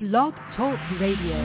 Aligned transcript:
Blog 0.00 0.32
Talk 0.56 0.78
Radio. 0.98 1.36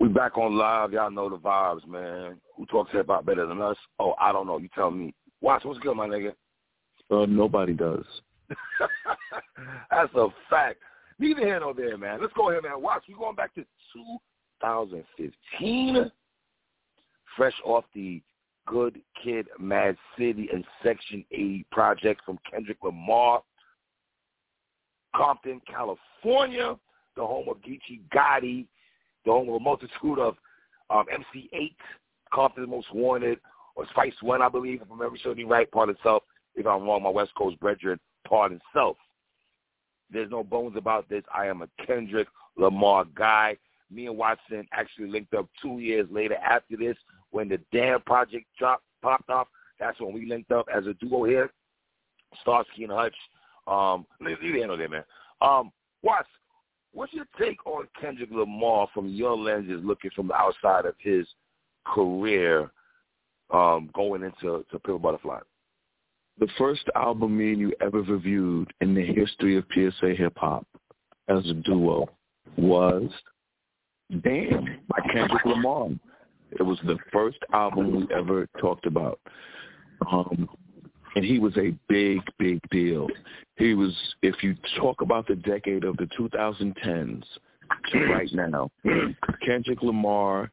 We 0.00 0.08
back 0.08 0.38
on 0.38 0.56
live. 0.56 0.94
Y'all 0.94 1.10
know 1.10 1.28
the 1.28 1.36
vibes, 1.36 1.86
man. 1.86 2.40
Who 2.56 2.64
talks 2.64 2.90
hip 2.92 3.08
hop 3.08 3.26
better 3.26 3.44
than 3.44 3.60
us? 3.60 3.76
Oh, 3.98 4.14
I 4.18 4.32
don't 4.32 4.46
know. 4.46 4.56
You 4.56 4.70
tell 4.74 4.90
me. 4.90 5.12
Watch 5.42 5.66
what's 5.66 5.80
good, 5.80 5.94
my 5.94 6.08
nigga. 6.08 6.32
Uh, 7.10 7.26
nobody 7.26 7.74
does. 7.74 8.06
That's 9.90 10.14
a 10.14 10.28
fact. 10.50 10.78
Neither 11.18 11.40
here 11.40 11.60
nor 11.60 11.74
there, 11.74 11.96
man. 11.96 12.20
Let's 12.20 12.32
go 12.34 12.50
ahead, 12.50 12.64
man. 12.64 12.80
Watch. 12.80 13.04
We're 13.08 13.16
going 13.16 13.36
back 13.36 13.54
to 13.54 13.64
2015. 14.62 16.10
Fresh 17.36 17.54
off 17.64 17.84
the 17.94 18.22
Good 18.66 19.00
Kid, 19.22 19.46
Mad 19.58 19.96
City, 20.18 20.48
and 20.52 20.64
Section 20.82 21.24
80 21.30 21.66
project 21.70 22.22
from 22.24 22.38
Kendrick 22.50 22.78
Lamar. 22.82 23.42
Compton, 25.14 25.60
California, 25.66 26.76
the 27.16 27.24
home 27.24 27.48
of 27.48 27.58
Geechi 27.58 28.00
Gotti, 28.12 28.66
the 29.24 29.30
home 29.30 29.48
of 29.48 29.54
a 29.54 29.60
multitude 29.60 30.18
of 30.18 30.34
um, 30.90 31.04
MC 31.12 31.48
Eiht, 31.54 31.76
Compton's 32.32 32.68
Most 32.68 32.92
Wanted, 32.92 33.38
or 33.76 33.86
Spice 33.90 34.14
One, 34.22 34.42
I 34.42 34.48
believe, 34.48 34.82
if 34.82 34.88
I'm 34.90 35.02
ever 35.02 35.16
serving 35.22 35.48
right, 35.48 35.70
part 35.70 35.88
itself. 35.88 36.24
If 36.56 36.66
I'm 36.66 36.82
wrong, 36.82 37.02
my 37.02 37.10
West 37.10 37.32
Coast 37.36 37.58
brethren, 37.60 37.98
part 38.26 38.52
itself. 38.52 38.96
There's 40.14 40.30
no 40.30 40.44
bones 40.44 40.76
about 40.76 41.08
this. 41.08 41.24
I 41.34 41.46
am 41.46 41.62
a 41.62 41.68
Kendrick 41.84 42.28
Lamar 42.56 43.04
guy. 43.16 43.56
Me 43.90 44.06
and 44.06 44.16
Watson 44.16 44.64
actually 44.72 45.08
linked 45.08 45.34
up 45.34 45.48
two 45.60 45.80
years 45.80 46.06
later 46.10 46.36
after 46.36 46.76
this 46.76 46.96
when 47.32 47.48
the 47.48 47.58
damn 47.72 48.00
project 48.02 48.46
dropped, 48.56 48.84
popped 49.02 49.28
off. 49.28 49.48
That's 49.80 50.00
when 50.00 50.14
we 50.14 50.26
linked 50.26 50.52
up 50.52 50.66
as 50.74 50.86
a 50.86 50.94
duo 50.94 51.24
here. 51.24 51.50
Starsky 52.42 52.84
and 52.84 52.92
Hutch. 52.92 53.14
Um, 53.66 54.06
leave 54.20 54.38
handle 54.40 54.76
there, 54.76 54.88
man. 54.88 55.04
Um, 55.40 55.72
Watts, 56.02 56.28
what's 56.92 57.12
your 57.12 57.26
take 57.38 57.66
on 57.66 57.88
Kendrick 58.00 58.30
Lamar 58.30 58.86
from 58.94 59.08
your 59.08 59.36
lenses, 59.36 59.80
looking 59.82 60.12
from 60.14 60.28
the 60.28 60.34
outside 60.34 60.86
of 60.86 60.94
his 61.00 61.26
career, 61.84 62.70
um, 63.50 63.90
going 63.94 64.22
into 64.22 64.64
to 64.70 64.78
Pimp 64.78 65.02
Butterfly? 65.02 65.40
The 66.38 66.48
first 66.58 66.82
album 66.96 67.38
me 67.38 67.52
and 67.52 67.60
you 67.60 67.72
ever 67.80 68.02
reviewed 68.02 68.72
in 68.80 68.94
the 68.94 69.04
history 69.04 69.56
of 69.56 69.64
PSA 69.72 70.14
hip 70.14 70.36
hop 70.36 70.66
as 71.28 71.48
a 71.48 71.54
duo 71.54 72.08
was 72.56 73.10
Damn 74.22 74.82
by 74.88 74.98
Kendrick 75.12 75.44
Lamar. 75.44 75.90
It 76.52 76.62
was 76.62 76.78
the 76.84 76.98
first 77.12 77.38
album 77.52 77.96
we 77.96 78.14
ever 78.14 78.46
talked 78.60 78.86
about. 78.86 79.18
Um, 80.10 80.48
and 81.16 81.24
he 81.24 81.38
was 81.38 81.56
a 81.56 81.74
big, 81.88 82.20
big 82.38 82.60
deal. 82.70 83.08
He 83.56 83.74
was, 83.74 83.94
if 84.22 84.42
you 84.42 84.54
talk 84.78 85.00
about 85.00 85.26
the 85.26 85.36
decade 85.36 85.84
of 85.84 85.96
the 85.96 86.08
2010s 86.18 87.22
to 87.92 88.04
right 88.06 88.28
now, 88.32 88.70
Kendrick 89.44 89.82
Lamar 89.82 90.50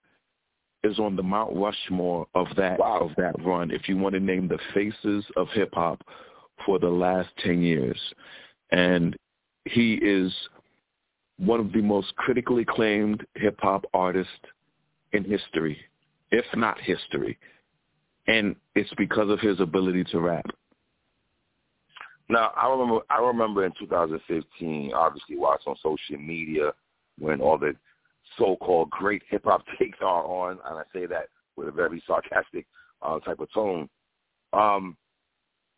is 0.83 0.99
on 0.99 1.15
the 1.15 1.23
Mount 1.23 1.55
Rushmore 1.55 2.27
of 2.33 2.47
that 2.57 2.79
wow. 2.79 2.99
of 2.99 3.11
that 3.17 3.35
run. 3.45 3.71
If 3.71 3.87
you 3.87 3.97
want 3.97 4.13
to 4.13 4.19
name 4.19 4.47
the 4.47 4.59
faces 4.73 5.25
of 5.35 5.47
hip 5.49 5.73
hop 5.73 6.01
for 6.65 6.79
the 6.79 6.89
last 6.89 7.29
ten 7.43 7.61
years, 7.61 7.99
and 8.71 9.15
he 9.65 9.95
is 9.95 10.33
one 11.37 11.59
of 11.59 11.71
the 11.71 11.81
most 11.81 12.15
critically 12.15 12.63
acclaimed 12.63 13.25
hip 13.35 13.57
hop 13.59 13.85
artists 13.93 14.31
in 15.13 15.23
history, 15.23 15.77
if 16.31 16.45
not 16.55 16.79
history, 16.81 17.37
and 18.27 18.55
it's 18.75 18.93
because 18.97 19.29
of 19.29 19.39
his 19.39 19.59
ability 19.59 20.03
to 20.05 20.19
rap. 20.19 20.45
Now, 22.29 22.51
I 22.55 22.69
remember 22.69 23.01
I 23.09 23.19
remember 23.19 23.65
in 23.65 23.73
2015, 23.77 24.93
obviously 24.93 25.37
watched 25.37 25.67
on 25.67 25.75
social 25.83 26.17
media 26.17 26.71
when 27.19 27.41
all 27.41 27.57
the 27.57 27.73
so-called 28.37 28.89
great 28.89 29.21
hip-hop 29.29 29.63
takes 29.79 29.99
are 30.01 30.25
on, 30.25 30.59
and 30.65 30.77
I 30.77 30.83
say 30.93 31.05
that 31.07 31.27
with 31.55 31.67
a 31.67 31.71
very 31.71 32.01
sarcastic 32.07 32.65
uh, 33.01 33.19
type 33.19 33.39
of 33.39 33.51
tone. 33.51 33.89
Um, 34.53 34.97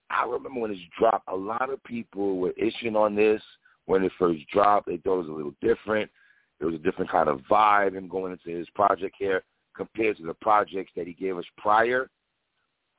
I 0.09 0.25
remember 0.25 0.59
when 0.59 0.71
it 0.71 0.77
dropped, 0.97 1.27
a 1.27 1.35
lot 1.35 1.69
of 1.69 1.83
people 1.83 2.37
were 2.37 2.51
issuing 2.51 2.95
on 2.95 3.15
this 3.15 3.41
when 3.85 4.03
it 4.03 4.11
first 4.19 4.41
dropped. 4.51 4.87
They 4.87 4.97
thought 4.97 5.15
it 5.15 5.27
was 5.27 5.29
a 5.29 5.31
little 5.31 5.55
different. 5.61 6.09
There 6.59 6.67
was 6.67 6.79
a 6.79 6.83
different 6.83 7.11
kind 7.11 7.29
of 7.29 7.39
vibe 7.49 7.97
in 7.97 8.07
going 8.07 8.31
into 8.31 8.57
his 8.57 8.69
project 8.69 9.15
here 9.17 9.43
compared 9.75 10.17
to 10.17 10.23
the 10.23 10.35
projects 10.35 10.91
that 10.95 11.07
he 11.07 11.13
gave 11.13 11.37
us 11.37 11.45
prior. 11.57 12.09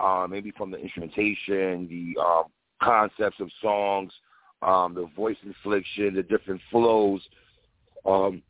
Uh, 0.01 0.27
maybe 0.29 0.53
from 0.57 0.71
the 0.71 0.77
instrumentation, 0.77 1.87
the 1.89 2.21
um, 2.21 2.45
concepts 2.83 3.39
of 3.39 3.49
songs, 3.63 4.13
um, 4.63 4.93
the 4.95 5.09
voice 5.15 5.37
inflection, 5.45 6.15
the 6.15 6.23
different 6.23 6.61
flows, 6.71 7.23
um, 8.05 8.43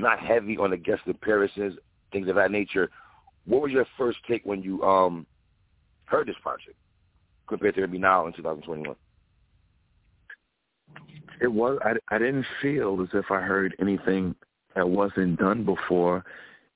not 0.00 0.18
heavy 0.18 0.56
on 0.58 0.70
the 0.70 0.76
guest 0.76 1.02
appearances, 1.06 1.74
things 2.12 2.28
of 2.28 2.36
that 2.36 2.50
nature. 2.50 2.90
What 3.46 3.62
was 3.62 3.72
your 3.72 3.86
first 3.96 4.18
take 4.28 4.44
when 4.44 4.62
you 4.62 4.82
um, 4.82 5.26
heard 6.04 6.28
this 6.28 6.36
project 6.42 6.76
compared 7.48 7.74
to 7.76 7.80
maybe 7.82 7.98
now 7.98 8.26
in 8.26 8.32
2021? 8.34 8.94
It 11.40 11.48
was. 11.48 11.78
I, 11.82 11.92
I 12.14 12.18
didn't 12.18 12.46
feel 12.60 13.00
as 13.02 13.08
if 13.14 13.30
I 13.30 13.40
heard 13.40 13.74
anything 13.80 14.34
that 14.74 14.88
wasn't 14.88 15.38
done 15.38 15.64
before 15.64 16.24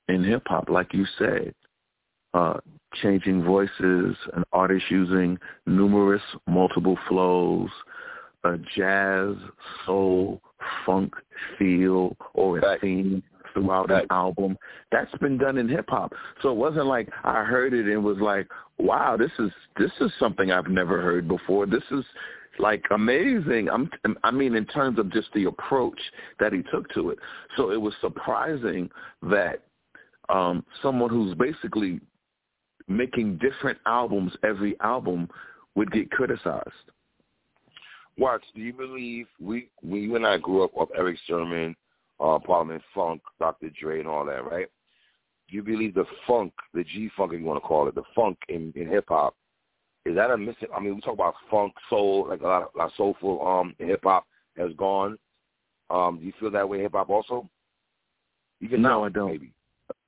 in 0.07 0.23
hip 0.23 0.43
hop, 0.45 0.69
like 0.69 0.93
you 0.93 1.05
said. 1.17 1.53
Uh, 2.33 2.59
changing 3.01 3.43
voices, 3.43 4.15
an 4.33 4.43
artist 4.51 4.85
using 4.89 5.37
numerous 5.65 6.21
multiple 6.47 6.97
flows, 7.07 7.69
a 8.43 8.57
jazz, 8.75 9.35
soul, 9.85 10.41
funk 10.85 11.13
feel 11.57 12.15
or 12.33 12.59
a 12.59 12.79
theme 12.79 13.23
throughout 13.53 13.91
an 13.91 14.05
album. 14.09 14.57
That's 14.91 15.13
been 15.19 15.37
done 15.37 15.57
in 15.57 15.67
hip 15.69 15.85
hop. 15.87 16.13
So 16.41 16.49
it 16.49 16.57
wasn't 16.57 16.87
like 16.87 17.09
I 17.23 17.43
heard 17.43 17.73
it 17.73 17.87
and 17.87 18.03
was 18.03 18.17
like, 18.17 18.47
"Wow, 18.77 19.17
this 19.17 19.31
is 19.39 19.51
this 19.77 19.91
is 20.01 20.11
something 20.19 20.51
I've 20.51 20.67
never 20.67 21.01
heard 21.01 21.27
before. 21.27 21.65
This 21.65 21.83
is 21.91 22.03
like 22.59 22.83
amazing." 22.91 23.69
I'm 23.69 23.89
I 24.23 24.31
mean 24.31 24.55
in 24.55 24.65
terms 24.65 24.99
of 24.99 25.11
just 25.11 25.29
the 25.33 25.45
approach 25.45 25.99
that 26.39 26.53
he 26.53 26.63
took 26.71 26.89
to 26.93 27.11
it. 27.11 27.19
So 27.57 27.71
it 27.71 27.81
was 27.81 27.93
surprising 28.01 28.89
that 29.23 29.63
um 30.29 30.65
someone 30.81 31.09
who's 31.09 31.35
basically 31.35 31.99
making 32.87 33.37
different 33.37 33.77
albums 33.85 34.33
every 34.43 34.79
album 34.81 35.29
would 35.75 35.91
get 35.91 36.11
criticized. 36.11 36.91
Watts, 38.17 38.45
do 38.55 38.61
you 38.61 38.73
believe 38.73 39.27
we, 39.39 39.69
we 39.81 40.01
you 40.01 40.15
and 40.15 40.25
I 40.25 40.37
grew 40.37 40.63
up 40.63 40.75
off 40.75 40.89
Erick 40.95 41.17
Sermon, 41.27 41.75
uh, 42.19 42.39
Parliament 42.39 42.81
Funk, 42.93 43.21
Dr. 43.39 43.71
Dre, 43.79 43.99
and 43.99 44.07
all 44.07 44.25
that, 44.25 44.45
right? 44.45 44.67
Do 45.49 45.55
you 45.55 45.63
believe 45.63 45.95
the 45.95 46.05
funk, 46.27 46.53
the 46.73 46.83
G 46.83 47.09
funk, 47.17 47.33
if 47.33 47.39
you 47.39 47.45
want 47.45 47.61
to 47.61 47.67
call 47.67 47.87
it, 47.87 47.95
the 47.95 48.03
funk 48.15 48.37
in, 48.49 48.71
in 48.75 48.87
hip 48.87 49.05
hop, 49.07 49.35
is 50.05 50.15
that 50.15 50.31
a 50.31 50.37
missing? 50.37 50.67
I 50.75 50.79
mean, 50.79 50.95
we 50.95 51.01
talk 51.01 51.13
about 51.13 51.35
funk, 51.49 51.73
soul, 51.89 52.27
like 52.29 52.41
a 52.41 52.47
lot 52.47 52.63
of, 52.63 52.69
a 52.75 52.77
lot 52.77 52.85
of 52.87 52.91
soulful 52.97 53.45
um 53.47 53.73
hip 53.79 54.01
hop 54.03 54.25
has 54.57 54.71
gone. 54.77 55.17
Um, 55.89 56.19
do 56.19 56.25
you 56.25 56.33
feel 56.39 56.51
that 56.51 56.67
way 56.67 56.81
hip 56.81 56.93
hop 56.93 57.09
also? 57.09 57.49
Even 58.61 58.81
no, 58.81 58.89
now, 58.89 59.03
I 59.05 59.09
don't. 59.09 59.31
Maybe. 59.31 59.53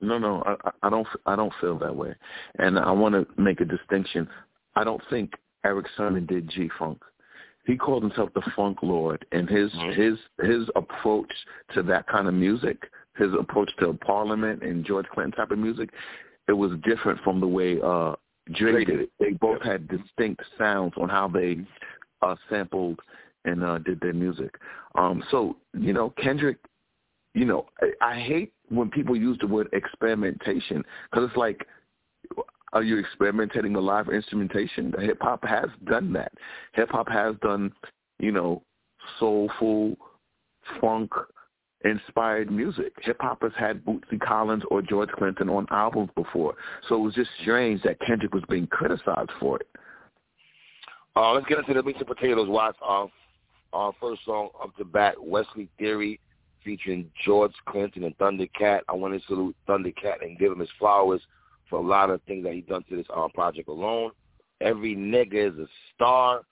No, 0.00 0.18
no, 0.18 0.42
I, 0.46 0.70
I 0.82 0.90
don't. 0.90 1.06
I 1.24 1.36
don't 1.36 1.52
feel 1.60 1.78
that 1.78 1.94
way, 1.94 2.14
and 2.58 2.78
I 2.78 2.90
want 2.92 3.14
to 3.14 3.40
make 3.40 3.60
a 3.60 3.64
distinction. 3.64 4.28
I 4.74 4.84
don't 4.84 5.02
think 5.08 5.32
Erick 5.64 5.86
Sermon 5.96 6.26
did 6.26 6.48
G 6.50 6.70
Funk. 6.78 7.02
He 7.66 7.76
called 7.76 8.02
himself 8.02 8.30
the 8.34 8.42
Funk 8.54 8.78
Lord, 8.82 9.26
and 9.32 9.48
his 9.48 9.70
mm-hmm. 9.72 10.00
his 10.00 10.18
his 10.48 10.68
approach 10.76 11.32
to 11.74 11.82
that 11.84 12.06
kind 12.06 12.28
of 12.28 12.34
music, 12.34 12.90
his 13.16 13.30
approach 13.38 13.70
to 13.80 13.92
Parliament 13.94 14.62
and 14.62 14.84
George 14.84 15.06
Clinton 15.12 15.32
type 15.32 15.50
of 15.50 15.58
music, 15.58 15.90
it 16.48 16.52
was 16.52 16.72
different 16.84 17.20
from 17.20 17.40
the 17.40 17.46
way 17.46 17.80
uh 17.82 18.14
Dre 18.54 18.84
did 18.84 19.00
it. 19.00 19.10
They 19.18 19.32
both 19.32 19.60
had 19.62 19.88
distinct 19.88 20.42
sounds 20.56 20.92
on 20.96 21.08
how 21.08 21.28
they 21.28 21.58
uh 22.22 22.36
sampled 22.48 23.00
and 23.44 23.64
uh 23.64 23.78
did 23.78 24.00
their 24.00 24.14
music. 24.14 24.54
Um 24.94 25.22
so, 25.30 25.56
you 25.74 25.92
know, 25.92 26.14
Kendrick 26.22 26.58
you 27.36 27.44
know, 27.44 27.66
I, 27.80 28.12
I 28.12 28.18
hate 28.18 28.52
when 28.70 28.90
people 28.90 29.14
use 29.14 29.36
the 29.40 29.46
word 29.46 29.68
experimentation 29.72 30.82
because 31.10 31.28
it's 31.28 31.36
like, 31.36 31.66
are 32.72 32.82
you 32.82 32.98
experimenting 32.98 33.72
with 33.72 33.84
live 33.84 34.08
instrumentation? 34.08 34.92
Hip 34.98 35.18
hop 35.20 35.44
has 35.44 35.68
done 35.84 36.12
that. 36.14 36.32
Hip 36.74 36.90
hop 36.90 37.08
has 37.08 37.34
done, 37.42 37.72
you 38.18 38.32
know, 38.32 38.62
soulful, 39.18 39.96
funk 40.80 41.12
inspired 41.84 42.50
music. 42.50 42.92
Hip 43.02 43.18
hop 43.20 43.42
has 43.42 43.52
had 43.56 43.84
Bootsy 43.84 44.20
Collins 44.20 44.64
or 44.70 44.82
George 44.82 45.10
Clinton 45.10 45.48
on 45.48 45.66
albums 45.70 46.10
before, 46.16 46.54
so 46.88 46.96
it 46.96 47.00
was 47.00 47.14
just 47.14 47.30
strange 47.42 47.82
that 47.82 48.00
Kendrick 48.00 48.34
was 48.34 48.42
being 48.48 48.66
criticized 48.66 49.30
for 49.38 49.58
it. 49.58 49.68
Uh, 51.14 51.32
let's 51.32 51.46
get 51.46 51.58
into 51.58 51.72
the 51.72 51.82
meat 51.82 51.96
and 51.96 52.06
potatoes, 52.06 52.48
Watch 52.48 52.76
our, 52.82 53.08
Uh, 53.72 53.90
first 54.00 54.24
song 54.24 54.48
up 54.62 54.70
the 54.78 54.84
bat, 54.84 55.14
Wesley 55.20 55.68
Theory, 55.78 56.20
featuring 56.64 57.10
George 57.24 57.52
Clinton 57.66 58.04
and 58.04 58.16
Thundercat. 58.18 58.80
I 58.88 58.92
want 58.92 59.14
to 59.14 59.26
salute 59.26 59.56
Thundercat 59.68 60.22
and 60.22 60.38
give 60.38 60.52
him 60.52 60.58
his 60.58 60.70
flowers 60.78 61.20
for 61.68 61.78
a 61.78 61.82
lot 61.82 62.10
of 62.10 62.22
things 62.22 62.44
that 62.44 62.54
he 62.54 62.60
done 62.60 62.84
to 62.88 62.96
this 62.96 63.06
uh, 63.14 63.28
project 63.34 63.68
alone. 63.68 64.10
Every 64.60 64.94
nigga 64.94 65.52
is 65.52 65.58
a 65.58 65.66
star. 65.94 66.42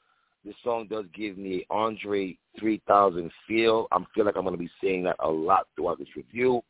This 0.45 0.55
song 0.63 0.87
does 0.91 1.07
give 1.15 1.39
me 1.39 1.65
Andre 1.71 2.37
3000 2.59 3.31
feel. 3.49 3.87
I 3.93 3.99
feel 4.15 4.27
like 4.27 4.37
I'm 4.37 4.43
going 4.43 4.55
to 4.55 4.59
be 4.59 4.71
saying 4.83 5.05
that 5.05 5.17
a 5.21 5.31
lot 5.31 5.67
throughout 5.75 5.99
this 5.99 6.09
review. 6.17 6.63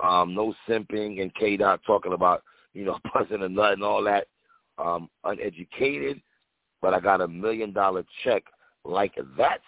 Um, 0.00 0.34
no 0.34 0.54
simping 0.68 1.22
and 1.22 1.32
K 1.34 1.56
Dot 1.56 1.80
talking 1.86 2.12
about, 2.12 2.42
you 2.72 2.84
know, 2.84 2.98
buzzing 3.14 3.42
a 3.42 3.48
nut 3.48 3.74
and 3.74 3.84
all 3.84 4.02
that. 4.04 4.26
Um, 4.76 5.08
uneducated, 5.22 6.20
but 6.82 6.94
I 6.94 6.98
got 6.98 7.20
a 7.20 7.28
million 7.28 7.72
dollar 7.72 8.04
check 8.24 8.42
like 8.84 9.14
that. 9.38 9.60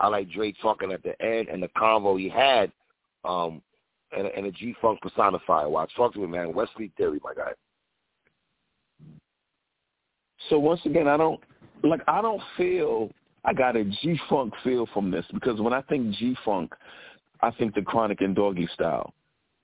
I 0.00 0.08
like 0.08 0.30
Dre 0.30 0.52
talking 0.52 0.92
at 0.92 1.02
the 1.02 1.20
end 1.22 1.48
and 1.48 1.62
the 1.62 1.68
convo 1.68 2.18
he 2.18 2.28
had, 2.28 2.72
um, 3.24 3.60
and, 4.16 4.26
and 4.26 4.46
a 4.46 4.50
G 4.50 4.74
Funk 4.80 5.00
personified. 5.00 5.66
Watch, 5.68 5.90
talk 5.96 6.14
to 6.14 6.18
me, 6.18 6.26
man. 6.26 6.54
Wesley 6.54 6.90
Theory, 6.96 7.20
my 7.22 7.34
guy. 7.34 7.52
So 10.48 10.58
once 10.58 10.80
again, 10.84 11.08
I 11.08 11.16
don't 11.16 11.40
like. 11.82 12.00
I 12.08 12.22
don't 12.22 12.42
feel 12.56 13.10
I 13.44 13.52
got 13.52 13.76
a 13.76 13.84
G 13.84 14.18
Funk 14.28 14.54
feel 14.64 14.86
from 14.92 15.10
this 15.10 15.24
because 15.32 15.60
when 15.60 15.72
I 15.72 15.82
think 15.82 16.14
G 16.14 16.36
Funk, 16.44 16.74
I 17.42 17.50
think 17.50 17.74
the 17.74 17.82
Chronic 17.82 18.20
and 18.20 18.34
Doggy 18.34 18.68
style. 18.74 19.12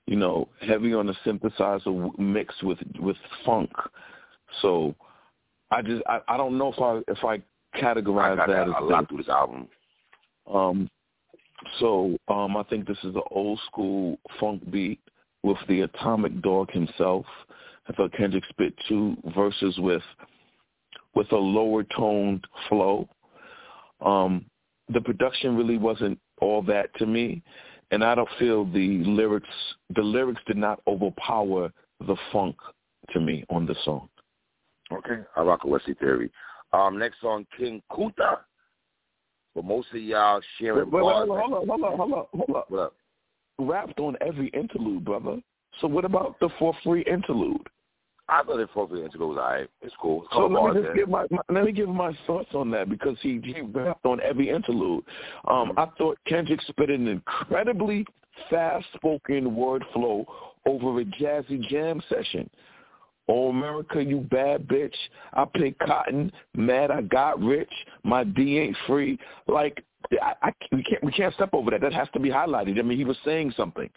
You 0.05 0.17
know, 0.17 0.49
heavy 0.59 0.93
on 0.93 1.07
the 1.07 1.15
synthesizer 1.25 2.19
mixed 2.19 2.61
with 2.63 2.79
with 2.99 3.15
funk. 3.45 3.71
So 4.61 4.95
I 5.71 5.81
just 5.81 6.03
I, 6.07 6.19
I 6.27 6.35
don't 6.35 6.57
know 6.57 6.73
if 6.73 6.79
I 6.79 7.11
if 7.11 7.23
I 7.23 7.41
categorize 7.79 8.33
I 8.33 8.35
that, 8.35 8.47
that 8.47 8.67
as 8.67 8.73
a 8.79 8.83
lot 8.83 9.07
through 9.07 9.19
this 9.19 9.29
album. 9.29 9.67
Um, 10.51 10.89
so 11.79 12.17
um, 12.27 12.57
I 12.57 12.63
think 12.63 12.87
this 12.87 12.97
is 13.03 13.15
an 13.15 13.21
old 13.31 13.59
school 13.67 14.17
funk 14.39 14.69
beat 14.71 14.99
with 15.43 15.57
the 15.67 15.81
Atomic 15.81 16.41
Dog 16.41 16.71
himself. 16.71 17.25
I 17.87 17.93
thought 17.93 18.13
Kendrick 18.13 18.43
spit 18.49 18.73
two 18.87 19.15
verses 19.35 19.77
with 19.77 20.03
with 21.15 21.31
a 21.31 21.37
lower 21.37 21.83
toned 21.95 22.45
flow. 22.69 23.07
Um, 24.01 24.45
the 24.89 25.01
production 25.01 25.55
really 25.55 25.77
wasn't 25.77 26.19
all 26.41 26.61
that 26.63 26.93
to 26.97 27.05
me, 27.05 27.43
and 27.91 28.03
I 28.03 28.15
don't 28.15 28.29
feel 28.39 28.65
the 28.65 29.03
lyrics. 29.03 29.47
The 29.95 30.01
lyrics 30.01 30.41
did 30.47 30.57
not 30.57 30.81
overpower 30.87 31.71
the 31.99 32.15
funk 32.31 32.55
to 33.11 33.19
me 33.19 33.45
on 33.49 33.65
the 33.65 33.75
song. 33.83 34.09
Okay, 34.91 35.21
I 35.35 35.41
rock 35.41 35.61
a 35.63 35.67
Wesley 35.67 35.93
Theory. 35.95 36.31
Um, 36.73 36.97
next 36.97 37.21
song, 37.21 37.45
King 37.57 37.81
Kunta. 37.91 38.39
But 39.55 39.65
most 39.65 39.87
of 39.93 40.01
y'all 40.01 40.41
sharing 40.59 40.89
wait. 40.89 41.03
Wait, 41.03 41.13
hold 41.13 41.29
on, 41.29 41.51
hold 41.51 41.53
on, 41.53 41.67
hold 41.67 41.83
on, 41.83 41.97
hold 41.97 42.13
on. 42.13 42.63
What 42.67 42.79
up? 42.79 42.95
Rapped 43.59 43.99
on 43.99 44.17
every 44.21 44.47
interlude, 44.49 45.05
brother. 45.05 45.39
So 45.81 45.87
what 45.87 46.05
about 46.05 46.39
the 46.39 46.49
for 46.59 46.73
free 46.83 47.03
interlude? 47.03 47.67
I 48.29 48.41
thought 48.43 48.57
the 48.57 48.67
for 48.73 48.87
free 48.87 49.03
interlude 49.03 49.29
was 49.29 49.37
alright. 49.37 49.69
It's 49.81 49.93
cool. 50.01 50.25
So 50.31 50.47
let 50.47 50.75
me 50.75 50.81
just 50.81 50.95
give 50.95 51.09
my, 51.09 51.25
my, 51.29 51.41
let 51.49 51.65
me 51.65 51.71
give 51.71 51.89
my 51.89 52.17
thoughts 52.25 52.49
on 52.53 52.71
that 52.71 52.89
because 52.89 53.17
he 53.21 53.39
he 53.43 53.61
rapped 53.61 54.05
on 54.05 54.19
every 54.21 54.49
interlude. 54.49 55.03
Um, 55.47 55.69
mm-hmm. 55.69 55.79
I 55.79 55.87
thought 55.97 56.17
Kendrick 56.27 56.61
spit 56.61 56.89
an 56.89 57.07
incredibly 57.07 58.05
fast 58.49 58.85
spoken 58.95 59.55
word 59.55 59.83
flow 59.93 60.25
over 60.65 60.99
a 60.99 61.05
jazzy 61.05 61.61
jam 61.69 62.01
session. 62.09 62.49
Oh 63.27 63.49
America, 63.49 64.03
you 64.03 64.19
bad 64.19 64.67
bitch. 64.67 64.95
I 65.33 65.45
pick 65.45 65.79
cotton. 65.79 66.31
Mad 66.55 66.91
I 66.91 67.01
got 67.01 67.39
rich. 67.41 67.71
My 68.03 68.23
D 68.23 68.59
ain't 68.59 68.77
free. 68.85 69.17
Like 69.47 69.83
I, 70.21 70.33
I 70.41 70.51
we 70.71 70.83
can't 70.83 71.03
we 71.03 71.11
can't 71.11 71.33
step 71.33 71.53
over 71.53 71.71
that. 71.71 71.81
That 71.81 71.93
has 71.93 72.09
to 72.13 72.19
be 72.19 72.29
highlighted. 72.29 72.77
I 72.77 72.81
mean, 72.81 72.97
he 72.97 73.05
was 73.05 73.17
saying 73.23 73.53
something. 73.55 73.89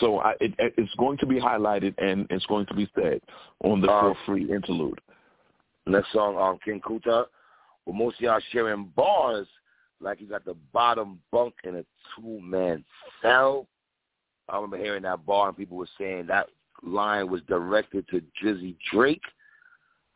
So 0.00 0.18
I, 0.20 0.32
it, 0.40 0.54
it's 0.58 0.94
going 0.98 1.18
to 1.18 1.26
be 1.26 1.38
highlighted 1.38 1.94
and 1.98 2.26
it's 2.30 2.46
going 2.46 2.66
to 2.66 2.74
be 2.74 2.90
said 2.94 3.20
on 3.62 3.80
the 3.80 3.90
um, 3.90 4.14
free 4.24 4.50
interlude. 4.50 5.00
Next 5.86 6.12
song, 6.12 6.38
um, 6.38 6.58
King 6.64 6.80
Kunta, 6.80 7.26
Well, 7.84 7.94
most 7.94 8.16
of 8.16 8.20
y'all 8.22 8.40
sharing 8.52 8.90
bars 8.96 9.46
like 10.00 10.18
he's 10.18 10.32
at 10.32 10.44
the 10.44 10.54
bottom 10.72 11.20
bunk 11.30 11.54
in 11.64 11.76
a 11.76 11.84
two-man 12.16 12.84
cell. 13.20 13.66
I 14.48 14.56
remember 14.56 14.78
hearing 14.78 15.02
that 15.02 15.26
bar 15.26 15.48
and 15.48 15.56
people 15.56 15.76
were 15.76 15.88
saying 15.98 16.26
that 16.28 16.48
line 16.82 17.30
was 17.30 17.40
directed 17.48 18.06
to 18.08 18.22
Drizzy 18.42 18.76
Drake. 18.92 19.22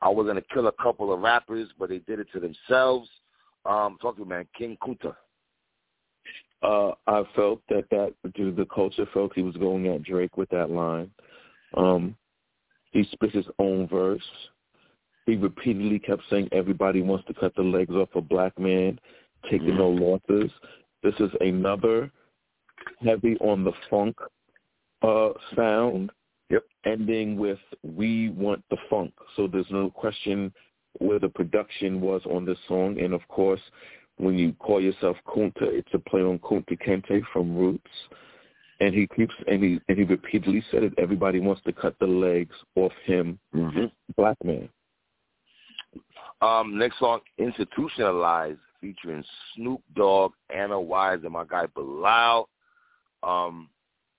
I 0.02 0.08
was 0.08 0.26
gonna 0.26 0.42
kill 0.52 0.66
a 0.66 0.72
couple 0.72 1.12
of 1.12 1.20
rappers, 1.20 1.68
but 1.78 1.88
they 1.88 1.98
did 1.98 2.20
it 2.20 2.28
to 2.32 2.40
themselves. 2.40 3.08
Um, 3.64 3.98
talk 4.00 4.16
to 4.16 4.22
me, 4.22 4.28
man. 4.28 4.48
King 4.56 4.76
Kunta. 4.82 5.14
Uh, 6.62 6.92
I 7.06 7.22
felt 7.34 7.60
that 7.68 7.84
that 7.90 8.14
due 8.34 8.50
to 8.50 8.56
the 8.56 8.66
culture 8.66 9.06
felt 9.12 9.32
he 9.34 9.42
was 9.42 9.56
going 9.56 9.86
at 9.88 10.02
Drake 10.02 10.36
with 10.36 10.48
that 10.50 10.70
line. 10.70 11.10
Um, 11.76 12.16
he 12.92 13.04
spit 13.12 13.32
his 13.32 13.46
own 13.58 13.88
verse. 13.88 14.22
He 15.26 15.36
repeatedly 15.36 15.98
kept 15.98 16.22
saying 16.30 16.48
everybody 16.52 17.02
wants 17.02 17.26
to 17.26 17.34
cut 17.34 17.54
the 17.56 17.62
legs 17.62 17.94
off 17.94 18.08
a 18.14 18.20
black 18.20 18.58
man, 18.58 18.98
taking 19.50 19.68
mm-hmm. 19.68 19.78
no 19.78 19.88
losses. 19.90 20.50
This 21.02 21.14
is 21.20 21.30
another 21.40 22.10
heavy 23.04 23.36
on 23.40 23.64
the 23.64 23.72
funk 23.90 24.16
uh, 25.02 25.30
sound 25.54 26.10
Yep. 26.50 26.64
Ending 26.84 27.36
with 27.36 27.58
"We 27.82 28.30
Want 28.30 28.62
the 28.70 28.76
Funk," 28.88 29.12
so 29.34 29.46
there's 29.46 29.70
no 29.70 29.90
question 29.90 30.52
where 30.98 31.18
the 31.18 31.28
production 31.28 32.00
was 32.00 32.22
on 32.26 32.44
this 32.44 32.58
song, 32.68 33.00
and 33.00 33.12
of 33.12 33.26
course, 33.28 33.60
when 34.18 34.38
you 34.38 34.52
call 34.54 34.80
yourself 34.80 35.16
Kunta, 35.26 35.62
it's 35.62 35.92
a 35.92 35.98
play 35.98 36.22
on 36.22 36.38
Kunta 36.38 36.78
Kinte 36.80 37.22
from 37.32 37.56
Roots, 37.56 37.90
and 38.80 38.94
he 38.94 39.06
keeps 39.08 39.34
and 39.46 39.62
he 39.62 39.80
and 39.88 39.98
he 39.98 40.04
repeatedly 40.04 40.62
said 40.70 40.82
it. 40.82 40.94
Everybody 40.98 41.40
wants 41.40 41.62
to 41.64 41.72
cut 41.72 41.96
the 41.98 42.06
legs 42.06 42.54
off 42.76 42.92
him, 43.04 43.38
mm-hmm. 43.54 43.86
black 44.16 44.36
man. 44.44 44.68
Um, 46.40 46.78
next 46.78 46.98
song, 46.98 47.20
"Institutionalized," 47.38 48.60
featuring 48.80 49.24
Snoop 49.54 49.82
Dogg, 49.94 50.32
Anna 50.54 50.80
Wise, 50.80 51.20
and 51.24 51.32
my 51.32 51.44
guy 51.44 51.66
Bilal. 51.74 52.48
Um, 53.22 53.68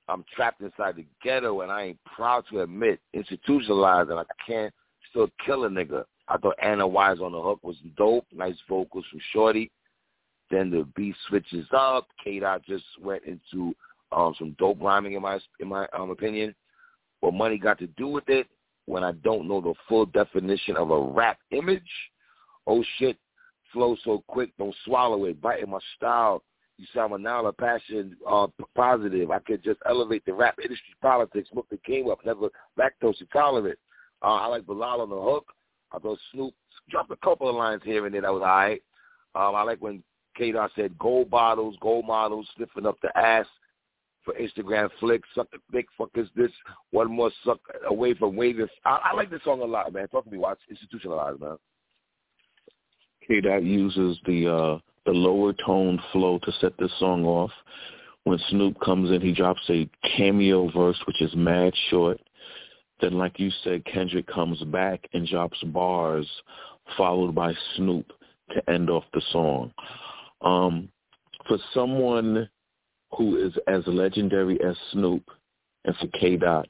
I'm 0.10 0.24
trapped 0.36 0.62
inside 0.62 0.96
the 0.96 1.06
ghetto 1.24 1.62
and 1.62 1.72
I 1.72 1.84
ain't 1.84 2.04
proud 2.06 2.46
to 2.50 2.62
admit 2.62 3.00
institutionalized 3.14 4.10
and 4.10 4.20
I 4.20 4.24
can't 4.46 4.74
still 5.10 5.30
kill 5.46 5.66
a 5.66 5.70
nigga. 5.70 6.06
I 6.28 6.38
thought 6.38 6.56
Anna 6.62 6.88
Wise 6.88 7.20
on 7.20 7.32
the 7.32 7.42
hook 7.42 7.60
was 7.64 7.78
dope. 7.98 8.26
Nice 8.34 8.58
vocals 8.70 9.06
from 9.10 9.20
Shorty. 9.34 9.72
Then 10.50 10.70
the 10.70 10.88
beat 10.96 11.16
switches 11.28 11.68
up. 11.72 12.08
K 12.24 12.40
Dot 12.40 12.64
just 12.66 12.86
went 13.02 13.24
into 13.24 13.76
um, 14.12 14.34
some 14.38 14.56
dope 14.58 14.82
rhyming 14.82 15.14
in 15.14 15.22
my 15.22 15.40
in 15.60 15.68
my 15.68 15.88
um, 15.94 16.10
opinion. 16.10 16.56
What 17.20 17.34
money 17.34 17.58
got 17.58 17.80
to 17.80 17.88
do 17.88 18.08
with 18.08 18.30
it 18.30 18.48
when 18.86 19.04
I 19.04 19.12
don't 19.12 19.48
know 19.48 19.60
the 19.60 19.74
full 19.90 20.06
definition 20.06 20.78
of 20.78 20.92
a 20.92 21.00
rap 21.00 21.40
image? 21.52 21.82
Oh 22.66 22.84
shit, 22.98 23.18
flow 23.74 23.98
so 24.04 24.24
quick, 24.28 24.52
don't 24.58 24.76
swallow 24.86 25.26
it. 25.26 25.42
Biting 25.42 25.70
my 25.70 25.80
style 25.96 26.44
you 26.78 26.86
sound 26.94 27.24
now 27.24 27.46
a 27.46 27.54
passion 27.54 28.16
uh, 28.30 28.48
positive. 28.76 29.32
I 29.32 29.40
could 29.40 29.64
just 29.64 29.80
elevate 29.88 30.26
the 30.26 30.34
rap 30.34 30.56
industry 30.62 30.94
politics, 31.02 31.50
look 31.54 31.68
the 31.70 31.80
game 31.86 32.10
up, 32.10 32.20
never 32.26 32.50
lactose 32.78 33.20
intolerant. 33.20 33.80
Uh, 34.22 34.36
I 34.36 34.48
like 34.48 34.66
Bilal 34.66 35.02
on 35.02 35.10
the 35.10 35.20
hook. 35.20 35.48
I 35.92 36.00
thought 36.00 36.20
Snoop 36.32 36.54
dropped 36.90 37.12
a 37.12 37.18
couple 37.18 37.50
of 37.50 37.56
lines 37.56 37.82
here 37.84 38.06
and 38.06 38.14
there 38.14 38.22
that 38.22 38.34
was 38.34 38.42
all 38.42 38.48
right. 38.48 38.82
Um, 39.36 39.56
I 39.56 39.64
like 39.64 39.82
when 39.82 40.04
K 40.36 40.52
Dot 40.52 40.72
said 40.76 40.98
gold 40.98 41.30
bottles, 41.30 41.76
gold 41.82 42.06
models, 42.06 42.48
sniffing 42.56 42.86
up 42.86 42.98
the 43.02 43.16
ass 43.18 43.46
for 44.24 44.34
Instagram 44.36 44.90
flicks, 45.00 45.28
suck 45.34 45.48
the 45.52 45.58
dick, 45.72 45.88
fuck 45.98 46.10
is 46.16 46.28
this, 46.36 46.52
one 46.92 47.12
more 47.12 47.32
suck 47.44 47.60
away 47.88 48.14
from 48.14 48.36
waving. 48.36 48.68
I, 48.86 49.12
I 49.12 49.16
like 49.16 49.30
this 49.30 49.44
song 49.44 49.62
a 49.62 49.66
lot, 49.66 49.92
man. 49.94 50.08
Talk 50.10 50.26
to 50.26 50.30
me, 50.30 50.38
watch 50.38 50.60
institutionalized, 50.70 51.40
man. 51.40 51.58
K 53.28 53.42
Dot 53.42 53.64
uses 53.64 54.20
the 54.26 54.48
uh 54.48 54.80
the 55.08 55.14
lower 55.14 55.54
tone 55.54 56.00
flow 56.12 56.38
to 56.44 56.52
set 56.60 56.78
this 56.78 56.92
song 57.00 57.26
off. 57.26 57.52
When 58.26 58.38
Snoop 58.50 58.78
comes 58.84 59.10
in, 59.10 59.22
he 59.22 59.32
drops 59.32 59.62
a 59.70 59.90
cameo 60.18 60.70
verse, 60.70 61.02
which 61.08 61.22
is 61.22 61.34
mad 61.34 61.74
short. 61.90 62.20
Then, 63.00 63.14
like 63.14 63.40
you 63.40 63.50
said, 63.64 63.86
Kendrick 63.86 64.28
comes 64.28 64.62
back 64.66 65.08
and 65.14 65.26
drops 65.26 65.58
bars, 65.64 66.28
followed 66.98 67.34
by 67.34 67.54
Snoop 67.76 68.12
to 68.52 68.70
end 68.70 68.90
off 68.90 69.06
the 69.14 69.22
song. 69.32 69.72
Um, 70.42 70.90
for 71.48 71.58
someone 71.74 72.50
who 73.18 73.38
is 73.38 73.54
as 73.68 73.84
legendary 73.88 74.62
as 74.62 74.76
Snoop, 74.92 75.24
and 75.86 75.96
for 75.96 76.08
K. 76.20 76.36
Dot, 76.36 76.68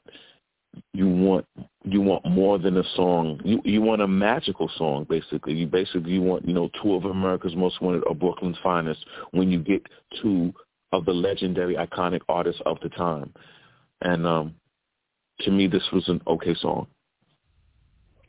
you 0.92 1.08
want 1.08 1.46
you 1.84 2.00
want 2.00 2.24
more 2.26 2.58
than 2.58 2.76
a 2.76 2.84
song. 2.94 3.40
You 3.44 3.60
you 3.64 3.80
want 3.80 4.02
a 4.02 4.08
magical 4.08 4.70
song, 4.76 5.06
basically. 5.08 5.54
You 5.54 5.66
basically 5.66 6.12
you 6.12 6.22
want 6.22 6.46
you 6.46 6.54
know 6.54 6.70
two 6.82 6.94
of 6.94 7.04
America's 7.04 7.56
most 7.56 7.80
wanted 7.80 8.02
or 8.06 8.14
Brooklyn's 8.14 8.58
finest. 8.62 9.04
When 9.32 9.50
you 9.50 9.60
get 9.60 9.82
two 10.22 10.52
of 10.92 11.04
the 11.04 11.12
legendary, 11.12 11.76
iconic 11.76 12.20
artists 12.28 12.62
of 12.66 12.78
the 12.82 12.88
time, 12.90 13.32
and 14.02 14.26
um, 14.26 14.54
to 15.40 15.50
me, 15.50 15.66
this 15.66 15.84
was 15.92 16.08
an 16.08 16.20
okay 16.26 16.54
song. 16.54 16.86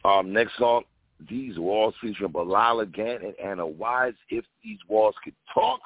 Um, 0.05 0.31
next 0.31 0.57
song, 0.57 0.83
These 1.29 1.57
Walls 1.57 1.93
featuring 2.01 2.31
Bilal 2.31 2.81
again 2.81 3.19
and 3.23 3.33
Anna 3.43 3.65
Wise. 3.65 4.13
If 4.29 4.45
These 4.63 4.79
Walls 4.87 5.15
Could 5.23 5.35
Talk. 5.53 5.81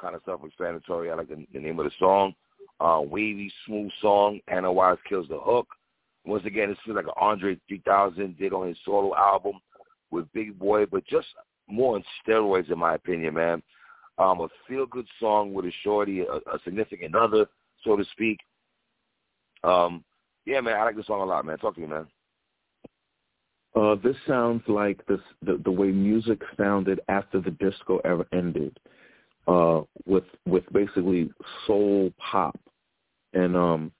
Kind 0.00 0.16
of 0.16 0.22
self-explanatory. 0.24 1.10
I 1.10 1.14
like 1.14 1.28
the, 1.28 1.46
the 1.52 1.60
name 1.60 1.78
of 1.78 1.84
the 1.84 1.92
song. 1.98 2.34
Uh, 2.80 3.00
wavy, 3.02 3.52
smooth 3.66 3.90
song. 4.00 4.40
Anna 4.48 4.72
Wise 4.72 4.98
kills 5.08 5.28
the 5.28 5.38
hook. 5.38 5.68
Once 6.24 6.44
again, 6.44 6.70
this 6.70 6.78
feels 6.84 6.96
like 6.96 7.04
an 7.04 7.12
Andre 7.20 7.58
3000 7.68 8.36
did 8.38 8.52
on 8.52 8.68
his 8.68 8.78
solo 8.84 9.14
album 9.14 9.60
with 10.10 10.32
Big 10.32 10.58
Boi, 10.58 10.86
but 10.86 11.06
just 11.06 11.26
more 11.68 11.96
on 11.96 12.04
steroids, 12.26 12.70
in 12.70 12.78
my 12.78 12.94
opinion, 12.94 13.34
man. 13.34 13.62
Um, 14.18 14.40
a 14.40 14.48
feel-good 14.68 15.06
song 15.20 15.52
with 15.52 15.66
a 15.66 15.72
shorty, 15.82 16.20
a, 16.20 16.34
a 16.34 16.58
significant 16.64 17.14
other, 17.14 17.46
so 17.82 17.96
to 17.96 18.04
speak. 18.12 18.38
Um, 19.64 20.04
yeah, 20.46 20.60
man, 20.60 20.76
I 20.76 20.84
like 20.84 20.96
this 20.96 21.06
song 21.06 21.20
a 21.20 21.24
lot, 21.24 21.44
man. 21.44 21.58
Talk 21.58 21.74
to 21.74 21.80
me, 21.80 21.86
man. 21.86 22.06
Uh, 23.74 23.96
this 23.96 24.16
sounds 24.26 24.62
like 24.68 25.04
this 25.06 25.18
the, 25.42 25.60
the 25.64 25.70
way 25.70 25.88
music 25.88 26.40
sounded 26.56 27.00
after 27.08 27.40
the 27.40 27.50
disco 27.50 28.00
era 28.04 28.24
ended, 28.32 28.78
uh, 29.46 29.82
with 30.06 30.24
with 30.46 30.64
basically 30.72 31.30
soul 31.66 32.12
pop, 32.18 32.58
and 33.32 33.56
um, 33.56 33.92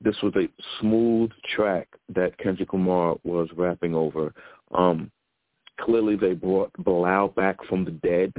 this 0.00 0.16
was 0.22 0.34
a 0.36 0.48
smooth 0.80 1.30
track 1.54 1.88
that 2.14 2.38
Kendrick 2.38 2.72
Lamar 2.72 3.16
was 3.24 3.48
rapping 3.56 3.94
over. 3.94 4.32
Um, 4.72 5.10
clearly, 5.80 6.16
they 6.16 6.34
brought 6.34 6.72
Bilal 6.78 7.28
back 7.28 7.56
from 7.68 7.84
the 7.84 7.92
dead. 7.92 8.32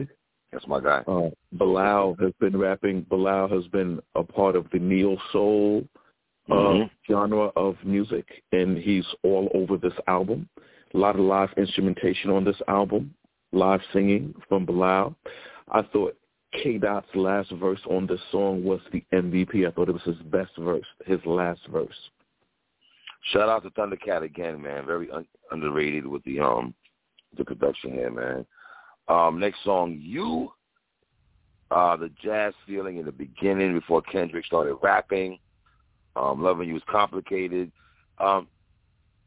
That's 0.51 0.68
my 0.68 0.80
guy. 0.80 1.04
Uh, 1.08 1.30
Bilal 1.54 2.16
has 2.22 2.32
been 2.39 2.58
rapping. 2.58 3.01
Bilal 3.10 3.50
has 3.50 3.68
been 3.68 4.00
a 4.16 4.24
part 4.24 4.56
of 4.56 4.66
the 4.72 4.80
neo 4.80 5.18
soul 5.32 5.84
uh, 6.50 6.54
mm-hmm. 6.54 7.12
genre 7.12 7.51
of 7.56 7.75
music, 7.84 8.25
and 8.51 8.77
he's 8.77 9.06
all 9.24 9.50
over 9.54 9.77
this 9.77 9.98
album. 10.08 10.48
A 10.94 10.98
lot 10.98 11.16
of 11.16 11.22
live 11.22 11.50
instrumentation 11.58 12.30
on 12.30 12.46
this 12.46 12.62
album, 12.68 13.13
live 13.51 13.82
singing 13.92 14.34
from 14.48 14.66
Bilal. 14.66 15.16
I 15.70 15.82
thought 15.82 16.16
K 16.62 16.78
Dot's 16.78 17.08
last 17.16 17.52
verse 17.52 17.80
on 17.90 18.08
this 18.08 18.20
song 18.32 18.64
was 18.64 18.80
the 18.92 19.04
MVP. 19.14 19.68
I 19.68 19.72
thought 19.72 19.90
it 19.90 19.94
was 19.94 20.04
his 20.04 20.18
best 20.26 20.52
verse, 20.58 20.86
his 21.06 21.20
last 21.26 21.62
verse. 21.72 21.96
Shout 23.32 23.50
out 23.50 23.64
to 23.64 23.70
Thundercat 23.72 24.24
again, 24.24 24.62
man. 24.62 24.86
Very 24.86 25.10
un- 25.12 25.28
underrated 25.52 26.08
with 26.08 26.24
the 26.24 26.40
um 26.40 26.74
the 27.38 27.46
production 27.46 27.92
here, 27.92 28.12
man. 28.12 28.46
Um, 29.08 29.40
next 29.40 29.64
song, 29.64 29.98
you. 30.02 30.52
Uh, 31.70 31.98
the 31.98 32.10
jazz 32.24 32.54
feeling 32.66 32.98
in 32.98 33.06
the 33.06 33.12
beginning 33.12 33.74
before 33.74 34.02
Kendrick 34.02 34.46
started 34.46 34.76
rapping. 34.82 35.38
Um, 36.16 36.42
Loving 36.42 36.70
You 36.70 36.74
was 36.74 36.84
complicated. 36.90 37.72
Um, 38.20 38.48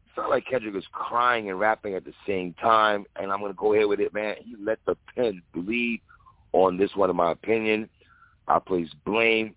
it's 0.07 0.17
not 0.17 0.31
like 0.31 0.47
Kendrick 0.47 0.75
was 0.75 0.87
crying 0.91 1.51
and 1.51 1.61
rapping 1.61 1.95
at 1.95 2.05
the 2.05 2.15
same 2.27 2.55
time, 2.55 3.05
and 3.17 3.31
I'm 3.31 3.41
to 3.41 3.53
go 3.53 3.75
ahead 3.75 3.87
with 3.87 4.01
it, 4.01 4.15
man. 4.15 4.37
He 4.41 4.57
let 4.59 4.79
the 4.87 4.97
pen 5.15 5.43
bleed 5.53 6.01
on 6.53 6.77
this 6.77 6.91
one, 6.95 7.11
in 7.11 7.17
my 7.17 7.33
opinion. 7.33 7.89
I 8.49 8.59
place 8.59 8.89
blame 9.05 9.55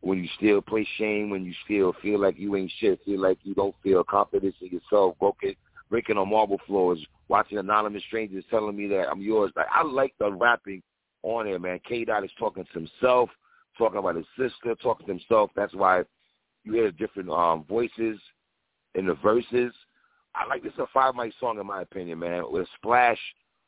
when 0.00 0.18
you 0.18 0.28
still 0.36 0.60
play 0.60 0.86
shame, 0.96 1.30
when 1.30 1.44
you 1.44 1.52
still 1.64 1.94
feel 2.02 2.18
like 2.20 2.38
you 2.38 2.56
ain't 2.56 2.72
shit, 2.78 3.00
feel 3.04 3.20
like 3.20 3.38
you 3.42 3.54
don't 3.54 3.74
feel 3.82 4.02
confidence 4.02 4.56
in 4.60 4.68
yourself, 4.68 5.18
broken, 5.18 5.54
breaking 5.90 6.16
on 6.16 6.30
marble 6.30 6.60
floors, 6.66 7.04
watching 7.28 7.58
anonymous 7.58 8.02
strangers 8.04 8.44
telling 8.50 8.76
me 8.76 8.86
that 8.88 9.08
I'm 9.10 9.20
yours. 9.20 9.52
Like 9.56 9.66
I 9.72 9.82
like 9.82 10.14
the 10.18 10.32
rapping 10.32 10.82
on 11.22 11.44
there, 11.44 11.58
man. 11.58 11.80
K 11.86 12.04
Dot 12.04 12.24
is 12.24 12.30
talking 12.38 12.64
to 12.64 12.78
himself, 12.78 13.28
talking 13.76 13.98
about 13.98 14.16
his 14.16 14.26
sister, 14.38 14.74
talking 14.76 15.06
to 15.06 15.12
himself. 15.12 15.50
That's 15.54 15.74
why 15.74 16.04
you 16.64 16.72
hear 16.72 16.90
different 16.90 17.30
um, 17.30 17.64
voices 17.68 18.18
in 18.94 19.06
the 19.06 19.14
verses. 19.14 19.72
I 20.34 20.46
like 20.46 20.62
this 20.62 20.72
a 20.78 20.86
five 20.94 21.14
mic 21.14 21.34
song 21.40 21.58
in 21.58 21.66
my 21.66 21.82
opinion, 21.82 22.20
man, 22.20 22.44
with 22.48 22.62
a 22.62 22.70
splash 22.76 23.18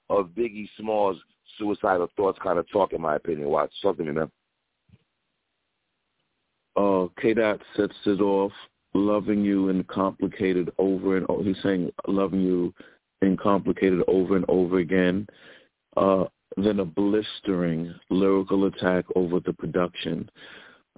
of 0.08 0.28
Biggie 0.28 0.68
Smalls 0.78 1.18
suicidal 1.58 2.08
thoughts 2.16 2.38
kind 2.42 2.58
of 2.58 2.68
talk 2.70 2.92
in 2.92 3.00
my 3.00 3.16
opinion. 3.16 3.48
Watch 3.48 3.72
something 3.82 4.06
to. 4.06 4.30
Uh, 6.74 7.08
K 7.20 7.34
Dot 7.34 7.60
sets 7.76 7.94
it 8.06 8.20
off, 8.20 8.52
loving 8.94 9.44
you 9.44 9.68
and 9.68 9.86
complicated 9.88 10.70
over 10.78 11.16
and 11.16 11.26
over. 11.28 11.42
He's 11.42 11.62
saying 11.62 11.90
loving 12.06 12.40
you 12.40 12.72
and 13.20 13.38
complicated 13.38 14.02
over 14.08 14.36
and 14.36 14.44
over 14.48 14.78
again. 14.78 15.26
Uh, 15.96 16.24
then 16.56 16.80
a 16.80 16.84
blistering 16.84 17.94
lyrical 18.10 18.66
attack 18.66 19.04
over 19.16 19.40
the 19.40 19.52
production. 19.52 20.28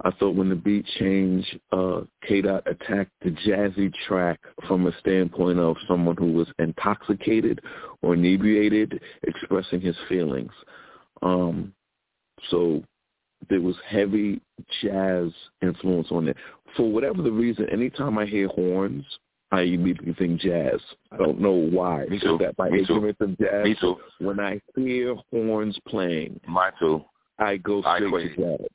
I 0.02 0.10
thought 0.12 0.34
when 0.34 0.48
the 0.48 0.56
beat 0.56 0.84
changed, 0.98 1.60
uh, 1.70 2.00
K-Dot 2.26 2.64
attacked 2.66 3.12
the 3.22 3.30
jazzy 3.30 3.92
track 4.06 4.40
from 4.66 4.86
a 4.86 4.98
standpoint 4.98 5.58
of 5.60 5.76
someone 5.86 6.16
who 6.16 6.32
was 6.32 6.48
intoxicated 6.58 7.60
or 8.02 8.14
inebriated, 8.14 9.00
expressing 9.22 9.80
his 9.80 9.96
feelings. 10.08 10.50
Um, 11.22 11.72
so 12.50 12.82
there 13.48 13.60
was 13.60 13.76
heavy 13.86 14.40
jazz 14.82 15.30
influence 15.62 16.08
on 16.10 16.28
it. 16.28 16.36
For 16.76 16.90
whatever 16.90 17.22
the 17.22 17.30
reason, 17.30 17.68
anytime 17.70 18.18
I 18.18 18.26
hear 18.26 18.48
horns, 18.48 19.04
I 19.52 19.60
immediately 19.62 20.14
think 20.14 20.40
jazz. 20.40 20.80
I 21.12 21.18
don't 21.18 21.40
know 21.40 21.52
why. 21.52 22.06
Me 22.06 22.18
too. 22.18 22.38
That 22.40 22.58
my 22.58 22.68
Me 22.68 22.80
ignorance 22.80 23.16
too. 23.18 23.24
of 23.24 23.38
jazz. 23.38 23.64
Me 23.64 23.76
too. 23.80 23.96
When 24.18 24.40
I 24.40 24.60
hear 24.74 25.14
horns 25.30 25.78
playing, 25.86 26.40
mine 26.48 26.72
too. 26.80 27.04
I 27.38 27.58
go 27.58 27.80
straight 27.80 28.12
I 28.12 28.34
to 28.34 28.36
jazz. 28.36 28.66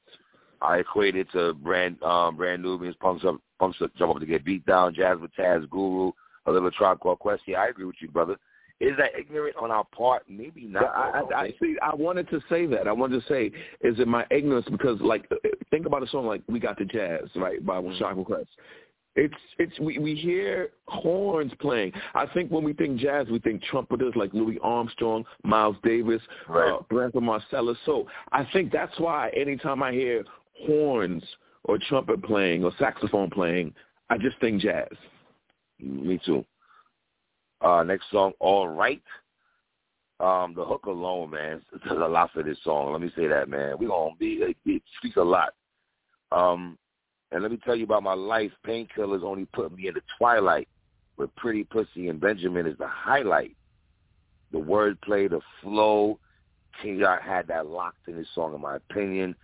I 0.61 0.77
equate 0.77 1.15
it 1.15 1.27
to 1.33 1.53
brand 1.53 2.01
um, 2.03 2.35
brand 2.35 2.61
Nubians, 2.61 2.95
punks 2.99 3.25
up, 3.25 3.39
punks 3.59 3.81
up, 3.81 3.91
jump 3.97 4.15
up 4.15 4.19
to 4.19 4.25
get 4.25 4.45
beat 4.45 4.65
down, 4.65 4.93
Jazz 4.93 5.17
with 5.19 5.31
Taz, 5.35 5.69
Guru, 5.69 6.11
a 6.45 6.51
little 6.51 6.71
Tribe 6.71 6.99
Called 6.99 7.19
Quest. 7.19 7.43
Yeah, 7.45 7.61
I 7.61 7.67
agree 7.67 7.85
with 7.85 7.95
you, 7.99 8.09
brother. 8.09 8.35
Is 8.79 8.95
that 8.97 9.11
ignorant 9.19 9.57
on 9.57 9.71
our 9.71 9.83
part? 9.83 10.23
Maybe 10.29 10.65
not. 10.65 10.85
I, 10.85 11.21
I, 11.33 11.39
I 11.41 11.53
see. 11.61 11.75
I 11.81 11.93
wanted 11.93 12.29
to 12.29 12.39
say 12.49 12.65
that. 12.67 12.87
I 12.87 12.93
wanted 12.93 13.21
to 13.21 13.27
say, 13.27 13.47
is 13.81 13.99
it 13.99 14.07
my 14.07 14.25
ignorance? 14.31 14.67
Because, 14.71 15.01
like, 15.01 15.29
think 15.69 15.85
about 15.85 16.01
a 16.01 16.07
song 16.07 16.25
like 16.25 16.41
"We 16.47 16.59
Got 16.61 16.77
the 16.77 16.85
Jazz," 16.85 17.29
right, 17.35 17.65
by 17.65 17.81
mm-hmm. 17.81 17.97
Tribe 17.97 18.25
Quest. 18.25 18.47
It's 19.15 19.33
it's 19.57 19.77
we 19.79 19.97
we 19.97 20.15
hear 20.15 20.69
horns 20.87 21.51
playing. 21.59 21.91
I 22.13 22.25
think 22.27 22.51
when 22.51 22.63
we 22.63 22.73
think 22.73 22.99
jazz, 22.99 23.27
we 23.29 23.39
think 23.39 23.61
trumpeters 23.63 24.13
like 24.15 24.33
Louis 24.33 24.59
Armstrong, 24.61 25.25
Miles 25.43 25.75
Davis, 25.83 26.21
right. 26.47 26.71
uh, 26.71 26.81
Branford 26.89 27.23
Marsalis. 27.23 27.75
So 27.85 28.07
I 28.31 28.47
think 28.53 28.71
that's 28.71 28.97
why 28.99 29.29
anytime 29.35 29.81
I 29.81 29.91
hear 29.91 30.23
horns 30.65 31.23
or 31.63 31.77
trumpet 31.77 32.23
playing 32.23 32.63
or 32.63 32.71
saxophone 32.79 33.29
playing, 33.29 33.73
I 34.09 34.17
just 34.17 34.39
think 34.39 34.61
jazz. 34.61 34.89
Me 35.79 36.19
too. 36.25 36.45
Uh, 37.61 37.83
next 37.83 38.05
song, 38.11 38.33
All 38.39 38.67
Right. 38.67 39.01
Um, 40.21 40.53
the 40.53 40.65
hook 40.65 40.85
alone, 40.85 41.31
man, 41.31 41.61
there's 41.85 42.01
a 42.01 42.07
lot 42.07 42.31
for 42.33 42.43
this 42.43 42.57
song. 42.63 42.91
Let 42.91 43.01
me 43.01 43.11
say 43.15 43.27
that, 43.27 43.47
man. 43.47 43.77
We 43.79 43.87
gonna 43.87 44.15
be 44.19 44.55
it, 44.65 44.83
speaks 44.97 45.15
a 45.15 45.23
lot. 45.23 45.53
Um, 46.33 46.77
and 47.31 47.41
let 47.41 47.51
me 47.51 47.57
tell 47.63 47.75
you 47.75 47.85
about 47.85 48.03
my 48.03 48.15
life. 48.15 48.51
Painkillers 48.67 49.23
only 49.23 49.45
put 49.45 49.73
me 49.73 49.87
in 49.87 49.93
the 49.93 50.01
twilight, 50.17 50.67
but 51.17 51.33
Pretty 51.35 51.63
Pussy 51.63 52.09
and 52.09 52.19
Benjamin 52.19 52.67
is 52.67 52.77
the 52.77 52.87
highlight. 52.87 53.55
The 54.51 54.57
wordplay, 54.57 55.29
the 55.29 55.39
flow. 55.61 56.19
King 56.81 56.99
had 56.99 57.47
that 57.47 57.67
locked 57.67 58.07
in 58.07 58.15
his 58.15 58.27
song, 58.35 58.53
in 58.53 58.61
my 58.61 58.75
opinion. 58.75 59.35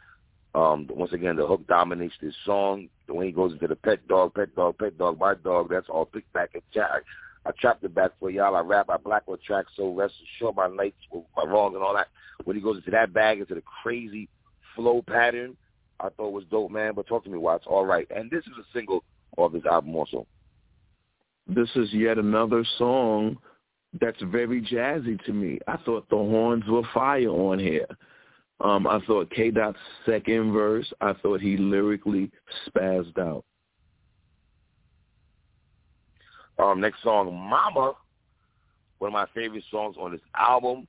Um, 0.56 0.88
once 0.90 1.12
again, 1.12 1.36
the 1.36 1.46
hook 1.46 1.68
dominates 1.68 2.16
this 2.22 2.34
song. 2.46 2.88
Way 3.10 3.28
he 3.28 3.32
goes 3.34 3.52
into 3.52 3.68
the 3.68 3.76
pet 3.76 4.08
dog, 4.08 4.34
pet 4.34 4.56
dog, 4.56 4.78
pet 4.78 4.98
dog, 4.98 5.20
my 5.20 5.36
dog, 5.36 5.68
that's 5.70 5.90
all 5.90 6.06
picked 6.06 6.32
back 6.32 6.52
and 6.54 6.64
jack. 6.74 7.04
I 7.46 7.52
trapped 7.60 7.84
it 7.84 7.94
back 7.94 8.12
for 8.20 8.30
y'all. 8.30 8.56
I 8.56 8.62
rap, 8.62 8.90
I 8.90 8.96
black 8.98 9.24
on 9.28 9.38
track, 9.46 9.66
so 9.76 9.94
rest 9.94 10.14
assured 10.24 10.56
my 10.56 10.68
nights 10.68 10.96
were 11.12 11.24
my 11.36 11.44
wrong 11.44 11.76
and 11.76 11.84
all 11.84 11.94
that. 11.94 12.08
When 12.46 12.56
he 12.56 12.62
goes 12.62 12.78
into 12.78 12.92
that 12.92 13.14
bag, 13.14 13.40
into 13.40 13.54
the 13.54 13.64
crazy 13.84 14.30
flow 14.76 15.04
pattern, 15.06 15.58
I 16.00 16.08
thought 16.10 16.32
was 16.32 16.46
dope, 16.50 16.72
man. 16.72 16.94
But 16.96 17.08
talk 17.08 17.26
to 17.26 17.30
me, 17.30 17.38
Watts. 17.38 17.66
All 17.68 17.86
right. 17.86 18.08
And 18.10 18.32
this 18.32 18.46
is 18.46 18.54
a 18.58 18.66
single 18.74 19.04
of 19.38 19.52
this 19.52 19.66
album 19.70 19.96
also. 19.96 20.26
This 21.48 21.70
is 21.76 21.94
yet 21.94 22.18
another 22.18 22.66
song 22.78 23.38
that's 24.00 24.22
very 24.24 24.62
jazzy 24.62 25.24
to 25.26 25.34
me. 25.34 25.60
I 25.68 25.78
thought 25.78 26.10
the 26.10 26.16
horns 26.16 26.64
were 26.68 26.82
fire 26.94 27.30
on 27.30 27.60
here. 27.60 27.88
Um, 28.62 28.88
I 28.88 29.00
thought 29.06 29.30
K 29.32 29.52
Dot's 29.52 29.78
second 30.06 30.54
verse, 30.54 30.92
I 31.02 31.14
thought 31.14 31.42
he 31.42 31.58
lyrically 31.58 32.32
spazzed 32.68 33.18
out. 33.18 33.44
Um, 36.58 36.80
next 36.80 37.04
song, 37.04 37.34
Mama, 37.34 37.94
one 39.00 39.10
of 39.10 39.14
my 39.14 39.26
favorite 39.36 39.64
songs 39.70 39.98
on 40.00 40.14
this 40.14 40.22
album. 40.38 40.88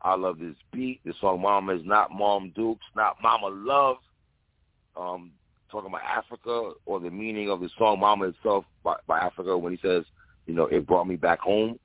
I 0.00 0.14
love 0.14 0.38
this 0.38 0.56
beat. 0.72 1.00
This 1.04 1.14
song, 1.20 1.42
Mama, 1.42 1.74
is 1.74 1.82
not 1.84 2.10
Mom 2.10 2.50
Dukes, 2.56 2.84
not 2.96 3.16
Mama 3.22 3.48
Love. 3.48 3.98
Um, 4.96 5.32
talking 5.70 5.90
about 5.90 6.02
Africa 6.02 6.72
or 6.86 6.98
the 6.98 7.10
meaning 7.10 7.50
of 7.50 7.60
the 7.60 7.68
song 7.78 8.00
Mama 8.00 8.28
itself 8.28 8.64
by, 8.82 8.96
by 9.06 9.18
Africa 9.18 9.56
when 9.56 9.72
he 9.72 9.78
says, 9.82 10.04
you 10.46 10.54
know, 10.54 10.64
it 10.64 10.86
brought 10.86 11.06
me 11.06 11.16
back 11.16 11.40
home. 11.40 11.78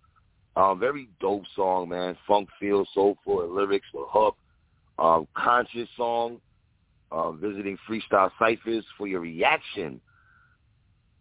Um, 0.55 0.79
very 0.79 1.09
dope 1.19 1.43
song, 1.55 1.89
man. 1.89 2.17
Funk 2.27 2.49
feel, 2.59 2.85
soulful 2.93 3.47
lyrics 3.53 3.85
with 3.93 4.07
hook 4.09 4.35
um, 4.99 5.27
conscious 5.35 5.87
song, 5.95 6.39
uh, 7.11 7.31
visiting 7.31 7.77
freestyle 7.89 8.31
ciphers 8.39 8.85
for 8.97 9.07
your 9.07 9.21
reaction. 9.21 10.01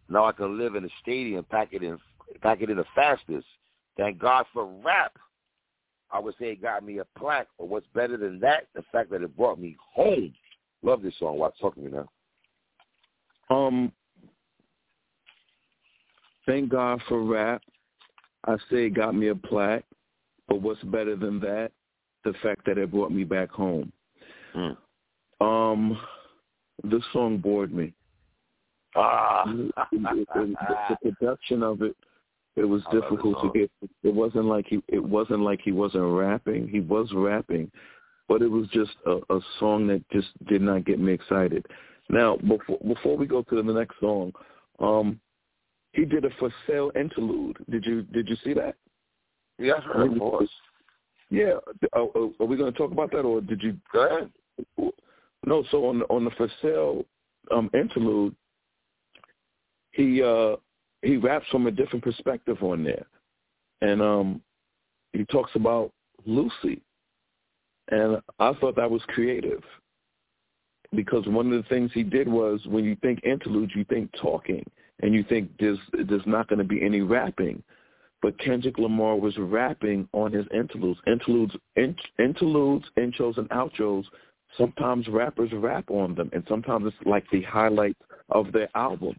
Now 0.09 0.25
I 0.25 0.31
can 0.31 0.57
live 0.57 0.75
in 0.75 0.85
a 0.85 0.89
stadium, 1.01 1.45
pack 1.49 1.69
it 1.71 1.83
in, 1.83 1.97
pack 2.41 2.61
it 2.61 2.69
in 2.69 2.77
the 2.77 2.85
fastest. 2.95 3.47
Thank 3.97 4.19
God 4.19 4.45
for 4.53 4.65
rap. 4.65 5.13
I 6.11 6.19
would 6.19 6.35
say 6.39 6.51
it 6.51 6.61
got 6.61 6.83
me 6.85 6.99
a 6.99 7.05
plaque, 7.17 7.47
but 7.57 7.67
what's 7.67 7.87
better 7.93 8.15
than 8.15 8.39
that? 8.39 8.67
The 8.73 8.83
fact 8.91 9.11
that 9.11 9.21
it 9.21 9.35
brought 9.35 9.59
me 9.59 9.75
home. 9.93 10.33
Love 10.81 11.01
this 11.01 11.13
song. 11.19 11.37
Watch 11.37 11.55
talking 11.59 11.83
to 11.83 11.89
me 11.89 11.97
now. 11.97 13.55
Um, 13.55 13.91
thank 16.45 16.69
God 16.69 17.01
for 17.07 17.23
rap. 17.23 17.61
I 18.45 18.55
say 18.69 18.85
it 18.85 18.93
got 18.93 19.15
me 19.15 19.27
a 19.27 19.35
plaque, 19.35 19.83
but 20.47 20.61
what's 20.61 20.81
better 20.83 21.15
than 21.15 21.39
that? 21.41 21.71
The 22.27 22.33
fact 22.43 22.65
that 22.65 22.77
it 22.77 22.91
brought 22.91 23.13
me 23.13 23.23
back 23.23 23.49
home. 23.49 23.89
Mm. 24.53 24.75
Um, 25.39 25.97
this 26.83 27.01
song 27.13 27.37
bored 27.37 27.73
me. 27.73 27.93
Ah. 28.97 29.45
the, 29.93 30.55
the 30.89 30.97
production 31.01 31.63
of 31.63 31.81
it, 31.81 31.95
it 32.57 32.65
was 32.65 32.81
difficult 32.91 33.41
to 33.43 33.57
get. 33.57 33.71
It 34.03 34.13
wasn't 34.13 34.43
like 34.43 34.65
he. 34.67 34.83
It 34.89 35.01
wasn't 35.01 35.39
like 35.39 35.61
he 35.63 35.71
wasn't 35.71 36.03
rapping. 36.03 36.67
He 36.67 36.81
was 36.81 37.09
rapping, 37.13 37.71
but 38.27 38.41
it 38.41 38.51
was 38.51 38.67
just 38.73 38.91
a, 39.05 39.19
a 39.33 39.39
song 39.57 39.87
that 39.87 40.03
just 40.11 40.27
did 40.47 40.61
not 40.61 40.83
get 40.83 40.99
me 40.99 41.13
excited. 41.13 41.65
Now, 42.09 42.35
before 42.35 42.79
before 42.85 43.15
we 43.15 43.25
go 43.25 43.41
to 43.43 43.55
the 43.55 43.71
next 43.71 44.01
song, 44.01 44.33
um, 44.79 45.21
he 45.93 46.03
did 46.03 46.25
a 46.25 46.29
for 46.39 46.53
sale 46.67 46.91
interlude. 46.93 47.55
Did 47.69 47.85
you 47.85 48.01
did 48.01 48.27
you 48.27 48.35
see 48.43 48.53
that? 48.53 48.75
Yes, 49.57 49.79
of 49.95 50.19
course. 50.19 50.49
Yeah. 51.29 51.55
Are, 51.93 52.07
are 52.39 52.45
we 52.45 52.57
going 52.57 52.71
to 52.71 52.77
talk 52.77 52.91
about 52.91 53.11
that, 53.11 53.21
or 53.21 53.41
did 53.41 53.61
you? 53.61 53.77
Ahead. 53.93 54.31
No. 55.45 55.63
So 55.71 55.85
on 55.85 56.01
on 56.03 56.25
the 56.25 56.31
for 56.31 56.49
sale 56.61 57.05
um, 57.51 57.69
interlude, 57.73 58.35
he 59.91 60.23
uh, 60.23 60.55
he 61.01 61.17
raps 61.17 61.45
from 61.51 61.67
a 61.67 61.71
different 61.71 62.03
perspective 62.03 62.57
on 62.61 62.83
there, 62.83 63.05
and 63.81 64.01
um, 64.01 64.41
he 65.13 65.25
talks 65.25 65.51
about 65.55 65.91
Lucy, 66.25 66.81
and 67.89 68.21
I 68.39 68.53
thought 68.53 68.75
that 68.77 68.89
was 68.89 69.01
creative 69.07 69.63
because 70.95 71.27
one 71.27 71.51
of 71.51 71.61
the 71.61 71.69
things 71.69 71.91
he 71.93 72.03
did 72.03 72.27
was 72.27 72.61
when 72.65 72.85
you 72.85 72.95
think 73.01 73.23
interludes, 73.23 73.73
you 73.75 73.83
think 73.85 74.09
talking, 74.21 74.63
and 75.01 75.13
you 75.13 75.23
think 75.23 75.49
there's 75.59 75.79
there's 76.07 76.25
not 76.25 76.47
going 76.47 76.59
to 76.59 76.65
be 76.65 76.83
any 76.83 77.01
rapping. 77.01 77.61
But 78.21 78.37
Kendrick 78.39 78.77
Lamar 78.77 79.15
was 79.15 79.37
rapping 79.37 80.07
on 80.13 80.31
his 80.31 80.45
interludes. 80.53 80.99
Interludes, 81.05 81.55
in, 81.75 81.95
interludes, 82.19 82.85
intros, 82.97 83.37
and 83.37 83.47
outros. 83.49 84.05
Sometimes 84.57 85.07
rappers 85.07 85.51
rap 85.53 85.85
on 85.89 86.15
them, 86.15 86.29
and 86.33 86.43
sometimes 86.47 86.87
it's 86.87 87.07
like 87.07 87.25
the 87.31 87.43
highlight 87.43 87.97
of 88.29 88.51
their 88.51 88.69
album. 88.75 89.15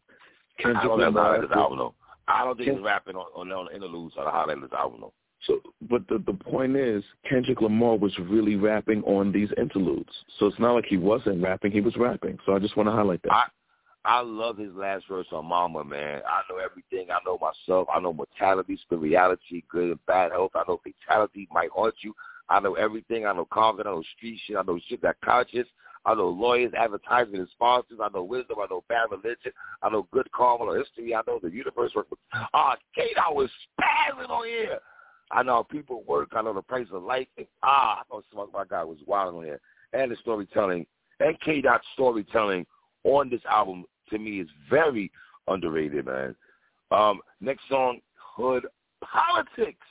Kendrick 0.58 0.84
I 0.84 0.86
don't 0.86 0.98
Lamar, 0.98 1.42
his 1.42 1.50
album 1.52 1.78
though. 1.78 1.94
I 2.26 2.44
don't 2.44 2.56
think 2.56 2.72
he's 2.72 2.80
rapping 2.82 3.14
on, 3.14 3.26
on, 3.34 3.52
on 3.52 3.66
the 3.66 3.74
interludes 3.74 4.14
or 4.16 4.24
the 4.24 4.30
highlight 4.30 4.56
of 4.56 4.64
his 4.64 4.72
album 4.72 5.00
though. 5.02 5.12
So, 5.46 5.60
but 5.88 6.06
the 6.08 6.18
the 6.26 6.32
point 6.32 6.76
is, 6.76 7.04
Kendrick 7.28 7.60
Lamar 7.60 7.96
was 7.96 8.16
really 8.18 8.56
rapping 8.56 9.02
on 9.04 9.30
these 9.30 9.48
interludes. 9.56 10.10
So 10.38 10.46
it's 10.46 10.58
not 10.58 10.72
like 10.72 10.86
he 10.86 10.96
wasn't 10.96 11.42
rapping; 11.42 11.70
he 11.70 11.80
was 11.80 11.96
rapping. 11.96 12.38
So 12.44 12.54
I 12.54 12.58
just 12.58 12.76
want 12.76 12.88
to 12.88 12.92
highlight 12.92 13.22
that. 13.22 13.32
I 13.32 13.44
I 14.04 14.20
love 14.20 14.56
his 14.56 14.72
last 14.74 15.04
verse 15.08 15.26
on 15.32 15.46
Mama, 15.46 15.84
man. 15.84 16.22
I 16.26 16.42
know 16.48 16.58
everything. 16.58 17.10
I 17.10 17.18
know 17.26 17.38
myself. 17.38 17.88
I 17.94 18.00
know 18.00 18.12
mortality, 18.12 18.78
spirituality, 18.82 19.64
good 19.68 19.90
and 19.90 20.06
bad 20.06 20.32
health. 20.32 20.52
I 20.54 20.62
know 20.68 20.80
fatality 20.82 21.48
might 21.52 21.70
haunt 21.70 21.94
you. 22.00 22.14
I 22.48 22.60
know 22.60 22.74
everything. 22.74 23.26
I 23.26 23.32
know 23.32 23.46
confidence. 23.50 23.88
I 23.90 23.96
know 23.96 24.02
street 24.16 24.40
shit. 24.46 24.56
I 24.56 24.62
know 24.62 24.78
shit 24.88 25.02
that 25.02 25.20
conscious. 25.22 25.66
I 26.06 26.14
know 26.14 26.28
lawyers, 26.28 26.72
advertising, 26.78 27.36
and 27.36 27.48
sponsors. 27.50 27.98
I 28.02 28.08
know 28.14 28.22
wisdom. 28.22 28.58
I 28.62 28.66
know 28.70 28.84
bad 28.88 29.10
religion. 29.10 29.52
I 29.82 29.90
know 29.90 30.08
good 30.10 30.30
karma. 30.32 30.64
I 30.64 30.66
know 30.68 30.78
history. 30.78 31.14
I 31.14 31.20
know 31.26 31.38
the 31.42 31.50
universe 31.50 31.92
works. 31.94 32.10
Ah, 32.54 32.76
Kate, 32.94 33.16
I 33.18 33.30
was 33.30 33.50
spazzing 33.78 34.30
on 34.30 34.46
here. 34.46 34.78
I 35.30 35.42
know 35.42 35.56
how 35.56 35.62
people 35.64 36.04
work. 36.08 36.30
I 36.34 36.42
know 36.42 36.54
the 36.54 36.62
price 36.62 36.86
of 36.92 37.02
life. 37.02 37.26
Ah, 37.62 38.00
I 38.00 38.20
know 38.34 38.48
my 38.52 38.64
God 38.64 38.86
was 38.86 38.98
wild 39.06 39.34
on 39.34 39.44
here. 39.44 39.60
And 39.92 40.10
the 40.10 40.16
storytelling. 40.16 40.86
And 41.20 41.38
K. 41.40 41.60
Dot 41.60 41.82
storytelling 41.94 42.64
on 43.04 43.30
this 43.30 43.40
album 43.50 43.84
to 44.10 44.18
me 44.18 44.40
is 44.40 44.48
very 44.70 45.10
underrated, 45.46 46.06
man. 46.06 46.34
Um, 46.90 47.20
next 47.40 47.62
song, 47.68 48.00
Hood 48.14 48.66
Politics. 49.02 49.86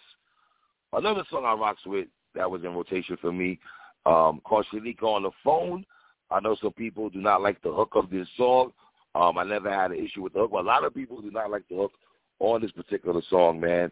Another 0.94 1.24
song 1.30 1.46
I 1.46 1.54
rocks 1.54 1.86
with 1.86 2.08
that 2.36 2.50
was 2.50 2.64
in 2.64 2.74
rotation 2.74 3.18
for 3.20 3.32
me. 3.32 3.60
Um, 4.06 4.42
called 4.44 4.66
Shanika 4.74 5.04
on 5.04 5.24
the 5.24 5.32
phone. 5.44 5.86
I 6.32 6.40
know 6.40 6.56
some 6.62 6.74
people 6.74 7.10
do 7.10 7.20
not 7.20 7.42
like 7.42 7.62
the 7.62 7.72
hook 7.72 7.92
of 7.96 8.10
this 8.10 8.28
song. 8.38 8.72
Um, 9.16 9.38
I 9.38 9.44
never 9.44 9.72
had 9.72 9.92
an 9.92 10.04
issue 10.04 10.22
with 10.22 10.34
the 10.34 10.40
hook, 10.40 10.52
but 10.52 10.62
a 10.62 10.68
lot 10.68 10.84
of 10.84 10.94
people 10.94 11.22
do 11.22 11.32
not 11.32 11.50
like 11.50 11.64
the 11.70 11.76
hook 11.76 11.92
on 12.40 12.62
this 12.62 12.72
particular 12.72 13.22
song, 13.30 13.60
man. 13.60 13.92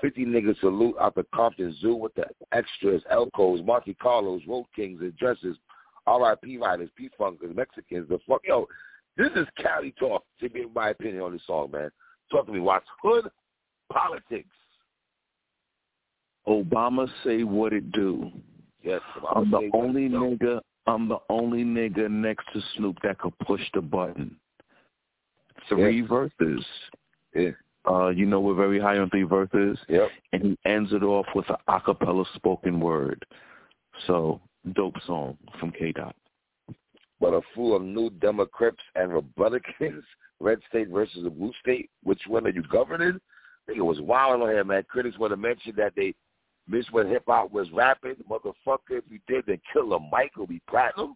50 0.00 0.24
niggas 0.24 0.60
salute 0.60 0.94
out 1.00 1.14
the 1.14 1.26
Compton 1.34 1.76
Zoo 1.80 1.94
with 1.94 2.14
the 2.14 2.24
extras, 2.52 3.02
Elcos, 3.12 3.64
Monte 3.64 3.94
Carlos, 3.94 4.40
Road 4.48 4.66
Kings, 4.74 5.00
and 5.00 5.16
dresses, 5.16 5.56
R.I.P. 6.06 6.58
riders, 6.58 6.90
P-Funkers, 6.96 7.54
Mexicans, 7.54 8.08
the 8.08 8.18
fuck. 8.28 8.42
Yo, 8.44 8.66
this 9.16 9.30
is 9.36 9.46
Cali 9.60 9.94
talk, 9.98 10.24
to 10.40 10.48
give 10.48 10.74
my 10.74 10.90
opinion 10.90 11.22
on 11.22 11.32
this 11.32 11.42
song, 11.46 11.70
man. 11.72 11.90
Talk 12.30 12.46
to 12.46 12.52
me, 12.52 12.60
Watts. 12.60 12.86
Hood 13.02 13.30
politics. 13.92 14.48
Obama 16.48 17.08
say 17.24 17.42
what 17.42 17.72
it 17.72 17.92
do. 17.92 18.30
Yes, 18.82 19.00
Obama 19.18 19.36
I'm 19.36 19.50
the 19.50 19.70
only 19.74 20.08
nigga. 20.08 20.60
I'm 20.86 21.08
the 21.08 21.18
only 21.28 21.64
nigga 21.64 22.10
next 22.10 22.46
to 22.54 22.60
Snoop 22.76 22.96
that 23.02 23.18
could 23.18 23.38
push 23.40 23.60
the 23.74 23.82
button. 23.82 24.34
Three 25.68 26.00
yes. 26.00 26.08
verses. 26.08 26.64
Yeah. 27.34 27.50
Uh, 27.88 28.08
you 28.08 28.26
know 28.26 28.40
we're 28.40 28.54
very 28.54 28.80
high 28.80 28.98
on 28.98 29.10
three 29.10 29.22
verses. 29.22 29.78
Yep. 29.88 30.08
And 30.32 30.42
he 30.42 30.58
ends 30.64 30.92
it 30.92 31.02
off 31.02 31.26
with 31.34 31.48
an 31.50 31.56
acapella 31.68 32.24
spoken 32.34 32.80
word. 32.80 33.24
So 34.06 34.40
dope 34.74 34.96
song 35.06 35.36
from 35.58 35.72
K 35.72 35.92
Dot. 35.92 36.14
But 37.20 37.34
a 37.34 37.40
fool 37.54 37.76
of 37.76 37.82
New 37.82 38.10
Democrats 38.10 38.78
and 38.94 39.12
Republicans, 39.12 40.04
red 40.40 40.58
state 40.68 40.88
versus 40.88 41.26
a 41.26 41.30
blue 41.30 41.52
state, 41.60 41.90
which 42.02 42.22
one 42.26 42.46
are 42.46 42.50
you 42.50 42.62
governing? 42.72 43.16
I 43.16 43.60
think 43.66 43.78
it 43.78 43.82
was 43.82 44.00
wild 44.00 44.42
on 44.42 44.48
here, 44.48 44.64
man. 44.64 44.84
Critics 44.88 45.18
want 45.18 45.32
to 45.32 45.36
mention 45.36 45.74
that 45.76 45.92
they 45.94 46.14
missed 46.66 46.92
when 46.92 47.08
hip 47.08 47.24
hop 47.26 47.52
was 47.52 47.70
rapping. 47.72 48.16
Motherfucker, 48.28 48.90
if 48.90 49.04
you 49.10 49.18
did, 49.28 49.44
then 49.46 49.60
Killer 49.72 49.98
Mike 50.10 50.36
will 50.36 50.46
be 50.46 50.62
platinum. 50.68 51.14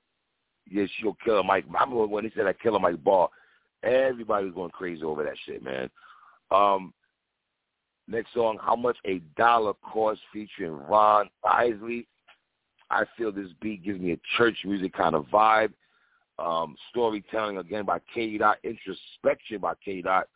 Yes, 0.70 0.88
she'll 0.98 1.16
kill 1.24 1.42
Mike. 1.42 1.64
I 1.68 1.82
remember 1.84 2.06
when 2.06 2.24
he 2.24 2.30
said 2.34 2.46
that 2.46 2.60
Killer 2.60 2.78
Mike 2.78 3.02
ball. 3.02 3.30
Everybody 3.82 4.46
was 4.46 4.54
going 4.54 4.70
crazy 4.70 5.02
over 5.02 5.22
that 5.24 5.36
shit, 5.44 5.62
man. 5.62 5.90
Um, 6.50 6.94
next 8.08 8.32
song, 8.32 8.58
How 8.60 8.76
Much 8.76 8.96
a 9.04 9.20
Dollar 9.36 9.74
Cost 9.74 10.20
featuring 10.32 10.72
Ron 10.72 11.28
Isley. 11.44 12.06
I 12.94 13.04
feel 13.16 13.32
this 13.32 13.48
beat 13.60 13.84
gives 13.84 14.00
me 14.00 14.12
a 14.12 14.20
church 14.38 14.56
music 14.64 14.92
kind 14.92 15.14
of 15.14 15.26
vibe. 15.26 15.72
Um, 16.38 16.76
storytelling 16.90 17.58
again 17.58 17.84
by 17.84 17.98
K. 18.12 18.38
Dot, 18.38 18.58
introspection 18.64 19.58
by 19.60 19.74
K. 19.84 20.00
Dot. 20.00 20.28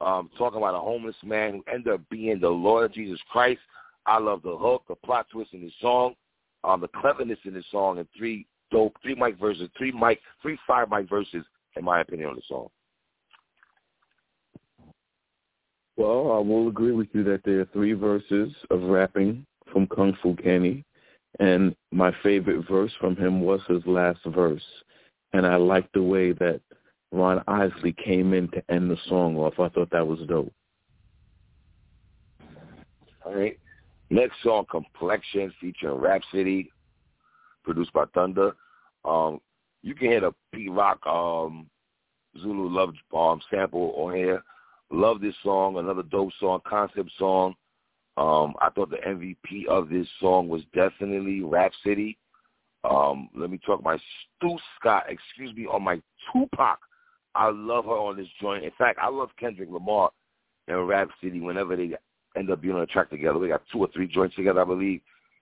Um, 0.00 0.30
talking 0.36 0.58
about 0.58 0.74
a 0.74 0.80
homeless 0.80 1.16
man 1.24 1.54
who 1.54 1.72
ended 1.72 1.94
up 1.94 2.00
being 2.10 2.38
the 2.38 2.48
Lord 2.48 2.92
Jesus 2.92 3.18
Christ. 3.30 3.60
I 4.06 4.18
love 4.18 4.42
the 4.42 4.56
hook, 4.56 4.84
the 4.88 4.94
plot 4.94 5.26
twist 5.32 5.52
in 5.52 5.62
this 5.62 5.72
song, 5.80 6.14
um, 6.64 6.80
the 6.80 6.88
cleverness 6.88 7.38
in 7.44 7.54
this 7.54 7.64
song, 7.70 7.98
and 7.98 8.06
three 8.16 8.46
dope, 8.70 8.94
three 9.02 9.14
mic 9.14 9.38
verses, 9.38 9.68
three 9.76 9.92
mic, 9.92 10.20
three 10.42 10.58
five 10.66 10.90
mic 10.90 11.08
verses, 11.08 11.44
in 11.76 11.84
my 11.84 12.02
opinion, 12.02 12.28
on 12.28 12.36
the 12.36 12.42
song. 12.46 12.68
Well, 15.96 16.32
I 16.32 16.38
will 16.38 16.68
agree 16.68 16.92
with 16.92 17.08
you 17.12 17.24
that 17.24 17.42
there 17.44 17.60
are 17.60 17.68
three 17.72 17.94
verses 17.94 18.52
of 18.70 18.82
rapping 18.82 19.46
from 19.72 19.86
Kung 19.86 20.16
Fu 20.22 20.36
Kenny, 20.36 20.84
and 21.40 21.74
my 21.92 22.12
favorite 22.22 22.66
verse 22.68 22.92
from 23.00 23.16
him 23.16 23.40
was 23.40 23.60
his 23.68 23.84
last 23.86 24.20
verse, 24.26 24.62
and 25.32 25.46
I 25.46 25.56
liked 25.56 25.92
the 25.92 26.02
way 26.02 26.32
that 26.32 26.60
Ron 27.12 27.42
Isley 27.46 27.92
came 27.92 28.32
in 28.32 28.48
to 28.48 28.62
end 28.70 28.90
the 28.90 28.96
song 29.08 29.36
off. 29.36 29.58
I 29.58 29.68
thought 29.68 29.90
that 29.90 30.06
was 30.06 30.20
dope. 30.28 30.52
All 33.24 33.34
right. 33.34 33.58
Next 34.08 34.36
song, 34.42 34.66
Complexion, 34.70 35.52
featuring 35.60 36.00
Rapsody, 36.00 36.70
produced 37.64 37.92
by 37.92 38.04
Thunder. 38.14 38.54
Um, 39.04 39.40
you 39.82 39.94
can 39.94 40.08
hear 40.08 40.20
the 40.20 40.32
Pete 40.52 40.70
Rock 40.70 41.04
um, 41.06 41.68
Zulu 42.40 42.68
Love 42.68 42.94
um, 43.16 43.40
sample 43.50 43.92
on 43.96 44.14
here. 44.14 44.42
Love 44.90 45.20
this 45.20 45.34
song. 45.42 45.76
Another 45.78 46.04
dope 46.04 46.32
song, 46.38 46.60
concept 46.66 47.10
song. 47.18 47.54
Um, 48.16 48.54
I 48.60 48.70
thought 48.70 48.90
the 48.90 48.96
MVP 48.96 49.66
of 49.68 49.90
this 49.90 50.06
song 50.20 50.48
was 50.48 50.62
definitely 50.74 51.42
Rapsody. 51.42 52.16
Um, 52.88 53.28
let 53.36 53.50
me 53.50 53.58
talk 53.64 53.82
my 53.82 53.98
Stu 54.38 54.56
Scott, 54.78 55.04
excuse 55.08 55.54
me, 55.54 55.66
on 55.66 55.82
my 55.82 56.00
Tupac. 56.32 56.78
I 57.34 57.50
love 57.50 57.84
her 57.84 57.90
on 57.90 58.16
this 58.16 58.28
joint. 58.40 58.64
In 58.64 58.70
fact, 58.78 58.98
I 59.02 59.08
love 59.08 59.28
Kendrick 59.38 59.68
Lamar 59.70 60.10
and 60.68 60.88
Rapsody 60.88 61.40
whenever 61.40 61.76
they 61.76 61.94
end 62.36 62.50
up 62.50 62.62
being 62.62 62.74
on 62.74 62.82
a 62.82 62.86
track 62.86 63.10
together. 63.10 63.38
We 63.38 63.48
got 63.48 63.62
two 63.70 63.80
or 63.80 63.88
three 63.92 64.06
joints 64.06 64.36
together, 64.36 64.62
I 64.62 64.64
believe, 64.64 65.00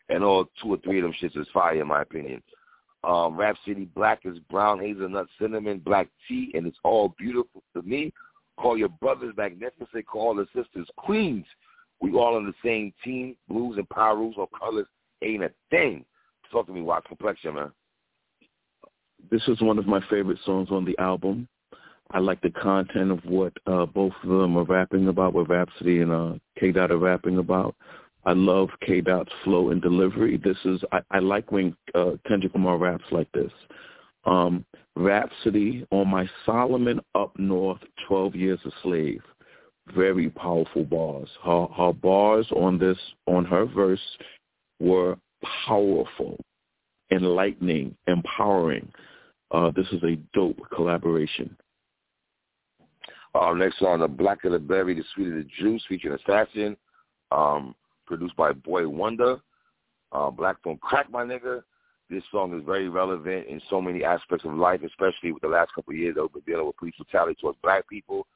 and 0.08 0.24
all 0.24 0.46
two 0.60 0.74
or 0.74 0.78
three 0.78 0.98
of 0.98 1.04
them 1.04 1.14
shits 1.20 1.40
is 1.40 1.46
fire 1.52 1.80
in 1.80 1.86
my 1.86 2.02
opinion. 2.02 2.42
Um, 3.04 3.36
Rapsody 3.36 3.84
Black 3.84 4.20
is 4.24 4.38
brown 4.50 4.80
hazelnut 4.80 5.26
cinnamon 5.40 5.78
black 5.78 6.08
tea, 6.26 6.50
and 6.54 6.66
it's 6.66 6.78
all 6.82 7.14
beautiful 7.18 7.62
to 7.74 7.82
me. 7.82 8.12
Call 8.58 8.78
your 8.78 8.88
brothers 8.88 9.34
magnificent. 9.36 10.06
Call 10.06 10.34
the 10.34 10.46
sisters 10.54 10.88
queens. 10.96 11.44
We 12.04 12.12
all 12.18 12.36
on 12.36 12.44
the 12.44 12.52
same 12.62 12.92
team. 13.02 13.34
Blues 13.48 13.78
and 13.78 13.88
Pirus 13.88 14.36
or 14.36 14.46
colors 14.58 14.86
ain't 15.22 15.42
a 15.42 15.50
thing. 15.70 16.04
Talk 16.52 16.66
to 16.66 16.72
me, 16.72 16.82
Watts 16.82 17.06
Complexion, 17.08 17.54
man. 17.54 17.72
This 19.30 19.40
is 19.48 19.58
one 19.62 19.78
of 19.78 19.86
my 19.86 20.00
favorite 20.10 20.38
songs 20.44 20.68
on 20.70 20.84
the 20.84 20.96
album. 20.98 21.48
I 22.10 22.18
like 22.18 22.42
the 22.42 22.50
content 22.50 23.10
of 23.10 23.24
what 23.24 23.54
uh, 23.66 23.86
both 23.86 24.12
of 24.22 24.28
them 24.28 24.58
are 24.58 24.64
rapping 24.64 25.08
about, 25.08 25.32
what 25.32 25.48
Rapsody 25.48 26.02
and 26.02 26.12
uh, 26.12 26.32
K 26.60 26.72
Dot 26.72 26.90
are 26.90 26.98
rapping 26.98 27.38
about. 27.38 27.74
I 28.26 28.34
love 28.34 28.68
K 28.86 29.00
Dot's 29.00 29.32
flow 29.42 29.70
and 29.70 29.80
delivery. 29.80 30.36
This 30.36 30.58
is 30.66 30.82
I, 30.92 31.00
I 31.10 31.20
like 31.20 31.50
when 31.52 31.74
uh, 31.94 32.12
Kendrick 32.28 32.52
Lamar 32.52 32.76
raps 32.76 33.04
like 33.12 33.32
this. 33.32 33.50
Um, 34.26 34.66
Rapsody 34.94 35.86
on 35.90 36.08
my 36.08 36.28
Solomon 36.44 37.00
up 37.14 37.32
north, 37.38 37.80
twelve 38.06 38.34
years 38.34 38.60
a 38.66 38.70
slave. 38.82 39.22
Very 39.94 40.30
powerful 40.30 40.84
bars. 40.84 41.28
Her 41.44 41.66
her 41.76 41.92
bars 41.92 42.46
on 42.56 42.78
this 42.78 42.98
on 43.26 43.44
her 43.44 43.66
verse 43.66 44.00
were 44.80 45.16
powerful, 45.66 46.40
enlightening, 47.10 47.94
empowering. 48.06 48.90
Uh, 49.50 49.70
this 49.76 49.86
is 49.92 50.02
a 50.02 50.16
dope 50.32 50.58
collaboration. 50.74 51.54
Uh, 53.34 53.52
next 53.52 53.82
on 53.82 54.00
the 54.00 54.08
Black 54.08 54.44
of 54.44 54.52
the 54.52 54.58
Berry, 54.58 54.94
the 54.94 55.04
Sweet 55.14 55.28
of 55.28 55.34
the 55.34 55.46
Juice, 55.58 55.84
featuring 55.88 56.18
Assassin. 56.24 56.76
Um, 57.30 57.74
produced 58.06 58.36
by 58.36 58.52
Boi-1da. 58.52 59.40
Uh, 60.12 60.30
Black 60.30 60.56
Don't 60.62 60.80
Crack, 60.80 61.10
my 61.10 61.24
nigga. 61.24 61.62
This 62.10 62.22
song 62.30 62.56
is 62.56 62.64
very 62.64 62.88
relevant 62.88 63.46
in 63.48 63.60
so 63.70 63.80
many 63.80 64.04
aspects 64.04 64.44
of 64.44 64.52
life, 64.52 64.82
especially 64.84 65.32
with 65.32 65.42
the 65.42 65.48
last 65.48 65.74
couple 65.74 65.92
of 65.92 65.98
years 65.98 66.14
that 66.14 66.22
we've 66.22 66.44
been 66.44 66.54
dealing 66.54 66.66
with 66.66 66.76
police 66.76 66.94
brutality 66.96 67.36
towards 67.40 67.58
black 67.62 67.88
people. 67.88 68.26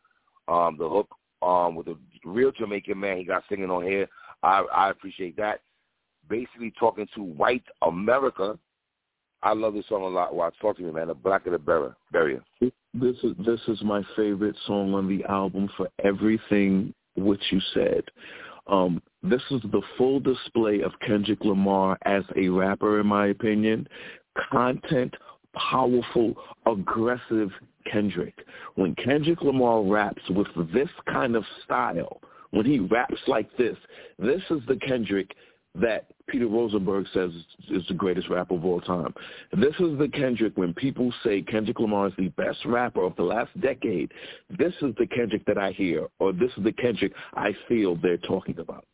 Um, 0.49 0.77
the 0.79 0.89
hook 0.89 1.09
um, 1.49 1.75
with 1.75 1.89
a 1.89 1.97
real 2.25 2.53
Jamaican 2.53 2.99
man 2.99 3.17
he 3.17 3.25
got 3.25 3.43
singing 3.49 3.71
on 3.71 3.83
here, 3.83 4.07
I, 4.43 4.65
I 4.75 4.91
appreciate 4.91 5.37
that. 5.39 5.61
Basically 6.29 6.73
talking 6.79 7.09
to 7.15 7.23
white 7.23 7.65
America. 7.87 8.59
I 9.43 9.55
love 9.55 9.73
this 9.73 9.89
song 9.89 10.03
a 10.03 10.09
lot. 10.09 10.35
Watch, 10.35 10.55
talk 10.61 10.77
to 10.77 10.83
me, 10.83 10.93
man. 10.93 11.09
The 11.09 11.15
Black 11.15 11.47
of 11.47 11.53
the 11.53 11.95
Barrier. 12.13 12.43
This 12.61 13.17
is 13.23 13.33
this 13.47 13.61
is 13.69 13.81
my 13.83 14.03
favorite 14.17 14.57
song 14.67 14.95
on 14.95 15.09
the 15.09 15.25
album 15.25 15.71
for 15.77 15.89
everything 16.05 16.93
which 17.17 17.43
you 17.51 17.61
said. 17.73 18.03
Um, 18.67 19.01
this 19.23 19.43
is 19.51 19.63
the 19.63 19.83
full 19.97 20.21
display 20.21 20.81
of 20.81 20.93
Kendrick 21.07 21.43
Lamar 21.45 21.97
as 22.05 22.25
a 22.37 22.49
rapper, 22.49 23.01
in 23.01 23.07
my 23.07 23.29
opinion. 23.29 23.89
Content, 24.53 25.15
powerful, 25.55 26.35
aggressive 26.67 27.51
Kendrick. 27.91 28.35
When 28.75 28.95
Kendrick 28.97 29.43
Lamar 29.43 29.83
raps 29.83 30.23
with 30.31 30.49
this 30.73 30.89
kind 31.11 31.37
of 31.37 31.45
style, 31.65 32.21
when 32.51 32.67
he 32.67 32.79
raps 32.79 33.21
like 33.27 33.55
this, 33.57 33.77
this 34.19 34.43
is 34.51 34.61
the 34.67 34.77
Kendrick 34.77 35.35
that 35.75 36.07
Peter 36.29 36.47
Rosenberg 36.47 37.07
says 37.13 37.31
is 37.71 37.87
the 37.89 37.95
greatest 37.95 38.29
rapper 38.29 38.55
of 38.55 38.65
all 38.65 38.81
time. 38.81 39.15
This 39.53 39.75
is 39.79 39.99
the 39.99 40.09
Kendrick 40.13 40.57
when 40.57 40.75
people 40.75 41.13
say 41.25 41.43
Kendrick 41.43 41.79
Lamar 41.79 42.09
is 42.09 42.13
the 42.19 42.29
best 42.29 42.59
rapper 42.65 43.03
of 43.03 43.17
the 43.17 43.23
last 43.23 43.59
decade. 43.61 44.13
This 44.59 44.75
is 44.83 44.95
the 44.99 45.07
Kendrick 45.07 45.45
that 45.47 45.59
I 45.59 45.73
hear, 45.73 46.09
or 46.19 46.33
this 46.33 46.51
is 46.57 46.65
the 46.65 46.73
Kendrick 46.73 47.13
I 47.35 47.55
feel 47.69 47.97
they're 47.97 48.19
talking 48.19 48.59
about. 48.59 48.87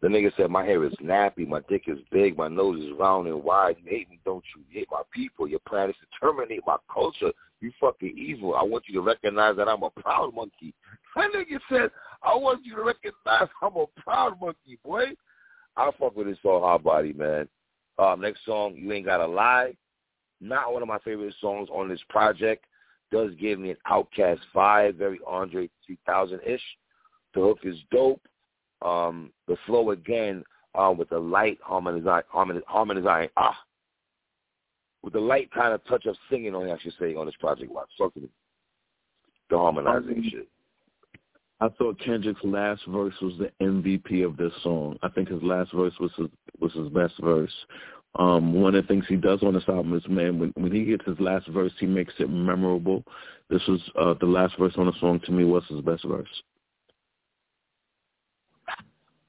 The 0.00 0.08
nigga 0.08 0.34
said, 0.36 0.50
my 0.50 0.64
hair 0.64 0.82
is 0.84 0.94
nappy, 1.02 1.46
my 1.46 1.60
dick 1.68 1.84
is 1.86 1.98
big, 2.10 2.38
my 2.38 2.48
nose 2.48 2.82
is 2.82 2.92
round 2.98 3.26
and 3.26 3.44
wide. 3.44 3.76
You 3.82 3.90
hate 3.90 4.08
me, 4.08 4.18
don't 4.24 4.44
you? 4.56 4.62
You 4.70 4.80
hate 4.80 4.88
my 4.90 5.02
people. 5.12 5.46
Your 5.46 5.60
plan 5.68 5.90
is 5.90 5.96
to 5.96 6.26
terminate 6.26 6.62
my 6.66 6.76
culture. 6.92 7.32
You 7.60 7.70
fucking 7.78 8.16
evil. 8.16 8.54
I 8.54 8.62
want 8.62 8.84
you 8.86 8.94
to 8.94 9.02
recognize 9.02 9.56
that 9.56 9.68
I'm 9.68 9.82
a 9.82 9.90
proud 9.90 10.34
monkey. 10.34 10.72
That 11.14 11.30
nigga 11.34 11.60
said, 11.68 11.90
I 12.22 12.34
want 12.34 12.64
you 12.64 12.76
to 12.76 12.82
recognize 12.82 13.48
I'm 13.62 13.76
a 13.76 13.86
proud 13.98 14.40
monkey, 14.40 14.78
boy. 14.82 15.04
I 15.76 15.90
fuck 15.98 16.16
with 16.16 16.26
this 16.26 16.38
song 16.42 16.62
Hard 16.62 16.82
Body, 16.82 17.12
man. 17.12 17.46
Um, 17.98 18.22
next 18.22 18.44
song, 18.46 18.74
You 18.76 18.90
Ain't 18.92 19.04
Gotta 19.04 19.26
Lie. 19.26 19.74
Not 20.40 20.72
one 20.72 20.80
of 20.80 20.88
my 20.88 20.98
favorite 21.00 21.34
songs 21.40 21.68
on 21.70 21.88
this 21.88 22.00
project. 22.08 22.64
Does 23.12 23.32
give 23.38 23.58
me 23.58 23.70
an 23.70 23.76
OutKast 23.90 24.38
vibe, 24.54 24.96
very 24.96 25.20
Andre 25.26 25.68
3000-ish. 26.08 26.62
The 27.34 27.40
hook 27.40 27.58
is 27.64 27.76
dope. 27.90 28.22
Um, 28.82 29.32
the 29.46 29.56
flow 29.66 29.90
again 29.90 30.42
uh, 30.74 30.94
with 30.96 31.10
the 31.10 31.18
light 31.18 31.58
harmonizing, 31.62 32.22
harmonizing, 32.66 33.28
ah, 33.36 33.58
with 35.02 35.12
the 35.12 35.20
light 35.20 35.50
kind 35.52 35.72
of 35.72 35.84
touch 35.86 36.06
of 36.06 36.16
singing 36.30 36.54
on, 36.54 36.70
I 36.70 36.78
should 36.78 36.94
say, 36.98 37.14
on 37.14 37.26
this 37.26 37.34
project. 37.40 37.70
Watch, 37.70 37.88
talk 37.96 38.14
to 38.14 38.20
me. 38.20 38.28
The 39.48 39.58
harmonizing 39.58 40.18
um, 40.18 40.28
shit. 40.30 40.48
I 41.62 41.68
thought 41.68 42.00
Kendrick's 42.00 42.40
last 42.42 42.82
verse 42.88 43.14
was 43.20 43.34
the 43.38 43.50
MVP 43.62 44.24
of 44.24 44.36
this 44.36 44.52
song. 44.62 44.98
I 45.02 45.08
think 45.08 45.28
his 45.28 45.42
last 45.42 45.72
verse 45.72 45.92
was 46.00 46.10
his 46.16 46.28
was 46.58 46.72
his 46.72 46.88
best 46.88 47.14
verse. 47.20 47.52
Um, 48.18 48.54
one 48.54 48.74
of 48.74 48.82
the 48.82 48.88
things 48.88 49.04
he 49.08 49.16
does 49.16 49.42
on 49.42 49.54
this 49.54 49.68
album 49.68 49.94
is, 49.94 50.02
man, 50.08 50.38
when 50.38 50.52
when 50.56 50.72
he 50.72 50.84
gets 50.84 51.04
his 51.04 51.20
last 51.20 51.48
verse, 51.48 51.72
he 51.78 51.86
makes 51.86 52.14
it 52.18 52.30
memorable. 52.30 53.04
This 53.50 53.62
was 53.68 53.80
uh, 54.00 54.14
the 54.20 54.26
last 54.26 54.58
verse 54.58 54.72
on 54.78 54.86
the 54.86 54.92
song 55.00 55.20
to 55.26 55.32
me 55.32 55.44
was 55.44 55.62
his 55.68 55.82
best 55.82 56.04
verse. 56.04 56.28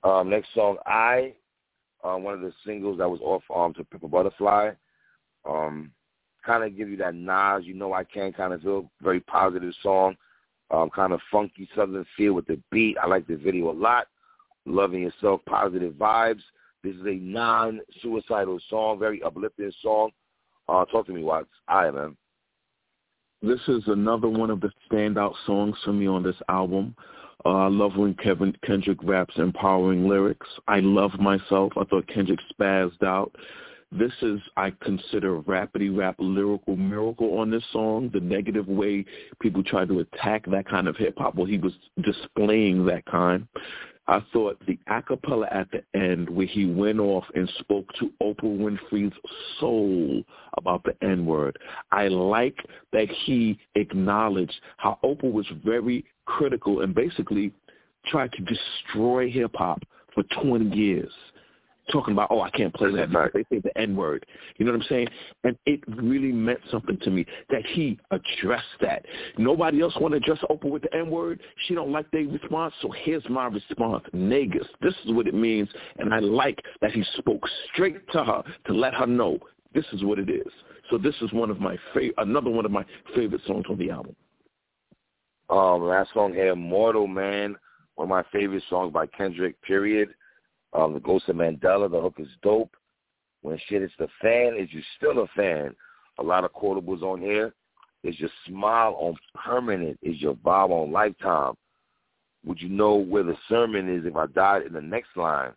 Um, 0.04 0.30
next 0.30 0.54
song, 0.54 0.78
I, 0.86 1.34
uh, 2.04 2.16
one 2.16 2.34
of 2.34 2.42
the 2.42 2.54
singles 2.66 2.98
that 2.98 3.10
was 3.10 3.20
off 3.22 3.44
um, 3.56 3.74
to 3.76 3.84
Pimp 3.84 4.10
Butterfly. 4.10 4.72
Um, 5.48 5.92
kind 6.46 6.64
of 6.64 6.76
give 6.76 6.90
you 6.90 6.98
that 6.98 7.16
Nas, 7.16 7.66
you 7.66 7.74
know 7.74 7.94
I 7.94 8.04
can 8.04 8.34
kind 8.34 8.54
of 8.54 8.62
feel 8.62 8.90
very 9.02 9.20
positive 9.20 9.74
song 9.84 10.16
um, 10.72 10.90
kind 10.90 11.14
of 11.14 11.20
funky 11.32 11.70
southern 11.76 12.06
feel 12.18 12.34
with 12.34 12.48
the 12.48 12.60
beat. 12.72 12.98
I 13.02 13.08
like 13.08 13.28
the 13.28 13.36
video 13.36 13.72
a 13.72 13.74
lot. 13.74 14.08
Loving 14.66 15.02
yourself, 15.02 15.42
positive 15.46 15.94
vibes. 15.94 16.42
This 16.84 16.96
is 16.96 17.06
a 17.06 17.16
non-suicidal 17.16 18.60
song, 18.70 19.00
very 19.00 19.22
uplifting 19.22 19.72
song. 19.82 20.12
Uh, 20.68 20.86
talk 20.86 21.06
to 21.08 21.14
me, 21.14 21.24
Watts. 21.24 21.50
I 21.68 21.90
man. 21.92 22.16
This 23.42 23.60
is 23.68 23.84
another 23.88 24.30
one 24.30 24.52
of 24.52 24.62
the 24.62 24.72
standout 24.90 25.34
songs 25.46 25.76
for 25.84 25.94
me 25.94 26.08
on 26.08 26.24
this 26.24 26.36
album. 26.48 26.96
Uh, 27.46 27.50
I 27.50 27.68
love 27.68 27.96
when 27.96 28.14
Kevin 28.16 28.56
Kendrick 28.66 29.00
raps 29.04 29.34
empowering 29.38 30.08
lyrics. 30.08 30.48
I 30.68 30.80
love 30.80 31.20
myself. 31.20 31.74
I 31.78 31.84
thought 31.86 32.08
Kendrick 32.08 32.40
spazzed 32.54 33.04
out. 33.04 33.36
This 33.92 34.14
is, 34.22 34.40
I 34.56 34.72
consider, 34.82 35.42
rapidy 35.42 35.96
rap 35.96 36.16
lyrical 36.18 36.78
miracle 36.78 37.38
on 37.40 37.52
this 37.52 37.64
song. 37.74 38.10
The 38.14 38.22
negative 38.22 38.68
way 38.68 39.04
people 39.42 39.64
try 39.64 39.86
to 39.86 40.00
attack 40.00 40.46
that 40.46 40.68
kind 40.68 40.88
of 40.88 40.96
hip 40.96 41.16
hop, 41.18 41.36
well, 41.36 41.46
he 41.46 41.58
was 41.58 41.74
displaying 42.02 42.86
that 42.86 43.06
kind. 43.06 43.48
I 44.08 44.24
thought 44.34 44.62
the 44.66 44.80
acapella 44.90 45.48
at 45.54 45.68
the 45.72 45.84
end 45.98 46.30
where 46.30 46.48
he 46.48 46.66
went 46.66 47.00
off 47.00 47.24
and 47.36 47.50
spoke 47.60 47.86
to 48.00 48.12
Oprah 48.22 48.44
Winfrey's 48.44 49.14
soul 49.60 50.24
about 50.58 50.84
the 50.84 50.96
N-word. 51.06 51.58
I 51.92 52.08
like 52.08 52.58
that 52.94 53.10
he 53.10 53.60
acknowledged 53.76 54.60
how 54.78 55.00
Oprah 55.04 55.32
was 55.32 55.46
very 55.64 56.04
critical 56.26 56.82
and 56.82 56.94
basically 56.94 57.52
tried 58.08 58.32
to 58.34 58.44
destroy 58.44 59.30
hip-hop 59.30 59.82
for 60.14 60.24
20 60.42 60.76
years 60.76 61.12
talking 61.92 62.14
about, 62.14 62.28
oh, 62.32 62.42
I 62.42 62.50
can't 62.52 62.74
play 62.74 62.92
that 62.92 63.10
because 63.10 63.32
they 63.34 63.44
say 63.56 63.62
the 63.62 63.78
N 63.78 63.96
word. 63.96 64.26
You 64.58 64.66
know 64.66 64.72
what 64.72 64.82
I'm 64.82 64.88
saying? 64.88 65.08
And 65.44 65.58
it 65.66 65.82
really 65.88 66.32
meant 66.32 66.60
something 66.70 66.98
to 67.00 67.10
me 67.10 67.26
that 67.50 67.66
he 67.66 68.00
addressed 68.12 68.66
that. 68.82 69.06
Nobody 69.38 69.82
else 69.82 69.94
want 70.00 70.14
to 70.14 70.18
address 70.18 70.40
Oprah 70.50 70.70
with 70.70 70.84
the 70.84 70.96
N 70.96 71.10
word. 71.10 71.42
She 71.68 71.76
don't 71.76 71.92
like 71.92 72.10
their 72.12 72.26
response, 72.26 72.74
so 72.82 72.92
here's 73.04 73.28
my 73.30 73.48
response: 73.48 74.04
Negus. 74.14 74.68
This 74.82 74.94
is 75.06 75.12
what 75.14 75.28
it 75.28 75.34
means, 75.34 75.70
and 75.98 76.14
I 76.14 76.20
like 76.20 76.60
that 76.82 76.92
he 76.92 77.04
spoke 77.18 77.44
straight 77.74 78.08
to 78.12 78.24
her 78.24 78.44
to 78.68 78.74
let 78.74 78.94
her 78.94 79.08
know 79.08 79.40
this 79.74 79.86
is 79.94 80.04
what 80.04 80.20
it 80.20 80.30
is. 80.30 80.52
So 80.90 80.98
this 80.98 81.16
is 81.22 81.32
one 81.32 81.50
of 81.50 81.60
my 81.60 81.78
favorite, 81.94 82.16
another 82.18 82.50
one 82.50 82.66
of 82.66 82.72
my 82.72 82.86
favorite 83.16 83.42
songs 83.48 83.66
on 83.70 83.78
the 83.78 83.90
album. 83.90 84.16
Um, 85.52 85.84
last 85.84 86.14
song 86.14 86.34
here, 86.34 86.56
"Mortal 86.56 87.08
Man," 87.08 87.58
one 87.96 88.06
of 88.06 88.10
my 88.10 88.24
favorite 88.32 88.64
songs 88.70 88.94
by 88.94 89.06
Kendrick. 89.06 89.62
Period. 89.62 90.16
Um, 90.72 90.94
the 90.94 91.02
Ghost 91.02 91.28
of 91.28 91.36
Mandela, 91.36 91.92
the 91.92 92.00
hook 92.00 92.16
is 92.20 92.30
dope. 92.42 92.74
When 93.42 93.58
shit 93.68 93.82
is 93.82 93.92
the 94.00 94.08
fan, 94.22 94.56
is 94.56 94.72
you 94.72 94.82
still 94.96 95.20
a 95.20 95.28
fan? 95.36 95.76
A 96.20 96.24
lot 96.24 96.46
of 96.46 96.54
quotables 96.54 97.02
on 97.02 97.20
here. 97.20 97.54
Is 98.04 98.18
your 98.18 98.30
smile 98.48 98.96
on 98.98 99.18
permanent? 99.36 100.00
Is 100.02 100.22
your 100.22 100.36
bob 100.36 100.72
on 100.72 100.94
lifetime? 100.94 101.56
Would 102.46 102.62
you 102.62 102.70
know 102.70 102.96
where 102.96 103.24
the 103.24 103.38
sermon 103.50 103.94
is 103.94 104.06
if 104.06 104.16
I 104.16 104.28
died 104.28 104.64
in 104.66 104.72
the 104.72 104.82
next 104.82 105.18
line? 105.18 105.52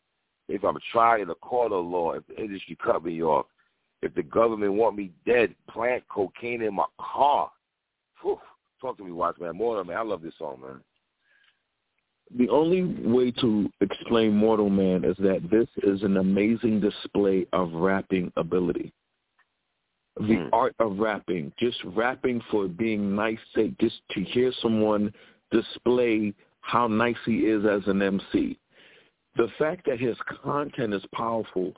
If 0.48 0.64
I'm 0.64 0.76
tried 0.90 1.20
in 1.20 1.28
the 1.28 1.37
court 1.37 1.72
of 1.72 1.87
law, 1.87 2.12
if 2.12 2.26
the 2.26 2.37
industry 2.42 2.76
cut 2.83 3.04
me 3.04 3.22
off, 3.22 3.46
if 4.02 4.12
the 4.14 4.24
government 4.24 4.74
want 4.74 4.96
me 4.96 5.12
dead, 5.24 5.54
plant 5.70 6.02
cocaine 6.09 6.62
in 6.62 6.74
my 6.74 6.85
car. 6.98 7.50
Whew. 8.20 8.40
Talk 8.85 8.99
to 8.99 9.05
me, 9.05 9.12
Watch 9.12 9.37
Man. 9.40 9.57
More 9.57 9.83
man. 9.83 9.97
I 9.97 10.03
love 10.03 10.20
this 10.20 10.35
song, 10.38 10.61
man 10.61 10.81
the 12.37 12.49
only 12.49 12.83
way 12.83 13.31
to 13.31 13.70
explain 13.81 14.35
Mortal 14.35 14.70
Man 14.70 15.05
is 15.05 15.16
that 15.18 15.49
this 15.51 15.68
is 15.83 16.03
an 16.03 16.16
amazing 16.16 16.81
display 16.81 17.47
of 17.53 17.73
rapping 17.73 18.33
ability. 18.37 18.92
The 20.16 20.23
mm. 20.23 20.49
art 20.53 20.75
of 20.79 20.99
rapping, 20.99 21.53
just 21.59 21.79
rapping 21.85 22.40
for 22.51 22.68
being 22.68 23.14
nice 23.14 23.38
sake, 23.55 23.77
just 23.79 23.97
to 24.12 24.23
hear 24.23 24.53
someone 24.62 25.12
display 25.51 26.35
how 26.61 26.87
nice 26.87 27.16
he 27.27 27.38
is 27.40 27.64
as 27.66 27.83
an 27.87 28.01
MC. 28.01 28.59
the 29.37 29.49
fact 29.59 29.85
that 29.87 29.99
his 29.99 30.16
content 30.42 30.94
is 30.94 31.05
powerful 31.12 31.73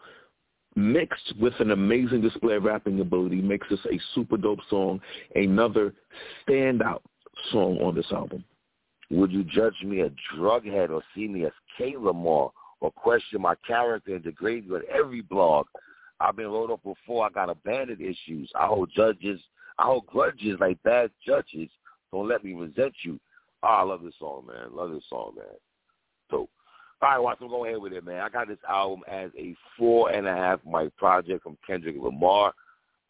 mixed 0.77 1.35
with 1.41 1.55
an 1.59 1.71
amazing 1.73 2.21
display 2.21 2.55
of 2.55 2.65
rapping 2.65 3.01
ability 3.01 3.41
makes 3.41 3.67
this 3.71 3.81
a 3.91 3.99
super 4.15 4.37
dope 4.37 4.61
song, 4.69 5.01
another 5.35 5.93
standout 6.47 7.01
song 7.51 7.79
on 7.79 7.95
this 7.95 8.07
album. 8.13 8.45
Would 9.11 9.33
you 9.33 9.45
judge 9.45 9.83
me 9.85 10.01
a 10.01 10.11
drug 10.35 10.67
head 10.67 10.91
or 10.91 11.03
see 11.15 11.29
me 11.29 11.47
as 11.47 11.53
K. 11.79 11.95
Lamar 11.97 12.53
or 12.81 12.91
question 12.93 13.41
my 13.41 13.55
character 13.67 14.15
and 14.15 14.25
degrade 14.25 14.69
me 14.69 14.77
on 14.77 14.83
every 14.93 15.23
blog? 15.23 15.67
I've 16.21 16.37
been 16.37 16.49
wrote 16.49 16.71
up 16.71 16.83
before. 16.83 17.27
I 17.27 17.31
got 17.31 17.51
abandoned 17.51 18.01
issues. 18.01 18.51
I 18.55 18.67
hold 18.67 18.91
judges. 18.95 19.41
I 19.79 19.85
hold 19.85 20.07
grudges 20.07 20.59
like 20.61 20.83
bad 20.83 21.11
judges. 21.25 21.69
Don't 22.13 22.29
let 22.29 22.45
me 22.45 22.55
resent 22.55 22.95
you. 23.03 23.21
Oh, 23.63 23.69
I 23.69 23.83
love 23.83 24.03
this 24.03 24.15
song, 24.19 24.47
man. 24.47 24.75
Love 24.75 24.93
this 24.93 25.05
song, 25.09 25.35
man. 25.37 25.47
All 27.03 27.11
right, 27.11 27.19
Watson, 27.19 27.49
go 27.49 27.65
ahead 27.65 27.79
with 27.79 27.93
it, 27.93 28.05
man. 28.05 28.21
I 28.21 28.29
got 28.31 28.49
this 28.49 28.59
album 28.69 29.03
as 29.07 29.31
a 29.39 29.55
four 29.79 30.11
and 30.11 30.27
a 30.27 30.35
half 30.35 30.61
mic 30.67 30.97
project 30.97 31.43
from 31.43 31.59
Kendrick 31.67 31.97
Lamar. 31.99 32.55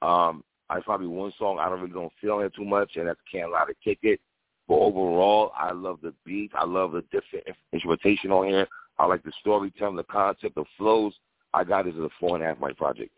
Um, 0.02 0.42
I 0.68 0.80
probably 0.80 1.06
one 1.06 1.32
song 1.38 1.58
I 1.60 1.68
don't 1.68 1.80
really 1.80 1.92
don't 1.92 2.12
feel 2.20 2.40
it 2.40 2.52
too 2.54 2.64
much, 2.64 2.96
and 2.96 3.06
that's 3.06 3.20
Can't 3.30 3.52
Lie 3.52 3.66
to 3.66 3.74
Kick 3.84 4.00
It. 4.02 4.20
But 4.66 4.74
overall, 4.74 5.52
I 5.56 5.72
love 5.72 6.00
the 6.02 6.12
beat. 6.24 6.50
I 6.54 6.64
love 6.64 6.92
the 6.92 7.02
different 7.12 7.46
instrumentation 7.72 8.32
on 8.32 8.48
here. 8.48 8.66
I 8.98 9.06
like 9.06 9.22
the 9.22 9.32
storytelling, 9.40 9.94
the 9.94 10.02
concept, 10.04 10.56
the 10.56 10.64
flows. 10.76 11.12
I 11.54 11.62
got 11.62 11.84
this 11.84 11.94
as 11.94 12.00
a 12.00 12.08
four 12.18 12.34
and 12.34 12.44
a 12.44 12.48
half 12.48 12.60
mic 12.60 12.76
project. 12.76 13.12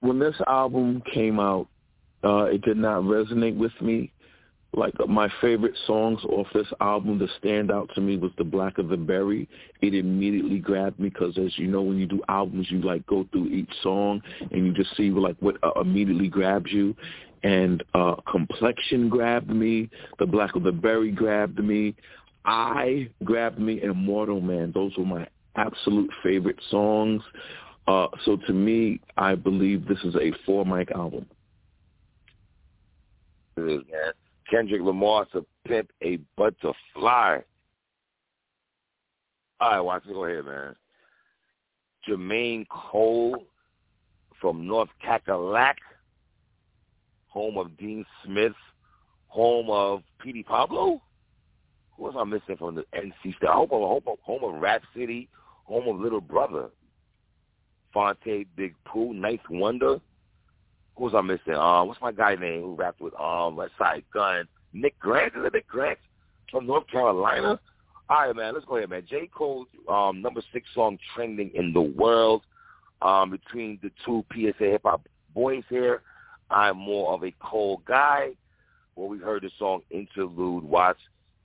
When 0.00 0.18
this 0.18 0.36
album 0.46 1.02
came 1.12 1.40
out, 1.40 1.68
uh, 2.22 2.44
it 2.44 2.60
did 2.62 2.76
not 2.76 3.02
resonate 3.02 3.56
with 3.56 3.72
me 3.80 4.12
like 4.76 4.94
my 5.08 5.28
favorite 5.40 5.76
songs 5.86 6.20
off 6.24 6.46
this 6.54 6.66
album 6.80 7.18
to 7.18 7.28
stand 7.38 7.70
out 7.70 7.90
to 7.94 8.00
me 8.00 8.16
was 8.16 8.32
the 8.38 8.44
black 8.44 8.78
of 8.78 8.88
the 8.88 8.96
berry. 8.96 9.48
It 9.80 9.94
immediately 9.94 10.58
grabbed 10.58 10.98
me 10.98 11.08
because 11.08 11.38
as 11.38 11.56
you 11.58 11.66
know 11.66 11.82
when 11.82 11.98
you 11.98 12.06
do 12.06 12.22
albums 12.28 12.68
you 12.70 12.80
like 12.80 13.06
go 13.06 13.26
through 13.30 13.48
each 13.48 13.70
song 13.82 14.22
and 14.50 14.66
you 14.66 14.72
just 14.72 14.96
see 14.96 15.10
like 15.10 15.36
what 15.40 15.56
uh, 15.62 15.80
immediately 15.80 16.28
grabs 16.28 16.72
you. 16.72 16.94
And 17.42 17.84
uh 17.94 18.16
complexion 18.30 19.08
grabbed 19.08 19.50
me. 19.50 19.90
The 20.18 20.26
black 20.26 20.56
of 20.56 20.62
the 20.62 20.72
berry 20.72 21.10
grabbed 21.10 21.62
me. 21.62 21.94
I 22.44 23.08
grabbed 23.22 23.58
me. 23.58 23.82
Immortal 23.82 24.40
man. 24.40 24.72
Those 24.72 24.96
were 24.96 25.04
my 25.04 25.26
absolute 25.56 26.10
favorite 26.22 26.60
songs. 26.70 27.22
Uh 27.86 28.08
so 28.24 28.38
to 28.46 28.52
me 28.52 29.00
i 29.16 29.34
believe 29.34 29.86
this 29.86 29.98
is 30.04 30.14
a 30.16 30.32
four 30.46 30.64
mic 30.64 30.90
album. 30.92 31.26
Man 33.56 33.84
Kendrick 34.50 34.82
Lamar 34.82 35.26
to 35.32 35.44
pimp 35.66 35.90
a 36.02 36.18
butterfly. 36.36 37.38
All 39.60 39.70
right, 39.70 39.80
watch 39.80 40.02
it. 40.08 40.12
Go 40.12 40.24
ahead, 40.24 40.44
man. 40.44 40.74
Jermaine 42.08 42.66
Cole 42.68 43.46
from 44.40 44.66
North 44.66 44.90
Cackalack, 45.04 45.76
home 47.28 47.56
of 47.56 47.76
Dean 47.78 48.04
Smith, 48.24 48.52
home 49.28 49.70
of 49.70 50.02
Petey 50.22 50.42
Pablo. 50.42 51.00
Who 51.96 52.02
was 52.02 52.14
I 52.18 52.24
missing 52.24 52.56
from 52.58 52.74
the 52.74 52.84
NC 52.94 53.36
State? 53.36 53.48
Home 53.48 53.68
of, 53.70 53.70
home 53.70 54.02
of, 54.06 54.18
home 54.22 54.44
of 54.44 54.60
Rap 54.60 54.82
City, 54.94 55.28
home 55.64 55.88
of 55.88 56.00
Little 56.00 56.20
Brother. 56.20 56.68
Phonte, 57.94 58.46
Big 58.56 58.74
Pooh, 58.84 59.14
Ninth 59.14 59.48
Wonder. 59.48 60.00
Who 60.96 61.04
was 61.04 61.14
I 61.14 61.20
missing? 61.20 61.54
Um, 61.54 61.88
what's 61.88 62.00
my 62.00 62.12
guy 62.12 62.36
name 62.36 62.62
who 62.62 62.74
rapped 62.74 63.00
with 63.00 63.14
um 63.14 63.56
Westside 63.56 64.04
Gunn? 64.12 64.46
Nick 64.72 64.98
Grant. 64.98 65.34
Is 65.36 65.44
it 65.44 65.52
Nick 65.52 65.66
Grant 65.66 65.98
from 66.50 66.66
North 66.66 66.86
Carolina? 66.88 67.58
All 68.08 68.26
right, 68.26 68.36
man. 68.36 68.54
Let's 68.54 68.66
go 68.66 68.76
ahead, 68.76 68.90
man. 68.90 69.04
J. 69.08 69.28
Cole, 69.34 69.66
um, 69.88 70.20
number 70.20 70.42
six 70.52 70.68
song 70.74 70.98
trending 71.14 71.50
in 71.54 71.72
the 71.72 71.80
world. 71.80 72.42
Um, 73.02 73.30
between 73.30 73.78
the 73.82 73.90
two 74.04 74.24
PSA 74.32 74.64
hip 74.64 74.82
hop 74.84 75.06
boys 75.34 75.64
here, 75.68 76.02
I'm 76.50 76.76
more 76.76 77.12
of 77.12 77.24
a 77.24 77.32
Cole 77.40 77.82
guy. 77.86 78.30
Well, 78.94 79.08
we 79.08 79.18
heard 79.18 79.42
the 79.42 79.50
song 79.58 79.80
Interlude. 79.90 80.64
Watch. 80.64 80.98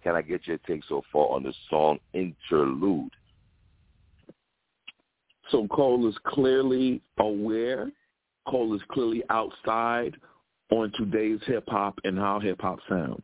Can 0.04 0.16
I 0.16 0.22
get 0.22 0.48
your 0.48 0.58
take 0.60 0.84
so 0.88 1.02
far 1.12 1.30
on 1.30 1.44
the 1.44 1.54
song 1.70 2.00
Interlude? 2.14 3.12
So 5.50 5.68
Cole 5.68 6.08
is 6.08 6.16
clearly 6.26 7.02
aware 7.18 7.92
Cole 8.50 8.74
is 8.76 8.82
clearly 8.92 9.24
outside 9.30 10.16
on 10.72 10.92
today's 10.98 11.40
hip 11.46 11.66
hop 11.68 12.00
and 12.04 12.18
how 12.18 12.40
hip 12.40 12.62
hop 12.62 12.80
sounds. 12.90 13.24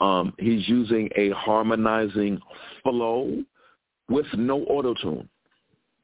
Um, 0.00 0.34
he's 0.38 0.68
using 0.68 1.08
a 1.16 1.30
harmonizing 1.30 2.40
flow 2.82 3.44
with 4.08 4.26
no 4.36 4.62
auto 4.64 4.94
tune. 4.94 5.28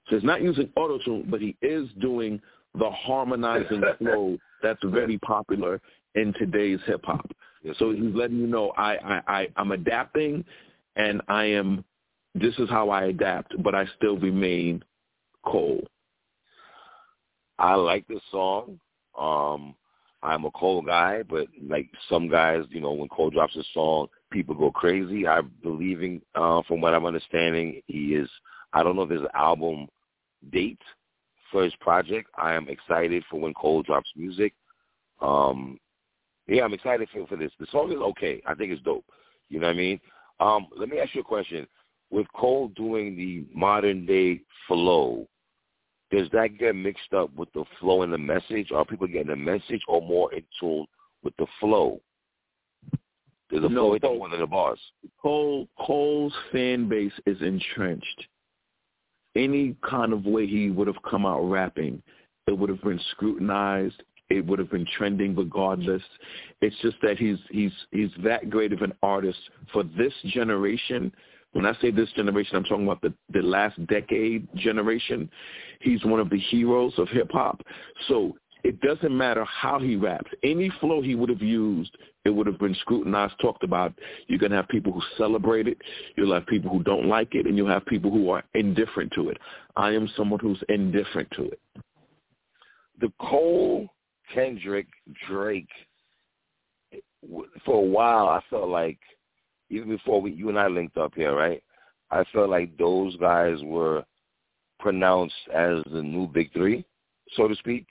So 0.08 0.16
he's 0.16 0.24
not 0.24 0.42
using 0.42 0.70
auto 0.76 0.98
tune, 1.04 1.26
but 1.30 1.40
he 1.40 1.56
is 1.62 1.88
doing 2.00 2.40
the 2.78 2.90
harmonizing 2.90 3.82
flow 3.98 4.38
that's 4.62 4.82
very 4.84 5.18
popular 5.18 5.80
in 6.14 6.32
today's 6.38 6.80
hip 6.86 7.04
hop. 7.04 7.30
Yes, 7.62 7.76
so 7.78 7.92
he's 7.92 8.14
letting 8.14 8.38
you 8.38 8.46
know 8.46 8.70
I, 8.76 8.96
I, 8.96 9.22
I 9.28 9.48
I'm 9.56 9.72
adapting 9.72 10.44
and 10.96 11.20
I 11.28 11.44
am 11.44 11.84
this 12.34 12.54
is 12.58 12.68
how 12.70 12.90
I 12.90 13.06
adapt, 13.06 13.60
but 13.62 13.74
I 13.74 13.86
still 13.96 14.16
remain 14.16 14.84
Cole. 15.44 15.82
I 17.60 17.74
like 17.74 18.08
this 18.08 18.22
song. 18.30 18.80
Um, 19.18 19.74
I'm 20.22 20.46
a 20.46 20.50
Cole 20.50 20.82
guy, 20.82 21.22
but 21.22 21.46
like 21.62 21.88
some 22.08 22.28
guys, 22.28 22.64
you 22.70 22.80
know, 22.80 22.92
when 22.92 23.08
Cole 23.08 23.30
drops 23.30 23.54
a 23.56 23.62
song, 23.74 24.08
people 24.30 24.54
go 24.54 24.70
crazy. 24.70 25.26
I 25.26 25.42
believing, 25.62 26.22
uh, 26.34 26.62
from 26.66 26.80
what 26.80 26.94
I'm 26.94 27.04
understanding, 27.04 27.82
he 27.86 28.14
is. 28.14 28.28
I 28.72 28.82
don't 28.82 28.96
know 28.96 29.02
if 29.02 29.10
there's 29.10 29.20
an 29.20 29.28
album 29.34 29.88
date 30.50 30.80
for 31.52 31.62
his 31.62 31.74
project. 31.80 32.30
I 32.36 32.54
am 32.54 32.68
excited 32.68 33.24
for 33.30 33.38
when 33.38 33.52
Cole 33.54 33.82
drops 33.82 34.10
music. 34.16 34.54
Um, 35.20 35.78
yeah, 36.46 36.64
I'm 36.64 36.74
excited 36.74 37.08
for 37.12 37.26
for 37.26 37.36
this. 37.36 37.52
The 37.60 37.66
song 37.70 37.92
is 37.92 37.98
okay. 37.98 38.42
I 38.46 38.54
think 38.54 38.72
it's 38.72 38.82
dope. 38.82 39.04
You 39.50 39.60
know 39.60 39.66
what 39.66 39.74
I 39.74 39.78
mean? 39.78 40.00
Um, 40.38 40.66
let 40.76 40.88
me 40.88 40.98
ask 40.98 41.14
you 41.14 41.20
a 41.20 41.24
question. 41.24 41.66
With 42.10 42.26
Cole 42.32 42.68
doing 42.68 43.16
the 43.16 43.44
modern 43.54 44.06
day 44.06 44.40
flow, 44.66 45.28
does 46.10 46.28
that 46.32 46.58
get 46.58 46.74
mixed 46.74 47.12
up 47.14 47.34
with 47.36 47.52
the 47.52 47.64
flow 47.78 48.02
and 48.02 48.12
the 48.12 48.18
message? 48.18 48.72
Are 48.74 48.84
people 48.84 49.06
getting 49.06 49.28
the 49.28 49.36
message 49.36 49.82
or 49.86 50.02
more 50.02 50.32
in 50.34 50.42
tune 50.58 50.86
with 51.22 51.36
the 51.36 51.46
flow? 51.60 52.00
There's 53.50 53.64
a 53.64 53.68
no, 53.68 53.98
flow 53.98 54.14
one 54.14 54.32
of 54.32 54.40
the 54.40 54.46
bars. 54.46 54.78
Cole 55.20 55.68
Cole's 55.78 56.34
fan 56.52 56.88
base 56.88 57.12
is 57.26 57.40
entrenched. 57.40 58.26
Any 59.36 59.76
kind 59.88 60.12
of 60.12 60.24
way 60.24 60.46
he 60.46 60.70
would 60.70 60.88
have 60.88 61.02
come 61.08 61.24
out 61.26 61.42
rapping, 61.42 62.02
it 62.46 62.58
would 62.58 62.70
have 62.70 62.82
been 62.82 63.00
scrutinized. 63.12 64.02
It 64.28 64.46
would 64.46 64.60
have 64.60 64.70
been 64.70 64.86
trending 64.96 65.34
regardless. 65.34 66.02
It's 66.60 66.76
just 66.82 66.96
that 67.02 67.18
he's 67.18 67.38
he's 67.50 67.72
he's 67.90 68.10
that 68.22 68.50
great 68.50 68.72
of 68.72 68.82
an 68.82 68.92
artist 69.02 69.38
for 69.72 69.82
this 69.82 70.12
generation 70.26 71.12
when 71.52 71.66
I 71.66 71.74
say 71.80 71.90
this 71.90 72.10
generation, 72.12 72.56
I'm 72.56 72.64
talking 72.64 72.84
about 72.84 73.02
the, 73.02 73.12
the 73.32 73.42
last 73.42 73.84
decade 73.86 74.46
generation. 74.54 75.28
He's 75.80 76.04
one 76.04 76.20
of 76.20 76.30
the 76.30 76.38
heroes 76.38 76.92
of 76.96 77.08
hip 77.08 77.30
hop. 77.32 77.60
So 78.08 78.36
it 78.62 78.80
doesn't 78.80 79.16
matter 79.16 79.44
how 79.44 79.80
he 79.80 79.96
raps. 79.96 80.30
Any 80.44 80.70
flow 80.80 81.02
he 81.02 81.16
would 81.16 81.28
have 81.28 81.42
used, 81.42 81.96
it 82.24 82.30
would 82.30 82.46
have 82.46 82.58
been 82.58 82.76
scrutinized, 82.76 83.34
talked 83.40 83.64
about. 83.64 83.92
You're 84.28 84.38
going 84.38 84.50
to 84.50 84.56
have 84.56 84.68
people 84.68 84.92
who 84.92 85.02
celebrate 85.18 85.66
it. 85.66 85.78
You'll 86.16 86.34
have 86.34 86.46
people 86.46 86.70
who 86.70 86.82
don't 86.84 87.06
like 87.06 87.34
it, 87.34 87.46
and 87.46 87.56
you'll 87.56 87.68
have 87.68 87.86
people 87.86 88.10
who 88.10 88.30
are 88.30 88.44
indifferent 88.54 89.12
to 89.14 89.30
it. 89.30 89.38
I 89.76 89.90
am 89.90 90.08
someone 90.16 90.40
who's 90.40 90.62
indifferent 90.68 91.30
to 91.32 91.44
it. 91.46 91.60
The 93.00 93.12
Cole, 93.18 93.88
Kendrick, 94.32 94.86
Drake, 95.28 95.68
for 97.64 97.76
a 97.76 97.80
while, 97.80 98.28
I 98.28 98.40
felt 98.50 98.68
like– 98.68 98.98
even 99.70 99.88
before 99.88 100.20
we, 100.20 100.32
you 100.32 100.48
and 100.48 100.58
I 100.58 100.66
linked 100.66 100.96
up 100.96 101.14
here, 101.14 101.34
right? 101.34 101.62
I 102.10 102.24
felt 102.32 102.50
like 102.50 102.76
those 102.76 103.16
guys 103.16 103.58
were 103.62 104.04
pronounced 104.80 105.34
as 105.54 105.78
the 105.92 106.02
new 106.02 106.26
big 106.26 106.52
three, 106.52 106.84
so 107.36 107.48
to 107.48 107.54
speak. 107.56 107.86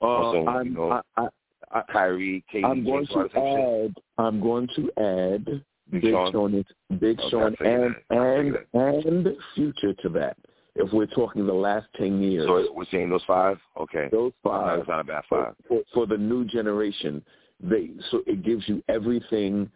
Uh, 0.00 0.06
also, 0.06 0.46
I'm, 0.46 0.66
you 0.66 0.72
know, 0.72 1.02
I, 1.16 1.28
I, 1.70 1.82
Kyrie, 1.92 2.44
KD, 2.52 2.64
I'm 2.64 2.84
going 2.84 3.06
to 3.06 3.20
add. 3.36 3.94
I'm 4.18 4.40
going 4.40 4.68
to 4.76 4.90
add 4.98 5.44
Big, 5.90 6.02
Big 6.02 6.12
Sean, 6.12 6.32
Sean, 6.32 6.64
Big 6.98 7.20
okay, 7.20 7.28
Sean, 7.30 7.54
and 7.60 7.94
and 8.10 8.56
and 8.74 9.28
Future 9.54 9.94
to 10.02 10.08
that. 10.10 10.36
If 10.74 10.92
we're 10.92 11.06
talking 11.06 11.46
the 11.46 11.52
last 11.52 11.86
ten 11.96 12.20
years, 12.22 12.46
so 12.46 12.72
we're 12.74 12.86
saying 12.90 13.10
those 13.10 13.22
five. 13.26 13.58
Okay, 13.78 14.08
those 14.10 14.32
five. 14.42 14.78
That's 14.78 14.88
not 14.88 15.00
a 15.00 15.04
bad 15.04 15.22
five 15.28 15.54
for, 15.68 15.82
for, 15.82 15.82
for 15.94 16.06
the 16.06 16.16
new 16.16 16.44
generation. 16.46 17.22
They 17.60 17.90
so 18.10 18.22
it 18.26 18.42
gives 18.42 18.68
you 18.68 18.82
everything 18.88 19.70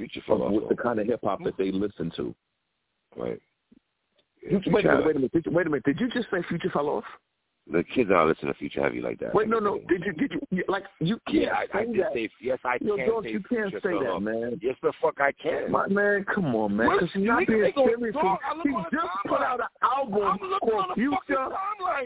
Future 0.00 0.22
fell. 0.26 0.50
With 0.50 0.68
the 0.68 0.76
kind 0.76 0.98
of 0.98 1.06
hip 1.06 1.20
hop 1.22 1.44
that 1.44 1.58
they 1.58 1.70
listen 1.70 2.10
to. 2.16 2.34
Right. 3.16 3.40
Wait 4.50 4.66
a 4.66 4.70
minute, 4.70 5.06
wait 5.06 5.16
a 5.16 5.18
minute, 5.18 5.52
wait 5.52 5.66
a 5.66 5.70
minute. 5.70 5.84
Did 5.84 6.00
you 6.00 6.08
just 6.08 6.28
say 6.30 6.42
Future 6.48 6.70
fell 6.70 6.88
off? 6.88 7.04
the 7.70 7.84
kids 7.84 8.10
aren't 8.10 8.28
listening 8.28 8.52
to 8.52 8.58
Future 8.58 8.82
Heavy 8.82 9.00
like 9.00 9.18
that. 9.20 9.34
Wait, 9.34 9.48
no, 9.48 9.58
no. 9.58 9.78
Did 9.88 10.04
you? 10.04 10.12
Did 10.12 10.32
you? 10.50 10.64
Like 10.68 10.84
you 10.98 11.20
can't 11.26 11.42
yeah, 11.42 11.52
I, 11.52 11.78
I 11.78 11.84
say 11.84 11.92
did 11.92 12.00
that. 12.02 12.12
say 12.14 12.28
yes. 12.40 12.58
I 12.64 12.78
Yo, 12.80 12.96
can 12.96 13.08
dog, 13.08 13.24
say 13.24 13.30
you 13.30 13.40
can't 13.48 13.72
say 13.72 13.92
that, 13.92 14.20
man. 14.20 14.60
Yes, 14.62 14.76
the 14.82 14.92
fuck 15.00 15.20
I 15.20 15.32
can. 15.32 15.70
My 15.70 15.86
man, 15.88 16.24
come 16.32 16.54
on, 16.56 16.76
man. 16.76 16.88
Because 16.92 17.14
you're 17.14 17.34
not 17.34 17.46
being 17.46 17.72
serious. 17.74 18.16
He 18.64 18.70
just 18.92 19.12
put 19.26 19.40
out 19.40 19.60
an 19.60 19.66
album 19.82 20.38
called 20.60 20.94
Future 20.94 21.48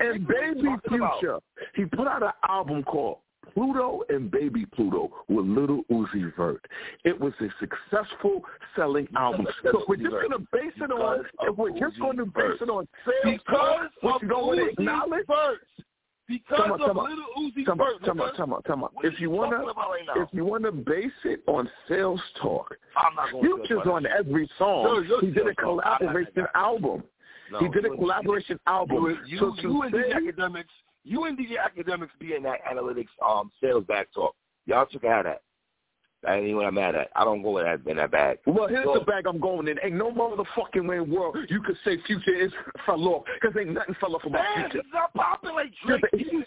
and 0.00 0.26
Baby 0.26 0.68
Future. 0.88 1.38
He 1.74 1.85
put 1.87 2.07
out 2.09 2.22
an 2.22 2.33
album 2.48 2.83
called 2.83 3.18
Pluto 3.55 4.03
and 4.09 4.31
Baby 4.31 4.67
Pluto 4.67 5.11
with 5.29 5.47
Lil 5.47 5.83
Uzi 5.90 6.35
Vert. 6.37 6.64
It 7.05 7.19
was 7.19 7.33
a 7.40 7.49
successful 7.61 8.43
selling 8.77 9.09
album. 9.17 9.47
So 9.62 9.85
we're 9.88 9.97
just 9.97 10.11
going 10.11 10.31
to 10.31 10.47
base 10.53 10.73
it 10.77 10.90
on, 10.90 11.25
if 11.43 11.57
we're 11.57 11.79
just 11.79 11.99
going 11.99 12.17
to 12.19 12.27
base 12.27 12.61
it 12.61 12.69
on 12.69 12.87
sales, 13.05 13.40
because 13.47 13.90
which 14.03 14.14
you 14.23 14.29
don't 14.29 14.47
want 14.47 14.61
to 14.61 14.67
acknowledge. 14.69 15.27
Because 16.27 16.57
come 16.57 16.73
on, 16.73 16.81
of 16.81 16.97
Little 16.97 17.25
Uzi 17.38 17.67
come 17.67 17.79
Vert. 17.79 18.03
Come 18.05 18.21
on, 18.21 18.33
come 18.35 18.53
on, 18.55 18.62
come 18.62 18.85
on. 18.85 18.90
If 19.03 19.21
you 19.21 19.29
wanna, 19.29 19.59
right 19.59 20.01
if 20.17 20.29
you 20.33 20.45
wanna 20.47 20.73
base 20.73 21.12
it 21.25 21.43
on 21.47 21.69
sales 21.87 22.21
talk, 22.40 22.75
I'm 22.97 23.14
not 23.14 23.31
going 23.31 23.45
Future's 23.45 23.87
on 23.87 24.07
every 24.07 24.49
song. 24.59 25.05
He 25.21 25.31
did 25.31 25.47
a 25.47 25.55
collaboration 25.55 26.47
album. 26.55 27.05
No, 27.53 27.59
he 27.59 27.69
did 27.69 27.85
a 27.85 27.90
collaboration 27.90 28.59
album. 28.67 29.19
You, 29.27 29.38
so 29.38 29.55
you, 29.61 29.71
you 29.71 29.83
and 29.83 29.93
say, 29.93 29.99
DJ 29.99 30.33
Akademiks, 30.33 30.64
you 31.05 31.25
and 31.25 31.38
DJ 31.38 31.57
Akademiks 31.59 32.09
be 32.19 32.35
in 32.35 32.43
that 32.45 32.64
analytics 32.64 33.09
um 33.27 33.51
sales 33.62 33.85
back 33.85 34.09
talk. 34.12 34.35
Y'all 34.67 34.87
took 34.87 35.05
out 35.05 35.25
that. 35.25 35.43
That 36.25 36.38
ain't 36.38 36.57
what 36.57 36.64
I'm 36.64 36.75
mad 36.75 36.95
at. 36.95 37.11
I 37.14 37.23
don't 37.23 37.43
go 37.43 37.59
in 37.59 37.67
that 37.67 37.87
in 37.87 37.99
that 37.99 38.11
bag. 38.11 38.38
Well, 38.47 38.67
here's 38.67 38.87
so, 38.87 38.99
the 38.99 39.05
bag 39.05 39.27
I'm 39.27 39.38
going 39.38 39.69
in. 39.69 39.79
Ain't 39.85 39.95
no 39.95 40.11
motherfucking 40.11 40.88
way 40.88 40.97
in 40.97 41.11
the 41.11 41.14
world 41.14 41.37
you 41.51 41.61
could 41.61 41.77
say 41.85 41.99
Future 42.07 42.35
is 42.35 42.51
fell 42.87 43.07
off 43.09 43.25
because 43.40 43.55
ain't 43.61 43.75
nothing 43.75 43.95
fell 44.01 44.17
off 44.17 44.25
about 44.25 44.43
man, 44.57 44.71
Future. 44.71 44.85
He's 44.85 44.93
not 44.95 45.55
like 45.55 45.73
Drake. 45.87 46.03
He's 46.12 46.45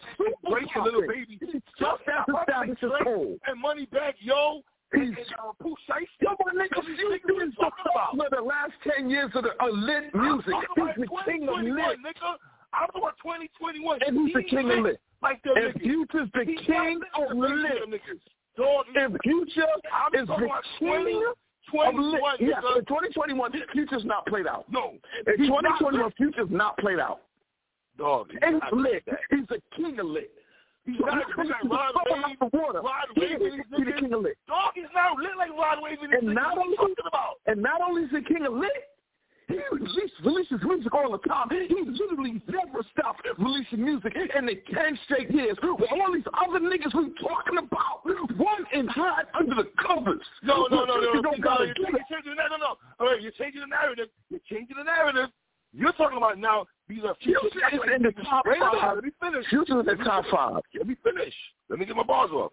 Drake 0.50 0.76
Lil 0.84 1.08
Baby. 1.08 1.40
Just 1.80 2.02
as 2.08 2.90
Cole. 3.04 3.38
And 3.46 3.64
Moneybagg 3.64 4.14
Yo. 4.20 4.62
He's 4.94 5.12
uh, 5.38 5.52
Pooh 5.62 5.76
Shiesty. 5.88 6.08
Yo, 6.22 6.30
my 6.46 6.64
nigga, 6.64 6.84
Future 6.84 7.44
is 7.46 7.52
the 7.60 7.72
for 8.16 8.30
the 8.32 8.42
last 8.42 8.72
ten 8.88 9.10
years 9.10 9.30
of 9.36 9.44
the 9.44 9.52
uh, 9.62 9.68
lit 9.70 10.16
music. 10.16 10.54
He's 10.76 10.86
the 10.96 11.08
king 11.26 11.48
of 11.50 11.62
lit. 11.62 12.00
Nigga. 12.00 12.38
I'm 12.78 12.88
talking 12.88 13.02
about 13.02 13.18
2021. 13.24 14.00
And 14.06 14.28
he's 14.28 14.34
the 14.34 14.44
king 14.44 14.70
of 14.72 14.80
lit. 14.80 15.00
Like 15.22 15.42
them 15.44 15.54
and 15.58 15.74
niggas. 15.74 15.82
Future's 15.82 16.30
the 16.34 16.46
king 16.66 17.02
of 17.16 17.30
the 17.30 17.36
lit. 17.36 18.02
Dog, 18.56 18.86
And 18.96 19.18
Future 19.24 19.66
I'm 19.94 20.14
is 20.16 20.28
the 20.28 20.36
king 20.36 20.88
20, 20.88 21.12
of 21.14 21.18
lit. 21.20 21.38
21, 21.70 22.22
Yeah, 22.40 22.58
in 22.78 22.86
2021, 22.86 23.52
Future's 23.74 24.06
not 24.06 24.26
played 24.26 24.48
out. 24.48 24.66
No. 24.72 24.94
In 25.28 25.34
He's 25.38 25.50
not 25.50 25.62
2021, 25.84 26.06
lit. 26.06 26.14
Future's 26.18 26.50
not 26.50 26.78
played 26.78 27.00
out. 27.00 27.22
Dog, 27.98 28.30
he's 28.32 28.40
And 28.42 28.60
not 28.60 28.70
he's 28.74 28.82
lit. 28.82 29.04
He's 29.32 29.48
the 29.50 29.62
king 29.76 30.00
of 30.00 30.06
lit. 30.06 30.32
He's 30.86 30.98
So 31.00 31.06
not 31.06 31.26
he's 31.36 31.50
like 31.50 31.64
Rod 31.66 31.94
Wave. 32.10 32.38
water. 32.54 32.82
Rod 32.82 33.08
Wave 33.18 33.42
is- 33.42 33.54
and 33.54 33.64
he's 33.76 33.86
the 33.86 33.92
king 34.00 34.14
of 34.14 34.22
lit. 34.22 34.38
Dog, 34.48 34.72
he's 34.76 34.86
not 34.96 35.18
lit 35.18 35.36
like 35.38 35.52
Rod 35.52 35.82
Wave 35.84 35.98
and 36.02 36.14
these 36.14 36.20
And 36.20 36.30
niggas. 36.30 36.34
not 36.36 36.58
only 36.58 36.78
talking 36.78 36.96
about? 37.06 37.36
and 37.48 37.62
not 37.62 37.82
only 37.82 38.04
is 38.04 38.12
the 38.12 38.22
king 38.22 38.46
of 38.46 38.54
lit, 38.54 38.72
he 39.48 39.60
releases, 39.72 40.12
releases 40.26 40.60
music 40.64 40.94
all 40.94 41.12
the 41.12 41.24
time. 41.30 41.48
He 41.50 41.74
literally 41.74 42.42
never 42.48 42.84
stopped 42.92 43.26
releasing 43.38 43.84
music 43.84 44.14
in 44.16 44.46
the 44.46 44.56
ten 44.74 45.00
straight 45.06 45.32
years. 45.32 45.58
With 45.64 45.90
all 45.92 46.14
these 46.14 46.28
other 46.46 46.60
niggas 46.60 46.94
we 46.94 47.14
talking 47.22 47.58
about, 47.58 48.04
one 48.36 48.66
in 48.74 48.88
hide 48.88 49.26
under 49.40 49.56
the 49.56 49.70
covers. 49.88 50.22
No, 50.44 50.68
no, 50.70 50.84
no, 50.84 50.98
no. 50.98 51.02
You 51.02 51.14
no, 51.16 51.22
don't 51.22 51.40
no, 51.40 51.44
gotta 51.44 51.66
you're 51.66 51.96
it. 51.96 52.06
changing 52.12 52.32
the 52.32 52.36
narrative. 52.36 52.60
No, 52.60 52.76
all 53.00 53.08
right, 53.12 53.22
you're 53.22 53.32
changing 53.32 53.62
the 53.62 53.68
narrative. 53.68 54.10
You're 54.30 54.42
changing 54.50 54.76
the 54.78 54.84
narrative. 54.84 55.30
You're 55.74 55.94
talking 55.94 56.18
about 56.18 56.38
now 56.38 56.66
these 56.90 57.04
are 57.06 57.16
Future 57.22 57.40
future 57.70 57.76
is 57.76 57.96
in 57.96 58.04
the 58.04 58.12
top 58.24 58.46
Wait 58.46 58.60
five. 58.60 58.96
Let 58.96 59.04
me 59.04 59.12
finish. 59.22 59.48
Future 59.48 59.80
in 59.80 59.86
the 59.86 59.96
top 60.04 60.26
five. 60.32 60.62
Let 60.78 60.88
me 60.88 60.96
finish. 61.04 61.34
Let 61.70 61.80
me 61.80 61.86
get 61.86 61.96
my 61.96 62.04
bars 62.04 62.32
off. 62.32 62.52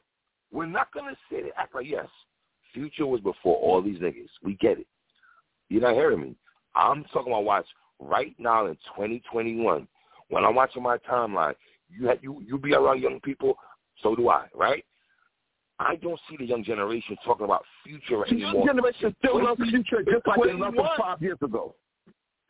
We're 0.52 0.66
not 0.66 0.92
gonna 0.92 1.16
sit 1.30 1.40
and 1.40 1.52
act 1.56 1.74
like 1.74 1.88
yes, 1.88 2.06
Future 2.72 3.06
was 3.06 3.20
before 3.20 3.56
all 3.56 3.82
these 3.82 3.98
niggas. 3.98 4.30
We 4.44 4.54
get 4.56 4.78
it. 4.78 4.86
You're 5.68 5.82
not 5.82 5.94
hearing 5.94 6.20
me. 6.20 6.36
I'm 6.74 7.04
talking 7.12 7.32
about 7.32 7.44
watch 7.44 7.66
right 8.00 8.34
now 8.38 8.66
in 8.66 8.74
2021. 8.96 9.86
When 10.28 10.44
I'm 10.44 10.54
watching 10.54 10.82
my 10.82 10.98
timeline, 10.98 11.54
you 11.88 12.06
have, 12.08 12.18
you 12.22 12.42
you 12.46 12.58
be 12.58 12.74
around 12.74 13.00
young 13.02 13.20
people. 13.20 13.56
So 14.02 14.16
do 14.16 14.28
I, 14.28 14.46
right? 14.54 14.84
I 15.78 15.96
don't 15.96 16.20
see 16.28 16.36
the 16.36 16.44
young 16.44 16.62
generation 16.64 17.16
talking 17.24 17.44
about 17.44 17.64
Future 17.84 18.24
The 18.28 18.36
young 18.36 18.50
anymore. 18.50 18.66
generation 18.66 19.14
still 19.18 19.42
love 19.42 19.58
Future 19.58 20.02
just 20.02 20.26
like 20.26 20.40
they 20.42 20.52
loved 20.52 20.76
21. 20.76 20.88
five 20.98 21.22
years 21.22 21.38
ago. 21.42 21.74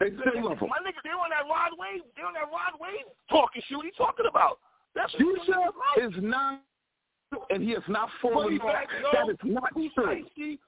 They 0.00 0.08
still 0.08 0.44
love 0.44 0.58
him. 0.58 0.68
My 0.68 0.78
nigga, 0.84 1.00
they 1.02 1.10
on 1.10 1.30
that 1.30 1.48
Rod 1.48 1.78
Wave. 1.78 2.02
They 2.16 2.22
on 2.22 2.34
that 2.34 2.50
Rod 2.50 2.78
Wave 2.80 3.06
talking 3.30 3.62
shit. 3.66 3.76
What 3.76 3.87
he 3.87 3.92
talking 3.96 4.26
about? 4.28 4.58
That's 4.94 5.12
Future 5.14 5.70
is 6.02 6.12
not, 6.22 6.60
and 7.50 7.62
he 7.62 7.72
is 7.72 7.82
not 7.88 8.08
falling 8.20 8.60
off. 8.60 8.74
That 9.12 9.30
is 9.30 9.38
not 9.42 9.72
true. 9.94 10.24
Icy, 10.37 10.58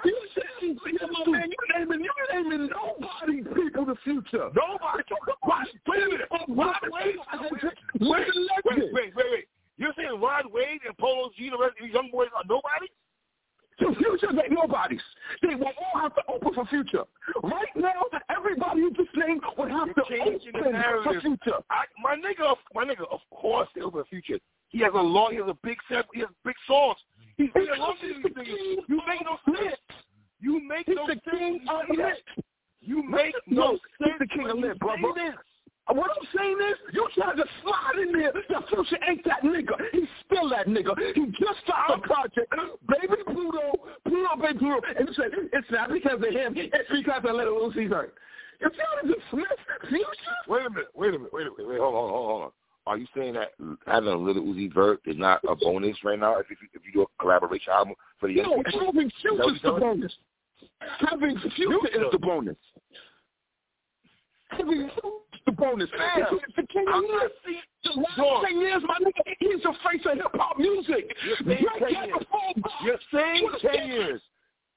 Quando. 0.00 0.16
Future, 0.60 1.06
my 1.10 1.32
man, 1.32 1.50
you 1.50 1.78
naming, 1.78 2.00
you 2.00 2.10
naming 2.32 2.68
nobody 2.70 3.42
people 3.54 3.84
the 3.84 3.96
future. 4.04 4.50
Nobody 4.54 5.02
talking 5.08 5.34
about 5.42 5.66
Wait 5.88 6.02
a 6.02 6.06
minute. 6.06 6.28
Rod 6.48 6.76
Wave. 6.90 7.16
Wait, 8.00 8.26
Wait, 8.64 8.92
wait, 8.92 9.12
wait. 9.16 9.48
You're 9.76 9.92
saying 9.96 10.20
Rod 10.20 10.44
Wave 10.52 10.80
and 10.86 10.96
Polo 10.98 11.30
G, 11.36 11.50
the 11.50 11.58
rest 11.58 11.74
of 11.80 11.86
these 11.86 11.94
young 11.94 12.10
boys 12.10 12.28
are 12.36 12.44
nobody? 12.48 12.86
The 13.80 13.94
Future 13.98 14.30
ain't 14.30 14.52
nobody's. 14.52 15.00
They 15.42 15.54
will 15.54 15.72
all 15.74 16.00
have 16.00 16.14
to 16.14 16.22
open 16.28 16.54
for 16.54 16.66
Future. 16.66 17.04
Right 17.42 17.66
now, 17.74 18.04
everybody 18.30 18.80
you 18.80 18.92
just 18.92 19.10
named 19.16 19.42
would 19.58 19.70
have 19.70 19.88
You're 19.88 19.94
to 19.94 20.04
changing 20.08 20.52
the 20.52 20.58
open 20.58 21.02
for. 21.04 21.20
Future. 21.20 21.58
I, 21.70 21.84
my 22.02 22.14
nigga, 22.14 22.54
my 22.74 22.84
nigga, 22.84 23.10
of 23.10 23.20
course 23.30 23.68
they 23.74 23.80
open 23.80 24.04
Future. 24.08 24.38
He 24.68 24.78
has 24.80 24.92
a 24.94 25.00
long, 25.00 25.32
he 25.32 25.38
has 25.38 25.48
a 25.48 25.56
big 25.62 25.78
set, 25.88 26.06
he 26.14 26.20
has 26.20 26.28
big 26.44 26.54
songs. 26.66 26.96
He's 27.36 27.48
with 27.54 27.68
these 28.02 28.24
niggas. 28.24 28.88
You 28.88 29.00
make 29.06 29.22
no 29.24 29.54
sense. 29.56 29.76
You 30.40 30.60
make 30.68 30.86
He's 30.86 30.96
no 30.96 31.06
the 31.06 31.16
king 31.30 31.64
of 31.68 31.96
lit. 31.96 32.22
You 32.80 33.02
make 33.02 33.34
No, 33.46 33.72
no 33.72 33.78
he's 34.00 34.18
the 34.18 34.26
king 34.26 34.48
of 34.48 34.58
lit, 34.58 34.78
brother. 34.78 35.00
this. 35.14 35.34
Uh, 35.88 35.94
what 35.94 36.10
I'm 36.10 36.26
saying 36.36 36.58
is, 36.70 36.76
you 36.92 37.08
tried 37.14 37.36
to 37.36 37.44
slide 37.62 37.98
in 38.02 38.12
there. 38.12 38.32
The 38.32 38.66
future 38.68 38.98
ain't 39.08 39.24
that 39.24 39.42
nigga. 39.42 39.74
He's 39.92 40.08
still 40.26 40.48
that 40.50 40.68
nigga. 40.68 40.94
He 41.14 41.26
just 41.26 41.58
stopped 41.64 42.02
the 42.02 42.06
project. 42.06 42.52
Baby 42.88 43.22
Pluto, 43.26 43.86
Pluto, 44.06 44.36
baby 44.40 44.58
Pluto. 44.58 44.80
And 44.96 45.08
he 45.08 45.14
said, 45.14 45.30
it's 45.52 45.70
not 45.70 45.90
because 45.90 46.18
of 46.22 46.32
him. 46.32 46.54
It's 46.56 46.90
because 46.90 47.22
of 47.24 47.34
Lil 47.34 47.70
Uzi 47.70 47.88
Vert. 47.88 48.14
If 48.60 48.72
y'all 48.74 49.12
just 49.12 49.26
Smith, 49.30 49.46
future, 49.88 50.06
Wait 50.46 50.66
a 50.66 50.70
minute. 50.70 50.86
Wait 50.94 51.08
a 51.14 51.18
minute. 51.18 51.32
Wait 51.32 51.46
a 51.46 51.50
minute. 51.50 51.68
Wait, 51.68 51.80
hold 51.80 51.94
on. 51.94 52.10
Hold 52.10 52.12
on. 52.12 52.28
Hold 52.28 52.42
on. 52.42 52.50
Are 52.86 52.98
you 52.98 53.06
saying 53.16 53.34
that 53.34 53.50
having 53.86 54.08
a 54.08 54.16
Lil 54.16 54.34
Uzi 54.34 54.72
Vert 54.72 55.00
is 55.06 55.16
not 55.16 55.40
a 55.48 55.54
bonus 55.54 55.96
right 56.02 56.18
now 56.18 56.38
if 56.38 56.50
you 56.50 56.56
if 56.72 56.82
you 56.84 56.92
do 56.92 57.02
a 57.02 57.06
collaboration 57.20 57.72
album 57.72 57.94
for 58.18 58.28
the 58.28 58.34
young 58.34 58.46
no, 58.46 58.62
people? 58.62 58.86
having 58.86 59.10
future 59.20 59.54
is 59.54 59.62
the 59.62 59.68
you're 59.68 59.78
telling 59.78 60.00
me? 60.00 60.06
bonus. 60.08 60.16
Having 60.98 61.38
future 61.54 61.88
is 61.94 62.12
the 62.12 62.18
bonus. 62.18 62.56
Having 64.48 64.66
future 64.66 64.90
is 65.32 65.40
the 65.46 65.52
bonus. 65.52 65.90
Man, 65.96 66.26
the 66.56 66.66
king 66.66 66.84
I'm 66.92 67.02
lit. 67.02 67.32
The 67.84 68.00
last 68.00 68.46
10 68.46 68.60
years, 68.60 68.82
my 68.86 68.98
nigga, 68.98 69.34
he's 69.38 69.62
the 69.62 69.74
face 69.84 70.06
of 70.06 70.16
hip-hop 70.16 70.58
music. 70.58 71.14
You're 71.24 71.36
saying 71.46 71.66
Right 71.80 71.82
10 71.82 72.04
years. 72.04 72.26
You're 72.82 72.98
saying 73.12 73.48
ten 73.60 73.86
years. 73.88 74.20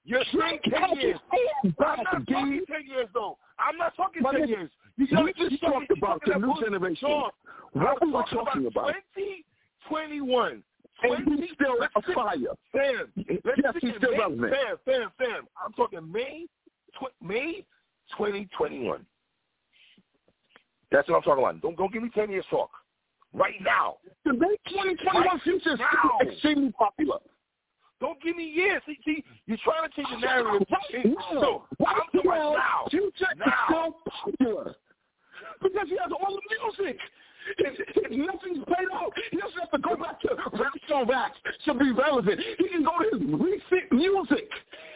You're 0.04 0.24
saying 0.40 0.60
ten 0.70 1.00
years. 1.00 1.20
I'm 1.34 1.74
not 1.80 1.98
talking 2.06 2.62
ten 2.68 2.86
years 2.88 3.08
though. 3.14 3.38
I'm 3.58 3.78
not 3.78 3.96
talking 3.96 4.22
ten 4.24 4.48
ten 4.48 4.70
years. 4.98 5.12
we 5.24 5.34
just 5.50 5.62
gotta- 5.62 5.74
talked 5.86 5.92
about 5.98 6.22
the 6.26 6.36
new 6.40 6.56
generation. 6.62 7.10
What 7.74 8.02
we 8.02 8.12
were 8.12 8.24
talking 8.24 8.66
about? 8.68 8.94
2021. 9.16 10.64
And 11.04 11.40
he's 11.40 11.52
still 11.54 11.76
a 11.84 12.02
fire. 12.14 12.38
Fam, 12.72 13.12
let's 13.44 13.60
Yes, 13.62 13.76
he's 13.82 13.96
still 13.98 14.12
May, 14.12 14.18
relevant. 14.18 14.54
Fam, 14.54 14.78
fam, 14.86 15.12
fam. 15.18 15.48
I'm 15.64 15.74
talking 15.74 16.10
May, 16.10 16.46
tw- 16.94 17.22
May 17.22 17.66
2021. 18.18 19.06
That's 20.92 21.10
what 21.10 21.18
I'm 21.18 21.22
talking 21.24 21.44
about. 21.44 21.62
Don't 21.62 21.76
don't 21.76 21.92
give 21.92 22.02
me 22.02 22.10
ten 22.16 22.32
years 22.32 22.46
talk. 22.50 22.72
Right 23.34 23.60
now. 23.62 23.98
The 24.24 24.32
late 24.32 24.62
2021 24.70 25.40
future 25.42 25.74
is 25.74 25.80
Now. 25.80 26.20
extremely 26.22 26.72
popular. 26.72 27.20
Don't 28.00 28.22
give 28.22 28.38
me 28.38 28.46
years. 28.46 28.82
See, 28.86 28.98
see 29.04 29.24
you're 29.48 29.58
trying 29.58 29.90
to 29.90 29.96
change 29.96 30.08
the 30.12 30.18
narrative. 30.26 30.66
Right 30.72 31.06
now. 31.06 31.42
So 31.42 31.66
Right 31.80 31.90
I'm 31.90 31.96
talking 32.14 32.22
now, 32.24 32.54
about 32.54 32.58
now. 32.58 32.88
Future 32.90 33.28
is 33.36 33.54
so 33.70 33.96
popular. 34.06 34.76
Because 35.62 35.88
he 35.88 35.98
has 36.02 36.12
all 36.12 36.36
the 36.36 36.42
music. 36.50 37.00
If, 37.60 37.78
if 37.78 38.12
nothing's 38.12 38.64
played 38.66 38.90
out, 38.92 39.14
he 39.30 39.38
doesn't 39.38 39.60
have 39.60 39.70
to 39.72 39.78
go 39.78 39.96
back 39.96 40.20
to 40.22 40.30
raps 40.58 40.92
on 40.94 41.08
raps 41.08 41.38
to 41.66 41.74
be 41.76 41.92
relevant. 41.92 42.42
He 42.58 42.68
can 42.70 42.84
go 42.84 42.92
to 42.98 43.18
his 43.18 43.22
recent 43.40 43.92
music. 43.92 44.50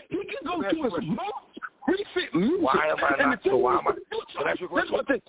He 0.09 0.17
can 0.17 0.41
go 0.45 0.61
That's 0.61 0.73
to 0.73 0.83
his 0.83 0.93
most 1.13 1.53
recent 1.87 2.33
music. 2.33 2.61
Why 2.63 2.89
am 2.89 2.97
I 3.05 3.23
not- 3.23 3.43
so 3.43 3.55
why 3.57 3.77
am 3.77 3.87
I- 3.87 3.93
so 3.93 4.43
that's 4.43 4.59
your 4.59 4.69
this 4.69 4.85
is 4.85 4.91
what 4.91 5.05
question. 5.05 5.21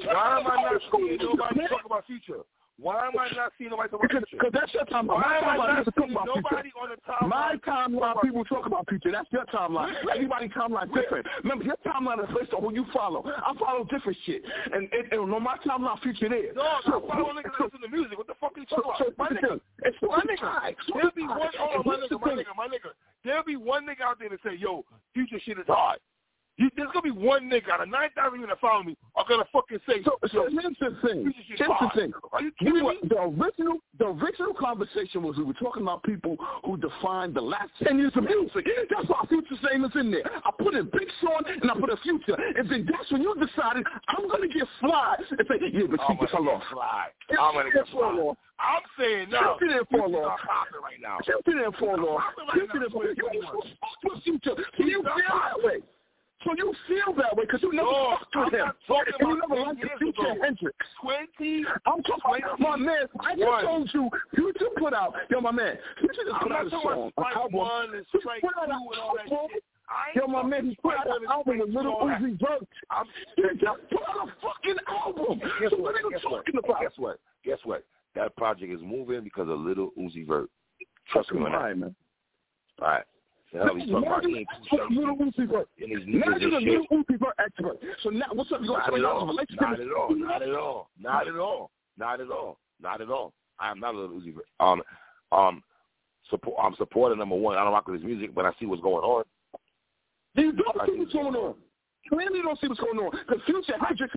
the- 0.00 0.06
Why 0.06 0.40
am 0.40 0.46
I 0.46 0.62
not 0.72 0.80
seeing 0.90 1.18
nobody 1.20 1.68
talk 1.68 1.84
about 1.84 2.06
future? 2.06 2.40
Why 2.80 3.06
am 3.06 3.12
I 3.18 3.28
not 3.36 3.52
seeing 3.56 3.70
nobody 3.70 3.88
talk 3.88 4.02
about 4.02 4.24
Because 4.30 4.50
that's 4.52 4.74
your 4.74 4.84
timeline. 4.86 5.22
Why 5.22 5.40
My 5.40 5.54
I 5.62 5.82
not 5.82 5.94
seeing 5.96 6.10
about 6.10 6.26
nobody 6.26 6.70
future. 6.70 6.82
on 6.82 6.88
the 6.90 6.98
timeline? 7.06 7.28
My 7.28 7.56
timeline, 7.62 8.22
people 8.22 8.44
talk 8.44 8.66
about 8.66 8.88
future. 8.88 9.12
That's 9.12 9.30
your 9.30 9.46
timeline. 9.46 9.94
Everybody's 10.12 10.50
timeline 10.50 10.92
different. 10.92 11.26
Remember, 11.44 11.64
your 11.64 11.76
timeline 11.86 12.18
is 12.18 12.34
based 12.34 12.52
on 12.52 12.62
who 12.62 12.74
you 12.74 12.84
follow. 12.92 13.22
I 13.24 13.54
follow 13.58 13.84
different 13.84 14.18
shit. 14.26 14.42
And, 14.72 14.88
and, 14.92 15.12
and 15.12 15.34
on 15.34 15.42
my 15.42 15.56
timeline, 15.64 16.00
future 16.02 16.28
there. 16.28 16.52
No, 16.54 16.66
so, 16.84 16.98
I 16.98 17.14
follow 17.14 17.30
niggas 17.30 17.54
listen 17.62 17.80
to 17.80 17.88
music. 17.88 18.18
What 18.18 18.26
the 18.26 18.34
fuck 18.40 18.56
are 18.56 18.60
you 18.60 18.66
talking 18.66 18.90
so, 18.98 19.06
about? 19.06 19.18
my 19.18 19.28
nigga, 19.28 19.60
it's 19.84 19.96
my 20.02 20.20
nigga, 20.26 20.74
there'll 20.94 21.10
be 21.14 21.22
one, 21.22 21.40
hold 21.56 21.78
on, 21.78 21.82
my 21.86 21.96
nigga, 21.96 22.20
my 22.20 22.32
nigga, 22.34 22.56
my 22.56 22.66
nigga. 22.66 22.90
There'll 23.24 23.44
be 23.44 23.56
one 23.56 23.86
nigga 23.86 24.02
out 24.02 24.18
there 24.18 24.28
to 24.28 24.38
say, 24.44 24.56
yo, 24.58 24.84
future 25.14 25.38
shit 25.44 25.58
is 25.58 25.64
hard. 25.68 26.00
You, 26.56 26.70
there's 26.76 26.88
gonna 26.92 27.02
be 27.02 27.10
one 27.10 27.50
nigga 27.50 27.70
out 27.70 27.82
of 27.82 27.88
nine 27.88 28.10
thousand 28.14 28.38
people 28.38 28.46
that 28.54 28.60
follow 28.60 28.84
me 28.84 28.96
are 29.16 29.24
gonna 29.28 29.44
fucking 29.52 29.78
say. 29.88 30.04
So, 30.04 30.18
so 30.30 30.46
here's 30.48 30.76
the 30.78 30.94
thing. 31.02 31.34
Here's 31.48 31.58
the 31.58 31.90
thing. 31.96 32.12
Are 32.32 32.42
you 32.42 32.52
kidding 32.58 32.74
we 32.74 32.82
were, 32.82 32.92
me? 32.92 32.98
The 33.08 33.18
original, 33.18 33.78
the 33.98 34.06
original 34.06 34.54
conversation 34.54 35.24
was 35.24 35.36
we 35.36 35.42
were 35.42 35.58
talking 35.58 35.82
about 35.82 36.04
people 36.04 36.36
who 36.64 36.76
defined 36.76 37.34
the 37.34 37.40
last 37.40 37.70
ten 37.82 37.98
years 37.98 38.12
of 38.14 38.22
music. 38.22 38.66
That's 38.88 39.08
why 39.08 39.24
Future 39.28 39.56
saying 39.66 39.84
is 39.84 39.90
in 39.96 40.12
there. 40.12 40.22
I 40.44 40.50
put 40.56 40.74
in 40.74 40.84
Big 40.92 41.08
Sean 41.20 41.42
and 41.44 41.70
I 41.70 41.74
put 41.74 41.90
a 41.90 41.96
Future, 41.98 42.38
and 42.38 42.70
then 42.70 42.86
that's 42.86 43.10
when 43.10 43.22
you 43.22 43.34
decided 43.34 43.84
I'm 44.06 44.28
gonna 44.28 44.46
get 44.46 44.68
fly 44.78 45.16
and 45.18 45.26
say, 45.26 45.58
yeah, 45.72 45.86
but 45.90 45.98
keep 46.06 46.22
off. 46.22 46.30
get 46.30 46.30
fly. 46.70 47.06
I'm 47.30 47.54
gonna 47.54 47.70
get 47.72 47.88
fly. 47.88 48.32
I'm 48.60 48.82
saying 48.96 49.30
no. 49.30 49.56
Future 49.58 49.74
didn't 49.74 49.90
fall 49.90 50.24
off. 50.24 50.38
right 50.80 51.02
now. 51.02 51.18
Future 51.24 51.58
didn't 51.58 51.76
fall 51.78 51.98
off. 52.10 52.22
Future 52.52 52.78
didn't 52.78 52.92
fall 52.92 53.02
off. 53.02 53.16
You 53.16 53.30
fuck 53.82 54.14
with 54.14 54.22
Future. 54.22 54.54
So 54.78 54.84
you 54.84 55.02
feel 55.02 55.02
that 55.02 55.58
way. 55.58 55.82
So 56.44 56.52
you 56.56 56.74
feel 56.86 57.14
that 57.16 57.36
way 57.36 57.44
because 57.44 57.62
you 57.62 57.72
never 57.72 57.88
no, 57.88 58.16
fucked 58.18 58.52
with 58.52 58.60
I'm 58.60 58.68
him. 58.68 58.72
talking 58.86 59.14
and 59.18 59.28
you 59.28 59.40
never 59.48 59.62
liked 59.62 59.80
the 59.80 59.88
Future. 59.98 60.34
Hendrix. 60.42 60.76
Twenty. 61.00 61.64
I'm 61.86 62.02
talking 62.02 62.44
about 62.44 62.60
my 62.60 62.76
man. 62.76 63.06
I 63.20 63.34
just 63.34 63.64
told 63.64 63.90
you, 63.94 64.10
Future 64.34 64.66
put 64.76 64.92
out, 64.92 65.14
yo, 65.30 65.40
my 65.40 65.52
man. 65.52 65.78
Future 66.00 66.22
just 66.28 66.42
put 66.42 66.52
out 66.52 66.66
a 66.66 66.70
song, 66.70 67.12
an 67.16 67.24
album. 67.34 67.58
One 67.58 67.94
and 67.94 68.06
strike 68.18 68.42
two 68.42 68.48
and 68.62 68.72
all 68.72 69.16
that 69.16 69.28
shit. 69.28 69.64
Yo, 70.16 70.26
my 70.26 70.42
man, 70.42 70.70
he 70.70 70.76
put 70.76 70.94
out 70.96 71.06
an 71.06 71.26
album 71.30 71.58
with 71.58 71.68
Lil 71.70 71.84
Uzi 71.84 72.38
Vert. 72.40 72.68
I'm 72.90 73.06
he 73.36 73.42
just 73.58 73.78
put 73.90 74.02
out 74.08 74.28
a 74.28 74.32
fucking 74.42 74.76
album. 74.88 75.40
Guess 75.60 75.70
so 75.70 75.76
what? 75.76 75.94
what 75.94 75.94
are 75.94 76.10
you 76.10 76.18
talking 76.20 76.54
what? 76.54 76.64
about? 76.64 76.80
Guess 76.82 76.92
what? 76.96 77.20
Guess 77.44 77.58
what? 77.64 77.84
That 78.14 78.36
project 78.36 78.72
is 78.72 78.80
moving 78.82 79.24
because 79.24 79.48
of 79.48 79.58
Lil 79.60 79.90
Uzi 79.98 80.26
Vert. 80.26 80.50
Trust 81.10 81.32
me 81.32 81.40
on 81.42 81.52
that. 81.52 81.58
Right, 81.58 81.76
man. 81.76 81.94
All 82.80 82.88
right. 82.88 83.04
The 83.54 83.60
hell 83.60 83.74
he's 83.76 83.88
talking 83.88 84.06
about? 84.08 84.24
He 84.24 84.38
ain't. 84.38 84.48
Lil 84.90 85.16
Uzi. 85.16 85.38
And 85.38 85.66
he's 85.78 86.00
Now 86.08 86.36
you're 86.36 86.58
a 86.58 86.60
shit. 86.60 86.68
Lil 86.68 86.86
Uzi 86.90 87.18
Vert 87.20 87.34
expert. 87.38 87.78
So 88.02 88.10
now, 88.10 88.26
what's 88.32 88.50
up? 88.50 88.60
You 88.62 88.66
Not 88.66 88.90
gonna 88.90 89.06
at 89.06 89.06
tell 89.06 89.14
me 89.14 89.20
all. 89.20 89.26
relationship? 89.26 89.60
Not 89.60 89.80
at 89.80 89.88
all. 89.92 90.16
Not 90.16 90.42
at 90.42 90.54
all. 90.54 90.90
Not 90.98 91.28
at 91.28 91.36
all. 91.38 91.70
Not 91.96 92.20
at 92.20 92.30
all. 92.30 92.58
Not 92.80 93.00
at 93.00 93.10
all. 93.10 93.32
I 93.60 93.70
am 93.70 93.78
not 93.78 93.94
a 93.94 93.98
Lil 93.98 94.20
Uzi. 94.20 94.34
Um, 94.58 94.82
um, 95.30 95.62
support. 96.30 96.56
I'm 96.60 96.74
supporting 96.74 97.20
number 97.20 97.36
one. 97.36 97.56
I 97.56 97.62
don't 97.62 97.72
rock 97.72 97.86
with 97.86 98.00
his 98.00 98.04
music, 98.04 98.34
but 98.34 98.44
I 98.44 98.50
see 98.58 98.66
what's 98.66 98.82
going 98.82 99.04
on. 99.04 99.22
You 100.34 100.52
don't 100.52 100.86
see 100.86 100.98
what's 100.98 101.12
going 101.12 101.36
on. 101.36 101.54
Clearly, 102.08 102.38
you 102.38 102.42
don't 102.42 102.58
see 102.60 102.66
what's 102.66 102.80
going 102.80 102.98
on. 102.98 103.12
Because 103.12 103.40
Future 103.46 103.78
Hendrix, 103.80 104.12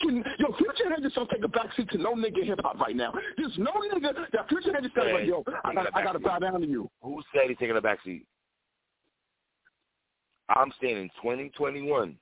can, 0.00 0.24
yo, 0.38 0.56
Future 0.56 0.88
Hendrix 0.88 1.14
don't 1.14 1.28
take 1.28 1.44
a 1.44 1.48
backseat 1.48 1.90
to 1.90 1.98
no 1.98 2.14
nigga 2.14 2.42
hip 2.42 2.58
hop 2.62 2.80
right 2.80 2.96
now. 2.96 3.12
There's 3.36 3.52
no 3.58 3.72
nigga 3.72 4.14
that 4.32 4.48
Future 4.48 4.72
Hendrix 4.72 4.94
says 4.96 5.12
like, 5.12 5.26
yo, 5.26 5.44
I 5.62 5.74
got, 5.74 5.94
I 5.94 6.02
got 6.02 6.12
to 6.12 6.18
bow 6.18 6.38
down 6.38 6.62
to 6.62 6.66
you. 6.66 6.90
Who 7.02 7.22
said 7.34 7.48
he's 7.48 7.58
taking 7.58 7.76
a 7.76 7.82
backseat? 7.82 8.22
I'm 10.50 10.72
saying 10.80 10.96
in 10.96 11.08
2021. 11.22 12.16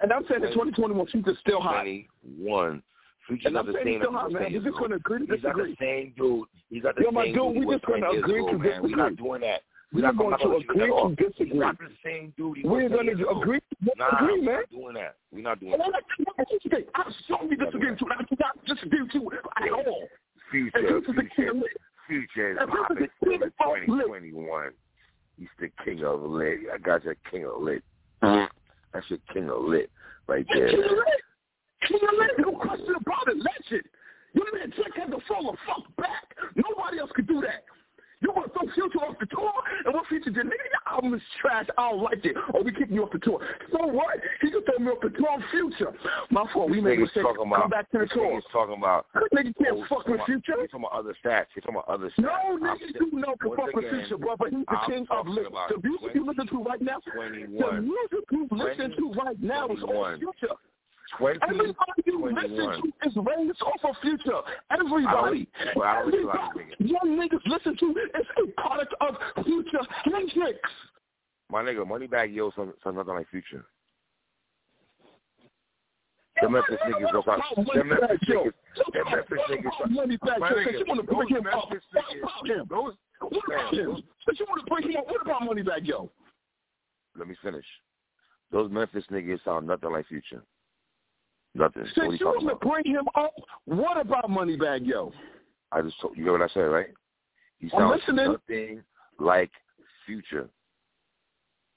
And 0.00 0.12
I'm 0.12 0.24
saying 0.28 0.42
in 0.44 0.50
2021, 0.52 1.06
Future's 1.08 1.38
still 1.40 1.60
hot. 1.60 1.82
21. 1.82 2.82
Future's 3.26 3.46
And 3.46 3.54
not 3.54 3.66
the 3.66 3.72
same. 3.72 3.86
he's 3.88 4.00
still 4.00 4.12
hot, 4.12 4.30
man. 4.32 4.52
We're 4.52 4.60
just 4.62 4.76
going 4.78 4.90
to 4.90 4.96
agree 4.96 5.26
to 5.26 5.34
He's 5.34 5.42
not 5.42 5.56
the 5.56 5.74
same 5.80 6.12
dude. 6.16 6.46
He's 6.70 6.84
not 6.84 6.94
the 6.96 7.02
Yo, 7.02 7.10
same 7.10 7.34
dude, 7.34 7.34
dude. 7.34 7.56
we 7.58 7.66
was 7.66 7.80
just 7.80 7.86
gonna 7.86 8.10
agree 8.10 8.44
to 8.46 8.58
man. 8.58 8.82
We're 8.82 8.96
not 8.96 9.16
doing 9.16 9.40
that. 9.40 9.62
We're 9.92 10.02
not 10.02 10.16
going 10.16 10.36
to 10.38 10.50
agree 10.56 10.86
to 10.86 11.08
He's 11.08 11.16
disagree. 11.32 11.58
not 11.58 11.78
the 11.78 11.88
same 12.04 12.34
dude. 12.36 12.58
We're 12.64 12.88
going 12.88 13.06
to 13.06 13.28
agree 13.30 13.60
to 13.60 13.90
Nah, 13.96 14.10
disagree, 14.10 14.40
we're 14.46 14.52
not 14.60 14.70
doing 14.70 14.94
that. 14.94 15.14
We're 15.32 15.42
not 15.42 15.60
doing 15.60 15.72
And 15.72 15.80
that. 15.80 15.86
I'm 15.86 15.92
like, 16.38 16.48
disagree. 16.50 16.84
I'm 16.94 17.14
strongly 17.24 17.56
disagreeing 17.56 17.92
with 17.94 18.00
you. 18.02 18.08
I'm 18.12 18.26
not 18.38 18.64
disagreeing 18.66 19.04
with 19.06 19.14
you 19.14 19.30
at 19.56 19.72
all. 19.72 20.08
Future, 20.50 20.78
And 20.78 20.86
Future's 21.04 21.16
the 21.16 21.22
king 21.34 21.62
future, 22.06 22.30
future 22.36 22.52
is 22.52 22.58
popping 22.70 22.98
in 22.98 23.40
2021. 23.42 24.70
He's 25.38 25.48
the 25.60 25.70
king 25.84 26.04
of 26.04 26.22
lit. 26.22 26.60
I 26.72 26.78
got 26.78 27.04
your 27.04 27.16
king 27.30 27.44
of 27.44 27.62
lit. 27.62 27.82
Uh-huh. 28.22 28.46
That's 28.92 29.08
your 29.10 29.18
king 29.32 29.50
of 29.50 29.62
lit 29.62 29.90
right 30.26 30.46
there. 30.52 30.70
King 30.70 30.84
of 30.84 30.90
lit. 30.90 31.22
King 31.86 32.00
of 32.08 32.18
lit. 32.18 32.30
No 32.38 32.52
question 32.58 32.94
about 32.96 33.28
it. 33.28 33.36
Legend. 33.36 33.82
Your 34.32 34.52
man 34.52 34.70
Drake 34.70 34.94
had 34.96 35.10
to 35.10 35.18
fall 35.28 35.52
the 35.52 35.58
fuck 35.66 35.96
back. 35.96 36.34
Nobody 36.54 36.98
else 36.98 37.10
could 37.14 37.26
do 37.26 37.40
that. 37.42 37.64
You 38.20 38.32
want 38.32 38.52
throw 38.52 38.64
Future 38.72 39.04
off 39.04 39.18
the 39.20 39.26
tour? 39.26 39.52
And 39.84 39.92
what 39.92 40.06
Future 40.06 40.30
did? 40.30 40.46
Nigga, 40.46 40.66
your 40.72 40.94
album 40.94 41.14
is 41.14 41.22
trash. 41.40 41.66
I 41.76 41.90
don't 41.90 42.02
like 42.02 42.24
it. 42.24 42.34
Or 42.54 42.62
we 42.62 42.72
kicking 42.72 42.94
you 42.94 43.04
off 43.04 43.12
the 43.12 43.18
tour. 43.18 43.40
So 43.70 43.86
what? 43.86 44.16
He 44.40 44.50
can 44.50 44.62
throw 44.64 44.78
me 44.78 44.90
off 44.90 45.02
the 45.02 45.10
tour 45.10 45.28
on 45.28 45.44
Future. 45.50 45.92
My 46.30 46.44
fault. 46.52 46.70
We 46.70 46.80
made 46.80 46.98
a 46.98 47.02
mistake. 47.02 47.24
talking 47.24 47.46
about, 47.46 47.60
Come 47.62 47.70
back 47.70 47.90
to 47.90 47.98
the 47.98 48.06
tour. 48.06 48.40
niggas 48.40 48.52
talking 48.52 48.76
about. 48.78 49.06
Nigga 49.34 49.52
can't 49.60 49.76
oh, 49.76 49.84
fuck 49.88 50.08
with 50.08 50.20
Future. 50.24 50.54
He's 50.60 50.70
talking 50.70 50.86
about 50.88 50.98
other 50.98 51.14
stats. 51.22 51.46
He's 51.54 51.62
talking 51.62 51.76
about 51.76 51.88
other 51.88 52.08
stats. 52.16 52.24
No, 52.24 52.32
I'm 52.32 52.60
nigga, 52.62 52.96
you 52.96 53.10
know 53.12 53.34
can 53.36 53.56
fuck 53.56 53.74
with 53.74 53.90
Future, 53.90 54.16
bro, 54.16 54.36
but 54.38 54.48
he's 54.48 54.64
the 54.64 54.76
I'm 54.76 54.90
king 54.90 55.06
of 55.10 55.26
lit. 55.28 55.46
The 55.52 55.80
music 55.84 56.10
you 56.14 56.26
listen 56.26 56.46
to 56.48 56.62
right 56.64 56.80
now, 56.80 56.98
the 57.04 57.80
music 57.82 58.24
you 58.30 58.48
listen 58.50 58.96
to 58.96 59.12
right 59.12 59.40
now 59.42 59.68
is 59.68 59.82
all 59.82 60.16
Future. 60.18 60.56
20, 61.18 61.38
Everybody 61.42 61.74
you 62.04 62.24
listen 62.24 62.56
to 62.58 63.08
is 63.08 63.16
raised 63.16 63.62
off 63.62 63.80
of 63.84 63.96
Future. 64.02 64.40
Everybody. 64.70 65.48
Well, 65.74 65.88
I 65.88 66.02
don't 66.02 66.06
listen 66.06 66.20
to 66.20 66.26
a 66.26 66.28
lot 66.28 66.56
of 66.56 66.60
Everybody 66.60 66.76
young 66.78 67.18
niggas 67.18 67.40
listen 67.46 67.76
to 67.76 67.90
is 67.90 68.26
a 68.42 68.60
product 68.60 68.94
of 69.00 69.44
Future 69.44 69.80
Hendrix. 70.04 70.58
My 71.50 71.62
nigga, 71.62 71.86
Moneybagg 71.86 72.34
Yo 72.34 72.50
sounds 72.56 72.74
nothing 72.84 73.14
like 73.14 73.28
Future. 73.30 73.64
The 76.42 76.50
Memphis 76.50 76.76
niggas 76.86 77.12
go 77.12 77.24
out. 77.30 77.40
The 77.56 77.84
Memphis 77.84 78.18
niggas. 78.28 78.52
The 78.76 79.04
Memphis 79.10 79.38
niggas. 79.50 79.90
Money 79.90 80.16
back. 80.18 80.38
My 80.38 80.50
nigga, 80.50 80.78
you 80.78 80.84
want 80.86 81.00
to 81.00 81.14
bring 81.14 81.28
him 81.28 81.46
up, 81.46 81.70
what 81.70 81.80
about 82.22 82.46
him? 82.46 82.66
Those, 82.68 82.94
What 83.20 83.42
about 83.46 83.74
him? 83.74 84.02
Since 84.26 84.40
you 84.40 84.46
want 84.48 84.66
to 84.66 84.70
bring 84.70 84.90
him 84.90 84.96
up, 84.98 85.06
what 85.06 85.22
about 85.22 85.42
Moneybag 85.42 85.86
Yo? 85.86 86.10
let 87.18 87.28
me 87.28 87.36
finish. 87.42 87.64
Those 88.52 88.70
Memphis 88.70 89.04
niggas 89.10 89.42
sound 89.44 89.66
nothing 89.66 89.90
like 89.90 90.06
Future. 90.08 90.42
Nothing. 91.56 91.84
So 91.94 92.02
what 92.02 92.10
Since 92.10 92.20
you 92.20 92.26
want 92.26 92.60
to 92.60 92.68
bring 92.68 92.84
him 92.84 93.06
up, 93.14 93.32
what 93.64 93.98
about 93.98 94.28
Moneybagg 94.28 94.86
Yo? 94.86 95.12
I 95.72 95.80
just 95.80 95.98
told 96.00 96.16
you 96.16 96.24
hear 96.24 96.32
what 96.32 96.42
I 96.42 96.48
said, 96.52 96.60
right? 96.60 96.88
He 97.58 97.70
I'm 97.72 97.80
sounds 97.80 98.02
listening. 98.06 98.32
nothing 98.32 98.82
like 99.18 99.50
Future. 100.04 100.48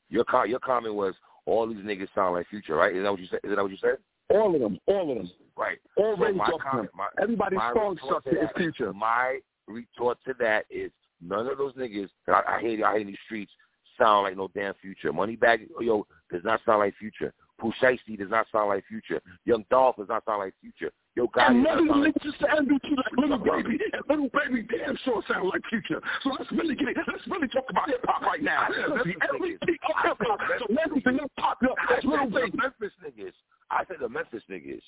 Your 0.09 0.25
co- 0.25 0.43
your 0.43 0.59
comment 0.59 0.95
was 0.95 1.13
all 1.45 1.65
these 1.67 1.77
niggas 1.77 2.09
sound 2.13 2.35
like 2.35 2.47
Future, 2.49 2.75
right? 2.75 2.93
Is 2.93 3.03
that 3.03 3.11
what 3.11 3.21
you 3.21 3.27
said? 3.27 3.39
Is 3.43 3.55
that 3.55 3.61
what 3.61 3.71
you 3.71 3.77
said? 3.77 3.97
All 4.29 4.53
of 4.53 4.61
them. 4.61 4.77
All 4.85 5.11
of 5.11 5.17
them. 5.17 5.31
Right. 5.57 5.77
All 5.95 6.15
So 6.17 6.57
comment, 6.57 6.89
my, 6.93 7.07
Everybody's 7.21 7.57
my 7.57 7.73
song 7.73 7.97
structure 8.03 8.31
to 8.31 8.43
is 8.43 8.49
Future. 8.57 8.93
My 8.93 9.39
retort 9.67 10.17
to 10.25 10.33
that 10.39 10.65
is 10.69 10.91
none 11.21 11.47
of 11.47 11.57
those 11.57 11.73
niggas 11.73 12.09
that 12.27 12.43
I, 12.47 12.57
I 12.57 12.61
hate 12.61 12.83
I 12.83 12.93
hate 12.93 13.01
in 13.01 13.07
these 13.07 13.17
streets 13.25 13.51
sound 13.97 14.23
like 14.23 14.35
no 14.35 14.49
damn 14.53 14.73
Future. 14.75 15.13
Moneybagg 15.13 15.67
Yo 15.79 16.05
does 16.31 16.43
not 16.43 16.59
sound 16.65 16.79
like 16.79 16.95
Future. 16.97 17.33
Shiesty 17.81 18.17
does 18.17 18.29
not 18.29 18.47
sound 18.51 18.69
like 18.69 18.85
Future. 18.87 19.21
Young 19.45 19.65
Dolph 19.69 19.97
does 19.97 20.07
not 20.09 20.23
sound 20.25 20.39
like 20.39 20.53
Future. 20.61 20.91
Yo 21.15 21.27
Gotti 21.27 21.49
And 21.49 21.63
none 21.63 21.79
of 21.79 21.87
sound 21.87 21.89
the 21.89 21.93
like 21.93 22.13
niggas 22.15 22.23
just 22.23 22.39
MVP 22.39 22.97
like 22.97 23.13
Lil 23.17 23.37
Baby, 23.37 23.79
and 23.93 24.03
Lil 24.09 24.29
Baby 24.33 24.67
damn 24.69 24.97
sure 25.03 25.21
sound 25.27 25.49
like 25.49 25.61
Future. 25.69 26.01
So 26.23 26.29
let's 26.37 26.51
really 26.51 26.75
get 26.75 26.89
it. 26.89 26.97
Let's 27.07 27.27
really 27.27 27.47
talk 27.47 27.65
about 27.69 27.89
hip 27.89 28.03
hop 28.07 28.21
right 28.21 28.41
now. 28.43 28.67
Said 28.69 28.85
The 28.89 29.13
MVP 29.37 29.59
of 29.61 29.69
hip 30.03 30.17
hop. 30.21 30.39
So 30.59 30.75
everything 30.83 31.17
that's 31.17 31.33
popular 31.37 31.75
is 31.97 32.03
Lil 32.05 32.29
Baby. 32.29 32.57
Memphis 32.57 32.93
niggas. 33.03 33.33
I 33.71 33.85
said 33.85 33.97
the 34.01 34.09
Memphis 34.09 34.43
niggas. 34.49 34.81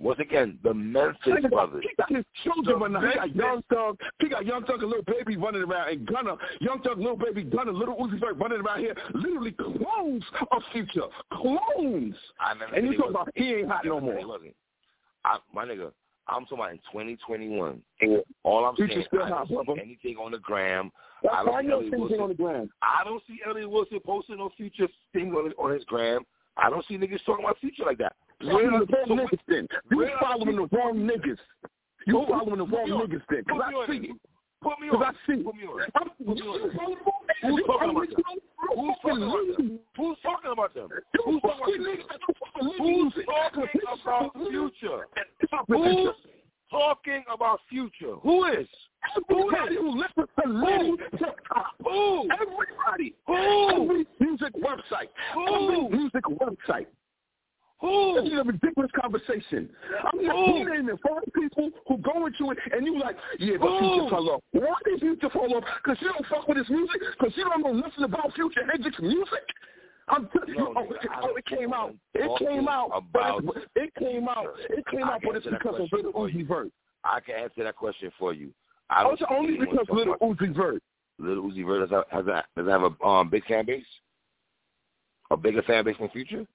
Once 0.00 0.20
again, 0.20 0.58
the 0.62 0.72
Memphis 0.72 1.34
brothers. 1.50 1.82
He 1.82 1.90
got 1.96 2.08
his 2.14 2.24
children 2.44 2.64
The 2.66 2.76
running. 2.76 3.10
He 3.10 3.16
got 3.16 3.34
Young 3.34 3.62
Thug. 3.68 3.98
He 4.20 4.28
got 4.28 4.46
Young 4.46 4.64
Thug 4.64 4.80
and 4.82 4.90
Lil 4.90 5.02
Baby 5.02 5.36
running 5.36 5.62
around, 5.64 5.88
and 5.90 6.06
Gunna, 6.06 6.36
Young 6.60 6.80
Thug, 6.82 6.98
Lil 7.00 7.16
Baby, 7.16 7.42
Gunna, 7.42 7.72
Lil 7.72 7.96
Uzi 7.96 8.20
Vert 8.20 8.36
running 8.38 8.60
around 8.60 8.78
here, 8.80 8.94
literally 9.12 9.50
clones 9.52 10.22
of 10.52 10.62
Future, 10.72 11.02
clones. 11.32 12.14
I 12.40 12.54
never 12.54 12.74
And 12.76 12.86
you 12.86 12.96
talking 12.96 13.10
about 13.10 13.28
he 13.34 13.54
ain't 13.54 13.68
hot 13.68 13.84
no 13.84 13.98
he 13.98 14.06
more. 14.06 14.26
wasn't. 14.26 14.54
I, 15.24 15.38
my 15.52 15.64
nigga, 15.64 15.90
I'm 16.28 16.44
talking 16.44 16.58
about 16.58 16.70
in 16.70 16.78
2021. 16.92 17.82
All 18.44 18.64
I'm 18.66 18.76
Future 18.76 18.92
saying, 18.94 19.04
still 19.08 19.22
I 19.24 19.28
hot, 19.30 19.48
don't 19.48 19.60
see 19.62 19.64
brother. 19.66 19.80
anything 19.80 20.16
on 20.16 20.30
the 20.30 20.38
gram. 20.38 20.92
That's 21.24 21.34
I 21.36 21.42
don't 21.44 21.52
why 21.52 21.62
see 21.62 21.66
know 21.68 21.74
Elliott 21.78 21.90
things 21.90 22.00
Wilson. 22.02 22.20
on 22.20 22.28
the 22.28 22.34
ground. 22.36 22.70
I 22.82 23.02
don't 23.04 23.22
see 23.26 23.38
Elliott 23.44 23.68
Wilson 23.70 23.98
posting 24.06 24.36
no 24.38 24.50
future 24.56 24.86
things 25.12 25.34
on 25.34 25.52
on 25.58 25.72
his 25.74 25.82
gram. 25.84 26.22
I 26.56 26.70
don't 26.70 26.84
see 26.86 26.96
niggas 26.96 27.24
talking 27.26 27.44
about 27.44 27.58
future 27.58 27.84
like 27.84 27.98
that. 27.98 28.14
Where 28.40 28.54
Where- 28.54 28.70
the 28.70 28.86
wrong 28.92 29.18
niggas 29.18 29.38
then? 29.48 29.68
You 29.90 30.08
following 30.20 30.56
the 30.56 30.68
wrong 30.76 30.96
niggas. 30.98 31.38
You 32.06 32.24
following 32.28 32.58
the 32.58 32.66
wrong 32.66 32.88
niggas 32.88 33.22
then. 33.30 33.44
Put 33.44 33.60
Cause 33.60 33.72
me 33.72 33.80
I 33.80 33.86
see 33.86 34.06
it. 34.08 34.16
Put 34.62 34.80
me 34.80 34.88
Cause 34.88 35.02
on. 35.02 35.04
I 35.04 35.12
see 35.26 35.42
Put 35.42 35.54
me 35.54 35.64
on. 35.64 35.80
Put 35.92 36.36
me 36.36 36.42
on. 36.42 37.56
you 37.56 37.64
following 37.66 38.10
the 38.10 38.22
wrong 38.24 38.46
niggas. 38.78 39.78
Who's 39.96 40.16
talking 40.22 40.52
about 40.52 40.74
the 40.74 40.80
them? 40.80 40.90
Who's 41.24 41.42
talking 41.42 41.42
about 41.42 41.42
them? 41.42 41.42
Who's 41.42 41.42
talking 41.42 41.42
about 41.42 41.42
them? 41.42 41.42
Who's 41.42 41.42
talking 41.42 41.58
about 41.58 41.68
niggas 41.78 42.08
that 42.08 42.20
don't 42.20 42.36
fucking 42.38 42.68
Who's 42.78 43.14
talking 43.26 43.80
about 43.92 44.32
future? 44.48 45.06
Who's 45.68 46.14
talking 46.70 47.24
about 47.32 47.60
Future? 47.68 48.14
Who 48.22 48.44
is? 48.44 48.66
Everybody 49.16 49.76
who, 49.76 49.92
who 49.92 49.98
listens 50.00 50.28
to 50.42 50.48
Little 50.48 50.96
Who? 51.84 52.28
Everybody. 52.32 53.14
Who? 53.26 53.82
Every 53.82 54.06
music 54.20 54.54
website. 54.56 55.08
Who? 55.34 55.46
Every 55.46 55.88
music 55.88 56.24
website. 56.24 56.86
Who? 57.80 58.20
This 58.20 58.32
is 58.32 58.38
a 58.40 58.42
ridiculous 58.42 58.90
conversation. 59.00 59.70
I'm 60.12 60.24
not 60.26 60.34
Who? 60.36 60.64
naming 60.64 60.98
five 61.06 61.22
people 61.32 61.70
who 61.86 61.98
go 61.98 62.26
into 62.26 62.50
it 62.50 62.58
and 62.72 62.84
you 62.84 62.98
like, 62.98 63.16
yeah, 63.38 63.56
but 63.60 63.68
Who? 63.68 63.78
Future 63.78 64.10
fell 64.10 64.28
off. 64.30 64.42
Why 64.50 64.74
did 64.84 65.00
Future 65.00 65.30
fall 65.30 65.54
off? 65.56 65.64
Because 65.82 65.98
you 66.02 66.08
don't 66.12 66.26
fuck 66.26 66.48
with 66.48 66.58
his 66.58 66.68
music? 66.68 67.00
Because 67.18 67.32
you 67.36 67.44
don't 67.44 67.62
know 67.62 67.70
listen 67.70 68.02
about 68.04 68.32
Future 68.34 68.62
Hendrix 68.68 68.98
music? 69.00 69.46
I'm 70.08 70.28
telling 70.32 70.54
No, 70.54 70.68
you, 70.70 70.74
oh, 70.76 70.82
it, 70.94 71.08
I 71.10 71.20
oh, 71.22 71.36
it 71.36 71.44
came 71.46 71.72
out. 71.72 71.94
It 72.14 72.38
came 72.38 72.66
out. 72.66 72.90
about 72.94 73.44
But 73.44 73.56
it 73.76 73.92
came 73.98 74.26
out. 74.28 74.46
It 74.70 74.84
came 74.90 75.02
out, 75.04 75.20
can 75.20 75.30
but 75.32 75.36
it's 75.36 75.46
answer 75.46 75.50
that 75.50 75.58
because 75.62 75.80
of 75.80 75.88
question 75.90 76.06
Little. 76.06 76.22
Uzi 76.28 76.48
Vert. 76.48 76.68
I 77.04 77.20
can 77.20 77.34
answer 77.36 77.62
that 77.62 77.76
question 77.76 78.10
for 78.18 78.32
you. 78.34 78.50
I 78.90 79.02
Oh, 79.02 79.04
don't 79.04 79.12
it's 79.12 79.20
think 79.20 79.30
only 79.30 79.48
anyone 79.50 79.66
because 79.70 79.86
talks 79.86 79.96
Little 79.98 80.14
about- 80.14 80.38
Uzi 80.38 80.56
Vert. 80.56 80.82
Lil 81.20 81.42
Uzi 81.42 81.64
Vert 81.66 81.88
does 81.88 81.90
have, 81.90 82.04
has 82.10 82.26
a, 82.26 82.44
does 82.56 82.66
it 82.66 82.70
have 82.70 82.82
a 82.82 83.04
um, 83.06 83.28
big 83.28 83.44
fan 83.46 83.66
base? 83.66 83.84
A 85.30 85.36
bigger 85.36 85.62
fan 85.62 85.84
base 85.84 85.96
than 86.00 86.08
Future? 86.08 86.46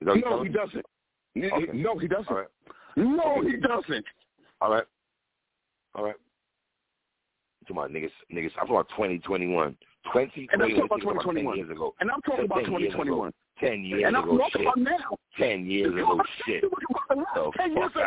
No, 0.00 0.14
he 0.42 0.48
doesn't. 0.48 0.84
Okay. 1.36 1.66
No, 1.72 1.98
he 1.98 2.08
doesn't. 2.08 2.30
Right. 2.34 2.46
No, 2.96 3.42
he 3.42 3.56
doesn't. 3.56 4.04
All 4.60 4.70
right. 4.70 4.84
All 5.94 6.04
right. 6.04 6.16
Come 7.68 7.78
on, 7.78 7.90
niggas. 7.92 8.10
Niggas. 8.32 8.50
I'm 8.60 8.66
talking 8.66 8.76
about 8.76 8.88
2021. 8.90 9.76
2021. 10.12 10.48
And 10.52 10.62
I'm 10.62 10.88
talking 10.88 11.04
about 11.04 11.22
2021. 11.22 11.56
years 11.56 11.70
ago. 11.70 11.94
And 12.00 12.10
I'm 12.10 12.20
talking 12.22 12.44
about 12.46 12.64
10 12.64 12.72
years 12.80 12.94
ago. 12.94 13.04
2021. 13.04 13.32
10 13.60 13.84
years 13.84 14.02
And 14.06 14.16
I'm 14.16 14.24
ago. 14.24 14.38
talking 14.38 14.50
shit. 14.52 14.60
about 14.62 14.78
now. 14.78 15.18
10 15.38 15.66
years 15.66 15.92
ago. 15.92 16.22
Shit. 16.46 16.64
It 16.64 16.70
the 16.70 17.52
10 17.58 17.76
years 17.76 17.90
ago. 17.92 18.02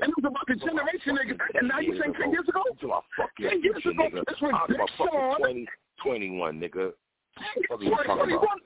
And 0.00 0.10
it 0.10 0.14
was 0.16 0.24
about 0.26 0.46
the 0.48 0.56
generation, 0.56 1.14
nigga. 1.14 1.38
And 1.54 1.68
now 1.68 1.78
you 1.78 2.00
saying 2.00 2.14
10 2.18 2.32
years 2.32 2.48
ago? 2.48 2.62
I'm 2.66 2.74
talking 2.74 2.88
about 2.88 3.04
fuck 3.16 3.30
your 3.38 3.50
10 3.50 3.62
years 3.62 3.84
ago. 3.84 4.04
It's 4.10 4.42
I'm 4.42 4.50
talking 4.50 4.76
ridiculous. 4.80 5.68
2021, 6.02 6.60
nigga. 6.60 6.92
What 7.68 7.80
are 7.80 7.84
you 7.84 7.90
talking 8.02 8.34
2021. 8.34 8.42
about? 8.42 8.58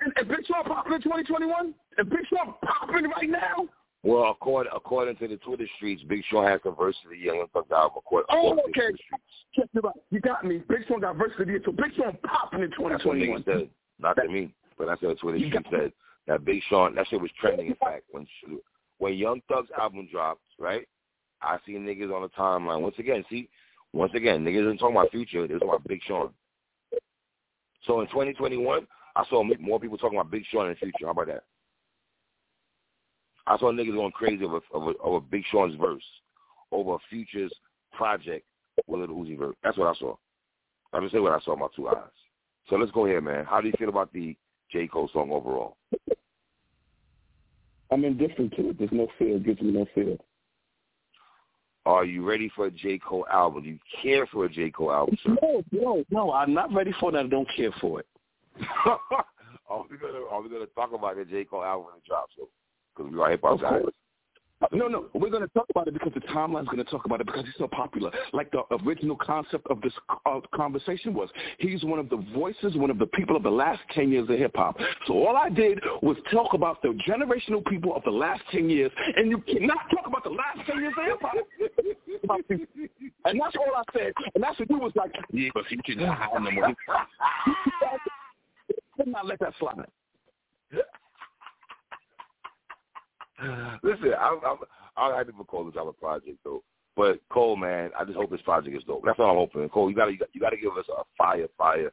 And, 0.00 0.28
Big 0.28 0.46
Sean 0.46 0.64
popping 0.64 0.94
in 0.94 1.02
2021? 1.02 1.74
And 1.98 2.08
Big 2.10 2.20
Sean 2.28 2.54
popping 2.64 3.04
right 3.10 3.28
now? 3.28 3.68
Well, 4.04 4.30
according 4.30 4.72
according 4.74 5.16
to 5.16 5.28
the 5.28 5.36
Twitter 5.36 5.66
streets, 5.76 6.02
Big 6.08 6.22
Sean 6.28 6.44
has 6.44 6.60
the 6.64 6.72
verse 6.72 6.96
of 7.04 7.10
the 7.10 7.16
Young 7.18 7.46
Thug 7.52 7.70
album. 7.70 7.98
According, 7.98 8.26
Oh, 8.30 8.52
according 8.52 8.56
to 8.56 8.62
oh, 8.62 8.72
the 8.74 8.82
okay. 8.88 8.96
Streets. 9.04 9.24
Check 9.54 9.68
it 9.74 9.84
out. 9.84 9.98
You 10.10 10.20
got 10.20 10.44
me. 10.44 10.62
Big 10.68 10.86
Sean 10.88 11.00
got 11.00 11.16
the. 11.16 11.60
So 11.64 11.72
Big 11.72 11.94
Sean 11.96 12.16
popping 12.24 12.62
in 12.62 12.70
That's 12.70 12.78
what 12.80 13.14
2021. 13.14 13.42
niggas 13.42 13.44
said. 13.44 13.70
Not 14.00 14.16
to 14.16 14.28
me, 14.28 14.52
but 14.76 14.86
that's 14.86 15.02
what 15.02 15.18
Twitter 15.18 15.38
You 15.38 15.50
streets 15.50 15.64
said. 15.70 15.92
That 16.26 16.44
Big 16.44 16.62
Sean, 16.68 16.94
that 16.96 17.06
shit 17.08 17.20
was 17.20 17.30
trending. 17.40 17.68
In 17.68 17.74
fact, 17.76 18.04
when 18.10 18.26
when 18.98 19.14
Young 19.14 19.40
Thug's 19.48 19.68
album 19.78 20.08
dropped, 20.10 20.40
right? 20.58 20.86
I 21.40 21.58
see 21.66 21.72
niggas 21.72 22.14
on 22.14 22.22
the 22.22 22.28
timeline. 22.30 22.80
Once 22.80 22.94
again, 22.98 23.24
see, 23.28 23.48
once 23.92 24.12
again, 24.14 24.44
niggas 24.44 24.68
ain't 24.70 24.80
talking 24.80 24.96
about 24.96 25.10
Future. 25.10 25.46
They're 25.46 25.58
talking 25.58 25.74
about 25.74 25.88
Big 25.88 26.00
Sean. 26.06 26.30
So 27.86 28.00
in 28.00 28.06
2021, 28.08 28.86
I 29.16 29.24
saw 29.28 29.42
more 29.60 29.80
people 29.80 29.98
talking 29.98 30.18
about 30.18 30.30
Big 30.30 30.44
Sean 30.50 30.66
in 30.66 30.72
the 30.72 30.76
Future. 30.76 31.06
How 31.06 31.10
about 31.10 31.26
that? 31.26 31.44
I 33.46 33.58
saw 33.58 33.72
niggas 33.72 33.94
going 33.94 34.12
crazy 34.12 34.44
over 34.44 34.60
over, 34.72 34.92
over 35.02 35.20
Big 35.20 35.44
Sean's 35.50 35.74
verse 35.76 36.02
over 36.72 36.96
Future's 37.10 37.52
project 37.92 38.44
with 38.86 39.00
Lil 39.00 39.08
Uzi 39.08 39.38
Vert. 39.38 39.56
That's 39.62 39.76
what 39.76 39.94
I 39.94 39.98
saw. 39.98 40.16
I'm 40.92 41.02
just 41.02 41.12
saying 41.12 41.22
what 41.22 41.32
I 41.32 41.40
saw 41.40 41.52
with 41.52 41.60
my 41.60 41.66
two 41.76 41.88
eyes. 41.88 41.96
So 42.68 42.76
let's 42.76 42.92
go 42.92 43.04
here, 43.04 43.20
man. 43.20 43.44
How 43.44 43.60
do 43.60 43.68
you 43.68 43.74
feel 43.78 43.88
about 43.88 44.12
the 44.12 44.36
J. 44.70 44.86
Cole 44.86 45.10
song 45.12 45.30
overall? 45.30 45.76
I'm 47.90 48.04
indifferent 48.04 48.54
to 48.56 48.70
it. 48.70 48.78
There's 48.78 48.92
no 48.92 49.08
fear. 49.18 49.36
It 49.36 49.44
gives 49.44 49.60
me 49.60 49.72
no 49.72 49.86
fear. 49.94 50.16
Are 51.84 52.04
you 52.04 52.24
ready 52.24 52.50
for 52.54 52.66
a 52.66 52.70
J. 52.70 52.98
Cole 52.98 53.26
album? 53.30 53.64
Do 53.64 53.68
you 53.68 53.78
care 54.02 54.26
for 54.26 54.44
a 54.44 54.48
J. 54.48 54.70
Cole 54.70 54.92
album, 54.92 55.18
sir? 55.22 55.36
No, 55.42 55.64
no, 55.72 56.04
no. 56.10 56.32
I'm 56.32 56.54
not 56.54 56.72
ready 56.72 56.94
for 57.00 57.14
it. 57.14 57.18
I 57.18 57.26
don't 57.26 57.48
care 57.56 57.72
for 57.80 58.00
it. 58.00 58.06
are 58.86 59.84
we 59.90 59.96
gonna 59.96 60.24
are 60.30 60.42
we 60.42 60.48
gonna 60.48 60.66
talk 60.66 60.92
about 60.92 61.16
the 61.16 61.24
J. 61.24 61.44
Cole 61.44 61.64
album 61.64 61.86
when 61.86 61.96
it 61.96 62.04
drops? 62.06 62.34
Because 62.96 63.12
we 63.12 63.20
are 63.20 63.30
hip 63.30 63.40
hop 63.42 63.60
guys. 63.60 63.82
No, 64.70 64.86
no, 64.86 65.06
we're 65.14 65.30
going 65.30 65.42
to 65.42 65.48
talk 65.48 65.66
about 65.70 65.88
it 65.88 65.94
because 65.94 66.12
the 66.14 66.20
timeline's 66.20 66.66
going 66.66 66.78
to 66.78 66.84
talk 66.84 67.04
about 67.04 67.20
it 67.20 67.26
because 67.26 67.44
he's 67.44 67.54
so 67.58 67.66
popular. 67.66 68.10
Like 68.32 68.50
the 68.52 68.62
original 68.86 69.16
concept 69.16 69.66
of 69.68 69.80
this 69.80 69.92
uh, 70.24 70.40
conversation 70.54 71.14
was, 71.14 71.28
he's 71.58 71.82
one 71.82 71.98
of 71.98 72.08
the 72.08 72.24
voices, 72.34 72.76
one 72.76 72.90
of 72.90 72.98
the 72.98 73.06
people 73.06 73.34
of 73.34 73.42
the 73.42 73.50
last 73.50 73.80
10 73.94 74.10
years 74.10 74.28
of 74.28 74.38
hip-hop. 74.38 74.78
So 75.06 75.14
all 75.26 75.36
I 75.36 75.48
did 75.48 75.80
was 76.00 76.16
talk 76.30 76.54
about 76.54 76.80
the 76.82 76.96
generational 77.08 77.66
people 77.66 77.96
of 77.96 78.04
the 78.04 78.10
last 78.10 78.42
10 78.52 78.70
years, 78.70 78.92
and 79.16 79.30
you 79.30 79.38
cannot 79.38 79.78
talk 79.90 80.06
about 80.06 80.22
the 80.24 80.30
last 80.30 80.60
10 80.66 80.80
years 80.80 80.94
of 80.96 81.04
hip-hop. 81.06 81.34
and 83.24 83.40
that's 83.40 83.56
all 83.56 83.74
I 83.76 83.82
said. 83.92 84.12
And 84.34 84.44
that's 84.44 84.58
what 84.58 84.70
you 84.70 84.78
was 84.78 84.92
like, 84.94 85.12
yeah, 85.32 85.48
but 85.54 85.64
he 85.68 85.76
can 85.78 85.98
not 85.98 86.18
have 86.18 86.42
no 86.42 86.50
more. 86.50 86.72
Could 88.96 89.06
not 89.08 89.26
let 89.26 89.40
that 89.40 89.54
slide. 89.58 89.86
Listen, 93.82 94.12
I'm, 94.18 94.38
I'm 94.46 94.58
I'm 94.96 95.14
happy 95.16 95.32
for 95.36 95.44
Cole 95.44 95.68
a 95.68 95.92
project 95.92 96.38
though. 96.44 96.62
But 96.96 97.20
Cole, 97.30 97.56
man, 97.56 97.90
I 97.98 98.04
just 98.04 98.16
hope 98.16 98.30
this 98.30 98.42
project 98.42 98.76
is 98.76 98.84
dope. 98.84 99.02
That's 99.04 99.18
all 99.18 99.30
I'm 99.30 99.36
hoping. 99.36 99.68
Cole, 99.70 99.88
you 99.88 99.96
gotta 99.96 100.12
you 100.12 100.18
gotta, 100.18 100.30
you 100.34 100.40
gotta 100.40 100.56
give 100.56 100.76
us 100.76 100.84
a 100.88 101.02
fire, 101.16 101.46
fire 101.56 101.90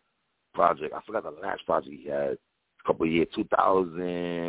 project. 0.54 0.94
I 0.94 1.00
forgot 1.06 1.24
the 1.24 1.42
last 1.42 1.66
project 1.66 1.96
he 1.96 2.10
had. 2.10 2.32
A 2.32 2.88
couple 2.88 3.06
of 3.06 3.12
years, 3.12 3.28
2000. 3.36 3.94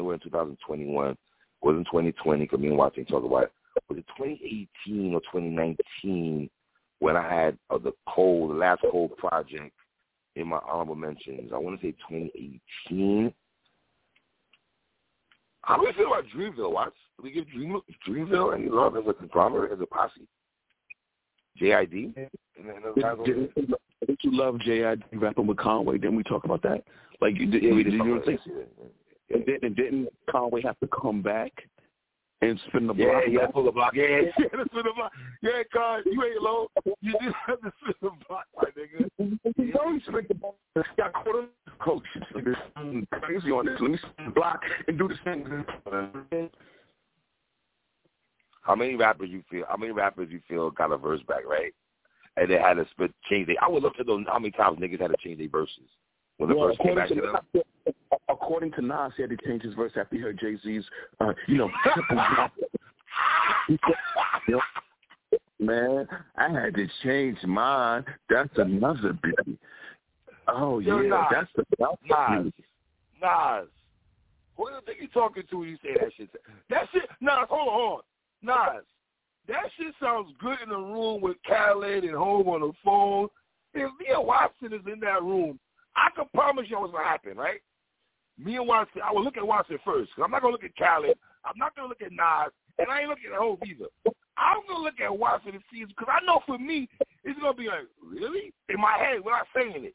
We're 0.05 0.15
in 0.15 0.21
2021. 0.21 1.17
Wasn't 1.63 1.87
2020 1.87 2.45
because 2.45 2.59
me 2.59 2.69
and 2.69 2.77
Watson 2.77 3.05
talk 3.05 3.25
about 3.25 3.45
it. 3.45 3.53
Was 3.89 3.99
it 3.99 4.07
2018 4.17 5.15
or 5.15 5.21
2019 5.21 6.51
when 6.99 7.17
I 7.17 7.29
had 7.33 7.59
uh, 7.71 7.79
the 7.79 7.93
Cole, 8.09 8.49
the 8.49 8.55
last 8.55 8.83
Cole 8.91 9.09
project 9.09 9.73
in 10.37 10.49
my 10.49 10.59
honorable 10.67 10.97
mentions? 10.97 11.53
I 11.53 11.59
want 11.59 11.81
to 11.81 11.87
say 11.87 11.93
2018. 12.09 13.33
How 15.71 15.77
do 15.77 15.85
we 15.85 15.93
feel 15.93 16.09
about 16.09 16.25
Dreamville, 16.37 16.73
Watts? 16.73 16.97
Do 17.17 17.23
we 17.23 17.31
give 17.31 17.49
Dream, 17.49 17.81
Dreamville 18.09 18.53
any 18.53 18.69
love 18.69 18.97
as 18.97 19.05
a 19.07 19.15
conglomerate, 19.15 19.71
as 19.71 19.79
a 19.81 19.87
posse? 19.87 20.27
JID? 21.61 21.93
And 21.93 22.69
then 22.69 22.75
those 22.83 23.01
guys? 23.01 23.17
Didn't 23.25 23.55
didn't 23.55 24.19
you 24.25 24.37
love 24.37 24.59
J.I.D. 24.59 25.05
rapping 25.13 25.47
with 25.47 25.59
Conway? 25.59 25.99
Didn't 25.99 26.17
we 26.17 26.25
talk 26.25 26.43
about 26.43 26.61
that? 26.63 26.83
Like, 27.21 27.39
you 27.39 27.47
did, 27.47 27.63
Yeah, 27.63 27.75
we 27.75 27.85
did 27.85 27.91
did 27.91 27.93
you 27.93 28.05
know 28.05 28.15
what 28.17 28.29
I'm 28.29 28.39
saying? 28.45 28.57
And 29.33 29.47
didn't, 29.47 29.77
didn't 29.77 30.09
Conway 30.29 30.63
have 30.63 30.77
to 30.81 30.89
come 30.89 31.23
back 31.23 31.53
and 32.43 32.61
spin 32.69 32.87
the 32.87 32.95
yeah, 32.95 33.07
block? 33.07 33.25
yeah, 33.29 33.47
pull 33.49 33.65
the 33.65 33.73
block. 33.73 33.95
Yeah, 33.95 34.05
yeah, 34.09 34.21
yeah, 34.39 34.45
the 34.53 34.65
spin 34.71 34.83
the 34.85 34.93
block. 34.95 35.13
Yeah, 35.43 35.63
God, 35.73 36.03
you 36.07 36.25
ain't 36.25 36.43
low. 36.43 36.69
You 37.01 37.13
did 37.21 37.33
have 37.47 37.61
to 37.61 37.73
spin 37.81 37.95
the 38.03 38.11
block, 38.29 38.47
my 38.57 38.65
nigga. 38.71 39.09
You 39.19 39.39
you 39.57 40.01
spin 40.07 40.27
the 40.29 40.35
block. 40.35 40.55
Got 40.97 41.13
caught 41.13 41.29
on 41.29 41.49
coach. 41.81 42.03
I'm 42.77 43.07
crazy 43.13 43.51
on 43.51 43.67
this. 43.67 43.77
Let 43.81 43.91
me 43.91 43.99
spin 43.99 44.27
the 44.27 44.31
block 44.33 44.63
and 44.89 44.99
do 44.99 45.09
the 45.09 45.17
thing. 45.25 46.51
How 48.63 48.75
many 48.75 48.95
rappers 48.95 49.29
you 49.31 49.43
feel? 49.51 49.65
How 49.69 49.77
many 49.77 49.93
rappers 49.93 50.29
you 50.31 50.41
feel 50.49 50.71
got 50.71 50.93
a 50.93 50.97
verse 50.97 51.21
back, 51.27 51.47
right? 51.47 51.75
And 52.37 52.51
they 52.51 52.59
had 52.59 52.75
to 52.75 52.87
split, 52.91 53.13
change. 53.29 53.49
They, 53.49 53.57
I 53.61 53.69
would 53.69 53.83
love 53.83 53.95
to 53.95 54.05
know 54.05 54.23
how 54.29 54.39
many 54.39 54.53
times 54.53 54.79
niggas 54.79 55.01
had 55.01 55.11
to 55.11 55.17
change 55.23 55.39
their 55.39 55.49
verses 55.49 55.89
when 56.41 56.49
the 56.49 56.57
Well, 56.57 56.69
verse 56.69 56.77
came 56.83 56.95
back 56.95 57.09
to 57.09 57.15
according, 57.15 57.33
them. 57.53 57.65
to, 57.85 58.19
according 58.31 58.73
to 58.73 58.83
Nas, 58.83 59.13
he 59.17 59.23
had 59.23 59.31
to 59.31 59.37
change 59.47 59.63
his 59.63 59.75
verse 59.75 59.93
after 59.97 60.17
he 60.17 60.23
heard 60.23 60.39
Jay 60.41 60.57
Z's, 60.65 60.85
uh, 61.21 61.33
you 61.47 61.59
know, 61.59 61.71
triple 61.83 62.17
drop. 62.35 62.53
You 63.69 63.79
know, 64.49 64.61
Man, 65.61 66.09
I 66.37 66.49
had 66.49 66.75
to 66.77 66.89
change 67.05 67.37
mine. 67.45 68.05
That's 68.31 68.49
another 68.57 69.13
beauty. 69.23 69.59
Oh 70.49 70.79
Yo, 70.79 71.01
yeah, 71.01 71.09
Nas, 71.11 71.25
that's 71.31 71.51
the 71.55 71.65
that's 71.79 71.93
the 72.09 72.43
Nas. 72.45 72.53
Nas, 73.21 73.69
who 74.57 74.69
do 74.69 74.75
you 74.77 74.81
think 74.87 74.99
you 75.03 75.09
talking 75.09 75.43
to 75.51 75.59
when 75.59 75.69
you 75.69 75.77
say 75.83 75.91
that 76.01 76.11
shit? 76.17 76.31
That 76.71 76.89
shit, 76.93 77.03
Nas, 77.21 77.47
hold 77.51 77.69
on, 77.69 77.75
hold 77.75 77.93
on. 77.93 78.77
Nas, 78.77 78.85
that 79.49 79.65
shit 79.77 79.95
sounds 80.01 80.33
good 80.41 80.57
in 80.63 80.71
the 80.71 80.79
room 80.79 81.21
with 81.21 81.37
Khaled 81.47 82.05
and 82.05 82.17
Home 82.17 82.49
on 82.49 82.63
the 82.63 82.73
phone. 82.83 83.29
If 83.75 83.91
Leah 84.01 84.21
Watson 84.21 84.73
is 84.73 84.81
in 84.91 84.99
that 85.01 85.23
room, 85.23 85.61
I 85.97 86.09
can 86.15 86.27
promise 86.35 86.67
you 86.69 86.79
what's 86.79 86.93
going 86.93 87.05
to 87.05 87.09
happen, 87.09 87.37
right? 87.37 87.61
Me 88.39 88.57
and 88.57 88.67
Watson, 88.67 89.03
I 89.05 89.13
will 89.13 89.25
look 89.25 89.37
at 89.37 89.47
Watson 89.47 89.79
first. 89.85 90.11
i 90.17 90.23
I'm 90.23 90.31
not 90.31 90.43
going 90.43 90.53
to 90.53 90.61
look 90.61 90.65
at 90.65 90.77
Khaled. 90.77 91.19
I'm 91.45 91.59
not 91.59 91.77
going 91.77 91.87
to 91.87 91.91
look 91.91 92.03
at 92.03 92.13
Nas. 92.13 92.53
And 92.79 92.89
I 92.89 93.01
ain't 93.01 93.09
looking 93.09 93.33
at 93.33 93.39
Hov 93.39 93.59
either. 93.67 93.91
I'm 94.39 94.65
going 94.67 94.81
to 94.81 94.85
look 94.85 95.01
at 95.01 95.13
Watson 95.13 95.53
and 95.53 95.65
see, 95.73 95.85
because 95.85 96.09
I 96.09 96.25
know 96.25 96.41
for 96.47 96.59
me, 96.59 96.89
it's 97.25 97.39
going 97.39 97.53
to 97.53 97.61
be 97.61 97.69
like, 97.69 97.85
really? 98.01 98.55
In 98.69 98.81
my 98.81 98.97
head, 98.97 99.21
without 99.21 99.47
saying 99.55 99.85
it. 99.85 99.95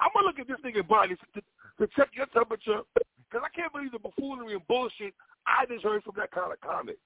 I'm 0.00 0.10
going 0.14 0.24
to 0.24 0.28
look 0.30 0.38
at 0.40 0.48
this 0.48 0.58
nigga 0.66 0.86
body 0.86 1.14
to, 1.14 1.40
to 1.40 1.86
check 1.94 2.10
your 2.14 2.26
temperature, 2.34 2.82
because 2.94 3.46
I 3.46 3.54
can't 3.54 3.72
believe 3.72 3.92
the 3.92 3.98
buffoonery 3.98 4.54
and 4.54 4.66
bullshit 4.66 5.14
I 5.48 5.66
just 5.66 5.84
heard 5.84 6.02
from 6.04 6.14
that 6.18 6.30
kind 6.30 6.52
of 6.52 6.60
comment. 6.60 6.98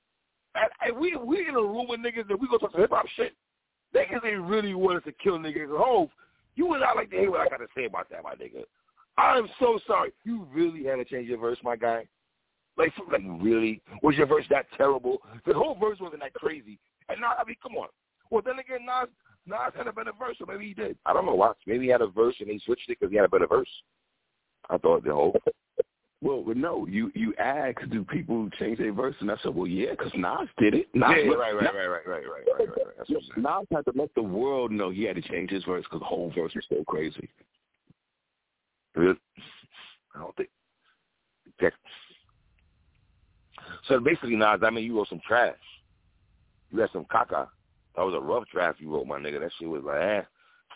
And, 0.55 0.71
and 0.85 1.01
we 1.01 1.17
we 1.17 1.49
in 1.49 1.55
a 1.55 1.61
room 1.61 1.87
with 1.89 2.01
niggas 2.01 2.29
that 2.29 2.41
we 2.41 2.49
go 2.49 2.59
talk 2.59 2.73
some 2.73 2.81
hip 2.81 2.91
hop 2.91 3.07
shit. 3.17 3.33
Niggas 3.95 4.25
ain't 4.25 4.43
really 4.43 4.75
want 4.75 4.99
us 4.99 5.05
to 5.05 5.13
kill 5.13 5.39
niggas. 5.39 5.69
Hove, 5.71 6.09
you 6.55 6.67
would 6.67 6.81
not 6.81 6.97
like 6.97 7.11
to 7.11 7.17
hear 7.17 7.31
what 7.31 7.41
I 7.41 7.49
got 7.49 7.59
to 7.59 7.67
say 7.77 7.85
about 7.85 8.09
that, 8.11 8.23
my 8.23 8.35
nigga. 8.35 8.65
I'm 9.19 9.49
so 9.59 9.79
sorry. 9.87 10.13
You 10.25 10.47
really 10.53 10.85
had 10.85 10.97
to 10.97 11.05
change 11.05 11.29
your 11.29 11.39
verse, 11.39 11.59
my 11.63 11.77
guy. 11.77 12.07
Like, 12.77 12.93
like 13.11 13.23
really? 13.41 13.83
Was 14.03 14.17
your 14.17 14.27
verse 14.27 14.45
that 14.51 14.67
terrible? 14.77 15.19
The 15.47 15.53
whole 15.53 15.77
verse 15.79 15.99
wasn't 16.01 16.23
that 16.23 16.33
crazy. 16.35 16.79
And 17.09 17.21
now, 17.21 17.33
I 17.39 17.45
mean, 17.45 17.57
come 17.63 17.77
on. 17.77 17.89
Well, 18.31 18.43
then 18.45 18.59
again, 18.59 18.87
Nas 18.87 19.09
Nas 19.47 19.73
had 19.77 19.87
a 19.89 19.93
better 19.93 20.13
verse, 20.19 20.37
or 20.41 20.47
maybe 20.47 20.69
he 20.69 20.75
did. 20.75 20.97
I 21.05 21.13
don't 21.13 21.27
know 21.27 21.35
why. 21.35 21.53
Maybe 21.67 21.87
he 21.87 21.91
had 21.91 22.01
a 22.01 22.07
verse 22.07 22.37
and 22.41 22.49
he 22.49 22.61
switched 22.65 22.89
it 22.89 22.99
because 22.99 23.11
he 23.11 23.17
had 23.17 23.27
a 23.27 23.29
better 23.29 23.47
verse. 23.47 23.69
I 24.71 24.79
thought 24.79 25.05
the 25.05 25.13
whole. 25.13 25.35
Well, 26.23 26.45
no, 26.55 26.87
you 26.87 27.11
you 27.17 27.35
ask, 27.37 27.79
do 27.91 28.05
people 28.05 28.49
change 28.61 28.79
their 28.79 28.93
verse? 28.93 29.17
And 29.19 29.29
I 29.29 29.35
said, 29.43 29.53
well, 29.57 29.67
yeah, 29.67 29.91
because 29.91 30.13
Nas 30.15 30.49
did 30.57 30.73
it. 30.73 30.87
Nas, 30.95 31.11
yeah, 31.17 31.33
right, 31.33 31.53
right, 31.53 31.65
Nas, 31.65 31.73
right, 31.75 31.87
right, 31.89 32.07
right, 32.07 32.07
right, 32.07 32.59
right, 32.59 32.69
right. 32.69 32.97
That's 32.97 33.11
what 33.11 33.39
Nas 33.39 33.67
had 33.73 33.85
to 33.93 33.99
let 33.99 34.15
the 34.15 34.23
world 34.23 34.71
know 34.71 34.91
he 34.91 35.03
had 35.03 35.17
to 35.17 35.23
change 35.23 35.51
his 35.51 35.65
verse 35.65 35.83
because 35.83 35.99
the 35.99 36.07
whole 36.07 36.33
verse 36.33 36.55
was 36.55 36.65
so 36.69 36.85
crazy. 36.85 37.29
I 38.97 39.15
don't 40.15 40.37
think. 40.37 40.49
So 43.89 43.99
basically, 43.99 44.37
Nas, 44.37 44.61
I 44.63 44.71
mean, 44.71 44.85
you 44.85 44.97
wrote 44.97 45.09
some 45.09 45.21
trash. 45.27 45.57
You 46.71 46.79
had 46.79 46.91
some 46.93 47.05
caca. 47.07 47.49
That 47.97 48.03
was 48.03 48.15
a 48.15 48.21
rough 48.21 48.45
draft 48.53 48.81
you 48.81 48.93
wrote, 48.93 49.09
my 49.09 49.19
nigga. 49.19 49.41
That 49.41 49.51
shit 49.59 49.69
was 49.69 49.83
like 49.85 50.01
eh, 50.01 50.23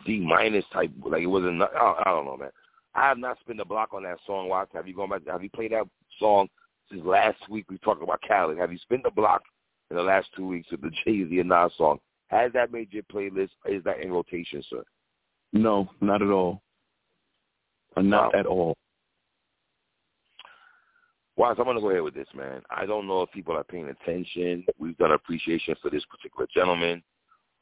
D 0.04 0.18
minus 0.18 0.64
type. 0.72 0.90
Like 1.04 1.22
it 1.22 1.26
wasn't. 1.26 1.62
I 1.62 2.02
don't 2.04 2.24
know, 2.24 2.36
man. 2.36 2.50
I 2.96 3.08
have 3.08 3.18
not 3.18 3.38
spent 3.40 3.60
a 3.60 3.64
block 3.64 3.92
on 3.92 4.04
that 4.04 4.18
song. 4.26 4.48
Watch. 4.48 4.70
Have 4.72 4.88
you 4.88 4.96
gone 4.96 5.10
back? 5.10 5.20
Have 5.30 5.42
you 5.42 5.50
played 5.50 5.72
that 5.72 5.86
song 6.18 6.48
since 6.90 7.04
last 7.04 7.38
week? 7.50 7.66
We 7.70 7.76
talked 7.78 8.02
about 8.02 8.22
Khaled. 8.26 8.58
Have 8.58 8.72
you 8.72 8.78
spent 8.78 9.02
the 9.02 9.10
block 9.10 9.42
in 9.90 9.96
the 9.96 10.02
last 10.02 10.28
two 10.34 10.46
weeks 10.46 10.70
with 10.70 10.80
the 10.80 10.90
Jay 11.04 11.28
Z 11.28 11.38
and 11.38 11.48
Nas 11.50 11.72
song? 11.76 11.98
Has 12.28 12.52
that 12.54 12.72
made 12.72 12.92
your 12.92 13.02
playlist? 13.04 13.50
Is 13.66 13.84
that 13.84 14.00
in 14.00 14.10
rotation, 14.10 14.62
sir? 14.68 14.82
No, 15.52 15.90
not 16.00 16.22
at 16.22 16.30
all. 16.30 16.62
Not 17.96 18.32
wow. 18.34 18.40
at 18.40 18.46
all. 18.46 18.76
Wise, 21.36 21.56
I'm 21.58 21.64
going 21.64 21.76
to 21.76 21.82
go 21.82 21.90
ahead 21.90 22.02
with 22.02 22.14
this, 22.14 22.28
man. 22.34 22.62
I 22.70 22.86
don't 22.86 23.06
know 23.06 23.20
if 23.22 23.30
people 23.30 23.54
are 23.54 23.64
paying 23.64 23.88
attention. 23.88 24.64
We've 24.78 24.96
done 24.96 25.12
appreciation 25.12 25.74
for 25.82 25.90
this 25.90 26.04
particular 26.06 26.46
gentleman. 26.52 27.02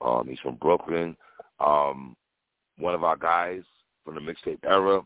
Um, 0.00 0.28
he's 0.28 0.38
from 0.38 0.54
Brooklyn. 0.56 1.16
Um, 1.58 2.16
one 2.78 2.94
of 2.94 3.02
our 3.02 3.16
guys 3.16 3.62
from 4.04 4.14
the 4.14 4.20
mixtape 4.20 4.58
era. 4.64 5.02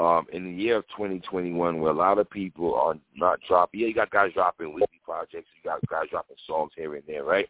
Um, 0.00 0.26
in 0.32 0.44
the 0.44 0.62
year 0.62 0.78
of 0.78 0.88
2021, 0.96 1.78
where 1.78 1.90
a 1.90 1.94
lot 1.94 2.16
of 2.16 2.30
people 2.30 2.74
are 2.74 2.94
not 3.14 3.38
dropping, 3.46 3.80
yeah, 3.80 3.86
you 3.88 3.92
got 3.92 4.10
guys 4.10 4.32
dropping 4.32 4.72
weekly 4.72 4.98
projects, 5.04 5.48
you 5.54 5.70
got 5.70 5.86
guys 5.88 6.06
dropping 6.10 6.36
songs 6.46 6.70
here 6.74 6.94
and 6.94 7.02
there, 7.06 7.22
right? 7.22 7.46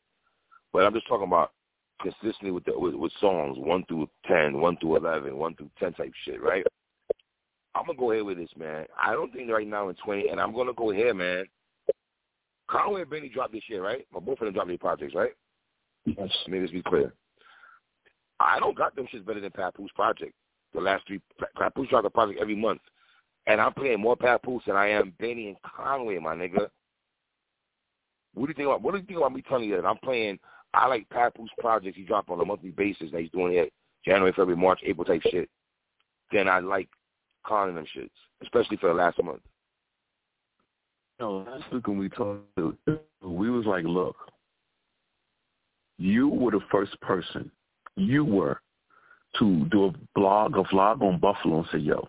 But 0.73 0.85
I'm 0.85 0.93
just 0.93 1.07
talking 1.07 1.29
about 1.29 1.53
consistently 2.03 2.51
with 2.51 2.65
the, 2.65 2.77
with, 2.77 2.95
with 2.95 3.13
songs 3.21 3.57
one 3.57 3.85
through 3.85 4.09
ten, 4.27 4.61
one 4.61 4.77
through 4.79 4.97
eleven, 4.97 5.37
one 5.37 5.55
through 5.55 5.71
ten 5.79 5.93
type 5.93 6.13
shit, 6.25 6.43
right? 6.43 6.65
I'm 7.77 7.87
gonna 7.87 7.97
go 7.97 8.11
ahead 8.11 8.25
with 8.25 8.39
this, 8.39 8.51
man. 8.59 8.87
I 9.01 9.13
don't 9.13 9.33
think 9.33 9.49
right 9.49 9.67
now 9.67 9.89
in 9.89 9.95
20, 10.05 10.31
and 10.31 10.41
I'm 10.41 10.53
gonna 10.53 10.73
go 10.73 10.91
ahead, 10.91 11.15
man. 11.15 11.45
Conway 12.69 13.03
and 13.03 13.11
Benny 13.11 13.29
dropped 13.29 13.53
this 13.53 13.63
year, 13.69 13.85
right? 13.85 14.05
My 14.13 14.19
both 14.19 14.41
of 14.41 14.47
them 14.47 14.55
dropped 14.55 14.69
their 14.69 14.79
projects, 14.79 15.15
right? 15.15 15.35
Yes. 16.05 16.17
Let 16.19 16.49
me 16.49 16.61
just 16.63 16.73
be 16.73 16.83
clear. 16.83 17.13
I 18.41 18.59
don't 18.59 18.77
got 18.77 18.97
them 18.97 19.07
shits 19.15 19.25
better 19.25 19.41
than 19.41 19.53
Papoose 19.53 19.93
project. 19.95 20.33
The 20.75 20.81
last 20.81 21.07
three, 21.07 21.21
Papoose 21.57 21.89
dropped 21.89 22.07
a 22.07 22.11
project 22.11 22.41
every 22.41 22.55
month, 22.55 22.81
and 23.47 23.61
I'm 23.61 23.73
playing 23.73 24.01
more 24.01 24.17
Papoose 24.17 24.63
than 24.67 24.77
I 24.77 24.89
am 24.89 25.13
Benny 25.19 25.49
and 25.49 25.57
Conway, 25.63 26.19
my 26.19 26.35
nigga. 26.35 26.69
What 28.35 28.47
do 28.47 28.51
you 28.51 28.55
think 28.55 28.67
about? 28.67 28.83
What 28.83 28.93
do 28.93 28.99
you 28.99 29.05
think 29.05 29.19
about 29.19 29.35
me 29.35 29.43
telling 29.49 29.69
you 29.69 29.77
that 29.77 29.87
I'm 29.87 29.99
playing? 29.99 30.39
I 30.73 30.87
like 30.87 31.09
Papoose 31.11 31.51
projects 31.59 31.97
he 31.97 32.05
dropped 32.05 32.31
on 32.31 32.41
a 32.41 32.45
monthly 32.45 32.71
basis 32.71 33.11
that 33.11 33.21
he's 33.21 33.31
doing 33.31 33.53
here, 33.53 33.69
January, 34.05 34.33
February, 34.33 34.57
March, 34.57 34.81
April 34.85 35.05
type 35.05 35.23
shit. 35.31 35.51
Then 36.31 36.49
I 36.49 36.61
like 36.61 36.89
calling 37.45 37.75
them 37.75 37.87
shits, 37.97 38.11
especially 38.43 38.77
for 38.77 38.87
the 38.89 38.95
last 38.95 39.21
month. 39.23 39.41
No, 41.19 41.39
last 41.39 41.65
week 41.73 41.87
when 41.89 41.99
we 41.99 42.09
talked, 42.09 42.45
we 42.57 43.51
was 43.51 43.67
like, 43.67 43.85
look, 43.85 44.17
you 45.99 46.29
were 46.29 46.53
the 46.53 46.61
first 46.71 46.99
person, 47.01 47.51
you 47.97 48.25
were, 48.25 48.61
to 49.39 49.65
do 49.67 49.87
a 49.87 49.93
blog, 50.15 50.57
a 50.57 50.63
vlog 50.65 51.03
on 51.03 51.19
Buffalo 51.19 51.59
and 51.59 51.67
say, 51.73 51.79
yo, 51.79 52.09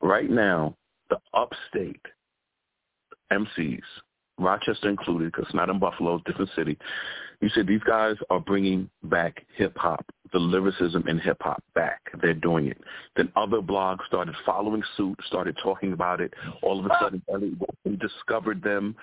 right 0.00 0.30
now, 0.30 0.74
the 1.10 1.18
upstate 1.34 2.00
MCs, 3.32 3.80
Rochester 4.38 4.88
included, 4.88 5.32
because 5.32 5.46
it's 5.46 5.54
not 5.54 5.70
in 5.70 5.78
Buffalo, 5.78 6.20
different 6.26 6.50
city, 6.54 6.76
you 7.40 7.48
said 7.50 7.66
these 7.66 7.82
guys 7.86 8.16
are 8.30 8.40
bringing 8.40 8.88
back 9.04 9.44
hip 9.56 9.76
hop, 9.76 10.04
the 10.32 10.38
lyricism 10.38 11.06
in 11.06 11.18
hip 11.18 11.36
hop 11.40 11.62
back. 11.74 12.00
They're 12.22 12.34
doing 12.34 12.66
it. 12.68 12.78
Then 13.14 13.30
other 13.36 13.60
blogs 13.60 14.06
started 14.06 14.34
following 14.44 14.82
suit, 14.96 15.18
started 15.26 15.56
talking 15.62 15.92
about 15.92 16.20
it. 16.20 16.32
All 16.62 16.78
of 16.78 16.86
a 16.86 16.90
sudden, 17.00 17.22
we 17.84 17.96
discovered 17.96 18.62
them. 18.62 18.96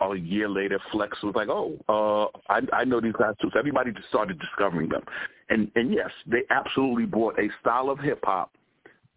A 0.00 0.16
year 0.16 0.48
later, 0.48 0.78
Flex 0.92 1.22
was 1.22 1.34
like, 1.34 1.48
"Oh, 1.48 1.78
uh, 1.88 2.52
I, 2.52 2.60
I 2.72 2.84
know 2.84 3.00
these 3.00 3.12
guys 3.12 3.34
too." 3.40 3.50
So 3.52 3.58
everybody 3.58 3.92
just 3.92 4.08
started 4.08 4.38
discovering 4.38 4.88
them, 4.88 5.02
and 5.50 5.70
and 5.74 5.92
yes, 5.92 6.10
they 6.26 6.42
absolutely 6.50 7.04
brought 7.04 7.38
a 7.38 7.48
style 7.60 7.90
of 7.90 7.98
hip 7.98 8.20
hop 8.22 8.50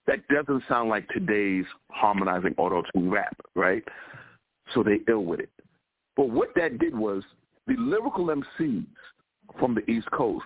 that 0.07 0.27
doesn't 0.27 0.63
sound 0.67 0.89
like 0.89 1.07
today's 1.09 1.65
harmonizing 1.89 2.53
auto 2.57 2.84
tune 2.93 3.09
rap, 3.09 3.36
right? 3.55 3.84
So 4.73 4.84
they 4.84 4.99
ill 5.07 5.23
with 5.23 5.39
it. 5.39 5.49
But 6.15 6.29
what 6.29 6.49
that 6.55 6.79
did 6.79 6.95
was 6.95 7.23
the 7.67 7.75
lyrical 7.77 8.27
MCs 8.27 8.86
from 9.59 9.75
the 9.75 9.89
East 9.89 10.09
Coast 10.11 10.45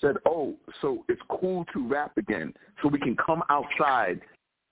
said, 0.00 0.16
"Oh, 0.26 0.54
so 0.80 1.04
it's 1.08 1.20
cool 1.28 1.64
to 1.72 1.86
rap 1.86 2.16
again, 2.16 2.54
so 2.82 2.88
we 2.88 2.98
can 3.00 3.16
come 3.16 3.42
outside 3.50 4.20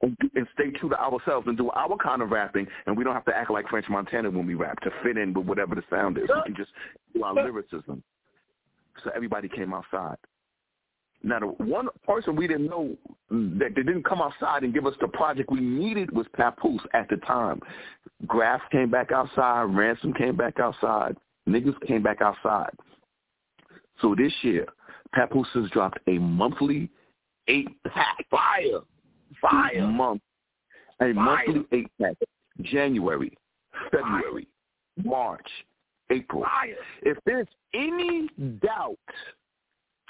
and, 0.03 0.17
stay 0.55 0.71
true 0.79 0.89
to 0.91 1.01
ourselves 1.01 1.47
and 1.47 1.57
do 1.57 1.71
our 1.71 1.97
kind 1.97 2.23
of 2.23 2.31
rapping, 2.31 2.67
and 2.87 2.97
we 2.97 3.05
don't 3.05 3.15
have 3.15 3.25
to 3.27 3.37
act 3.37 3.51
like 3.51 3.69
French 3.69 3.87
Montana 3.89 4.31
when 4.31 4.47
we 4.47 4.55
rap 4.55 4.79
to 4.81 4.91
fit 5.03 5.17
in 5.17 5.33
with 5.33 5.47
whatever 5.47 5.75
the 5.75 5.83
sound 5.91 6.19
is. 6.19 6.25
We 6.29 6.43
can 6.45 6.57
just 6.57 6.71
do 7.15 7.23
our 7.25 7.35
lyricism." 7.35 8.03
So 9.05 9.11
everybody 9.15 9.49
came 9.49 9.75
outside. 9.75 10.17
Now, 11.23 11.41
the 11.41 11.47
one 11.47 11.89
person 12.07 12.37
we 12.37 12.47
didn't 12.47 12.67
know 12.67 12.97
that 13.31 13.73
they 13.75 13.83
didn't 13.83 14.05
come 14.05 14.23
outside 14.23 14.63
and 14.63 14.73
give 14.73 14.87
us 14.87 14.95
the 15.01 15.09
project 15.09 15.51
we 15.51 15.61
needed 15.61 16.11
was 16.13 16.27
Papoose 16.35 16.81
at 16.93 17.09
the 17.09 17.17
time. 17.19 17.61
Grafh 18.27 18.63
came 18.71 18.91
back 18.91 19.13
outside. 19.13 19.65
Ransom 19.65 20.13
came 20.15 20.37
back 20.37 20.61
outside. 20.61 21.17
Niggas 21.49 21.81
came 21.87 22.03
back 22.03 22.21
outside. 22.21 22.71
So 24.01 24.15
this 24.15 24.33
year, 24.43 24.67
Papoose 25.15 25.49
has 25.55 25.71
dropped 25.71 25.99
a 26.07 26.19
monthly 26.19 26.91
eight 27.49 27.69
pack. 27.85 28.25
Fire. 28.31 28.81
Fire. 29.41 29.87
Month. 29.87 30.23
A 31.01 31.13
Fire. 31.13 31.15
monthly 31.15 31.67
eight 31.73 31.91
pack. 32.01 32.17
January, 32.63 33.37
February, 33.91 34.49
Fire. 34.97 35.05
March, 35.05 35.49
April. 36.11 36.43
Fire. 36.43 36.75
If 37.03 37.19
there's 37.27 37.49
any 37.75 38.29
doubt 38.63 38.97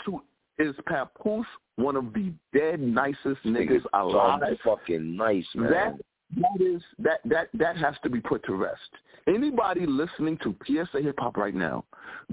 to 0.05 0.23
is 0.59 0.75
Papoose 0.87 1.47
one 1.77 1.97
of 1.97 2.13
the 2.15 2.33
dead 2.55 2.81
nicest 2.81 3.43
niggas 3.45 3.83
alive? 3.93 4.41
Fucking 4.65 5.17
nice, 5.17 5.45
man. 5.55 5.71
That 5.71 5.95
that 6.41 6.65
is 6.65 6.83
that 6.99 7.21
that 7.25 7.49
that 7.55 7.77
has 7.77 7.95
to 8.03 8.11
be 8.11 8.21
put 8.21 8.45
to 8.45 8.55
rest. 8.55 8.81
Anybody 9.27 9.87
listening 9.87 10.39
to 10.39 10.55
PSA 10.67 11.03
Hip 11.03 11.17
Hop 11.19 11.37
right 11.37 11.55
now, 11.55 11.85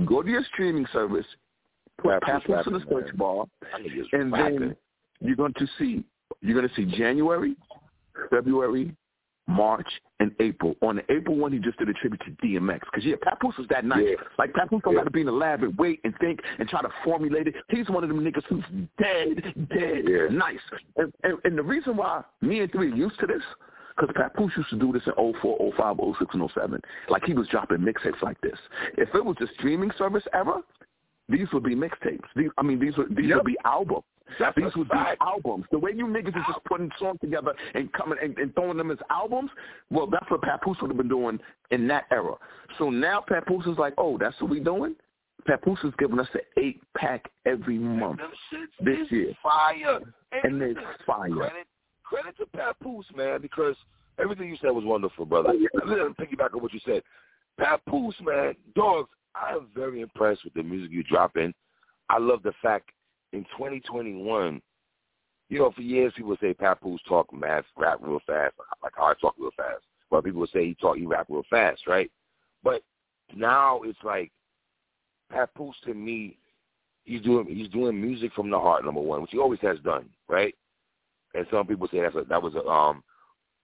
go 0.06 0.22
to 0.22 0.30
your 0.30 0.44
streaming 0.54 0.86
service, 0.94 1.26
put 2.02 2.22
Papoose 2.22 2.68
in 2.68 2.74
the 2.74 2.80
search 2.90 3.08
man. 3.08 3.16
bar, 3.18 3.46
and 4.14 4.32
rapping. 4.32 4.60
then 4.60 4.76
you're 5.20 5.36
going 5.36 5.54
to 5.58 5.68
see 5.78 6.04
you're 6.44 6.60
going 6.60 6.70
to 6.70 6.76
see 6.76 6.86
January, 6.98 7.56
February, 8.30 8.96
March, 9.48 9.88
and 10.20 10.32
April. 10.40 10.76
On 10.82 10.98
the 10.98 11.12
April 11.12 11.36
one, 11.36 11.52
he 11.52 11.60
just 11.60 11.78
did 11.78 11.90
a 11.90 11.94
tribute 11.94 12.22
to 12.26 12.32
DMX. 12.46 12.82
Because, 12.82 13.06
yeah, 13.06 13.16
Papoose 13.22 13.58
was 13.58 13.68
that 13.70 13.86
nice. 13.86 14.04
Yeah. 14.06 14.16
Like, 14.38 14.54
Papoose 14.54 14.82
don't 14.84 14.94
yeah. 14.94 15.00
got 15.00 15.06
to 15.06 15.12
be 15.12 15.22
in 15.22 15.26
the 15.26 15.32
lab 15.32 15.64
and 15.64 15.78
wait 15.78 16.00
and 16.04 16.14
think 16.20 16.40
and 16.60 16.68
try 16.70 16.82
to 16.82 16.90
formulate 17.04 17.48
it. 17.48 17.56
He's 17.70 17.90
one 17.90 18.04
of 18.04 18.10
them 18.10 18.20
niggas 18.20 18.44
who's 18.48 18.64
dead, 18.98 19.54
dead, 19.70 20.04
yeah. 20.08 20.28
nice. 20.32 20.60
And, 20.98 21.14
and, 21.24 21.38
and 21.44 21.58
the 21.58 21.64
reason 21.64 21.98
why 21.98 22.24
me 22.42 22.60
and 22.60 22.72
Three 22.72 22.92
are 22.92 22.96
used 22.96 23.20
to 23.20 23.28
this 23.28 23.42
because 23.96 24.14
Papoose 24.16 24.52
used 24.58 24.70
to 24.70 24.78
do 24.78 24.92
this 24.92 25.04
in 25.06 25.34
04, 25.42 25.74
05, 25.78 25.98
06, 26.20 26.36
and 26.36 26.52
07. 26.54 26.82
Like 27.10 27.24
he 27.26 27.34
was 27.34 27.48
dropping 27.50 27.78
mixtapes 27.78 28.22
like 28.22 28.40
this. 28.42 28.58
If 28.98 29.10
it 29.14 29.24
was 29.24 29.36
a 29.42 29.46
streaming 29.58 29.92
service 29.98 30.24
ever, 30.34 30.62
these 31.30 31.48
would 31.54 31.64
be 31.64 31.76
mixtapes. 31.76 32.24
These, 32.36 32.50
I 32.58 32.64
mean, 32.64 32.80
these 32.80 32.98
would 32.98 33.16
these 33.16 33.28
yep. 33.28 33.38
would 33.38 33.46
be 33.46 33.58
albums. 33.66 34.04
That's 34.40 34.56
these 34.56 34.76
would 34.76 34.88
fact. 34.88 35.20
be 35.20 35.26
albums. 35.26 35.66
The 35.72 35.80
way 35.80 35.92
you 35.96 36.06
niggas 36.06 36.30
is 36.30 36.44
just 36.48 36.64
putting 36.66 36.90
songs 37.00 37.20
together 37.22 37.54
and 37.76 37.92
coming 37.94 38.18
and, 38.22 38.38
and 38.38 38.54
throwing 38.56 38.78
them 38.78 38.92
as 38.92 38.98
albums, 39.10 39.52
well, 39.90 40.08
that's 40.08 40.30
what 40.30 40.42
Papoose 40.42 40.78
would 40.82 40.90
have 40.90 40.98
been 40.98 41.08
doing 41.08 41.40
in 41.72 41.88
that 41.90 42.06
era. 42.12 42.36
So 42.78 42.90
now 42.90 43.22
Papoose 43.22 43.66
is 43.66 43.78
like, 43.78 43.94
oh, 43.98 44.18
that's 44.18 44.40
what 44.42 44.50
we 44.50 44.60
doing? 44.60 44.96
Papoose 45.46 45.80
is 45.84 45.94
giving 46.00 46.20
us 46.20 46.28
an 46.34 46.42
eight 46.58 46.82
pack 46.98 47.30
every 47.46 47.78
month 47.78 48.22
this 48.84 49.12
year. 49.12 49.34
Fire. 49.44 50.00
And, 50.32 50.62
and 50.62 50.62
it's 50.62 50.80
fire. 51.06 51.30
Credit 51.30 51.68
credit 52.04 52.38
to 52.38 52.46
Papoose, 52.46 53.06
man, 53.16 53.42
because 53.42 53.76
everything 54.20 54.50
you 54.50 54.58
said 54.62 54.72
was 54.72 54.86
wonderful, 54.86 55.26
brother. 55.26 55.50
Oh, 55.52 55.80
Let 55.86 55.88
me 55.88 56.26
piggyback 56.26 56.54
on 56.54 56.62
what 56.62 56.74
you 56.74 56.80
said. 56.86 57.02
Papoose, 57.58 58.16
man, 58.22 58.56
dogs, 58.76 59.10
I 59.36 59.54
am 59.54 59.68
very 59.76 60.02
impressed 60.02 60.44
with 60.44 60.54
the 60.54 60.64
music 60.64 60.92
you 60.92 61.04
drop 61.04 61.38
in. 61.38 61.54
I 62.10 62.20
love 62.20 62.44
the 62.44 62.54
fact 62.62 62.90
in 63.34 63.44
2021, 63.46 64.62
you 65.50 65.60
know, 65.60 65.72
for 65.72 65.82
years 65.82 66.14
people 66.16 66.38
say 66.40 66.54
Papoose 66.54 67.02
talk 67.08 67.34
math, 67.34 67.66
rap 67.76 67.98
real 68.02 68.22
fast, 68.26 68.54
like 68.82 68.94
how 68.96 69.06
I 69.06 69.14
talk 69.20 69.36
real 69.38 69.52
fast. 69.58 69.84
But 70.10 70.24
people 70.24 70.42
would 70.42 70.52
say 70.52 70.66
he 70.66 70.76
talk, 70.76 70.98
he 70.98 71.06
rap 71.06 71.26
real 71.30 71.44
fast, 71.50 71.86
right? 71.88 72.10
But 72.64 72.84
now 73.36 73.82
it's 73.84 74.00
like 74.04 74.32
Papoose 75.32 75.76
to 75.86 75.94
me, 75.94 76.38
he's 77.04 77.22
doing 77.22 77.48
he's 77.48 77.70
doing 77.70 78.00
music 78.00 78.32
from 78.34 78.50
the 78.50 78.60
heart, 78.60 78.86
number 78.86 79.02
one, 79.02 79.22
which 79.22 79.32
he 79.32 79.40
always 79.40 79.60
has 79.62 79.80
done, 79.80 80.10
right? 80.30 80.56
And 81.34 81.46
some 81.52 81.66
people 81.66 81.88
say 81.92 82.02
that's 82.02 82.16
a, 82.16 82.24
that 82.30 82.42
was 82.42 82.54
a 82.56 82.66
um 82.66 83.04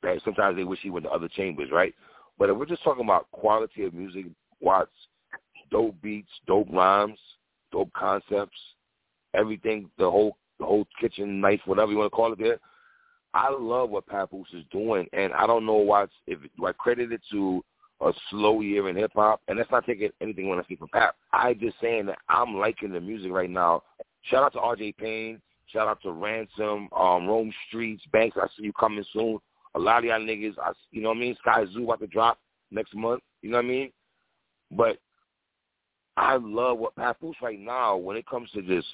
that 0.02 0.20
sometimes 0.26 0.58
they 0.58 0.64
wish 0.64 0.80
he 0.82 0.90
went 0.90 1.06
to 1.06 1.12
other 1.12 1.28
chambers, 1.28 1.70
right? 1.72 1.94
But 2.38 2.50
if 2.50 2.58
we're 2.58 2.66
just 2.66 2.84
talking 2.84 3.04
about 3.04 3.30
quality 3.32 3.84
of 3.84 3.94
music, 3.94 4.26
Watts, 4.62 4.92
dope 5.70 5.96
beats, 6.02 6.32
dope 6.48 6.68
rhymes, 6.72 7.20
dope 7.72 7.92
concepts, 7.94 8.58
everything, 9.34 9.90
the 9.98 10.10
whole 10.10 10.38
the 10.60 10.66
whole 10.66 10.86
kitchen 11.00 11.40
knife, 11.40 11.62
whatever 11.66 11.92
you 11.92 11.98
want 11.98 12.12
to 12.12 12.16
call 12.16 12.34
it 12.34 12.40
there. 12.40 12.60
I 13.34 13.50
love 13.50 13.92
what 13.92 14.08
Papoose 14.08 14.48
is 14.54 14.66
doing, 14.72 15.08
and 15.14 15.34
I 15.34 15.46
don't 15.46 15.66
know 15.66 15.76
why 15.76 16.06
if 16.28 16.40
do 16.58 16.66
I 16.66 16.74
credit 16.74 17.12
it 17.12 17.22
to 17.32 17.64
a 18.02 18.12
slow 18.30 18.62
year 18.62 18.90
in 18.90 18.96
hip 18.96 19.12
hop, 19.14 19.42
and 19.48 19.60
that's 19.60 19.72
not 19.72 19.86
taking 19.86 20.10
anything 20.22 20.50
when 20.50 20.60
I 20.60 20.64
speak 20.64 20.80
from 20.80 20.88
Pap. 20.90 21.16
I 21.34 21.54
just 21.54 21.78
saying 21.82 22.08
that 22.08 22.18
I'm 22.30 22.56
liking 22.56 22.92
the 22.92 23.00
music 23.00 23.32
right 23.32 23.50
now. 23.50 23.84
Shout 24.24 24.44
out 24.44 24.54
to 24.54 24.60
R.J. 24.60 24.94
Payne. 24.94 25.42
Shout 25.68 25.88
out 25.88 26.02
to 26.02 26.12
Ransom, 26.12 26.90
um, 26.96 27.28
Rome 27.28 27.54
Streets, 27.68 28.04
Banks. 28.12 28.38
I 28.42 28.48
see 28.48 28.64
you 28.64 28.74
coming 28.74 29.06
soon. 29.14 29.38
A 29.76 29.80
lot 29.80 30.00
of 30.00 30.06
y'all 30.06 30.20
niggas, 30.20 30.56
I, 30.58 30.72
you 30.92 31.02
know 31.02 31.10
what 31.10 31.18
I 31.18 31.20
mean? 31.20 31.36
Skyzoo 31.46 31.84
about 31.84 32.00
to 32.00 32.08
drop 32.08 32.40
next 32.72 32.96
month. 32.96 33.22
You 33.42 33.52
know 33.52 33.58
what 33.58 33.66
I 33.66 33.68
mean? 33.68 33.92
But 34.72 34.98
I 36.18 36.38
love 36.38 36.80
what 36.80 36.96
Papoose 36.96 37.36
right 37.42 37.60
now 37.60 37.96
when 37.98 38.18
it 38.18 38.28
comes 38.28 38.50
to 38.52 38.62
just 38.62 38.88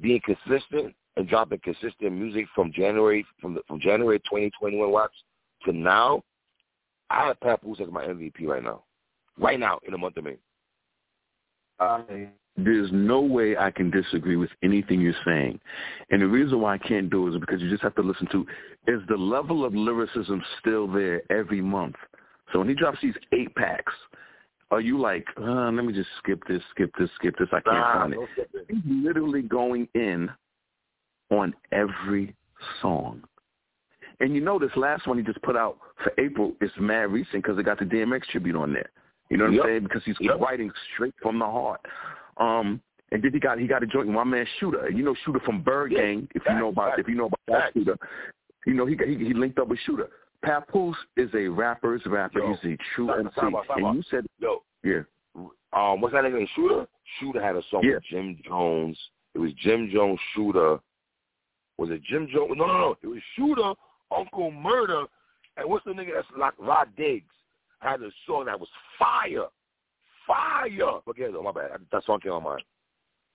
being 0.00 0.20
consistent 0.24 0.94
and 1.16 1.28
dropping 1.28 1.60
consistent 1.60 2.12
music 2.12 2.46
from 2.54 2.72
January 2.72 3.26
from 3.40 3.54
the, 3.54 3.60
from 3.66 3.80
January 3.80 4.18
2021 4.20 4.90
watch 4.90 5.10
to 5.64 5.72
now. 5.72 6.22
I 7.10 7.26
have 7.26 7.40
Papoose 7.40 7.80
as 7.80 7.90
my 7.90 8.04
MVP 8.04 8.46
right 8.46 8.62
now, 8.62 8.84
right 9.38 9.58
now 9.58 9.78
in 9.86 9.92
the 9.92 9.98
month 9.98 10.16
of 10.18 10.24
May. 10.24 10.36
I, 11.80 12.28
there's 12.56 12.90
no 12.92 13.20
way 13.20 13.56
I 13.56 13.70
can 13.70 13.90
disagree 13.90 14.36
with 14.36 14.50
anything 14.62 15.00
you're 15.00 15.14
saying, 15.24 15.60
and 16.10 16.20
the 16.20 16.26
reason 16.26 16.60
why 16.60 16.74
I 16.74 16.78
can't 16.78 17.08
do 17.08 17.26
it 17.26 17.34
is 17.34 17.40
because 17.40 17.62
you 17.62 17.70
just 17.70 17.82
have 17.82 17.94
to 17.94 18.02
listen 18.02 18.28
to 18.32 18.46
is 18.86 19.00
the 19.08 19.16
level 19.16 19.64
of 19.64 19.74
lyricism 19.74 20.42
still 20.60 20.86
there 20.86 21.22
every 21.30 21.60
month. 21.60 21.94
So 22.52 22.58
when 22.58 22.68
he 22.68 22.74
drops 22.74 22.98
these 23.00 23.14
eight 23.32 23.54
packs, 23.54 23.92
are 24.70 24.80
you 24.80 25.00
like, 25.00 25.26
uh, 25.40 25.70
let 25.70 25.84
me 25.84 25.92
just 25.92 26.08
skip 26.18 26.42
this, 26.46 26.62
skip 26.70 26.92
this, 26.98 27.08
skip 27.16 27.34
this? 27.38 27.48
I 27.52 27.60
can't 27.60 27.66
find 27.66 28.12
it. 28.12 28.18
it. 28.36 28.66
He's 28.68 28.82
literally 28.86 29.42
going 29.42 29.88
in 29.94 30.30
on 31.30 31.54
every 31.72 32.34
song. 32.82 33.22
And 34.20 34.34
you 34.34 34.40
know 34.40 34.58
this 34.58 34.70
last 34.76 35.06
one 35.06 35.16
he 35.16 35.24
just 35.24 35.40
put 35.42 35.56
out 35.56 35.78
for 36.02 36.12
April 36.18 36.52
is 36.60 36.70
mad 36.78 37.12
recent 37.12 37.42
because 37.42 37.58
it 37.58 37.62
got 37.62 37.78
the 37.78 37.84
DMX 37.84 38.24
tribute 38.24 38.56
on 38.56 38.72
there. 38.72 38.90
You 39.30 39.36
know 39.36 39.44
what 39.44 39.54
yep. 39.54 39.64
I'm 39.64 39.70
saying? 39.70 39.82
Because 39.84 40.02
he's 40.04 40.16
yep. 40.20 40.40
writing 40.40 40.70
straight 40.94 41.14
from 41.22 41.38
the 41.38 41.44
heart. 41.44 41.80
Um, 42.38 42.80
and 43.12 43.22
then 43.22 43.32
he 43.32 43.40
got 43.40 43.58
he 43.58 43.66
got 43.66 43.82
a 43.82 43.86
joint 43.86 44.06
with 44.06 44.16
my 44.16 44.24
man 44.24 44.46
Shooter. 44.58 44.90
You 44.90 45.02
know 45.02 45.14
Shooter 45.24 45.40
from 45.40 45.62
Byrd 45.62 45.92
yeah. 45.92 46.00
Gang. 46.00 46.28
If 46.34 46.42
you 46.48 46.54
know 46.54 46.68
about 46.68 46.98
if 46.98 47.08
you 47.08 47.14
know 47.14 47.26
about 47.26 47.40
that 47.48 47.72
Shooter, 47.72 47.98
you 48.66 48.74
know 48.74 48.86
he 48.86 48.96
he, 48.96 49.16
he 49.16 49.34
linked 49.34 49.58
up 49.58 49.68
with 49.68 49.78
Shooter. 49.86 50.08
Papoose 50.44 50.96
is 51.16 51.30
a 51.34 51.48
rapper's 51.48 52.02
rapper. 52.06 52.40
Yo, 52.40 52.56
He's 52.62 52.72
a 52.72 52.76
true 52.94 53.12
MC. 53.12 53.30
Stop, 53.32 53.64
and 53.70 53.96
you 53.96 54.02
said, 54.10 54.26
yo, 54.38 54.62
yeah. 54.84 55.00
Um, 55.72 56.00
what's 56.00 56.14
that 56.14 56.24
name? 56.24 56.46
Shooter. 56.54 56.86
Shooter 57.18 57.42
had 57.42 57.56
a 57.56 57.62
song 57.70 57.82
yeah. 57.84 57.94
with 57.94 58.04
Jim 58.10 58.38
Jones. 58.46 58.98
It 59.34 59.38
was 59.38 59.52
Jim 59.62 59.90
Jones, 59.92 60.18
Shooter. 60.34 60.78
Was 61.76 61.90
it 61.90 62.02
Jim 62.04 62.28
Jones? 62.32 62.52
No, 62.56 62.66
no, 62.66 62.78
no. 62.78 62.96
It 63.02 63.06
was 63.06 63.20
Shooter, 63.36 63.72
Uncle 64.16 64.50
Murder, 64.50 65.04
and 65.56 65.68
what's 65.68 65.84
the 65.84 65.92
nigga 65.92 66.14
that's 66.14 66.26
like 66.36 66.54
Rod 66.58 66.88
Diggs 66.96 67.32
had 67.80 68.02
a 68.02 68.10
song 68.26 68.46
that 68.46 68.58
was 68.58 68.68
fire, 68.98 69.46
fire. 70.26 71.00
Forget 71.04 71.30
it. 71.30 71.42
my 71.42 71.52
bad. 71.52 71.80
That 71.92 72.04
song 72.04 72.20
came 72.20 72.32
on 72.32 72.42
my 72.42 72.50
mind. 72.50 72.62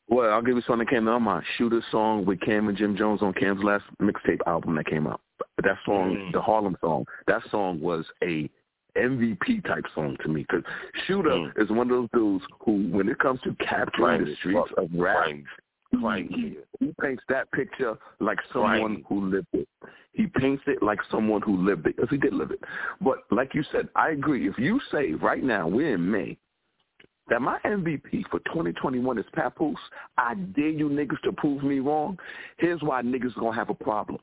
Well, 0.10 0.32
I'll 0.32 0.42
give 0.42 0.56
you 0.56 0.62
something 0.68 0.86
that 0.86 0.90
came 0.90 1.08
on 1.08 1.24
my 1.24 1.42
Shooter 1.58 1.82
song 1.92 2.26
with 2.26 2.40
Cam 2.42 2.68
and 2.68 2.78
Jim 2.78 2.96
Jones 2.96 3.22
on 3.22 3.34
Cam's 3.34 3.64
last 3.64 3.86
mixtape 4.02 4.40
album 4.46 4.76
that 4.76 4.86
came 4.86 5.08
out. 5.08 5.22
That 5.64 5.78
song, 5.86 6.16
mm. 6.16 6.32
the 6.34 6.42
Harlem 6.42 6.78
song, 6.82 7.06
that 7.28 7.42
song 7.50 7.80
was 7.80 8.06
a 8.24 8.50
MVP 8.98 9.66
type 9.66 9.86
song 9.96 10.18
to 10.22 10.30
me 10.30 10.46
because 10.48 10.64
Shooter 11.08 11.30
mm. 11.30 11.52
is 11.62 11.70
one 11.70 11.90
of 11.90 11.98
those 11.98 12.10
dudes 12.14 12.44
who, 12.60 12.90
when 12.90 13.08
it 13.10 13.18
comes 13.20 13.40
to 13.42 13.56
capturing 13.56 14.26
the 14.26 14.36
streets 14.36 14.70
of 14.78 14.90
rap, 14.94 15.28
he, 16.30 16.58
he 16.80 16.94
paints 17.02 17.24
that 17.30 17.52
picture 17.52 17.98
like 18.20 18.40
someone 18.52 19.04
who 19.08 19.30
lived 19.30 19.48
it. 19.54 19.68
He 20.12 20.28
paints 20.28 20.64
it 20.68 20.84
like 20.84 21.00
someone 21.10 21.42
who 21.42 21.58
lived 21.58 21.88
it 21.88 21.96
because 21.96 22.10
he 22.10 22.18
did 22.18 22.34
live 22.34 22.52
it. 22.52 22.60
But 23.02 23.20
like 23.32 23.56
you 23.56 23.64
said, 23.72 23.90
I 23.96 24.10
agree. 24.10 24.48
If 24.48 24.58
you 24.60 24.80
say 24.92 25.14
right 25.14 25.44
now 25.44 25.68
we're 25.68 25.96
in 25.96 26.12
May 26.12 26.38
that 27.30 27.42
my 27.42 27.58
MVP 27.66 28.28
for 28.30 28.40
2021 28.40 29.18
is 29.18 29.26
Papoose, 29.34 29.78
I 30.18 30.36
dare 30.36 30.70
you 30.70 30.90
niggas 30.90 31.22
to 31.24 31.32
prove 31.32 31.64
me 31.64 31.80
wrong. 31.80 32.18
Here's 32.58 32.82
why 32.82 33.02
niggas 33.02 33.36
gonna 33.36 33.56
have 33.56 33.70
a 33.70 33.76
problem. 33.76 34.20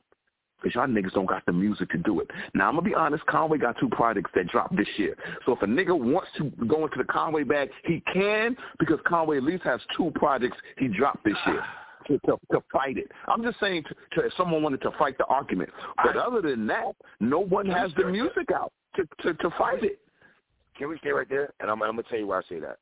Because 0.61 0.75
y'all 0.75 0.87
niggas 0.87 1.13
don't 1.13 1.25
got 1.25 1.43
the 1.45 1.53
music 1.53 1.89
to 1.89 1.97
do 1.97 2.19
it. 2.19 2.29
Now, 2.53 2.67
I'm 2.67 2.75
going 2.75 2.83
to 2.83 2.89
be 2.91 2.95
honest, 2.95 3.25
Conway 3.25 3.57
got 3.57 3.77
two 3.79 3.89
projects 3.89 4.29
that 4.35 4.47
dropped 4.47 4.75
this 4.77 4.87
year. 4.97 5.15
So 5.43 5.53
if 5.53 5.61
a 5.63 5.65
nigga 5.65 5.97
wants 5.97 6.29
to 6.37 6.51
go 6.67 6.85
into 6.85 6.99
the 6.99 7.03
Conway 7.05 7.43
bag, 7.43 7.71
he 7.83 8.03
can 8.13 8.55
because 8.77 8.99
Conway 9.07 9.37
at 9.37 9.43
least 9.43 9.63
has 9.63 9.81
two 9.97 10.11
projects 10.13 10.57
he 10.77 10.87
dropped 10.87 11.23
this 11.23 11.37
year. 11.47 11.63
To, 12.07 12.17
to, 12.25 12.39
to 12.51 12.63
fight 12.73 12.97
it. 12.97 13.11
I'm 13.27 13.43
just 13.43 13.59
saying 13.59 13.83
to, 13.83 13.95
to, 14.19 14.25
if 14.25 14.33
someone 14.35 14.63
wanted 14.63 14.81
to 14.81 14.91
fight 14.97 15.19
the 15.19 15.25
argument. 15.25 15.69
But 16.03 16.17
other 16.17 16.41
than 16.41 16.65
that, 16.65 16.95
no 17.19 17.39
one 17.39 17.67
has 17.67 17.91
the 17.95 18.05
music 18.05 18.49
out 18.53 18.73
to, 18.95 19.03
to, 19.21 19.35
to 19.35 19.49
fight 19.51 19.83
it. 19.83 19.99
Can 20.75 20.89
we 20.89 20.97
stay 20.97 21.11
right 21.11 21.29
there? 21.29 21.53
And 21.59 21.69
I'm, 21.69 21.83
I'm 21.83 21.91
going 21.91 22.03
to 22.03 22.09
tell 22.09 22.17
you 22.17 22.25
why 22.25 22.39
I 22.39 22.41
say 22.49 22.59
that. 22.59 22.79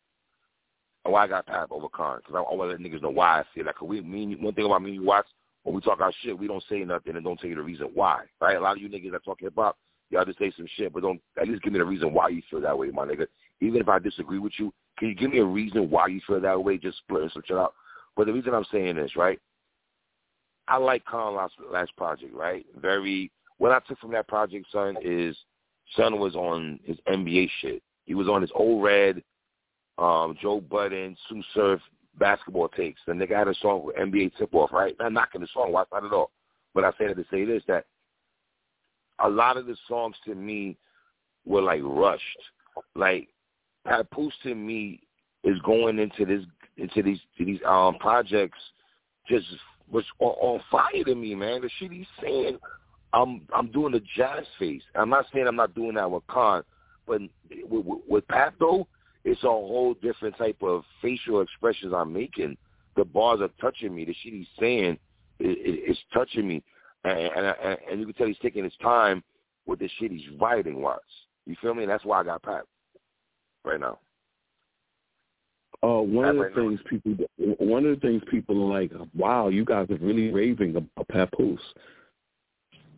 Why 1.03 1.23
I 1.23 1.27
got 1.27 1.45
Pap 1.45 1.71
over 1.71 1.87
Con. 1.89 2.17
Because 2.17 2.35
I, 2.35 2.39
I 2.39 2.55
want 2.55 2.71
to 2.71 2.77
let 2.77 2.79
niggas 2.79 3.01
know 3.01 3.09
why 3.09 3.39
I 3.39 3.43
say 3.55 3.63
that. 3.63 3.75
Because 3.75 3.87
we, 3.87 4.01
me, 4.01 4.35
one 4.35 4.53
thing 4.53 4.65
about 4.65 4.81
me 4.81 4.91
and 4.91 5.01
you, 5.01 5.05
Watts, 5.05 5.29
when 5.63 5.75
we 5.75 5.81
talk 5.81 5.99
our 5.99 6.13
shit, 6.21 6.37
we 6.37 6.47
don't 6.47 6.63
say 6.69 6.79
nothing 6.79 7.15
and 7.15 7.23
don't 7.23 7.39
tell 7.39 7.49
you 7.49 7.55
the 7.55 7.61
reason 7.61 7.89
why. 7.93 8.25
Right? 8.41 8.57
A 8.57 8.59
lot 8.59 8.77
of 8.77 8.81
you 8.81 8.89
niggas 8.89 9.11
that 9.11 9.23
talk 9.23 9.39
hip 9.39 9.53
hop, 9.55 9.77
y'all 10.09 10.25
just 10.25 10.39
say 10.39 10.51
some 10.55 10.67
shit, 10.75 10.93
but 10.93 11.03
don't 11.03 11.21
at 11.39 11.47
least 11.47 11.61
give 11.63 11.73
me 11.73 11.79
the 11.79 11.85
reason 11.85 12.13
why 12.13 12.29
you 12.29 12.41
feel 12.49 12.61
that 12.61 12.77
way, 12.77 12.89
my 12.89 13.05
nigga. 13.05 13.27
Even 13.61 13.81
if 13.81 13.89
I 13.89 13.99
disagree 13.99 14.39
with 14.39 14.53
you, 14.57 14.73
can 14.97 15.09
you 15.09 15.15
give 15.15 15.31
me 15.31 15.39
a 15.39 15.45
reason 15.45 15.89
why 15.89 16.07
you 16.07 16.21
feel 16.25 16.41
that 16.41 16.63
way? 16.63 16.77
Just 16.77 16.97
splitting 16.99 17.29
some 17.33 17.43
shit 17.45 17.57
out. 17.57 17.73
But 18.15 18.27
the 18.27 18.33
reason 18.33 18.53
I'm 18.53 18.65
saying 18.71 18.95
this, 18.95 19.15
right? 19.15 19.39
I 20.67 20.77
like 20.77 21.03
Con 21.05 21.35
last, 21.35 21.53
last 21.71 21.95
project, 21.97 22.33
right? 22.33 22.65
Very. 22.79 23.31
What 23.57 23.71
I 23.71 23.79
took 23.87 23.99
from 23.99 24.11
that 24.11 24.27
project, 24.27 24.67
son, 24.71 24.95
is 25.03 25.35
son 25.95 26.19
was 26.19 26.35
on 26.35 26.79
his 26.83 26.97
NBA 27.07 27.49
shit. 27.61 27.81
He 28.05 28.15
was 28.15 28.29
on 28.29 28.41
his 28.41 28.51
old 28.55 28.83
red, 28.83 29.21
um, 29.99 30.37
Joe 30.41 30.61
Budden, 30.61 31.15
Sue 31.27 31.43
Surf 31.53 31.81
basketball 32.17 32.69
takes. 32.69 33.01
The 33.05 33.13
nigga 33.13 33.35
had 33.37 33.47
a 33.47 33.55
song 33.55 33.83
with 33.85 33.95
NBA 33.95 34.37
tip 34.37 34.53
off, 34.53 34.71
right? 34.71 34.95
I'm 34.99 35.13
knocking 35.13 35.41
the 35.41 35.47
song, 35.53 35.71
why 35.71 35.83
not 35.91 36.05
at 36.05 36.13
all. 36.13 36.31
But 36.73 36.83
I 36.85 36.91
say 36.97 37.07
that 37.07 37.15
to 37.15 37.25
say 37.31 37.45
this 37.45 37.63
that 37.67 37.85
a 39.19 39.29
lot 39.29 39.57
of 39.57 39.65
the 39.65 39.75
songs 39.87 40.15
to 40.25 40.35
me 40.35 40.77
were 41.45 41.61
like 41.61 41.81
rushed. 41.83 42.23
Like 42.95 43.27
Papoose 43.85 44.33
to 44.43 44.55
me 44.55 45.01
is 45.43 45.59
going 45.61 45.99
into 45.99 46.25
this 46.25 46.45
into 46.77 47.03
these 47.03 47.19
these 47.37 47.59
um 47.65 47.97
projects 47.99 48.59
just 49.27 49.47
was 49.91 50.05
on, 50.19 50.35
on 50.39 50.61
fire 50.71 51.03
to 51.05 51.15
me, 51.15 51.35
man. 51.35 51.61
The 51.61 51.69
shit 51.79 51.91
he's 51.91 52.05
saying, 52.21 52.57
I'm 53.13 53.41
I'm 53.53 53.71
doing 53.71 53.93
the 53.93 54.03
jazz 54.15 54.45
face. 54.59 54.83
I'm 54.95 55.09
not 55.09 55.25
saying 55.33 55.47
I'm 55.47 55.55
not 55.55 55.75
doing 55.75 55.95
that 55.95 56.09
with 56.09 56.25
Con, 56.27 56.63
but 57.07 57.21
with, 57.21 57.85
with, 57.85 57.99
with 58.07 58.27
Pat 58.27 58.53
though, 58.59 58.87
it's 59.23 59.43
a 59.43 59.47
whole 59.47 59.95
different 60.01 60.37
type 60.37 60.57
of 60.61 60.83
facial 61.01 61.41
expressions 61.41 61.93
I'm 61.95 62.13
making. 62.13 62.57
The 62.95 63.05
bars 63.05 63.41
are 63.41 63.49
touching 63.59 63.95
me. 63.95 64.05
The 64.05 64.15
shit 64.21 64.33
he's 64.33 64.47
saying 64.59 64.97
is, 65.39 65.55
is 65.89 65.97
touching 66.13 66.47
me, 66.47 66.63
and, 67.03 67.15
and 67.17 67.77
and 67.89 67.99
you 67.99 68.05
can 68.05 68.15
tell 68.15 68.27
he's 68.27 68.37
taking 68.41 68.63
his 68.63 68.73
time 68.81 69.23
with 69.65 69.79
the 69.79 69.89
shit 69.99 70.11
he's 70.11 70.27
writing. 70.39 70.81
Watts, 70.81 71.03
you 71.45 71.55
feel 71.61 71.73
me? 71.73 71.83
And 71.83 71.91
that's 71.91 72.05
why 72.05 72.19
I 72.19 72.23
got 72.23 72.43
Pat 72.43 72.63
right 73.63 73.79
now. 73.79 73.99
Uh, 75.81 76.01
one 76.01 76.25
of 76.25 76.35
the 76.35 76.41
right 76.41 76.55
things 76.55 76.79
now. 76.83 76.89
people, 76.89 77.25
one 77.59 77.85
of 77.85 77.95
the 77.95 78.05
things 78.05 78.21
people 78.29 78.61
are 78.63 78.81
like, 78.81 78.91
wow, 79.15 79.47
you 79.47 79.63
guys 79.63 79.87
are 79.89 79.97
really 79.97 80.29
raving 80.29 80.75
about 80.75 81.07
Papoose. 81.07 81.61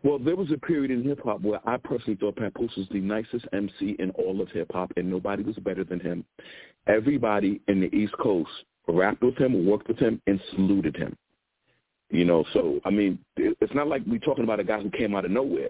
Well, 0.04 0.18
there 0.18 0.36
was 0.36 0.52
a 0.52 0.58
period 0.58 0.90
in 0.90 1.04
hip 1.04 1.20
hop 1.24 1.42
where 1.42 1.60
I 1.68 1.78
personally 1.78 2.18
thought 2.20 2.36
Papoose 2.36 2.76
was 2.76 2.88
the 2.92 3.00
nicest 3.00 3.46
MC 3.54 3.96
in 4.00 4.10
all 4.12 4.42
of 4.42 4.50
hip 4.50 4.72
hop, 4.74 4.92
and 4.98 5.10
nobody 5.10 5.44
was 5.44 5.56
better 5.58 5.84
than 5.84 6.00
him. 6.00 6.26
Everybody 6.88 7.62
in 7.68 7.82
the 7.82 7.96
East 7.96 8.14
Coast 8.20 8.50
rapped 8.88 9.22
with 9.22 9.38
him, 9.38 9.66
worked 9.66 9.88
with 9.88 10.00
him, 10.00 10.20
and 10.26 10.42
saluted 10.52 10.96
him. 10.96 11.16
You 12.10 12.26
know, 12.26 12.44
so 12.52 12.82
I 12.84 12.90
mean, 12.90 13.20
it's 13.38 13.74
not 13.74 13.88
like 13.88 14.02
we're 14.06 14.20
talking 14.20 14.44
about 14.44 14.60
a 14.60 14.64
guy 14.64 14.82
who 14.82 14.90
came 14.90 15.16
out 15.16 15.24
of 15.24 15.32
nowhere. 15.32 15.70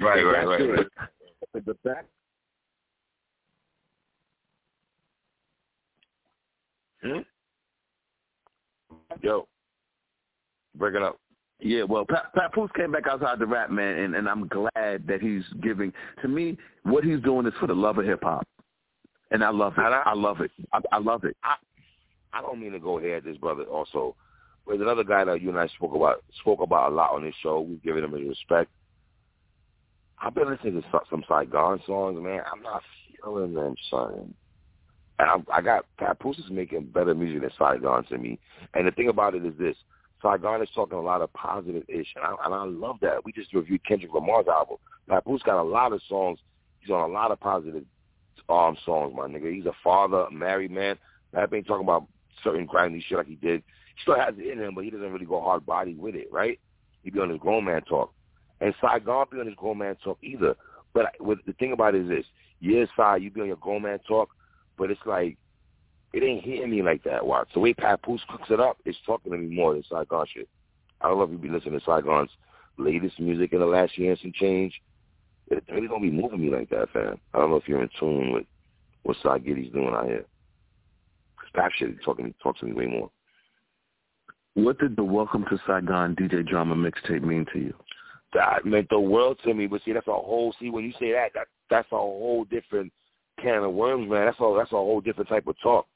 Right, 0.00 0.22
right, 0.22 0.46
right, 0.46 0.68
right. 0.70 1.64
The 1.64 1.74
back. 1.84 2.06
Hmm? 7.02 7.20
Yo, 9.22 9.46
break 10.76 10.94
it 10.94 11.02
up. 11.02 11.20
Yeah, 11.60 11.84
well, 11.84 12.04
Pat, 12.04 12.34
Papoose 12.34 12.70
came 12.76 12.92
back 12.92 13.06
outside 13.06 13.38
the 13.38 13.46
rap, 13.46 13.70
man, 13.70 13.98
and, 13.98 14.14
and 14.14 14.28
I'm 14.28 14.46
glad 14.48 15.06
that 15.06 15.18
he's 15.20 15.42
giving. 15.62 15.92
To 16.22 16.28
me, 16.28 16.58
what 16.82 17.02
he's 17.02 17.20
doing 17.20 17.46
is 17.46 17.54
for 17.58 17.66
the 17.66 17.74
love 17.74 17.96
of 17.98 18.04
hip 18.04 18.22
hop, 18.22 18.46
and 19.30 19.42
I 19.42 19.50
love 19.50 19.72
it. 19.78 19.80
I, 19.80 20.02
I 20.06 20.14
love 20.14 20.40
it. 20.42 20.50
I, 20.72 20.80
I 20.92 20.98
love 20.98 21.24
it. 21.24 21.36
I, 21.42 21.54
I 22.34 22.42
don't 22.42 22.60
mean 22.60 22.72
to 22.72 22.78
go 22.78 22.98
at 22.98 23.24
this 23.24 23.38
brother 23.38 23.62
also. 23.64 24.14
There's 24.66 24.80
another 24.80 25.04
guy 25.04 25.24
that 25.24 25.40
you 25.40 25.48
and 25.48 25.58
I 25.58 25.68
spoke 25.68 25.94
about 25.94 26.22
spoke 26.40 26.60
about 26.60 26.92
a 26.92 26.94
lot 26.94 27.12
on 27.12 27.24
this 27.24 27.34
show. 27.42 27.60
We've 27.60 27.82
given 27.82 28.04
him 28.04 28.12
his 28.12 28.28
respect. 28.28 28.70
I've 30.20 30.34
been 30.34 30.50
listening 30.50 30.82
to 30.82 31.00
some 31.08 31.24
Saigon 31.28 31.80
songs, 31.86 32.22
man. 32.22 32.40
I'm 32.52 32.62
not 32.62 32.82
feeling 33.22 33.54
them, 33.54 33.74
son. 33.90 34.34
And 35.18 35.30
I'm, 35.30 35.46
I 35.52 35.62
got 35.62 35.86
Papoose 35.98 36.38
is 36.38 36.50
making 36.50 36.86
better 36.86 37.14
music 37.14 37.42
than 37.42 37.50
Saigon 37.58 38.04
to 38.06 38.18
me. 38.18 38.38
And 38.74 38.86
the 38.86 38.90
thing 38.90 39.08
about 39.08 39.34
it 39.34 39.46
is 39.46 39.54
this: 39.58 39.76
Saigon 40.22 40.62
is 40.62 40.68
talking 40.74 40.98
a 40.98 41.02
lot 41.02 41.20
of 41.20 41.32
positive 41.32 41.84
ish, 41.88 42.08
and 42.16 42.24
I, 42.24 42.34
and 42.44 42.54
I 42.54 42.64
love 42.64 42.96
that. 43.02 43.24
We 43.24 43.32
just 43.32 43.52
reviewed 43.52 43.84
Kendrick 43.84 44.12
Lamar's 44.12 44.46
album. 44.48 44.76
Papoose 45.08 45.42
got 45.42 45.60
a 45.60 45.62
lot 45.62 45.92
of 45.92 46.00
songs. 46.08 46.38
He's 46.80 46.90
on 46.90 47.08
a 47.08 47.12
lot 47.12 47.30
of 47.30 47.40
positive 47.40 47.84
um 48.48 48.76
songs, 48.84 49.12
my 49.14 49.26
nigga. 49.26 49.52
He's 49.52 49.66
a 49.66 49.72
father, 49.82 50.22
a 50.22 50.30
married 50.30 50.70
man. 50.70 50.96
Pap 51.34 51.52
ain't 51.52 51.66
talking 51.66 51.84
about 51.84 52.06
certain 52.42 52.66
grimy 52.66 53.04
shit 53.06 53.18
like 53.18 53.26
he 53.26 53.34
did. 53.34 53.62
He 53.94 54.02
still 54.02 54.16
has 54.16 54.34
it 54.38 54.46
in 54.46 54.58
him, 54.58 54.74
but 54.74 54.84
he 54.84 54.90
doesn't 54.90 55.12
really 55.12 55.26
go 55.26 55.40
hard 55.40 55.66
body 55.66 55.94
with 55.94 56.14
it, 56.14 56.28
right? 56.30 56.58
He 57.02 57.10
be 57.10 57.20
on 57.20 57.30
his 57.30 57.40
grown 57.40 57.64
man 57.64 57.82
talk. 57.82 58.12
And 58.60 58.74
Saigon 58.80 59.26
be 59.30 59.40
on 59.40 59.46
his 59.46 59.54
grown 59.56 59.78
man 59.78 59.96
talk 60.02 60.18
either. 60.22 60.54
But 60.94 61.06
with, 61.20 61.38
the 61.46 61.52
thing 61.54 61.72
about 61.72 61.94
it 61.94 62.02
is 62.02 62.08
this: 62.08 62.26
yeah, 62.60 62.84
Sai, 62.96 63.16
you 63.16 63.30
be 63.30 63.42
on 63.42 63.48
your 63.48 63.56
grown 63.56 63.82
man 63.82 63.98
talk, 64.06 64.30
but 64.78 64.90
it's 64.90 65.00
like 65.04 65.36
it 66.16 66.22
ain't 66.22 66.44
hitting 66.44 66.70
me 66.70 66.82
like 66.82 67.04
that. 67.04 67.26
Watch 67.26 67.48
the 67.52 67.60
way 67.60 67.74
Papoose 67.74 68.22
cooks 68.30 68.48
it 68.48 68.58
up, 68.58 68.78
it's 68.86 68.96
talking 69.04 69.32
to 69.32 69.38
me 69.38 69.54
more 69.54 69.74
than 69.74 69.84
Saigon 69.90 70.24
shit. 70.32 70.48
I 71.02 71.08
don't 71.08 71.18
know 71.18 71.24
if 71.24 71.30
you 71.30 71.36
be 71.36 71.50
listening 71.50 71.78
to 71.78 71.84
Saigon's 71.84 72.30
latest 72.78 73.20
music 73.20 73.52
in 73.52 73.60
the 73.60 73.66
last 73.66 73.98
year 73.98 74.12
and 74.12 74.20
some 74.20 74.32
change. 74.34 74.80
It 75.48 75.62
really 75.70 75.88
don't 75.88 76.00
be 76.00 76.10
moving 76.10 76.40
me 76.40 76.50
like 76.50 76.70
that, 76.70 76.88
fam. 76.92 77.20
I 77.34 77.38
don't 77.38 77.50
know 77.50 77.56
if 77.56 77.68
you're 77.68 77.82
in 77.82 77.90
tune 78.00 78.32
with 78.32 78.46
what 79.02 79.18
Sai 79.22 79.40
Giddy's 79.40 79.72
doing 79.72 79.94
out 79.94 80.06
here. 80.06 80.24
Cause 81.36 81.50
Pap 81.54 81.72
shit 81.76 81.90
is 81.90 81.96
talking 82.02 82.34
talks 82.42 82.60
to 82.60 82.66
me 82.66 82.72
way 82.72 82.86
more. 82.86 83.10
What 84.54 84.78
did 84.78 84.96
the 84.96 85.04
Welcome 85.04 85.44
to 85.50 85.60
Saigon 85.66 86.16
DJ 86.16 86.48
Drama 86.48 86.74
mixtape 86.74 87.22
mean 87.22 87.44
to 87.52 87.58
you? 87.58 87.74
That 88.32 88.64
meant 88.64 88.88
the 88.88 88.98
world 88.98 89.38
to 89.44 89.52
me. 89.52 89.66
But 89.66 89.82
see, 89.84 89.92
that's 89.92 90.08
a 90.08 90.12
whole. 90.12 90.54
See, 90.58 90.70
when 90.70 90.84
you 90.84 90.92
say 90.98 91.12
that, 91.12 91.32
that 91.34 91.46
that's 91.68 91.92
a 91.92 91.96
whole 91.96 92.46
different 92.50 92.90
can 93.40 93.62
of 93.64 93.74
worms, 93.74 94.10
man. 94.10 94.24
That's 94.24 94.40
all. 94.40 94.54
That's 94.54 94.72
a 94.72 94.76
whole 94.76 95.02
different 95.02 95.28
type 95.28 95.46
of 95.46 95.56
talk. 95.62 95.86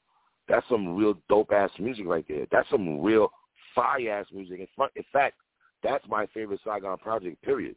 That's 0.51 0.67
some 0.67 0.97
real 0.97 1.15
dope 1.29 1.53
ass 1.53 1.69
music 1.79 2.05
right 2.05 2.25
there. 2.27 2.45
That's 2.51 2.69
some 2.69 2.99
real 2.99 3.31
fire 3.73 4.11
ass 4.11 4.25
music. 4.33 4.59
In, 4.59 4.67
front, 4.75 4.91
in 4.97 5.05
fact, 5.13 5.35
that's 5.81 6.03
my 6.09 6.25
favorite 6.33 6.59
Saigon 6.65 6.97
project. 6.97 7.41
Period. 7.41 7.73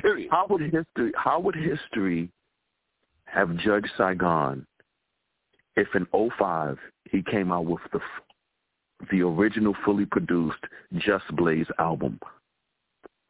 Period. 0.00 0.28
How 0.28 0.44
would 0.50 0.62
history? 0.62 1.12
How 1.14 1.38
would 1.38 1.54
history 1.54 2.28
have 3.26 3.56
judged 3.58 3.88
Saigon 3.96 4.66
if 5.76 5.86
in 5.94 6.08
05 6.36 6.76
he 7.08 7.22
came 7.22 7.52
out 7.52 7.66
with 7.66 7.82
the 7.92 8.00
the 9.12 9.22
original 9.22 9.76
fully 9.84 10.04
produced 10.04 10.58
Just 10.96 11.24
Blaze 11.36 11.68
album? 11.78 12.18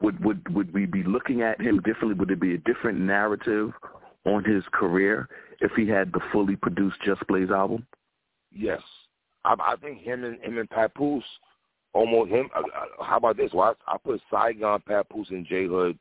Would 0.01 0.25
would 0.25 0.55
would 0.55 0.73
we 0.73 0.87
be 0.87 1.03
looking 1.03 1.43
at 1.43 1.61
him 1.61 1.83
differently? 1.83 2.15
Would 2.15 2.31
it 2.31 2.41
be 2.41 2.55
a 2.55 2.59
different 2.59 2.99
narrative 2.99 3.71
on 4.25 4.45
his 4.45 4.65
career 4.73 5.29
if 5.61 5.73
he 5.77 5.87
had 5.87 6.11
the 6.11 6.21
fully 6.33 6.57
produced 6.57 6.97
Just 7.05 7.27
Blaze 7.27 7.51
album? 7.51 7.87
Yes, 8.55 8.81
I, 9.45 9.55
I 9.59 9.77
think 9.77 10.01
him 10.01 10.25
and 10.25 10.41
him 10.41 10.59
and 10.59 10.71
Papoose, 10.71 11.25
almost 11.93 12.31
him. 12.31 12.49
Uh, 12.55 12.61
uh, 12.61 13.05
how 13.05 13.17
about 13.19 13.37
this? 13.37 13.53
Well, 13.53 13.77
I, 13.87 13.95
I 13.95 13.97
put 13.99 14.21
Saigon, 14.31 14.81
Papoose, 14.87 15.31
and 15.31 15.47
J 15.47 15.67
Hood 15.67 15.99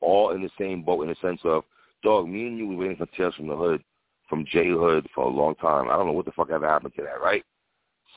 all 0.00 0.30
in 0.30 0.42
the 0.42 0.50
same 0.58 0.82
boat 0.82 1.02
in 1.02 1.08
the 1.08 1.16
sense 1.22 1.40
of, 1.44 1.64
dog, 2.02 2.28
me 2.28 2.46
and 2.46 2.58
you 2.58 2.68
were 2.68 2.76
waiting 2.76 2.96
for 2.96 3.06
Tales 3.16 3.34
from 3.34 3.48
the 3.48 3.56
Hood 3.56 3.82
from 4.28 4.44
J 4.50 4.70
Hood 4.70 5.06
for 5.14 5.24
a 5.24 5.28
long 5.28 5.54
time. 5.56 5.88
I 5.88 5.92
don't 5.92 6.06
know 6.06 6.12
what 6.12 6.24
the 6.24 6.32
fuck 6.32 6.50
ever 6.50 6.66
happened 6.66 6.94
to 6.96 7.02
that, 7.02 7.20
right? 7.22 7.44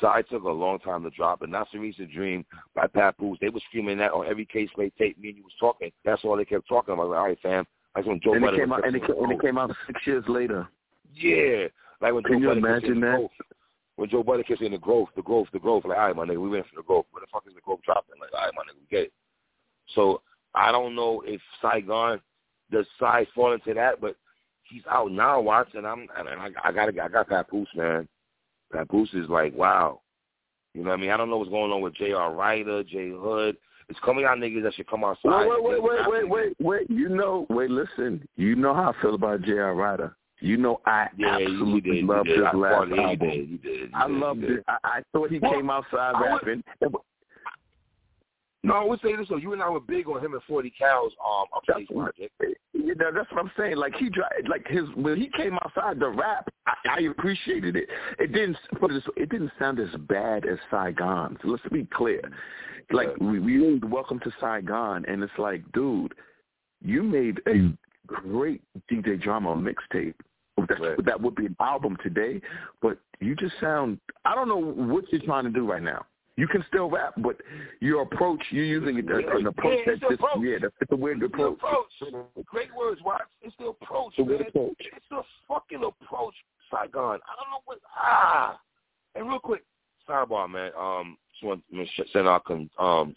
Side 0.01 0.25
took 0.29 0.43
a 0.43 0.49
long 0.49 0.79
time 0.79 1.03
to 1.03 1.09
drop, 1.11 1.41
and 1.41 1.53
Nacirema 1.53 2.11
Dream 2.13 2.45
by 2.73 2.87
Papoose. 2.87 3.37
They 3.39 3.49
were 3.49 3.61
screaming 3.69 3.97
that 3.99 4.11
on 4.11 4.27
every 4.27 4.45
case 4.45 4.69
made 4.77 4.91
tape. 4.97 5.17
Me 5.17 5.29
and 5.29 5.37
you 5.37 5.43
was 5.43 5.53
talking. 5.59 5.91
That's 6.03 6.23
all 6.25 6.35
they 6.35 6.43
kept 6.43 6.67
talking 6.67 6.93
about. 6.93 7.09
Like, 7.09 7.19
all 7.19 7.25
right, 7.25 7.37
fam. 7.41 7.65
Like 7.95 8.05
when 8.05 8.19
Joe 8.21 8.33
and 8.33 8.41
Budden 8.41 8.59
it 8.59 8.63
came 8.63 8.73
out, 8.73 8.85
and 8.85 8.95
it, 8.95 9.03
and 9.03 9.31
it 9.31 9.41
came 9.41 9.57
out 9.57 9.71
six 9.87 10.01
years 10.05 10.25
later. 10.27 10.67
Yeah, 11.13 11.67
like 12.01 12.13
when 12.13 12.23
Can 12.23 12.33
Joe 12.33 12.39
you 12.39 12.61
Budden 12.61 12.65
imagine 12.65 12.99
that? 13.01 13.29
When 13.97 14.09
Joe 14.09 14.23
Budden 14.23 14.43
kept 14.43 14.59
saying 14.59 14.73
the 14.73 14.77
growth, 14.77 15.09
the 15.15 15.21
growth, 15.21 15.47
the 15.53 15.59
growth. 15.59 15.85
Like, 15.85 15.97
all 15.97 16.07
right, 16.07 16.15
my 16.15 16.25
nigga, 16.25 16.41
we 16.41 16.49
went 16.49 16.67
for 16.67 16.75
the 16.75 16.83
growth. 16.83 17.05
Where 17.11 17.21
the 17.21 17.27
fuck 17.31 17.43
is 17.47 17.55
the 17.55 17.61
growth 17.61 17.79
dropping? 17.85 18.19
Like, 18.19 18.33
all 18.33 18.45
right, 18.45 18.53
my 18.55 18.63
nigga, 18.63 18.79
we 18.79 18.87
get 18.89 19.05
it. 19.05 19.13
So 19.93 20.21
I 20.53 20.71
don't 20.71 20.95
know 20.95 21.23
if 21.25 21.39
Saigon 21.61 22.19
does 22.71 22.85
Sai 22.99 23.25
fall 23.33 23.53
into 23.53 23.73
that, 23.73 24.01
but 24.01 24.15
he's 24.63 24.83
out 24.89 25.11
now 25.11 25.39
watching. 25.39 25.85
I'm 25.85 26.07
and 26.17 26.27
I, 26.27 26.49
I 26.63 26.71
got 26.71 26.89
I 26.89 27.07
got 27.07 27.29
Papoose, 27.29 27.69
man. 27.75 28.07
Papoose 28.71 29.13
is 29.13 29.29
like 29.29 29.55
wow. 29.55 30.01
You 30.73 30.83
know 30.83 30.89
what 30.89 30.99
I 30.99 31.01
mean? 31.01 31.11
I 31.11 31.17
don't 31.17 31.29
know 31.29 31.37
what's 31.37 31.49
going 31.49 31.71
on 31.71 31.79
with 31.81 31.95
J.R. 31.95 32.33
Writer, 32.33 32.83
J. 32.83 33.11
Hood. 33.11 33.55
It's 33.87 33.99
coming 34.03 34.25
out 34.25 34.39
niggas 34.39 34.63
that 34.63 34.73
should 34.73 34.89
come 34.89 35.05
outside. 35.05 35.47
Wait, 35.47 35.63
wait, 35.63 35.81
wait, 35.81 36.09
wait, 36.09 36.29
wait, 36.29 36.55
wait, 36.59 36.89
You 36.89 37.07
know, 37.07 37.45
wait, 37.49 37.69
listen. 37.69 38.27
You 38.35 38.55
know 38.55 38.73
how 38.73 38.91
I 38.91 39.01
feel 39.01 39.15
about 39.15 39.43
J.R. 39.43 39.73
Writer. 39.73 40.17
You 40.45 40.57
know 40.57 40.79
I 40.85 41.07
yeah, 41.17 41.37
absolutely 41.41 41.95
did, 42.01 42.05
loved 42.05 42.27
his 42.29 42.37
last 42.39 42.55
album. 42.55 42.99
album. 42.99 43.29
You 43.29 43.31
did, 43.31 43.49
you 43.49 43.57
did, 43.57 43.79
you 43.81 43.89
I 43.95 44.05
loved 44.07 44.43
it. 44.43 44.63
I, 44.67 44.77
I 44.83 45.01
thought 45.11 45.31
he 45.31 45.39
Well, 45.39 45.53
came 45.53 45.69
outside 45.71 46.13
I 46.15 46.21
would- 46.33 46.45
rapping. 46.45 46.63
No, 48.63 48.73
I 48.73 48.83
would 48.83 48.99
say 49.01 49.15
this 49.15 49.27
though. 49.29 49.37
You 49.37 49.53
and 49.53 49.61
I 49.61 49.69
were 49.69 49.79
big 49.79 50.07
on 50.07 50.23
him 50.25 50.33
and 50.33 50.41
Forty 50.43 50.71
Cal 50.71 51.03
um 51.03 51.45
That's 51.67 51.69
upstate 51.69 51.91
what, 51.95 52.15
project. 52.15 52.33
you 52.73 52.95
know, 52.95 53.11
that's 53.13 53.31
what 53.31 53.41
I'm 53.41 53.51
saying. 53.57 53.75
Like 53.77 53.93
he 53.95 54.09
like 54.49 54.67
his 54.67 54.83
when 54.95 55.17
he 55.19 55.29
came 55.37 55.53
outside 55.63 55.99
the 55.99 56.09
rap, 56.09 56.47
I, 56.65 56.73
I 56.89 56.99
appreciated 57.01 57.75
it. 57.75 57.87
It 58.17 58.31
didn't 58.33 58.57
put 58.79 58.91
it, 58.91 59.03
it 59.17 59.29
didn't 59.29 59.51
sound 59.59 59.79
as 59.79 59.89
bad 60.09 60.45
as 60.45 60.57
Saigon. 60.71 61.37
So 61.43 61.49
let's 61.49 61.63
be 61.71 61.85
clear. 61.93 62.21
Like 62.91 63.09
Yeah. 63.19 63.27
we, 63.27 63.39
we 63.39 63.79
Welcome 63.83 64.19
to 64.21 64.31
Saigon, 64.41 65.05
and 65.07 65.21
it's 65.21 65.33
like, 65.37 65.61
dude, 65.73 66.13
you 66.83 67.03
made 67.03 67.41
a 67.47 67.71
great 68.07 68.61
DJ 68.91 69.21
drama 69.21 69.55
mixtape. 69.55 70.13
Right. 70.57 71.03
That 71.05 71.19
would 71.21 71.35
be 71.35 71.47
an 71.47 71.55
album 71.59 71.97
today, 72.01 72.41
but 72.81 72.97
you 73.19 73.35
just 73.35 73.53
sound. 73.59 73.99
I 74.23 74.33
don't 74.35 74.47
know 74.47 74.57
what 74.57 75.03
you're 75.11 75.21
trying 75.21 75.43
to 75.43 75.49
do 75.49 75.69
right 75.69 75.83
now. 75.83 76.05
You 76.37 76.47
can 76.47 76.63
still 76.67 76.89
rap, 76.89 77.13
but 77.17 77.37
your 77.81 78.01
approach, 78.03 78.41
you're 78.51 78.65
using 78.65 78.97
it, 78.97 79.05
Yeah, 79.07 79.37
an 79.37 79.47
approach 79.47 79.79
yeah, 79.79 79.93
that's 79.93 79.99
just 80.01 80.13
approach. 80.13 80.37
yeah, 80.41 80.57
that's 80.61 80.73
it's 80.81 80.91
a 80.91 80.95
weird 80.95 81.21
It's 81.23 81.33
approach. 81.33 81.57
approach. 81.57 82.45
Great 82.45 82.75
words, 82.75 83.01
Watts. 83.05 83.23
It's 83.41 83.55
the 83.59 83.67
approach, 83.67 84.13
It's 84.17 84.27
man. 84.27 84.41
approach. 84.47 84.75
It's 84.79 85.05
the 85.09 85.21
fucking 85.47 85.83
approach, 85.83 86.33
Saigon. 86.71 87.19
I 87.23 87.35
don't 87.37 87.51
know 87.51 87.61
what. 87.65 87.79
Ah. 87.95 88.59
And 89.15 89.27
real 89.29 89.39
quick, 89.39 89.63
sidebar, 90.09 90.49
man. 90.49 90.71
Um, 90.77 91.17
just 91.33 91.43
want 91.43 91.63
to 91.71 91.85
send 92.13 92.27
out 92.27 92.43
um. 92.79 93.15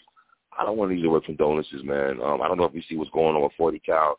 I 0.59 0.65
don't 0.65 0.77
want 0.77 0.91
to 0.91 0.95
use 0.97 1.05
the 1.05 1.11
word 1.11 1.25
condolences, 1.25 1.85
man. 1.85 2.21
Um, 2.21 2.43
I 2.43 2.49
don't 2.49 2.59
know 2.59 2.65
if 2.65 2.75
you 2.75 2.83
see 2.89 2.97
what's 2.97 3.11
going 3.11 3.37
on 3.37 3.43
with 3.43 3.53
Forty 3.57 3.79
Cal 3.79 4.19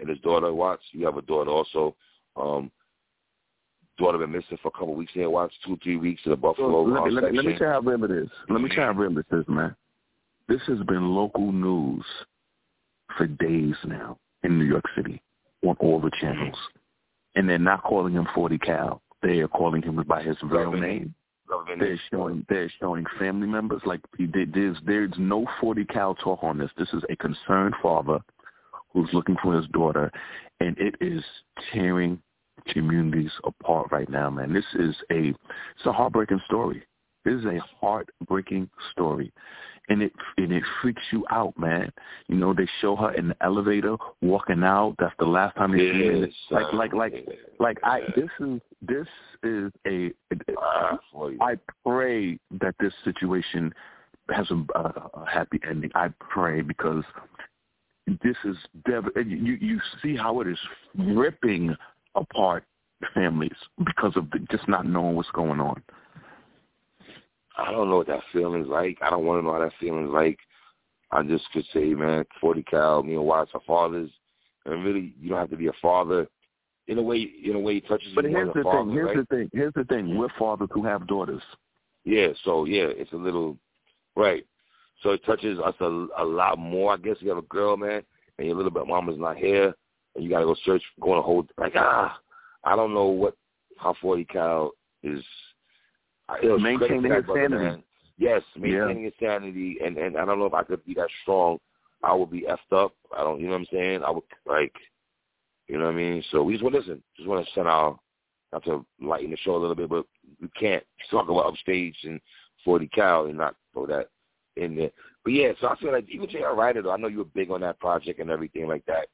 and 0.00 0.08
his 0.08 0.18
daughter. 0.20 0.52
Watts. 0.52 0.82
You 0.92 1.06
have 1.06 1.16
a 1.16 1.22
daughter 1.22 1.50
also. 1.50 1.96
Um, 2.38 2.70
daughter 3.98 4.18
been 4.18 4.30
missing 4.30 4.58
for 4.62 4.68
a 4.68 4.70
couple 4.70 4.92
of 4.92 4.96
weeks 4.96 5.12
here. 5.12 5.28
Watts, 5.28 5.54
two, 5.66 5.76
three 5.82 5.96
weeks 5.96 6.22
in 6.24 6.30
the 6.30 6.36
Buffalo. 6.36 6.82
let, 6.82 7.02
me, 7.04 7.08
um, 7.08 7.14
let, 7.14 7.24
me, 7.32 7.36
let 7.36 7.44
me 7.44 7.52
section. 7.52 7.58
tell 7.58 7.68
you 7.68 7.72
how 7.72 7.80
real 7.80 8.04
it 8.04 8.10
is. 8.10 8.28
Let 8.48 8.60
me 8.60 8.68
tell 8.68 8.78
you 8.78 8.92
how 8.92 8.98
real 8.98 9.14
this 9.14 9.48
man. 9.48 9.76
This 10.48 10.60
has 10.66 10.78
been 10.86 11.14
local 11.14 11.52
news 11.52 12.04
for 13.16 13.26
days 13.26 13.74
now 13.84 14.18
in 14.44 14.58
New 14.58 14.64
York 14.64 14.84
City 14.96 15.20
on 15.62 15.76
all 15.80 16.00
the 16.00 16.10
channels. 16.20 16.56
And 17.34 17.48
they're 17.48 17.58
not 17.58 17.82
calling 17.82 18.14
him 18.14 18.26
40 18.34 18.58
Cal. 18.58 19.02
They 19.22 19.40
are 19.40 19.48
calling 19.48 19.82
him 19.82 20.02
by 20.06 20.22
his 20.22 20.36
real 20.42 20.72
name. 20.72 21.14
They're 21.78 22.00
showing 22.10 22.44
they're 22.48 22.70
showing 22.78 23.06
family 23.18 23.46
members 23.46 23.80
like. 23.86 24.00
There's 24.18 24.76
there's 24.86 25.12
no 25.16 25.46
40 25.60 25.84
Cal 25.86 26.14
talk 26.14 26.40
on 26.42 26.58
this. 26.58 26.70
This 26.76 26.88
is 26.92 27.02
a 27.08 27.16
concerned 27.16 27.74
father 27.82 28.20
who's 28.92 29.08
looking 29.14 29.36
for 29.42 29.56
his 29.56 29.66
daughter, 29.68 30.12
and 30.60 30.76
it 30.78 30.94
is 31.00 31.22
tearing 31.72 32.20
communities 32.66 33.30
apart 33.44 33.90
right 33.90 34.08
now, 34.08 34.30
man. 34.30 34.52
This 34.52 34.64
is 34.74 34.94
a 35.10 35.28
it's 35.28 35.86
a 35.86 35.92
heartbreaking 35.92 36.40
story. 36.46 36.84
This 37.24 37.34
is 37.34 37.44
a 37.44 37.58
heartbreaking 37.80 38.70
story, 38.92 39.32
and 39.88 40.02
it 40.02 40.12
and 40.36 40.52
it 40.52 40.62
freaks 40.80 41.02
you 41.12 41.24
out, 41.30 41.58
man. 41.58 41.92
You 42.28 42.36
know 42.36 42.54
they 42.54 42.68
show 42.80 42.96
her 42.96 43.12
in 43.12 43.28
the 43.28 43.36
elevator 43.42 43.96
walking 44.22 44.62
out. 44.62 44.94
That's 44.98 45.14
the 45.18 45.26
last 45.26 45.56
time 45.56 45.72
they 45.72 45.78
see 45.78 46.06
her. 46.06 46.28
Like 46.50 46.72
like 46.72 46.92
like 46.94 47.28
like 47.58 47.78
I 47.82 48.00
this 48.16 48.30
is 48.40 48.60
this 48.80 49.06
is 49.42 49.72
a 49.86 50.12
Ah. 50.56 50.98
I 51.40 51.56
pray 51.84 52.38
that 52.60 52.74
this 52.80 52.92
situation 53.04 53.72
has 54.30 54.50
a, 54.50 54.78
a, 54.78 55.10
a 55.14 55.26
happy 55.30 55.60
ending. 55.68 55.90
I 55.94 56.08
pray 56.18 56.60
because 56.62 57.04
this 58.22 58.36
is 58.44 58.56
dev- 58.86 59.08
you 59.16 59.58
you 59.60 59.80
see 60.02 60.16
how 60.16 60.40
it 60.40 60.46
is 60.46 60.58
ripping 60.96 61.74
apart 62.20 62.64
families 63.14 63.56
because 63.84 64.16
of 64.16 64.30
the, 64.30 64.40
just 64.50 64.68
not 64.68 64.86
knowing 64.86 65.14
what's 65.14 65.30
going 65.30 65.60
on. 65.60 65.82
I 67.56 67.72
don't 67.72 67.90
know 67.90 67.96
what 67.98 68.06
that 68.06 68.22
feeling's 68.32 68.68
like. 68.68 68.98
I 69.02 69.10
don't 69.10 69.24
want 69.24 69.40
to 69.42 69.46
know 69.46 69.54
how 69.54 69.60
that 69.60 69.72
feeling's 69.80 70.10
like. 70.12 70.38
I 71.10 71.22
just 71.22 71.44
could 71.52 71.64
say, 71.72 71.86
man, 71.94 72.24
40 72.40 72.62
cal, 72.64 73.02
me 73.02 73.14
and 73.14 73.24
Watts 73.24 73.50
are 73.54 73.60
fathers. 73.66 74.10
And 74.64 74.84
really, 74.84 75.14
you 75.20 75.30
don't 75.30 75.38
have 75.38 75.50
to 75.50 75.56
be 75.56 75.68
a 75.68 75.72
father. 75.80 76.26
In 76.86 76.98
a 76.98 77.02
way, 77.02 77.28
in 77.44 77.54
a 77.54 77.58
way, 77.58 77.78
it 77.78 77.88
touches 77.88 78.08
But 78.14 78.24
you 78.24 78.30
here's 78.30 78.52
the 78.54 78.62
father, 78.62 78.84
thing. 78.84 78.92
Here's 78.92 79.06
right? 79.06 79.16
the 79.16 79.36
thing. 79.36 79.50
Here's 79.52 79.74
the 79.74 79.84
thing. 79.84 80.16
We're 80.16 80.28
fathers 80.38 80.68
who 80.72 80.84
have 80.84 81.06
daughters. 81.06 81.42
Yeah, 82.04 82.28
so 82.44 82.64
yeah, 82.64 82.86
it's 82.86 83.12
a 83.12 83.16
little 83.16 83.58
right. 84.16 84.46
So 85.02 85.10
it 85.10 85.24
touches 85.24 85.58
us 85.58 85.74
a, 85.80 86.06
a 86.18 86.24
lot 86.24 86.58
more. 86.58 86.94
I 86.94 86.96
guess 86.96 87.16
you 87.20 87.28
have 87.28 87.38
a 87.38 87.42
girl, 87.42 87.76
man, 87.76 88.02
and 88.38 88.46
your 88.46 88.56
little 88.56 88.70
bit 88.70 88.86
mama's 88.86 89.18
not 89.18 89.36
here, 89.36 89.74
and 90.18 90.24
you 90.24 90.30
got 90.30 90.40
to 90.40 90.46
go 90.46 90.56
search, 90.64 90.82
go 91.00 91.12
on 91.12 91.18
a 91.18 91.22
whole 91.22 91.46
like 91.56 91.74
ah, 91.76 92.18
I 92.64 92.74
don't 92.76 92.92
know 92.92 93.06
what 93.06 93.36
how 93.78 93.94
forty 94.00 94.24
cal 94.24 94.72
is. 95.02 95.22
It 96.42 96.60
maintaining 96.60 97.10
his 97.10 97.24
sanity. 97.26 97.64
Man. 97.64 97.82
Yes, 98.18 98.42
maintaining 98.56 98.98
yeah. 98.98 99.04
his 99.04 99.14
sanity, 99.20 99.78
and 99.84 99.96
and 99.96 100.16
I 100.16 100.24
don't 100.24 100.38
know 100.38 100.46
if 100.46 100.54
I 100.54 100.64
could 100.64 100.84
be 100.84 100.94
that 100.94 101.08
strong. 101.22 101.58
I 102.02 102.12
would 102.12 102.30
be 102.30 102.42
effed 102.42 102.76
up. 102.76 102.94
I 103.16 103.22
don't, 103.22 103.40
you 103.40 103.46
know 103.46 103.52
what 103.52 103.60
I'm 103.60 103.66
saying? 103.72 104.02
I 104.04 104.10
would 104.10 104.24
like, 104.46 104.74
you 105.66 105.78
know 105.78 105.86
what 105.86 105.94
I 105.94 105.96
mean. 105.96 106.22
So 106.30 106.42
we 106.42 106.52
just 106.52 106.62
want 106.62 106.74
to 106.74 106.80
listen. 106.80 107.02
Just 107.16 107.28
want 107.28 107.44
to 107.44 107.52
send 107.54 107.68
our 107.68 107.98
not 108.52 108.64
to 108.64 108.84
lighten 109.00 109.30
the 109.30 109.36
show 109.38 109.56
a 109.56 109.58
little 109.58 109.74
bit, 109.74 109.88
but 109.88 110.04
we 110.40 110.48
can't 110.58 110.82
talk 111.10 111.28
about 111.28 111.46
upstage 111.46 111.96
and 112.04 112.20
40 112.64 112.88
cal 112.88 113.26
and 113.26 113.36
not 113.36 113.56
throw 113.72 113.86
that 113.86 114.08
in 114.56 114.76
there. 114.76 114.90
But 115.24 115.32
yeah, 115.32 115.52
so 115.60 115.68
I 115.68 115.76
feel 115.76 115.92
like 115.92 116.08
even 116.10 116.28
J.R. 116.28 116.54
Writer, 116.54 116.82
though, 116.82 116.92
I 116.92 116.96
know 116.96 117.08
you 117.08 117.18
were 117.18 117.24
big 117.24 117.50
on 117.50 117.60
that 117.60 117.78
project 117.80 118.20
and 118.20 118.30
everything 118.30 118.66
like 118.66 118.84
that. 118.86 119.08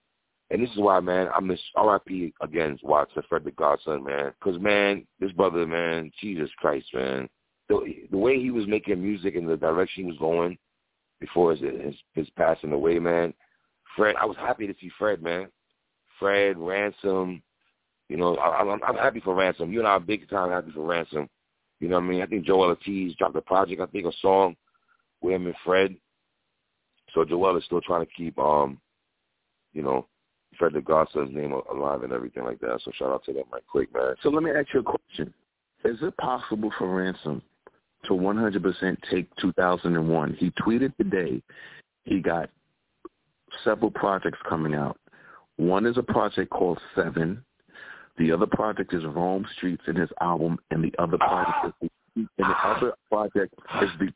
And 0.54 0.62
this 0.62 0.70
is 0.70 0.78
why, 0.78 1.00
man, 1.00 1.26
I 1.34 1.40
miss 1.40 1.58
R.I.P. 1.74 2.32
again, 2.40 2.78
Watts, 2.84 3.10
Frederick 3.28 3.56
Godson, 3.56 4.04
man. 4.04 4.32
Because, 4.38 4.60
man, 4.60 5.04
this 5.18 5.32
brother, 5.32 5.66
man, 5.66 6.12
Jesus 6.20 6.48
Christ, 6.58 6.86
man. 6.94 7.28
The, 7.68 7.80
the 8.12 8.16
way 8.16 8.40
he 8.40 8.52
was 8.52 8.68
making 8.68 9.02
music 9.02 9.34
and 9.34 9.48
the 9.48 9.56
direction 9.56 10.04
he 10.04 10.10
was 10.10 10.18
going 10.20 10.56
before 11.18 11.56
his, 11.56 11.60
his, 11.60 11.96
his 12.12 12.30
passing 12.36 12.72
away, 12.72 13.00
man. 13.00 13.34
Fred, 13.96 14.14
I 14.14 14.26
was 14.26 14.36
happy 14.36 14.68
to 14.68 14.74
see 14.80 14.92
Fred, 14.96 15.24
man. 15.24 15.48
Fred, 16.20 16.56
Ransom, 16.56 17.42
you 18.08 18.16
know, 18.16 18.36
I, 18.36 18.60
I'm, 18.60 18.80
I'm 18.86 18.96
happy 18.96 19.18
for 19.18 19.34
Ransom. 19.34 19.72
You 19.72 19.80
and 19.80 19.88
I 19.88 19.92
are 19.92 20.00
big 20.00 20.30
time 20.30 20.52
happy 20.52 20.70
for 20.70 20.86
Ransom. 20.86 21.28
You 21.80 21.88
know 21.88 21.96
what 21.96 22.04
I 22.04 22.08
mean? 22.08 22.22
I 22.22 22.26
think 22.26 22.46
Joel 22.46 22.68
Ortiz 22.68 23.16
dropped 23.16 23.34
a 23.34 23.40
project, 23.40 23.80
I 23.80 23.86
think 23.86 24.06
a 24.06 24.12
song 24.22 24.54
with 25.20 25.34
him 25.34 25.46
and 25.46 25.56
Fred. 25.64 25.96
So 27.12 27.24
Joel 27.24 27.56
is 27.56 27.64
still 27.64 27.80
trying 27.80 28.06
to 28.06 28.12
keep, 28.16 28.38
um, 28.38 28.78
you 29.72 29.82
know, 29.82 30.06
Frederick 30.58 30.86
Godson's 30.86 31.34
name 31.34 31.52
alive 31.52 32.02
and 32.02 32.12
everything 32.12 32.44
like 32.44 32.60
that. 32.60 32.80
So 32.84 32.90
shout 32.98 33.10
out 33.10 33.24
to 33.24 33.32
them 33.32 33.44
right 33.52 33.62
quick, 33.70 33.92
man. 33.94 34.14
So 34.22 34.30
let 34.30 34.42
me 34.42 34.50
ask 34.50 34.68
you 34.72 34.80
a 34.80 34.82
question. 34.82 35.32
Is 35.84 35.98
it 36.02 36.16
possible 36.16 36.72
for 36.78 36.88
Ransom 36.88 37.42
to 38.06 38.12
100% 38.12 38.96
take 39.10 39.28
2001? 39.36 40.36
He 40.38 40.50
tweeted 40.50 40.96
today 40.96 41.42
he 42.04 42.20
got 42.20 42.50
several 43.64 43.90
projects 43.90 44.38
coming 44.48 44.74
out. 44.74 44.98
One 45.56 45.86
is 45.86 45.98
a 45.98 46.02
project 46.02 46.50
called 46.50 46.78
Seven. 46.94 47.44
The 48.18 48.32
other 48.32 48.46
project 48.46 48.94
is 48.94 49.04
Rome 49.04 49.46
Streetz 49.58 49.86
in 49.88 49.96
his 49.96 50.10
album, 50.20 50.58
and 50.70 50.82
the 50.82 50.92
other 50.98 51.18
project 51.18 51.74
is 51.82 51.90
and 52.16 52.28
the 52.38 52.44
other 52.44 52.92
project 53.10 53.54
is 53.82 53.88
the 53.98 54.08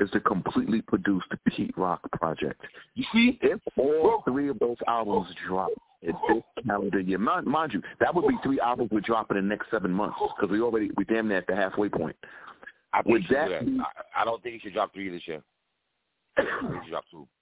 is 0.00 0.10
the 0.12 0.20
completely 0.20 0.80
produced 0.82 1.26
Pete 1.46 1.76
Rock 1.76 2.00
project. 2.12 2.60
You 2.94 3.04
see, 3.12 3.38
if 3.42 3.60
all 3.76 4.22
three 4.24 4.48
of 4.48 4.58
those 4.58 4.78
albums 4.88 5.28
drop 5.46 5.68
in 6.02 6.14
this 6.28 6.42
calendar 6.66 7.00
year, 7.00 7.18
mind, 7.18 7.46
mind 7.46 7.72
you, 7.72 7.82
that 8.00 8.14
would 8.14 8.26
be 8.26 8.36
three 8.42 8.58
albums 8.60 8.90
would 8.90 9.04
drop 9.04 9.30
in 9.30 9.36
the 9.36 9.42
next 9.42 9.70
seven 9.70 9.92
months 9.92 10.16
because 10.36 10.50
we 10.50 10.60
already 10.60 10.90
we 10.96 11.04
damn 11.04 11.28
near 11.28 11.38
at 11.38 11.46
the 11.46 11.54
halfway 11.54 11.88
point. 11.88 12.16
I 12.92 13.02
would 13.06 13.22
that 13.30 13.64
be, 13.64 13.78
I, 13.80 14.22
I 14.22 14.24
don't 14.24 14.42
think 14.42 14.54
he 14.54 14.60
should 14.60 14.74
drop 14.74 14.92
three 14.94 15.10
this 15.10 15.22
year. 15.26 15.42
he 16.38 16.44
should 16.82 16.90
drop 16.90 17.04
two. 17.10 17.26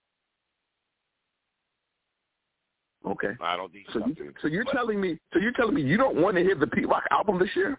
Okay. 3.07 3.29
I 3.41 3.57
don't 3.57 3.73
think 3.73 3.87
so. 3.93 4.01
You, 4.05 4.35
so 4.43 4.49
you're 4.49 4.65
but, 4.65 4.73
telling 4.73 5.01
me? 5.01 5.19
So 5.33 5.39
you're 5.39 5.53
telling 5.53 5.75
me 5.75 5.83
you 5.83 5.97
don't 5.97 6.17
want 6.21 6.37
to 6.37 6.43
hear 6.43 6.57
the 6.57 6.67
Pete 6.67 6.87
Rock 6.87 7.05
album 7.11 7.39
this 7.39 7.49
year? 7.55 7.79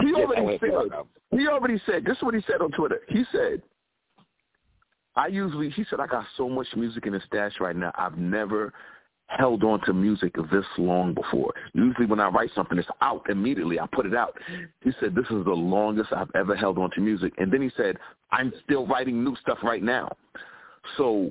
He 0.00 0.12
already 0.12 0.58
said. 0.58 0.70
He 1.30 1.46
already 1.46 1.80
said. 1.86 2.04
This 2.04 2.16
is 2.16 2.22
what 2.22 2.34
he 2.34 2.42
said 2.46 2.60
on 2.60 2.70
Twitter. 2.72 3.00
He 3.08 3.24
said, 3.32 3.62
"I 5.16 5.28
usually," 5.28 5.70
he 5.70 5.84
said, 5.88 6.00
"I 6.00 6.06
got 6.06 6.26
so 6.36 6.48
much 6.48 6.68
music 6.76 7.06
in 7.06 7.12
the 7.12 7.20
stash 7.26 7.54
right 7.60 7.76
now. 7.76 7.92
I've 7.96 8.18
never 8.18 8.72
held 9.28 9.64
on 9.64 9.80
to 9.82 9.92
music 9.92 10.34
this 10.50 10.64
long 10.78 11.12
before. 11.14 11.52
Usually 11.72 12.06
when 12.06 12.20
I 12.20 12.28
write 12.28 12.50
something, 12.54 12.78
it's 12.78 12.88
out 13.00 13.28
immediately. 13.28 13.80
I 13.80 13.86
put 13.90 14.06
it 14.06 14.14
out. 14.14 14.38
He 14.82 14.92
said, 15.00 15.14
this 15.14 15.24
is 15.24 15.44
the 15.44 15.52
longest 15.52 16.12
I've 16.12 16.30
ever 16.34 16.54
held 16.54 16.78
on 16.78 16.90
to 16.92 17.00
music. 17.00 17.32
And 17.38 17.52
then 17.52 17.60
he 17.60 17.70
said, 17.76 17.96
I'm 18.30 18.52
still 18.64 18.86
writing 18.86 19.24
new 19.24 19.36
stuff 19.36 19.58
right 19.62 19.82
now. 19.82 20.08
So 20.96 21.30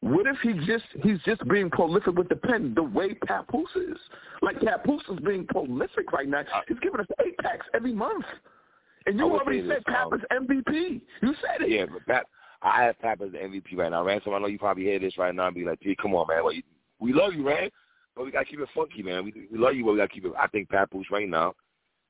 what 0.00 0.26
if 0.26 0.36
he 0.42 0.52
just 0.66 0.84
he's 1.02 1.18
just 1.24 1.46
being 1.48 1.70
prolific 1.70 2.14
with 2.14 2.28
the 2.28 2.36
pen 2.36 2.74
the 2.74 2.82
way 2.82 3.14
Papoose 3.26 3.74
is? 3.76 3.96
Like 4.42 4.60
Papoose 4.60 5.02
is 5.10 5.18
being 5.20 5.46
prolific 5.46 6.12
right 6.12 6.28
now. 6.28 6.42
He's 6.68 6.78
giving 6.80 7.00
us 7.00 7.06
eight 7.24 7.38
packs 7.38 7.66
every 7.72 7.94
month. 7.94 8.26
And 9.06 9.18
you 9.18 9.24
already 9.24 9.66
said 9.66 9.84
Pap 9.84 10.08
is 10.12 10.20
MVP. 10.30 11.00
You 11.22 11.34
said 11.40 11.62
it. 11.62 11.70
Yeah, 11.70 11.86
but 11.90 12.06
Pap 12.06 12.26
I 12.64 12.84
have 12.84 12.98
Pap 12.98 13.20
as 13.20 13.32
the 13.32 13.38
MVP 13.38 13.76
right 13.76 13.90
now. 13.90 14.04
Ransom, 14.04 14.34
I 14.34 14.38
know 14.38 14.46
you 14.46 14.58
probably 14.58 14.84
hear 14.84 14.98
this 14.98 15.18
right 15.18 15.34
now 15.34 15.46
and 15.46 15.54
be 15.54 15.64
like, 15.64 15.80
P, 15.80 15.94
come 16.00 16.14
on, 16.14 16.26
man. 16.28 16.42
Well, 16.42 16.52
you, 16.52 16.62
we 16.98 17.12
love 17.12 17.34
you, 17.34 17.44
man. 17.44 17.70
But 18.16 18.24
we 18.24 18.30
gotta 18.30 18.44
keep 18.46 18.60
it 18.60 18.68
funky, 18.74 19.02
man. 19.02 19.24
We 19.24 19.48
we 19.50 19.58
love 19.58 19.74
you, 19.74 19.84
but 19.84 19.92
we 19.92 19.98
gotta 19.98 20.08
keep 20.08 20.24
it 20.24 20.32
I 20.38 20.46
think 20.48 20.68
Papoose 20.68 21.10
right 21.10 21.28
now 21.28 21.54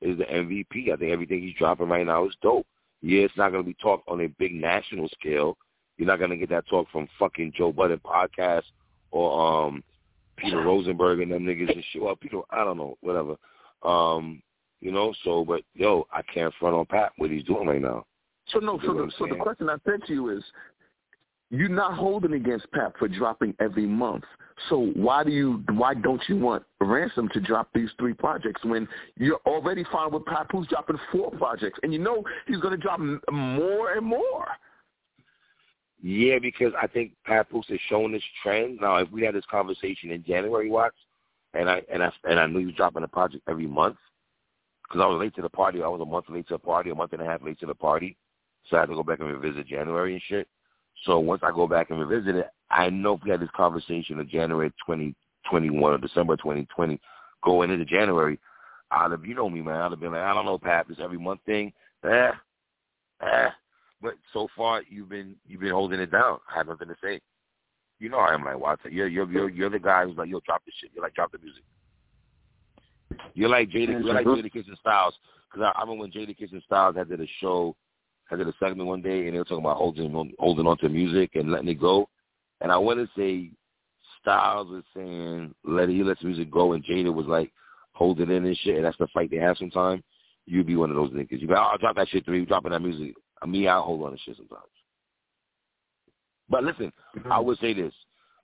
is 0.01 0.17
the 0.17 0.25
MVP. 0.25 0.91
I 0.91 0.95
think 0.95 1.11
everything 1.11 1.41
he's 1.41 1.55
dropping 1.55 1.89
right 1.89 2.05
now 2.05 2.25
is 2.25 2.35
dope. 2.41 2.67
Yeah, 3.01 3.21
it's 3.21 3.37
not 3.37 3.51
gonna 3.51 3.63
be 3.63 3.75
talked 3.81 4.07
on 4.07 4.21
a 4.21 4.27
big 4.27 4.53
national 4.53 5.09
scale 5.09 5.57
you're 5.97 6.07
not 6.07 6.19
gonna 6.19 6.37
get 6.37 6.49
that 6.49 6.67
talk 6.67 6.87
from 6.91 7.07
fucking 7.17 7.53
Joe 7.55 7.71
Budden 7.71 7.99
podcast 7.99 8.63
or 9.11 9.67
um 9.67 9.83
Peter 10.37 10.61
Rosenberg 10.61 11.21
and 11.21 11.31
them 11.31 11.45
niggas 11.45 11.71
and 11.71 11.83
shit. 11.91 12.01
Well, 12.01 12.15
Peter, 12.15 12.41
I 12.49 12.63
don't 12.65 12.77
know, 12.77 12.97
whatever. 13.01 13.35
Um, 13.83 14.41
you 14.81 14.91
know, 14.91 15.13
so 15.23 15.45
but 15.45 15.61
yo, 15.73 16.07
I 16.11 16.21
can't 16.21 16.53
front 16.59 16.75
on 16.75 16.85
Pat 16.85 17.13
what 17.17 17.31
he's 17.31 17.45
doing 17.45 17.67
right 17.67 17.81
now. 17.81 18.05
So 18.51 18.59
no, 18.59 18.79
so 18.85 18.93
the, 18.93 19.11
so 19.17 19.27
the 19.27 19.35
question 19.35 19.69
I 19.69 19.77
said 19.85 20.05
to 20.07 20.13
you 20.13 20.29
is, 20.29 20.43
you're 21.51 21.69
not 21.69 21.93
holding 21.93 22.33
against 22.33 22.71
Pat 22.71 22.93
for 22.97 23.07
dropping 23.07 23.55
every 23.59 23.85
month. 23.85 24.23
So 24.69 24.91
why 24.95 25.23
do 25.23 25.31
you 25.31 25.63
why 25.73 25.93
don't 25.93 26.21
you 26.27 26.37
want 26.37 26.63
Ransom 26.79 27.29
to 27.29 27.39
drop 27.39 27.69
these 27.73 27.89
three 27.99 28.13
projects 28.13 28.63
when 28.63 28.87
you're 29.17 29.39
already 29.45 29.83
fine 29.91 30.11
with 30.11 30.25
Pat 30.25 30.47
who's 30.51 30.67
dropping 30.67 30.97
four 31.11 31.31
projects 31.31 31.79
and 31.83 31.93
you 31.93 31.99
know 31.99 32.23
he's 32.47 32.57
going 32.57 32.71
to 32.71 32.81
drop 32.81 32.99
more 33.31 33.93
and 33.93 34.05
more? 34.05 34.47
Yeah, 36.01 36.39
because 36.39 36.71
I 36.79 36.87
think 36.87 37.13
Papoose 37.25 37.65
has 37.69 37.79
shown 37.89 38.11
this 38.11 38.23
trend. 38.43 38.79
Now, 38.81 38.97
if 38.97 39.09
we 39.11 39.23
had 39.23 39.33
this 39.33 39.45
conversation 39.49 40.11
in 40.11 40.23
January, 40.23 40.69
Watts, 40.69 40.97
and 41.53 41.69
I 41.69 41.81
and 41.91 42.03
I 42.03 42.11
and 42.23 42.39
I 42.39 42.47
knew 42.47 42.59
he 42.59 42.65
was 42.67 42.75
dropping 42.75 43.03
a 43.03 43.07
project 43.07 43.43
every 43.47 43.67
month, 43.67 43.97
because 44.83 45.01
I 45.01 45.07
was 45.07 45.19
late 45.19 45.35
to 45.35 45.41
the 45.41 45.49
party. 45.49 45.81
I 45.81 45.87
was 45.87 46.01
a 46.01 46.05
month 46.05 46.25
late 46.29 46.47
to 46.47 46.55
the 46.55 46.59
party, 46.59 46.91
a 46.91 46.95
month 46.95 47.13
and 47.13 47.21
a 47.21 47.25
half 47.25 47.43
late 47.43 47.59
to 47.59 47.65
the 47.65 47.75
party, 47.75 48.17
so 48.69 48.77
I 48.77 48.81
had 48.81 48.89
to 48.89 48.95
go 48.95 49.03
back 49.03 49.19
and 49.19 49.29
revisit 49.29 49.67
January 49.67 50.13
and 50.13 50.21
shit. 50.27 50.47
So 51.05 51.19
once 51.19 51.41
I 51.43 51.51
go 51.51 51.67
back 51.67 51.89
and 51.89 51.99
revisit 51.99 52.35
it, 52.35 52.47
I 52.69 52.89
know 52.89 53.13
if 53.13 53.23
we 53.23 53.31
had 53.31 53.41
this 53.41 53.49
conversation 53.55 54.19
in 54.19 54.29
January 54.29 54.69
2021 54.85 55.93
or 55.93 55.97
December 55.97 56.35
2020, 56.37 56.99
going 57.43 57.69
into 57.69 57.85
January, 57.85 58.39
I'd 58.91 59.11
have, 59.11 59.25
you 59.25 59.35
know 59.35 59.49
me, 59.49 59.61
man, 59.61 59.81
I'd 59.81 59.91
have 59.91 59.99
been 59.99 60.11
like, 60.11 60.21
I 60.21 60.33
don't 60.33 60.45
know, 60.45 60.57
Pat, 60.57 60.87
this 60.87 60.97
every 61.01 61.17
month 61.17 61.41
thing, 61.45 61.73
eh, 62.03 62.31
eh, 63.21 63.49
but 64.01 64.13
so 64.33 64.47
far 64.55 64.81
you've 64.89 65.09
been 65.09 65.35
you've 65.47 65.61
been 65.61 65.71
holding 65.71 65.99
it 65.99 66.11
down. 66.11 66.39
I 66.53 66.57
have 66.57 66.67
nothing 66.67 66.89
to 66.89 66.95
say. 67.03 67.19
You 67.99 68.09
know 68.09 68.17
I 68.17 68.33
am 68.33 68.43
like 68.43 68.59
Watson. 68.59 68.91
You're 68.93 69.07
you're 69.07 69.29
you're 69.31 69.49
you're 69.49 69.69
the 69.69 69.79
guy 69.79 70.05
who's 70.05 70.17
like, 70.17 70.29
yo, 70.29 70.41
drop 70.41 70.63
the 70.65 70.71
shit. 70.79 70.91
You're 70.93 71.03
like, 71.03 71.15
drop 71.15 71.31
the 71.31 71.39
music. 71.39 71.63
You're 73.33 73.49
like 73.49 73.69
Jada. 73.69 74.03
You're 74.03 74.13
like 74.13 74.25
Jadakiss 74.25 74.67
and 74.67 74.77
Styles. 74.79 75.13
Because 75.49 75.71
I, 75.73 75.79
I 75.79 75.81
remember 75.81 76.01
when 76.01 76.11
Jadakiss 76.11 76.51
and 76.51 76.61
Styles 76.65 76.95
had 76.95 77.09
did 77.09 77.21
a 77.21 77.27
show, 77.39 77.75
had 78.29 78.37
did 78.37 78.47
a 78.47 78.53
segment 78.59 78.87
one 78.87 79.01
day, 79.01 79.25
and 79.25 79.33
they 79.33 79.37
were 79.37 79.43
talking 79.43 79.63
about 79.63 79.77
holding 79.77 80.15
on, 80.15 80.33
holding 80.39 80.65
on 80.65 80.77
to 80.79 80.89
music 80.89 81.31
and 81.35 81.51
letting 81.51 81.67
it 81.67 81.79
go. 81.79 82.09
And 82.61 82.71
I 82.71 82.77
want 82.77 82.99
to 82.99 83.09
say 83.17 83.51
Styles 84.21 84.69
was 84.69 84.83
saying 84.95 85.53
let 85.63 85.89
he 85.89 86.03
lets 86.03 86.23
music 86.23 86.49
go, 86.49 86.73
and 86.73 86.83
Jada 86.83 87.13
was 87.13 87.27
like 87.27 87.51
holding 87.93 88.31
in 88.31 88.45
and 88.45 88.57
shit. 88.57 88.77
And 88.77 88.85
that's 88.85 88.97
the 88.97 89.07
fight 89.13 89.29
they 89.29 89.37
have 89.37 89.57
sometimes. 89.57 90.01
You'd 90.47 90.67
be 90.67 90.75
one 90.75 90.89
of 90.89 90.95
those 90.95 91.11
niggas. 91.11 91.41
You 91.41 91.47
go, 91.47 91.55
I'll 91.55 91.77
drop 91.77 91.95
that 91.95 92.09
shit. 92.09 92.27
You 92.27 92.45
dropping 92.45 92.71
that 92.71 92.81
music. 92.81 93.15
Me, 93.45 93.67
I 93.67 93.79
hold 93.79 94.03
on 94.03 94.11
to 94.11 94.17
shit 94.17 94.37
sometimes. 94.37 94.63
But 96.49 96.63
listen, 96.63 96.91
mm-hmm. 97.17 97.31
I 97.31 97.39
would 97.39 97.59
say 97.59 97.73
this. 97.73 97.93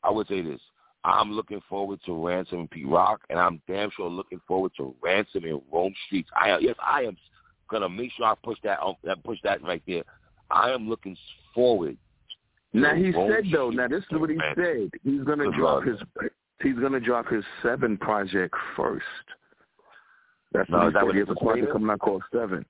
I 0.03 0.09
would 0.09 0.27
say 0.27 0.41
this. 0.41 0.59
I'm 1.03 1.31
looking 1.31 1.61
forward 1.67 1.99
to 2.05 2.27
Ransom 2.27 2.59
and 2.59 2.69
Pete 2.69 2.87
Rock, 2.87 3.21
and 3.29 3.39
I'm 3.39 3.61
damn 3.67 3.89
sure 3.91 4.09
looking 4.09 4.41
forward 4.47 4.71
to 4.77 4.95
Ransom 5.01 5.45
and 5.45 5.61
Rome 5.71 5.93
Streetz. 6.11 6.25
I 6.35 6.57
yes, 6.59 6.75
I 6.79 7.03
am 7.03 7.17
gonna 7.71 7.89
make 7.89 8.11
sure 8.13 8.25
I 8.25 8.35
push 8.43 8.57
that 8.63 8.79
that 9.03 9.23
push 9.23 9.39
that 9.43 9.63
right 9.63 9.81
there. 9.87 10.03
I 10.51 10.71
am 10.71 10.89
looking 10.89 11.17
forward. 11.55 11.97
Now 12.73 12.95
he 12.95 13.11
said 13.11 13.45
though. 13.51 13.69
Now 13.69 13.87
this 13.87 14.03
is 14.11 14.19
what 14.19 14.29
he 14.29 14.37
said. 14.55 14.89
He's 15.03 15.23
gonna 15.23 15.51
drop 15.51 15.83
his. 15.83 15.97
He's 16.61 16.75
gonna 16.75 16.99
drop 16.99 17.27
his 17.27 17.43
seven 17.63 17.97
project 17.97 18.53
first. 18.75 19.05
That's 20.53 20.69
no, 20.69 20.77
what 20.77 20.87
he 20.87 20.99
said. 20.99 21.13
He 21.13 21.19
has 21.19 21.27
a 21.29 21.35
project 21.35 21.71
coming 21.71 21.89
out 21.89 21.99
called 21.99 22.23
Seven. 22.31 22.65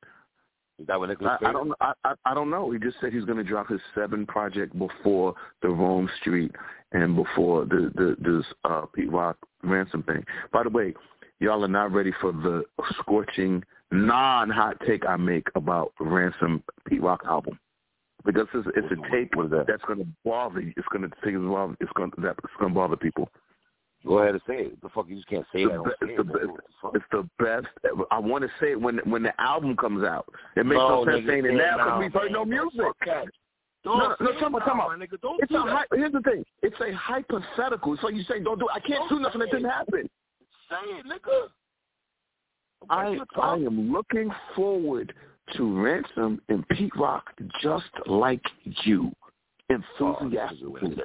Is 0.79 0.87
that 0.87 0.99
what 0.99 1.09
Nicholas 1.09 1.37
I, 1.41 1.49
I 1.49 1.51
don't. 1.51 1.71
I, 1.79 1.93
I, 2.03 2.13
I 2.25 2.33
don't 2.33 2.49
know. 2.49 2.71
He 2.71 2.79
just 2.79 2.97
said 3.01 3.13
he's 3.13 3.25
going 3.25 3.37
to 3.37 3.43
drop 3.43 3.69
his 3.69 3.79
seven 3.93 4.25
project 4.25 4.77
before 4.77 5.35
the 5.61 5.69
Rome 5.69 6.09
Street 6.19 6.51
and 6.91 7.15
before 7.15 7.65
the 7.65 7.91
the 7.95 8.15
this 8.19 8.45
uh, 8.63 8.85
Pete 8.93 9.11
Rock 9.11 9.37
ransom 9.63 10.03
thing. 10.03 10.23
By 10.51 10.63
the 10.63 10.69
way, 10.69 10.95
y'all 11.39 11.63
are 11.63 11.67
not 11.67 11.91
ready 11.91 12.11
for 12.19 12.31
the 12.31 12.63
scorching 12.99 13.63
non 13.91 14.49
hot 14.49 14.77
take 14.85 15.05
I 15.05 15.17
make 15.17 15.47
about 15.55 15.93
Ransom 15.99 16.63
Pete 16.87 17.01
Rock 17.01 17.21
album 17.25 17.59
because 18.25 18.47
it's, 18.53 18.67
it's 18.75 18.87
a 18.91 19.11
take 19.11 19.31
that? 19.31 19.65
that's 19.67 19.83
going 19.83 19.99
to 19.99 20.07
bother. 20.23 20.61
You. 20.61 20.73
It's 20.77 20.87
going 20.91 21.03
to 21.03 21.09
take 21.23 21.35
it's 21.35 21.91
going 21.95 22.11
to 22.11 22.29
it's 22.29 22.53
going 22.59 22.71
to 22.71 22.75
bother 22.75 22.95
people. 22.95 23.29
Go 24.05 24.17
ahead 24.17 24.33
and 24.33 24.41
say 24.47 24.55
it. 24.55 24.81
The 24.81 24.89
fuck 24.89 25.05
you 25.07 25.15
just 25.15 25.27
can't 25.27 25.45
say 25.53 25.65
that. 25.65 25.83
It's, 26.01 26.17
the, 26.17 26.37
it, 26.37 26.49
it's 26.95 27.05
the 27.11 27.29
best. 27.37 27.67
I 28.09 28.17
want 28.17 28.43
to 28.43 28.49
say 28.59 28.71
it 28.71 28.81
when 28.81 28.97
when 29.05 29.21
the 29.21 29.39
album 29.39 29.75
comes 29.77 30.03
out. 30.03 30.25
It 30.55 30.65
makes 30.65 30.77
no, 30.77 31.03
no 31.03 31.11
sense 31.11 31.25
saying 31.27 31.45
it 31.45 31.53
now 31.53 31.77
because 31.77 31.99
we've 31.99 32.13
heard 32.13 32.31
no 32.31 32.43
music. 32.43 32.79
Don't 33.83 33.97
no, 33.97 34.15
no, 34.19 34.39
come 34.39 34.53
on, 34.53 34.61
come 34.61 34.79
on. 34.79 35.01
It's 35.01 35.11
a 35.13 35.63
that. 35.65 35.87
here's 35.91 36.11
the 36.11 36.21
thing. 36.21 36.43
It's 36.61 36.75
a 36.81 36.93
hypothetical. 36.95 37.97
So 37.99 38.09
you 38.09 38.23
say, 38.23 38.39
don't 38.39 38.59
do. 38.59 38.65
It. 38.65 38.71
I 38.75 38.79
can't 38.79 39.09
don't 39.09 39.17
do 39.17 39.19
nothing 39.19 39.39
that 39.39 39.49
didn't 39.49 39.69
happen. 39.69 40.07
Say 40.69 40.99
it, 40.99 41.05
nigga. 41.07 41.49
I 42.89 43.17
I 43.35 43.55
am 43.55 43.91
looking 43.91 44.31
forward 44.55 45.13
to 45.55 45.81
Ransom 45.81 46.41
and 46.49 46.67
Pete 46.69 46.95
Rock 46.95 47.25
just 47.61 47.89
like 48.05 48.41
you. 48.83 49.11
Enthusiastic. 49.69 50.59
Oh, 50.63 50.77
this, 50.81 50.97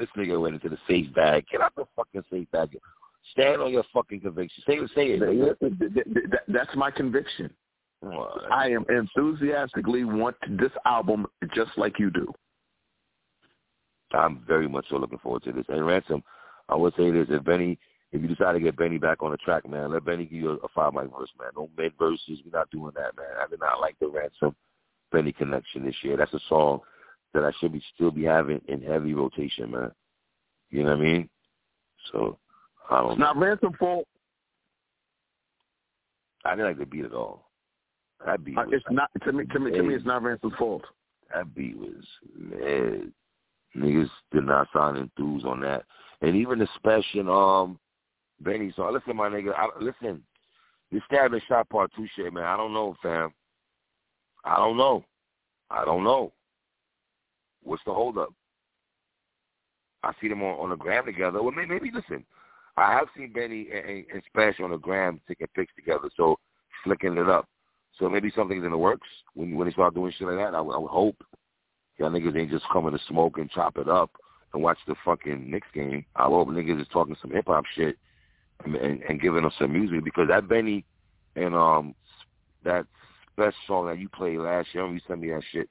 this 0.00 0.08
nigga 0.16 0.40
went 0.40 0.54
into 0.54 0.68
the 0.68 0.78
safe 0.88 1.12
bag. 1.14 1.44
Get 1.50 1.60
out 1.60 1.74
the 1.76 1.84
fucking 1.94 2.24
safe 2.30 2.50
bag. 2.50 2.76
Stand 3.32 3.62
on 3.62 3.70
your 3.70 3.84
fucking 3.92 4.20
conviction. 4.20 4.64
Say 4.66 4.74
it. 4.78 4.90
Say 4.94 5.06
it. 5.10 6.40
That's 6.48 6.74
my 6.74 6.90
conviction. 6.90 7.50
Well, 8.02 8.40
I 8.50 8.68
am 8.68 8.84
enthusiastically 8.88 10.04
want 10.04 10.36
this 10.58 10.72
album 10.86 11.26
just 11.54 11.70
like 11.76 11.98
you 11.98 12.10
do. 12.10 12.32
I'm 14.12 14.42
very 14.48 14.68
much 14.68 14.86
so 14.90 14.96
looking 14.96 15.18
forward 15.18 15.44
to 15.44 15.52
this. 15.52 15.66
And 15.68 15.86
Ransom, 15.86 16.24
I 16.68 16.76
would 16.76 16.94
say 16.96 17.10
this: 17.10 17.26
if 17.28 17.44
Benny, 17.44 17.78
if 18.12 18.20
you 18.20 18.28
decide 18.28 18.52
to 18.52 18.60
get 18.60 18.76
Benny 18.76 18.98
back 18.98 19.22
on 19.22 19.30
the 19.30 19.36
track, 19.36 19.68
man, 19.68 19.92
let 19.92 20.04
Benny 20.04 20.24
give 20.24 20.40
you 20.40 20.50
a, 20.50 20.68
five 20.74 20.92
mic 20.94 21.04
verse, 21.04 21.30
man. 21.38 21.50
No 21.56 21.70
mid 21.76 21.92
verses. 21.98 22.40
We're 22.44 22.58
not 22.58 22.70
doing 22.70 22.92
that, 22.96 23.16
man. 23.16 23.36
I 23.40 23.48
did 23.48 23.60
not 23.60 23.80
like 23.80 23.96
the 24.00 24.08
Ransom 24.08 24.54
Benny 25.12 25.32
connection 25.32 25.84
this 25.84 25.94
year. 26.02 26.16
That's 26.16 26.34
a 26.34 26.40
song 26.48 26.80
that 27.34 27.44
I 27.44 27.52
should 27.60 27.72
be 27.72 27.82
still 27.94 28.10
be 28.10 28.24
having 28.24 28.60
in 28.68 28.82
heavy 28.82 29.14
rotation, 29.14 29.70
man. 29.70 29.92
You 30.70 30.82
know 30.82 30.90
what 30.90 30.98
I 30.98 31.02
mean? 31.02 31.28
So 32.10 32.38
I 32.90 33.00
don't. 33.00 33.12
It's 33.12 33.20
not 33.20 33.36
Ransom 33.36 33.74
fault. 33.78 34.08
I 36.44 36.50
didn't 36.50 36.66
like 36.66 36.78
the 36.78 36.86
beat 36.86 37.04
at 37.04 37.12
all. 37.12 37.50
That 38.26 38.44
beat. 38.44 38.58
Uh, 38.58 38.64
it's 38.70 38.84
not 38.90 39.10
to 39.24 39.32
me. 39.32 39.44
To 39.46 39.60
me, 39.60 39.70
to 39.70 39.82
me, 39.82 39.94
it's 39.94 40.06
not 40.06 40.22
Ransom's 40.22 40.54
fault. 40.58 40.82
That 41.32 41.54
beat 41.54 41.76
was 41.78 42.04
mad. 42.36 43.12
Niggas 43.76 44.10
did 44.32 44.44
not 44.44 44.66
sound 44.72 44.98
enthused 44.98 45.46
on 45.46 45.60
that, 45.60 45.84
and 46.22 46.34
even 46.34 46.58
the 46.58 46.68
special 46.76 47.30
um 47.30 47.78
Benny 48.40 48.72
song. 48.74 48.92
Listen, 48.92 49.16
my 49.16 49.28
nigga. 49.28 49.52
I, 49.54 49.68
listen, 49.80 50.22
this 50.90 51.02
stab 51.06 51.32
and 51.32 51.42
shot 51.48 51.68
part 51.68 51.90
two 51.94 52.06
shit, 52.16 52.32
man. 52.32 52.44
I 52.44 52.56
don't 52.56 52.72
know, 52.72 52.96
fam. 53.02 53.32
I 54.44 54.56
don't 54.56 54.76
know. 54.76 55.04
I 55.70 55.84
don't 55.84 56.04
know. 56.04 56.32
What's 57.62 57.82
the 57.84 57.92
holdup? 57.92 58.32
I 60.02 60.12
see 60.20 60.28
them 60.28 60.42
on, 60.42 60.58
on 60.58 60.70
the 60.70 60.76
gram 60.76 61.04
together. 61.04 61.42
Well, 61.42 61.52
maybe, 61.52 61.74
maybe 61.74 61.90
listen. 61.92 62.24
I 62.76 62.92
have 62.92 63.08
seen 63.16 63.32
Benny 63.32 63.68
and, 63.72 63.84
and 63.84 64.04
and 64.14 64.22
Spesh 64.34 64.60
on 64.62 64.70
the 64.70 64.78
gram 64.78 65.20
taking 65.28 65.46
pics 65.54 65.72
together, 65.76 66.08
so 66.16 66.38
flicking 66.84 67.18
it 67.18 67.28
up. 67.28 67.46
So 67.98 68.08
maybe 68.08 68.32
something's 68.34 68.64
in 68.64 68.70
the 68.70 68.78
works 68.78 69.08
when 69.34 69.54
when 69.56 69.68
they 69.68 69.72
start 69.72 69.94
doing 69.94 70.12
shit 70.16 70.28
like 70.28 70.38
that. 70.38 70.54
I 70.54 70.58
I 70.58 70.78
would 70.78 70.88
hope 70.88 71.16
y'all 71.98 72.10
niggas 72.10 72.38
ain't 72.38 72.50
just 72.50 72.64
coming 72.72 72.92
to 72.92 72.98
smoke 73.08 73.36
and 73.36 73.50
chop 73.50 73.76
it 73.76 73.88
up 73.88 74.10
and 74.54 74.62
watch 74.62 74.78
the 74.86 74.94
fucking 75.04 75.50
Knicks 75.50 75.68
game. 75.74 76.06
I 76.16 76.24
hope 76.24 76.48
niggas 76.48 76.80
is 76.80 76.88
talking 76.90 77.16
some 77.20 77.30
hip 77.32 77.46
hop 77.46 77.64
shit 77.76 77.96
and, 78.64 79.02
and, 79.02 79.20
giving 79.20 79.44
us 79.44 79.52
some 79.58 79.72
music 79.72 80.04
because 80.04 80.28
that 80.28 80.48
Benny 80.48 80.84
and 81.36 81.54
um 81.54 81.94
that 82.64 82.86
best 83.36 83.56
song 83.66 83.86
that 83.86 83.98
you 83.98 84.08
played 84.08 84.38
last 84.38 84.68
year, 84.72 84.86
you 84.86 85.00
sent 85.06 85.20
me 85.20 85.30
that 85.30 85.42
shit. 85.52 85.68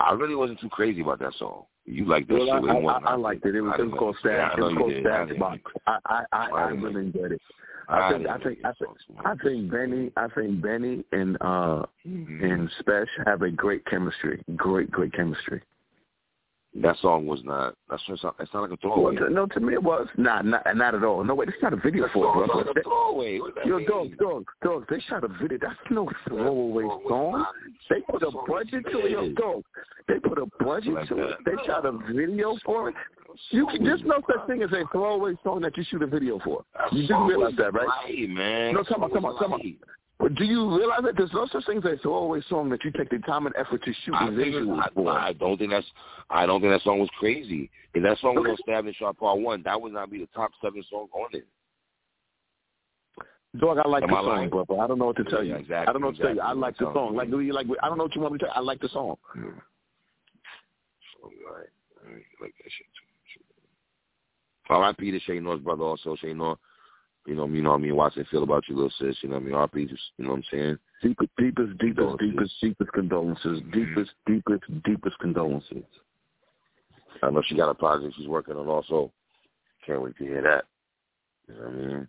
I 0.00 0.12
really 0.12 0.34
wasn't 0.34 0.60
too 0.60 0.68
crazy 0.68 1.00
about 1.00 1.18
that 1.20 1.34
song. 1.38 1.64
You 1.84 2.04
like 2.04 2.28
that 2.28 2.34
well, 2.34 2.60
shit? 2.62 2.70
I, 2.70 3.10
I, 3.10 3.12
I, 3.12 3.16
liked 3.16 3.44
it. 3.46 3.54
It 3.54 3.60
was, 3.60 3.74
it 3.78 3.84
was 3.84 3.94
called 3.98 4.16
Stash. 4.20 4.52
it 4.56 4.60
was 4.60 4.74
called 4.76 4.92
Stash 5.00 5.38
Box. 5.38 5.60
I 5.86 5.98
I 6.06 6.24
I, 6.32 6.46
I 6.50 6.68
really 6.68 7.06
enjoyed 7.06 7.32
it. 7.32 7.40
I 7.88 8.12
think 8.12 8.28
I 8.28 8.38
think 8.38 8.58
I 8.64 8.72
think 8.72 8.90
I 9.24 9.34
think 9.42 9.70
Benny 9.70 10.12
I 10.16 10.28
think 10.28 10.60
Benny 10.60 11.04
and 11.12 11.36
uh 11.40 11.86
mm-hmm. 12.06 12.44
and 12.44 12.70
Spesh 12.80 13.06
have 13.26 13.42
a 13.42 13.50
great 13.50 13.84
chemistry. 13.86 14.42
Great 14.56 14.90
great 14.90 15.12
chemistry. 15.14 15.62
That 16.82 16.96
song 17.00 17.26
was 17.26 17.40
not. 17.44 17.74
That's 17.90 18.02
just. 18.06 18.24
It 18.24 18.48
sounded 18.52 18.70
like 18.70 18.78
a 18.78 18.80
throwaway. 18.80 19.16
Well, 19.20 19.30
no, 19.30 19.46
to 19.46 19.60
me 19.60 19.74
it 19.74 19.82
was 19.82 20.06
not. 20.16 20.44
Not 20.44 20.62
not 20.76 20.94
at 20.94 21.04
all. 21.04 21.24
No 21.24 21.34
way. 21.34 21.46
It's 21.48 21.56
not 21.62 21.72
a 21.72 21.76
video 21.76 22.02
that's 22.02 22.14
for 22.14 22.44
it, 22.44 22.48
bro. 22.48 22.64
That's 22.64 22.76
a 22.78 22.82
throwaway. 22.82 23.40
Yo, 23.66 23.80
dog, 23.84 24.16
dog, 24.18 24.44
dog. 24.62 24.86
They 24.88 25.00
shot 25.08 25.24
a 25.24 25.28
video. 25.28 25.58
That's 25.60 25.78
no 25.90 26.08
throwaway 26.26 26.84
song. 27.08 27.44
They 27.90 28.00
put 28.00 28.22
a 28.22 28.30
budget 28.46 28.84
to 28.92 28.98
it. 28.98 29.10
Yo, 29.10 29.32
dog. 29.32 29.64
They 30.06 30.18
put 30.20 30.38
a 30.38 30.46
budget 30.62 31.08
to 31.08 31.28
it. 31.28 31.36
They 31.44 31.52
shot 31.66 31.84
a 31.84 31.92
video 32.12 32.56
for 32.64 32.90
it. 32.90 32.94
You 33.50 33.66
can, 33.66 33.84
there's 33.84 34.02
no 34.04 34.20
such 34.26 34.46
thing 34.46 34.62
as 34.62 34.72
a 34.72 34.84
throwaway 34.90 35.34
song 35.44 35.60
that 35.60 35.76
you 35.76 35.84
shoot 35.88 36.02
a 36.02 36.06
video 36.06 36.40
for. 36.44 36.64
You 36.92 37.02
didn't 37.02 37.26
realize 37.26 37.54
that, 37.58 37.72
right? 37.72 37.86
Right, 37.86 38.28
man. 38.28 38.74
No, 38.74 38.84
come 38.84 39.04
on, 39.04 39.10
come 39.10 39.24
on, 39.24 39.38
come 39.38 39.52
on. 39.52 39.76
But 40.18 40.34
do 40.34 40.44
you 40.44 40.76
realize 40.76 41.00
that 41.04 41.16
there's 41.16 41.32
no 41.32 41.46
such 41.46 41.64
thing 41.66 41.78
as 41.78 41.84
a 41.84 41.96
throwaway 41.98 42.40
song 42.48 42.68
that 42.70 42.84
you 42.84 42.90
take 42.90 43.08
the 43.08 43.18
time 43.18 43.46
and 43.46 43.54
effort 43.56 43.84
to 43.84 43.92
shoot 44.04 44.14
I 44.14 44.28
visuals 44.30 44.92
for? 44.92 45.10
I 45.12 45.32
don't 45.32 45.56
think 45.56 45.70
that's. 45.70 45.86
I 46.28 46.44
don't 46.44 46.60
think 46.60 46.72
that 46.72 46.82
song 46.82 46.98
was 46.98 47.08
crazy. 47.20 47.70
If 47.94 48.02
that 48.02 48.18
song 48.18 48.34
was 48.34 48.50
on 48.50 48.56
Stab 48.62 48.86
and 48.86 48.96
Shot 48.96 49.16
Part 49.16 49.38
One, 49.38 49.62
that 49.62 49.80
would 49.80 49.92
not 49.92 50.10
be 50.10 50.18
the 50.18 50.28
top 50.34 50.50
seven 50.60 50.82
song 50.90 51.06
on 51.12 51.28
it. 51.32 51.46
Dog, 53.58 53.78
I 53.78 53.88
like 53.88 54.02
Am 54.02 54.10
the 54.10 54.16
I 54.16 54.20
song, 54.20 54.26
lying? 54.26 54.50
brother. 54.50 54.78
I 54.80 54.86
don't 54.88 54.98
know 54.98 55.06
what 55.06 55.16
to 55.16 55.24
tell 55.24 55.42
you. 55.42 55.52
Yeah, 55.52 55.58
exactly, 55.58 55.88
I 55.88 55.92
don't 55.92 56.02
know 56.02 56.08
what 56.08 56.16
to 56.16 56.22
tell 56.22 56.34
you. 56.34 56.40
I 56.40 56.52
like 56.52 56.76
the 56.76 56.92
song. 56.92 57.14
Like, 57.16 57.30
do 57.30 57.40
you 57.40 57.52
like? 57.52 57.66
I 57.82 57.88
don't 57.88 57.96
know 57.96 58.04
what 58.04 58.14
you 58.14 58.20
want 58.20 58.34
me 58.34 58.38
to 58.40 58.44
tell 58.46 58.54
you. 58.54 58.60
I 58.60 58.64
like 58.64 58.80
the 58.80 58.88
song. 58.88 59.16
Yeah. 59.36 59.42
All 61.22 61.30
right. 61.30 61.68
All 62.04 62.12
right. 62.12 62.24
Like 62.40 62.54
that 62.58 62.70
shit 62.70 62.86
too. 62.94 63.08
R.I.P. 64.70 65.10
to 65.12 65.20
Shay 65.20 65.40
North's 65.40 65.64
brother 65.64 65.82
also. 65.84 66.14
Shay 66.16 66.34
North, 66.34 66.58
you 67.26 67.34
know, 67.34 67.46
you 67.46 67.62
know 67.62 67.70
what 67.70 67.76
I 67.76 67.82
mean, 67.82 67.96
Watson 67.96 68.26
feel 68.30 68.42
about 68.42 68.64
you, 68.68 68.74
little 68.74 68.92
sis, 68.98 69.16
you 69.22 69.28
know 69.28 69.36
what 69.36 69.42
I 69.42 69.44
mean? 69.44 69.54
R.I.P. 69.54 69.86
just, 69.86 70.02
you 70.16 70.24
know 70.24 70.30
what 70.30 70.38
I'm 70.38 70.44
saying? 70.50 70.78
Deepest, 71.02 71.30
deepest, 71.36 71.78
deepest, 71.78 72.18
deepest, 72.18 72.54
deepest 72.60 72.92
condolences. 72.92 73.60
Deepest, 73.72 74.10
deepest, 74.26 74.82
deepest 74.84 75.18
condolences. 75.18 75.84
I 77.22 77.30
know 77.30 77.42
she 77.46 77.56
got 77.56 77.70
a 77.70 77.74
project 77.74 78.14
she's 78.16 78.28
working 78.28 78.56
on 78.56 78.66
also. 78.66 79.12
Can't 79.86 80.02
wait 80.02 80.16
to 80.18 80.24
hear 80.24 80.42
that. 80.42 80.64
You 81.48 81.54
know 81.54 81.68
what 81.68 81.72
I 81.72 81.86
mean? 81.86 82.08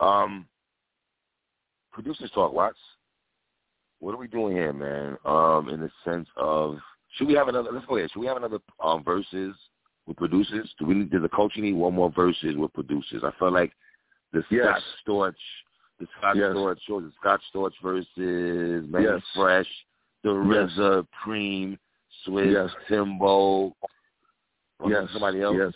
Um, 0.00 0.46
producers 1.92 2.30
talk, 2.34 2.52
Watts. 2.52 2.78
What 4.00 4.12
are 4.14 4.18
we 4.18 4.28
doing 4.28 4.54
here, 4.54 4.72
man? 4.72 5.16
Um, 5.24 5.68
in 5.68 5.80
the 5.80 5.90
sense 6.04 6.28
of, 6.36 6.76
should 7.16 7.28
we 7.28 7.34
have 7.34 7.48
another? 7.48 7.70
Let's 7.72 7.86
go 7.86 7.96
ahead. 7.96 8.10
Should 8.12 8.20
we 8.20 8.26
have 8.26 8.36
another 8.36 8.58
um 8.82 9.02
verses 9.04 9.54
with 10.06 10.16
producers? 10.16 10.72
Do 10.78 10.86
we 10.86 10.94
need? 10.94 11.10
Does 11.10 11.22
the 11.22 11.28
culture 11.28 11.60
need 11.60 11.74
one 11.74 11.94
more 11.94 12.10
verses 12.10 12.56
with 12.56 12.72
producers? 12.72 13.22
I 13.24 13.30
feel 13.38 13.52
like 13.52 13.72
the 14.32 14.44
Yes. 14.50 14.64
Scott 14.64 14.82
Storch, 15.06 15.34
the 16.00 16.06
Scott 16.18 16.36
Yes. 16.36 16.54
Storch, 16.54 16.78
the 16.86 17.12
Scott 17.20 17.40
Storch 17.52 17.72
versus 17.82 18.88
Manny 18.88 19.04
Yes. 19.04 19.22
Fresh, 19.34 19.86
the 20.22 20.32
Yes. 20.34 20.70
RZA, 20.76 21.06
Preem, 21.24 21.78
Swizz, 22.26 22.52
Yes. 22.52 22.70
Timbo. 22.88 23.74
Yes. 24.86 25.10
Somebody 25.12 25.40
else. 25.40 25.56
Yes. 25.56 25.72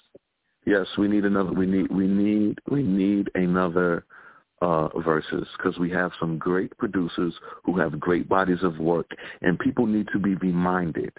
Yes. 0.66 0.96
We 0.98 1.08
need 1.08 1.24
another. 1.24 1.52
We 1.52 1.66
need. 1.66 1.88
We 1.90 2.06
need. 2.06 2.58
We 2.68 2.82
need 2.82 3.30
another 3.34 4.04
uh, 4.60 4.88
verses 5.00 5.46
because 5.56 5.78
we 5.78 5.90
have 5.90 6.12
some 6.18 6.38
great 6.38 6.76
producers 6.78 7.34
who 7.64 7.78
have 7.78 7.98
great 7.98 8.28
bodies 8.28 8.58
of 8.62 8.78
work, 8.78 9.10
and 9.42 9.58
people 9.58 9.86
need 9.86 10.08
to 10.12 10.18
be 10.18 10.34
reminded. 10.36 11.12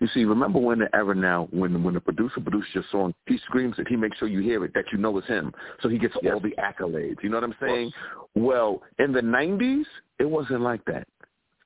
You 0.00 0.08
see, 0.14 0.24
remember 0.24 0.58
when 0.58 0.78
the 0.78 0.94
era 0.94 1.14
now 1.14 1.48
when 1.50 1.82
when 1.82 1.96
a 1.96 2.00
producer 2.00 2.40
produces 2.40 2.74
your 2.74 2.84
song, 2.90 3.14
he 3.26 3.38
screams 3.46 3.78
it, 3.78 3.88
he 3.88 3.96
makes 3.96 4.18
sure 4.18 4.28
you 4.28 4.40
hear 4.40 4.64
it, 4.64 4.74
that 4.74 4.86
you 4.92 4.98
know 4.98 5.16
it's 5.18 5.26
him, 5.26 5.52
so 5.82 5.88
he 5.88 5.98
gets 5.98 6.14
Yes. 6.22 6.32
all 6.32 6.40
the 6.40 6.54
accolades. 6.58 7.22
You 7.22 7.28
know 7.30 7.36
what 7.36 7.44
I'm 7.44 7.56
saying? 7.60 7.92
Well, 8.34 8.82
in 8.98 9.12
the 9.12 9.20
'90s, 9.20 9.84
it 10.18 10.24
wasn't 10.30 10.60
like 10.60 10.84
that. 10.86 11.06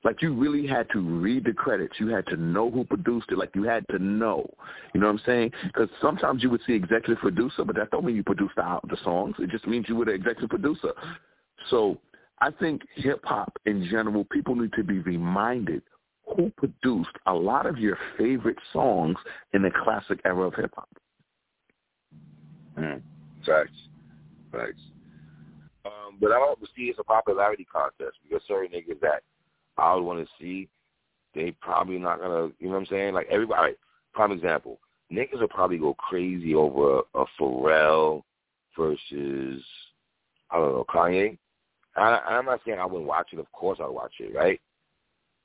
Like 0.03 0.21
you 0.21 0.33
really 0.33 0.65
had 0.65 0.89
to 0.91 0.99
read 0.99 1.43
the 1.43 1.51
credits. 1.51 1.95
You 1.99 2.07
had 2.07 2.25
to 2.27 2.37
know 2.37 2.71
who 2.71 2.85
produced 2.85 3.27
it. 3.31 3.37
Like 3.37 3.51
you 3.53 3.63
had 3.63 3.85
to 3.91 3.99
know. 3.99 4.49
You 4.93 5.01
know 5.01 5.07
what 5.07 5.13
I'm 5.13 5.21
saying? 5.25 5.51
Because 5.65 5.89
sometimes 6.01 6.41
you 6.41 6.49
would 6.49 6.61
see 6.65 6.73
executive 6.73 7.17
producer, 7.17 7.65
but 7.65 7.75
that 7.75 7.91
don't 7.91 8.05
mean 8.05 8.15
you 8.15 8.23
produced 8.23 8.55
the, 8.55 8.79
the 8.87 8.97
songs. 9.03 9.35
It 9.39 9.49
just 9.49 9.67
means 9.67 9.87
you 9.89 9.97
were 9.97 10.05
the 10.05 10.11
executive 10.11 10.49
producer. 10.49 10.93
So 11.69 11.97
I 12.39 12.51
think 12.51 12.83
hip 12.95 13.19
hop 13.25 13.57
in 13.65 13.85
general, 13.89 14.23
people 14.23 14.55
need 14.55 14.71
to 14.73 14.83
be 14.83 14.99
reminded 14.99 15.83
who 16.35 16.51
produced 16.57 17.09
a 17.25 17.33
lot 17.33 17.65
of 17.65 17.77
your 17.77 17.97
favorite 18.17 18.57
songs 18.71 19.17
in 19.53 19.63
the 19.63 19.71
classic 19.83 20.21
era 20.23 20.47
of 20.47 20.53
hip 20.55 20.71
hop. 20.75 20.89
Mm. 22.77 23.01
Facts. 23.45 23.71
Facts. 24.51 24.81
Um, 25.85 26.17
but 26.21 26.31
I 26.31 26.35
don't 26.35 26.59
see 26.75 26.83
it's 26.83 26.99
a 26.99 27.03
popularity 27.03 27.65
contest 27.71 28.17
because 28.23 28.41
certain 28.47 28.71
niggas 28.71 28.99
that 29.01 29.23
I 29.79 29.95
would 29.95 30.03
want 30.03 30.19
to 30.19 30.27
see, 30.39 30.67
they 31.35 31.51
probably 31.61 31.97
not 31.97 32.19
gonna. 32.19 32.51
You 32.59 32.67
know 32.67 32.73
what 32.73 32.79
I'm 32.79 32.85
saying? 32.87 33.13
Like 33.13 33.27
everybody. 33.29 33.61
Right, 33.61 33.77
prime 34.13 34.31
example. 34.31 34.79
Niggas 35.11 35.39
will 35.39 35.47
probably 35.47 35.77
go 35.77 35.95
crazy 35.95 36.53
over 36.53 37.01
a 37.15 37.25
Pharrell 37.39 38.23
versus 38.77 39.63
I 40.51 40.57
don't 40.57 40.73
know 40.73 40.85
Kanye 40.87 41.37
I, 41.95 42.19
I'm 42.27 42.45
not 42.45 42.61
saying 42.65 42.79
I 42.79 42.85
wouldn't 42.85 43.07
watch 43.07 43.29
it. 43.33 43.39
Of 43.39 43.51
course, 43.51 43.79
I'd 43.81 43.89
watch 43.89 44.13
it, 44.19 44.35
right? 44.35 44.59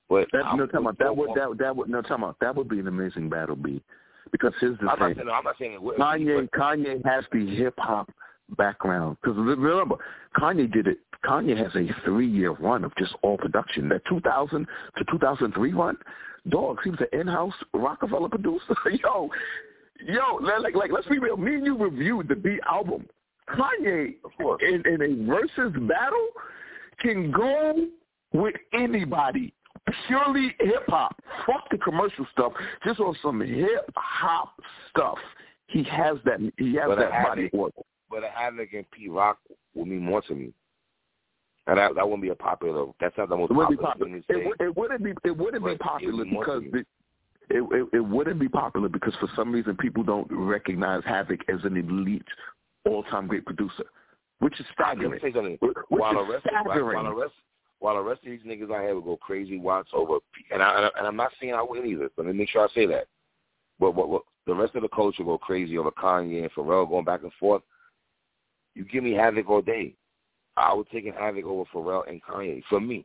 But 0.09 0.28
that, 0.32 0.44
no, 0.56 0.66
talking 0.66 0.81
about 0.81 0.98
that 0.98 1.16
would 1.16 1.31
that 1.31 1.56
that 1.59 1.74
would 1.74 1.89
no 1.89 2.02
talking 2.02 2.24
about 2.24 2.36
that 2.40 2.55
would 2.55 2.69
be 2.69 2.78
an 2.78 2.89
amazing 2.89 3.31
battle 3.31 3.56
beat 3.56 3.82
because 4.31 4.52
here's 4.61 4.78
the 4.78 4.89
I'm 4.89 4.98
thing. 4.98 5.09
Not 5.09 5.16
saying, 5.16 5.27
no, 5.27 5.32
I'm 5.32 5.44
not 5.44 5.56
saying 5.59 5.73
it 5.73 5.82
would. 5.82 5.97
Kanye 5.97 6.40
be, 6.40 6.48
but... 6.52 6.61
Kanye 6.61 7.05
has 7.06 7.24
the 7.32 7.56
hip 7.56 7.74
hop 7.78 8.11
background 8.57 9.17
because 9.23 9.37
remember 9.37 9.97
Kanye 10.37 10.73
did 10.73 10.87
it. 10.87 10.99
Kanye 11.25 11.57
has 11.57 11.75
a 11.75 11.89
three 12.05 12.29
year 12.29 12.53
run 12.53 12.85
of 12.85 12.95
just 12.97 13.15
all 13.23 13.39
production. 13.39 13.89
That 13.89 14.03
2000 14.09 14.67
to 14.99 15.05
2003 15.11 15.73
run, 15.73 15.97
dogs. 16.49 16.81
He 16.85 16.91
was 16.91 17.01
an 17.01 17.21
in 17.21 17.27
house 17.27 17.55
Rockefeller 17.73 18.29
producer. 18.29 18.75
yo, 19.03 19.31
yo, 20.07 20.35
like 20.61 20.75
like 20.75 20.93
let's 20.93 21.07
be 21.09 21.19
real. 21.19 21.37
Me 21.37 21.55
and 21.55 21.67
you 21.67 21.77
reviewed 21.77 22.29
the 22.29 22.37
beat 22.37 22.61
album. 22.71 23.07
Kanye 23.51 24.15
in, 24.61 24.83
in 24.87 25.03
a 25.03 25.27
versus 25.27 25.73
battle 25.89 26.29
can 27.01 27.31
go 27.31 27.87
with 28.33 28.55
anybody. 28.73 29.53
Purely 30.07 30.55
hip 30.61 30.85
hop. 30.89 31.15
Fuck 31.47 31.69
the 31.71 31.79
commercial 31.79 32.27
stuff. 32.33 32.53
Just 32.87 33.01
on 33.01 33.15
some 33.23 33.41
hip 33.41 33.91
hop 33.97 34.55
stuff. 34.91 35.19
He 35.67 35.83
has 35.85 36.17
that. 36.25 36.41
He 36.57 36.75
has 36.77 36.87
but 36.87 36.99
that 36.99 37.25
body 37.25 37.51
work. 37.53 37.73
But 38.11 38.25
a 38.25 38.29
Havoc 38.29 38.73
and 38.73 38.91
P 38.91 39.09
Rock 39.09 39.39
would 39.75 39.89
mean 39.89 40.05
more 40.05 40.23
to 40.23 40.35
me. 40.35 40.53
And 41.67 41.79
that 41.79 41.95
that 41.95 42.05
wouldn't 42.05 42.23
be 42.23 42.29
a 42.29 42.35
popular. 42.35 42.87
That's 43.01 43.17
not 43.17 43.31
the 43.31 43.37
most 43.37 43.51
it 43.51 43.55
popular, 43.55 43.83
popular. 43.83 44.11
thing 44.11 44.23
to 44.29 44.35
say. 44.35 44.41
It, 44.41 44.67
it 44.67 44.77
wouldn't 44.77 45.03
be. 45.03 45.15
It 45.25 45.37
wouldn't 45.37 45.65
be 45.65 45.77
popular 45.77 46.25
because 46.25 46.63
it, 46.75 46.87
it, 47.51 47.89
it 47.93 48.01
wouldn't 48.01 48.39
be 48.39 48.49
popular 48.49 48.89
because 48.89 49.15
for 49.19 49.29
some 49.35 49.51
reason 49.51 49.77
people 49.77 50.03
don't 50.03 50.27
recognize 50.31 51.03
Havoc 51.07 51.41
as 51.49 51.61
an 51.65 51.77
elite, 51.77 52.27
all-time 52.85 53.27
great 53.27 53.47
producer, 53.47 53.85
which 54.41 54.59
is 54.61 54.67
staggering. 54.73 55.19
Say 55.23 55.33
something. 55.33 55.59
Which 55.61 55.77
while 55.89 56.13
is 56.13 56.27
the 56.27 56.33
rest, 56.33 56.47
staggering. 56.47 56.97
While 56.97 57.05
the 57.05 57.21
rest, 57.21 57.35
while 57.79 57.95
the 57.97 58.03
rest 58.03 58.21
of 58.25 58.31
these 58.31 58.41
niggas 58.41 58.71
out 58.71 58.83
here 58.83 58.95
will 58.95 59.01
go 59.01 59.17
crazy 59.17 59.59
watch 59.59 59.89
over, 59.95 60.19
and 60.53 60.63
I 60.63 60.91
and 60.99 61.07
I'm 61.07 61.17
not 61.17 61.33
saying 61.41 61.55
I 61.55 61.63
win 61.63 61.87
either. 61.87 62.11
But 62.15 62.27
let 62.27 62.35
me 62.35 62.41
make 62.41 62.51
sure 62.51 62.69
I 62.69 62.75
say 62.75 62.85
that. 62.87 63.07
But 63.81 63.95
what, 63.95 64.09
what 64.11 64.23
the 64.47 64.55
rest 64.55 64.75
of 64.75 64.83
the 64.83 64.89
culture 64.89 65.25
go 65.25 65.39
crazy 65.39 65.79
over 65.79 65.91
Kanye 65.91 66.43
and 66.43 66.53
Pharrell 66.53 66.89
going 66.89 67.05
back 67.05 67.23
and 67.23 67.33
forth. 67.41 67.63
You 68.75 68.85
give 68.85 69.05
me 69.05 69.13
Havoc 69.13 69.49
all 69.49 69.63
day. 69.63 69.95
I 70.57 70.73
would 70.73 70.89
take 70.91 71.07
an 71.07 71.15
Havoc 71.15 71.45
over 71.45 71.65
Pharrell 71.73 72.09
and 72.09 72.23
Kanye 72.23 72.63
for 72.69 72.81
me. 72.81 73.05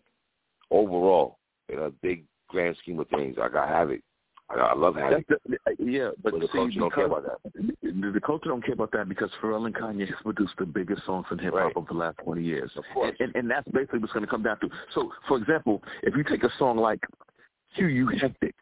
Overall, 0.72 1.38
in 1.68 1.80
a 1.80 1.90
big 1.90 2.24
grand 2.48 2.76
scheme 2.82 3.00
of 3.00 3.08
things, 3.10 3.38
I 3.42 3.50
got 3.50 3.68
Havoc. 3.68 4.02
I, 4.50 4.56
I 4.56 4.76
love 4.76 4.96
Havoc. 4.96 5.26
The, 5.28 5.58
yeah, 5.80 6.10
but, 6.24 6.34
but 6.34 6.42
the 6.42 6.48
see, 6.48 6.54
culture 6.54 6.80
don't 6.80 6.94
care 6.94 7.06
about 7.06 7.24
that. 7.24 7.54
The, 7.54 8.12
the 8.12 8.22
culture 8.22 8.50
don't 8.50 8.64
care 8.64 8.74
about 8.74 8.92
that 8.92 9.10
because 9.10 9.30
Pharrell 9.42 9.66
and 9.66 9.76
Kanye 9.76 10.08
have 10.08 10.20
produced 10.24 10.54
the 10.58 10.66
biggest 10.66 11.06
songs 11.06 11.26
in 11.32 11.40
hip 11.40 11.54
hop 11.54 11.64
right. 11.64 11.74
over 11.76 11.88
the 11.90 11.98
last 11.98 12.18
twenty 12.24 12.44
years. 12.44 12.72
Of 12.76 12.84
course. 12.94 13.16
And, 13.20 13.30
and, 13.30 13.36
and 13.36 13.52
that's 13.52 13.68
basically 13.72 14.00
what's 14.00 14.14
going 14.14 14.26
to 14.26 14.32
come 14.32 14.44
down 14.44 14.60
to. 14.62 14.70
So, 14.94 15.12
for 15.28 15.38
example, 15.38 15.84
if 16.04 16.16
you 16.16 16.24
take 16.24 16.44
a 16.44 16.52
song 16.58 16.78
like 16.78 17.04
"Hugh 17.74 17.88
You 17.88 18.08
Hectic," 18.08 18.56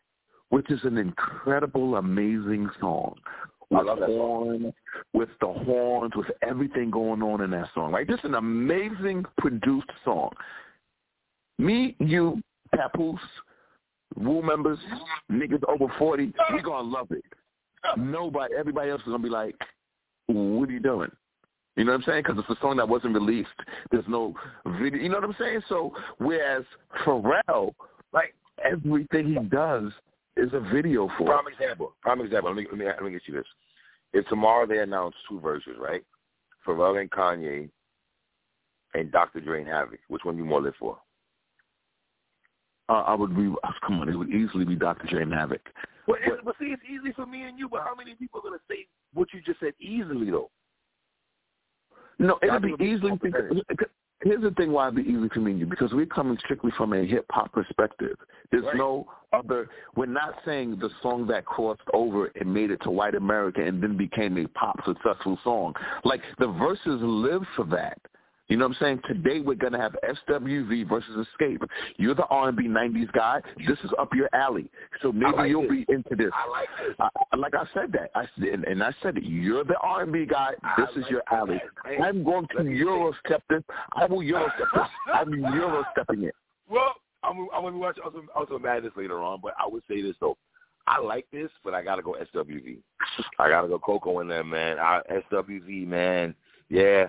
which 0.50 0.70
is 0.72 0.80
an 0.84 0.98
incredible, 0.98 1.96
amazing 1.96 2.70
song, 2.80 3.16
with 3.70 3.88
horn, 3.88 4.74
with 5.14 5.30
the 5.42 5.48
horns, 5.48 6.14
with 6.16 6.28
everything 6.42 6.90
going 6.90 7.22
on 7.22 7.42
in 7.42 7.52
that 7.52 7.70
song. 7.74 7.92
Right, 7.92 8.08
just 8.08 8.24
an 8.24 8.36
amazing 8.36 9.26
produced 9.38 9.90
song. 10.06 10.32
Me, 11.60 11.96
you, 12.00 12.42
Papoose, 12.76 13.20
Wu 14.16 14.42
members, 14.42 14.80
niggas 15.32 15.64
over 15.68 15.92
forty, 15.98 16.34
we 16.54 16.62
gonna 16.62 16.88
love 16.88 17.12
it. 17.12 17.24
Nobody, 17.98 18.54
everybody 18.58 18.90
else 18.90 19.02
is 19.02 19.08
gonna 19.08 19.20
be 19.20 19.30
like, 19.30 19.56
"What 20.28 20.70
are 20.70 20.72
you 20.72 20.80
doing?" 20.80 21.12
You 21.76 21.84
know 21.84 21.92
what 21.92 22.00
I'm 22.00 22.04
saying? 22.06 22.24
Because 22.26 22.40
it's 22.40 22.58
a 22.58 22.62
song 22.62 22.78
that 22.78 22.90
wasn't 22.90 23.14
released. 23.14 23.50
There's 23.92 24.08
no 24.08 24.34
video. 24.80 25.02
You 25.02 25.10
know 25.10 25.20
what 25.20 25.26
I'm 25.26 25.36
saying? 25.40 25.62
So 25.70 25.94
whereas 26.18 26.64
Pharrell, 27.06 27.74
like 28.14 28.34
everything 28.66 29.28
he 29.28 29.40
does 29.48 29.92
is 30.38 30.54
a 30.54 30.60
video 30.60 31.10
for. 31.18 31.26
Prime 31.26 31.48
example. 31.52 31.94
Prime 32.02 32.22
example. 32.22 32.50
Let 32.52 32.58
me 32.58 32.68
let 32.70 32.78
me 32.80 32.86
let 32.86 33.04
me 33.04 33.12
get 33.12 33.22
you 33.26 33.34
this. 33.34 33.46
If 34.14 34.26
tomorrow 34.28 34.66
they 34.66 34.80
announce 34.80 35.16
two 35.30 35.40
verses, 35.40 35.76
right? 35.80 36.04
Pharrell 36.66 37.00
and 37.00 37.10
Kanye, 37.10 37.70
and 38.94 39.12
Dr. 39.12 39.42
Dre 39.42 39.62
and 39.62 39.70
Havoc, 39.70 40.00
which 40.08 40.24
one 40.24 40.36
do 40.36 40.44
you 40.44 40.48
more 40.48 40.62
live 40.62 40.74
for? 40.80 40.98
Uh, 42.90 43.04
I 43.06 43.16
would 43.16 43.36
be. 43.36 43.54
Come 43.86 44.02
on, 44.02 44.10
it 44.10 44.16
would 44.16 44.30
easily 44.30 44.66
be 44.66 44.76
Dr. 44.76 45.08
Dre 45.08 45.24
and 45.24 45.34
Havoc. 45.34 45.62
Well, 46.08 46.20
but, 46.26 46.46
but 46.46 46.56
see, 46.60 46.68
it's 46.68 46.82
easy 46.90 47.14
for 47.14 47.26
me 47.26 47.44
and 47.44 47.60
you. 47.60 47.68
But 47.70 47.82
how 47.84 47.96
many 47.96 48.16
people 48.16 48.40
are 48.40 48.44
gonna 48.44 48.58
say 48.70 48.88
what 49.14 49.28
you 49.34 49.42
just 49.42 49.60
said 49.60 49.74
easily 49.80 50.32
though? 50.32 50.50
No, 52.20 52.40
it'll 52.42 52.60
be 52.60 52.76
easily 52.84 53.12
because 53.22 53.44
here's 54.24 54.42
the 54.42 54.52
thing 54.52 54.72
why 54.72 54.88
it'd 54.88 54.96
be 54.96 55.10
easy 55.10 55.30
for 55.34 55.40
me 55.40 55.64
because 55.64 55.94
we're 55.94 56.06
coming 56.06 56.38
strictly 56.44 56.72
from 56.78 56.94
a 56.94 57.06
hip 57.06 57.26
hop 57.30 57.52
perspective. 57.52 58.18
There's 58.52 58.64
right. 58.64 58.76
no 58.76 59.08
other. 59.34 59.70
We're 59.96 60.06
not 60.06 60.36
saying 60.46 60.78
the 60.80 60.90
song 61.02 61.28
that 61.28 61.46
crossed 61.46 61.82
over 61.94 62.28
and 62.40 62.54
made 62.54 62.72
it 62.72 62.82
to 62.84 62.92
white 62.92 63.16
America 63.16 63.62
and 63.62 63.82
then 63.82 63.98
became 63.98 64.38
a 64.38 64.48
pop 64.50 64.78
successful 64.86 65.38
song. 65.44 65.74
Like 66.04 66.22
the 66.40 66.48
verses 66.48 67.00
live 67.02 67.44
for 67.56 67.66
that. 67.66 68.00
You 68.48 68.56
know 68.56 68.68
what 68.68 68.78
I'm 68.78 68.86
saying? 68.86 69.02
Today 69.08 69.42
we're 69.42 69.56
gonna 69.56 69.80
have 69.80 69.96
SWV 70.30 70.88
versus 70.88 71.28
Xscape. 71.40 71.62
You're 71.98 72.16
the 72.16 72.26
R&B 72.28 72.64
'90s 72.64 73.12
guy. 73.12 73.42
This 73.68 73.78
is 73.84 73.92
up 74.00 74.14
your 74.16 74.30
alley. 74.34 74.70
So 75.02 75.12
maybe 75.12 75.36
like 75.36 75.50
you'll 75.50 75.64
this. 75.64 75.72
be 75.72 75.86
into 75.90 76.16
this. 76.16 76.32
I 76.34 76.50
like 76.50 76.70
this. 76.80 76.96
I, 77.00 77.36
like 77.36 77.56
I 77.56 77.66
said 77.74 77.92
that. 77.94 78.12
I 78.16 78.26
and, 78.38 78.64
and 78.64 78.82
I 78.82 78.94
said 79.04 79.18
it. 79.18 79.24
You're 79.24 79.66
the 79.66 79.78
R&B 79.82 80.28
guy. 80.28 80.52
This 80.78 80.88
I 80.88 80.92
is 80.92 81.04
like 81.04 81.12
your 81.12 81.24
alley. 81.32 81.62
Hey, 81.86 81.98
I'm 82.02 82.24
going 82.24 82.48
to 82.48 82.58
Eurostep 82.60 83.42
this. 83.50 83.64
I 83.94 84.06
will 84.06 84.20
Eurostep 84.20 84.58
this. 84.74 84.88
I'm 85.14 85.30
Eurostepping 85.30 86.24
it. 86.24 86.36
Well, 86.70 86.96
I'm, 87.24 87.50
I'm 87.54 87.64
gonna 87.64 87.72
be 87.72 87.78
watching 87.78 88.04
also, 88.04 88.24
also 88.34 88.60
Madness 88.60 88.94
later 88.96 89.20
on, 89.20 89.40
but 89.42 89.54
I 89.60 89.68
would 89.68 89.84
say 89.90 90.02
this 90.02 90.16
though. 90.22 90.38
I 90.88 91.02
like 91.02 91.28
this, 91.34 91.50
but 91.66 91.74
I 91.74 91.84
gotta 91.84 92.02
go 92.02 92.16
SWV. 92.34 92.78
I 93.40 93.50
gotta 93.50 93.68
go 93.68 93.78
Coko 93.78 94.22
in 94.22 94.30
there, 94.30 94.46
man. 94.46 94.80
I, 94.80 95.02
SWV, 95.30 95.86
man. 95.86 96.34
Yeah, 96.70 97.08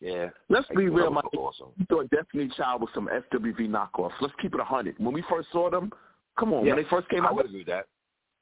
yeah. 0.00 0.28
Let's 0.48 0.68
be 0.76 0.88
real, 0.88 1.10
my 1.10 1.20
awesome. 1.36 1.68
You 1.76 1.86
thought 1.88 2.10
Destiny 2.10 2.50
Child 2.56 2.82
was 2.82 2.90
some 2.94 3.08
SWV 3.08 3.68
knockoff. 3.68 4.12
Let's 4.20 4.34
keep 4.40 4.54
it 4.54 4.60
a 4.60 4.64
hundred. 4.64 4.96
When 4.98 5.12
we 5.12 5.24
first 5.28 5.48
saw 5.52 5.70
them, 5.70 5.90
come 6.38 6.52
on, 6.52 6.64
yes, 6.64 6.74
when 6.74 6.84
they 6.84 6.90
first 6.90 7.08
came 7.08 7.24
I 7.24 7.26
out, 7.26 7.32
I 7.32 7.34
would 7.34 7.46
agree 7.46 7.58
with 7.58 7.66
that. 7.66 7.86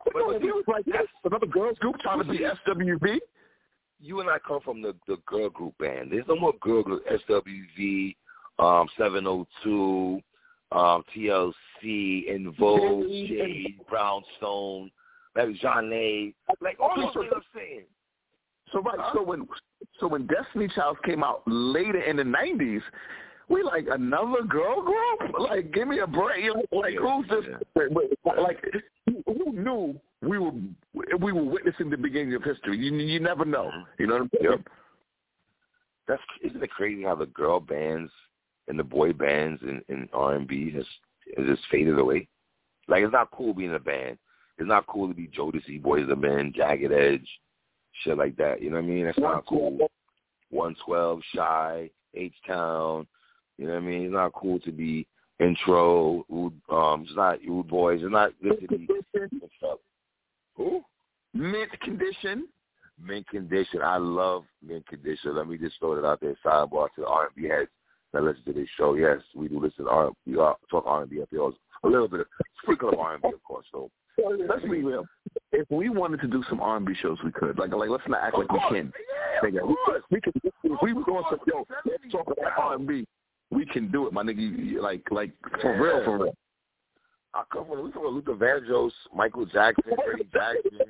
But, 0.05 0.13
but 0.15 0.37
it 0.37 0.43
was 0.43 0.65
like 0.69 0.85
this. 0.85 1.09
Another 1.25 1.47
girls 1.47 1.79
group 1.79 1.99
trying 2.01 2.19
to 2.19 2.25
be 2.25 2.41
SWV. 2.41 3.19
You 4.01 4.21
and 4.21 4.29
I 4.29 4.39
come 4.47 4.61
from 4.61 4.83
the 4.83 4.95
the 5.09 5.17
girl 5.27 5.49
group 5.49 5.77
band. 5.79 6.13
There's 6.13 6.27
no 6.29 6.37
more 6.37 6.53
girl 6.61 6.83
group. 6.83 7.05
SWV, 7.07 8.15
um, 8.59 8.87
702, 8.99 10.21
um, 10.73 11.03
TLC, 11.17 12.31
En 12.31 12.55
Vogue, 12.59 13.07
Jade, 13.09 13.81
Brownstone, 13.89 14.91
maybe 15.35 15.59
Jean 15.61 15.91
Like 16.61 16.79
all 16.79 16.93
those 16.95 17.15
things 17.15 17.33
I'm 17.35 17.43
saying. 17.55 17.85
So 18.73 18.83
right, 18.83 18.99
so 19.15 19.23
when 19.23 19.47
so 20.01 20.09
when 20.09 20.27
Destiny 20.27 20.69
Child 20.75 20.99
came 21.05 21.23
out 21.23 21.43
later 21.47 22.01
in 22.01 22.17
the 22.17 22.25
nineties, 22.25 22.83
we 23.49 23.63
like 23.63 23.87
another 23.91 24.43
girl 24.43 24.83
group. 24.83 25.33
Like, 25.39 25.73
give 25.73 25.89
me 25.89 26.01
a 26.01 26.07
break. 26.07 26.45
Like, 26.55 26.67
like 26.73 26.95
who's 26.95 27.29
this? 27.29 27.45
Like, 28.25 28.63
who 29.27 29.53
knew 29.53 29.99
we 30.23 30.39
were 30.39 30.53
we 31.21 31.33
were 31.33 31.45
witnessing 31.45 31.91
the 31.91 31.97
beginning 31.97 32.35
of 32.35 32.43
history? 32.43 32.79
You 32.79 32.95
you 32.97 33.21
never 33.21 33.45
know. 33.45 33.69
Uh-huh. 33.69 33.85
You 33.99 34.07
know 34.07 34.15
what 34.15 34.23
I'm 34.23 34.31
saying? 34.35 34.51
Yep. 34.51 34.69
That's 36.09 36.23
isn't 36.45 36.63
it 36.63 36.71
crazy 36.71 37.03
how 37.03 37.15
the 37.15 37.27
girl 37.27 37.61
bands 37.61 38.11
and 38.69 38.79
the 38.79 38.85
boy 38.85 39.13
bands 39.13 39.63
in, 39.63 39.83
in 39.89 40.09
R 40.13 40.35
and 40.35 40.47
B 40.47 40.71
has 40.73 40.85
has 41.37 41.47
just 41.47 41.63
faded 41.71 41.99
away. 41.99 42.29
Like 42.89 43.03
it's 43.03 43.13
not 43.13 43.31
cool 43.31 43.55
being 43.55 43.75
a 43.75 43.81
band. 43.81 44.19
It's 44.59 44.69
not 44.69 44.87
cool 44.87 45.09
to 45.09 45.15
be 45.15 45.29
Jodeci, 45.29 45.83
Boys 45.83 46.09
the 46.09 46.17
Men, 46.17 46.53
Jagged 46.57 46.91
Edge, 46.91 47.29
shit 48.03 48.17
like 48.17 48.37
that. 48.37 48.63
You 48.63 48.71
know 48.71 48.77
what 48.77 48.85
I 48.85 48.89
mean? 48.89 49.05
That's 49.07 49.19
not 49.19 49.47
cool. 49.47 49.91
One 50.51 50.77
Twelve, 50.85 51.21
Shy, 51.35 51.91
H 52.15 52.35
Town. 52.47 53.07
You 53.59 53.67
know 53.67 53.75
what 53.75 53.83
I 53.83 53.87
mean? 53.87 54.05
It's 54.05 54.13
not 54.13 54.33
cool 54.35 54.61
to 54.61 54.73
be 54.73 55.07
intro. 55.41 56.25
Um, 56.71 57.03
it's 57.07 57.17
not 57.17 57.39
Oud 57.49 57.69
Boys. 57.69 58.01
It's 58.03 58.13
not 58.13 58.33
good 58.43 58.61
to 58.61 58.79
be. 58.79 58.89
Who? 60.57 60.83
Mint 61.35 61.71
condition. 61.81 62.49
Mint 63.03 63.29
condition. 63.29 63.81
I 63.83 63.99
love 63.99 64.45
mint 64.67 64.87
condition. 64.87 65.37
Let 65.37 65.49
me 65.49 65.59
just 65.59 65.79
throw 65.79 65.99
it 65.99 66.05
out 66.05 66.21
there. 66.21 66.37
Sidebar 66.45 66.89
to 66.95 67.03
the 67.03 67.07
R 67.07 67.27
and 67.27 67.35
B 67.35 67.49
heads 67.49 67.69
that 68.13 68.23
listen 68.23 68.43
to 68.47 68.53
this 68.53 68.69
show. 68.77 68.95
Yes, 68.95 69.19
we 69.35 69.49
do 69.49 69.61
listen 69.61 69.85
to 69.85 69.91
R. 69.91 70.11
We 70.27 70.39
are 70.39 70.57
talk 70.71 70.85
R 70.87 71.03
and 71.03 71.11
B 71.11 71.21
up 71.21 71.29
here. 71.31 71.43
A 71.85 71.89
little 71.89 72.09
bit, 72.09 72.21
of, 72.21 72.27
sprinkle 72.63 72.89
of 72.89 72.99
R 72.99 73.15
and 73.15 73.23
B, 73.23 73.29
of 73.35 73.43
course. 73.45 73.67
So 73.71 73.91
let's 74.49 74.63
be 74.63 74.83
real. 74.83 75.05
If 75.53 75.71
we 75.71 75.89
wanted 75.89 76.21
to 76.21 76.29
do 76.29 76.43
some 76.49 76.61
R 76.61 76.77
and 76.77 76.87
B 76.87 76.95
shows, 77.01 77.19
we 77.25 77.33
could. 77.33 77.59
Like, 77.59 77.73
like 77.73 77.89
let's 77.89 78.03
not 78.09 78.23
act 78.23 78.37
like 78.37 78.51
we 78.51 78.59
can. 78.69 78.93
Yeah, 79.43 79.49
Nigga, 79.51 79.67
we 79.67 79.77
could. 79.87 80.03
We. 80.11 80.21
If 80.65 80.83
we 80.83 80.93
were 80.93 81.05
going 81.05 81.25
to 81.31 81.39
yo, 81.47 81.67
let's 81.85 82.13
talk 82.13 82.27
about 82.27 82.53
R 82.59 82.75
and 82.75 82.87
B. 82.87 83.07
We 83.51 83.65
can 83.67 83.91
do 83.91 84.07
it, 84.07 84.13
my 84.13 84.23
nigga. 84.23 84.81
Like, 84.81 85.03
like 85.11 85.31
for 85.61 85.73
Yeah. 85.75 85.81
real, 85.81 86.05
for 86.05 86.19
real. 86.19 86.35
I 87.35 87.43
come 87.53 87.67
from 87.67 87.85
we 87.85 87.93
come 87.93 88.03
from 88.03 88.15
Luther 88.15 88.35
Vandross, 88.35 88.93
Michael 89.15 89.47
Jackson, 89.47 89.93
Freddie 90.05 90.29
Jackson. 90.33 90.81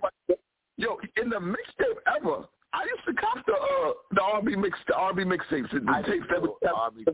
Yo, 0.77 0.99
in 1.21 1.29
the 1.29 1.37
mixtape 1.37 1.97
ever, 2.17 2.45
I 2.73 2.85
used 2.85 3.05
to 3.07 3.15
cop 3.15 3.45
the 3.47 3.53
uh, 3.55 3.93
the 4.13 4.23
R&B 4.23 4.55
mix, 4.57 4.79
the 4.87 4.95
R&B 4.95 5.25
mixtapes, 5.25 5.71
the 5.73 5.81
tapes 6.07 6.27
that 6.31 6.43
was 6.43 6.57
R&B 6.63 7.05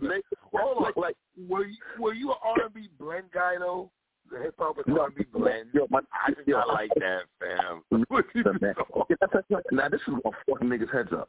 hold 0.52 0.84
on. 0.86 0.92
Like, 0.96 1.14
were 1.48 1.64
you 1.66 1.76
were 1.98 2.12
you 2.12 2.30
an 2.30 2.36
R 2.44 2.64
and 2.64 2.74
B 2.74 2.88
blend 2.98 3.26
guy 3.32 3.54
though? 3.58 3.90
The 4.32 4.38
hip 4.38 4.54
hop 4.58 4.78
and 4.86 4.98
R 4.98 5.06
and 5.06 5.14
B 5.14 5.24
blend. 5.32 5.68
Yo, 5.74 5.86
my, 5.90 6.00
I 6.12 6.32
just 6.32 6.48
not 6.48 6.68
like 6.68 6.90
that, 6.96 7.22
fam. 7.38 7.82
now 9.72 9.88
this 9.88 10.00
is 10.00 10.14
gonna 10.48 10.64
niggas 10.64 10.92
heads 10.92 11.12
up. 11.12 11.28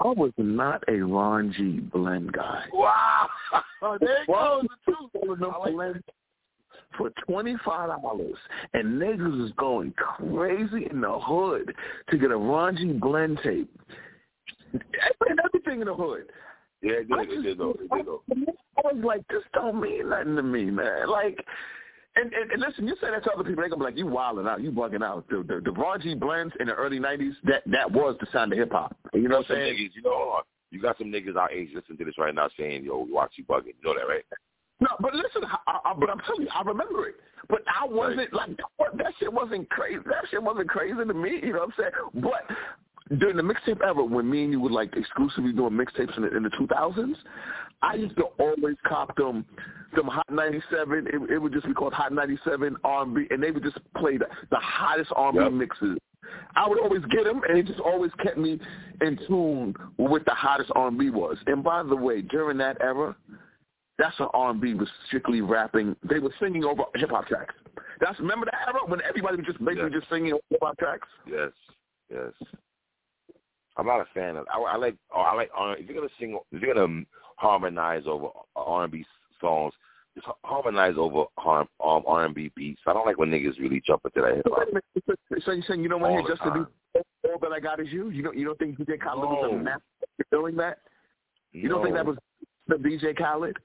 I 0.00 0.08
was 0.08 0.30
not 0.36 0.84
a 0.88 0.98
Ron 0.98 1.52
G 1.56 1.80
blend 1.92 2.32
guy. 2.32 2.66
Wow, 2.72 3.28
there 4.00 4.26
goes 4.26 4.64
the 4.86 4.92
truth. 4.92 5.42
I 5.42 5.70
like 5.70 5.96
for 6.96 7.10
twenty 7.26 7.56
five 7.64 7.88
dollars, 8.00 8.36
and 8.74 9.00
niggas 9.00 9.40
was 9.40 9.52
going 9.58 9.92
crazy 9.92 10.86
in 10.88 11.00
the 11.00 11.18
hood 11.18 11.74
to 12.10 12.18
get 12.18 12.30
a 12.30 12.36
Ron 12.36 12.76
G 12.76 12.92
blend 12.92 13.40
tape. 13.42 13.70
Everything 15.44 15.80
in 15.80 15.86
the 15.86 15.94
hood. 15.94 16.26
Yeah, 16.86 16.92
it 17.00 17.08
did. 17.08 17.38
It 17.38 17.42
did 17.42 17.58
though. 17.58 17.70
It 17.70 17.90
did 17.90 18.06
though. 18.06 18.22
I 18.30 18.92
was 18.92 19.04
like, 19.04 19.26
this 19.28 19.42
don't 19.52 19.80
mean 19.80 20.08
nothing 20.10 20.36
to 20.36 20.42
me, 20.42 20.66
man. 20.66 21.08
Like, 21.08 21.44
and, 22.14 22.32
and, 22.32 22.52
and 22.52 22.60
listen, 22.60 22.86
you 22.86 22.94
say 23.00 23.10
that 23.10 23.24
to 23.24 23.32
other 23.32 23.44
people, 23.44 23.62
they 23.62 23.68
gonna 23.68 23.80
be 23.80 23.84
like, 23.84 23.96
you 23.96 24.06
wilding 24.06 24.46
out, 24.46 24.62
you 24.62 24.70
bugging 24.70 25.02
out. 25.02 25.28
The 25.28 25.38
the, 25.38 25.60
the 25.60 25.98
G 26.02 26.14
blends 26.14 26.54
in 26.60 26.68
the 26.68 26.74
early 26.74 27.00
'90s, 27.00 27.32
that 27.44 27.62
that 27.66 27.90
was 27.90 28.16
the 28.20 28.26
sound 28.32 28.52
of 28.52 28.58
hip 28.58 28.70
hop. 28.70 28.96
You 29.12 29.28
know 29.28 29.38
what 29.38 29.50
I'm 29.50 29.56
saying? 29.56 29.74
Niggas, 29.74 29.96
you 29.96 30.02
know, 30.02 30.36
uh, 30.38 30.42
you 30.70 30.80
got 30.80 30.96
some 30.98 31.08
niggas 31.08 31.36
our 31.36 31.50
age 31.50 31.70
listening 31.74 31.98
to 31.98 32.04
this 32.04 32.18
right 32.18 32.34
now 32.34 32.48
saying, 32.56 32.84
yo, 32.84 33.06
watch 33.10 33.32
you 33.36 33.44
bugging. 33.44 33.74
You 33.78 33.84
know 33.84 33.94
that, 33.94 34.06
right? 34.06 34.24
No, 34.78 34.88
but 35.00 35.14
listen, 35.14 35.42
I, 35.44 35.78
I, 35.84 35.94
but 35.98 36.10
I'm 36.10 36.20
telling 36.20 36.42
you, 36.42 36.48
I 36.54 36.62
remember 36.62 37.08
it. 37.08 37.16
But 37.48 37.62
I 37.66 37.86
wasn't 37.86 38.32
right. 38.32 38.32
like 38.32 38.56
that 38.98 39.12
shit 39.18 39.32
wasn't 39.32 39.68
crazy. 39.70 39.98
That 40.06 40.28
shit 40.30 40.42
wasn't 40.42 40.68
crazy 40.68 40.96
to 40.96 41.14
me. 41.14 41.40
You 41.42 41.52
know 41.54 41.60
what 41.60 41.68
I'm 41.68 41.74
saying? 41.78 42.22
But 42.22 42.56
during 43.18 43.36
the 43.36 43.42
mixtape 43.42 43.80
era, 43.82 44.04
when 44.04 44.28
me 44.28 44.44
and 44.44 44.52
you 44.52 44.60
were 44.60 44.70
like 44.70 44.96
exclusively 44.96 45.52
doing 45.52 45.72
mixtapes 45.72 46.16
in 46.16 46.22
the, 46.22 46.36
in 46.36 46.42
the 46.42 46.50
2000s, 46.50 47.14
I 47.82 47.94
used 47.94 48.16
to 48.16 48.24
always 48.38 48.76
cop 48.86 49.14
them, 49.16 49.44
them 49.94 50.06
Hot 50.06 50.26
97. 50.30 51.06
It, 51.06 51.30
it 51.30 51.38
would 51.38 51.52
just 51.52 51.66
be 51.66 51.74
called 51.74 51.92
Hot 51.92 52.12
97 52.12 52.76
R&B, 52.82 53.26
and 53.30 53.42
they 53.42 53.50
would 53.50 53.62
just 53.62 53.78
play 53.96 54.16
the, 54.16 54.26
the 54.50 54.58
hottest 54.58 55.10
R&B 55.14 55.38
yep. 55.38 55.52
mixes. 55.52 55.98
I 56.56 56.68
would 56.68 56.80
always 56.80 57.02
get 57.10 57.24
them, 57.24 57.42
and 57.48 57.56
it 57.56 57.66
just 57.66 57.80
always 57.80 58.10
kept 58.22 58.38
me 58.38 58.58
in 59.00 59.18
tune 59.28 59.74
with 59.98 60.10
what 60.10 60.24
the 60.24 60.34
hottest 60.34 60.72
R&B 60.74 61.10
was. 61.10 61.36
And 61.46 61.62
by 61.62 61.82
the 61.84 61.94
way, 61.94 62.22
during 62.22 62.58
that 62.58 62.78
era, 62.80 63.14
that's 63.98 64.18
when 64.18 64.28
R&B 64.34 64.74
was 64.74 64.88
strictly 65.06 65.42
rapping. 65.42 65.94
They 66.08 66.18
were 66.18 66.32
singing 66.40 66.64
over 66.64 66.82
hip 66.96 67.10
hop 67.10 67.28
tracks. 67.28 67.54
That's 68.00 68.18
remember 68.18 68.46
that 68.46 68.68
era 68.68 68.80
when 68.86 69.00
everybody 69.08 69.36
was 69.36 69.46
just 69.46 69.64
basically 69.64 69.90
yes. 69.92 70.00
just 70.00 70.10
singing 70.10 70.32
over 70.32 70.42
hip 70.50 70.60
hop 70.62 70.78
tracks. 70.78 71.08
Yes, 71.26 71.50
yes. 72.10 72.32
I'm 73.76 73.86
not 73.86 74.00
a 74.00 74.06
fan 74.14 74.36
of. 74.36 74.46
I, 74.52 74.58
I 74.58 74.76
like. 74.76 74.96
Oh, 75.14 75.20
I 75.20 75.34
like. 75.34 75.50
If 75.78 75.88
you're 75.88 75.96
gonna 75.96 76.12
sing, 76.18 76.38
if 76.52 76.62
you're 76.62 76.74
gonna 76.74 77.04
harmonize 77.36 78.04
over 78.06 78.28
R&B 78.54 79.04
songs, 79.40 79.74
just 80.14 80.26
harmonize 80.44 80.94
over 80.96 81.26
um, 81.44 81.66
R&B 81.78 82.52
beats. 82.56 82.80
I 82.86 82.94
don't 82.94 83.06
like 83.06 83.18
when 83.18 83.30
niggas 83.30 83.58
really 83.58 83.82
jump 83.86 84.02
into 84.04 84.26
that 84.26 84.36
hip 84.36 84.46
hop. 84.48 84.68
So 85.44 85.52
you 85.52 85.62
saying 85.68 85.82
you 85.82 85.88
don't 85.88 86.00
want 86.00 86.14
to 86.14 86.22
hear 86.22 86.36
Justin 86.36 86.52
Bieber? 86.52 87.02
All 87.24 87.38
that 87.40 87.52
I 87.52 87.60
got 87.60 87.80
is 87.80 87.88
you. 87.90 88.10
You 88.10 88.22
don't. 88.22 88.36
You 88.36 88.46
don't 88.46 88.58
think 88.58 88.78
DJ 88.78 89.00
Khaled 89.00 89.24
no. 89.24 89.28
was 89.28 89.50
a 89.52 89.62
master 89.62 89.82
doing 90.30 90.56
that? 90.56 90.78
You 91.52 91.68
no. 91.68 91.76
don't 91.76 91.84
think 91.84 91.96
that 91.96 92.06
was 92.06 92.16
the 92.68 92.76
DJ 92.76 93.16
Khaled? 93.16 93.56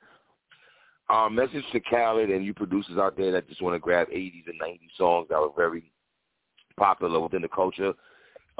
um, 1.11 1.35
message 1.35 1.63
to 1.73 1.79
Khaled 1.79 2.29
and 2.29 2.45
you 2.45 2.53
producers 2.53 2.97
out 2.97 3.17
there 3.17 3.31
that 3.31 3.47
just 3.49 3.61
want 3.61 3.75
to 3.75 3.79
grab 3.79 4.07
80s 4.07 4.47
and 4.47 4.59
90s 4.59 4.79
songs 4.97 5.27
that 5.29 5.39
were 5.39 5.49
very 5.55 5.91
popular 6.77 7.19
within 7.19 7.41
the 7.41 7.49
culture 7.49 7.93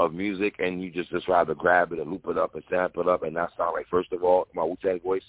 of 0.06 0.14
music, 0.14 0.56
and 0.60 0.82
you 0.82 0.92
just 0.92 1.10
just 1.10 1.28
rather 1.28 1.56
grab 1.56 1.92
it 1.92 2.00
and 2.00 2.10
loop 2.10 2.26
it 2.28 2.38
up 2.38 2.56
and 2.56 2.64
sample 2.70 3.02
it 3.02 3.08
up 3.08 3.24
and 3.24 3.34
not 3.34 3.52
sound 3.58 3.74
like 3.74 3.88
first 3.90 4.12
of 4.12 4.24
all 4.24 4.48
my 4.54 4.64
Wu 4.64 4.78
Tang 4.82 5.00
voice. 5.00 5.24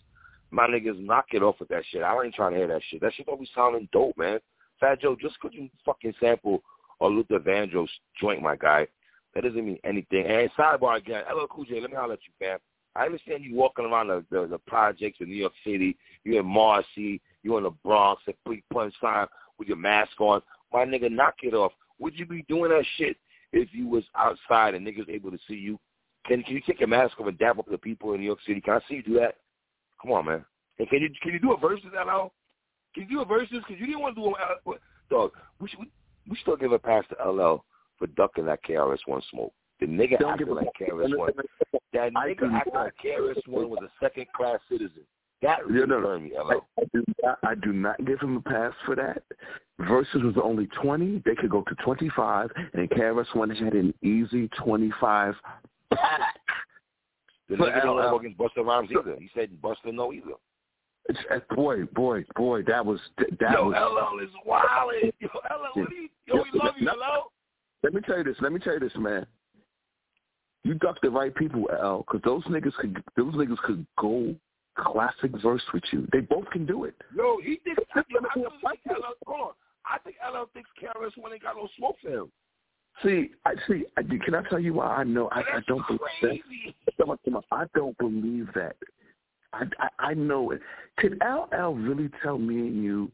My 0.51 0.67
niggas 0.67 1.03
knock 1.03 1.27
it 1.33 1.43
off 1.43 1.57
with 1.61 1.71
that 1.71 1.83
shit. 1.91 2.03
I 2.03 2.23
ain't 2.23 2.35
trying 2.35 2.53
to 2.53 2.59
hear 2.59 2.69
that 2.69 2.83
shit. 2.91 3.01
That 3.01 3.15
shit 3.15 3.27
don't 3.27 3.41
be 3.41 3.49
sounding 3.55 3.89
dope, 3.91 4.19
man. 4.19 4.39
Fat 4.79 5.01
Joe, 5.01 5.17
just 5.19 5.37
because 5.41 5.57
you 5.57 5.71
fucking 5.85 6.13
sample 6.21 6.63
a 7.01 7.07
Luther 7.07 7.39
Vandross 7.39 7.89
joint, 8.21 8.43
my 8.43 8.57
guy, 8.57 8.87
that 9.35 9.45
doesn't 9.45 9.65
mean 9.65 9.79
anything. 9.85 10.27
And 10.27 10.51
sidebar 10.59 10.99
again, 10.99 11.23
LL 11.33 11.47
Cool 11.51 11.65
J, 11.65 11.81
let 11.81 11.91
me 11.91 11.97
holler 11.97 12.15
at 12.15 12.21
you, 12.27 12.33
fam. 12.39 12.59
I 12.95 13.07
understand 13.07 13.43
you 13.43 13.55
walking 13.55 13.87
around 13.87 14.09
the, 14.09 14.25
the, 14.31 14.47
the 14.47 14.59
projects 14.59 15.19
in 15.21 15.29
New 15.29 15.37
York 15.37 15.55
City. 15.65 15.97
You're 16.25 16.41
in 16.41 16.47
Marcy. 16.47 17.21
You're 17.43 17.59
in 17.59 17.65
the 17.65 17.71
Bronx 17.71 18.23
at 18.29 18.35
Three 18.45 18.63
Punch 18.73 18.95
Time 19.01 19.27
with 19.59 19.69
your 19.69 19.79
mask 19.79 20.21
on. 20.21 20.43
My 20.73 20.85
nigga, 20.85 21.11
knock 21.11 21.37
it 21.43 21.55
off. 21.55 21.73
Would 21.99 22.19
you 22.19 22.27
be 22.27 22.45
doing 22.49 22.71
that 22.71 22.85
shit 22.97 23.17
if 23.53 23.69
you 23.73 23.89
was 23.89 24.05
outside 24.17 24.75
and 24.75 24.87
niggas 24.87 25.09
able 25.09 25.31
to 25.31 25.39
see 25.49 25.55
you? 25.55 25.79
Can 26.27 26.43
can 26.43 26.55
you 26.55 26.63
take 26.67 26.81
your 26.81 26.89
mask 26.89 27.19
off 27.21 27.27
and 27.27 27.39
dap 27.39 27.59
up 27.59 27.67
the 27.71 27.79
people 27.79 28.15
in 28.15 28.21
New 28.21 28.27
York 28.27 28.39
City? 28.47 28.61
Can 28.61 28.75
I 28.75 28.81
see 28.89 28.97
you 28.97 29.03
do 29.03 29.15
that? 29.15 29.37
Come 30.01 30.13
on, 30.13 30.27
man. 30.27 30.45
And 30.79 30.89
can 30.89 31.01
you 31.01 31.09
can 31.23 31.33
you 31.33 31.41
do 31.41 31.53
a 31.53 31.57
versus 31.57 31.87
at 31.99 32.09
all? 32.09 32.33
Can 32.95 33.05
you 33.05 33.09
do 33.09 33.23
a 33.23 33.25
versus? 33.25 33.49
Because 33.51 33.81
you 33.81 33.87
didn't 33.87 34.01
want 34.01 34.17
to 34.17 34.23
do 34.23 34.29
a 34.29 34.71
uh, 34.71 34.77
dog. 35.11 35.33
We 35.61 35.69
should 35.69 35.81
we, 35.81 35.91
we 36.29 36.37
still 36.43 36.57
give 36.57 36.73
a 36.73 36.79
pass 36.79 37.05
to 37.11 37.31
LL 37.31 37.65
for 37.99 38.07
ducking 38.17 38.47
that 38.47 38.65
KRS 38.65 38.99
One 39.07 39.23
smoke. 39.31 39.53
The 39.81 39.87
nigga 39.87 40.19
Don't 40.19 40.33
acted 40.33 40.49
like 40.49 40.69
KRS 40.81 41.17
One. 41.17 41.33
That 41.93 42.15
nigga 42.15 42.51
acted 42.55 42.73
like 42.75 42.95
KRS 43.05 43.47
One 43.47 43.69
was 43.69 43.81
a 43.85 44.05
second 44.05 44.27
class 44.35 44.61
citizen. 44.71 45.03
That 45.43 45.67
really 45.67 45.87
no, 45.89 45.99
no, 46.01 46.19
me. 46.21 46.33
I, 46.39 46.55
I, 46.81 46.85
do 46.95 47.05
not, 47.23 47.39
I 47.43 47.55
do 47.57 47.73
not 47.73 48.05
give 48.07 48.21
him 48.21 48.37
a 48.37 48.41
pass 48.41 48.73
for 48.87 48.95
that. 48.95 49.23
Versus 49.81 50.23
was 50.23 50.37
only 50.43 50.69
20. 50.81 51.23
They 51.25 51.35
could 51.35 51.51
go 51.51 51.63
to 51.63 51.75
25, 51.85 52.51
and 52.75 52.89
KRS 52.89 53.35
One 53.35 53.51
had 53.51 53.73
an 53.73 53.93
easy 54.03 54.49
25 54.65 55.35
pack. 55.93 56.37
The 57.49 57.57
nigga 57.57 57.83
don't 57.83 57.97
go 57.97 58.19
against 58.19 58.39
Busta 58.39 58.65
Rhymes 58.65 58.91
either. 58.93 59.17
He 59.19 59.29
said 59.35 59.51
Busta 59.61 59.93
no 59.93 60.13
either. 60.13 60.35
It's, 61.09 61.19
uh, 61.35 61.41
boy, 61.55 61.85
boy, 61.87 62.25
boy, 62.37 62.63
that 62.69 62.87
was 62.87 63.01
that 63.19 63.53
yo, 63.53 63.67
was. 63.67 63.75
LL 63.77 64.25
is 64.25 64.31
wild. 64.47 64.93
Yo, 65.19 65.27
LL, 65.27 65.81
what 65.81 65.91
you, 65.91 66.09
yo, 66.27 66.37
we 66.37 66.61
love 66.61 66.75
you, 66.79 66.87
LL. 66.87 67.33
Let 67.83 67.95
me 67.95 68.01
tell 68.07 68.19
you 68.19 68.25
this. 68.25 68.37
Let 68.41 68.53
me 68.53 68.61
tell 68.61 68.75
you 68.75 68.81
this, 68.81 68.93
man. 68.97 69.27
You 70.63 70.75
duck 70.75 70.99
the 71.03 71.11
right 71.11 71.35
people, 71.35 71.69
L, 71.77 72.05
because 72.07 72.23
those 72.25 72.45
niggas 72.45 72.75
could 72.75 73.03
those 73.17 73.35
niggas 73.35 73.59
could 73.59 73.85
go 73.99 74.37
classic 74.77 75.31
verse 75.43 75.63
with 75.73 75.83
you. 75.93 76.07
They 76.13 76.21
both 76.21 76.49
can 76.51 76.67
do 76.67 76.85
it. 76.85 76.95
Yo, 77.15 77.39
he 77.43 77.61
did. 77.65 77.79
I, 77.95 78.01
I, 78.01 78.03
think 78.03 78.17
LL. 78.87 79.55
I 79.87 79.99
think 79.99 80.17
LL 80.25 80.45
thinks 80.53 80.71
KRS 80.81 81.21
One 81.21 81.33
ain't 81.33 81.43
got 81.43 81.57
no 81.57 81.69
smoke 81.77 81.97
for 82.03 82.11
him. 82.11 82.33
See, 83.03 83.31
I 83.45 83.55
see. 83.67 83.85
I, 83.97 84.03
can 84.03 84.35
I 84.35 84.43
tell 84.49 84.59
you 84.59 84.75
why 84.75 84.87
I 84.87 85.05
know? 85.05 85.29
I, 85.33 85.41
I 85.41 85.61
don't 85.67 85.81
crazy. 85.81 86.43
believe 86.47 86.75
that. 86.99 87.43
I 87.51 87.65
don't 87.75 87.99
believe 87.99 88.49
that. 88.55 88.77
I, 89.53 89.65
I 89.79 89.89
I 90.11 90.15
know 90.15 90.51
it. 90.51 90.61
Could 90.99 91.21
LL 91.23 91.75
really 91.75 92.11
tell 92.23 92.39
me 92.39 92.55
and 92.57 92.83
you 92.83 93.11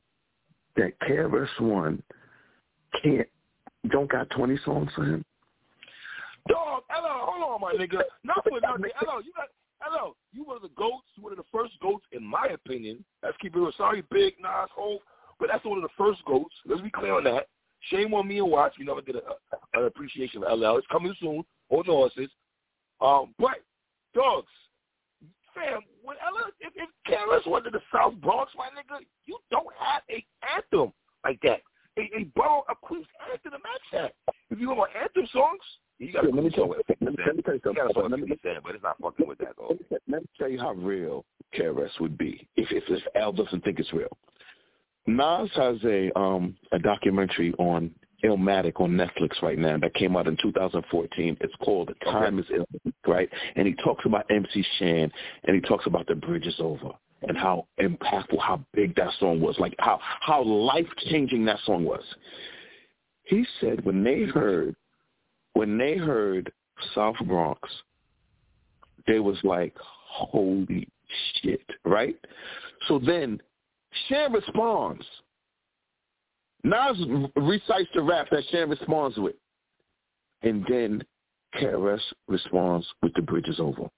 that 0.76 0.98
KRS 1.00 1.60
One 1.60 2.02
can't 3.02 3.28
don't 3.90 4.10
got 4.10 4.30
twenty 4.30 4.58
songs 4.64 4.90
for 4.94 5.04
him? 5.04 5.24
Dog, 6.48 6.82
LL, 6.90 7.26
hold 7.26 7.42
on, 7.42 7.60
my 7.60 7.74
nigga. 7.74 8.02
Not 8.24 8.42
for 8.44 8.60
nothing. 8.60 8.90
LL, 9.02 9.22
you 9.22 9.32
got 9.36 9.48
LL, 9.86 10.16
you 10.32 10.44
one 10.44 10.56
of 10.56 10.62
the 10.62 10.70
goats, 10.76 11.06
one 11.20 11.32
of 11.32 11.38
the 11.38 11.44
first 11.52 11.72
goats, 11.80 12.04
in 12.12 12.24
my 12.24 12.48
opinion. 12.52 13.04
Let's 13.22 13.36
keep 13.40 13.54
it 13.54 13.58
real. 13.58 13.72
Sorry, 13.76 14.02
Big 14.10 14.34
Nas, 14.40 14.68
Hov, 14.74 15.00
but 15.38 15.48
that's 15.50 15.64
one 15.64 15.78
of 15.78 15.82
the 15.82 15.96
first 15.96 16.24
goats. 16.24 16.54
Let's 16.66 16.82
be 16.82 16.90
clear 16.90 17.14
on 17.14 17.24
that. 17.24 17.46
Shame 17.90 18.12
on 18.14 18.26
me 18.26 18.38
and 18.38 18.50
Watts. 18.50 18.76
We 18.78 18.84
never 18.84 19.00
did 19.00 19.16
a, 19.16 19.20
an 19.74 19.86
appreciation 19.86 20.42
of 20.42 20.58
LL. 20.58 20.76
It's 20.78 20.86
coming 20.90 21.14
soon. 21.20 21.44
Hold 21.70 21.86
the 21.86 21.92
horses. 21.92 22.30
Um, 23.00 23.34
but 23.38 23.62
dogs, 24.14 24.48
fam, 25.54 25.80
when 26.02 26.16
LL, 26.16 26.50
if, 26.60 26.72
if 26.74 26.88
KRS 27.06 27.50
went 27.50 27.64
to 27.66 27.70
the 27.70 27.80
South 27.94 28.14
Bronx, 28.20 28.52
my 28.56 28.66
nigga, 28.66 29.00
you 29.26 29.38
don't 29.50 29.68
have 29.78 30.02
a 30.10 30.24
anthem 30.54 30.92
like 31.24 31.38
that. 31.42 31.60
A, 31.98 32.02
a 32.16 32.24
borough, 32.34 32.64
a 32.68 32.74
Queens 32.74 33.06
anthem 33.30 33.52
to 33.52 33.58
match 33.58 33.86
that. 33.92 34.34
If 34.50 34.58
you 34.58 34.68
want 34.70 34.90
anthem 35.00 35.28
songs, 35.32 35.60
you 35.98 36.12
got 36.12 36.22
to 36.22 36.30
let 36.30 36.44
me 36.44 36.50
tell, 36.50 36.68
let, 36.68 36.78
let, 36.88 37.14
let 37.26 37.36
me 37.36 37.42
tell 37.42 37.54
you 37.54 37.60
something. 37.64 38.10
Let 38.10 38.20
me, 38.20 38.36
saying, 38.42 38.58
but 38.62 38.74
it's 38.74 38.84
not 38.84 38.96
fucking 39.00 39.26
with 39.26 39.38
that 39.38 39.54
though. 39.56 39.76
Let 39.90 40.22
me 40.22 40.28
tell 40.38 40.48
you 40.48 40.58
how 40.58 40.72
real 40.72 41.24
KRS 41.56 42.00
would 42.00 42.16
be 42.16 42.48
if 42.56 42.70
if, 42.70 42.84
if 42.88 43.02
Al 43.16 43.32
doesn't 43.32 43.64
think 43.64 43.78
it's 43.78 43.92
real. 43.92 44.16
Nas 45.06 45.50
has 45.56 45.76
a 45.84 46.16
um 46.18 46.56
a 46.72 46.78
documentary 46.78 47.52
on 47.54 47.90
Illmatic 48.24 48.80
on 48.80 48.90
Netflix 48.90 49.40
right 49.42 49.58
now 49.58 49.78
that 49.78 49.94
came 49.94 50.16
out 50.16 50.26
in 50.26 50.36
2014. 50.42 51.36
It's 51.40 51.54
called 51.56 51.88
The 51.88 52.10
Time 52.10 52.38
okay. 52.38 52.54
is 52.54 52.60
Ill, 52.84 52.92
right? 53.06 53.28
And 53.56 53.66
he 53.66 53.74
talks 53.74 54.04
about 54.06 54.26
MC 54.30 54.64
Shan 54.78 55.10
and 55.44 55.54
he 55.54 55.60
talks 55.60 55.86
about 55.86 56.06
The 56.06 56.14
Bridge 56.14 56.46
is 56.46 56.56
Over 56.58 56.90
and 57.22 57.36
how 57.36 57.66
impactful, 57.80 58.38
how 58.40 58.64
big 58.72 58.94
that 58.96 59.12
song 59.18 59.40
was, 59.40 59.56
like 59.58 59.74
how 59.78 59.98
how 60.20 60.42
life 60.42 60.86
changing 61.10 61.44
that 61.46 61.58
song 61.64 61.84
was. 61.84 62.02
He 63.24 63.44
said 63.60 63.84
when 63.84 64.02
they 64.02 64.22
heard 64.22 64.74
when 65.58 65.76
they 65.76 65.96
heard 65.96 66.52
South 66.94 67.16
Bronx, 67.26 67.60
they 69.08 69.18
was 69.18 69.36
like, 69.42 69.74
holy 69.76 70.86
shit, 71.42 71.64
right? 71.84 72.14
So 72.86 73.00
then 73.04 73.42
Shan 74.06 74.32
responds. 74.32 75.04
Nas 76.62 76.96
recites 77.34 77.88
the 77.92 78.02
rap 78.02 78.28
that 78.30 78.44
Shan 78.52 78.70
responds 78.70 79.16
with. 79.16 79.34
And 80.42 80.64
then 80.68 81.02
KRS 81.60 82.02
responds 82.28 82.86
with 83.02 83.12
the 83.16 83.22
bridge 83.22 83.48
is 83.48 83.58
over. 83.58 83.88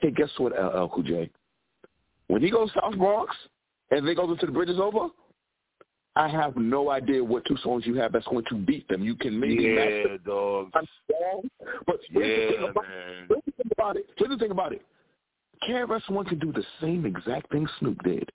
Hey, 0.00 0.10
guess 0.10 0.30
what, 0.38 0.50
LL 0.52 0.88
Cool 0.88 1.04
J? 1.04 1.30
when 2.26 2.42
he 2.42 2.50
goes 2.50 2.72
South 2.74 2.98
Bronx 2.98 3.36
and 3.92 4.04
they 4.06 4.16
go 4.16 4.34
to 4.34 4.46
the 4.46 4.50
bridge 4.50 4.68
is 4.68 4.80
over, 4.80 5.10
I 6.18 6.26
have 6.26 6.56
no 6.56 6.90
idea 6.90 7.22
what 7.22 7.44
two 7.46 7.56
songs 7.58 7.86
you 7.86 7.94
have 7.94 8.10
that's 8.10 8.26
going 8.26 8.44
to 8.48 8.56
beat 8.56 8.88
them. 8.88 9.04
You 9.04 9.14
can 9.14 9.38
maybe 9.38 9.62
yeah, 9.62 10.16
dog. 10.26 10.72
Song, 10.72 11.48
but 11.86 12.00
yeah, 12.10 12.20
the 12.20 12.48
thing 12.50 12.68
about, 12.68 12.84
man. 12.88 13.26
Here's 13.28 13.42
the 13.46 13.52
thing 13.52 13.70
about 13.70 13.96
it. 13.96 14.06
Here's 14.16 14.30
the 14.30 14.36
thing 14.36 14.50
about 14.50 14.72
it. 14.72 14.82
KRS 15.62 16.10
One 16.10 16.24
can 16.24 16.40
do 16.40 16.52
the 16.52 16.64
same 16.80 17.06
exact 17.06 17.52
thing 17.52 17.68
Snoop 17.78 18.02
did. 18.02 18.28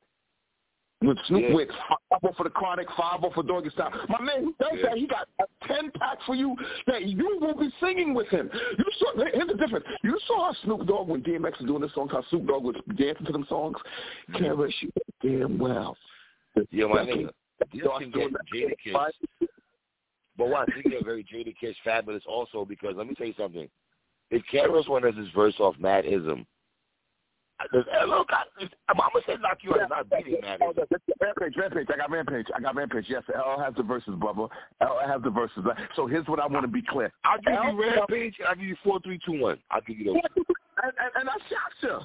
When 1.00 1.18
Snoop 1.28 1.42
Yeah. 1.42 1.56
went 1.56 1.72
five 1.90 2.36
for 2.38 2.44
the 2.46 2.50
chronic, 2.52 2.90
five 2.92 3.20
for 3.34 3.44
doggy 3.44 3.70
style. 3.72 3.92
My 4.08 4.22
man, 4.22 4.46
he 4.46 4.52
does 4.64 4.72
Yeah. 4.76 4.82
that. 4.84 4.98
He 4.98 5.06
got 5.06 5.28
a 5.42 5.68
ten 5.68 5.92
pack 5.92 6.22
for 6.22 6.36
you 6.36 6.56
that 6.88 7.04
you 7.04 7.38
will 7.42 7.56
be 7.56 7.70
singing 7.82 8.14
with 8.14 8.30
him. 8.30 8.50
You 8.78 8.86
saw 8.94 9.26
here's 9.26 9.48
the 9.48 9.56
difference. 9.56 9.86
You 10.04 10.18
saw 10.26 10.46
how 10.46 10.54
Snoop 10.64 10.88
Dogg 10.88 11.10
when 11.10 11.22
DMX 11.22 11.60
was 11.60 11.68
doing 11.68 11.82
this 11.82 11.94
song, 11.94 12.08
how 12.08 12.22
Snoop 12.30 12.48
Dogg 12.48 12.64
was 12.64 12.78
dancing 12.96 13.26
to 13.26 13.34
them 13.34 13.46
songs. 13.50 13.76
Mm-hmm. 14.30 14.46
KRS, 14.46 14.82
you 14.82 14.92
damn 15.22 15.58
well. 15.58 15.98
Yeah, 16.72 16.86
my 16.86 17.00
nigga. 17.00 17.30
This 17.72 17.82
starts 17.82 18.04
can 18.04 18.12
get 18.12 18.32
that. 18.34 18.42
Jada 18.54 18.74
Kiss. 18.84 19.48
But 20.38 20.48
watch, 20.50 20.70
he 20.76 20.90
get 20.90 21.06
very 21.06 21.24
Jadakiss 21.24 21.76
fabulous 21.84 22.24
also 22.26 22.66
because 22.66 22.96
let 22.96 23.08
me 23.08 23.14
tell 23.14 23.28
you 23.28 23.36
something. 23.38 23.70
If 24.32 24.42
KRS 24.52 24.90
One 24.90 25.04
has 25.04 25.16
his 25.16 25.28
verse 25.36 25.54
off 25.60 25.76
Mad 25.78 26.06
Ism, 26.06 26.46
does 27.72 27.86
LL 27.94 28.24
got 28.28 28.48
I'm 28.90 28.98
gonna 28.98 29.24
say 29.28 29.36
knock 29.40 29.60
you 29.62 29.76
out, 29.80 29.90
not 29.90 30.10
beating 30.10 30.42
Mad 30.42 30.60
Ism. 30.62 30.74
that's- 30.76 31.02
that's 31.20 31.34
Rampage, 31.38 31.56
Rampage. 31.56 31.88
I 31.94 31.98
got 31.98 32.10
Rampage. 32.12 32.48
I 32.56 32.60
got 32.60 32.76
Rampage. 32.76 33.06
Yes, 33.08 33.24
L 33.36 33.60
has 33.60 33.74
the 33.76 33.84
verses, 33.84 34.16
brother. 34.18 34.48
L 34.82 35.00
has 35.06 35.22
the 35.22 35.30
verses. 35.30 35.64
So 35.96 36.08
here's 36.08 36.28
what 36.28 36.40
I 36.40 36.48
want 36.48 36.64
to 36.66 36.68
be 36.72 36.82
clear. 36.82 37.12
I'll 37.24 37.38
give 37.40 37.54
L- 37.54 37.72
you 37.74 37.82
Rampage 37.82 38.36
I'll 38.48 38.56
give 38.56 38.66
you 38.66 38.76
four, 38.84 39.00
three, 39.02 39.20
two, 39.26 39.40
one. 39.40 39.60
I'll 39.72 39.82
give 39.82 40.00
you 40.00 40.06
those. 40.14 40.46
And, 40.84 40.92
and, 41.00 41.12
and 41.16 41.30
I 41.30 41.34
shocked 41.48 41.82
you. 41.84 42.00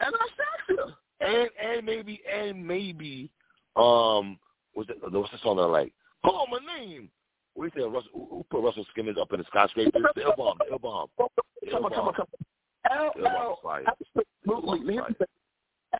And 0.00 0.14
I 0.14 0.26
shocked 0.36 0.68
you. 0.68 1.26
And 1.26 1.48
and 1.64 1.86
maybe 1.86 2.20
and 2.30 2.64
maybe 2.66 3.30
um 3.76 4.38
what's 4.74 4.88
the 4.88 5.18
what's 5.18 5.32
the 5.32 5.38
song 5.42 5.56
that 5.56 5.62
I 5.62 5.66
like? 5.66 5.92
Call 6.24 6.46
my 6.50 6.58
name. 6.78 7.08
We 7.56 7.70
said 7.74 7.84
Russell 7.84 8.10
who 8.14 8.44
put 8.50 8.62
Russell 8.62 8.86
Simmons 8.96 9.18
up 9.20 9.32
in 9.32 9.38
the 9.38 9.44
skyscraper? 9.44 9.98
The 10.14 10.22
Ill 10.22 10.34
Bomb, 10.36 10.58
the 10.58 10.72
Ill 10.72 10.78
Bomb. 10.78 11.08
Come 11.70 11.84
on, 11.84 11.90
come 11.92 12.08
on, 12.08 12.14
come 12.14 12.26
on. 12.26 12.46
L-L 12.90 13.60
absolutely. 14.46 14.94
Here's 14.94 15.06
the 15.08 15.14
thing. 15.14 15.26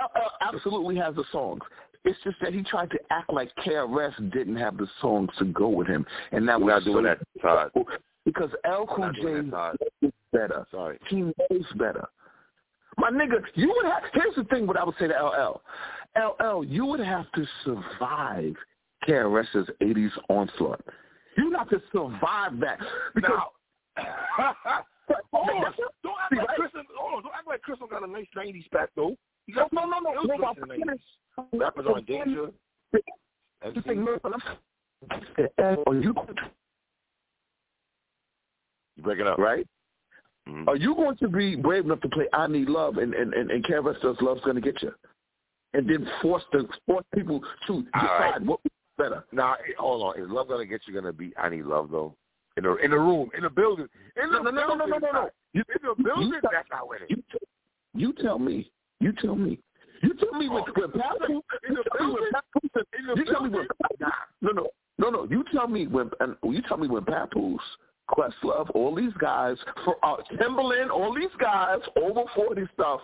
L, 0.01 0.11
L 0.17 0.33
absolutely 0.41 0.97
has 0.97 1.15
the 1.15 1.25
songs. 1.33 1.61
It's 2.05 2.19
just 2.23 2.37
that 2.43 2.53
he 2.53 2.63
tried 2.63 2.91
to 2.91 2.99
act 3.11 3.33
like 3.33 3.51
KRS 3.65 4.33
didn't 4.33 4.57
have 4.57 4.77
the 4.77 4.87
songs 5.01 5.31
to 5.39 5.47
go 5.47 5.69
with 5.69 5.87
him, 5.87 6.05
and 6.33 6.47
that 6.49 6.61
We're 6.61 6.75
was 6.75 6.85
not 6.85 6.93
doing 6.93 7.17
so 7.41 7.49
that, 7.49 7.73
Todd. 7.75 7.87
because 8.27 8.51
L 8.65 8.87
Cool 8.87 9.11
J 9.15 9.23
knows 9.23 9.77
better. 10.33 10.67
Sorry. 10.71 10.99
He 11.09 11.17
knows 11.23 11.67
better. 11.77 12.07
My 12.99 13.11
nigga, 13.11 13.41
you 13.55 13.69
would 13.69 13.87
have. 13.87 14.03
Here's 14.13 14.35
the 14.37 14.45
thing. 14.45 14.67
What 14.67 14.77
I 14.77 14.85
would 14.85 14.95
say 14.99 15.09
to 15.09 15.15
LL, 15.15 15.63
LL, 16.17 16.65
you 16.65 16.85
would 16.87 17.01
have 17.01 17.31
to 17.33 17.47
survive 17.65 18.55
KRS's 19.09 19.69
'80s 19.83 20.11
onslaught. 20.29 20.81
You 21.37 21.47
would 21.51 21.57
have 21.59 21.69
to 21.71 21.83
survive 21.93 22.59
that 22.61 22.79
because. 23.15 23.31
Now, 23.31 23.51
hold 25.33 25.51
on. 25.51 25.73
Don't 26.03 26.15
act 26.23 26.37
like 26.37 26.57
Chris. 26.57 26.71
Hold 26.97 27.15
on. 27.15 27.23
Don't 27.23 27.35
act 27.35 27.47
like 27.49 27.63
Chris 27.63 27.79
got 27.91 28.03
a 28.03 28.07
nice 28.07 28.27
'90s 28.37 28.71
back 28.71 28.91
though. 28.97 29.17
He 29.47 29.53
got 29.53 29.73
no, 29.73 29.85
no, 29.85 29.99
no, 29.99 30.13
no, 30.13 30.23
no, 30.23 30.51
in 30.53 30.69
the 30.69 30.77
no, 30.79 30.95
90s. 30.95 31.61
Rappers 31.61 31.87
in 31.99 32.05
danger. 32.05 32.47
The 32.93 33.83
thing, 33.83 34.05
no, 34.05 34.19
but 34.23 34.33
I'm- 34.33 35.79
Are 35.87 35.95
you 35.95 36.15
You 38.97 39.03
break 39.03 39.19
it 39.19 39.27
up, 39.27 39.39
right? 39.39 39.67
Mhm. 40.49 40.69
Are 40.69 40.77
you 40.77 40.95
going 40.95 41.17
to 41.19 41.29
be 41.29 41.57
brave 41.57 41.85
enough 41.87 42.01
to 42.03 42.09
play 42.11 42.29
"I 42.33 42.47
Need 42.47 42.69
Love" 42.69 42.99
and 42.99 43.15
and 43.15 43.33
and, 43.35 43.51
and 43.51 43.65
KRS 43.65 44.01
does 44.03 44.17
"Love's 44.21 44.43
Going 44.43 44.57
to 44.57 44.61
Get 44.61 44.83
You," 44.83 44.95
and 45.75 45.89
then 45.89 46.09
force 46.23 46.43
the 46.53 46.67
force 46.87 47.05
people 47.15 47.41
to 47.67 47.83
decide 47.83 48.21
right. 48.21 48.43
what 48.43 48.61
better? 48.97 49.25
Now, 49.33 49.57
hold 49.79 50.03
on. 50.17 50.23
Is 50.23 50.31
love 50.31 50.49
gonna 50.49 50.65
get 50.67 50.83
you? 50.87 50.95
Gonna 50.95 51.13
be? 51.13 51.33
I 51.37 51.49
need 51.49 51.65
love 51.65 51.91
though. 51.91 52.15
In 52.57 52.65
a 52.65 52.75
in 52.77 52.93
a 52.93 52.99
room, 52.99 53.31
in 53.37 53.45
a 53.45 53.51
building, 53.51 53.89
in 54.23 54.31
the 54.31 54.39
No, 54.41 54.51
no, 54.51 54.51
no, 54.51 54.75
no, 54.77 54.87
no, 54.87 54.99
no, 54.99 55.11
no. 55.13 55.31
You, 55.53 55.63
in 55.69 55.89
the 55.89 56.03
building, 56.03 56.29
you- 56.29 56.41
that's 56.43 56.69
not 56.71 56.89
winning. 56.89 57.09
You, 57.09 57.17
t- 57.17 57.47
you 57.95 58.13
tell 58.23 58.39
me. 58.39 58.71
You 59.01 59.13
tell 59.21 59.35
me. 59.35 59.59
You 60.03 60.15
tell 60.15 60.33
me 60.39 60.49
when, 60.49 60.63
oh. 60.67 60.73
when 60.75 60.91
Papoose, 60.93 61.43
In 61.69 61.75
the 61.75 61.83
you 61.83 61.85
tell 61.97 62.07
me 62.07 62.13
when 62.13 62.15
building? 62.15 62.33
Papoose, 62.33 62.87
In 62.99 63.07
the 63.07 63.15
you 63.17 63.25
tell 63.25 63.43
me 63.43 63.49
when, 63.51 63.67
building? 63.81 64.13
no, 64.41 64.51
no, 64.53 64.69
no, 64.99 65.11
no. 65.11 65.25
You 65.31 65.45
tell 65.53 65.67
me 65.67 65.87
when, 65.87 66.11
and 66.21 66.37
you 66.45 66.63
tell 66.69 66.77
me 66.77 66.87
when 66.89 67.05
Papoose, 67.05 67.61
Questlove, 68.11 68.71
all 68.75 68.95
these 68.95 69.13
guys, 69.19 69.57
for 69.85 69.97
uh, 70.05 70.17
Timbaland, 70.39 70.91
all 70.91 71.15
these 71.15 71.35
guys, 71.41 71.79
over 71.97 72.25
forty 72.37 72.65
stuff, 72.75 73.01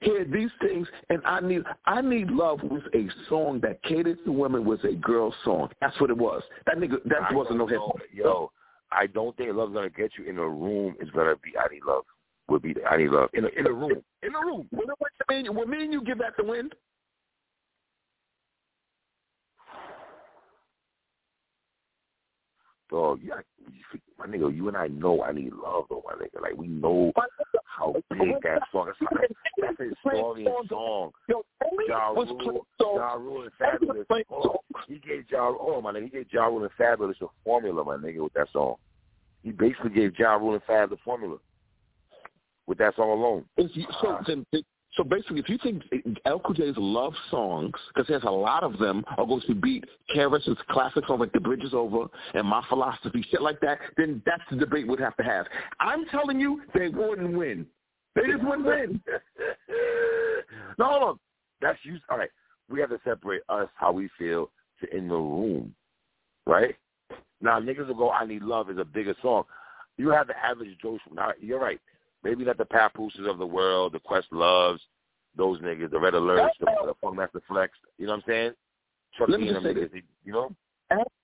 hear 0.00 0.24
these 0.24 0.50
things, 0.60 0.88
and 1.10 1.22
I 1.24 1.40
need, 1.40 1.62
I 1.86 2.00
need 2.00 2.28
love 2.28 2.60
was 2.62 2.82
a 2.94 3.06
song 3.28 3.60
that 3.62 3.82
catered 3.84 4.18
to 4.24 4.32
women, 4.32 4.64
was 4.64 4.80
a 4.82 4.94
girl 4.94 5.32
song. 5.44 5.68
That's 5.80 5.98
what 6.00 6.10
it 6.10 6.16
was. 6.16 6.42
That 6.66 6.76
nigga, 6.76 7.02
that 7.04 7.18
I 7.30 7.32
wasn't 7.32 7.58
no 7.58 7.66
hip. 7.68 7.80
Yo, 8.12 8.50
I 8.90 9.06
don't 9.06 9.36
think 9.36 9.54
love's 9.54 9.74
gonna 9.74 9.90
get 9.90 10.10
you 10.18 10.24
in 10.24 10.38
a 10.38 10.48
room. 10.48 10.96
Is 11.00 11.10
gonna 11.10 11.36
be 11.36 11.52
I 11.56 11.72
need 11.72 11.84
love. 11.86 12.04
Would 12.48 12.62
be 12.62 12.72
the 12.72 12.84
I 12.84 12.96
need 12.96 13.10
love 13.10 13.30
in 13.34 13.44
a 13.44 13.48
in 13.56 13.66
a 13.66 13.72
room. 13.72 14.02
In 14.22 14.34
a 14.34 14.40
room. 14.44 14.66
When, 14.70 14.86
when, 15.28 15.54
when 15.54 15.70
me 15.70 15.84
and 15.84 15.92
you 15.92 16.02
give 16.02 16.18
that 16.18 16.36
the 16.36 16.44
win, 16.44 16.68
Dog, 22.92 23.20
yeah, 23.24 23.36
my 24.18 24.26
nigga, 24.26 24.54
you 24.54 24.68
and 24.68 24.76
I 24.76 24.88
know 24.88 25.22
I 25.22 25.32
need 25.32 25.52
love 25.52 25.84
though, 25.88 26.02
my 26.06 26.14
nigga. 26.14 26.40
Like 26.40 26.56
we 26.56 26.66
know 26.68 27.12
how 27.64 27.94
big 28.10 28.34
that 28.42 28.62
song 28.70 28.88
is. 28.88 29.08
That's 29.60 29.80
a 29.80 29.84
historian 29.84 30.52
song. 30.68 31.10
Yo, 31.28 31.44
only 31.64 31.84
Ja 31.88 32.08
Rule, 32.08 32.66
Ja 32.80 33.14
Rule 33.14 33.42
and 33.42 33.52
Fabolous. 33.60 34.24
Oh, 34.30 34.58
he 34.86 34.98
gave 34.98 35.24
Ja, 35.30 35.48
oh 35.48 35.80
my 35.82 35.92
nigga, 35.92 36.04
he 36.04 36.08
gave 36.10 36.26
Ja 36.32 36.46
Rule 36.46 36.64
and 36.64 36.72
Fabolous 36.78 37.20
a 37.22 37.26
formula, 37.44 37.84
my 37.84 37.96
nigga, 37.96 38.22
with 38.22 38.34
that 38.34 38.48
song. 38.52 38.76
He 39.42 39.50
basically 39.50 39.90
gave 39.90 40.18
Ja 40.18 40.34
Rule 40.34 40.54
and 40.54 40.62
Fab 40.64 40.90
the 40.90 40.96
formula 41.04 41.38
with 42.66 42.78
that 42.78 42.94
song 42.96 43.10
alone. 43.10 43.44
So 43.58 44.08
ah. 44.08 44.22
then, 44.26 44.46
so 44.94 45.04
basically, 45.04 45.38
if 45.38 45.48
you 45.48 45.58
think 45.62 45.82
El 46.26 46.40
J's 46.54 46.74
love 46.76 47.14
songs, 47.30 47.72
because 47.88 48.06
he 48.06 48.12
has 48.12 48.24
a 48.24 48.30
lot 48.30 48.62
of 48.62 48.78
them, 48.78 49.04
are 49.16 49.24
going 49.24 49.40
to 49.46 49.54
beat 49.54 49.84
KRS's 50.14 50.58
classic 50.68 51.06
songs 51.06 51.20
like 51.20 51.32
"The 51.32 51.40
Bridge 51.40 51.64
Is 51.64 51.72
Over" 51.72 52.06
and 52.34 52.46
"My 52.46 52.62
Philosophy," 52.68 53.24
shit 53.30 53.40
like 53.40 53.58
that, 53.60 53.78
then 53.96 54.22
that's 54.26 54.42
the 54.50 54.56
debate 54.56 54.86
we'd 54.86 55.00
have 55.00 55.16
to 55.16 55.22
have. 55.22 55.46
I'm 55.80 56.04
telling 56.06 56.38
you, 56.38 56.60
they 56.74 56.88
wouldn't 56.88 57.36
win. 57.36 57.66
They 58.14 58.22
just 58.30 58.44
wouldn't 58.44 58.66
win. 58.66 59.00
no, 60.78 60.84
hold 60.84 61.02
on. 61.02 61.18
That's 61.62 61.78
you. 61.84 61.96
All 62.10 62.18
right, 62.18 62.30
we 62.68 62.78
have 62.80 62.90
to 62.90 63.00
separate 63.02 63.42
us 63.48 63.68
how 63.76 63.92
we 63.92 64.10
feel 64.18 64.50
to 64.80 64.94
in 64.94 65.08
the 65.08 65.14
room, 65.14 65.74
right? 66.46 66.76
Now 67.40 67.58
niggas 67.60 67.88
will 67.88 67.94
go. 67.94 68.10
I 68.10 68.26
need 68.26 68.42
love 68.42 68.68
is 68.68 68.76
a 68.78 68.84
bigger 68.84 69.14
song. 69.22 69.44
You 69.96 70.10
have 70.10 70.26
the 70.26 70.36
average 70.36 70.76
Joe. 70.82 70.98
Now 71.10 71.32
you're 71.40 71.60
right. 71.60 71.80
Maybe 72.24 72.44
not 72.44 72.58
the 72.58 72.64
Papooses 72.64 73.26
of 73.28 73.38
the 73.38 73.46
world, 73.46 73.92
the 73.92 73.98
Quest 74.00 74.28
Loves, 74.30 74.80
those 75.36 75.60
niggas, 75.60 75.90
the 75.90 75.98
Red 75.98 76.14
Alerts, 76.14 76.50
the, 76.60 76.66
the 76.86 76.94
Funk 77.00 77.16
Master 77.16 77.42
Flex. 77.48 77.72
You 77.98 78.06
know 78.06 78.12
what 78.12 78.16
I'm 78.18 78.24
saying? 78.26 78.52
Chuck 79.18 79.28
Let 79.28 79.40
me 79.40 79.48
just 79.48 79.62
say 79.62 79.74
niggas, 79.74 80.02
you 80.24 80.32
know? 80.32 80.54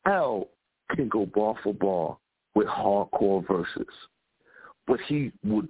L 0.07 0.49
can 0.95 1.09
go 1.09 1.27
bar 1.27 1.55
for 1.63 1.75
bar 1.75 2.17
with 2.55 2.67
hardcore 2.67 3.47
verses, 3.47 3.87
but 4.87 4.99
he 5.07 5.31
would 5.45 5.69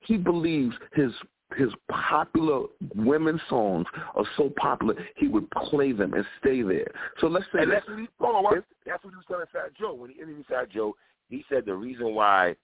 he 0.00 0.16
believes 0.16 0.74
his 0.92 1.10
his 1.56 1.70
popular 1.90 2.66
women's 2.96 3.40
songs 3.48 3.86
are 4.14 4.24
so 4.36 4.52
popular 4.56 4.94
he 5.16 5.28
would 5.28 5.48
play 5.50 5.92
them 5.92 6.14
and 6.14 6.24
stay 6.40 6.62
there. 6.62 6.90
So 7.20 7.26
let's 7.26 7.46
say 7.52 7.62
And 7.62 7.70
that 7.70 7.76
that's 7.76 7.88
what 7.88 7.98
he, 7.98 8.08
hold 8.20 8.46
on, 8.46 8.64
that's 8.84 9.04
what 9.04 9.10
he 9.10 9.16
was 9.16 9.24
telling 9.28 9.46
Fat 9.52 9.74
Joe 9.78 9.94
when 9.94 10.10
he 10.10 10.16
interviewed 10.16 10.46
Fat 10.46 10.70
Joe. 10.70 10.94
He 11.28 11.44
said 11.48 11.64
the 11.64 11.74
reason 11.74 12.14
why 12.14 12.56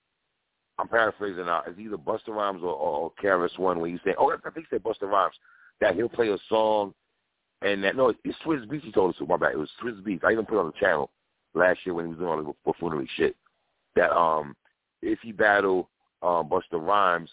I'm 0.80 0.88
paraphrasing 0.88 1.46
now 1.46 1.62
is 1.66 1.78
either 1.78 1.96
Busta 1.96 2.28
Rhymes 2.28 2.62
or, 2.62 2.74
or, 2.74 2.98
or 2.98 3.12
KRS 3.22 3.58
One 3.58 3.80
when 3.80 3.92
he 3.92 3.98
said, 4.04 4.14
oh, 4.18 4.32
I 4.32 4.50
think 4.50 4.66
he 4.66 4.76
said 4.76 4.82
Busta 4.82 5.02
Rhymes 5.02 5.34
that 5.80 5.94
he'll 5.94 6.08
play 6.08 6.28
a 6.28 6.38
song 6.48 6.94
and 7.62 7.84
that 7.84 7.96
no, 7.96 8.08
it's 8.08 8.38
Swizz 8.44 8.66
Beatz. 8.66 8.82
He 8.82 8.92
told 8.92 9.10
us 9.14 9.18
to. 9.18 9.26
My 9.26 9.36
bad. 9.36 9.52
It 9.52 9.58
was 9.58 9.70
Swizz 9.82 10.02
Beatz. 10.02 10.24
I 10.24 10.32
even 10.32 10.46
put 10.46 10.56
it 10.56 10.60
on 10.60 10.66
the 10.66 10.80
channel 10.80 11.10
last 11.54 11.80
year 11.84 11.94
when 11.94 12.06
he 12.06 12.10
was 12.10 12.18
doing 12.18 12.30
all 12.30 12.36
the 12.38 12.52
buffoonery 12.64 13.08
shit. 13.16 13.36
That 13.96 14.16
um, 14.16 14.56
if 15.02 15.18
he 15.20 15.32
battled 15.32 15.86
um 16.22 16.48
Busta 16.48 16.80
Rhymes, 16.80 17.30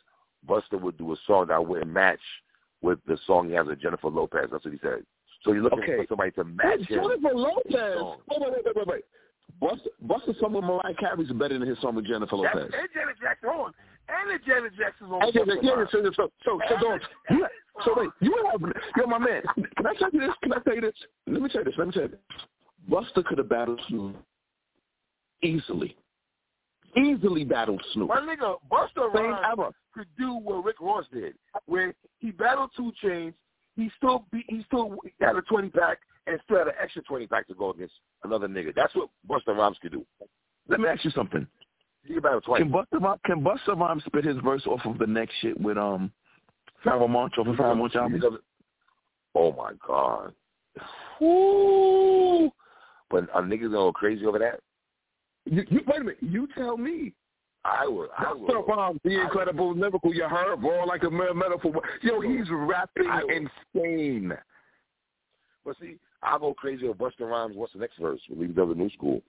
Busta 0.47 0.79
would 0.79 0.97
do 0.97 1.13
a 1.13 1.15
song 1.25 1.47
that 1.47 1.65
wouldn't 1.65 1.91
match 1.91 2.19
with 2.81 2.99
the 3.07 3.17
song 3.25 3.47
he 3.47 3.55
has 3.55 3.67
with 3.67 3.81
Jennifer 3.81 4.09
Lopez. 4.09 4.49
That's 4.51 4.65
what 4.65 4.73
he 4.73 4.79
said. 4.81 5.03
So 5.43 5.53
he's 5.53 5.63
looking 5.63 5.79
Okay. 5.79 5.97
for 5.97 6.05
somebody 6.09 6.31
to 6.31 6.43
match 6.43 6.79
him. 6.79 7.03
Jennifer 7.03 7.33
Lopez. 7.33 7.63
Wait, 7.69 8.41
wait, 8.41 8.51
wait, 8.65 8.75
wait, 8.75 8.87
wait. 8.87 9.05
Busta, 9.61 9.87
Busta 10.05 10.39
song 10.39 10.53
with 10.53 10.63
Mariah 10.63 10.93
Carey's 10.99 11.31
better 11.31 11.57
than 11.57 11.67
his 11.67 11.79
song 11.81 11.95
with 11.95 12.05
Jennifer 12.05 12.37
That's, 12.43 12.55
Lopez. 12.55 12.71
and 12.77 12.89
Janet 12.93 13.15
Jackson 13.21 13.49
on. 13.49 13.73
And 14.09 14.29
the 14.29 14.45
Janet 14.45 14.73
Jackson's 14.77 15.11
on. 15.11 15.21
Busta 15.21 15.47
it. 15.47 15.63
Yeah, 15.63 15.85
so, 15.91 16.03
so, 16.15 16.29
so, 16.43 16.59
so, 16.69 16.75
don't, 16.79 17.01
you, 17.31 17.47
so 17.83 17.93
wait, 17.97 18.09
you 18.19 18.49
have, 18.51 18.61
yo, 18.95 19.07
my 19.07 19.17
man, 19.17 19.41
can 19.75 19.87
I 19.87 19.93
tell 19.95 20.09
you 20.11 20.19
this? 20.19 20.29
Can 20.43 20.53
I 20.53 20.59
tell 20.59 20.75
you 20.75 20.81
this? 20.81 20.93
Let 21.25 21.41
me 21.41 21.49
tell 21.49 21.61
you 21.61 21.65
this. 21.65 21.73
Let 21.77 21.87
me 21.87 21.93
tell 21.93 22.03
you 22.03 22.09
this. 22.09 22.19
Busta 22.89 23.25
could 23.25 23.39
have 23.39 23.49
battled 23.49 23.81
Snoop 23.87 24.15
easily. 25.41 25.95
Easily 26.95 27.43
battled 27.43 27.83
Snoop. 27.93 28.09
My 28.09 28.21
nigga, 28.21 28.57
Same 29.13 29.31
Rhymes 29.31 29.73
could 29.93 30.07
do 30.17 30.33
what 30.33 30.63
Rick 30.63 30.79
Ross 30.79 31.05
did, 31.11 31.33
where 31.65 31.93
he 32.19 32.31
battled 32.31 32.71
Two 32.77 32.91
Chains, 33.01 33.33
he 33.75 33.89
still 33.97 34.25
be, 34.31 34.43
he 34.47 34.63
still 34.67 34.95
had 35.19 35.35
a 35.35 35.41
twenty 35.41 35.69
pack 35.69 35.99
and 36.27 36.39
still 36.43 36.57
had 36.57 36.67
an 36.67 36.73
extra 36.81 37.01
twenty 37.03 37.27
pack 37.27 37.47
to 37.47 37.53
go 37.53 37.71
against 37.71 37.93
another 38.23 38.47
nigga. 38.47 38.73
That's 38.75 38.93
what 38.95 39.09
Busta 39.29 39.55
Rhymes 39.55 39.77
could 39.81 39.93
do. 39.93 40.05
Let 40.67 40.79
me 40.79 40.87
ask 40.87 41.03
you 41.05 41.11
something. 41.11 41.47
Think 42.05 42.19
about 42.19 42.37
it 42.37 42.43
twice. 42.45 42.61
Can 42.61 42.71
Busta 42.71 43.01
Rhymes, 43.01 43.19
can 43.25 43.41
Busta 43.41 43.77
Rhymes 43.79 44.03
spit 44.05 44.25
his 44.25 44.37
verse 44.43 44.65
off 44.65 44.81
of 44.85 44.97
the 44.97 45.07
next 45.07 45.33
shit 45.41 45.59
with 45.59 45.77
um 45.77 46.11
Pharoahe 46.85 47.09
Monch 47.09 47.33
off 47.37 47.47
of 47.47 47.55
Pharoahe 47.55 47.77
Monch 47.77 47.95
album? 47.95 48.39
Oh 49.35 49.51
my 49.53 49.71
god. 49.85 50.33
Woo! 51.19 52.51
But 53.09 53.29
are 53.33 53.41
niggas 53.41 53.63
gonna 53.63 53.71
go 53.71 53.93
crazy 53.93 54.25
over 54.25 54.39
that? 54.39 54.59
You, 55.45 55.63
you 55.69 55.81
wait 55.87 56.01
a 56.01 56.03
minute. 56.03 56.17
You 56.21 56.47
tell 56.57 56.77
me. 56.77 57.13
I 57.65 57.87
would. 57.87 58.09
I 58.17 58.33
would. 58.33 58.49
Busta 58.49 58.67
Rhymes, 58.67 58.99
the 59.03 59.21
incredible 59.21 59.69
would. 59.69 59.77
lyrical. 59.77 60.13
You 60.13 60.23
heard, 60.23 60.61
bro, 60.61 60.83
like 60.85 61.03
a 61.03 61.09
metaphor. 61.09 61.81
Yo, 62.01 62.21
he's 62.21 62.47
rapping 62.49 63.09
insane. 63.73 64.33
But 65.65 65.75
see, 65.81 65.97
I'll 66.23 66.39
go 66.39 66.53
crazy 66.53 66.87
over 66.87 66.97
Busta 66.97 67.29
Rhymes. 67.29 67.55
What's 67.55 67.73
the 67.73 67.79
next 67.79 67.99
verse? 67.99 68.19
We 68.29 68.47
leave 68.47 68.55
the 68.55 68.65
new 68.65 68.89
school. 68.91 69.21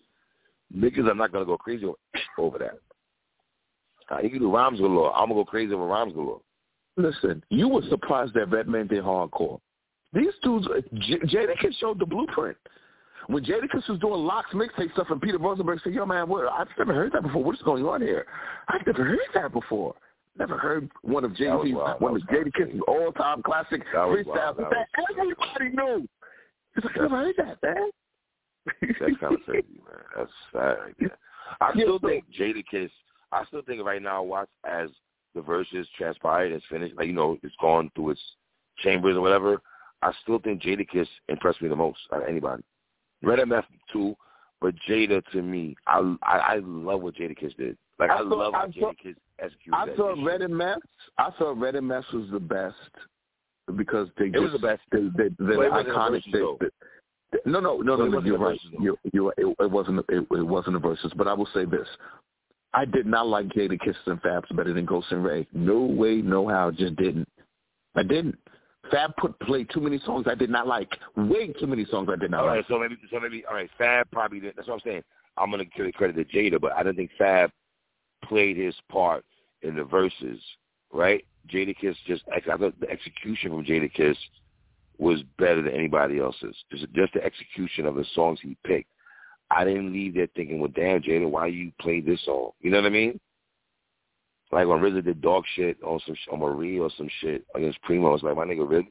Niggas 0.74 1.10
are 1.10 1.14
not 1.14 1.32
gonna 1.32 1.44
go 1.44 1.56
crazy 1.56 1.86
over 2.38 2.58
that. 2.58 2.78
Uh, 4.10 4.20
you 4.22 4.30
can 4.30 4.38
do 4.38 4.52
rhymes 4.52 4.80
galore. 4.80 5.14
I'm 5.14 5.28
gonna 5.28 5.40
go 5.40 5.44
crazy 5.44 5.72
over 5.74 5.86
rhymes 5.86 6.14
galore. 6.14 6.40
Listen, 6.96 7.44
you 7.50 7.68
were 7.68 7.82
surprised 7.88 8.34
that 8.34 8.50
Redman 8.50 8.86
did 8.86 9.04
hardcore. 9.04 9.60
These 10.12 10.32
dudes, 10.42 10.66
J- 10.94 11.18
Jadakiss 11.18 11.76
showed 11.78 11.98
the 11.98 12.06
blueprint. 12.06 12.56
When 13.26 13.44
Jadakiss 13.44 13.88
was 13.88 14.00
doing 14.00 14.24
LOX 14.24 14.48
mixtape 14.54 14.92
stuff, 14.94 15.08
and 15.10 15.20
Peter 15.20 15.38
Rosenberg 15.38 15.80
said, 15.84 15.92
"Yo, 15.92 16.06
man, 16.06 16.28
what, 16.28 16.50
I've 16.50 16.68
never 16.78 16.94
heard 16.94 17.12
that 17.12 17.22
before. 17.22 17.44
What 17.44 17.54
is 17.54 17.62
going 17.62 17.84
on 17.84 18.00
here? 18.00 18.26
I've 18.68 18.86
never 18.86 19.04
heard 19.04 19.18
that 19.34 19.52
before. 19.52 19.94
Never 20.38 20.56
heard 20.56 20.88
one 21.02 21.24
of 21.24 21.34
Jay 21.36 21.50
Z's, 21.62 21.74
one 21.98 22.16
of 22.16 22.22
Jadakiss's 22.22 22.80
all-time 22.86 23.42
classic 23.42 23.82
freestyles 23.92 24.56
everybody 25.18 25.76
knew. 25.76 26.08
It's 26.78 26.86
like, 26.86 26.96
I 26.96 27.02
never 27.02 27.16
heard 27.16 27.34
that, 27.38 27.58
man. 27.62 27.90
That's 29.00 29.20
kind 29.20 29.34
of 29.34 29.42
crazy, 29.44 29.66
man. 29.84 30.04
That's 30.16 30.30
sad. 30.52 30.76
Yeah. 31.00 31.08
I 31.60 31.72
still 31.72 31.98
think 31.98 32.24
Jadakiss. 32.38 32.90
I 33.32 33.44
still 33.46 33.62
think 33.62 33.84
right 33.84 34.00
now, 34.00 34.22
watch 34.22 34.48
as 34.68 34.90
the 35.34 35.42
verses 35.42 35.88
transpired, 35.96 36.52
it's 36.52 36.64
finished. 36.70 36.94
Like 36.96 37.08
you 37.08 37.12
know, 37.12 37.36
it's 37.42 37.54
gone 37.60 37.90
through 37.94 38.10
its 38.10 38.20
chambers 38.78 39.16
or 39.16 39.20
whatever. 39.20 39.60
I 40.02 40.12
still 40.22 40.38
think 40.38 40.62
Jadakiss 40.62 41.08
impressed 41.28 41.60
me 41.60 41.68
the 41.68 41.76
most 41.76 41.98
out 42.12 42.22
of 42.22 42.28
anybody. 42.28 42.62
Red 43.22 43.40
MF 43.40 43.64
too, 43.92 44.14
but 44.60 44.74
Jada 44.88 45.22
to 45.32 45.42
me, 45.42 45.74
I 45.86 46.16
I, 46.22 46.38
I 46.38 46.60
love 46.62 47.02
what 47.02 47.16
Jadakiss 47.16 47.56
did. 47.56 47.76
Like 47.98 48.10
I, 48.10 48.18
I 48.18 48.20
love 48.20 48.54
how 48.54 48.66
Jadakiss 48.66 49.16
executed. 49.40 49.74
I 49.74 49.96
thought 49.96 50.24
Red 50.24 50.42
MF. 50.42 50.76
I 51.18 51.30
thought 51.38 51.58
Red 51.58 51.74
MF 51.74 52.12
was 52.12 52.30
the 52.30 52.40
best 52.40 52.76
because 53.76 54.08
they 54.18 54.26
it 54.26 54.32
just, 54.32 54.42
was 54.44 54.52
the 54.52 54.58
best. 54.58 54.80
They, 54.92 55.00
they, 55.16 55.30
they're 55.38 55.70
iconic. 55.70 56.22
They, 56.32 56.40
they, 56.40 57.38
no, 57.44 57.60
no, 57.60 57.78
no, 57.78 57.96
no, 57.96 58.06
no. 58.06 58.20
You're 58.20 58.38
right. 58.38 58.58
You, 58.80 58.98
you, 59.12 59.30
it, 59.36 59.56
it 59.60 59.70
wasn't. 59.70 59.98
It, 60.08 60.26
it 60.30 60.46
wasn't 60.46 60.74
the 60.74 60.80
verses. 60.80 61.12
But 61.16 61.28
I 61.28 61.34
will 61.34 61.48
say 61.52 61.64
this: 61.64 61.86
I 62.74 62.84
did 62.84 63.06
not 63.06 63.26
like 63.26 63.48
Jadakiss 63.48 63.96
and 64.06 64.20
Fabs 64.22 64.54
better 64.56 64.72
than 64.72 64.86
Ghost 64.86 65.08
and 65.10 65.24
Rae. 65.24 65.46
No 65.52 65.80
way, 65.80 66.16
no 66.16 66.48
how. 66.48 66.70
Just 66.70 66.96
didn't. 66.96 67.28
I 67.94 68.02
didn't. 68.02 68.38
Fab 68.90 69.14
put 69.16 69.38
played 69.40 69.68
too 69.72 69.80
many 69.80 69.98
songs 70.04 70.26
I 70.28 70.34
did 70.34 70.50
not 70.50 70.66
like. 70.66 70.88
Way 71.16 71.48
too 71.48 71.66
many 71.66 71.84
songs 71.86 72.08
I 72.10 72.16
did 72.16 72.30
not 72.30 72.40
all 72.40 72.46
like. 72.46 72.56
Right, 72.56 72.64
so 72.68 72.78
maybe 72.78 72.96
so 73.10 73.20
maybe 73.20 73.44
all 73.46 73.54
right. 73.54 73.70
Fab 73.76 74.10
probably 74.10 74.40
did. 74.40 74.54
That's 74.56 74.68
what 74.68 74.74
I'm 74.74 74.80
saying. 74.84 75.02
I'm 75.36 75.50
gonna 75.50 75.64
give 75.64 75.92
credit 75.94 76.16
to 76.16 76.24
Jada, 76.36 76.60
but 76.60 76.72
I 76.72 76.82
don't 76.82 76.96
think 76.96 77.10
Fab 77.18 77.50
played 78.24 78.56
his 78.56 78.74
part 78.90 79.24
in 79.62 79.76
the 79.76 79.84
verses. 79.84 80.40
Right? 80.92 81.24
Jadakiss 81.52 81.96
just 82.06 82.22
I 82.34 82.40
thought 82.40 82.78
the 82.80 82.90
execution 82.90 83.50
from 83.50 83.64
Jadakiss 83.64 84.16
was 84.98 85.22
better 85.38 85.62
than 85.62 85.72
anybody 85.72 86.18
else's. 86.18 86.56
Just 86.70 86.92
just 86.92 87.12
the 87.14 87.24
execution 87.24 87.86
of 87.86 87.94
the 87.94 88.04
songs 88.14 88.38
he 88.42 88.56
picked. 88.64 88.90
I 89.50 89.64
didn't 89.64 89.92
leave 89.92 90.14
there 90.14 90.28
thinking, 90.36 90.60
well, 90.60 90.70
damn, 90.74 91.00
Jada, 91.00 91.28
why 91.28 91.46
you 91.46 91.72
played 91.80 92.04
this 92.04 92.22
song? 92.24 92.50
You 92.60 92.70
know 92.70 92.78
what 92.78 92.86
I 92.86 92.90
mean? 92.90 93.18
Like 94.52 94.66
when 94.66 94.80
RZA 94.80 95.04
did 95.04 95.20
dog 95.20 95.44
shit 95.54 95.76
on 95.82 96.00
some 96.06 96.16
on 96.32 96.40
Marie 96.40 96.78
or 96.78 96.90
some 96.96 97.08
shit 97.20 97.44
against 97.54 97.80
Primo, 97.82 98.14
it's 98.14 98.22
like 98.22 98.36
my 98.36 98.44
nigga 98.44 98.66
RZA, 98.66 98.86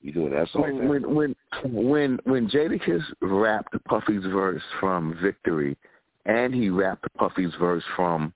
you 0.00 0.12
doing 0.12 0.30
that 0.32 0.48
song? 0.50 0.62
When 0.62 0.88
when 0.88 1.14
when 1.14 1.36
when, 1.64 2.20
when 2.24 2.48
Jadakiss 2.48 3.02
rapped 3.20 3.76
Puffy's 3.84 4.24
verse 4.24 4.62
from 4.80 5.18
Victory, 5.22 5.76
and 6.24 6.54
he 6.54 6.70
rapped 6.70 7.06
Puffy's 7.16 7.52
verse 7.58 7.84
from 7.94 8.32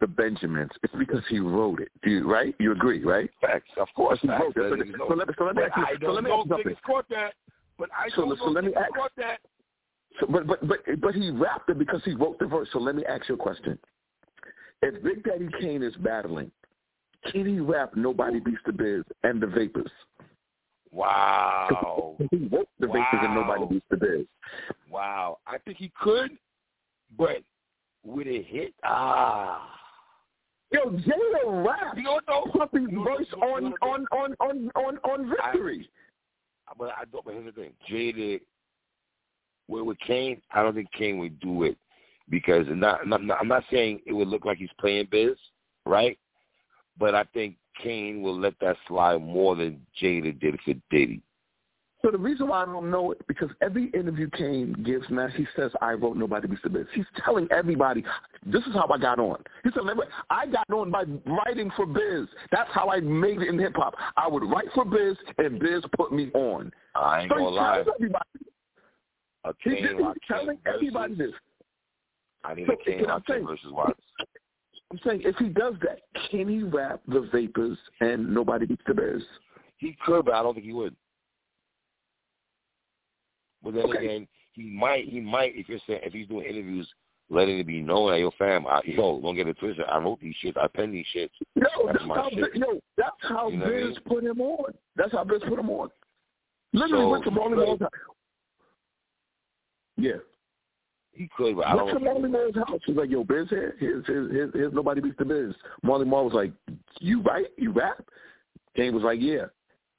the 0.00 0.06
Benjamins, 0.06 0.70
it's 0.82 0.94
because 0.98 1.22
he 1.28 1.40
wrote 1.40 1.80
it. 1.80 1.90
Do 2.02 2.10
you 2.10 2.30
right? 2.30 2.54
You 2.58 2.72
agree, 2.72 3.04
right? 3.04 3.28
Facts, 3.40 3.70
of 3.76 3.88
course. 3.96 4.18
He 4.22 4.28
wrote 4.28 4.54
it. 4.56 4.94
So, 4.98 5.06
so, 5.08 5.14
let, 5.14 5.28
so 5.36 5.44
let 5.44 5.56
me 5.56 5.62
ask 5.62 5.76
you. 5.76 5.84
I 5.84 5.94
so 6.00 6.12
let 6.12 6.24
me 6.24 6.30
ask 6.30 6.64
you. 6.64 6.76
Caught 6.86 7.08
that, 7.10 7.34
but 7.78 7.88
I 7.96 8.08
so, 8.10 8.22
don't 8.22 8.38
so 8.38 8.44
let 8.46 8.64
me 8.64 8.74
ask, 8.74 8.94
caught 8.94 9.12
that. 9.16 9.40
So, 10.20 10.26
but 10.28 10.46
but 10.46 10.66
but 10.66 10.78
but 11.00 11.14
he 11.14 11.30
rapped 11.30 11.68
it 11.70 11.78
because 11.78 12.00
he 12.04 12.14
wrote 12.14 12.38
the 12.38 12.46
verse. 12.46 12.68
So 12.72 12.78
let 12.78 12.94
me 12.94 13.04
ask 13.06 13.28
you 13.28 13.34
a 13.34 13.38
question: 13.38 13.78
If 14.82 15.02
Big 15.02 15.24
Daddy 15.24 15.48
Kane 15.60 15.82
is 15.82 15.94
battling, 15.96 16.50
can 17.30 17.46
he 17.46 17.58
rap 17.60 17.96
"Nobody 17.96 18.40
Beats 18.40 18.58
the 18.66 18.72
Biz" 18.72 19.02
and 19.24 19.40
the 19.40 19.46
Vapors? 19.46 19.90
Wow. 20.90 22.16
He 22.30 22.48
wrote 22.50 22.68
the 22.78 22.86
wow. 22.86 22.94
Vapors 22.94 23.20
and 23.24 23.34
"Nobody 23.34 23.66
Beats 23.66 23.86
the 23.90 23.96
Biz." 23.96 24.26
Wow. 24.90 25.38
I 25.46 25.58
think 25.58 25.78
he 25.78 25.92
could, 26.00 26.30
but 27.18 27.38
would 28.04 28.26
it 28.26 28.46
hit? 28.46 28.74
Ah. 28.84 29.74
Yo, 30.70 30.90
Jada 30.90 31.64
rap. 31.64 31.96
You 31.96 32.02
know 32.02 32.20
Puffy's 32.52 32.88
verse 32.92 33.26
on, 33.42 33.74
on 33.80 34.06
on 34.12 34.34
on 34.40 34.70
on 34.74 34.98
on 34.98 35.30
Victory. 35.30 35.88
I, 36.68 36.72
but 36.78 36.90
I 36.90 37.04
don't. 37.10 37.24
But 37.24 37.34
here's 37.34 37.46
the 37.46 37.52
thing: 37.52 37.72
Jada 37.90 38.40
with, 39.68 39.84
with 39.84 39.98
Kane, 40.00 40.40
I 40.52 40.62
don't 40.62 40.74
think 40.74 40.90
Kane 40.92 41.18
would 41.18 41.38
do 41.40 41.62
it 41.62 41.76
because 42.28 42.66
not, 42.68 43.06
not, 43.06 43.22
not, 43.22 43.38
I'm 43.40 43.48
not 43.48 43.64
saying 43.70 44.00
it 44.06 44.12
would 44.12 44.28
look 44.28 44.44
like 44.44 44.58
he's 44.58 44.68
playing 44.80 45.08
biz, 45.10 45.36
right? 45.86 46.18
But 46.98 47.14
I 47.14 47.24
think 47.34 47.56
Kane 47.82 48.22
will 48.22 48.38
let 48.38 48.54
that 48.60 48.76
slide 48.88 49.22
more 49.22 49.54
than 49.54 49.80
Jada 50.02 50.38
did 50.38 50.58
for 50.64 50.74
Diddy. 50.90 51.22
So 52.02 52.12
the 52.12 52.18
reason 52.18 52.48
why 52.48 52.62
I 52.62 52.64
don't 52.64 52.90
know 52.90 53.10
it 53.10 53.26
because 53.26 53.50
every 53.60 53.86
interview 53.88 54.30
Kane 54.30 54.72
gives 54.84 55.04
now 55.10 55.26
he 55.26 55.46
says 55.56 55.72
I 55.80 55.92
wrote 55.92 56.16
Nobody 56.16 56.46
Beats 56.46 56.62
the 56.62 56.70
Biz. 56.70 56.86
He's 56.94 57.04
telling 57.24 57.48
everybody 57.50 58.04
this 58.46 58.62
is 58.66 58.74
how 58.74 58.88
I 58.92 58.98
got 58.98 59.18
on. 59.18 59.42
He 59.64 59.70
said 59.70 59.82
I 60.30 60.46
got 60.46 60.70
on 60.72 60.92
by 60.92 61.04
writing 61.26 61.72
for 61.74 61.86
Biz. 61.86 62.28
That's 62.52 62.70
how 62.72 62.90
I 62.90 63.00
made 63.00 63.42
it 63.42 63.48
in 63.48 63.58
hip 63.58 63.74
hop. 63.74 63.94
I 64.16 64.28
would 64.28 64.44
write 64.44 64.68
for 64.74 64.84
Biz 64.84 65.16
and 65.38 65.58
Biz 65.58 65.82
put 65.96 66.12
me 66.12 66.30
on. 66.34 66.70
I 66.94 67.22
ain't 67.22 67.32
so 67.32 67.36
gonna 67.36 67.48
lie. 67.48 67.84
Everybody, 67.94 68.24
a 69.44 69.54
Kane 69.54 69.76
he's 69.76 70.06
telling 70.28 70.58
everybody 70.66 71.14
this. 71.16 71.32
I 72.44 72.54
need 72.54 72.68
so, 72.68 72.74
a 72.74 73.20
Kane 73.26 73.44
versus 73.44 73.72
Watts. 73.72 74.00
I'm 74.92 75.00
saying 75.04 75.22
if 75.24 75.36
he 75.36 75.48
does 75.48 75.74
that, 75.82 75.98
can 76.30 76.48
he 76.48 76.62
rap 76.62 77.00
the 77.08 77.28
Vapors 77.32 77.76
and 78.00 78.32
Nobody 78.32 78.66
Beats 78.66 78.82
the 78.86 78.94
Bears? 78.94 79.22
He 79.78 79.96
could, 80.06 80.24
but 80.26 80.34
I 80.34 80.42
don't 80.42 80.54
think 80.54 80.64
he 80.64 80.72
would. 80.72 80.94
But 83.62 83.74
then 83.74 83.84
okay. 83.84 83.98
again, 83.98 84.28
he 84.52 84.62
might. 84.64 85.08
He 85.08 85.20
might 85.20 85.52
if 85.54 85.68
you're 85.68 85.80
saying 85.86 86.00
if 86.04 86.12
he's 86.12 86.28
doing 86.28 86.46
interviews, 86.46 86.88
letting 87.30 87.58
it 87.58 87.66
be 87.66 87.80
known 87.80 88.10
that 88.10 88.20
yo 88.20 88.30
fam, 88.38 88.66
I, 88.66 88.80
yo, 88.84 89.20
don't 89.20 89.36
get 89.36 89.48
it 89.48 89.58
twisted. 89.58 89.84
I 89.86 89.98
wrote 89.98 90.20
these 90.20 90.34
shits. 90.42 90.56
I 90.56 90.66
penned 90.68 90.94
these 90.94 91.06
shits. 91.14 91.30
No, 91.56 91.68
that's, 91.86 91.98
that's 91.98 92.08
how, 92.08 92.30
shit. 92.30 92.56
No, 92.56 92.80
that's 92.96 93.10
how 93.22 93.48
you 93.48 93.58
know 93.58 93.66
Biz 93.66 93.74
I 93.74 93.86
mean? 93.86 93.96
put 94.06 94.24
him 94.24 94.40
on. 94.40 94.72
That's 94.96 95.12
how 95.12 95.24
Biz 95.24 95.42
put 95.48 95.58
him 95.58 95.70
on. 95.70 95.90
Literally 96.72 97.04
so, 97.04 97.08
went 97.08 97.24
to 97.24 97.30
Marley 97.30 97.56
Marl's 97.56 97.80
house. 97.80 97.90
Yeah. 99.96 100.12
He 101.12 101.28
could, 101.36 101.56
but 101.56 101.66
I 101.66 101.74
went 101.74 101.88
don't. 101.88 101.98
to 101.98 102.04
Marley 102.04 102.28
Marl's 102.28 102.54
house. 102.54 102.80
He 102.86 102.92
was 102.92 103.00
like, 103.00 103.10
"Yo, 103.10 103.24
Biz 103.24 103.48
here. 103.50 103.74
Here's, 103.78 104.06
here's, 104.06 104.30
here's, 104.30 104.52
here's 104.52 104.72
nobody 104.72 105.00
beats 105.00 105.16
the 105.18 105.24
Biz." 105.24 105.54
Marley 105.82 106.04
Marl 106.04 106.24
was 106.24 106.34
like, 106.34 106.52
"You 107.00 107.22
write? 107.22 107.46
You 107.56 107.72
rap?" 107.72 108.04
Kane 108.76 108.94
was 108.94 109.02
like, 109.02 109.18
"Yeah." 109.20 109.46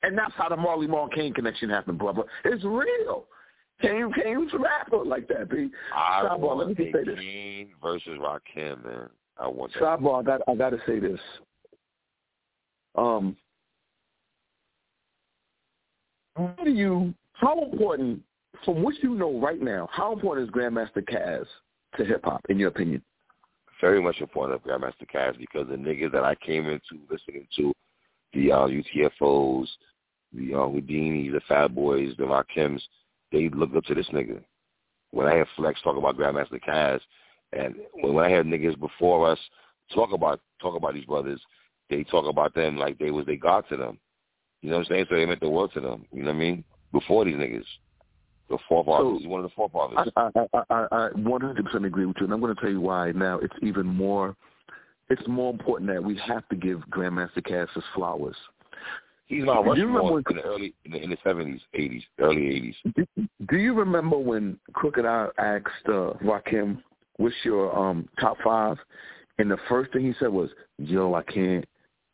And 0.02 0.18
that's 0.18 0.34
how 0.36 0.48
the 0.48 0.56
Marley 0.56 0.88
Marl 0.88 1.10
Kane 1.10 1.34
connection 1.34 1.70
happened, 1.70 2.00
brother. 2.00 2.24
It's 2.46 2.64
real. 2.64 3.26
Kane 3.82 4.12
Kane's 4.14 4.54
a 4.54 4.58
rapper 4.58 5.04
like 5.06 5.28
that, 5.30 5.50
B. 5.50 5.70
I 5.96 6.24
Sidebar, 6.24 6.40
want 6.40 6.60
let 6.60 6.68
me 6.68 6.76
just 6.76 6.94
say 6.94 7.04
this. 7.04 7.20
Kane 7.20 7.70
versus 7.82 8.18
Rakim, 8.20 8.84
man. 8.84 9.10
I 9.38 9.48
want 9.48 9.74
that. 9.74 9.82
Sidebar, 9.82 10.22
I 10.22 10.24
got 10.24 10.42
I 10.48 10.56
got 10.56 10.70
to 10.72 10.80
say 10.86 11.00
this. 11.00 11.20
Um, 12.96 13.38
how 16.36 16.56
do 16.64 16.72
you? 16.72 17.14
How 17.34 17.64
important, 17.64 18.22
from 18.66 18.84
what 18.84 18.96
you 19.02 19.16
know 19.16 19.40
right 19.40 19.62
now, 19.62 19.88
how 19.92 20.12
important 20.12 20.48
is 20.48 20.54
Grandmaster 20.54 21.04
Caz 21.04 21.46
to 21.98 22.04
hip 22.04 22.22
hop, 22.26 22.42
in 22.50 22.60
your 22.60 22.68
opinion? 22.68 23.02
Very 23.80 24.02
much 24.02 24.20
important 24.20 24.56
of 24.56 24.64
Grandmaster 24.70 25.08
Caz 25.14 25.38
because 25.38 25.68
the 25.70 25.76
niggas 25.76 26.12
that 26.12 26.26
I 26.26 26.36
came 26.36 26.68
into 26.68 27.02
listening 27.10 27.48
to, 27.56 27.74
the 28.34 28.52
uh, 28.52 28.68
UTFOs, 28.68 29.68
the 30.34 30.54
uh, 30.54 30.58
Whodinis, 30.58 31.32
the 31.32 31.42
Fat 31.48 31.74
Boys, 31.74 32.14
the 32.18 32.24
Rakims, 32.24 32.82
they 33.32 33.50
looked 33.50 33.76
up 33.76 33.86
to 33.86 33.96
this 33.96 34.10
nigga. 34.10 34.42
When 35.12 35.28
I 35.28 35.34
hear 35.34 35.48
Flex 35.56 35.82
talk 35.82 35.98
about 35.98 36.18
Grandmaster 36.18 36.60
Caz, 36.62 37.00
and 37.54 37.76
when 38.02 38.24
I 38.24 38.30
heard 38.30 38.46
niggas 38.46 38.80
before 38.80 39.30
us 39.30 39.40
talk 39.94 40.12
about 40.12 40.40
talk 40.62 40.76
about 40.76 40.94
these 40.94 41.06
brothers, 41.06 41.42
they 41.90 42.04
talk 42.04 42.26
about 42.28 42.54
them 42.54 42.78
like 42.78 42.98
they 43.00 43.12
was 43.12 43.26
they 43.26 43.38
god 43.38 43.66
to 43.70 43.78
them. 43.78 43.98
You 44.62 44.70
know 44.70 44.78
what 44.78 44.88
I'm 44.88 44.94
saying? 44.94 45.06
So 45.10 45.16
they 45.16 45.26
meant 45.26 45.40
the 45.40 45.50
world 45.50 45.72
to 45.74 45.82
them. 45.82 46.06
You 46.12 46.24
know 46.24 46.30
what 46.30 46.36
I 46.36 46.40
mean? 46.40 46.64
Before 46.92 47.26
these 47.26 47.36
niggas. 47.36 47.66
The 48.50 48.58
forefathers. 48.68 49.04
So, 49.04 49.18
He's 49.20 49.28
one 49.28 49.44
of 49.44 49.50
the 49.50 49.56
forefathers. 49.56 50.12
I, 50.18 50.30
I, 50.36 50.64
I, 50.70 50.88
I 50.92 51.10
100% 51.16 51.86
agree 51.86 52.06
with 52.06 52.18
you, 52.20 52.26
and 52.26 52.34
I'm 52.34 52.42
going 52.42 52.54
to 52.54 52.60
tell 52.60 52.70
you 52.70 52.82
why 52.82 53.12
now 53.12 53.38
it's 53.40 53.54
even 53.62 53.86
more, 53.86 54.36
it's 55.10 55.22
more 55.28 55.52
important 55.52 55.90
that 55.92 56.04
we 56.04 56.18
have 56.18 56.48
to 56.50 56.56
give 56.56 56.80
Grandmaster 56.90 57.46
Caz 57.48 57.68
his 57.76 57.84
flowers. 57.94 58.36
He's 59.30 59.44
not 59.44 59.64
Rushmore 59.64 60.20
in 60.28 60.36
the 60.36 60.42
early 60.42 60.74
in 60.86 61.10
the, 61.12 61.18
70s, 61.18 61.62
80s, 61.78 62.04
early 62.20 62.74
80s. 62.86 62.94
Do, 62.96 63.28
do 63.48 63.58
you 63.58 63.76
remember 63.76 64.18
when 64.18 64.60
Crooked 64.74 65.06
I 65.06 65.28
asked 65.38 65.88
uh, 65.88 66.14
Rakim, 66.24 66.82
"What's 67.18 67.36
your 67.44 67.78
um, 67.78 68.10
top 68.20 68.38
five? 68.44 68.78
And 69.38 69.50
the 69.52 69.58
first 69.70 69.94
thing 69.94 70.04
he 70.04 70.14
said 70.20 70.30
was, 70.30 70.50
"Yo, 70.80 71.14
I 71.14 71.22
can't, 71.22 71.64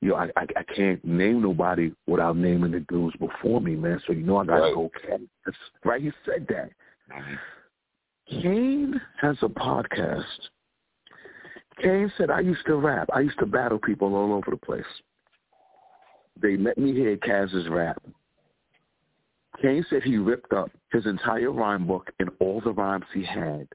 yo, 0.01 0.15
I, 0.15 0.25
I, 0.35 0.45
I 0.57 0.63
can't 0.75 1.03
name 1.05 1.41
nobody 1.41 1.93
without 2.05 2.35
naming 2.35 2.71
the 2.71 2.81
dudes 2.81 3.15
before 3.15 3.61
me, 3.61 3.75
man. 3.75 4.01
So 4.05 4.11
you 4.11 4.23
know 4.23 4.37
I 4.37 4.45
gotta 4.45 4.61
right. 4.61 4.75
go 4.75 4.91
Caz. 5.09 5.53
Right? 5.85 6.01
He 6.01 6.11
said 6.25 6.45
that. 6.49 6.69
Mm-hmm. 7.17 8.41
Kane 8.41 9.01
has 9.21 9.37
a 9.41 9.47
podcast. 9.47 10.25
Kane 11.81 12.11
said, 12.17 12.29
I 12.29 12.39
used 12.39 12.65
to 12.65 12.75
rap. 12.75 13.09
I 13.13 13.21
used 13.21 13.39
to 13.39 13.45
battle 13.45 13.79
people 13.79 14.15
all 14.15 14.33
over 14.33 14.51
the 14.51 14.57
place. 14.57 14.83
They 16.41 16.57
let 16.57 16.77
me 16.77 16.93
hear 16.93 17.17
Caz's 17.17 17.69
rap. 17.69 18.01
Kane 19.61 19.85
said 19.89 20.03
he 20.03 20.17
ripped 20.17 20.53
up 20.53 20.69
his 20.91 21.05
entire 21.05 21.51
rhyme 21.51 21.87
book 21.87 22.11
and 22.19 22.29
all 22.39 22.61
the 22.61 22.73
rhymes 22.73 23.05
he 23.13 23.23
had 23.23 23.67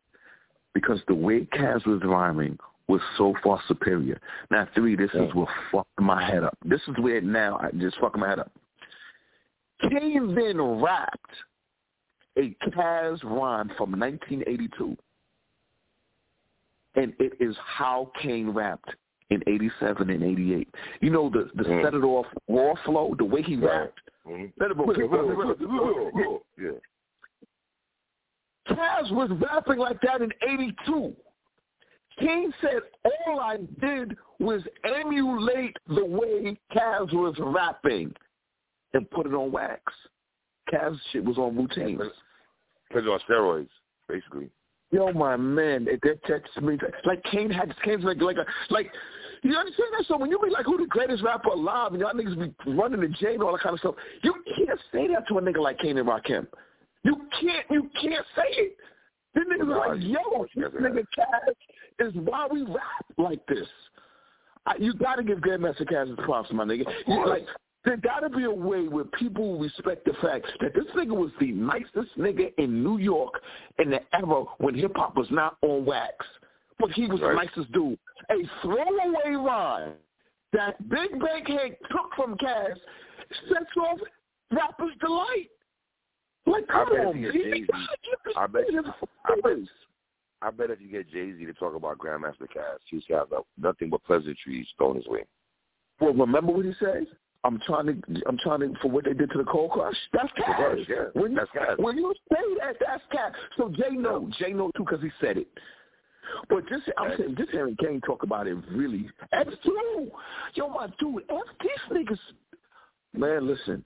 because 0.74 1.00
the 1.08 1.14
way 1.14 1.46
Caz 1.46 1.84
was 1.86 2.00
rhyming 2.04 2.58
was 2.86 3.00
so 3.16 3.34
far 3.42 3.60
superior. 3.68 4.20
Now, 4.50 4.68
three, 4.74 4.96
this 4.96 5.10
yeah. 5.14 5.24
is 5.24 5.34
what 5.34 5.48
fucked 5.72 6.00
my 6.00 6.24
head 6.24 6.44
up. 6.44 6.56
This 6.64 6.80
is 6.88 6.94
where 6.98 7.20
now 7.20 7.58
I 7.58 7.70
just 7.78 7.98
fucked 8.00 8.18
my 8.18 8.28
head 8.28 8.40
up. 8.40 8.52
Kane 9.88 10.34
then 10.34 10.60
rapped 10.60 11.30
a 12.36 12.54
Caz 12.68 13.22
rhyme 13.24 13.70
from 13.76 13.98
1982. 13.98 14.96
And 16.96 17.14
it 17.18 17.32
is 17.40 17.56
how 17.64 18.10
Kane 18.20 18.50
rapped 18.50 18.90
in 19.30 19.42
87 19.46 20.10
and 20.10 20.22
88. 20.22 20.68
You 21.00 21.10
know, 21.10 21.30
the, 21.30 21.50
the 21.54 21.64
mm. 21.64 21.84
set 21.84 21.94
it 21.94 22.02
off 22.02 22.26
raw 22.48 22.74
flow, 22.84 23.14
the 23.16 23.24
way 23.24 23.42
he 23.42 23.56
rapped. 23.56 24.00
Mm-hmm. 24.26 24.62
Yeah. 26.58 26.70
Caz 28.68 29.10
was 29.12 29.30
rapping 29.40 29.78
like 29.78 30.00
that 30.02 30.20
in 30.20 30.30
82. 30.46 31.14
King 32.18 32.52
said 32.60 32.80
all 33.26 33.40
I 33.40 33.58
did 33.80 34.16
was 34.38 34.62
emulate 34.84 35.76
the 35.88 36.04
way 36.04 36.56
Caz 36.74 37.12
was 37.12 37.34
rapping 37.38 38.12
and 38.92 39.10
put 39.10 39.26
it 39.26 39.34
on 39.34 39.50
wax. 39.52 39.80
Caz 40.72 40.96
shit 41.12 41.24
was 41.24 41.38
on 41.38 41.56
routine. 41.56 41.98
Put 42.92 43.04
it 43.04 43.08
on 43.08 43.20
steroids, 43.28 43.68
basically. 44.08 44.50
Yo, 44.92 45.12
my 45.12 45.36
man, 45.36 45.84
that 45.84 46.26
touched 46.26 46.62
me. 46.62 46.76
Like 47.04 47.22
Kane 47.30 47.50
had 47.50 47.72
Kane's 47.84 48.04
like 48.04 48.20
like 48.20 48.36
a 48.36 48.44
like. 48.72 48.90
You 49.42 49.56
understand 49.56 49.88
that? 49.98 50.04
So 50.06 50.18
when 50.18 50.30
you 50.30 50.38
be 50.38 50.50
like, 50.50 50.66
who 50.66 50.76
the 50.76 50.86
greatest 50.86 51.22
rapper 51.22 51.50
alive, 51.50 51.92
and 51.92 52.00
y'all 52.00 52.12
niggas 52.12 52.38
be 52.38 52.72
running 52.72 53.00
the 53.00 53.08
jail 53.08 53.34
and 53.34 53.42
all 53.42 53.52
that 53.52 53.62
kind 53.62 53.74
of 53.74 53.80
stuff, 53.80 53.94
you 54.22 54.34
can't 54.56 54.78
say 54.92 55.08
that 55.08 55.26
to 55.28 55.38
a 55.38 55.42
nigga 55.42 55.58
like 55.58 55.78
Kane 55.78 55.98
and 55.98 56.08
Rakim. 56.08 56.46
You 57.04 57.16
can't, 57.40 57.66
you 57.70 57.90
can't 58.00 58.24
say 58.36 58.48
it. 58.48 58.76
This 59.34 59.44
niggas 59.44 59.74
are 59.74 59.94
like, 59.94 60.02
yo, 60.02 60.46
this 60.54 60.72
nigga 60.80 61.04
Caz 61.16 62.06
is 62.06 62.14
why 62.14 62.48
we 62.50 62.62
rap 62.62 63.04
like 63.16 63.40
this. 63.46 63.66
I, 64.66 64.74
you 64.78 64.92
got 64.94 65.16
to 65.16 65.22
give 65.22 65.38
Grandmaster 65.38 65.90
Caz 65.90 66.08
his 66.08 66.16
props, 66.24 66.50
my 66.52 66.64
nigga. 66.64 66.84
You, 67.06 67.26
like, 67.26 67.46
there 67.84 67.96
got 67.96 68.20
to 68.20 68.28
be 68.28 68.44
a 68.44 68.50
way 68.50 68.88
where 68.88 69.04
people 69.04 69.58
respect 69.58 70.04
the 70.04 70.12
fact 70.20 70.46
that 70.60 70.74
this 70.74 70.84
nigga 70.94 71.16
was 71.16 71.30
the 71.40 71.52
nicest 71.52 72.18
nigga 72.18 72.52
in 72.58 72.84
New 72.84 72.98
York 72.98 73.40
in 73.78 73.90
the 73.90 74.00
era 74.12 74.44
when 74.58 74.74
hip 74.74 74.92
hop 74.96 75.16
was 75.16 75.28
not 75.30 75.56
on 75.62 75.86
wax. 75.86 76.14
But 76.80 76.90
he 76.92 77.06
was 77.06 77.20
right. 77.20 77.30
the 77.30 77.34
nicest 77.34 77.72
dude. 77.72 77.98
A 78.30 78.36
throwaway 78.62 79.34
rhyme 79.36 79.92
that 80.52 80.88
Big 80.88 81.10
Bank 81.20 81.46
Hank 81.46 81.76
took 81.90 82.14
from 82.16 82.36
Caz 82.38 82.74
sets 83.48 83.76
off 83.76 83.98
rappers' 84.50 84.94
delight. 85.00 85.50
Like, 86.46 86.66
come 86.68 86.88
I 86.88 86.96
bet 86.96 87.06
on, 87.06 87.24
if 87.24 87.34
you 87.34 87.66
get 87.66 87.76
I 88.36 88.46
bet, 88.46 88.64
I 89.26 89.34
bet, 89.42 89.58
I 90.42 90.50
bet 90.50 90.70
if 90.70 90.80
you 90.80 90.88
get 90.88 91.10
Jay-Z 91.10 91.44
to 91.44 91.52
talk 91.54 91.74
about 91.74 91.98
Grandmaster 91.98 92.48
Caz, 92.54 92.78
he's 92.86 93.04
got 93.08 93.28
nothing 93.58 93.90
but 93.90 94.02
pleasantries 94.04 94.66
thrown 94.78 94.96
his 94.96 95.06
way. 95.06 95.24
Well, 96.00 96.14
remember 96.14 96.52
what 96.52 96.64
he 96.64 96.72
says? 96.80 97.04
I'm 97.44 97.60
trying 97.66 97.86
to, 97.86 98.22
I'm 98.26 98.38
trying 98.38 98.60
to, 98.60 98.74
for 98.80 98.90
what 98.90 99.04
they 99.04 99.12
did 99.12 99.30
to 99.30 99.38
the 99.38 99.44
Cold 99.44 99.70
Crush. 99.70 99.96
That's 100.12 100.28
Caz. 100.32 100.88
Yeah, 100.88 101.04
when, 101.12 101.34
that's 101.34 101.50
Caz. 101.50 101.78
When 101.78 101.96
you 101.96 102.14
say 102.30 102.40
that, 102.60 102.76
that's 102.80 103.02
Caz. 103.12 103.32
So 103.56 103.68
Jay 103.68 103.96
know, 103.96 104.30
Jay 104.38 104.52
know 104.52 104.70
too 104.76 104.84
because 104.84 105.02
he 105.02 105.10
said 105.20 105.36
it. 105.36 105.48
But 106.48 106.68
just 106.68 106.82
I'm 106.98 107.12
saying, 107.18 107.34
just 107.36 107.50
hearing 107.50 107.76
Kane 107.76 108.00
talk 108.00 108.22
about 108.22 108.46
it 108.46 108.56
really. 108.70 109.08
That's 109.32 109.50
true. 109.64 110.10
Yo, 110.54 110.68
my 110.68 110.88
dude, 110.98 111.24
F 111.30 111.36
these 111.60 111.70
niggas. 111.90 112.18
Man, 113.16 113.46
listen. 113.46 113.84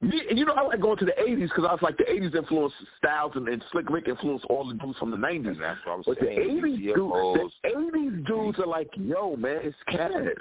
You 0.00 0.44
know, 0.44 0.54
I 0.54 0.62
like 0.62 0.80
going 0.80 0.98
to 0.98 1.04
the 1.04 1.12
'80s 1.12 1.48
because 1.48 1.64
I 1.68 1.72
was 1.72 1.82
like 1.82 1.96
the 1.96 2.04
'80s 2.04 2.34
influenced 2.34 2.74
Styles 2.98 3.32
and, 3.36 3.46
and 3.48 3.62
Slick 3.70 3.88
Rick 3.88 4.08
influenced 4.08 4.44
all 4.46 4.66
the 4.66 4.74
dudes 4.74 4.98
from 4.98 5.12
the 5.12 5.16
'90s. 5.16 5.60
That's 5.60 5.78
what 5.84 5.92
I 5.92 5.96
was 5.96 6.04
but 6.06 6.18
saying. 6.20 6.60
the 6.60 6.68
'80s 6.68 6.94
dudes, 6.94 7.54
the 7.62 7.68
'80s 7.68 8.26
dudes 8.26 8.58
are 8.58 8.66
like, 8.66 8.90
yo, 8.96 9.36
man, 9.36 9.60
it's 9.62 9.76
Caz. 9.88 10.34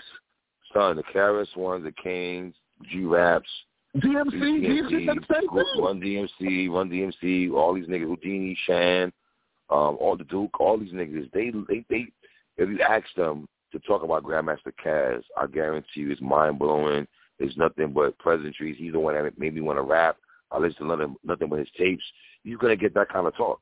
Son, 0.73 0.95
the 0.95 1.03
KRS 1.03 1.55
Ones, 1.55 1.83
the 1.83 1.91
Kanes, 1.91 2.53
G 2.91 3.03
Raps, 3.03 3.49
DMC, 3.97 4.33
DMC, 4.33 5.07
DMC 5.07 5.77
Run 5.77 6.01
DMC, 6.01 6.69
Run 6.69 6.89
DMC, 6.89 7.53
all 7.53 7.73
these 7.73 7.85
niggas, 7.85 8.05
Whodini, 8.05 8.55
Shan, 8.65 9.11
um, 9.71 9.97
all 9.99 10.15
the 10.17 10.23
Duke, 10.25 10.59
all 10.59 10.77
these 10.77 10.93
niggas. 10.93 11.31
They, 11.31 11.51
they, 11.67 11.85
they. 11.89 12.07
If 12.57 12.69
you 12.69 12.79
ask 12.81 13.05
them 13.15 13.47
to 13.71 13.79
talk 13.79 14.03
about 14.03 14.23
Grandmaster 14.23 14.73
Caz, 14.83 15.23
I 15.37 15.47
guarantee 15.47 16.01
you, 16.01 16.11
it's 16.11 16.21
mind 16.21 16.59
blowing 16.59 17.07
it's 17.41 17.57
nothing 17.57 17.91
but 17.91 18.17
pleasantries. 18.19 18.75
He's 18.77 18.93
the 18.93 18.99
one 18.99 19.15
that 19.15 19.39
made 19.39 19.55
me 19.55 19.61
want 19.61 19.77
to 19.77 19.83
rap. 19.83 20.17
I 20.51 20.59
listen 20.59 20.87
to 20.87 20.95
nothing, 20.95 21.15
nothing 21.23 21.49
but 21.49 21.59
his 21.59 21.67
tapes. 21.77 22.03
You're 22.43 22.59
gonna 22.59 22.75
get 22.75 22.93
that 22.93 23.09
kind 23.09 23.25
of 23.25 23.35
talk. 23.35 23.59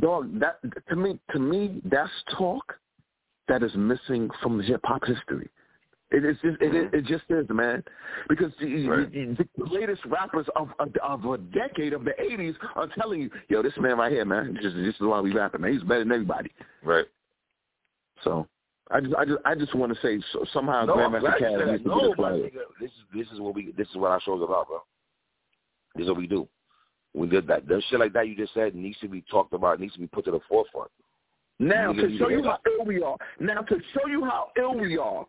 Dog, 0.00 0.40
that 0.40 0.58
to 0.88 0.96
me, 0.96 1.18
to 1.30 1.38
me, 1.38 1.80
that's 1.84 2.10
talk 2.36 2.74
that 3.48 3.62
is 3.62 3.74
missing 3.76 4.28
from 4.42 4.60
hip 4.60 4.80
hop 4.84 5.02
history. 5.06 5.48
It 6.12 6.24
is 6.26 6.36
just, 6.42 6.60
it, 6.60 6.74
it, 6.74 6.92
mm-hmm. 6.92 6.96
it 6.96 7.04
just 7.06 7.24
is, 7.30 7.46
man. 7.48 7.82
Because 8.28 8.52
the, 8.60 8.86
right. 8.86 9.12
the, 9.12 9.48
the 9.56 9.64
latest 9.64 10.02
rappers 10.04 10.46
of, 10.56 10.68
of 10.78 10.90
of 11.02 11.24
a 11.24 11.38
decade 11.38 11.94
of 11.94 12.04
the 12.04 12.12
'80s 12.20 12.54
are 12.74 12.88
telling 12.98 13.22
you, 13.22 13.30
"Yo, 13.48 13.62
this 13.62 13.72
man 13.78 13.96
right 13.96 14.12
here, 14.12 14.24
man, 14.24 14.58
this, 14.62 14.72
this 14.74 14.94
is 14.94 15.00
why 15.00 15.20
we 15.20 15.32
rapping, 15.32 15.62
man. 15.62 15.72
He's 15.72 15.82
better 15.82 16.00
than 16.00 16.12
everybody." 16.12 16.50
Right. 16.84 17.06
So 18.24 18.46
I 18.90 19.00
just, 19.00 19.14
I 19.14 19.24
just, 19.24 19.38
I 19.46 19.54
just 19.54 19.74
want 19.74 19.94
to 19.94 20.00
say 20.02 20.22
so, 20.32 20.44
somehow 20.52 20.84
no, 20.84 20.96
Grandmaster 20.96 21.72
needs 21.72 21.82
to 21.82 21.88
no, 21.88 22.14
be 22.14 22.50
This 22.78 22.90
is, 22.90 22.96
this 23.14 23.26
is 23.32 23.40
what 23.40 23.54
we, 23.54 23.72
this 23.76 23.88
is 23.88 23.96
what 23.96 24.10
our 24.10 24.20
show's 24.20 24.42
about, 24.42 24.68
bro. 24.68 24.82
This 25.94 26.04
is 26.04 26.08
what 26.08 26.18
we 26.18 26.26
do. 26.26 26.46
We 27.14 27.26
did 27.26 27.46
that. 27.46 27.66
That 27.68 27.82
shit 27.88 28.00
like 28.00 28.12
that 28.12 28.28
you 28.28 28.36
just 28.36 28.52
said 28.52 28.74
needs 28.74 28.98
to 29.00 29.08
be 29.08 29.22
talked 29.30 29.54
about. 29.54 29.80
Needs 29.80 29.94
to 29.94 30.00
be 30.00 30.06
put 30.06 30.26
to 30.26 30.30
the 30.30 30.40
forefront. 30.48 30.90
Now 31.58 31.92
to 31.92 32.18
show 32.18 32.28
you 32.28 32.42
how 32.42 32.58
ill 32.66 32.84
we 32.84 33.02
are. 33.02 33.16
Now 33.40 33.62
to 33.62 33.76
show 33.94 34.08
you 34.08 34.24
how 34.24 34.48
ill 34.58 34.74
we 34.74 34.98
are. 34.98 35.24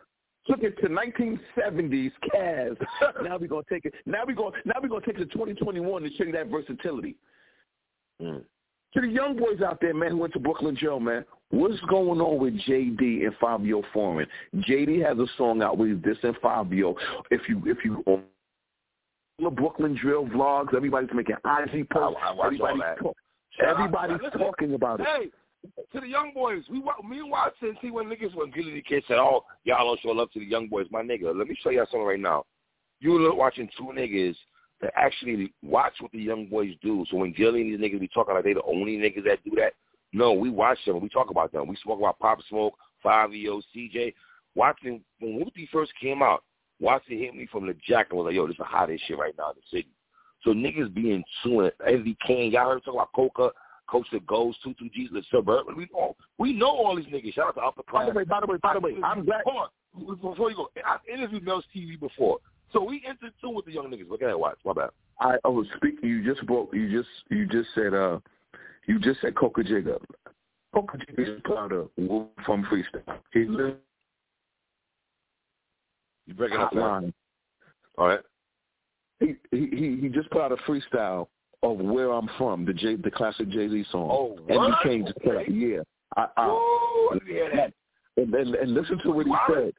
Took 0.47 0.63
it 0.63 0.77
to 0.81 0.89
1970s 0.89 2.11
Caz. 2.33 2.77
now 3.23 3.37
we're 3.37 3.47
gonna 3.47 3.63
take 3.69 3.85
it. 3.85 3.93
Now 4.05 4.23
we're 4.27 4.35
gonna 4.35 4.55
now 4.65 4.75
we're 4.81 4.89
gonna 4.89 5.05
take 5.05 5.15
it 5.15 5.19
to 5.19 5.25
2021 5.25 6.03
to 6.03 6.09
show 6.15 6.25
you 6.25 6.31
that 6.33 6.47
versatility. 6.47 7.15
Mm. 8.21 8.43
To 8.93 9.01
the 9.01 9.07
young 9.07 9.37
boys 9.37 9.61
out 9.65 9.79
there, 9.81 9.93
man, 9.93 10.11
who 10.11 10.17
went 10.17 10.33
to 10.33 10.39
Brooklyn 10.39 10.75
Jail, 10.75 10.99
man, 10.99 11.25
what's 11.49 11.79
going 11.89 12.21
on 12.21 12.39
with 12.39 12.53
JD 12.61 13.25
and 13.25 13.33
Fivio 13.41 13.83
Foreign? 13.91 14.27
JD 14.55 15.03
has 15.07 15.17
a 15.17 15.25
song 15.37 15.61
out 15.63 15.77
with 15.77 16.03
this 16.03 16.17
and 16.23 16.35
Fivio. 16.37 16.95
If 17.31 17.47
you 17.47 17.61
if 17.65 17.83
you 17.85 18.03
on 18.05 18.23
the 19.39 19.49
Brooklyn 19.49 19.97
Drill 19.99 20.25
vlogs, 20.25 20.75
everybody's 20.75 21.09
making 21.13 21.35
IG 21.45 21.89
posts. 21.89 22.19
I, 22.21 22.33
I 22.33 22.45
everybody's, 22.45 22.81
talk, 23.01 23.15
everybody's 23.65 24.31
talking 24.37 24.73
about 24.73 24.99
it. 24.99 25.07
Hey, 25.07 25.29
to 25.93 25.99
the 25.99 26.07
young 26.07 26.33
boys, 26.33 26.63
we 26.69 26.79
me 26.79 27.19
and 27.19 27.31
Watson 27.31 27.77
see 27.81 27.91
when 27.91 28.05
niggas 28.05 28.35
when 28.35 28.51
Gillie 28.51 28.73
the 28.73 28.81
kid 28.81 29.03
said, 29.07 29.17
"Oh, 29.17 29.45
y'all 29.63 29.85
don't 29.85 29.99
show 30.01 30.09
love 30.09 30.31
to 30.31 30.39
the 30.39 30.45
young 30.45 30.67
boys." 30.67 30.87
My 30.91 31.01
nigga, 31.01 31.35
let 31.35 31.47
me 31.47 31.55
show 31.61 31.69
y'all 31.69 31.85
something 31.85 32.05
right 32.05 32.19
now. 32.19 32.45
You 32.99 33.33
watching 33.35 33.69
two 33.77 33.91
niggas 33.95 34.35
that 34.81 34.93
actually 34.95 35.53
watch 35.61 35.93
what 35.99 36.11
the 36.11 36.19
young 36.19 36.47
boys 36.47 36.73
do. 36.81 37.05
So 37.09 37.17
when 37.17 37.33
Gillie 37.33 37.61
and 37.61 37.73
these 37.73 37.79
niggas 37.79 37.99
be 37.99 38.07
talking 38.07 38.33
like 38.33 38.43
they 38.43 38.53
the 38.53 38.63
only 38.63 38.97
niggas 38.97 39.25
that 39.25 39.43
do 39.43 39.51
that, 39.57 39.73
no, 40.13 40.33
we 40.33 40.49
watch 40.49 40.77
them. 40.85 41.01
We 41.01 41.09
talk 41.09 41.31
about 41.31 41.51
them. 41.51 41.67
We 41.67 41.75
talk 41.83 41.99
about 41.99 42.19
Pop 42.19 42.39
Smoke, 42.49 42.75
Fivio, 43.03 43.61
CJ. 43.75 44.13
Watson, 44.55 45.01
when 45.19 45.39
Whoopi 45.39 45.67
first 45.71 45.91
came 45.99 46.21
out, 46.21 46.43
Watson 46.79 47.17
hit 47.17 47.35
me 47.35 47.47
from 47.51 47.65
the 47.65 47.75
jack 47.87 48.07
and 48.09 48.19
was 48.19 48.25
like, 48.25 48.35
yo, 48.35 48.45
this 48.45 48.53
is 48.53 48.59
the 48.59 48.65
hottest 48.65 49.03
shit 49.07 49.17
right 49.17 49.33
now 49.37 49.49
in 49.49 49.55
the 49.55 49.77
city. 49.77 49.89
So 50.43 50.51
niggas 50.51 50.93
be 50.93 51.11
in 51.11 51.23
tune. 51.43 51.71
Eddie 51.85 52.17
Kane, 52.25 52.51
y'all 52.51 52.69
heard 52.69 52.83
talk 52.83 52.93
about 52.93 53.13
Coca, 53.15 53.51
Coach 53.87 54.07
that 54.11 54.25
goes, 54.25 54.55
two 54.63 54.73
two 54.79 54.89
G's, 54.89 55.09
the 55.11 55.23
suburban. 55.31 55.75
We 55.75 55.87
know, 55.93 56.15
we 56.37 56.53
know 56.53 56.67
all 56.67 56.95
these 56.95 57.05
niggas. 57.05 57.33
Shout 57.33 57.49
out 57.49 57.55
to 57.55 57.61
Upper 57.61 57.83
Class. 57.83 58.07
By 58.07 58.11
the 58.11 58.17
way, 58.17 58.23
by 58.23 58.39
the 58.39 58.47
way, 58.47 58.57
by 58.61 58.73
the 58.73 58.79
way, 58.79 58.95
I'm 59.03 59.25
glad. 59.25 59.41
Hold 59.45 59.69
on, 59.97 60.15
before 60.21 60.49
you 60.49 60.55
go, 60.55 60.69
I've 60.85 60.99
interviewed 61.11 61.43
Mel's 61.43 61.65
TV 61.75 61.99
before. 61.99 62.39
So 62.71 62.83
we 62.83 63.03
entered 63.07 63.33
tune 63.39 63.53
with 63.53 63.65
the 63.65 63.71
young 63.71 63.89
niggas. 63.91 64.09
Look 64.09 64.21
at 64.21 64.27
that, 64.27 64.39
watch. 64.39 64.57
My 64.65 64.73
bad. 64.73 64.89
I, 65.19 65.35
I 65.45 65.47
was 65.47 65.67
speaking. 65.77 66.09
You 66.09 66.23
just 66.33 66.45
broke. 66.47 66.73
You 66.73 66.89
just 66.91 67.09
you 67.29 67.45
just 67.45 67.69
said 67.75 67.93
uh, 67.93 68.19
you 68.87 68.99
just 68.99 69.21
said 69.21 69.35
Coca 69.35 69.61
Jigga. 69.61 69.99
Coca 70.73 70.97
Jigga 70.97 71.35
is 71.35 71.41
part 71.45 71.71
of 71.71 71.89
Wolf 71.97 72.29
from 72.45 72.65
Freestyle. 72.65 73.19
He 73.31 73.45
lives. 73.45 73.75
You 76.25 76.33
breaking 76.33 76.57
up 76.57 76.73
line. 76.73 77.13
All 77.97 78.07
right. 78.07 78.21
He 79.19 79.35
he 79.51 79.99
he 80.01 80.09
just 80.09 80.29
put 80.31 80.41
out 80.41 80.51
a 80.51 80.57
freestyle 80.69 81.27
of 81.63 81.77
where 81.77 82.11
I'm 82.11 82.29
from, 82.37 82.65
the 82.65 82.73
J 82.73 82.97
the 82.97 83.09
classic 83.09 83.49
Jay 83.49 83.69
Z 83.69 83.85
song. 83.91 84.09
Oh, 84.11 84.37
what? 84.45 84.65
And 84.65 84.75
he 84.75 84.89
came 84.89 85.05
to 85.05 85.13
play. 85.21 85.45
Yeah. 85.49 85.79
I, 86.15 86.27
I, 86.37 86.47
Ooh, 86.47 87.19
yeah. 87.27 87.67
And, 88.17 88.33
and 88.35 88.55
and 88.55 88.73
listen 88.73 88.99
to 88.99 89.11
what 89.11 89.25
he 89.25 89.31
what? 89.31 89.41
said. 89.49 89.73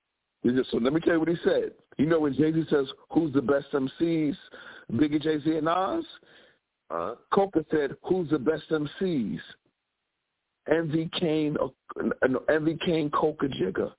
Just, 0.44 0.70
so 0.70 0.78
let 0.78 0.92
me 0.92 1.00
tell 1.00 1.14
you 1.14 1.20
what 1.20 1.28
he 1.28 1.36
said. 1.44 1.72
You 1.96 2.06
know 2.06 2.20
when 2.20 2.34
Jay 2.34 2.52
Z 2.52 2.64
says, 2.70 2.86
"Who's 3.12 3.32
the 3.32 3.42
best 3.42 3.66
MCs?" 3.72 4.36
Biggie, 4.92 5.22
Jay 5.22 5.38
Z, 5.40 5.56
and 5.56 5.66
Nas. 5.66 6.04
Uh-huh. 6.90 7.14
Coca 7.32 7.64
said, 7.70 7.96
"Who's 8.02 8.30
the 8.30 8.38
best 8.38 8.64
MCs?" 8.70 9.40
Envy 10.70 11.10
Caine, 11.20 11.56
uh, 11.62 12.38
Envy 12.48 12.78
Caine, 12.84 13.10
Coca 13.10 13.46
Jigga. 13.46 13.92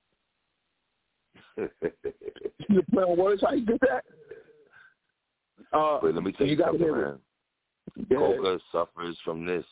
you 2.68 2.82
play 2.92 3.02
on 3.02 3.16
words? 3.16 3.42
How 3.42 3.54
you 3.54 3.64
did 3.64 3.80
that? 3.80 4.04
Uh, 5.72 6.00
Wait, 6.02 6.14
let 6.14 6.24
me 6.24 6.32
tell 6.32 6.46
you, 6.46 6.56
you 6.56 6.62
something, 6.64 6.92
man. 6.92 7.18
Yeah. 8.08 8.18
Coca 8.18 8.58
suffers 8.72 9.16
from 9.24 9.46
this, 9.46 9.64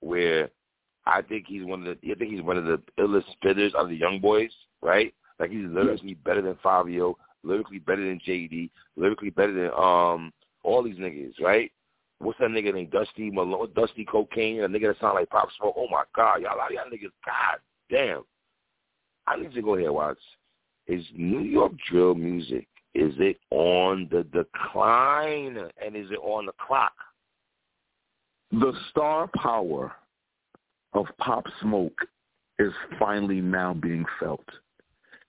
where 0.00 0.50
I 1.06 1.22
think 1.22 1.46
he's 1.48 1.64
one 1.64 1.86
of 1.86 1.98
the. 2.00 2.12
I 2.12 2.14
think 2.14 2.32
he's 2.32 2.42
one 2.42 2.56
of 2.56 2.64
the 2.64 2.80
illest 2.98 3.24
spitters 3.42 3.74
of 3.74 3.88
the 3.88 3.96
young 3.96 4.20
boys, 4.20 4.50
right? 4.82 5.14
Like 5.38 5.50
he's 5.50 5.66
lyrically 5.68 6.14
better 6.14 6.42
than 6.42 6.54
Fivio, 6.56 7.14
lyrically 7.42 7.78
better 7.78 8.04
than 8.06 8.20
JD, 8.26 8.70
lyrically 8.96 9.30
better 9.30 9.52
than 9.52 9.70
um 9.72 10.32
all 10.62 10.82
these 10.82 10.96
niggas, 10.96 11.40
right? 11.40 11.70
What's 12.20 12.38
that 12.40 12.50
nigga 12.50 12.74
named 12.74 12.90
Dusty 12.90 13.30
Malone, 13.30 13.70
Dusty 13.76 14.04
Locane, 14.04 14.64
a 14.64 14.68
nigga 14.68 14.88
that 14.88 15.00
sound 15.00 15.14
like 15.14 15.30
Pop 15.30 15.48
Smoke? 15.56 15.74
Oh 15.76 15.86
my 15.88 16.02
God, 16.16 16.42
y'all, 16.42 16.56
y'all 16.70 16.90
niggas, 16.92 17.12
God 17.24 17.60
damn. 17.90 18.22
I 19.26 19.36
need 19.36 19.52
to 19.54 19.62
go 19.62 19.76
here, 19.76 19.92
watch. 19.92 20.18
Is 20.88 21.04
New 21.14 21.40
York 21.40 21.72
drill 21.88 22.14
music? 22.14 22.66
Is 22.94 23.12
it 23.18 23.38
on 23.50 24.08
the 24.10 24.24
decline 24.24 25.58
and 25.84 25.94
is 25.94 26.10
it 26.10 26.18
on 26.22 26.46
the 26.46 26.52
clock? 26.66 26.92
The 28.50 28.72
star 28.90 29.28
power 29.36 29.92
of 30.94 31.06
Pop 31.18 31.44
Smoke 31.60 31.98
is 32.58 32.72
finally 32.98 33.40
now 33.40 33.74
being 33.74 34.04
felt. 34.18 34.44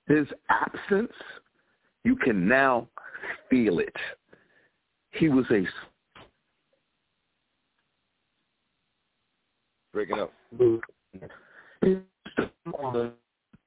His 0.07 0.25
absence, 0.49 1.11
you 2.03 2.15
can 2.15 2.47
now 2.47 2.87
feel 3.49 3.79
it. 3.79 3.95
He 5.11 5.29
was 5.29 5.45
a 5.51 5.65
breaking 9.93 10.19
up. 10.19 10.31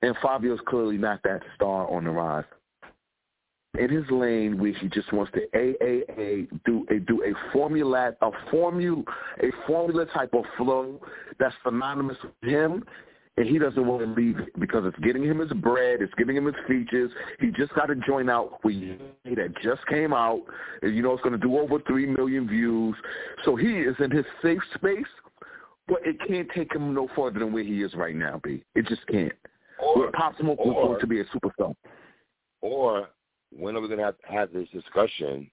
And 0.04 0.16
Fivio's 0.20 0.60
clearly 0.66 0.96
not 0.96 1.20
that 1.24 1.42
star 1.54 1.88
on 1.88 2.04
the 2.04 2.10
rise. 2.10 2.44
In 3.78 3.88
his 3.88 4.04
lane, 4.10 4.58
where 4.60 4.74
he 4.74 4.88
just 4.88 5.10
wants 5.14 5.32
to 5.32 5.40
AAA 5.56 6.48
do 6.66 6.86
a 6.90 6.98
do 6.98 7.22
a 7.24 7.52
formula 7.52 8.12
a 8.20 8.30
formula 8.50 9.02
a 9.42 9.46
formula 9.66 10.04
type 10.06 10.34
of 10.34 10.44
flow 10.58 11.00
that's 11.38 11.54
synonymous 11.64 12.18
with 12.22 12.50
him, 12.50 12.84
and 13.38 13.48
he 13.48 13.58
doesn't 13.58 13.86
want 13.86 14.04
to 14.04 14.20
leave 14.20 14.38
it 14.38 14.60
because 14.60 14.84
it's 14.84 14.98
getting 14.98 15.24
him 15.24 15.38
his 15.38 15.52
bread, 15.54 16.02
it's 16.02 16.12
giving 16.18 16.36
him 16.36 16.44
his 16.44 16.54
features. 16.68 17.10
He 17.40 17.50
just 17.50 17.74
got 17.74 17.86
to 17.86 17.94
join 17.94 18.28
out 18.28 18.62
with 18.62 18.98
that 19.24 19.54
just 19.62 19.86
came 19.86 20.12
out, 20.12 20.42
and 20.82 20.94
you 20.94 21.02
know 21.02 21.14
it's 21.14 21.22
going 21.22 21.32
to 21.32 21.38
do 21.38 21.58
over 21.58 21.78
three 21.86 22.04
million 22.04 22.46
views. 22.46 22.94
So 23.44 23.56
he 23.56 23.78
is 23.78 23.96
in 24.00 24.10
his 24.10 24.26
safe 24.42 24.60
space, 24.74 25.06
but 25.88 26.00
it 26.04 26.16
can't 26.28 26.48
take 26.54 26.74
him 26.74 26.92
no 26.92 27.08
further 27.16 27.38
than 27.38 27.54
where 27.54 27.64
he 27.64 27.82
is 27.82 27.94
right 27.94 28.14
now. 28.14 28.38
B, 28.44 28.62
it 28.74 28.86
just 28.86 29.06
can't. 29.06 29.32
Or, 29.82 30.12
Pop 30.12 30.38
Smoke 30.38 30.58
was 30.58 30.74
going 30.74 31.00
to 31.00 31.06
be 31.06 31.20
a 31.20 31.24
superstar. 31.24 31.74
Or 32.60 33.08
when 33.56 33.76
are 33.76 33.80
we 33.80 33.88
going 33.88 33.98
to 33.98 34.04
have, 34.04 34.14
have 34.24 34.52
this 34.52 34.68
discussion 34.70 35.50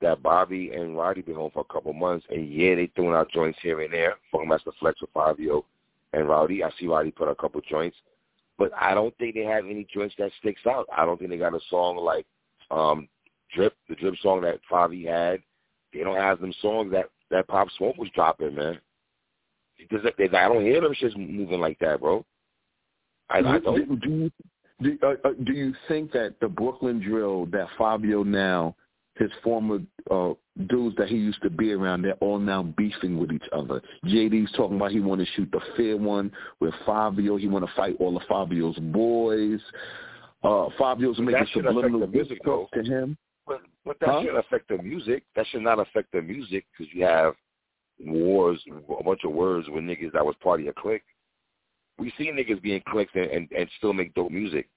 that 0.00 0.22
Bobby 0.22 0.70
and 0.72 0.96
Rowdy 0.96 1.22
been 1.22 1.34
home 1.34 1.50
for 1.52 1.60
a 1.68 1.72
couple 1.72 1.92
months, 1.92 2.26
and 2.30 2.50
yeah, 2.50 2.74
they 2.74 2.90
throwing 2.94 3.14
out 3.14 3.30
joints 3.30 3.58
here 3.62 3.80
and 3.80 3.92
there. 3.92 4.14
Funkmaster 4.32 4.72
Flex 4.78 5.00
with 5.00 5.12
Fivio 5.12 5.64
and 6.12 6.28
Rowdy. 6.28 6.64
I 6.64 6.70
see 6.78 6.86
Rowdy 6.86 7.10
put 7.10 7.28
a 7.28 7.34
couple 7.34 7.60
joints, 7.68 7.96
but 8.58 8.72
I 8.78 8.94
don't 8.94 9.16
think 9.18 9.34
they 9.34 9.44
have 9.44 9.66
any 9.66 9.86
joints 9.92 10.14
that 10.18 10.32
sticks 10.40 10.62
out. 10.66 10.86
I 10.96 11.04
don't 11.04 11.18
think 11.18 11.30
they 11.30 11.36
got 11.36 11.54
a 11.54 11.60
song 11.68 11.96
like 11.98 12.26
um, 12.70 13.08
Drip, 13.54 13.74
the 13.88 13.94
Drip 13.94 14.14
song 14.22 14.40
that 14.42 14.60
Favi 14.70 15.06
had. 15.06 15.42
They 15.92 16.00
don't 16.00 16.16
have 16.16 16.40
them 16.40 16.54
songs 16.62 16.92
that 16.92 17.10
that 17.30 17.48
Pop 17.48 17.68
Smoke 17.76 17.96
was 17.96 18.08
dropping, 18.14 18.54
man. 18.54 18.80
Because 19.78 20.04
I 20.18 20.48
don't 20.48 20.64
hear 20.64 20.80
them 20.80 20.94
shits 20.94 21.16
moving 21.16 21.60
like 21.60 21.78
that, 21.78 22.00
bro. 22.00 22.24
I, 23.28 23.38
I 23.38 23.58
don't. 23.58 24.00
Do 24.00 24.10
you, 24.10 24.30
do, 24.82 24.98
uh, 25.02 25.28
uh, 25.28 25.32
do 25.44 25.52
you 25.52 25.74
think 25.88 26.12
that 26.12 26.34
the 26.40 26.48
Brooklyn 26.48 27.00
drill 27.00 27.46
that 27.46 27.68
Fivio 27.78 28.24
now 28.24 28.74
his 29.20 29.30
former 29.44 29.78
uh, 30.10 30.32
dudes 30.68 30.96
that 30.96 31.08
he 31.08 31.16
used 31.16 31.42
to 31.42 31.50
be 31.50 31.72
around, 31.72 32.02
they're 32.02 32.14
all 32.14 32.38
now 32.38 32.62
beefing 32.62 33.18
with 33.18 33.30
each 33.30 33.44
other. 33.52 33.82
JD's 34.06 34.50
talking 34.52 34.76
about 34.76 34.92
he 34.92 35.00
want 35.00 35.20
to 35.20 35.26
shoot 35.36 35.48
the 35.52 35.60
fair 35.76 35.96
one 35.96 36.32
with 36.58 36.72
Fivio. 36.86 37.38
He 37.38 37.46
want 37.46 37.66
to 37.66 37.72
fight 37.76 37.96
all 38.00 38.16
of 38.16 38.22
Fivio's 38.24 38.78
boys. 38.78 39.60
Uh, 40.42 40.68
Fivio's 40.78 41.16
but 41.16 41.26
making 41.26 41.46
subliminal 41.52 42.06
music 42.06 42.42
to 42.42 42.82
him. 42.82 43.16
But, 43.46 43.60
but 43.84 44.00
that 44.00 44.08
huh? 44.08 44.22
should 44.22 44.36
affect 44.36 44.68
the 44.68 44.78
music. 44.78 45.22
That 45.36 45.46
should 45.50 45.62
not 45.62 45.78
affect 45.78 46.12
the 46.12 46.22
music 46.22 46.64
because 46.72 46.92
you 46.94 47.04
have 47.04 47.34
wars, 48.02 48.62
a 48.98 49.04
bunch 49.04 49.20
of 49.24 49.32
words 49.32 49.68
with 49.68 49.84
niggas 49.84 50.12
that 50.12 50.24
was 50.24 50.34
part 50.42 50.60
of 50.60 50.64
your 50.64 50.74
clique. 50.74 51.02
We 52.00 52.10
see 52.16 52.32
niggas 52.32 52.62
being 52.62 52.82
cliques 52.88 53.12
and, 53.14 53.26
and, 53.26 53.48
and 53.52 53.68
still 53.76 53.92
make 53.92 54.14
dope 54.14 54.32
music. 54.32 54.70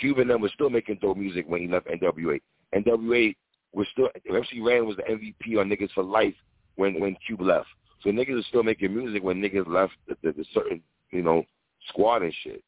Cuban 0.00 0.26
them 0.26 0.40
was 0.40 0.50
still 0.54 0.70
making 0.70 0.98
dope 1.00 1.16
music 1.16 1.44
when 1.46 1.60
he 1.60 1.68
left 1.68 1.86
NWA. 1.86 2.40
NWA 2.74 3.36
was 3.72 3.86
still 3.92 4.08
MC 4.28 4.60
Ren 4.60 4.84
was 4.84 4.96
the 4.96 5.04
MVP 5.04 5.60
on 5.60 5.68
niggas 5.68 5.92
for 5.92 6.02
life 6.02 6.34
when 6.74 6.98
when 6.98 7.16
Cube 7.24 7.42
left. 7.42 7.68
So 8.02 8.10
niggas 8.10 8.40
are 8.40 8.48
still 8.48 8.64
making 8.64 8.92
music 8.92 9.22
when 9.22 9.40
niggas 9.40 9.68
left 9.68 9.92
the, 10.08 10.16
the, 10.24 10.32
the 10.32 10.44
certain 10.52 10.82
you 11.12 11.22
know 11.22 11.44
squad 11.90 12.22
and 12.22 12.34
shit. 12.42 12.64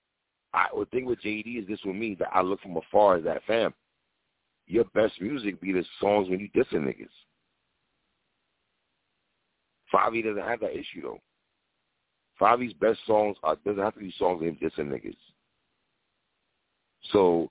I 0.55 0.66
the 0.78 0.87
thing 0.87 1.05
with 1.05 1.20
JD 1.23 1.62
is 1.62 1.66
this 1.66 1.81
with 1.85 1.97
me 1.97 2.15
that 2.20 2.28
I 2.33 2.43
look 2.43 2.61
from 2.61 2.77
afar 2.77 3.16
as 3.16 3.24
that 3.24 3.43
fam. 3.45 3.74
Your 4.69 4.85
best 4.95 5.20
music 5.20 5.61
be 5.61 5.73
the 5.73 5.85
songs 6.01 6.28
when 6.28 6.39
you 6.39 6.49
dissing 6.51 6.85
niggas. 6.85 7.09
Favi 9.93 10.23
doesn't 10.23 10.49
have 10.49 10.61
that 10.61 10.78
issue 10.78 11.03
though. 11.03 11.20
Favi's 12.40 12.74
best 12.74 12.98
songs 13.06 13.36
are 13.42 13.56
doesn't 13.64 13.82
have 13.82 13.94
to 13.94 14.00
be 14.00 14.14
songs 14.18 14.42
of 14.42 14.48
him 14.48 14.58
dissing 14.62 14.88
niggas. 14.88 15.16
So 17.12 17.50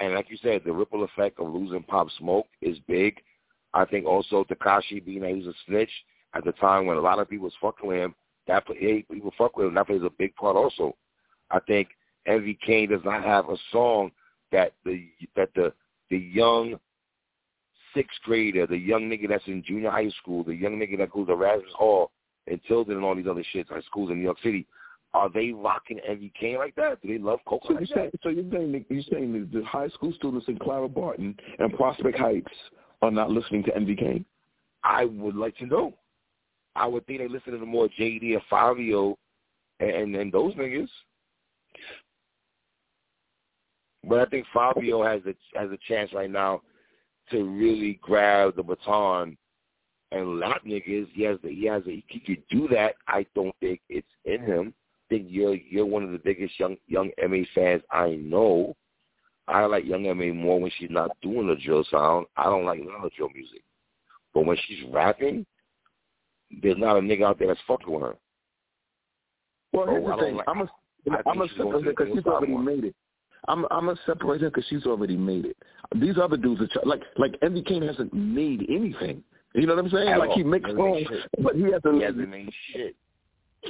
and 0.00 0.14
like 0.14 0.30
you 0.30 0.38
said, 0.42 0.62
the 0.64 0.72
ripple 0.72 1.04
effect 1.04 1.38
of 1.38 1.52
losing 1.52 1.82
Pop 1.82 2.08
Smoke 2.18 2.46
is 2.62 2.78
big. 2.88 3.20
I 3.74 3.84
think 3.84 4.06
also 4.06 4.44
Tekashi 4.44 5.04
being 5.04 5.20
that 5.20 5.30
he 5.30 5.36
was 5.36 5.48
a 5.48 5.54
snitch 5.66 5.90
at 6.34 6.44
the 6.44 6.52
time 6.52 6.86
when 6.86 6.96
a 6.96 7.00
lot 7.00 7.18
of 7.18 7.28
people 7.28 7.44
was 7.44 7.54
fucking 7.60 7.86
with 7.86 7.98
him, 7.98 8.14
that 8.46 8.66
play, 8.66 9.04
people 9.10 9.32
fuck 9.36 9.56
with 9.56 9.66
him. 9.66 9.74
That 9.74 9.86
plays 9.86 10.02
a 10.04 10.10
big 10.10 10.34
part 10.36 10.56
also. 10.56 10.96
I 11.50 11.60
think 11.60 11.88
Envy 12.26 12.58
Caine 12.64 12.90
does 12.90 13.04
not 13.04 13.22
have 13.22 13.48
a 13.48 13.56
song 13.70 14.10
that 14.52 14.72
the 14.84 15.08
that 15.34 15.50
the 15.54 15.72
the 16.10 16.18
young 16.18 16.78
sixth 17.94 18.20
grader, 18.22 18.66
the 18.66 18.76
young 18.76 19.02
nigga 19.10 19.28
that's 19.28 19.46
in 19.46 19.62
junior 19.66 19.90
high 19.90 20.10
school, 20.20 20.44
the 20.44 20.54
young 20.54 20.78
nigga 20.78 20.98
that 20.98 21.10
goes 21.10 21.26
to 21.26 21.32
Erasmus 21.32 21.72
Hall 21.74 22.12
and 22.46 22.60
Tilden 22.68 22.96
and 22.96 23.04
all 23.04 23.14
these 23.14 23.26
other 23.26 23.44
shits, 23.54 23.68
high 23.68 23.80
schools 23.82 24.10
in 24.10 24.18
New 24.18 24.24
York 24.24 24.38
City, 24.42 24.66
are 25.14 25.30
they 25.30 25.50
rocking 25.50 25.98
Envy 26.06 26.32
Caine 26.38 26.58
like 26.58 26.74
that? 26.74 27.00
Do 27.00 27.08
they 27.08 27.18
love 27.18 27.40
Coca 27.46 27.68
so 27.68 27.74
like 27.74 27.88
you're 27.88 27.96
saying, 27.96 28.10
that? 28.12 28.22
So 28.22 28.28
you're 28.28 28.50
saying 28.50 28.84
you're 28.88 29.02
saying 29.10 29.32
that 29.32 29.58
the 29.58 29.64
high 29.64 29.88
school 29.88 30.12
students 30.12 30.46
in 30.48 30.58
Clara 30.58 30.88
Barton 30.88 31.34
and 31.58 31.72
Prospect 31.74 32.18
Heights 32.18 32.52
are 33.02 33.10
not 33.10 33.30
listening 33.30 33.62
to 33.64 33.74
Envy 33.74 33.96
Caine? 33.96 34.24
I 34.84 35.06
would 35.06 35.34
like 35.34 35.56
to 35.58 35.66
know. 35.66 35.94
I 36.74 36.86
would 36.86 37.06
think 37.06 37.20
they 37.20 37.28
listen 37.28 37.52
to 37.52 37.58
the 37.58 37.66
more 37.66 37.88
JD 37.98 38.36
or 38.36 38.42
Fivio 38.50 39.16
and 39.80 40.14
and 40.14 40.32
those 40.32 40.54
niggas. 40.54 40.88
But 44.04 44.20
I 44.20 44.26
think 44.26 44.46
Fivio 44.54 45.10
has 45.10 45.22
a 45.26 45.58
has 45.58 45.70
a 45.70 45.78
chance 45.88 46.12
right 46.12 46.30
now 46.30 46.62
to 47.30 47.44
really 47.44 47.98
grab 48.02 48.54
the 48.54 48.62
baton 48.62 49.36
and 50.16 50.40
lap 50.40 50.62
niggas. 50.66 51.08
He 51.12 51.22
has 51.22 51.38
the, 51.42 51.50
he 51.50 51.66
has 51.66 51.82
a, 51.86 52.02
he 52.08 52.20
could 52.20 52.42
do 52.50 52.68
that. 52.68 52.94
I 53.06 53.26
don't 53.34 53.54
think 53.60 53.80
it's 53.88 54.06
in 54.24 54.42
him 54.42 54.74
I 55.06 55.14
think 55.14 55.26
you're 55.30 55.54
you're 55.54 55.86
one 55.86 56.02
of 56.02 56.10
the 56.10 56.18
biggest 56.18 56.58
young 56.58 56.76
young 56.88 57.10
MA 57.28 57.44
fans 57.54 57.82
I 57.90 58.18
know. 58.20 58.74
I 59.46 59.64
like 59.66 59.84
young 59.84 60.02
MA 60.02 60.34
more 60.34 60.60
when 60.60 60.72
she's 60.76 60.90
not 60.90 61.10
doing 61.22 61.46
the 61.46 61.54
drill 61.54 61.84
sound. 61.90 62.26
I 62.36 62.44
don't 62.44 62.64
like 62.64 62.80
none 62.80 62.96
of 62.96 63.02
the 63.02 63.10
drill 63.16 63.30
music. 63.32 63.62
But 64.34 64.46
when 64.46 64.56
she's 64.66 64.82
rapping, 64.92 65.46
there's 66.60 66.78
not 66.78 66.96
a 66.96 67.00
nigga 67.00 67.22
out 67.22 67.38
there 67.38 67.46
that's 67.48 67.60
fucking 67.68 67.88
with 67.88 68.02
her. 68.02 68.16
Well, 69.72 69.86
here's 69.86 70.02
oh, 70.04 70.16
the 70.16 70.22
thing. 70.22 70.36
Like, 70.36 70.48
I'm 70.48 70.62
a, 70.62 70.68
I'm 71.24 71.40
a 71.40 71.82
because 71.84 72.08
she's 72.12 72.26
already 72.26 72.56
made 72.56 72.84
it. 72.84 72.94
I'm 73.46 73.64
I'm 73.70 73.86
gonna 73.86 73.98
separate 74.06 74.40
her 74.40 74.50
because 74.50 74.64
she's 74.68 74.86
already 74.86 75.16
made 75.16 75.44
it. 75.44 75.56
These 75.94 76.18
other 76.20 76.36
dudes 76.36 76.62
are 76.62 76.68
like 76.84 77.02
like 77.16 77.36
Envy 77.42 77.62
Caine 77.62 77.86
hasn't 77.86 78.12
made 78.12 78.66
anything. 78.68 79.22
You 79.56 79.66
know 79.66 79.74
what 79.74 79.84
I'm 79.84 79.90
saying? 79.90 80.08
At 80.08 80.18
like 80.18 80.30
all. 80.30 80.36
he 80.36 80.44
makes 80.44 80.68
songs, 80.70 81.06
but 81.42 81.56
he 81.56 81.62
hasn't. 81.62 81.94
He 81.94 82.02
hasn't 82.02 82.28
made 82.28 82.50
shit. 82.72 82.94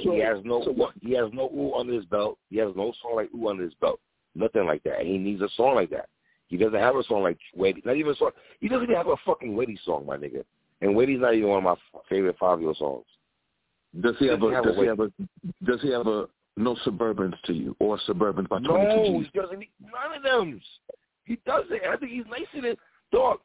So, 0.03 0.11
he 0.11 0.19
has 0.19 0.37
no 0.43 0.63
so 0.63 0.91
he 1.01 1.13
has 1.13 1.29
no 1.33 1.49
ooh 1.55 1.73
under 1.75 1.93
his 1.93 2.05
belt. 2.05 2.37
He 2.49 2.57
has 2.57 2.73
no 2.75 2.93
song 3.01 3.15
like 3.15 3.29
ooh 3.33 3.47
under 3.47 3.63
his 3.63 3.73
belt. 3.75 3.99
Nothing 4.35 4.65
like 4.65 4.83
that. 4.83 4.99
And 4.99 5.07
he 5.07 5.17
needs 5.17 5.41
a 5.41 5.49
song 5.55 5.75
like 5.75 5.89
that. 5.91 6.09
He 6.47 6.57
doesn't 6.57 6.79
have 6.79 6.95
a 6.95 7.03
song 7.03 7.23
like 7.23 7.37
Wady. 7.55 7.81
Not 7.85 7.95
even 7.95 8.11
a 8.11 8.15
song. 8.15 8.31
He 8.59 8.67
doesn't 8.67 8.83
even 8.83 8.95
have 8.95 9.07
a 9.07 9.15
fucking 9.25 9.55
Wady 9.55 9.79
song, 9.85 10.05
my 10.05 10.17
nigga. 10.17 10.43
And 10.81 10.95
Wady's 10.95 11.21
not 11.21 11.33
even 11.33 11.49
one 11.49 11.65
of 11.65 11.77
my 11.93 11.99
favorite 12.09 12.37
Fivio 12.37 12.77
songs. 12.77 13.05
Does 14.01 14.15
he 14.19 14.27
have 14.27 14.43
a, 14.43 14.51
have 14.51 14.65
does 14.65 14.77
a 14.77 14.81
he 14.81 14.87
have 14.87 14.99
a 14.99 15.11
does 15.63 15.81
he 15.81 15.91
have 15.91 16.07
a 16.07 16.27
no 16.57 16.75
suburbans 16.85 17.39
to 17.45 17.53
you 17.53 17.75
or 17.79 17.97
suburbans 18.07 18.49
by 18.49 18.59
no, 18.59 18.69
twenty 18.71 19.09
two 19.09 19.19
he 19.19 19.39
doesn't. 19.39 19.59
None 19.59 20.17
of 20.17 20.23
them. 20.23 20.61
He 21.23 21.39
doesn't. 21.45 21.83
I 21.89 21.95
think 21.95 22.11
he's 22.11 22.25
nicer 22.25 22.61
than 22.61 22.75
dog. 23.11 23.39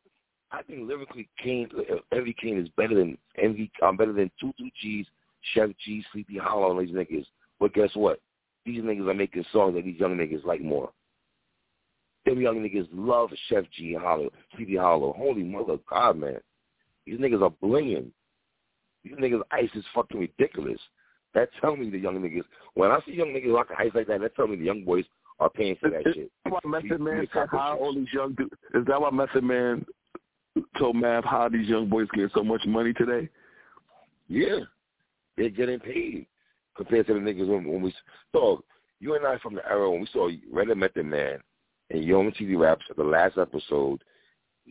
I 0.52 0.62
think 0.62 0.86
lyrically, 0.86 1.28
Kane, 1.42 1.68
Envy 2.12 2.36
Caine 2.40 2.58
is 2.58 2.68
better 2.76 2.94
than 2.94 3.16
Envy. 3.42 3.70
I'm 3.82 3.96
better 3.96 4.12
than 4.12 4.30
Two 4.38 4.52
Two 4.58 4.68
G's, 4.80 5.06
Sheff 5.54 5.74
G, 5.84 6.04
Sleepy 6.12 6.38
Hallow, 6.38 6.78
and 6.78 6.86
these 6.86 6.94
niggas. 6.94 7.26
But 7.58 7.72
guess 7.72 7.90
what? 7.94 8.20
These 8.66 8.82
niggas 8.82 9.08
are 9.08 9.14
making 9.14 9.44
songs 9.52 9.74
that 9.74 9.84
these 9.84 9.98
young 9.98 10.16
niggas 10.16 10.44
like 10.44 10.60
more. 10.60 10.90
Them 12.26 12.40
young 12.40 12.56
niggas 12.56 12.88
love 12.92 13.30
Sheff 13.50 13.66
G 13.76 13.94
Hollow, 13.94 14.30
Sleepy 14.54 14.76
Hallow. 14.76 15.14
Holy 15.16 15.42
mother 15.42 15.78
God, 15.88 16.18
man. 16.18 16.38
These 17.06 17.18
niggas 17.18 17.42
are 17.42 17.50
blinging. 17.62 18.10
These 19.02 19.14
niggas 19.14 19.40
ice 19.50 19.70
is 19.74 19.84
fucking 19.94 20.20
ridiculous. 20.20 20.78
That 21.34 21.48
tell 21.60 21.76
me 21.76 21.88
the 21.88 21.98
young 21.98 22.20
niggas. 22.20 22.44
When 22.74 22.90
I 22.90 23.00
see 23.06 23.14
young 23.14 23.28
niggas 23.28 23.54
rocking 23.54 23.76
ice 23.78 23.90
like 23.94 24.06
that, 24.08 24.20
that 24.20 24.36
tell 24.36 24.46
me 24.46 24.56
the 24.56 24.64
young 24.64 24.84
boys 24.84 25.06
are 25.40 25.48
paying 25.48 25.76
for 25.80 25.88
that 25.88 26.06
is, 26.06 26.14
shit. 26.14 26.24
Is 26.24 26.30
that 26.44 26.52
why 26.52 26.60
Method 26.80 27.00
Man 27.00 27.26
said 27.32 27.48
how 27.50 27.78
all 27.80 27.94
these 27.94 28.12
young 28.12 28.34
dudes? 28.34 28.52
Is 28.74 28.84
that 28.86 29.00
why 29.00 29.10
Method 29.10 29.42
Man 29.42 29.84
told 30.78 30.96
Mav 30.96 31.24
how 31.24 31.48
these 31.48 31.68
young 31.68 31.88
boys 31.88 32.08
get 32.14 32.30
so 32.34 32.42
much 32.42 32.62
money 32.66 32.92
today? 32.92 33.28
Yeah, 34.28 34.60
they're 35.36 35.50
getting 35.50 35.80
paid 35.80 36.26
compared 36.76 37.06
to 37.06 37.14
the 37.14 37.20
niggas 37.20 37.48
when, 37.48 37.66
when 37.66 37.82
we 37.82 37.94
dog. 38.32 38.62
You 39.00 39.14
and 39.16 39.26
I 39.26 39.38
from 39.38 39.54
the 39.54 39.68
era 39.68 39.90
when 39.90 40.00
we 40.00 40.08
saw 40.12 40.30
Red 40.52 40.68
Method 40.76 41.06
Man 41.06 41.38
and 41.90 42.04
Yo 42.04 42.22
TV 42.30 42.58
Raps 42.58 42.84
at 42.88 42.96
the 42.96 43.02
last 43.02 43.36
episode, 43.36 44.02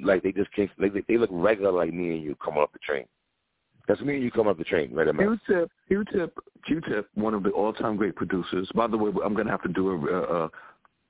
like 0.02 0.24
they 0.24 0.32
just 0.32 0.52
came, 0.54 0.70
like 0.78 0.94
they, 0.94 1.04
they 1.08 1.18
look 1.18 1.30
regular 1.32 1.72
like 1.72 1.94
me 1.94 2.16
and 2.16 2.24
you 2.24 2.36
coming 2.36 2.62
up 2.62 2.72
the 2.72 2.80
train. 2.80 3.06
That's 3.88 4.02
me 4.02 4.16
and 4.16 4.24
you 4.24 4.32
coming 4.32 4.52
up 4.52 4.58
the 4.58 4.64
train, 4.64 4.96
Method. 4.96 5.18
Q-Tip, 5.18 5.72
Q-Tip, 5.88 6.38
Q-Tip, 6.66 7.10
one 7.16 7.34
of 7.34 7.44
the 7.44 7.50
all-time 7.50 7.98
great 7.98 8.16
producers. 8.16 8.70
By 8.74 8.88
the 8.88 8.98
way, 8.98 9.12
I'm 9.24 9.34
going 9.34 9.48
to 9.48 9.52
have 9.52 9.64
to 9.64 9.70
do 9.70 9.90
a, 9.90 10.16
a, 10.16 10.50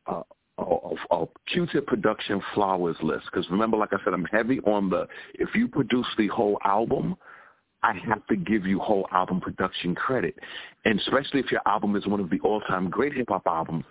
a, 0.07 0.23
a, 0.61 1.15
a 1.15 1.25
Q-Tip 1.47 1.87
production 1.87 2.41
flowers 2.53 2.95
list 3.01 3.25
because 3.31 3.49
remember, 3.49 3.77
like 3.77 3.93
I 3.93 3.97
said, 4.03 4.13
I'm 4.13 4.25
heavy 4.25 4.59
on 4.61 4.89
the. 4.89 5.07
If 5.35 5.49
you 5.55 5.67
produce 5.67 6.07
the 6.17 6.27
whole 6.27 6.57
album, 6.63 7.15
I 7.83 7.93
have 8.07 8.25
to 8.27 8.35
give 8.35 8.65
you 8.65 8.79
whole 8.79 9.07
album 9.11 9.41
production 9.41 9.95
credit, 9.95 10.35
and 10.85 10.99
especially 10.99 11.39
if 11.39 11.51
your 11.51 11.61
album 11.65 11.95
is 11.95 12.05
one 12.05 12.19
of 12.19 12.29
the 12.29 12.39
all-time 12.41 12.89
great 12.89 13.13
hip 13.13 13.27
hop 13.29 13.43
albums. 13.47 13.85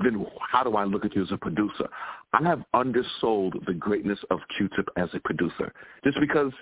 Then 0.00 0.24
how 0.40 0.62
do 0.62 0.76
I 0.76 0.84
look 0.84 1.04
at 1.04 1.16
you 1.16 1.24
as 1.24 1.32
a 1.32 1.36
producer? 1.36 1.88
I 2.32 2.40
have 2.44 2.62
undersold 2.72 3.64
the 3.66 3.74
greatness 3.74 4.20
of 4.30 4.38
Q-Tip 4.56 4.88
as 4.96 5.08
a 5.12 5.18
producer 5.18 5.72
just 6.04 6.20
because 6.20 6.52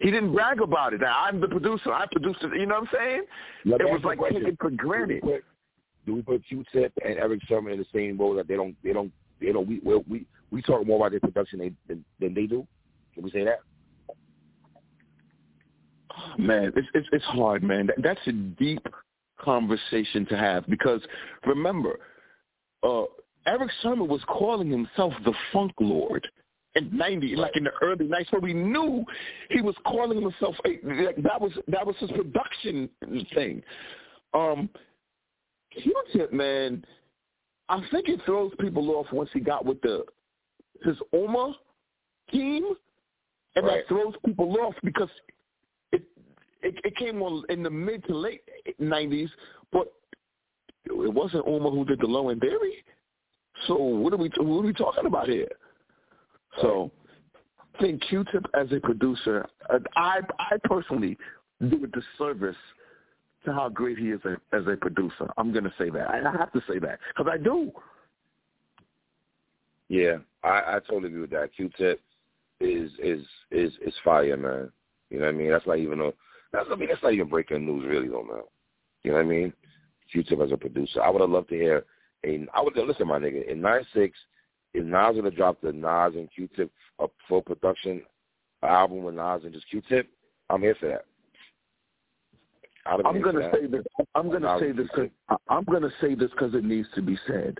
he 0.00 0.10
didn't 0.10 0.32
brag 0.32 0.60
about 0.60 0.92
it. 0.92 1.00
I'm 1.02 1.40
the 1.40 1.48
producer. 1.48 1.92
I 1.92 2.06
produced 2.12 2.42
it. 2.42 2.52
You 2.58 2.66
know 2.66 2.80
what 2.80 2.88
I'm 2.94 2.98
saying? 2.98 3.22
Let 3.64 3.80
it 3.80 3.84
was 3.84 4.02
like 4.04 4.20
taken 4.20 4.56
for 4.60 4.70
granted. 4.70 5.22
Put, 5.22 5.44
do 6.08 6.14
we 6.14 6.22
put 6.22 6.44
Q-Tip 6.48 6.92
and 7.04 7.18
Erick 7.18 7.40
Sermon 7.48 7.72
in 7.72 7.78
the 7.78 7.86
same 7.94 8.16
boat 8.16 8.36
that 8.36 8.48
they 8.48 8.56
don't, 8.56 8.74
they 8.82 8.92
don't, 8.92 9.12
they 9.40 9.52
don't? 9.52 9.68
We 9.68 9.80
we 9.84 10.26
we, 10.50 10.62
talk 10.62 10.86
more 10.86 10.96
about 10.96 11.10
their 11.10 11.20
production 11.20 11.76
than, 11.86 12.04
than 12.18 12.34
they 12.34 12.46
do. 12.46 12.66
Can 13.14 13.22
we 13.22 13.30
say 13.30 13.44
that? 13.44 13.58
Man, 16.38 16.72
it's 16.74 16.88
it's, 16.94 17.08
it's 17.12 17.24
hard, 17.26 17.62
man. 17.62 17.86
That, 17.88 17.96
that's 18.02 18.26
a 18.26 18.32
deep 18.32 18.84
conversation 19.38 20.26
to 20.26 20.36
have 20.36 20.66
because 20.66 21.02
remember, 21.46 22.00
uh, 22.82 23.02
Erick 23.46 23.70
Sermon 23.82 24.08
was 24.08 24.22
calling 24.26 24.70
himself 24.70 25.12
the 25.24 25.34
Funk 25.52 25.72
Lord 25.78 26.26
in 26.74 26.96
ninety, 26.96 27.36
like 27.36 27.56
in 27.56 27.64
the 27.64 27.70
early 27.82 28.06
nineties. 28.06 28.28
So 28.30 28.38
we 28.38 28.54
knew 28.54 29.04
he 29.50 29.60
was 29.60 29.74
calling 29.86 30.20
himself. 30.20 30.56
A, 30.64 30.78
that 31.22 31.40
was 31.40 31.52
that 31.68 31.86
was 31.86 31.96
his 31.98 32.10
production 32.12 32.88
thing. 33.34 33.62
Um, 34.34 34.68
Q-Tip, 35.82 36.32
man, 36.32 36.84
I 37.68 37.80
think 37.90 38.08
it 38.08 38.20
throws 38.24 38.52
people 38.60 38.90
off 38.90 39.06
once 39.12 39.30
he 39.32 39.40
got 39.40 39.64
with 39.64 39.80
the 39.82 40.04
his 40.84 40.96
Ummah 41.12 41.54
team, 42.30 42.64
and 43.56 43.66
Right. 43.66 43.78
that 43.78 43.88
throws 43.88 44.14
people 44.24 44.56
off 44.60 44.74
because 44.84 45.10
it, 45.92 46.02
it 46.62 46.74
it 46.84 46.96
came 46.96 47.20
on 47.22 47.44
in 47.48 47.62
the 47.62 47.70
mid 47.70 48.04
to 48.04 48.14
late 48.14 48.42
nineties, 48.78 49.30
but 49.72 49.92
it 50.86 51.12
wasn't 51.12 51.44
Ummah 51.46 51.72
who 51.72 51.84
did 51.84 52.00
the 52.00 52.06
low 52.06 52.28
and 52.30 52.40
Berry. 52.40 52.84
So 53.66 53.76
what 53.76 54.12
are 54.12 54.16
we 54.16 54.30
what 54.38 54.62
are 54.62 54.66
we 54.66 54.72
talking 54.72 55.06
about 55.06 55.28
here? 55.28 55.48
So 56.62 56.90
I 57.74 57.80
think 57.80 58.02
Q-Tip 58.08 58.44
as 58.54 58.70
a 58.72 58.80
producer, 58.80 59.46
I 59.96 60.20
I 60.38 60.56
personally 60.64 61.16
do 61.60 61.84
a 61.84 61.88
disservice 61.88 62.56
to 63.44 63.52
how 63.52 63.68
great 63.68 63.98
he 63.98 64.10
is 64.10 64.20
a, 64.24 64.56
as 64.56 64.66
a 64.66 64.76
producer. 64.76 65.28
I'm 65.36 65.52
going 65.52 65.64
to 65.64 65.72
say 65.78 65.90
that. 65.90 66.08
I 66.08 66.16
have 66.38 66.52
to 66.52 66.62
say 66.68 66.78
that 66.80 66.98
because 67.16 67.30
I 67.32 67.38
do. 67.38 67.72
Yeah, 69.88 70.18
I, 70.44 70.76
I 70.76 70.78
totally 70.86 71.08
agree 71.08 71.22
with 71.22 71.30
that. 71.30 71.50
Q-Tip 71.56 72.00
is 72.60 72.90
is 73.02 73.24
is 73.50 73.72
is 73.80 73.94
fire, 74.04 74.36
man. 74.36 74.70
You 75.10 75.20
know 75.20 75.26
what 75.26 75.34
I 75.34 75.38
mean? 75.38 75.50
That's 75.50 75.66
not 75.66 75.78
even 75.78 76.00
a 76.00 76.10
that's 76.52 76.66
I 76.70 76.76
mean 76.76 76.88
that's 76.88 77.02
not 77.02 77.14
even 77.14 77.28
breaking 77.28 77.64
news 77.64 77.86
really 77.86 78.08
though, 78.08 78.24
man. 78.24 78.42
You 79.02 79.12
know 79.12 79.18
what 79.18 79.26
I 79.26 79.28
mean? 79.28 79.52
Q-Tip 80.12 80.40
as 80.40 80.52
a 80.52 80.56
producer, 80.56 81.02
I 81.02 81.10
would 81.10 81.20
have 81.20 81.30
loved 81.30 81.48
to 81.50 81.54
hear. 81.54 81.84
A, 82.26 82.46
I 82.54 82.62
would 82.62 82.76
listen, 82.76 83.06
my 83.06 83.18
nigga. 83.18 83.48
In 83.50 83.60
nine 83.60 83.86
six, 83.94 84.18
is 84.74 84.84
Nas 84.84 85.16
gonna 85.16 85.30
drop 85.30 85.60
the 85.60 85.72
Nas 85.72 86.14
and 86.14 86.28
Q-Tip 86.34 86.70
a 86.98 87.06
full 87.28 87.42
production 87.42 88.02
album 88.62 89.04
with 89.04 89.14
Nas 89.14 89.42
and 89.44 89.52
just 89.52 89.68
Q-Tip? 89.70 90.08
I'm 90.50 90.62
here 90.62 90.76
for 90.80 90.88
that. 90.88 91.04
I'd 92.88 93.04
have 93.04 93.12
been 93.12 93.16
I'm 93.16 93.22
going 93.22 93.36
to 93.36 93.50
say 93.52 93.66
this. 93.66 93.84
I'm 94.14 94.28
going 94.28 94.42
to 94.42 94.58
say 94.58 94.72
this. 94.72 94.88
Cause, 94.94 95.08
I'm 95.48 95.64
going 95.64 95.82
to 95.82 95.92
say 96.00 96.14
this 96.14 96.30
because 96.30 96.54
it 96.54 96.64
needs 96.64 96.88
to 96.94 97.02
be 97.02 97.18
said. 97.26 97.58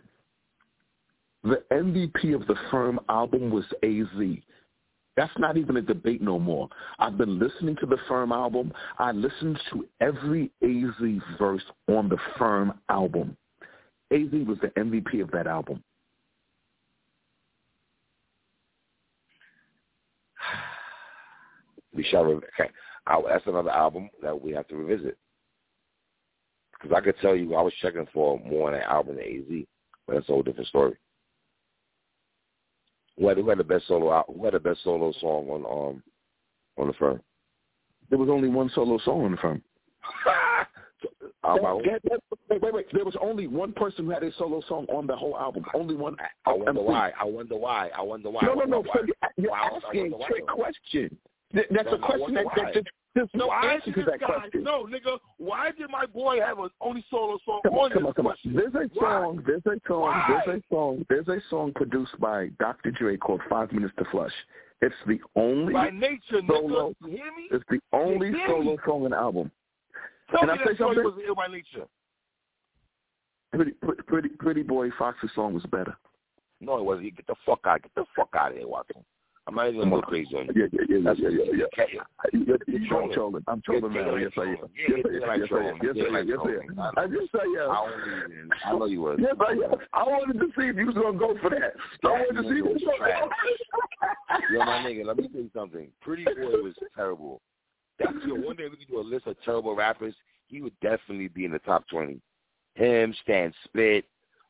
The 1.45 1.63
MVP 1.71 2.35
of 2.35 2.47
the 2.47 2.57
Firm 2.71 2.99
album 3.09 3.51
was 3.51 3.65
AZ. 3.83 4.39
That's 5.17 5.37
not 5.39 5.57
even 5.57 5.77
a 5.77 5.83
debate 5.83 6.23
no 6.23 6.39
more. 6.39 6.69
I've 6.99 7.19
been 7.19 7.39
listening 7.39 7.77
to 7.81 7.87
the 7.87 7.99
Firm 8.09 8.33
album. 8.33 8.73
I 8.99 9.13
listened 9.13 9.59
to 9.73 9.87
every 10.01 10.51
AZ 10.63 11.39
verse 11.39 11.65
on 11.89 12.09
the 12.09 12.19
Firm 12.39 12.75
album. 12.89 13.37
AZ 14.11 14.31
was 14.47 14.59
the 14.63 14.69
MVP 14.79 15.21
of 15.21 15.31
that 15.33 15.47
album. 15.47 15.83
we 21.95 22.03
shall. 22.05 22.25
Okay. 22.25 22.71
I, 23.09 23.21
that's 23.27 23.47
another 23.47 23.71
album 23.71 24.11
that 24.23 24.41
we 24.41 24.53
have 24.53 24.69
to 24.69 24.77
revisit. 24.77 25.17
Because 26.73 26.97
I 26.97 27.01
could 27.01 27.17
tell 27.21 27.35
you, 27.35 27.55
I 27.57 27.63
was 27.63 27.73
checking 27.83 28.07
for 28.13 28.39
more 28.41 28.69
on 28.69 28.75
that 28.75 28.89
album 28.89 29.17
than 29.17 29.25
AZ, 29.25 29.65
but 30.07 30.15
that's 30.15 30.29
a 30.29 30.33
whole 30.33 30.43
different 30.43 30.69
story. 30.69 30.95
Who 33.19 33.27
had, 33.29 33.37
who 33.39 33.49
had 33.49 33.59
the 33.59 33.65
best 33.65 33.89
solo? 33.89 34.13
al- 34.13 34.33
Who 34.33 34.45
had 34.45 34.55
the 34.55 34.61
best 34.61 34.85
solo 34.85 35.13
song 35.21 35.49
on 35.49 35.65
um 35.67 36.03
on 36.77 36.87
the 36.87 36.93
firm? 36.93 37.21
There 38.11 38.19
was 38.19 38.29
only 38.29 38.49
one 38.49 38.71
solo 38.75 38.99
song 38.99 39.25
on 39.25 39.33
the 39.33 39.37
Firm. 39.39 39.63
Own. 41.45 41.83
That- 41.85 42.03
that- 42.05 42.21
wait, 42.51 42.63
wait, 42.63 42.75
wait. 42.75 42.87
There 42.93 43.05
was 43.05 43.17
only 43.21 43.47
one 43.47 43.73
person 43.73 44.05
who 44.05 44.11
had 44.11 44.23
a 44.23 44.33
solo 44.35 44.61
song 44.69 44.87
on 44.89 45.07
the 45.07 45.17
whole 45.17 45.37
album. 45.39 45.65
Only 45.75 45.95
one. 45.95 46.17
I 46.47 46.53
wonder 46.53 46.71
MC. 46.81 46.83
why. 46.83 47.13
I 47.19 47.25
wonder 47.25 47.57
why. 47.57 47.91
I 47.97 48.03
wonder 48.03 48.31
why. 48.31 48.43
No, 48.45 48.55
no, 48.55 48.65
no. 48.65 48.81
Why- 48.83 48.95
So 48.95 49.01
you're- 49.01 49.15
you're 49.37 49.55
asking 49.57 50.11
wonder 50.13 50.25
a 50.25 50.29
trick 50.29 50.47
question. 50.47 51.19
Th- 51.55 51.67
That's 51.71 51.87
No, 51.87 51.95
a 51.95 51.99
question 51.99 52.35
that, 52.35 52.45
that, 52.57 52.65
why. 52.65 52.73
that 52.75 52.85
there's 53.15 53.29
no 53.35 53.47
why 53.49 53.73
answer 53.73 53.91
to 53.93 54.05
that 54.05 54.21
guy, 54.21 54.27
question. 54.27 54.63
No, 54.63 54.85
nigga. 54.85 55.19
Why 55.39 55.71
did 55.73 55.91
my 55.91 56.07
boy 56.07 56.41
have 56.41 56.59
an 56.59 56.69
only 56.81 57.05
solo 57.11 57.39
song 57.45 57.61
Come 57.65 57.75
on, 57.75 57.85
on 57.87 57.91
come 57.91 58.03
this 58.03 58.09
on, 58.09 58.15
come 58.15 58.27
on. 58.29 58.37
There's 58.45 58.75
a 58.75 58.89
Why? 58.95 59.23
song. 59.23 59.43
There's 59.47 59.63
a 59.67 59.81
song. 59.89 60.01
Why? 60.03 60.43
There's 60.47 60.59
a 60.61 60.63
song. 60.75 61.07
There's 61.09 61.29
a 61.29 61.39
song 61.51 61.73
produced 61.75 62.21
by 62.21 62.49
Dr. 62.61 62.91
Dre 62.93 63.17
called 63.17 63.41
Five 63.49 63.73
Minutes 63.73 63.95
to 63.99 64.05
Flush. 64.11 64.33
It's 64.83 64.95
the 65.07 65.19
only. 65.35 65.73
By 65.73 65.91
nature, 65.91 66.41
Solo. 66.47 66.91
nigga. 66.91 66.95
You 67.01 67.09
hear 67.17 67.33
me? 67.37 67.49
It's 67.51 67.65
the 67.71 67.81
only 67.93 68.33
solo 68.47 68.77
song 68.87 69.05
on 69.07 69.11
the 69.11 69.17
album. 69.17 69.51
Tell 70.31 70.41
Can 70.41 70.49
me 70.49 70.55
I 70.55 70.57
say 70.59 70.65
that 70.69 70.75
story 70.77 70.95
something? 70.97 71.05
was 71.05 71.25
ill 71.27 71.35
by 71.35 71.47
nature. 71.49 71.87
Pretty, 73.53 73.73
pretty, 73.73 74.03
pretty, 74.03 74.29
pretty 74.29 74.63
boy 74.63 74.91
Fox's 74.99 75.31
song 75.35 75.55
was 75.55 75.65
better. 75.73 75.97
No, 76.61 76.77
it 76.79 76.85
wasn't. 76.85 77.17
Get 77.17 77.27
the 77.27 77.35
fuck 77.47 77.61
out. 77.67 77.83
Get 77.83 77.95
the 77.97 78.05
fuck 78.15 78.29
out 78.39 78.51
of 78.53 78.59
here, 78.59 78.69
Watson. 78.69 79.03
I'm 79.49 79.55
not 79.55 79.69
even 79.69 79.89
going 79.89 80.03
crazy 80.03 80.37
on 80.37 80.47
you. 80.55 80.69
Yeah, 80.71 80.85
yeah, 80.89 80.99
yeah, 81.01 81.13
yeah, 81.17 81.29
yeah. 81.31 81.65
yeah. 81.79 81.85
yeah. 81.95 82.03
You're, 82.35 82.59
you're 82.67 82.87
trolling. 82.87 83.15
trolling. 83.15 83.45
I'm 83.49 83.63
trolling 83.63 83.95
now. 83.95 84.15
Yes, 84.17 84.33
I 84.37 84.43
am. 84.43 84.57
Yes, 84.77 85.25
I 85.27 85.35
am. 85.35 85.41
Yes, 85.41 85.49
I 85.51 85.57
am. 85.57 85.79
Yes, 85.83 85.97
I 85.97 86.19
am. 86.19 86.29
Yes, 86.29 86.39
I 86.45 86.89
am. 86.89 86.93
I 86.99 87.07
just 87.07 87.33
say 87.33 87.39
yes. 87.55 87.69
I 88.67 88.73
know 88.73 88.85
you 88.85 89.01
was. 89.01 89.19
Yes, 89.19 89.35
I 89.41 89.53
am. 89.53 89.75
I 89.95 90.03
wanted 90.03 90.39
to 90.39 90.47
see 90.49 90.67
if 90.67 90.77
you 90.77 90.85
was 90.85 90.95
going 90.95 91.15
to 91.15 91.19
go 91.19 91.35
for 91.41 91.49
that. 91.49 91.73
I 92.05 92.09
wanted 92.09 92.43
to 92.43 92.49
see 92.49 92.59
if 92.59 92.65
you 92.65 92.65
was 92.65 92.83
going 92.83 93.01
to 93.01 93.21
go 93.21 93.31
Yo, 94.53 94.59
my 94.59 94.85
nigga, 94.85 95.07
let 95.07 95.17
me 95.17 95.29
tell 95.29 95.41
you 95.41 95.51
something. 95.55 95.89
Pretty 96.03 96.25
Boy 96.25 96.63
was 96.63 96.75
terrible. 96.95 97.41
That's 97.99 98.13
your 98.27 98.41
one 98.41 98.57
day 98.57 98.65
we 98.65 98.77
could 98.77 98.89
do 98.89 99.01
a 99.01 99.03
list 99.03 99.27
of 99.27 99.37
terrible 99.47 99.75
rappers. 99.75 100.15
He 100.49 100.61
would 100.61 100.79
definitely 100.83 101.29
be 101.29 101.47
in 101.47 101.53
the 101.53 101.59
top 101.61 101.89
twenty. 101.89 102.21
Him, 102.75 103.15
Stan 103.23 103.53
Spit, 103.65 104.05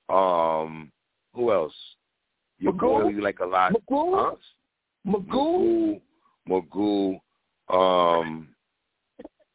um, 0.09 0.91
who 1.35 1.53
else? 1.53 1.73
Your 2.59 2.73
Magoo? 2.73 3.05
boy 3.05 3.09
you 3.09 3.23
like 3.23 3.39
a 3.39 3.47
lot. 3.47 3.73
Magoo? 3.73 4.31
Huh? 4.31 4.37
Magoo. 5.09 6.01
Magoo. 6.48 7.18
Um, 7.68 8.48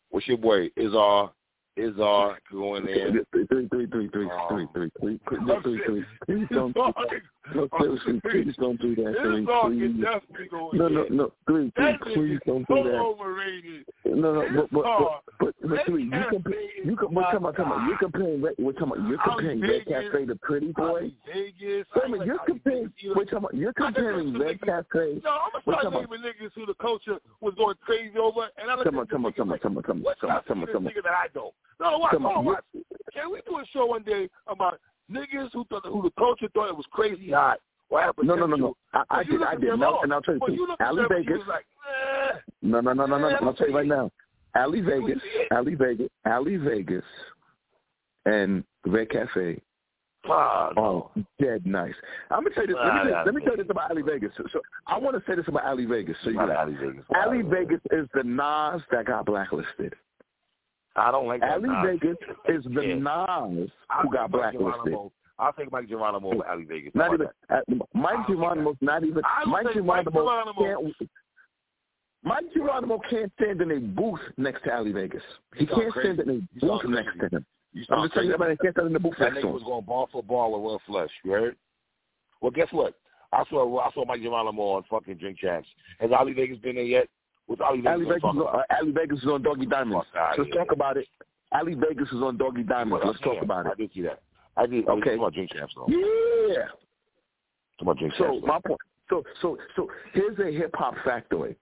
what's 0.09 0.27
your 0.27 0.37
boy? 0.37 0.69
Izar. 0.77 1.31
Izar 1.77 2.35
going 2.51 2.85
there. 2.85 3.11
Three, 3.31 3.45
three, 3.47 3.67
three, 3.67 3.87
three, 3.87 3.87
three, 3.87 4.09
three, 4.09 4.27
three, 4.69 4.89
three, 4.99 5.61
three, 5.63 5.79
three. 5.85 6.05
Please 6.25 6.47
don't, 6.51 6.75
no, 7.53 7.67
seriously, 7.77 8.21
please 8.21 8.55
don't 8.57 8.79
do 8.79 8.95
that. 8.95 9.15
Three, 9.21 9.45
please. 9.45 10.79
No, 10.79 10.87
no, 10.87 11.05
no, 11.09 11.31
three, 11.45 11.71
three, 11.75 12.13
please 12.13 12.39
don't 12.45 12.67
do 12.67 12.83
that. 12.83 12.95
Overrated. 12.95 13.85
No, 14.05 14.33
no, 14.33 14.67
but 14.71 14.71
but 14.71 15.23
but, 15.39 15.55
but 15.61 15.85
three, 15.85 16.05
you 16.05 16.23
compare, 16.29 16.53
you 16.85 16.95
can, 16.95 17.13
we're 17.13 17.23
talking 17.23 17.37
about, 17.37 17.55
talking 17.57 17.87
you're 17.87 17.97
comparing, 17.97 18.41
we're 18.41 18.71
talking 18.71 18.93
about, 18.93 19.09
you're 19.09 19.17
comparing 19.23 19.61
Red 19.61 19.85
Cafe 19.85 20.25
to 20.25 20.35
Pretty 20.35 20.71
Boy. 20.71 21.11
Vegas. 21.27 21.85
Wait 21.95 22.05
a 22.05 22.09
minute, 22.09 22.27
you're 22.27 22.39
comparing, 22.45 22.93
we're 23.07 23.25
talking 23.25 23.37
about, 23.37 23.53
you're 23.53 23.73
comparing 23.73 24.39
Red 24.39 24.61
Cafe. 24.61 25.21
No, 25.23 25.29
I'm 25.29 25.51
gonna 25.65 25.89
start 25.89 25.93
naming 25.93 26.21
niggas 26.21 26.51
who 26.55 26.65
the 26.65 26.75
culture 26.75 27.17
was 27.41 27.53
going 27.55 27.75
crazy 27.81 28.17
over, 28.17 28.47
and 28.57 28.71
I'm 28.71 28.83
come 28.83 28.99
on, 28.99 29.07
come 29.07 29.25
on, 29.25 29.33
come 29.33 29.51
on, 29.51 29.59
come 29.59 29.77
on, 29.77 29.83
come 29.83 30.05
on, 30.05 30.15
come 30.19 30.31
on, 30.31 30.43
come 30.47 30.61
on, 30.61 30.67
come 30.67 30.87
on. 30.87 30.93
That 31.03 31.11
I 31.11 31.27
don't. 31.33 31.53
No, 31.79 31.97
watch, 31.97 32.11
come 32.13 32.25
on, 32.25 32.45
watch. 32.45 32.63
Can 33.13 33.31
we 33.31 33.41
do 33.45 33.57
a 33.57 33.65
show 33.73 33.85
one 33.85 34.03
day 34.03 34.29
about 34.47 34.79
niggas 35.11 35.49
who 35.53 35.65
thought 35.65 35.85
who 35.85 36.01
the 36.01 36.11
culture 36.17 36.47
thought 36.53 36.69
it 36.69 36.75
was 36.75 36.85
crazy 36.91 37.31
hot? 37.31 37.59
What 37.89 38.03
happened? 38.03 38.27
No, 38.27 38.35
no, 38.35 38.45
no, 38.45 38.55
no. 38.55 38.77
I, 38.93 39.03
I 39.09 39.23
did, 39.23 39.43
I 39.43 39.55
did. 39.55 39.77
No, 39.77 39.99
and 40.01 40.13
I'll 40.13 40.21
tell 40.21 40.35
you, 40.35 40.41
you 40.49 40.75
Ali 40.79 41.03
Vegas. 41.09 41.39
Like, 41.47 41.65
eh, 42.33 42.39
no, 42.61 42.81
no, 42.81 42.93
no, 42.93 43.05
no, 43.05 43.17
no. 43.17 43.29
I'll 43.41 43.53
tell 43.53 43.69
you 43.69 43.75
right 43.75 43.85
now. 43.85 44.11
Ali 44.55 44.81
Vegas, 44.81 45.19
Ali 45.51 45.75
Vegas, 45.75 46.09
Ali 46.25 46.57
Vegas, 46.57 47.03
and 48.25 48.63
Red 48.85 49.09
Cafe 49.09 49.59
Oh, 50.25 50.69
no. 50.75 50.81
oh, 50.81 51.23
dead 51.39 51.65
nice. 51.65 51.93
I'm 52.31 52.43
gonna 52.43 52.55
tell 52.55 52.65
you 52.65 52.75
this. 52.75 52.77
Let 52.81 52.93
me, 53.05 53.11
tell, 53.11 53.25
let 53.25 53.35
me 53.35 53.41
tell 53.41 53.51
you 53.51 53.63
this 53.63 53.69
about 53.69 53.91
Ali 53.91 54.03
Vegas. 54.03 54.31
So, 54.37 54.43
so 54.53 54.61
I 54.87 54.97
want 54.97 55.17
to 55.17 55.23
say 55.29 55.35
this 55.35 55.47
about 55.47 55.65
Ali 55.65 55.85
Vegas. 55.85 56.15
So 56.23 56.29
you 56.29 56.37
know, 56.37 56.55
Ali 56.55 56.75
Vegas. 56.75 57.03
Ali 57.13 57.41
Vegas 57.41 57.81
is 57.91 58.07
the 58.13 58.23
Nas 58.23 58.81
that 58.91 59.05
got 59.05 59.25
blacklisted. 59.25 59.95
I 60.95 61.11
don't 61.11 61.27
like 61.27 61.41
that. 61.41 61.53
Ali 61.53 61.69
Nas. 61.69 61.99
Vegas 61.99 62.17
is 62.47 62.63
the 62.73 62.81
yeah. 62.81 62.95
Nas 62.95 63.69
who 64.01 64.11
got 64.11 64.31
blacklisted. 64.31 64.95
I'll 65.39 65.53
take 65.53 65.71
Mike 65.71 65.89
Geronimo 65.89 66.33
over 66.33 66.47
Ali 66.47 66.65
Vegas. 66.65 66.91
Not 66.93 67.13
even 67.13 67.27
uh, 67.49 67.85
Mike 67.93 68.27
Geronimo's 68.27 68.75
not 68.81 69.03
even 69.03 69.21
Mike 69.47 69.65
Geronimo, 69.73 69.83
Mike 69.83 70.13
Geronimo 70.13 70.53
can't. 70.53 71.09
Mike 72.23 72.53
Geronimo 72.53 73.01
can't 73.09 73.31
stand 73.41 73.61
in 73.61 73.71
a 73.71 73.79
booth 73.79 74.19
next 74.37 74.63
to 74.63 74.73
Ali 74.73 74.91
Vegas. 74.91 75.23
He 75.55 75.65
can't 75.65 75.91
crazy. 75.91 76.13
stand 76.13 76.29
in 76.29 76.47
a 76.61 76.65
booth 76.65 76.85
next 76.85 77.19
to 77.19 77.37
him. 77.37 77.45
You 77.73 77.83
I'm 77.89 78.03
just 78.03 78.13
telling 78.13 78.29
you, 78.29 78.35
he 78.37 78.57
can't 78.57 78.75
stand 78.75 78.87
in 78.87 78.93
the 78.93 78.99
booth 78.99 79.15
that 79.19 79.33
next 79.33 79.41
to 79.41 79.47
him. 79.47 79.53
was 79.53 79.63
going 79.63 79.83
ball 79.85 80.07
for 80.11 80.21
ball 80.21 80.51
with 80.53 80.61
Will 80.61 80.81
Flush. 80.85 81.09
You 81.25 81.31
heard? 81.31 81.55
Well, 82.39 82.51
guess 82.51 82.67
what? 82.71 82.93
I 83.33 83.43
saw 83.49 83.79
I 83.79 83.89
saw 83.93 84.05
Mike 84.05 84.21
Geronimo 84.21 84.61
on 84.61 84.83
fucking 84.89 85.15
Drink 85.15 85.39
Champs. 85.39 85.67
Has 85.99 86.11
Ali 86.15 86.33
Vegas 86.33 86.59
been 86.59 86.75
there 86.75 86.83
yet? 86.83 87.07
What's 87.53 87.61
Ali 87.69 87.81
Vegas? 87.81 87.93
Ali 87.93 88.05
Vegas, 88.05 88.17
is 88.17 88.23
on, 88.23 88.41
uh, 88.41 88.75
Ali 88.81 88.91
Vegas 88.91 89.19
is 89.19 89.27
on 89.27 89.43
Doggy 89.43 89.65
Diamond. 89.67 90.01
Let's 90.37 90.49
talk 90.55 90.71
about 90.71 90.97
it. 90.97 91.07
Ali 91.51 91.75
Vegas 91.75 92.07
is 92.07 92.21
on 92.21 92.37
Doggy 92.37 92.63
Diamond. 92.63 93.03
Let's 93.05 93.19
talk 93.19 93.41
about 93.43 93.67
it. 93.67 93.73
I 93.73 93.75
did 93.75 93.91
see 93.93 94.01
that. 94.01 94.21
I 94.57 94.65
did. 94.65 94.87
Okay. 94.87 95.11
Talk 95.11 95.19
about 95.19 95.33
Drink 95.33 95.51
Champs 95.53 95.73
though. 95.75 95.85
Yeah. 95.87 96.65
Talk 97.77 97.81
about 97.81 97.97
Drink 97.99 98.13
so 98.17 98.39
my 98.43 98.59
point. 98.65 98.81
So 99.09 99.23
so 99.41 99.57
so 99.75 99.87
here's 100.13 100.39
a 100.39 100.51
hip 100.51 100.71
hop 100.73 100.95
factoid. 101.05 101.55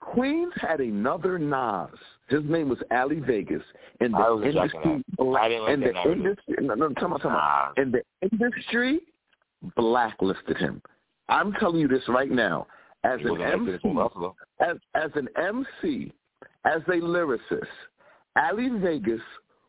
Queens 0.00 0.52
had 0.56 0.80
another 0.80 1.38
Nas. 1.38 1.90
His 2.28 2.42
name 2.44 2.70
was 2.70 2.78
Ali 2.90 3.20
Vegas, 3.20 3.62
and 4.00 4.14
the 4.14 4.42
industry, 4.42 5.04
and 5.18 5.82
the 5.82 6.10
industry, 6.10 6.56
no, 6.60 6.74
no, 6.74 6.88
tell 6.94 7.08
me, 7.08 7.16
tell 7.20 7.30
me, 7.30 7.38
and 7.76 7.94
the 7.94 8.02
industry 8.32 9.00
blacklisted 9.76 10.56
him. 10.56 10.82
I'm 11.28 11.52
telling 11.54 11.80
you 11.80 11.88
this 11.88 12.02
right 12.08 12.30
now, 12.30 12.66
as 13.06 13.20
an 13.24 13.40
MC, 13.40 13.78
as 14.60 14.76
as 14.94 15.10
an 15.14 15.28
MC, 15.36 16.12
as 16.64 16.82
a 16.88 17.00
lyricist, 17.00 17.66
Ali 18.36 18.68
Vegas 18.80 19.20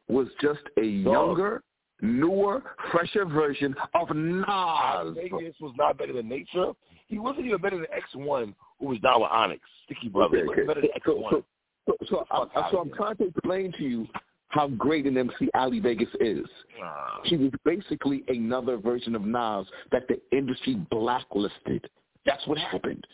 was 0.08 0.28
just 0.42 0.62
a 0.78 0.86
younger, 0.86 1.64
newer, 2.02 2.64
fresher 2.92 3.26
version 3.26 3.76
of 3.94 4.16
Nas. 4.16 5.16
Vegas 5.16 5.56
was 5.60 5.74
not 5.78 5.98
better 5.98 6.14
than 6.14 6.28
Nature. 6.28 6.72
He 7.08 7.20
wasn't 7.20 7.46
even 7.46 7.62
better 7.62 7.78
than 7.78 7.88
X 7.94 8.06
One, 8.16 8.56
who 8.80 8.88
was 8.88 9.00
down 9.00 9.22
with 9.22 9.32
Onyx, 9.32 9.62
Sticky 9.86 10.10
Brother. 10.10 10.38
Okay, 10.40 10.50
okay. 10.50 10.68
better 10.68 10.82
than 10.82 10.90
X 10.96 11.06
One. 11.08 11.32
So, 11.32 11.46
so, 11.88 11.96
so, 12.10 12.26
so, 12.30 12.50
I, 12.56 12.72
so 12.72 12.80
I'm 12.80 12.92
trying 12.92 13.16
to 13.18 13.28
explain 13.28 13.72
to 13.74 13.84
you 13.84 14.08
how 14.50 14.68
great 14.70 15.06
an 15.06 15.18
MC 15.18 15.50
Ali 15.54 15.80
Vegas 15.80 16.10
is. 16.20 16.46
Uh, 16.84 17.20
he 17.26 17.38
was 17.38 17.52
basically 17.66 18.24
another 18.28 18.78
version 18.78 19.16
of 19.16 19.24
Nas 19.24 19.68
that 19.92 20.08
the 20.08 20.20
industry 20.36 20.76
blacklisted. 20.90 21.90
That's 22.26 22.46
what 22.48 22.58
happened. 22.58 23.06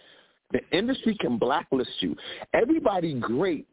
The 0.53 0.61
industry 0.71 1.17
can 1.19 1.37
blacklist 1.37 1.91
you. 1.99 2.15
Everybody 2.53 3.15
great 3.15 3.67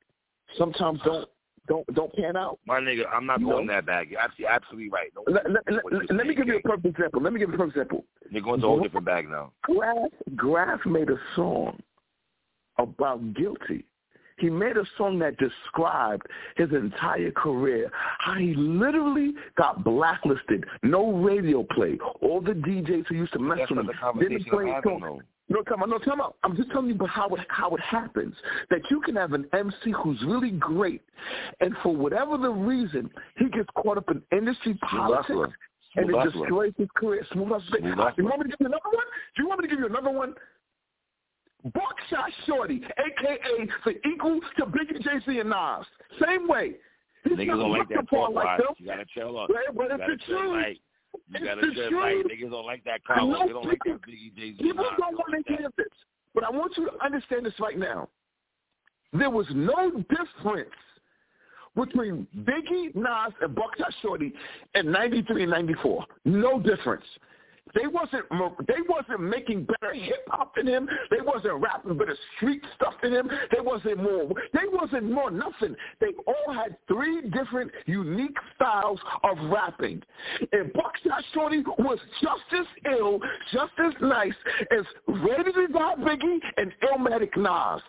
sometimes 0.58 1.00
don't 1.04 1.28
don't 1.68 1.94
don't 1.94 2.12
pan 2.14 2.36
out. 2.36 2.58
My 2.66 2.80
nigga, 2.80 3.04
I'm 3.12 3.26
not 3.26 3.42
going 3.42 3.66
that 3.68 3.86
bag. 3.86 4.10
You're 4.10 4.20
absolutely, 4.20 4.54
absolutely 4.54 4.90
right. 4.90 5.12
No, 5.14 5.22
let, 5.28 5.50
let, 5.50 5.62
let, 5.68 6.10
let 6.10 6.26
me 6.26 6.34
give 6.34 6.48
you 6.48 6.56
a 6.56 6.60
perfect 6.60 6.86
example. 6.86 7.22
Let 7.22 7.32
me 7.32 7.38
give 7.38 7.50
you 7.50 7.54
a 7.54 7.58
perfect 7.58 7.76
example. 7.76 8.04
You're 8.30 8.42
going 8.42 8.60
to 8.60 8.66
a 8.66 8.70
whole 8.70 8.80
different 8.80 9.06
bag 9.06 9.28
now. 9.28 9.52
Grafh, 9.62 10.10
Grafh 10.34 10.84
made 10.86 11.10
a 11.10 11.18
song 11.36 11.80
about 12.78 13.34
guilty. 13.34 13.84
He 14.38 14.48
made 14.48 14.78
a 14.78 14.84
song 14.96 15.18
that 15.18 15.36
described 15.36 16.26
his 16.56 16.70
entire 16.70 17.30
career, 17.30 17.90
how 18.18 18.34
he 18.34 18.54
literally 18.54 19.34
got 19.58 19.84
blacklisted, 19.84 20.64
no 20.82 21.12
radio 21.12 21.62
play. 21.62 21.98
All 22.22 22.40
the 22.40 22.52
DJs 22.52 23.06
who 23.08 23.16
used 23.16 23.34
to 23.34 23.38
mess 23.38 23.58
That's 23.58 23.70
with 23.70 23.78
him 23.80 24.18
didn't 24.18 24.46
play 24.46 24.64
his 24.64 24.82
song. 24.82 25.20
No, 25.50 25.64
come 25.64 25.82
on, 25.82 25.90
no, 25.90 25.98
come 25.98 26.20
on. 26.20 26.32
I'm 26.44 26.56
just 26.56 26.70
telling 26.70 26.88
you 26.88 27.06
how 27.06 27.28
it 27.34 27.40
how 27.48 27.74
it 27.74 27.80
happens. 27.80 28.34
That 28.70 28.82
you 28.88 29.00
can 29.00 29.16
have 29.16 29.32
an 29.32 29.46
MC 29.52 29.92
who's 30.02 30.22
really 30.22 30.52
great, 30.52 31.02
and 31.60 31.74
for 31.82 31.94
whatever 31.94 32.38
the 32.38 32.50
reason, 32.50 33.10
he 33.36 33.50
gets 33.50 33.68
caught 33.76 33.98
up 33.98 34.08
in 34.10 34.22
industry 34.30 34.78
politics, 34.80 35.52
and 35.96 36.08
it 36.08 36.32
destroys 36.32 36.72
his 36.78 36.88
career. 36.96 37.26
Smooth 37.32 37.48
hustler. 37.48 37.80
You 37.80 38.24
want 38.24 38.38
me 38.38 38.44
to 38.44 38.50
give 38.50 38.60
you 38.60 38.66
another 38.66 38.80
one? 38.84 39.04
Do 39.36 39.42
you 39.42 39.48
want 39.48 39.60
me 39.60 39.68
to 39.68 39.74
give 39.74 39.80
you 39.80 39.86
another 39.86 40.10
one? 40.10 40.34
Buckshot 41.64 42.30
Shorty, 42.46 42.80
a.k.a. 42.84 43.66
the 43.84 44.08
equal 44.08 44.40
to 44.56 44.64
Biggie, 44.66 45.02
Jay-Z, 45.02 45.40
and 45.40 45.50
Nas. 45.50 45.84
Same 46.24 46.48
way. 46.48 46.76
He's 47.24 47.36
Niggas 47.36 47.48
don't 47.48 47.72
like 47.72 47.88
that 47.88 48.08
talk 48.08 48.30
like 48.30 48.58
them. 48.58 48.68
You 48.78 48.86
gotta 48.86 49.04
chill 49.12 49.38
up. 49.38 49.50
Right, 49.50 49.66
but 49.74 49.88
you 49.88 49.96
it's 49.96 50.04
the 50.06 50.32
truth. 50.32 50.52
Right. 50.52 50.80
You 51.32 51.44
gotta 51.44 51.74
chill 51.74 51.92
right. 51.92 52.24
Niggas 52.24 52.50
don't 52.50 52.66
like 52.66 52.84
that 52.84 53.04
color. 53.04 53.46
They 53.46 53.52
don't 53.52 53.64
like 53.66 53.78
that 53.84 54.02
Biggie, 54.02 54.34
Jay-Z, 54.36 54.56
People 54.60 54.84
Nas. 54.84 54.92
don't 54.98 55.14
want 55.14 55.46
to 55.46 55.56
hear 55.56 55.68
this. 55.76 55.86
But 56.34 56.44
I 56.44 56.50
want 56.50 56.76
you 56.76 56.86
to 56.86 57.04
understand 57.04 57.46
this 57.46 57.54
right 57.58 57.78
now. 57.78 58.08
There 59.12 59.30
was 59.30 59.46
no 59.52 59.90
difference 60.08 60.70
between 61.74 62.26
Biggie, 62.38 62.94
Nas, 62.94 63.32
and 63.40 63.54
Buckshot 63.54 63.92
Shorty 64.02 64.32
in 64.74 64.90
93 64.90 65.42
and 65.42 65.50
94. 65.50 66.04
No 66.24 66.60
difference. 66.60 67.04
They 67.74 67.86
wasn't 67.86 68.24
they 68.66 68.80
wasn't 68.88 69.20
making 69.20 69.64
better 69.64 69.94
hip 69.94 70.26
hop 70.28 70.54
than 70.56 70.66
him. 70.66 70.88
They 71.10 71.20
wasn't 71.20 71.60
rapping 71.60 71.96
better 71.96 72.16
street 72.36 72.62
stuff 72.74 72.94
than 73.02 73.12
him. 73.12 73.30
They 73.52 73.60
wasn't 73.60 73.98
more 73.98 74.28
they 74.52 74.66
wasn't 74.66 75.10
more 75.10 75.30
nothing. 75.30 75.76
They 76.00 76.08
all 76.26 76.52
had 76.52 76.76
three 76.88 77.22
different 77.30 77.70
unique 77.86 78.36
styles 78.56 78.98
of 79.22 79.38
rapping. 79.50 80.02
And 80.52 80.72
Buckshot 80.72 81.22
Shorty 81.32 81.62
was 81.78 81.98
just 82.20 82.60
as 82.60 82.66
ill, 82.98 83.20
just 83.52 83.72
as 83.78 83.92
nice 84.00 84.34
as 84.72 84.84
Ready 85.06 85.52
to 85.52 85.66
Die 85.68 85.94
Biggie 85.98 86.38
and 86.56 86.72
Illmatic 86.82 87.36
Nas. 87.36 87.82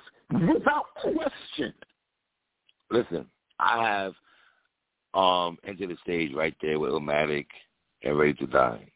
Without 0.54 0.86
question. 1.02 1.74
Listen, 2.90 3.26
I 3.60 3.88
have 3.88 4.14
um 5.14 5.58
Enta 5.68 5.88
da 5.90 5.96
Stage 6.04 6.34
right 6.34 6.56
there 6.62 6.80
with 6.80 6.92
Illmatic 6.92 7.48
and 8.04 8.18
Ready 8.18 8.34
to 8.36 8.48
Die. 8.48 8.92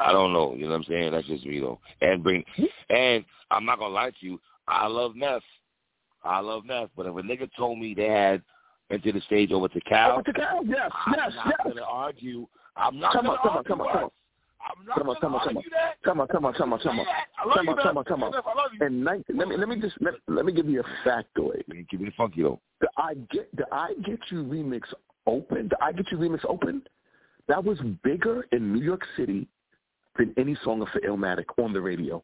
I 0.00 0.12
don't 0.12 0.32
know. 0.32 0.54
You 0.54 0.64
know 0.64 0.70
what 0.70 0.76
I'm 0.78 0.84
saying? 0.84 1.12
That's 1.12 1.26
just 1.26 1.46
me 1.46 1.60
though. 1.60 1.78
And 2.00 2.22
bring 2.22 2.44
and 2.88 3.24
I'm 3.50 3.64
not 3.64 3.78
gonna 3.78 3.94
lie 3.94 4.10
to 4.10 4.26
you. 4.26 4.40
I 4.66 4.86
love 4.86 5.16
Neff. 5.16 5.42
I 6.24 6.40
love 6.40 6.64
Neff. 6.64 6.90
But 6.96 7.06
if 7.06 7.12
a 7.12 7.20
nigga 7.20 7.48
told 7.56 7.78
me 7.78 7.94
they 7.94 8.08
had 8.08 8.42
Enta 8.90 9.12
da 9.12 9.20
Stage 9.20 9.52
over 9.52 9.68
to 9.68 9.80
Cal, 9.82 10.12
over 10.12 10.22
to 10.22 10.32
Cal, 10.32 10.64
yes, 10.64 10.90
I'm 11.06 11.14
yes, 11.16 11.32
not 11.36 11.46
yes. 11.46 11.74
gonna 11.74 11.82
argue. 11.88 12.46
I'm 12.76 12.98
not 12.98 13.12
come 13.12 13.26
gonna 13.26 13.38
on, 13.38 13.42
come 13.42 13.56
argue 13.56 13.72
on, 13.72 13.78
come 13.78 13.80
on, 13.80 13.92
come 13.92 14.04
on. 14.04 14.10
Come 14.94 15.08
on, 15.08 15.16
come 15.20 15.34
on, 15.34 15.40
come 15.40 15.56
on. 15.56 15.62
Come 16.04 16.20
on, 16.20 16.26
come 16.28 16.44
on, 16.44 16.52
come 16.54 16.72
on, 16.72 16.80
come 16.80 17.00
on. 17.00 17.06
I 17.38 17.46
love 17.46 17.56
come 17.56 17.64
you, 17.64 17.70
on, 17.72 17.78
come 17.78 17.98
on, 17.98 18.04
come 18.04 18.22
on. 18.24 18.34
I 18.34 18.36
love 18.36 18.70
you. 18.78 18.86
And 18.86 19.04
19, 19.04 19.36
let 19.38 19.48
me 19.48 19.56
let 19.56 19.68
me 19.68 19.80
just 19.80 19.94
let, 20.00 20.14
let 20.28 20.44
me 20.44 20.52
give 20.52 20.68
you 20.68 20.82
a 20.82 21.08
factoid. 21.08 21.62
You 21.68 21.84
keep 21.90 22.02
it 22.02 22.12
funky 22.16 22.42
though. 22.42 22.60
The 22.80 22.88
I 22.98 23.14
get 23.30 23.54
the 23.56 23.64
I 23.72 23.94
get 24.04 24.18
you 24.30 24.44
remix 24.44 24.82
open. 25.26 25.68
The 25.70 25.82
I 25.82 25.92
get 25.92 26.10
you 26.10 26.18
remix 26.18 26.44
open. 26.44 26.82
That 27.48 27.64
was 27.64 27.78
bigger 28.04 28.46
in 28.52 28.72
New 28.72 28.82
York 28.82 29.02
City 29.16 29.48
than 30.18 30.34
any 30.36 30.56
song 30.64 30.82
of 30.82 30.88
Illmatic 31.06 31.46
on 31.58 31.72
the 31.72 31.80
radio. 31.80 32.22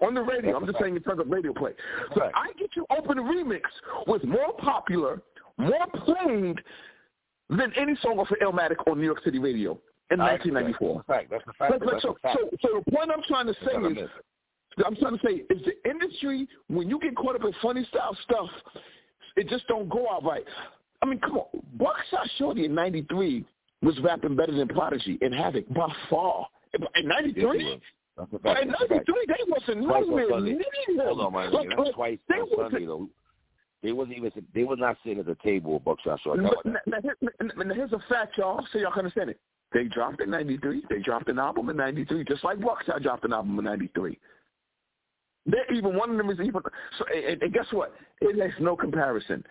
On 0.00 0.14
the 0.14 0.22
radio, 0.22 0.56
I'm 0.56 0.66
just 0.66 0.78
saying 0.80 0.96
in 0.96 1.02
terms 1.02 1.20
of 1.20 1.28
radio 1.28 1.52
play. 1.52 1.72
So 2.14 2.22
I 2.34 2.52
Get 2.58 2.70
You 2.74 2.86
Open 2.90 3.18
remix 3.18 3.62
was 4.06 4.20
more 4.24 4.52
popular, 4.58 5.22
more 5.58 5.86
played 6.04 6.58
than 7.48 7.72
any 7.76 7.96
song 8.02 8.18
of 8.18 8.26
Illmatic 8.42 8.76
on 8.90 8.98
New 8.98 9.04
York 9.04 9.22
City 9.22 9.38
radio 9.38 9.78
in 10.10 10.18
1994. 10.18 11.04
That's 11.06 11.26
That's 11.30 11.44
the 11.46 11.52
fact. 11.52 11.72
That's 11.80 12.02
so, 12.02 12.16
fact. 12.20 12.38
so, 12.38 12.50
so 12.62 12.82
the 12.84 12.90
point 12.90 13.10
I'm 13.14 13.22
trying 13.28 13.46
to 13.46 13.54
say 13.64 14.02
is, 14.02 14.10
I'm 14.84 14.96
trying 14.96 15.18
to 15.18 15.24
say 15.24 15.44
is 15.54 15.62
the 15.64 15.90
industry 15.90 16.48
when 16.68 16.88
you 16.88 16.98
get 16.98 17.14
caught 17.14 17.36
up 17.36 17.44
in 17.44 17.52
funny 17.62 17.86
style 17.90 18.16
stuff, 18.24 18.48
it 19.36 19.48
just 19.48 19.66
don't 19.68 19.88
go 19.88 20.10
out 20.10 20.24
right. 20.24 20.44
I 21.02 21.06
mean, 21.06 21.20
come 21.20 21.38
on, 21.38 21.46
Buckshot 21.78 22.28
Shorty 22.38 22.64
in 22.64 22.74
'93 22.74 23.44
was 23.82 23.98
rapping 24.00 24.36
better 24.36 24.52
than 24.52 24.68
Prodigy 24.68 25.18
and 25.20 25.34
Havoc 25.34 25.68
by 25.74 25.92
far. 26.08 26.46
In 26.74 27.08
'93. 27.08 27.80
That's 28.16 28.32
a 28.32 28.38
fact. 28.38 28.62
In 28.62 28.68
'93, 28.68 29.26
they 29.28 29.34
wasn't 29.48 29.86
nowhere 29.86 30.40
near 30.40 30.60
Hold 30.98 31.20
on, 31.20 31.32
man. 31.32 31.52
Like, 31.52 31.68
That's 31.76 31.90
twice 31.94 32.18
on 32.30 32.48
Sunday, 32.56 32.86
though. 32.86 33.08
They 33.82 33.92
wasn't 33.92 34.16
even. 34.16 34.30
They 34.54 34.64
was 34.64 34.78
not 34.80 34.96
sitting 35.02 35.18
at 35.18 35.26
the 35.26 35.36
table 35.42 35.74
with 35.74 35.84
Buckshot 35.84 36.20
Shorty. 36.22 36.42
Now, 36.42 36.52
now, 36.64 36.98
now, 37.40 37.74
here's 37.74 37.92
a 37.92 37.98
fact, 38.08 38.38
y'all, 38.38 38.64
so 38.72 38.78
y'all 38.78 38.92
can 38.92 39.00
understand 39.00 39.30
it. 39.30 39.40
They 39.72 39.84
dropped 39.84 40.20
in 40.20 40.30
'93. 40.30 40.84
They 40.88 41.00
dropped 41.00 41.28
an 41.28 41.38
album 41.38 41.68
in 41.68 41.76
'93, 41.76 42.24
just 42.24 42.44
like 42.44 42.60
Buckshot 42.60 43.02
dropped 43.02 43.24
an 43.24 43.32
album 43.32 43.58
in 43.58 43.64
'93. 43.64 44.18
They're 45.46 45.72
even 45.74 45.96
one 45.96 46.10
of 46.10 46.16
them 46.16 46.30
is 46.30 46.38
even. 46.40 46.62
So, 46.98 47.04
and, 47.12 47.42
and 47.42 47.52
guess 47.52 47.66
what? 47.72 47.92
It 48.20 48.40
has 48.40 48.52
no 48.60 48.76
comparison. 48.76 49.44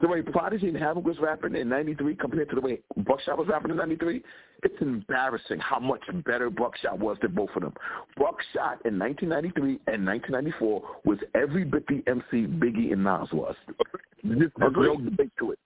The 0.00 0.08
way 0.08 0.22
Prodigy 0.22 0.68
and 0.68 0.76
Havoc 0.76 1.04
was 1.04 1.18
rapping 1.18 1.56
in 1.56 1.68
'93 1.68 2.14
compared 2.16 2.48
to 2.50 2.54
the 2.54 2.60
way 2.60 2.80
Buckshot 2.98 3.38
was 3.38 3.48
rapping 3.48 3.70
in 3.70 3.76
'93, 3.76 4.22
it's 4.62 4.80
embarrassing 4.80 5.58
how 5.58 5.78
much 5.78 6.02
better 6.24 6.50
Buckshot 6.50 6.98
was 6.98 7.18
than 7.22 7.32
both 7.34 7.50
of 7.56 7.62
them. 7.62 7.74
Buckshot 8.16 8.84
in 8.84 8.98
1993 8.98 9.80
and 9.92 10.06
1994 10.06 10.82
was 11.04 11.18
every 11.34 11.64
bit 11.64 11.86
the 11.86 12.02
MC 12.06 12.46
Biggie 12.46 12.92
and 12.92 13.04
Nas 13.04 13.28
was. 13.32 13.54
There's 14.22 14.52
no 14.58 14.96
debate 14.96 15.32
to 15.38 15.52
it. 15.52 15.58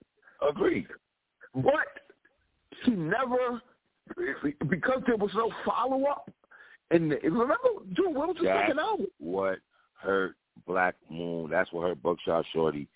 Agreed. 0.47 0.87
But 1.53 1.87
he 2.83 2.91
never, 2.91 3.61
because 4.69 5.01
there 5.07 5.17
was 5.17 5.31
no 5.35 5.51
follow 5.65 6.05
up. 6.05 6.29
And 6.91 7.11
remember, 7.23 7.55
dude, 7.95 8.13
what 8.13 8.27
was 8.27 8.37
the 8.39 8.45
That's 8.45 8.61
second 8.61 8.79
album? 8.79 9.07
What 9.19 9.59
hurt 10.01 10.35
Black 10.67 10.95
Moon? 11.09 11.49
That's 11.49 11.71
what 11.71 11.87
hurt 11.87 12.03
Buckshot 12.03 12.45
Shorty. 12.53 12.87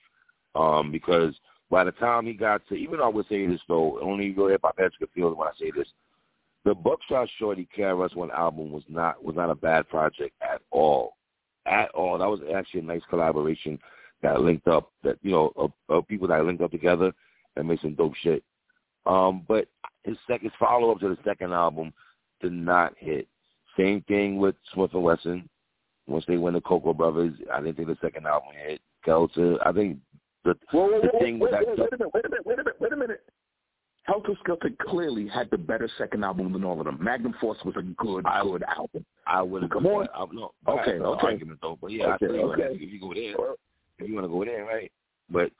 Um, 0.60 0.92
because 0.92 1.34
by 1.72 1.84
the 1.86 1.92
time 1.94 2.26
he 2.26 2.34
got 2.34 2.68
to, 2.68 2.76
even 2.76 2.98
though 2.98 3.06
I 3.06 3.14
would 3.14 3.28
say 3.30 3.48
this 3.48 3.62
though, 3.68 4.00
only 4.02 4.32
real 4.32 4.50
hip 4.50 4.62
hop 4.64 4.78
heads 4.78 4.96
could 5.00 5.10
when 5.16 5.48
I 5.48 5.52
say 5.60 5.72
this. 5.76 5.88
The 6.66 6.76
Buckshot 6.76 7.30
Shorty 7.38 7.68
KRS 7.76 8.16
One 8.16 8.32
album 8.32 8.72
was 8.72 8.84
not 8.90 9.24
was 9.24 9.36
not 9.36 9.50
a 9.50 9.56
bad 9.56 9.88
project 9.88 10.36
at 10.42 10.62
all, 10.72 11.16
at 11.66 11.90
all. 11.92 12.18
That 12.18 12.30
was 12.30 12.42
actually 12.54 12.82
a 12.82 12.84
nice 12.84 13.02
collaboration 13.10 13.80
that 14.22 14.42
linked 14.42 14.68
up 14.68 14.92
that 15.04 15.18
you 15.22 15.32
know 15.32 15.54
of, 15.56 15.72
of 15.88 16.08
people 16.08 16.28
that 16.28 16.44
linked 16.44 16.62
up 16.62 16.72
together 16.72 17.14
and 17.56 17.68
made 17.68 17.80
some 17.80 17.96
dope 17.96 18.16
shit. 18.22 18.44
Um, 19.06 19.46
but 19.48 19.68
his 20.04 20.18
second 20.28 20.52
follow 20.60 20.92
up 20.92 21.00
to 21.00 21.08
the 21.08 21.18
second 21.24 21.54
album 21.54 21.94
did 22.42 22.52
not 22.52 22.94
hit. 22.98 23.28
Same 23.78 24.02
thing 24.10 24.38
with 24.38 24.56
Smif-N-Wessun. 24.76 25.48
Once 26.08 26.26
they 26.28 26.38
went 26.38 26.56
to 26.58 26.62
Cocoa 26.62 26.94
Brovaz, 26.94 27.36
I 27.54 27.62
didn't 27.62 27.78
think 27.78 27.88
the 27.88 27.98
second 28.02 28.28
album 28.28 28.50
hit. 28.66 28.82
Kelter, 29.06 29.58
I 29.66 29.72
think 29.72 29.98
the, 30.46 30.56
whoa, 30.72 30.88
whoa, 30.88 31.02
the 31.02 31.08
whoa, 31.08 31.20
thing 31.20 31.40
wait, 31.40 31.52
with 31.52 31.68
wait, 31.68 31.78
that. 31.78 31.80
wait 31.80 31.94
a 31.94 31.98
minute, 31.98 32.14
wait 32.14 32.26
a 32.26 32.30
minute, 32.30 32.46
wait 32.46 32.60
a 32.60 32.64
minute, 32.64 32.76
wait 32.80 32.94
a 32.94 32.96
minute. 32.96 33.22
Helter 34.04 34.34
Skelter 34.44 34.72
clearly 34.82 35.28
had 35.28 35.50
the 35.52 35.58
better 35.58 35.90
second 35.98 36.24
album 36.24 36.52
than 36.52 36.64
all 36.64 36.80
of 36.80 36.86
them. 36.86 36.98
Magnum 37.00 37.36
Force 37.40 37.60
was 37.64 37.76
a 37.78 37.84
good, 37.84 38.26
I, 38.26 38.42
good 38.42 38.64
album. 38.64 39.06
I 39.28 39.42
would 39.42 39.70
come 39.70 39.86
on. 39.86 40.08
I, 40.16 40.26
no, 40.34 40.52
okay, 40.68 40.98
no 40.98 41.14
okay. 41.14 41.28
argument 41.28 41.60
though, 41.62 41.78
but 41.80 41.92
yeah, 41.92 42.14
okay, 42.14 42.26
I 42.26 42.30
feel 42.30 42.52
okay. 42.52 42.70
Like 42.70 42.82
if 42.82 42.92
you 42.92 43.00
go 43.00 43.14
there, 43.14 43.36
if 44.00 44.10
you 44.10 44.16
want 44.16 44.26
to 44.26 44.30
go 44.30 44.44
there, 44.44 44.66
right? 44.66 44.92
But 45.30 45.52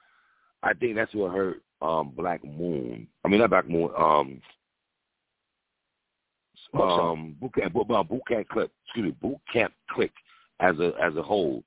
I 0.64 0.72
think 0.74 0.96
that's 0.96 1.14
what 1.14 1.32
hurt 1.32 1.62
um 1.80 2.12
Black 2.16 2.44
Moon. 2.44 3.06
I 3.24 3.28
mean, 3.28 3.40
not 3.40 3.50
Black 3.50 3.68
Moon. 3.68 3.90
Um, 3.96 4.40
um, 6.74 7.36
boot 7.40 7.54
camp, 7.54 7.72
boot, 7.72 7.88
boot 7.88 8.22
camp 8.28 8.48
clip. 8.48 8.72
Excuse 8.86 9.06
me, 9.06 9.16
boot 9.22 9.38
camp 9.52 9.72
click 9.90 10.12
as 10.60 10.78
a 10.78 10.92
as 11.00 11.14
a 11.16 11.22
whole. 11.22 11.62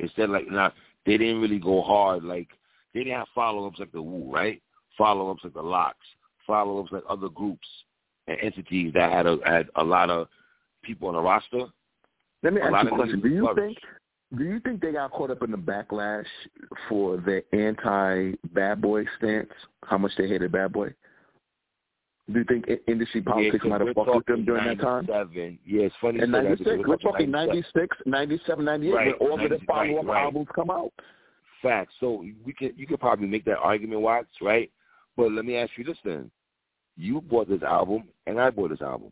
Instead, 0.00 0.30
like 0.30 0.50
not 0.50 0.74
they 1.08 1.16
didn't 1.16 1.40
really 1.40 1.58
go 1.58 1.80
hard. 1.80 2.22
Like 2.22 2.48
they 2.92 3.00
didn't 3.00 3.18
have 3.18 3.28
follow 3.34 3.66
ups 3.66 3.78
like 3.78 3.92
the 3.92 4.02
Wu, 4.02 4.30
right? 4.30 4.62
Follow 4.96 5.30
ups 5.30 5.42
like 5.42 5.54
the 5.54 5.62
Lox, 5.62 5.96
follow 6.46 6.80
ups 6.80 6.92
like 6.92 7.04
other 7.08 7.30
groups 7.30 7.66
and 8.26 8.38
entities 8.40 8.92
that 8.94 9.10
had 9.10 9.26
a 9.26 9.38
had 9.44 9.68
a 9.76 9.84
lot 9.84 10.10
of 10.10 10.28
people 10.82 11.08
on 11.08 11.14
the 11.14 11.20
roster. 11.20 11.64
Let 12.42 12.52
me 12.52 12.60
A 12.60 12.64
ask 12.64 12.72
lot 12.72 12.84
you 12.84 12.92
a 12.92 12.94
question. 12.94 13.20
Do 13.20 13.28
you 13.28 13.40
flourish. 13.40 13.74
think 13.74 13.78
do 14.36 14.44
you 14.44 14.60
think 14.60 14.82
they 14.82 14.92
got 14.92 15.10
caught 15.12 15.30
up 15.30 15.42
in 15.42 15.50
the 15.50 15.56
backlash 15.56 16.26
for 16.88 17.16
their 17.16 17.42
anti 17.52 18.32
bad 18.52 18.82
boy 18.82 19.04
stance? 19.16 19.48
How 19.84 19.96
much 19.96 20.12
they 20.18 20.28
hated 20.28 20.52
bad 20.52 20.72
boy? 20.74 20.92
Do 22.30 22.40
you 22.40 22.44
think 22.44 22.66
industry 22.86 23.22
politics 23.22 23.64
yeah, 23.64 23.70
might 23.70 23.80
have 23.80 23.96
we're 23.96 24.04
fucked 24.04 24.16
with 24.16 24.26
them 24.26 24.44
during 24.44 24.66
that 24.66 24.80
time? 24.82 25.06
97. 25.06 25.58
Yeah, 25.64 25.82
it's 25.82 25.94
funny. 26.00 26.20
In 26.20 26.28
you 26.28 26.34
say 26.34 26.42
that 26.42 26.58
because 26.58 26.66
96, 26.66 26.88
we're 26.88 26.96
talking 26.96 27.30
96, 27.30 27.96
97, 28.04 28.64
98, 28.64 28.92
Right, 28.92 29.20
when 29.20 29.30
all 29.30 29.34
of 29.34 29.50
the 29.50 29.56
90 29.56 29.66
follow-up 29.66 30.04
right, 30.04 30.12
right. 30.12 30.22
albums 30.24 30.48
come 30.54 30.70
out. 30.70 30.92
Facts. 31.62 31.94
So 32.00 32.24
we 32.44 32.52
can 32.52 32.72
you 32.76 32.86
could 32.86 33.00
probably 33.00 33.26
make 33.26 33.44
that 33.46 33.58
argument, 33.58 34.02
Watts, 34.02 34.28
right? 34.42 34.70
But 35.16 35.32
let 35.32 35.44
me 35.44 35.56
ask 35.56 35.72
you 35.76 35.84
this 35.84 35.96
then: 36.04 36.30
You 36.96 37.20
bought 37.22 37.48
this 37.48 37.62
album, 37.62 38.04
and 38.26 38.38
I 38.38 38.50
bought 38.50 38.70
this 38.70 38.82
album. 38.82 39.10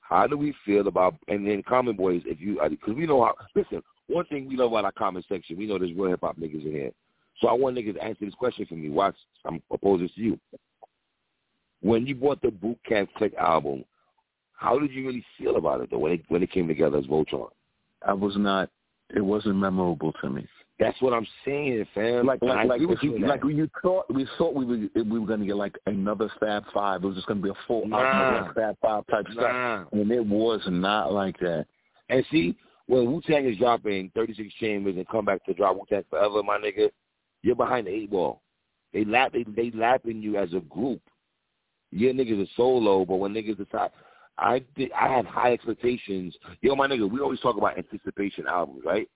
How 0.00 0.26
do 0.26 0.36
we 0.36 0.54
feel 0.64 0.88
about 0.88 1.14
and 1.28 1.46
then 1.46 1.62
Common 1.62 1.96
Boys? 1.96 2.22
If 2.24 2.40
you 2.40 2.60
uh, 2.60 2.68
because 2.70 2.94
we 2.94 3.06
know 3.06 3.22
how. 3.24 3.34
Listen, 3.54 3.82
one 4.08 4.24
thing 4.26 4.48
we 4.48 4.56
know 4.56 4.66
about 4.66 4.86
our 4.86 4.92
comment 4.92 5.24
section, 5.28 5.56
we 5.56 5.66
know 5.66 5.78
there's 5.78 5.94
real 5.94 6.10
hip 6.10 6.20
hop 6.22 6.36
niggas 6.38 6.64
in 6.64 6.72
here. 6.72 6.90
So 7.40 7.48
I 7.48 7.52
want 7.52 7.76
niggas 7.76 7.94
to 7.94 8.02
answer 8.02 8.24
this 8.24 8.34
question 8.34 8.66
for 8.66 8.74
me. 8.74 8.88
Watts, 8.88 9.18
I'm 9.44 9.62
opposing 9.70 10.08
to 10.08 10.20
you. 10.20 10.40
When 11.82 12.06
you 12.06 12.14
bought 12.14 12.40
the 12.42 12.50
Boot 12.50 12.78
Camp 12.88 13.10
Click 13.16 13.34
album, 13.34 13.84
how 14.52 14.78
did 14.78 14.92
you 14.92 15.06
really 15.06 15.24
feel 15.38 15.56
about 15.56 15.80
it 15.80 15.90
though 15.90 15.98
when 15.98 16.12
it 16.12 16.22
when 16.28 16.42
it 16.42 16.50
came 16.52 16.68
together 16.68 16.98
as 16.98 17.06
Voltron? 17.06 17.50
I 18.06 18.12
was 18.12 18.36
not. 18.36 18.70
It 19.14 19.20
wasn't 19.20 19.56
memorable 19.56 20.12
to 20.22 20.30
me. 20.30 20.46
That's 20.78 21.00
what 21.02 21.12
I'm 21.12 21.26
saying, 21.44 21.86
fam. 21.94 22.26
Like 22.26 22.40
like 22.42 22.66
like, 22.66 22.80
you, 22.80 22.88
like 23.20 23.42
you 23.44 23.68
thought 23.82 24.12
we 24.12 24.26
thought 24.38 24.54
we 24.54 24.64
were 24.64 24.88
we 25.04 25.18
were 25.18 25.26
gonna 25.26 25.46
get 25.46 25.56
like 25.56 25.76
another 25.86 26.30
Fab 26.40 26.64
Five. 26.72 27.04
It 27.04 27.06
was 27.06 27.16
just 27.16 27.26
gonna 27.26 27.40
be 27.40 27.50
a 27.50 27.66
full 27.66 27.86
Nah. 27.86 27.98
album 28.00 28.54
Fab 28.54 28.76
Five 28.80 29.06
type 29.08 29.26
stuff, 29.32 29.86
and 29.92 30.10
it 30.10 30.24
was 30.24 30.60
not 30.66 31.12
like 31.12 31.38
that. 31.40 31.66
And 32.08 32.24
see, 32.30 32.56
when 32.86 33.10
Wu 33.12 33.20
Tang 33.22 33.46
is 33.46 33.58
dropping 33.58 34.10
36 34.14 34.52
Chambers 34.54 34.96
and 34.96 35.08
come 35.08 35.24
back 35.24 35.44
to 35.44 35.54
drop 35.54 35.76
Wu 35.76 35.82
Tang 35.88 36.04
Forever, 36.10 36.42
my 36.42 36.58
nigga, 36.58 36.90
you're 37.42 37.54
behind 37.54 37.86
the 37.86 37.90
eight 37.92 38.10
ball. 38.10 38.42
They 38.92 39.04
lap 39.04 39.32
they 39.32 39.44
they 39.44 39.70
lapping 39.76 40.20
you 40.20 40.36
as 40.36 40.52
a 40.52 40.60
group. 40.60 41.00
Yeah, 41.92 42.10
niggas 42.12 42.42
are 42.42 42.50
solo, 42.56 43.04
but 43.04 43.16
when 43.16 43.34
niggas 43.34 43.58
decide, 43.58 43.90
I 44.38 44.64
did, 44.76 44.90
I 44.92 45.08
had 45.14 45.26
high 45.26 45.52
expectations. 45.52 46.34
Yo, 46.62 46.74
my 46.74 46.88
nigga, 46.88 47.08
we 47.08 47.20
always 47.20 47.40
talk 47.40 47.56
about 47.58 47.76
anticipation 47.76 48.46
albums, 48.48 48.82
right? 48.84 49.08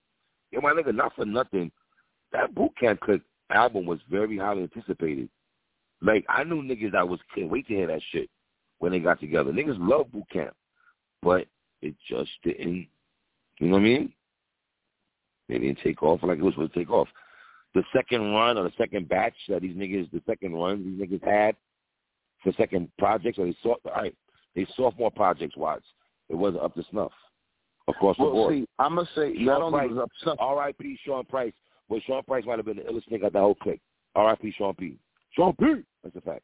Yo, 0.51 0.61
my 0.61 0.71
nigga, 0.71 0.93
not 0.93 1.15
for 1.15 1.25
nothing. 1.25 1.71
That 2.31 2.53
Boot 2.53 2.71
Camp 2.79 2.99
Click 2.99 3.21
album 3.49 3.85
was 3.85 3.99
very 4.09 4.37
highly 4.37 4.63
anticipated. 4.63 5.29
Like 6.01 6.23
I 6.29 6.43
knew 6.43 6.61
niggas 6.61 6.91
that 6.91 7.07
was 7.07 7.19
can't 7.33 7.49
wait 7.49 7.67
to 7.67 7.73
hear 7.73 7.87
that 7.87 8.01
shit 8.11 8.29
when 8.77 8.91
they 8.91 8.99
got 8.99 9.19
together. 9.19 9.51
Niggas 9.51 9.77
love 9.79 10.11
Boot 10.11 10.29
Camp, 10.31 10.55
but 11.23 11.47
it 11.81 11.95
just 12.07 12.29
didn't. 12.43 12.87
You 13.59 13.67
know 13.67 13.73
what 13.73 13.79
I 13.79 13.83
mean? 13.83 14.13
They 15.49 15.57
didn't 15.57 15.79
take 15.83 16.03
off 16.03 16.19
like 16.21 16.37
it 16.37 16.43
was 16.43 16.53
supposed 16.53 16.73
to 16.73 16.79
take 16.79 16.91
off. 16.91 17.07
The 17.73 17.83
second 17.95 18.33
run 18.33 18.57
or 18.57 18.63
the 18.63 18.73
second 18.77 19.09
batch 19.09 19.33
that 19.49 19.61
these 19.61 19.75
niggas, 19.75 20.11
the 20.11 20.21
second 20.27 20.53
run 20.53 20.83
these 20.83 21.07
niggas 21.07 21.23
had 21.23 21.55
for 22.43 22.51
second 22.53 22.89
projects, 22.97 23.37
or 23.39 23.45
they 23.45 23.55
saw, 23.61 23.75
all 23.85 23.91
right, 23.95 24.15
they 24.55 24.67
sophomore 24.75 25.11
projects, 25.11 25.55
Watts. 25.57 25.85
It 26.29 26.35
wasn't 26.35 26.63
up 26.63 26.73
to 26.75 26.83
snuff 26.91 27.11
across 27.87 28.17
the 28.17 28.23
Well, 28.23 28.33
board. 28.33 28.53
see, 28.53 28.67
I'm 28.79 28.95
gonna 28.95 29.07
say 29.15 29.35
Sean 29.35 29.45
not 29.45 29.61
only 29.61 29.79
Price, 29.79 29.89
was 29.89 29.99
up 29.99 30.11
stuff. 30.21 30.37
R.I.P. 30.39 30.99
Sean 31.05 31.25
Price. 31.25 31.53
But 31.89 32.01
Sean 32.03 32.21
Price 32.23 32.43
might 32.45 32.57
have 32.57 32.65
been 32.65 32.77
the 32.77 32.83
illest 32.83 33.09
nigga 33.09 33.25
at 33.27 33.33
the 33.33 33.39
whole 33.39 33.55
clique. 33.55 33.81
R.I.P. 34.15 34.51
Sean 34.57 34.73
P. 34.75 34.97
Sean 35.31 35.55
P. 35.55 35.83
That's 36.03 36.15
a 36.15 36.21
fact. 36.21 36.43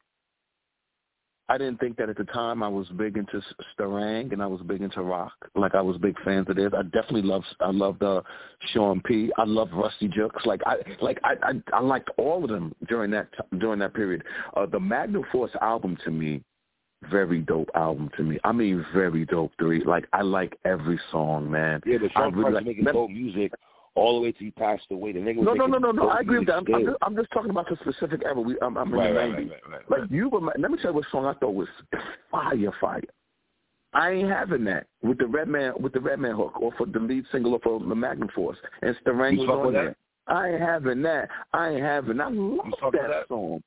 I 1.48 1.58
didn't 1.58 1.78
think 1.78 1.96
that 1.98 2.08
at 2.08 2.16
the 2.16 2.24
time. 2.24 2.62
I 2.62 2.68
was 2.68 2.86
big 2.96 3.16
into 3.18 3.42
Starang 3.78 4.32
and 4.32 4.42
I 4.42 4.46
was 4.46 4.62
big 4.62 4.80
into 4.80 5.02
rock. 5.02 5.32
Like 5.54 5.74
I 5.74 5.82
was 5.82 5.98
big 5.98 6.16
fans 6.24 6.48
of 6.48 6.56
theirs. 6.56 6.72
I 6.76 6.82
definitely 6.82 7.22
loved. 7.22 7.46
I 7.60 7.70
loved 7.70 8.02
uh, 8.02 8.22
Sean 8.72 9.02
P. 9.02 9.30
I 9.36 9.44
loved 9.44 9.72
Rustee 9.72 10.10
Juxx. 10.12 10.46
Like 10.46 10.62
I 10.64 10.76
like 11.02 11.18
I, 11.22 11.34
I 11.42 11.52
I 11.74 11.80
liked 11.80 12.10
all 12.16 12.44
of 12.44 12.50
them 12.50 12.74
during 12.88 13.10
that 13.10 13.28
t- 13.32 13.58
during 13.58 13.78
that 13.80 13.92
period. 13.92 14.24
Uh, 14.56 14.64
the 14.64 14.80
Magnum 14.80 15.24
Force 15.30 15.52
album 15.60 15.98
to 16.04 16.10
me 16.10 16.42
very 17.10 17.40
dope 17.40 17.68
album 17.74 18.10
to 18.16 18.22
me. 18.22 18.38
I 18.44 18.52
mean, 18.52 18.84
very 18.94 19.26
dope. 19.26 19.52
Three, 19.58 19.84
like 19.84 20.06
I 20.12 20.22
like 20.22 20.58
every 20.64 20.98
song, 21.10 21.50
man. 21.50 21.82
Yeah, 21.84 21.98
but 22.00 22.12
Sean 22.12 22.34
really 22.34 22.52
like, 22.52 22.64
making 22.64 22.84
dope 22.84 23.10
music 23.10 23.52
all 23.94 24.16
the 24.16 24.22
way 24.22 24.32
till 24.32 24.46
he 24.46 24.50
passed 24.50 24.86
away. 24.90 25.12
The 25.12 25.20
nigga 25.20 25.36
was 25.36 25.46
no, 25.46 25.54
no, 25.54 25.66
no, 25.66 25.78
no, 25.78 25.90
no. 25.92 26.08
I 26.08 26.20
agree 26.20 26.38
with 26.38 26.48
that. 26.48 26.56
I'm, 26.56 26.74
I'm, 26.74 26.84
just, 26.84 26.96
I'm, 27.02 27.16
just, 27.16 27.30
talking 27.30 27.50
about 27.50 27.68
the 27.68 27.76
specific 27.80 28.22
era. 28.24 28.40
We, 28.40 28.56
I'm, 28.60 28.76
I'm 28.76 28.92
in 28.92 28.98
right, 28.98 29.12
the 29.12 29.18
right, 29.18 29.30
90s. 29.30 29.36
Right, 29.36 29.50
right, 29.68 29.90
right, 29.90 30.00
like 30.00 30.10
you, 30.10 30.30
let 30.58 30.70
me 30.70 30.78
tell 30.80 30.90
you 30.90 30.96
what 30.96 31.06
song 31.12 31.26
I 31.26 31.34
thought 31.34 31.54
was 31.54 31.68
fire, 32.30 32.72
fire. 32.80 33.02
I 33.92 34.10
ain't 34.10 34.28
having 34.28 34.64
that 34.64 34.88
with 35.02 35.18
the 35.18 35.26
Red 35.26 35.48
Man 35.48 35.72
with 35.80 35.92
the 35.92 36.00
Red 36.00 36.18
Man 36.18 36.34
hook 36.34 36.60
or 36.60 36.72
for 36.76 36.86
the 36.86 36.98
lead 36.98 37.24
single 37.30 37.52
or 37.52 37.60
for 37.60 37.78
the 37.78 37.94
Magnum 37.94 38.28
Force 38.34 38.58
and 38.82 38.96
Sterangler's 39.04 39.48
on 39.48 39.72
there. 39.72 39.96
I 40.26 40.50
ain't 40.50 40.60
having 40.60 41.02
that. 41.02 41.28
I 41.52 41.70
ain't 41.70 41.82
having. 41.82 42.20
I 42.20 42.28
love 42.28 42.92
that, 42.92 43.08
that 43.08 43.28
song. 43.28 43.62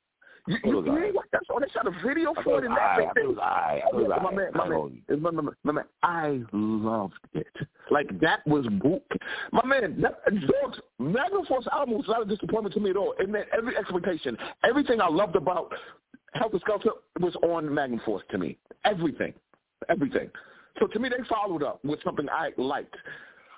You, 0.47 0.57
you, 0.63 0.85
you 0.85 0.97
ain't 1.03 1.15
like 1.15 1.29
that 1.31 1.41
song. 1.45 1.57
Oh, 1.57 1.59
they 1.59 1.69
shot 1.73 1.87
a 1.87 2.07
video 2.07 2.33
for 2.43 2.59
it 2.59 2.65
and 2.65 2.75
that 2.75 3.13
thing. 3.15 3.35
I, 3.41 3.81
my 3.93 4.31
man, 4.31 4.51
my 4.53 4.67
man, 4.67 5.01
my 5.21 5.31
man, 5.31 5.49
my 5.63 5.71
man, 5.73 5.85
I 6.03 6.41
loved 6.53 7.15
it. 7.33 7.47
Like 7.91 8.19
that 8.21 8.47
was 8.47 8.65
book. 8.81 9.03
My 9.51 9.65
man, 9.65 10.01
that, 10.01 10.23
George, 10.29 10.79
Magnum 10.99 11.45
Force 11.45 11.67
album 11.71 11.97
was 11.97 12.05
not 12.07 12.21
a 12.21 12.25
disappointment 12.25 12.73
to 12.75 12.79
me 12.79 12.91
at 12.91 12.97
all. 12.97 13.13
It 13.19 13.29
met 13.29 13.47
every 13.55 13.75
expectation. 13.75 14.37
Everything 14.63 15.01
I 15.01 15.09
loved 15.09 15.35
about 15.35 15.73
Helter 16.33 16.59
Skelter 16.61 16.91
was 17.19 17.35
on 17.43 17.73
Magnum 17.73 18.01
Force 18.05 18.23
to 18.31 18.37
me. 18.37 18.57
Everything, 18.85 19.33
everything. 19.89 20.29
So 20.79 20.87
to 20.87 20.99
me, 20.99 21.09
they 21.09 21.17
followed 21.27 21.63
up 21.63 21.83
with 21.83 22.01
something 22.03 22.27
I 22.29 22.51
liked. 22.57 22.95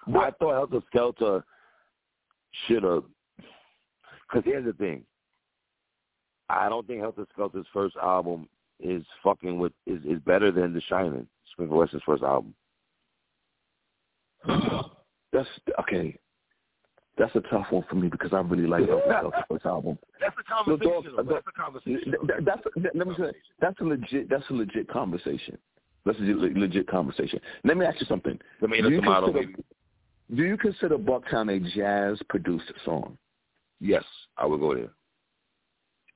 But 0.08 0.20
I 0.20 0.32
thought 0.32 0.54
Helter 0.54 0.86
Skelter 0.88 1.44
should 2.68 2.84
have. 2.84 3.04
Because 4.28 4.44
here's 4.46 4.66
the 4.66 4.74
thing. 4.74 5.04
I 6.50 6.70
don't 6.70 6.86
think 6.88 7.00
Helter 7.02 7.26
Skelter's 7.34 7.68
first 7.74 7.96
album 7.98 8.48
is 8.80 9.04
fucking 9.24 9.60
with 9.60 9.74
is 9.86 10.04
is 10.06 10.20
better 10.26 10.52
than 10.52 10.74
The 10.74 10.82
Shining, 10.82 11.28
Smith 11.56 11.70
Wesson's 11.70 12.04
first 12.06 12.24
album. 12.24 12.54
That's 15.32 15.48
okay. 15.82 16.18
That's 17.18 17.36
a 17.36 17.42
tough 17.42 17.68
one 17.70 17.84
for 17.90 17.96
me 17.96 18.08
because 18.08 18.32
I 18.34 18.40
really 18.40 18.66
like 18.66 18.88
Helter 18.88 19.04
Skelter's 19.20 19.44
first 19.50 19.66
album. 19.66 20.00
That's 20.20 20.36
a 20.40 20.44
conversation. 20.44 21.06
No, 21.08 21.34
that's 21.34 21.48
a 21.48 21.62
conversation. 21.62 22.14
That, 22.28 22.46
that's 22.46 22.62
let 22.96 23.08
me 23.08 23.16
say 23.18 23.32
that's 23.60 23.80
a 23.82 23.84
legit 23.84 24.30
that's 24.30 24.50
a 24.50 24.54
legit 24.54 24.88
conversation. 24.90 25.58
That's 26.06 26.18
a 26.18 26.22
legit 26.22 26.88
conversation. 26.88 27.40
Let 27.64 27.78
me 27.78 27.86
ask 27.86 28.00
you 28.00 28.08
something. 28.08 28.40
Me 28.62 28.82
do, 28.82 28.90
you 28.90 29.02
consider, 29.02 29.34
baby. 29.34 29.56
do 30.34 30.44
you 30.44 30.58
consider 30.58 30.98
Bucktown 30.98 31.56
a 31.56 31.60
jazz 31.76 32.20
produced 32.30 32.72
song? 32.86 33.18
Yes, 33.82 34.06
I 34.38 34.46
would 34.46 34.62
go 34.62 34.74
there. 34.74 34.90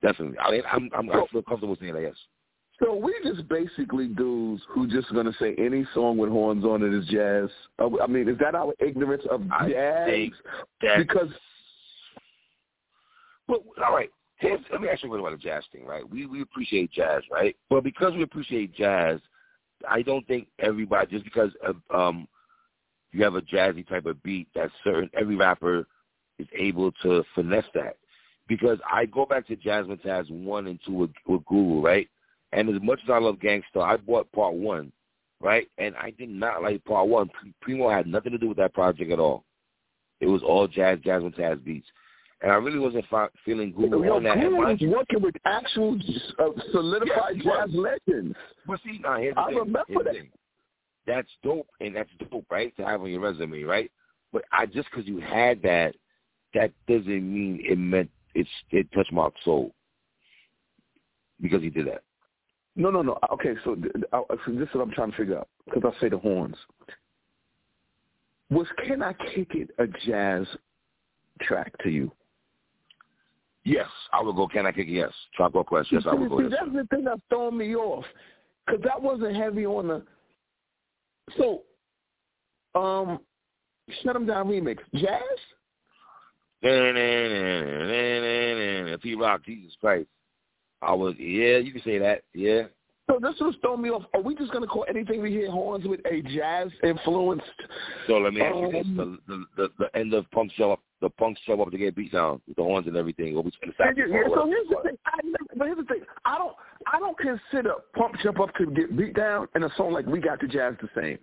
Definitely. 0.03 0.37
I 0.37 0.51
mean, 0.51 0.61
I'm, 0.71 0.89
I'm, 0.95 1.09
I 1.09 1.25
feel 1.31 1.41
comfortable 1.41 1.77
saying 1.79 1.93
that, 1.93 2.01
yes. 2.01 2.15
So 2.83 2.93
we 2.93 3.15
just 3.23 3.47
basically 3.47 4.07
dudes 4.07 4.61
who 4.69 4.87
just 4.87 5.11
going 5.13 5.25
to 5.25 5.33
say 5.39 5.55
any 5.57 5.87
song 5.93 6.17
with 6.17 6.29
horns 6.29 6.65
on 6.65 6.83
it 6.83 6.93
is 6.93 7.05
jazz. 7.07 7.49
I 7.79 8.07
mean, 8.07 8.27
is 8.27 8.37
that 8.39 8.55
our 8.55 8.73
ignorance 8.79 9.23
of 9.31 9.41
jazz? 9.69 10.09
because. 10.97 11.29
Well, 13.47 13.63
all 13.85 13.93
right. 13.93 14.09
Here's, 14.37 14.59
let 14.71 14.81
me 14.81 14.89
ask 14.89 15.03
you 15.03 15.13
about 15.13 15.31
the 15.31 15.37
jazz 15.37 15.63
thing, 15.71 15.85
right? 15.85 16.07
We 16.09 16.25
we 16.25 16.41
appreciate 16.41 16.91
jazz, 16.91 17.21
right? 17.31 17.55
But 17.69 17.83
because 17.83 18.13
we 18.13 18.23
appreciate 18.23 18.73
jazz, 18.73 19.19
I 19.87 20.01
don't 20.01 20.25
think 20.27 20.47
everybody 20.59 21.11
just 21.11 21.23
because 21.23 21.51
of, 21.65 21.77
um 21.93 22.27
you 23.11 23.23
have 23.23 23.35
a 23.35 23.41
jazzy 23.41 23.87
type 23.87 24.07
of 24.07 24.21
beat 24.23 24.47
that 24.55 24.71
certain 24.83 25.09
every 25.13 25.35
rapper 25.35 25.87
is 26.39 26.47
able 26.57 26.91
to 27.03 27.23
finesse 27.35 27.63
that 27.75 27.97
because 28.47 28.77
I 28.91 29.05
go 29.05 29.25
back 29.25 29.47
to 29.47 29.55
Jazzmatazz 29.55 30.29
one 30.29 30.67
and 30.67 30.79
two 30.85 30.93
with, 30.93 31.11
with 31.27 31.45
Guru, 31.45 31.81
right? 31.81 32.07
And 32.51 32.69
as 32.69 32.81
much 32.81 32.99
as 33.03 33.09
I 33.09 33.17
love 33.17 33.39
Gang 33.39 33.63
Starr, 33.69 33.93
I 33.93 33.97
bought 33.97 34.31
part 34.31 34.53
one, 34.53 34.91
right? 35.41 35.67
And 35.77 35.95
I 35.95 36.11
did 36.11 36.29
not 36.29 36.61
like 36.61 36.83
part 36.85 37.07
one. 37.07 37.29
Primo 37.61 37.89
had 37.89 38.07
nothing 38.07 38.31
to 38.31 38.37
do 38.37 38.49
with 38.49 38.57
that 38.57 38.73
project 38.73 39.11
at 39.11 39.19
all. 39.19 39.43
It 40.19 40.27
was 40.27 40.43
all 40.43 40.67
jazz, 40.67 40.99
Jazzmatazz 40.99 41.63
beats. 41.63 41.87
And 42.41 42.51
I 42.51 42.55
really 42.55 42.79
wasn't 42.79 43.05
fi- 43.09 43.29
feeling 43.45 43.71
Guru 43.71 44.05
Yo, 44.05 44.15
on 44.17 44.23
that. 44.23 44.39
Guru 44.39 44.57
was 44.57 44.77
working 44.81 45.21
with 45.21 45.35
actual 45.45 45.97
uh, 46.39 46.49
solidified 46.71 47.37
yes, 47.37 47.45
jazz 47.45 47.69
legends. 47.71 48.35
But 48.67 48.79
see, 48.85 48.99
now 49.01 49.17
here's 49.17 49.35
the 49.35 49.41
I 49.41 49.47
thing. 49.47 49.57
remember 49.57 49.83
here's 49.87 50.03
that. 50.03 50.13
Thing. 50.13 50.29
That's 51.07 51.29
dope, 51.43 51.67
and 51.79 51.95
that's 51.95 52.09
dope, 52.29 52.45
right, 52.49 52.75
to 52.77 52.85
have 52.85 53.01
on 53.01 53.09
your 53.09 53.21
resume, 53.21 53.63
right? 53.63 53.89
But 54.31 54.43
I 54.51 54.65
just 54.65 54.89
because 54.91 55.07
you 55.07 55.19
had 55.19 55.61
that, 55.63 55.95
that 56.53 56.71
doesn't 56.87 57.33
mean 57.33 57.61
it 57.63 57.77
meant 57.77 58.09
it's 58.33 58.49
it 58.71 58.91
touched 58.93 59.11
my 59.11 59.29
soul 59.43 59.73
because 61.41 61.61
he 61.61 61.69
did 61.69 61.87
that. 61.87 62.03
No, 62.75 62.89
no, 62.89 63.01
no. 63.01 63.19
Okay, 63.33 63.53
so, 63.63 63.75
so 64.11 64.51
this 64.51 64.67
is 64.67 64.73
what 64.73 64.81
I'm 64.81 64.91
trying 64.91 65.11
to 65.11 65.17
figure 65.17 65.37
out 65.37 65.47
because 65.65 65.93
I 65.95 66.01
say 66.01 66.09
the 66.09 66.17
horns. 66.17 66.55
Was 68.49 68.67
"Can 68.85 69.03
I 69.03 69.13
Kick 69.13 69.55
It" 69.55 69.69
a 69.77 69.85
jazz 70.05 70.47
track 71.41 71.73
to 71.83 71.89
you? 71.89 72.11
Yes, 73.63 73.87
I 74.11 74.21
would 74.21 74.35
go. 74.35 74.47
Can 74.47 74.65
I 74.65 74.71
kick 74.71 74.87
it? 74.87 74.91
Yes. 74.91 75.11
Or 75.39 75.63
Quest. 75.63 75.89
Yes, 75.91 76.03
I 76.09 76.13
would 76.13 76.29
go. 76.29 76.39
See, 76.39 76.49
that's 76.49 76.73
the 76.73 76.85
thing 76.89 77.05
that's 77.05 77.21
throwing 77.29 77.57
me 77.57 77.75
off 77.75 78.05
because 78.65 78.81
that 78.83 79.01
wasn't 79.01 79.35
heavy 79.35 79.65
on 79.65 79.87
the. 79.87 80.03
So, 81.37 81.61
um, 82.75 83.19
shut 84.03 84.13
them 84.13 84.25
down 84.25 84.47
remix 84.47 84.79
jazz. 84.95 85.21
Pete 89.01 89.19
Rock, 89.19 89.43
Jesus 89.45 89.73
Christ. 89.79 90.07
I 90.81 90.93
was, 90.93 91.15
yeah, 91.17 91.57
you 91.57 91.71
can 91.71 91.81
say 91.83 91.97
that, 91.99 92.23
yeah. 92.33 92.63
So 93.09 93.19
this 93.21 93.35
was 93.41 93.55
throwing 93.61 93.81
me 93.81 93.89
off. 93.89 94.03
Are 94.13 94.21
we 94.21 94.33
just 94.33 94.51
going 94.51 94.63
to 94.63 94.67
call 94.67 94.85
anything 94.87 95.21
we 95.21 95.29
hear 95.29 95.51
horns 95.51 95.85
with 95.85 95.99
a 96.05 96.21
jazz 96.21 96.69
influenced? 96.83 97.45
So 98.07 98.13
let 98.13 98.33
me 98.33 98.41
ask 98.41 98.55
you 98.55 98.71
this: 98.71 98.85
um, 98.85 99.19
the, 99.27 99.33
the 99.33 99.45
the 99.57 99.69
the 99.77 99.99
end 99.99 100.13
of 100.13 100.29
punk 100.31 100.53
show 100.55 100.71
up, 100.71 100.79
the 101.01 101.09
punks 101.09 101.41
show 101.45 101.61
up 101.61 101.69
to 101.71 101.77
get 101.77 101.97
beat 101.97 102.13
down 102.13 102.41
with 102.47 102.55
the 102.55 102.63
horns 102.63 102.87
and 102.87 102.95
everything. 102.95 103.35
What 103.35 103.43
we 103.43 103.51
yeah, 103.61 103.91
yeah, 103.97 104.23
so 104.33 104.47
here's 104.47 104.69
the 104.69 104.77
thing. 104.83 104.97
I 105.05 105.19
never, 105.21 105.37
but 105.57 105.65
here's 105.65 105.77
the 105.77 105.83
thing. 105.83 106.03
I 106.23 106.37
don't 106.37 106.55
I 106.91 106.99
don't 106.99 107.17
consider 107.17 107.73
pump 107.93 108.15
jump 108.23 108.39
up 108.39 108.55
to 108.55 108.67
get 108.67 108.95
beat 108.95 109.15
down 109.15 109.47
and 109.53 109.65
a 109.65 109.71
song 109.75 109.91
like 109.91 110.05
We 110.05 110.21
Got 110.21 110.39
the 110.39 110.47
Jazz 110.47 110.75
the 110.81 110.89
same. 110.99 111.17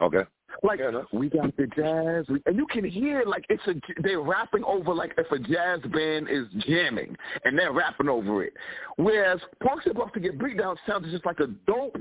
Okay. 0.00 0.24
Like 0.62 0.80
we 1.12 1.28
got 1.28 1.56
the 1.56 1.66
jazz, 1.66 2.26
we, 2.28 2.40
and 2.46 2.56
you 2.56 2.66
can 2.66 2.84
hear 2.84 3.24
like 3.26 3.44
it's 3.48 3.62
a 3.66 3.74
they're 4.02 4.20
rapping 4.20 4.64
over 4.64 4.94
like 4.94 5.14
if 5.18 5.30
a 5.32 5.38
jazz 5.38 5.80
band 5.92 6.28
is 6.30 6.46
jamming 6.66 7.16
and 7.44 7.58
they're 7.58 7.72
rapping 7.72 8.08
over 8.08 8.44
it. 8.44 8.52
Whereas 8.96 9.40
Punk 9.62 9.82
Step 9.82 9.98
Up 9.98 10.12
to 10.14 10.20
Get 10.20 10.38
Beat 10.38 10.58
Down 10.58 10.76
sounded 10.86 11.10
just 11.10 11.26
like 11.26 11.40
a 11.40 11.48
dope 11.66 11.96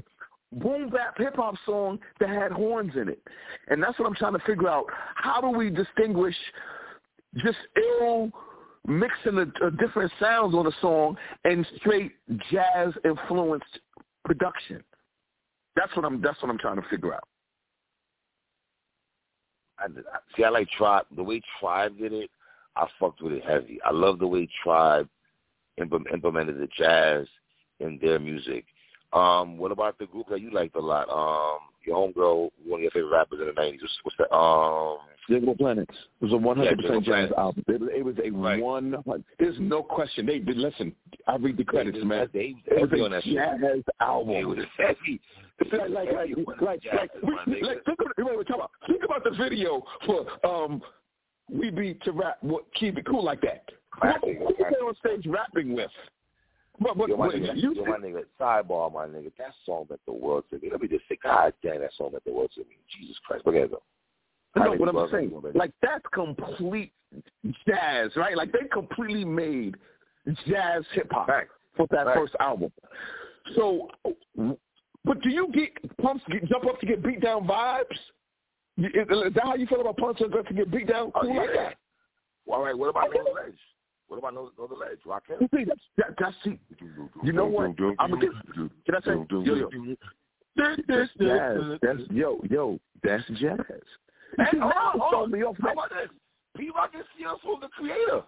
boom 0.53 0.89
bap 0.89 1.17
hip 1.17 1.35
hop 1.35 1.55
song 1.65 1.99
that 2.19 2.29
had 2.29 2.51
horns 2.51 2.93
in 2.95 3.09
it, 3.09 3.21
and 3.69 3.81
that's 3.81 3.97
what 3.97 4.07
I'm 4.07 4.15
trying 4.15 4.33
to 4.33 4.45
figure 4.45 4.69
out. 4.69 4.85
How 5.15 5.41
do 5.41 5.49
we 5.49 5.69
distinguish 5.69 6.35
just 7.37 7.57
ill 8.01 8.31
mixing 8.87 9.35
the 9.35 9.51
uh, 9.63 9.69
different 9.71 10.11
sounds 10.19 10.53
on 10.53 10.67
a 10.67 10.71
song 10.81 11.17
and 11.45 11.65
straight 11.77 12.13
jazz 12.51 12.93
influenced 13.03 13.79
production? 14.25 14.83
That's 15.75 15.93
what 15.95 16.05
I'm. 16.05 16.21
That's 16.21 16.39
what 16.41 16.51
I'm 16.51 16.59
trying 16.59 16.75
to 16.75 16.87
figure 16.89 17.13
out. 17.13 17.27
I, 19.83 19.87
see, 20.35 20.43
I 20.43 20.49
like 20.49 20.69
Tribe. 20.69 21.05
The 21.15 21.23
way 21.23 21.41
Tribe 21.59 21.97
did 21.97 22.13
it, 22.13 22.29
I 22.75 22.87
fucked 22.99 23.21
with 23.21 23.33
it 23.33 23.43
heavy. 23.45 23.79
I 23.85 23.91
love 23.91 24.19
the 24.19 24.27
way 24.27 24.47
Tribe 24.63 25.07
implemented 25.77 26.59
the 26.59 26.67
jazz 26.77 27.27
in 27.79 27.99
their 28.01 28.19
music. 28.19 28.65
Um, 29.11 29.57
what 29.57 29.71
about 29.71 29.97
the 29.99 30.05
group 30.07 30.27
that 30.29 30.41
you 30.41 30.51
liked 30.51 30.75
a 30.75 30.79
lot? 30.79 31.09
Um, 31.09 31.59
your 31.85 31.97
homegirl, 31.97 32.49
one 32.65 32.79
of 32.79 32.81
your 32.83 32.91
favorite 32.91 33.11
rappers 33.11 33.39
in 33.39 33.47
the 33.47 33.53
nineties. 33.53 33.81
What's, 33.81 34.17
what's 34.17 34.17
that? 34.17 34.35
Um, 34.35 34.97
Digable 35.29 35.57
Planets. 35.57 35.95
It 36.21 36.25
was 36.25 36.33
a 36.33 36.37
one 36.37 36.57
hundred 36.57 36.79
percent 36.79 37.05
jazz 37.05 37.29
album. 37.37 37.63
It, 37.67 37.81
it 37.97 38.03
was 38.03 38.15
a 38.23 38.29
right. 38.29 38.61
one. 38.61 38.95
There's 39.39 39.55
no 39.59 39.81
question. 39.81 40.25
They 40.25 40.39
did 40.39 40.57
listen. 40.57 40.93
I 41.27 41.37
read 41.37 41.57
the 41.57 41.63
credits, 41.63 41.97
they, 41.97 42.03
man. 42.03 42.29
They, 42.33 42.55
they, 42.69 42.75
it 42.75 42.81
was 42.81 43.11
that 43.11 43.23
jazz 43.23 43.23
shit. 43.23 43.85
album. 44.01 44.35
It 44.35 44.43
was 44.45 44.59
heavy. 44.77 45.21
Like, 45.71 45.89
like, 45.89 46.09
like, 46.09 46.61
like, 46.61 46.81
like, 46.93 47.11
we, 47.47 47.61
like 47.61 47.85
think, 47.85 47.99
about, 48.01 48.17
wait, 48.17 48.37
wait, 48.37 48.49
about, 48.49 48.71
think 48.87 49.03
about 49.05 49.23
the 49.23 49.31
video 49.31 49.83
for 50.05 50.25
um, 50.45 50.81
"We 51.49 51.69
Be 51.69 51.93
to 52.03 52.11
Rap." 52.11 52.37
What, 52.41 52.65
keep 52.73 52.97
it 52.97 53.05
cool 53.05 53.23
like 53.23 53.39
that. 53.41 53.63
Classic, 53.91 54.39
Who 54.39 54.55
they 54.57 54.75
on 54.77 54.95
stage 54.95 55.25
rapping 55.27 55.73
with? 55.73 55.91
But, 56.79 56.97
but, 56.97 57.09
yo, 57.09 57.17
my 57.17 57.27
nigga, 57.27 57.55
you, 57.55 57.75
yo, 57.75 57.85
my 57.85 57.97
nigga, 57.97 58.23
sidebar, 58.39 58.91
my 58.91 59.05
nigga. 59.05 59.31
That 59.37 59.53
song 59.65 59.85
meant 59.89 60.01
the 60.05 60.13
world 60.13 60.45
to 60.49 60.59
me. 60.59 60.69
Let 60.71 60.81
me 60.81 60.87
just 60.87 61.03
say, 61.07 61.17
God 61.21 61.53
damn, 61.61 61.81
that 61.81 61.91
song 61.97 62.11
meant 62.13 62.25
the 62.25 62.31
world 62.31 62.51
to 62.55 62.61
me. 62.61 62.77
Jesus 62.97 63.15
Christ, 63.25 63.45
look 63.45 63.55
at 63.55 63.63
it. 63.63 63.71
No, 64.55 64.73
what 64.73 64.89
I'm 64.89 65.09
saying, 65.11 65.31
like 65.55 65.71
that's 65.81 66.03
complete 66.13 66.91
jazz, 67.67 68.11
right? 68.15 68.37
Like 68.37 68.51
they 68.51 68.67
completely 68.71 69.25
made 69.25 69.75
jazz 70.47 70.83
hip 70.93 71.07
hop 71.11 71.27
right. 71.27 71.47
for 71.75 71.87
that 71.91 72.05
right. 72.05 72.15
first 72.15 72.35
album. 72.39 72.71
So, 73.55 73.89
but 75.03 75.21
do 75.21 75.29
you 75.29 75.49
get 75.53 75.97
pumps 75.97 76.23
get, 76.31 76.45
jump 76.45 76.65
up 76.65 76.79
to 76.79 76.85
get 76.85 77.03
beat 77.03 77.21
down 77.21 77.47
vibes? 77.47 77.83
Is, 78.77 79.07
that 79.07 79.43
how 79.43 79.55
you 79.55 79.67
feel 79.67 79.81
about 79.81 79.97
pumps 79.97 80.19
jump 80.19 80.35
up 80.35 80.47
to 80.47 80.53
get 80.53 80.71
beat 80.71 80.87
down? 80.87 81.11
Oh, 81.15 81.21
cool 81.21 81.31
oh, 81.31 81.33
yeah. 81.33 81.39
like 81.41 81.53
that. 81.55 81.75
Well, 82.45 82.59
all 82.59 82.65
right, 82.65 82.77
what 82.77 82.89
about. 82.89 83.09
No 83.13 83.31
Ledge? 83.33 83.53
What 84.07 84.17
about 84.17 84.33
no, 84.33 84.51
Know 84.57 84.67
the 84.67 84.75
Ledge? 84.75 84.99
Rakim? 85.07 85.39
See, 85.55 85.63
that's, 85.63 85.81
that, 85.97 86.15
that's 86.19 86.35
see. 86.43 86.59
You 87.23 87.33
know 87.33 87.45
what? 87.45 87.75
I'm 87.99 88.11
gonna 88.11 88.21
get. 88.21 88.31
Can 88.85 88.95
I 88.95 88.99
say? 88.99 89.11
Yo, 89.31 89.43
yo. 89.43 89.69
That's 90.55 91.11
jazz. 91.19 91.79
That's 91.81 91.99
yo, 92.11 92.41
yo. 92.49 92.79
That's 93.03 93.23
jazz. 93.39 93.59
Hey, 94.37 94.59
hold 94.59 94.73
on, 94.73 94.99
hold 94.99 95.13
on. 95.13 95.31
Me 95.31 95.43
off 95.43 95.55
How 95.61 95.71
about 95.71 95.89
this? 95.89 96.09
Pete 96.57 96.73
Rock 96.75 96.91
and 96.93 97.03
CL 97.17 97.39
Smooth 97.43 97.61
the 97.61 97.67
creator. 97.69 98.23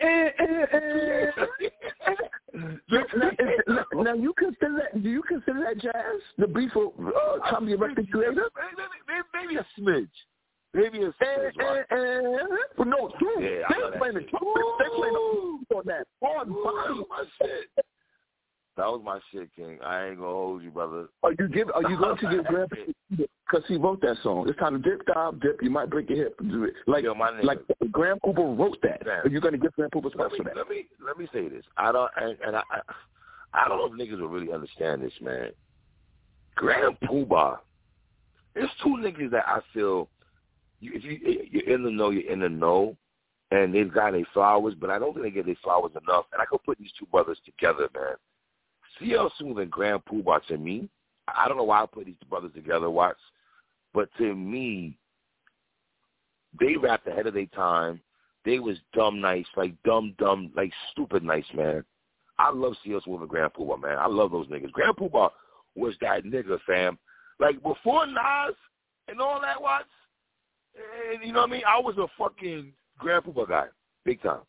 Eh, 0.00 0.28
eh, 0.38 0.66
eh. 0.72 1.30
now 3.94 4.14
you 4.14 4.34
consider 4.36 4.82
that? 4.82 5.02
Do 5.02 5.08
you 5.08 5.22
consider 5.22 5.60
that 5.60 5.78
jazz? 5.80 6.20
The 6.38 6.46
beef 6.46 6.74
of 6.76 6.92
uh, 7.06 7.50
Tommy 7.50 7.72
Erected 7.72 8.10
creator? 8.10 8.50
Maybe 9.32 9.56
a 9.56 9.66
smidge. 9.80 10.08
Maybe 10.74 10.98
it's, 10.98 11.16
smidge. 11.18 11.56
Right? 11.56 11.84
But 12.76 12.86
no, 12.88 13.10
dude, 13.20 13.42
yeah, 13.42 13.62
they 13.68 13.98
playing 13.98 14.14
the 14.14 14.20
they 14.20 14.88
playing 14.96 15.14
the 15.14 15.76
on 15.76 15.82
that 15.86 16.06
hard 16.22 16.48
body. 16.48 17.06
My 17.08 17.24
shit. 17.40 17.84
That 18.76 18.86
was 18.86 19.02
my 19.04 19.20
shit, 19.30 19.48
King. 19.54 19.78
I 19.84 20.06
ain't 20.06 20.18
gonna 20.18 20.30
hold 20.30 20.62
you, 20.62 20.70
brother. 20.70 21.06
Are 21.22 21.32
you 21.38 21.48
give? 21.48 21.70
Are 21.72 21.88
you 21.88 21.96
going 21.96 22.18
to 22.18 22.30
give 22.36 22.44
Grandpa? 22.46 22.76
Because 23.10 23.62
he 23.68 23.76
wrote 23.76 24.00
that 24.00 24.16
song. 24.22 24.48
It's 24.48 24.58
time 24.58 24.82
to 24.82 24.90
dip, 24.90 25.06
dive, 25.06 25.40
dip. 25.40 25.62
You 25.62 25.70
might 25.70 25.90
break 25.90 26.10
your 26.10 26.18
hip. 26.18 26.40
Like, 26.88 27.04
Yo, 27.04 27.12
like 27.42 27.60
Grand 27.92 28.20
Puba 28.22 28.58
wrote 28.58 28.78
that. 28.82 29.06
Are 29.06 29.28
you 29.28 29.40
going 29.40 29.52
to 29.52 29.58
give 29.58 29.72
Grand 29.74 29.92
Puba 29.92 30.10
let 30.16 30.32
me, 30.32 30.38
for 30.38 30.44
that? 30.44 30.56
Let 30.56 30.68
me 30.68 30.86
let 31.06 31.16
me 31.16 31.28
say 31.32 31.48
this. 31.48 31.64
I 31.76 31.92
don't, 31.92 32.10
and, 32.16 32.36
and 32.44 32.56
I, 32.56 32.62
I, 32.70 32.80
I 33.52 33.68
don't 33.68 33.78
know 33.78 33.86
if 33.86 33.92
niggas 33.92 34.20
will 34.20 34.28
really 34.28 34.52
understand 34.52 35.02
this, 35.02 35.12
man. 35.20 35.50
Grand 36.56 36.96
Puba, 37.04 37.58
there's 38.54 38.70
two 38.82 38.96
niggas 38.98 39.30
that 39.30 39.46
I 39.46 39.60
feel. 39.72 40.08
If 40.92 41.04
you 41.04 41.48
you're 41.50 41.74
in 41.74 41.82
the 41.82 41.90
know, 41.90 42.10
you're 42.10 42.30
in 42.30 42.40
the 42.40 42.48
know, 42.48 42.96
and 43.50 43.74
they've 43.74 43.92
got 43.92 44.12
their 44.12 44.26
flowers, 44.32 44.74
but 44.78 44.90
I 44.90 44.98
don't 44.98 45.12
think 45.14 45.24
they 45.24 45.30
get 45.30 45.46
their 45.46 45.54
flowers 45.62 45.92
enough. 45.92 46.26
And 46.32 46.42
I 46.42 46.44
could 46.46 46.62
put 46.64 46.78
these 46.78 46.92
two 46.98 47.06
brothers 47.06 47.38
together, 47.44 47.88
man 47.94 48.16
CL 48.98 49.32
Smooth 49.38 49.58
and 49.58 49.70
Grand 49.70 50.04
Puba 50.04 50.44
to 50.46 50.56
me, 50.56 50.88
I 51.28 51.48
don't 51.48 51.56
know 51.56 51.64
why 51.64 51.82
I 51.82 51.86
put 51.86 52.06
these 52.06 52.14
brothers 52.28 52.52
together, 52.54 52.90
Watts, 52.90 53.20
but 53.92 54.08
to 54.18 54.34
me, 54.34 54.96
they 56.58 56.76
rapped 56.76 57.06
ahead 57.08 57.26
of 57.26 57.34
their 57.34 57.46
time. 57.46 58.00
They 58.44 58.58
was 58.58 58.76
dumb 58.92 59.20
nice, 59.20 59.46
like 59.56 59.74
dumb, 59.84 60.14
dumb, 60.18 60.52
like 60.54 60.70
stupid 60.92 61.24
nice, 61.24 61.46
man. 61.54 61.84
I 62.38 62.50
love 62.50 62.74
CL 62.84 63.00
Smooth 63.02 63.22
and 63.22 63.30
Grand 63.30 63.52
Puba, 63.54 63.80
man. 63.80 63.98
I 63.98 64.06
love 64.06 64.32
those 64.32 64.48
niggas. 64.48 64.72
Grand 64.72 64.96
Puba 64.96 65.30
was 65.74 65.94
that 66.00 66.24
nigga, 66.24 66.58
fam. 66.66 66.98
Like 67.40 67.62
before 67.62 68.06
Nas 68.06 68.54
and 69.08 69.20
all 69.20 69.40
that, 69.40 69.60
Watts, 69.60 69.88
and 71.12 71.24
you 71.24 71.32
know 71.32 71.40
what 71.40 71.50
I 71.50 71.52
mean? 71.52 71.62
I 71.66 71.80
was 71.80 71.96
a 71.98 72.06
fucking 72.18 72.72
Grand 72.98 73.24
Puba 73.24 73.48
guy, 73.48 73.66
big 74.04 74.22
time. 74.22 74.40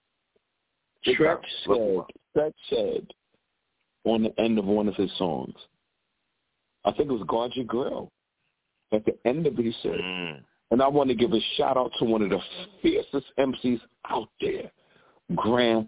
Big 1.03 1.18
Treach 1.18 1.38
said, 1.65 2.06
Treach 2.35 2.53
said, 2.69 3.07
on 4.06 4.23
the 4.23 4.39
end 4.39 4.57
of 4.60 4.65
one 4.65 4.88
of 4.88 4.95
his 4.95 5.11
songs. 5.18 5.56
I 6.84 6.91
think 6.91 7.10
it 7.10 7.14
was 7.14 7.23
Guard 7.27 7.52
Your 7.56 7.65
Grill. 7.65 8.11
At 8.91 9.06
the 9.06 9.15
end 9.26 9.47
of 9.47 9.57
it, 9.57 9.65
he 9.65 9.73
said, 9.81 9.99
mm. 9.99 10.39
and 10.72 10.81
I 10.81 10.88
want 10.88 11.10
to 11.10 11.15
give 11.15 11.34
a 11.34 11.39
shout 11.57 11.77
out 11.77 11.91
to 11.99 12.06
one 12.06 12.22
of 12.22 12.30
the 12.30 12.39
fiercest 12.81 13.26
MCs 13.38 13.81
out 14.10 14.30
there, 14.39 14.72
Grand. 15.35 15.88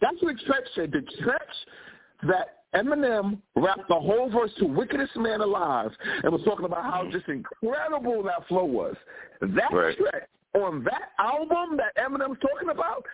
That's 0.00 0.16
what 0.20 0.36
Treach 0.36 0.68
said. 0.74 0.92
The 0.92 0.98
Treach 0.98 2.28
that 2.28 2.61
Eminem 2.74 3.38
rapped 3.54 3.88
the 3.88 3.94
whole 3.94 4.30
verse 4.30 4.50
to 4.58 4.64
Wickedest 4.64 5.16
Man 5.16 5.40
Alive 5.40 5.90
and 6.22 6.32
was 6.32 6.42
talking 6.44 6.64
about 6.64 6.84
how 6.84 7.08
just 7.10 7.28
incredible 7.28 8.22
that 8.22 8.46
flow 8.48 8.64
was. 8.64 8.96
That 9.40 9.72
right. 9.72 9.96
Treach 9.98 10.20
on 10.54 10.84
that 10.84 11.10
album 11.18 11.78
that 11.78 11.96
Eminem's 11.96 12.38
talking 12.40 12.70
about, 12.70 13.04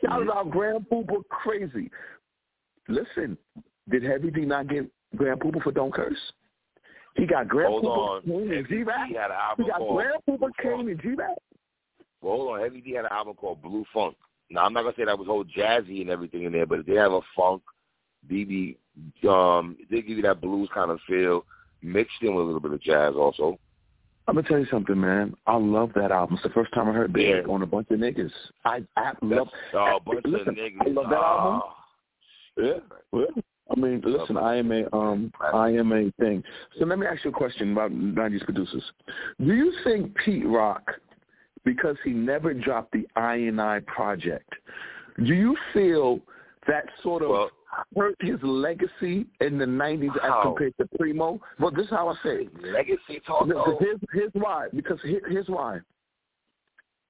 shout 0.00 0.20
mm-hmm. 0.20 0.30
out 0.30 0.50
Grand 0.50 0.86
Puba 0.90 1.22
crazy. 1.28 1.90
Listen, 2.88 3.38
did 3.90 4.02
Heavy 4.02 4.30
D 4.30 4.42
not 4.42 4.68
get 4.68 4.90
Grand 5.16 5.40
Puba 5.40 5.62
for 5.62 5.72
Don't 5.72 5.92
Curse? 5.92 6.16
He 7.16 7.26
got 7.26 7.48
Grand 7.48 7.68
hold 7.68 7.84
Puba 7.84 8.24
King 8.24 8.52
and 8.52 8.68
G 8.68 8.82
Rap. 8.82 9.08
He, 9.08 9.14
had 9.14 9.30
an 9.30 9.36
album 9.36 9.64
he 9.64 9.70
got 9.70 9.78
called 9.78 9.96
Grand 9.96 10.22
Puba 10.28 10.48
King 10.60 10.90
and 10.90 11.00
G 11.00 11.08
Rap. 11.14 11.36
Well, 12.20 12.36
hold 12.36 12.54
on. 12.54 12.60
Heavy 12.60 12.80
D 12.80 12.92
had 12.92 13.04
an 13.04 13.12
album 13.12 13.34
called 13.34 13.62
Blue 13.62 13.84
Funk. 13.92 14.16
Now 14.50 14.64
I'm 14.64 14.72
not 14.72 14.82
gonna 14.82 14.94
say 14.96 15.04
that 15.04 15.18
was 15.18 15.26
whole 15.26 15.44
jazzy 15.44 16.02
and 16.02 16.10
everything 16.10 16.44
in 16.44 16.52
there, 16.52 16.66
but 16.66 16.86
they 16.86 16.94
have 16.94 17.12
a 17.12 17.20
funk. 17.36 17.62
BB, 18.30 18.76
um, 19.28 19.76
they 19.90 20.02
give 20.02 20.16
you 20.16 20.22
that 20.22 20.40
blues 20.40 20.68
kind 20.72 20.90
of 20.90 20.98
feel, 21.06 21.44
mixed 21.82 22.22
in 22.22 22.34
with 22.34 22.44
a 22.44 22.46
little 22.46 22.60
bit 22.60 22.72
of 22.72 22.82
jazz 22.82 23.14
also. 23.16 23.58
I'm 24.26 24.36
gonna 24.36 24.48
tell 24.48 24.58
you 24.58 24.66
something, 24.70 24.98
man. 24.98 25.34
I 25.46 25.56
love 25.56 25.90
that 25.96 26.10
album. 26.10 26.36
It's 26.36 26.44
the 26.44 26.50
first 26.50 26.72
time 26.72 26.88
I 26.88 26.92
heard 26.92 27.12
Big 27.12 27.28
yeah. 27.28 27.52
on 27.52 27.62
a 27.62 27.66
bunch 27.66 27.90
of 27.90 27.98
niggas. 27.98 28.32
I 28.64 28.82
I 28.96 29.12
love. 29.20 29.48
Oh, 29.74 29.96
a 29.96 30.00
bunch 30.00 30.24
listen, 30.24 30.48
of 30.48 30.54
niggas. 30.54 30.80
I 30.80 30.88
love 30.90 31.10
that 31.10 31.18
oh. 31.18 31.40
album. 31.40 31.62
Yeah, 32.56 32.96
well, 33.12 33.26
I 33.70 33.80
mean, 33.80 34.02
listen, 34.04 34.36
I 34.36 34.56
am 34.56 34.72
a 34.72 34.94
um, 34.94 35.32
I 35.40 35.68
am 35.70 35.92
a 35.92 36.10
thing. 36.20 36.42
So 36.78 36.86
let 36.86 36.98
me 36.98 37.06
ask 37.06 37.24
you 37.24 37.30
a 37.30 37.34
question 37.34 37.72
about 37.72 37.92
'90s 37.92 38.44
producers. 38.44 38.82
Do 39.38 39.52
you 39.52 39.72
think 39.84 40.14
Pete 40.24 40.46
Rock, 40.46 40.90
because 41.64 41.96
he 42.04 42.10
never 42.10 42.54
dropped 42.54 42.92
the 42.92 43.06
INI 43.16 43.84
project, 43.86 44.52
do 45.18 45.34
you 45.34 45.56
feel 45.72 46.20
that 46.66 46.84
sort 47.02 47.22
of 47.22 47.30
well, 47.30 47.50
hurt 47.96 48.16
his 48.20 48.38
legacy 48.42 49.26
in 49.40 49.58
the 49.58 49.64
'90s 49.64 50.10
how? 50.20 50.40
as 50.40 50.42
compared 50.44 50.74
to 50.78 50.88
Primo? 50.98 51.40
Well, 51.58 51.70
this 51.70 51.84
is 51.84 51.90
how 51.90 52.08
I 52.08 52.14
say 52.22 52.46
it. 52.46 52.62
Legacy 52.62 53.20
talk. 53.26 53.48
Oh. 53.54 53.78
Here's, 53.80 54.00
here's 54.12 54.32
why. 54.34 54.68
Because 54.74 54.98
here, 55.02 55.22
here's 55.28 55.48
why. 55.48 55.80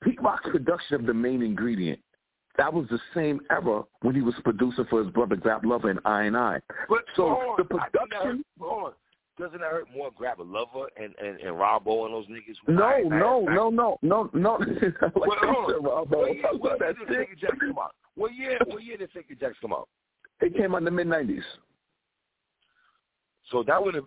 Pete 0.02 0.20
Rock's 0.22 0.48
production 0.50 0.96
of 0.96 1.06
the 1.06 1.14
main 1.14 1.42
ingredient 1.42 1.98
that 2.56 2.72
was 2.72 2.86
the 2.88 3.00
same 3.14 3.40
era 3.50 3.82
when 4.02 4.14
he 4.14 4.20
was 4.20 4.34
producer 4.44 4.86
for 4.88 5.02
his 5.02 5.12
brother 5.12 5.36
Grap 5.36 5.62
Luva 5.62 5.90
and 5.90 6.02
INI. 6.04 6.60
But 6.88 7.04
so 7.16 7.26
on, 7.26 7.56
the 7.58 7.64
production. 7.64 8.44
Hold 8.60 8.84
on. 8.84 8.92
Doesn't 9.36 9.58
that 9.58 9.70
hurt 9.70 9.88
more 9.92 10.12
Grap 10.12 10.36
Luva 10.36 10.86
and 10.96 11.14
and 11.18 11.40
and 11.40 11.58
Rob-O 11.58 12.04
and 12.06 12.14
those 12.14 12.26
niggas? 12.26 12.54
No, 12.68 12.98
no, 13.08 13.40
no, 13.40 13.70
no, 13.70 13.98
no, 14.02 14.30
no, 14.34 14.58
like 15.16 15.42
well. 15.82 16.06
What 16.06 16.32
year, 16.36 16.44
what 16.52 16.78
year 16.80 16.94
did 16.94 17.08
Fakin' 17.08 17.36
Jax 17.40 17.56
come 17.58 17.78
out? 17.78 17.94
What 18.14 18.34
year? 18.34 18.58
What 18.66 18.84
year 18.84 18.96
did 18.96 19.10
Fakin' 19.10 19.36
Jax 19.40 19.56
come 19.60 19.72
out? 19.72 19.88
It 20.44 20.56
came 20.56 20.74
out 20.74 20.78
in 20.78 20.84
the 20.84 20.90
mid 20.90 21.06
nineties. 21.06 21.42
So 23.50 23.62
that 23.64 23.82
would 23.82 23.94
have. 23.94 24.04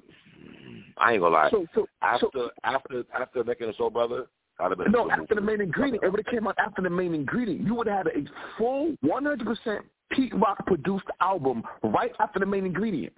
I 0.98 1.14
ain't 1.14 1.22
gonna 1.22 1.34
lie. 1.34 1.50
So, 1.52 1.66
so, 1.74 1.88
after 2.02 2.28
so, 2.34 2.50
after 2.64 3.04
after 3.14 3.44
making 3.44 3.70
a 3.70 3.74
soul 3.74 3.90
brother, 3.90 4.28
no, 4.90 5.10
after 5.12 5.36
the 5.36 5.42
main 5.42 5.62
ingredient, 5.62 6.04
it 6.04 6.10
would 6.10 6.24
have 6.26 6.34
came 6.34 6.48
out 6.48 6.56
after 6.58 6.82
the 6.82 6.90
main 6.90 7.14
ingredient. 7.14 7.66
You 7.66 7.76
would 7.76 7.88
have 7.88 8.06
had 8.06 8.08
a 8.08 8.26
full 8.58 8.96
100% 9.06 9.80
Pete 10.12 10.34
Rock 10.36 10.66
produced 10.66 11.06
album 11.22 11.64
right 11.84 12.12
after 12.20 12.40
the 12.40 12.46
main 12.46 12.66
ingredient. 12.66 13.14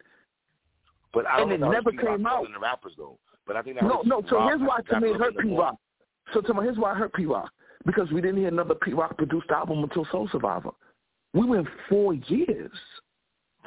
But 1.14 1.26
I 1.26 1.42
and 1.42 1.52
it 1.52 1.60
never 1.60 1.92
came 1.92 2.26
out. 2.26 2.46
The 2.54 2.60
rappers 2.60 2.94
though. 2.98 3.18
But 3.48 3.56
I 3.56 3.62
think 3.62 3.80
that 3.80 3.86
no, 3.86 4.02
no. 4.06 4.22
So 4.30 4.38
Rock, 4.38 4.50
here's 4.50 4.68
why 4.68 4.82
to 4.90 5.00
me 5.00 5.10
it 5.12 5.20
hurt 5.20 5.38
Pete 5.38 5.58
Rock. 5.58 5.76
So 6.34 6.42
to 6.42 6.54
me, 6.54 6.64
here's 6.64 6.78
why 6.78 6.92
it 6.92 6.98
hurt 6.98 7.14
Pete 7.14 7.28
Rock 7.28 7.52
because 7.86 8.12
we 8.12 8.22
didn't 8.22 8.38
hear 8.38 8.50
another 8.50 8.76
Pete 8.76 8.96
Rock 8.96 9.18
produced 9.18 9.50
album 9.50 9.84
until 9.84 10.06
Soul 10.12 10.28
Survivor. 10.32 10.72
We 11.34 11.46
went 11.46 11.68
four 11.88 12.14
years. 12.14 12.72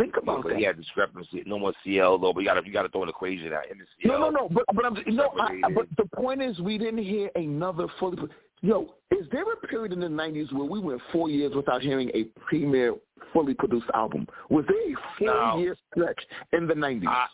Think 0.03 0.17
about 0.17 0.39
yeah, 0.39 0.43
but 0.43 0.49
that. 0.49 0.59
He 0.59 0.65
had 0.65 0.77
discrepancy. 0.77 1.45
No 1.47 1.61
more 1.61 1.73
CL 1.85 2.19
though, 2.19 2.33
but 2.33 2.41
you 2.41 2.47
got 2.47 2.55
to 2.55 2.67
you 2.67 2.73
got 2.73 2.83
to 2.83 2.89
throw 2.89 3.05
an 3.05 3.09
equation 3.09 3.53
out. 3.53 3.67
Him 3.67 3.79
and 3.79 3.89
CL. 4.03 4.19
No, 4.19 4.31
no, 4.31 4.31
no. 4.31 4.49
But 4.49 4.65
but 4.75 4.85
I'm 4.85 4.97
no. 5.15 5.33
I, 5.41 5.71
but 5.73 5.87
the 5.97 6.07
point 6.17 6.43
is, 6.43 6.59
we 6.59 6.77
didn't 6.77 7.05
hear 7.05 7.31
another 7.37 7.87
fully. 8.01 8.19
Yo, 8.63 8.95
is 9.13 9.27
there 9.31 9.45
a 9.53 9.67
period 9.69 9.93
in 9.93 10.01
the 10.01 10.09
'90s 10.09 10.53
where 10.53 10.65
we 10.65 10.81
went 10.81 11.01
four 11.13 11.31
years 11.31 11.55
without 11.55 11.83
hearing 11.83 12.11
a 12.15 12.25
premier 12.49 12.95
fully 13.33 13.55
produced 13.55 13.87
album? 13.95 14.27
Was 14.51 14.65
there 14.67 14.77
a 14.77 15.53
four-year 15.53 15.77
stretch 15.93 16.21
in 16.53 16.67
the 16.67 16.75
'90s? 16.75 17.07
I, 17.07 17.27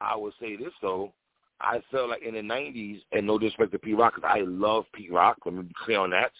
I 0.00 0.16
would 0.16 0.32
say 0.40 0.56
this 0.56 0.72
though. 0.82 1.12
I 1.60 1.80
felt 1.92 2.10
like 2.10 2.22
in 2.22 2.34
the 2.34 2.40
'90s, 2.40 3.02
and 3.12 3.24
no 3.24 3.38
disrespect 3.38 3.70
to 3.70 3.78
Pete 3.78 3.96
Rock, 3.96 4.16
because 4.16 4.30
I 4.34 4.40
love 4.40 4.84
Pete 4.94 5.12
Rock. 5.12 5.38
Let 5.44 5.54
me 5.54 5.62
be 5.62 5.74
clear 5.84 6.00
on 6.00 6.10
that. 6.10 6.32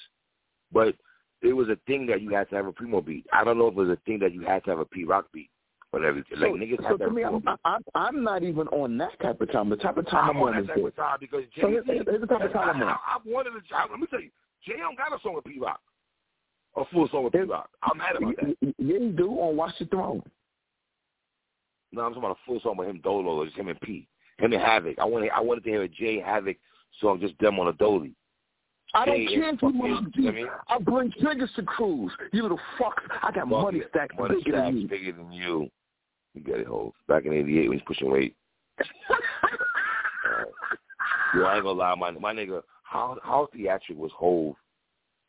But 0.72 0.96
it 1.42 1.52
was 1.52 1.68
a 1.68 1.78
thing 1.86 2.06
that 2.06 2.22
you 2.22 2.30
had 2.30 2.50
to 2.50 2.56
have 2.56 2.66
a 2.66 2.72
primo 2.72 3.00
beat. 3.00 3.26
I 3.32 3.44
don't 3.44 3.56
know 3.56 3.68
if 3.68 3.74
it 3.74 3.76
was 3.76 3.88
a 3.88 3.98
thing 4.04 4.18
that 4.18 4.34
you 4.34 4.40
had 4.42 4.64
to 4.64 4.70
have 4.70 4.80
a 4.80 4.84
P 4.84 5.04
Rock 5.04 5.26
beat. 5.32 5.48
Everything. 5.92 6.38
So, 6.38 6.46
like 6.46 6.52
niggas 6.52 6.76
so 6.78 6.84
have 6.84 6.98
to 7.00 7.10
me, 7.10 7.24
I'm, 7.24 7.42
I'm, 7.64 7.82
I'm 7.96 8.22
not 8.22 8.44
even 8.44 8.68
on 8.68 8.96
that 8.98 9.18
type 9.20 9.40
of 9.40 9.50
time. 9.50 9.68
The 9.68 9.76
type 9.76 9.96
of 9.96 10.06
time 10.08 10.30
I'm, 10.30 10.36
I'm 10.36 10.42
on, 10.42 10.56
on 10.56 10.66
that 10.66 10.74
type 10.74 10.84
of 10.84 10.96
time 10.96 11.16
because 11.20 11.42
Jay. 11.54 11.62
So 11.62 11.68
here's, 11.68 11.84
here's 11.84 12.20
the 12.20 12.26
type 12.26 12.42
of 12.42 12.52
time 12.52 12.76
I'm 12.76 12.82
on. 12.82 12.88
I, 12.88 12.92
I, 12.92 13.18
wanted 13.26 13.50
to. 13.50 13.74
I, 13.74 13.86
let 13.90 13.98
me 13.98 14.06
tell 14.08 14.20
you, 14.20 14.30
Jay 14.64 14.74
don't 14.78 14.96
got 14.96 15.12
a 15.12 15.20
song 15.20 15.34
with 15.34 15.44
P 15.44 15.58
Rock, 15.60 15.80
a 16.76 16.84
full 16.92 17.08
song 17.08 17.24
with 17.24 17.32
P 17.32 17.40
Rock. 17.40 17.68
I'm 17.82 17.98
mad 17.98 18.16
about 18.16 18.36
that. 18.36 18.56
Yeah, 18.60 18.70
you 18.78 19.10
do 19.10 19.30
on 19.32 19.56
Watch 19.56 19.74
the 19.80 19.86
Throne. 19.86 20.22
No, 21.92 22.02
I'm 22.02 22.14
talking 22.14 22.24
about 22.24 22.36
a 22.36 22.46
full 22.46 22.60
song 22.60 22.76
with 22.76 22.88
him 22.88 23.00
Dolo, 23.02 23.44
just 23.44 23.56
him 23.56 23.66
and 23.66 23.80
P, 23.80 24.06
him 24.38 24.52
and 24.52 24.62
Havoc. 24.62 24.96
I 25.00 25.04
wanted, 25.04 25.30
I 25.34 25.40
wanted 25.40 25.64
to 25.64 25.70
hear 25.70 25.82
a 25.82 25.88
Jay 25.88 26.20
Havoc 26.20 26.56
song, 27.00 27.18
just 27.20 27.34
them 27.40 27.58
on 27.58 27.66
a 27.66 27.72
Dolly. 27.72 28.14
I 28.94 29.04
don't 29.04 29.26
care 29.26 29.54
if 29.54 29.62
you 29.62 29.68
want 29.68 30.14
to. 30.14 30.48
I, 30.68 30.76
I 30.76 30.78
bring 30.78 31.12
triggers 31.20 31.50
to 31.56 31.62
cruise. 31.62 32.12
You 32.32 32.42
little 32.42 32.60
fuck. 32.78 33.00
I 33.22 33.30
got 33.32 33.48
money 33.48 33.82
stacks 33.90 34.14
money 34.18 34.36
bigger 34.36 34.56
stacks 34.56 34.66
than 34.66 34.76
you. 34.78 34.88
bigger 34.88 35.12
than 35.12 35.32
you. 35.32 35.70
You 36.34 36.42
get 36.42 36.60
it, 36.60 36.66
Hov. 36.66 36.92
Back 37.08 37.26
in 37.26 37.32
'88 37.32 37.68
when 37.68 37.78
he's 37.78 37.86
pushing 37.86 38.10
weight. 38.10 38.34
uh, 38.80 38.84
yeah, 41.36 41.44
I 41.44 41.56
ain't 41.56 41.64
gonna 41.64 41.78
lie, 41.78 41.94
my 41.94 42.10
my 42.12 42.32
nigga. 42.32 42.62
How 42.82 43.18
how 43.22 43.48
theatric 43.52 43.98
was 43.98 44.12
Hov 44.16 44.54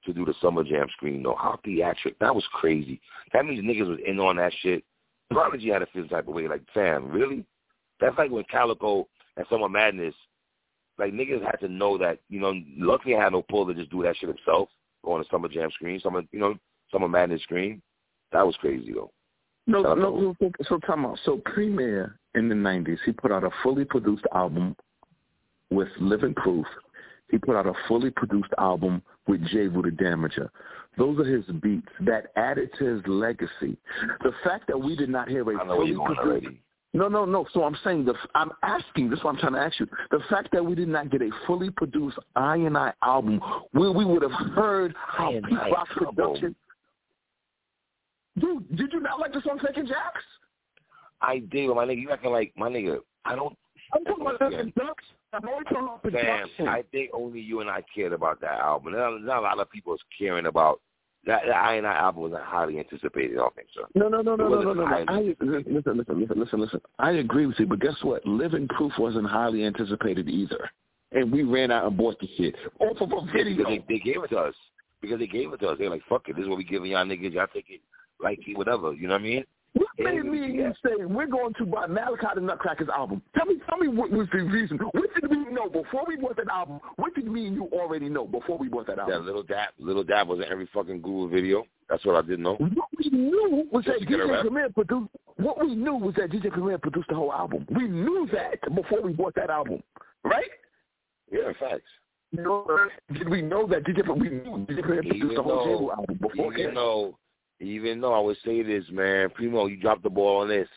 to 0.05 0.13
do 0.13 0.25
the 0.25 0.33
Summer 0.41 0.63
Jam 0.63 0.87
screen 0.95 1.23
though. 1.23 1.35
How 1.35 1.59
theatric? 1.63 2.17
That 2.19 2.33
was 2.33 2.45
crazy. 2.53 2.99
That 3.33 3.45
means 3.45 3.63
niggas 3.63 3.87
was 3.87 3.99
in 4.05 4.19
on 4.19 4.37
that 4.37 4.53
shit. 4.61 4.83
Prodigy 5.29 5.69
had 5.69 5.81
a 5.81 5.85
feel 5.87 6.07
type 6.07 6.27
of 6.27 6.33
way. 6.33 6.47
Like, 6.47 6.63
fam, 6.73 7.09
really? 7.09 7.45
That's 7.99 8.17
like 8.17 8.31
when 8.31 8.43
Calicoe 8.45 9.07
and 9.37 9.45
Summer 9.49 9.69
Madness, 9.69 10.15
like 10.97 11.13
niggas 11.13 11.43
had 11.43 11.59
to 11.61 11.67
know 11.67 11.97
that, 11.97 12.19
you 12.29 12.39
know, 12.39 12.53
luckily 12.77 13.15
I 13.15 13.23
had 13.23 13.31
no 13.31 13.41
pull 13.43 13.65
to 13.67 13.73
just 13.73 13.91
do 13.91 14.03
that 14.03 14.17
shit 14.17 14.29
himself, 14.29 14.69
go 15.05 15.13
on 15.13 15.21
a 15.21 15.25
Summer 15.31 15.47
Jam 15.47 15.69
screen, 15.71 15.99
Summer, 15.99 16.23
you 16.31 16.39
know, 16.39 16.55
Summer 16.91 17.07
Madness 17.07 17.43
screen. 17.43 17.81
That 18.31 18.45
was 18.45 18.55
crazy 18.57 18.91
though. 18.93 19.11
No, 19.67 19.93
no, 19.93 20.35
so, 20.39 20.51
so 20.67 20.77
time 20.79 21.05
out. 21.05 21.19
So 21.23 21.41
Premier 21.45 22.17
in 22.35 22.49
the 22.49 22.55
'90s, 22.55 22.97
he 23.05 23.11
put 23.11 23.31
out 23.31 23.43
a 23.43 23.51
fully 23.63 23.85
produced 23.85 24.25
album 24.33 24.75
with 25.69 25.87
Living 25.99 26.33
Proof. 26.33 26.65
He 27.29 27.37
put 27.37 27.55
out 27.55 27.65
a 27.67 27.73
fully 27.87 28.09
produced 28.09 28.53
album 28.57 29.01
with 29.27 29.45
Jeru 29.47 29.81
the 29.81 29.89
Damager. 29.89 30.49
Those 30.97 31.19
are 31.19 31.23
his 31.23 31.45
beats 31.61 31.87
that 32.01 32.31
added 32.35 32.71
to 32.79 32.85
his 32.85 33.01
legacy. 33.07 33.77
The 34.23 34.33
fact 34.43 34.67
that 34.67 34.77
we 34.79 34.95
did 34.95 35.09
not 35.09 35.29
hear 35.29 35.41
a 35.41 35.65
fully 35.65 35.95
produced 36.05 36.57
no, 36.93 37.07
no, 37.07 37.23
no. 37.23 37.45
So 37.53 37.63
I'm 37.63 37.77
saying 37.83 38.05
the 38.05 38.15
I'm 38.35 38.51
asking. 38.63 39.09
This 39.09 39.19
is 39.19 39.23
what 39.23 39.35
I'm 39.35 39.39
trying 39.39 39.53
to 39.53 39.59
ask 39.59 39.79
you. 39.79 39.87
The 40.11 40.19
fact 40.29 40.49
that 40.51 40.65
we 40.65 40.75
did 40.75 40.89
not 40.89 41.09
get 41.09 41.21
a 41.21 41.29
fully 41.47 41.69
produced 41.69 42.17
INI 42.35 42.91
album, 43.01 43.39
where 43.71 43.91
we 43.91 44.03
would 44.03 44.23
have 44.23 44.31
heard 44.53 44.93
how 44.97 45.31
Pete 45.31 45.57
Rock 45.71 45.87
production 45.95 46.55
Dude, 48.39 48.77
did 48.77 48.93
you 48.93 48.99
not 48.99 49.19
like 49.19 49.33
the 49.33 49.41
song 49.41 49.59
Second 49.63 49.87
Jacks? 49.87 50.23
I 51.21 51.39
did, 51.51 51.67
but 51.67 51.75
my 51.75 51.85
nigga, 51.85 52.01
you 52.01 52.11
acting 52.11 52.31
like 52.31 52.53
my 52.55 52.69
nigga. 52.69 52.99
I 53.25 53.35
don't. 53.35 53.57
I'm 53.93 54.05
talking 54.05 54.25
about 54.25 54.39
Second 54.39 54.73
Jacks. 54.77 55.03
I'm 55.33 55.47
only 55.47 55.63
talking 55.65 55.83
about 55.83 56.03
production. 56.03 56.49
Damn, 56.57 56.67
I 56.67 56.83
think 56.91 57.11
only 57.13 57.39
you 57.39 57.61
and 57.61 57.69
I 57.69 57.83
cared 57.93 58.13
about 58.13 58.41
that 58.41 58.59
album. 58.59 58.93
Not, 58.93 59.21
not 59.21 59.39
a 59.39 59.41
lot 59.41 59.59
of 59.59 59.69
people 59.69 59.93
is 59.93 60.01
caring 60.17 60.45
about 60.45 60.81
that. 61.25 61.43
The 61.45 61.51
INI 61.51 61.93
album 61.95 62.23
wasn't 62.23 62.43
highly 62.43 62.79
anticipated. 62.79 63.33
I 63.33 63.41
don't 63.41 63.55
think 63.55 63.67
so. 63.73 63.85
No, 63.95 64.09
no, 64.09 64.21
no, 64.21 64.35
no, 64.35 64.49
no, 64.49 64.61
no, 64.61 64.73
no. 64.73 64.85
I, 64.85 65.35
listen, 65.39 65.63
listen, 65.67 65.97
listen, 65.97 66.39
listen, 66.39 66.59
listen. 66.59 66.81
I 66.99 67.11
agree 67.11 67.45
with 67.45 67.59
you, 67.59 67.65
but 67.65 67.79
guess 67.79 67.95
what? 68.01 68.25
Living 68.25 68.67
Proof 68.69 68.91
wasn't 68.97 69.27
highly 69.27 69.63
anticipated 69.63 70.27
either, 70.27 70.69
and 71.11 71.31
we 71.31 71.43
ran 71.43 71.71
out 71.71 71.85
and 71.85 71.97
bought 71.97 72.19
the 72.19 72.29
shit 72.37 72.55
off 72.79 72.99
of 72.99 73.11
a 73.11 73.31
video. 73.31 73.65
They, 73.65 73.83
they 73.87 73.99
gave 73.99 74.23
it 74.23 74.29
to 74.29 74.37
us 74.37 74.55
because 75.01 75.19
they 75.19 75.27
gave 75.27 75.53
it 75.53 75.59
to 75.61 75.69
us. 75.69 75.77
They're 75.79 75.89
like, 75.89 76.03
"Fuck 76.09 76.27
it, 76.27 76.35
this 76.35 76.43
is 76.43 76.49
what 76.49 76.57
we 76.57 76.65
giving 76.65 76.91
y'all 76.91 77.05
niggas. 77.05 77.33
Y'all 77.33 77.47
take 77.53 77.67
it 77.69 77.81
like 78.23 78.39
whatever. 78.55 78.93
You 78.93 79.07
know 79.07 79.15
what 79.15 79.21
I 79.21 79.23
mean? 79.23 79.45
What 79.73 79.87
made 79.97 80.25
me 80.25 80.43
and 80.43 80.55
you 80.55 80.73
say 80.83 81.05
we're 81.05 81.27
going 81.27 81.53
to 81.53 81.65
buy 81.65 81.87
Malachi 81.87 82.27
the 82.35 82.41
Nutcracker's 82.41 82.89
album? 82.89 83.21
Tell 83.37 83.45
me, 83.45 83.55
tell 83.69 83.77
me 83.77 83.87
what 83.87 84.11
was 84.11 84.27
the 84.33 84.39
reason? 84.39 84.77
What 84.77 85.13
did 85.15 85.29
we 85.29 85.37
know 85.53 85.69
before 85.69 86.03
we 86.05 86.17
bought 86.17 86.35
that 86.37 86.49
album? 86.49 86.81
What 86.97 87.15
did 87.15 87.25
me 87.25 87.47
and 87.47 87.55
you 87.55 87.69
already 87.71 88.09
know 88.09 88.25
before 88.25 88.57
we 88.57 88.67
bought 88.67 88.87
that 88.87 88.99
album? 88.99 89.25
That 89.25 89.31
Lil 89.31 89.43
Dap, 89.43 89.69
Lil 89.79 90.03
Dap 90.03 90.27
was 90.27 90.39
in 90.39 90.45
every 90.51 90.67
fucking 90.73 91.01
Google 91.01 91.29
video. 91.29 91.63
That's 91.89 92.03
what 92.05 92.15
I 92.15 92.21
didn't 92.21 92.43
know. 92.43 92.55
What 92.55 92.89
we 92.97 93.09
knew 93.11 93.67
was 93.71 93.85
that 93.85 94.01
DJ 94.01 94.41
Premier 94.41 94.69
produced. 94.69 95.09
What 95.37 95.59
we 95.59 95.75
knew 95.75 95.95
was 95.95 96.15
that 96.15 96.31
DJ 96.31 96.51
Premier 96.51 96.77
produced 96.77 97.07
the 97.07 97.15
whole 97.15 97.31
album. 97.31 97.65
We 97.73 97.87
knew 97.87 98.27
that 98.33 98.75
before 98.75 99.01
we 99.01 99.13
bought 99.13 99.35
that 99.35 99.49
album, 99.49 99.81
right? 100.23 100.49
Yeah, 101.31 101.51
facts. 101.59 101.83
You 102.31 102.43
know, 102.43 102.65
did 103.13 103.27
we 103.27 103.41
know 103.41 103.67
that 103.67 103.83
DJ? 103.83 104.07
We 104.17 104.29
knew 104.29 104.65
DJ 104.69 104.83
Premier 104.83 105.03
produced 105.03 105.35
the 105.35 105.43
whole 105.43 105.87
though, 105.87 105.91
album 105.91 106.19
before. 106.21 106.57
Even 106.57 106.75
though 106.75 107.17
even 107.61 108.01
though 108.01 108.13
I 108.13 108.19
would 108.19 108.37
say 108.43 108.63
this, 108.63 108.83
man, 108.91 109.29
Primo, 109.29 109.67
you 109.67 109.77
dropped 109.77 110.03
the 110.03 110.09
ball 110.09 110.41
on 110.41 110.49
this. 110.49 110.67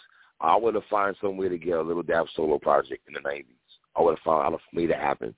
I 0.40 0.56
would 0.56 0.74
have 0.74 0.84
found 0.90 1.16
some 1.20 1.36
way 1.36 1.48
to 1.48 1.58
get 1.58 1.74
a 1.78 1.82
Lil 1.82 2.02
Dap 2.02 2.26
solo 2.34 2.58
project 2.58 3.06
in 3.08 3.14
the 3.14 3.20
nineties. 3.20 3.54
I 3.96 4.02
would 4.02 4.16
have 4.16 4.24
found 4.24 4.46
I'd 4.46 4.52
have 4.52 4.60
made 4.72 4.90
it 4.90 4.98
happen. 4.98 5.34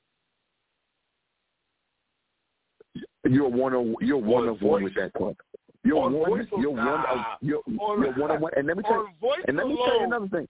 You're 3.25 3.49
one 3.49 3.75
of 3.75 3.87
you're 4.01 4.17
one 4.17 4.49
of 4.49 4.61
one 4.63 4.83
with 4.83 4.95
that 4.95 5.13
club. 5.13 5.37
You're 5.85 5.99
on 5.99 6.15
one. 6.15 6.49
You're 6.59 6.71
one. 6.71 6.89
Of, 6.89 7.19
you're, 7.41 7.63
you're 7.69 8.13
one 8.15 8.31
of 8.33 8.41
one. 8.41 8.53
And 8.57 8.67
let 8.67 8.77
me 8.77 8.83
tell. 8.83 9.07
you. 9.23 9.35
And 9.47 9.57
let 9.57 9.67
me 9.69 9.77
tell 9.77 10.01
you 10.01 10.05
another 10.05 10.29
thing. 10.29 10.49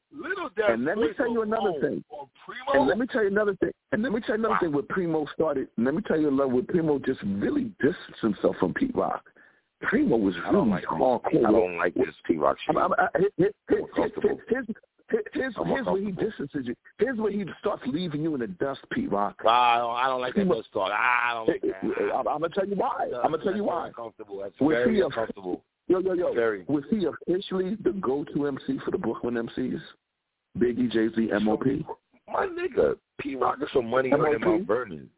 And 0.68 0.84
let 0.86 0.96
me 0.96 1.08
tell 1.14 1.30
you 1.30 1.42
another 1.42 1.72
thing. 1.80 2.04
And 2.72 2.86
let 2.88 2.98
me 2.98 3.06
tell 3.06 3.22
you 3.22 3.28
another 3.28 3.54
thing. 3.56 3.70
And 3.92 4.02
let 4.02 4.12
me 4.12 4.20
tell 4.20 4.36
you 4.36 4.44
another 4.44 4.58
thing. 4.60 4.72
Where 4.72 4.82
Primo 4.82 5.26
started. 5.34 5.68
And 5.76 5.84
Let 5.84 5.94
me 5.94 6.02
tell 6.06 6.18
you 6.18 6.30
a 6.30 6.30
lot, 6.30 6.50
where 6.50 6.62
Primo 6.62 6.98
just 6.98 7.20
really 7.22 7.70
distanced 7.80 8.20
himself 8.22 8.56
from 8.58 8.72
Pete 8.72 8.96
Rock. 8.96 9.22
Primo 9.82 10.16
was 10.16 10.34
really 10.36 10.48
I 10.48 10.52
don't 10.52 10.70
like 10.70 10.84
hardcore. 10.84 11.46
I 11.46 11.52
don't 11.52 11.76
like 11.76 11.94
this 11.94 12.14
P 12.26 12.36
Rock 12.36 12.56
shit. 12.66 12.76
I, 12.76 12.86
I, 12.86 13.08
his, 13.36 13.52
his, 13.68 14.10
his, 14.48 14.76
Here's, 15.08 15.54
here's 15.64 15.86
where 15.86 16.00
he 16.00 16.10
distances 16.10 16.62
you. 16.64 16.74
Here's 16.98 17.16
where 17.18 17.30
he 17.30 17.44
starts 17.60 17.82
leaving 17.86 18.22
you 18.22 18.34
in 18.34 18.40
the 18.40 18.48
dust, 18.48 18.80
Pete 18.90 19.10
Rock. 19.10 19.36
I 19.46 19.78
don't, 19.78 19.94
I 19.94 20.06
don't 20.08 20.20
like 20.20 20.34
that 20.34 20.48
dust 20.48 20.68
talk. 20.72 20.90
Ah, 20.92 21.30
I 21.30 21.34
don't 21.34 21.48
like 21.48 21.62
that. 21.62 22.12
I'm, 22.12 22.26
I'm 22.26 22.40
gonna 22.40 22.48
tell 22.48 22.66
you 22.66 22.74
why. 22.74 23.10
I'm 23.22 23.30
gonna 23.30 23.44
tell 23.44 23.54
you 23.54 23.64
why. 23.64 23.86
Uncomfortable. 23.86 24.40
That's 24.42 24.58
was 24.60 24.74
very 24.74 25.00
uncomfortable. 25.00 25.62
Yo, 25.86 26.00
yo, 26.00 26.14
yo. 26.14 26.34
Very. 26.34 26.64
Was 26.66 26.82
he 26.90 27.06
officially 27.06 27.76
the 27.84 27.92
go-to 27.92 28.46
MC 28.46 28.78
for 28.84 28.90
the 28.90 28.98
Brooklyn 28.98 29.34
MCs? 29.34 29.80
Biggie, 30.58 30.90
Jay 30.90 31.08
Z, 31.14 31.30
MOP. 31.42 31.64
My 32.28 32.46
nigga, 32.46 32.96
P 33.20 33.36
Rock 33.36 33.58
is 33.62 33.68
some 33.72 33.86
money 33.86 34.10
on 34.12 34.40
Mount 34.40 34.66
Vernon. 34.66 35.08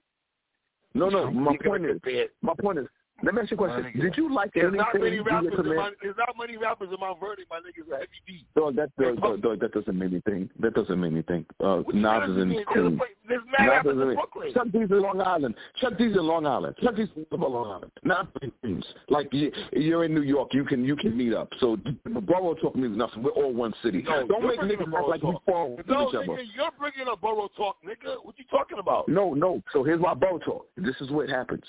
No, 0.92 1.08
no. 1.08 1.30
My 1.30 1.56
point 1.64 1.86
is, 1.86 2.00
my 2.42 2.52
point 2.60 2.78
is, 2.78 2.86
let 3.22 3.34
me 3.34 3.42
ask 3.42 3.50
you 3.50 3.56
a 3.56 3.58
question. 3.58 4.00
Did 4.00 4.16
you 4.16 4.32
like 4.32 4.52
there's 4.54 4.66
anything? 4.66 4.78
Not 4.78 5.00
many 5.00 5.18
rappers 5.18 5.54
in 5.58 5.76
my, 5.76 5.90
there's 6.00 6.16
not 6.16 6.36
many 6.38 6.56
rappers 6.56 6.88
in 6.92 7.00
Mount 7.00 7.18
Vernon. 7.18 7.44
My 7.50 7.58
niggas 7.58 7.92
are 7.92 7.96
heavy 7.96 8.08
D. 8.26 8.44
No, 8.54 8.70
that, 8.70 8.90
that, 8.98 9.16
that, 9.42 9.58
that 9.60 9.72
doesn't 9.72 9.98
mean 9.98 10.10
anything. 10.10 10.48
That 10.60 10.74
doesn't 10.74 11.00
mean 11.00 11.14
anything. 11.14 11.44
Uh, 11.58 11.82
Nas 11.92 12.30
is 12.30 12.36
in 12.36 12.64
Queens. 12.66 13.00
There's 13.28 13.42
mad 13.58 13.66
rappers 13.66 13.98
in 14.00 14.14
Brooklyn. 14.14 14.54
Chuck 14.54 14.66
D's 14.72 14.90
in 14.90 15.02
Long 15.02 15.20
Island. 15.20 15.54
Chuck 15.80 15.98
D's 15.98 16.16
in 16.16 16.26
Long 16.26 16.46
Island. 16.46 16.76
Chuck 16.82 16.94
D's 16.94 17.08
in 17.16 17.40
Long 17.40 17.66
Island. 17.66 17.92
Not 18.04 18.28
in 18.40 18.52
Queens. 18.60 18.84
Like 19.08 19.32
you're 19.72 20.04
in 20.04 20.14
New 20.14 20.22
York, 20.22 20.54
you 20.54 20.64
can 20.64 20.84
you 20.84 20.94
can 20.94 21.16
meet 21.16 21.34
up. 21.34 21.48
So 21.58 21.76
the 22.04 22.20
borough 22.20 22.54
talk 22.54 22.76
means 22.76 22.96
nothing. 22.96 23.24
We're 23.24 23.32
all 23.32 23.52
one 23.52 23.74
city. 23.82 24.02
No, 24.02 24.28
Don't 24.28 24.46
make 24.46 24.60
niggas 24.60 24.96
act 24.96 25.08
like 25.08 25.22
we 25.22 25.36
fall 25.44 25.78
no, 25.88 26.08
each 26.08 26.14
other. 26.14 26.24
You're 26.54 26.70
bringing 26.78 27.08
up 27.10 27.20
borough 27.20 27.50
talk, 27.56 27.76
nigga. 27.84 28.16
What 28.22 28.38
you 28.38 28.44
talking 28.48 28.78
about? 28.78 29.08
No, 29.08 29.34
no. 29.34 29.60
So 29.72 29.82
here's 29.82 30.00
my 30.00 30.14
borough 30.14 30.38
talk. 30.38 30.66
This 30.76 30.94
is 31.00 31.10
what 31.10 31.28
happens. 31.28 31.64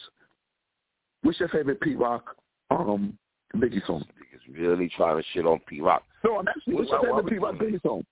What's 1.23 1.39
your 1.39 1.49
favorite 1.49 1.81
Pete 1.81 1.97
Rock 1.97 2.35
um 2.71 3.17
Biggie 3.55 3.85
song? 3.85 4.03
Niggas 4.19 4.57
really 4.57 4.89
trying 4.95 5.17
to 5.17 5.23
shit 5.33 5.45
on 5.45 5.59
Pete 5.67 5.83
Rock. 5.83 6.03
No, 6.23 6.37
I'm 6.37 6.47
asking 6.47 6.75
what's 6.75 6.89
your 6.89 7.01
favorite 7.01 7.27
Pete 7.27 7.41
Rock 7.41 7.55
Biggie 7.55 7.81
song? 7.81 8.03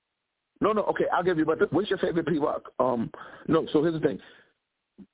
No, 0.59 0.73
no, 0.73 0.83
okay, 0.83 1.05
I'll 1.13 1.23
give 1.23 1.37
you. 1.37 1.45
But 1.45 1.71
what's 1.71 1.89
your 1.89 1.99
favorite 1.99 2.27
Pete 2.27 2.41
Rock? 2.41 2.71
Um, 2.79 3.11
no. 3.47 3.67
So 3.71 3.81
here's 3.83 3.93
the 3.93 3.99
thing. 3.99 4.19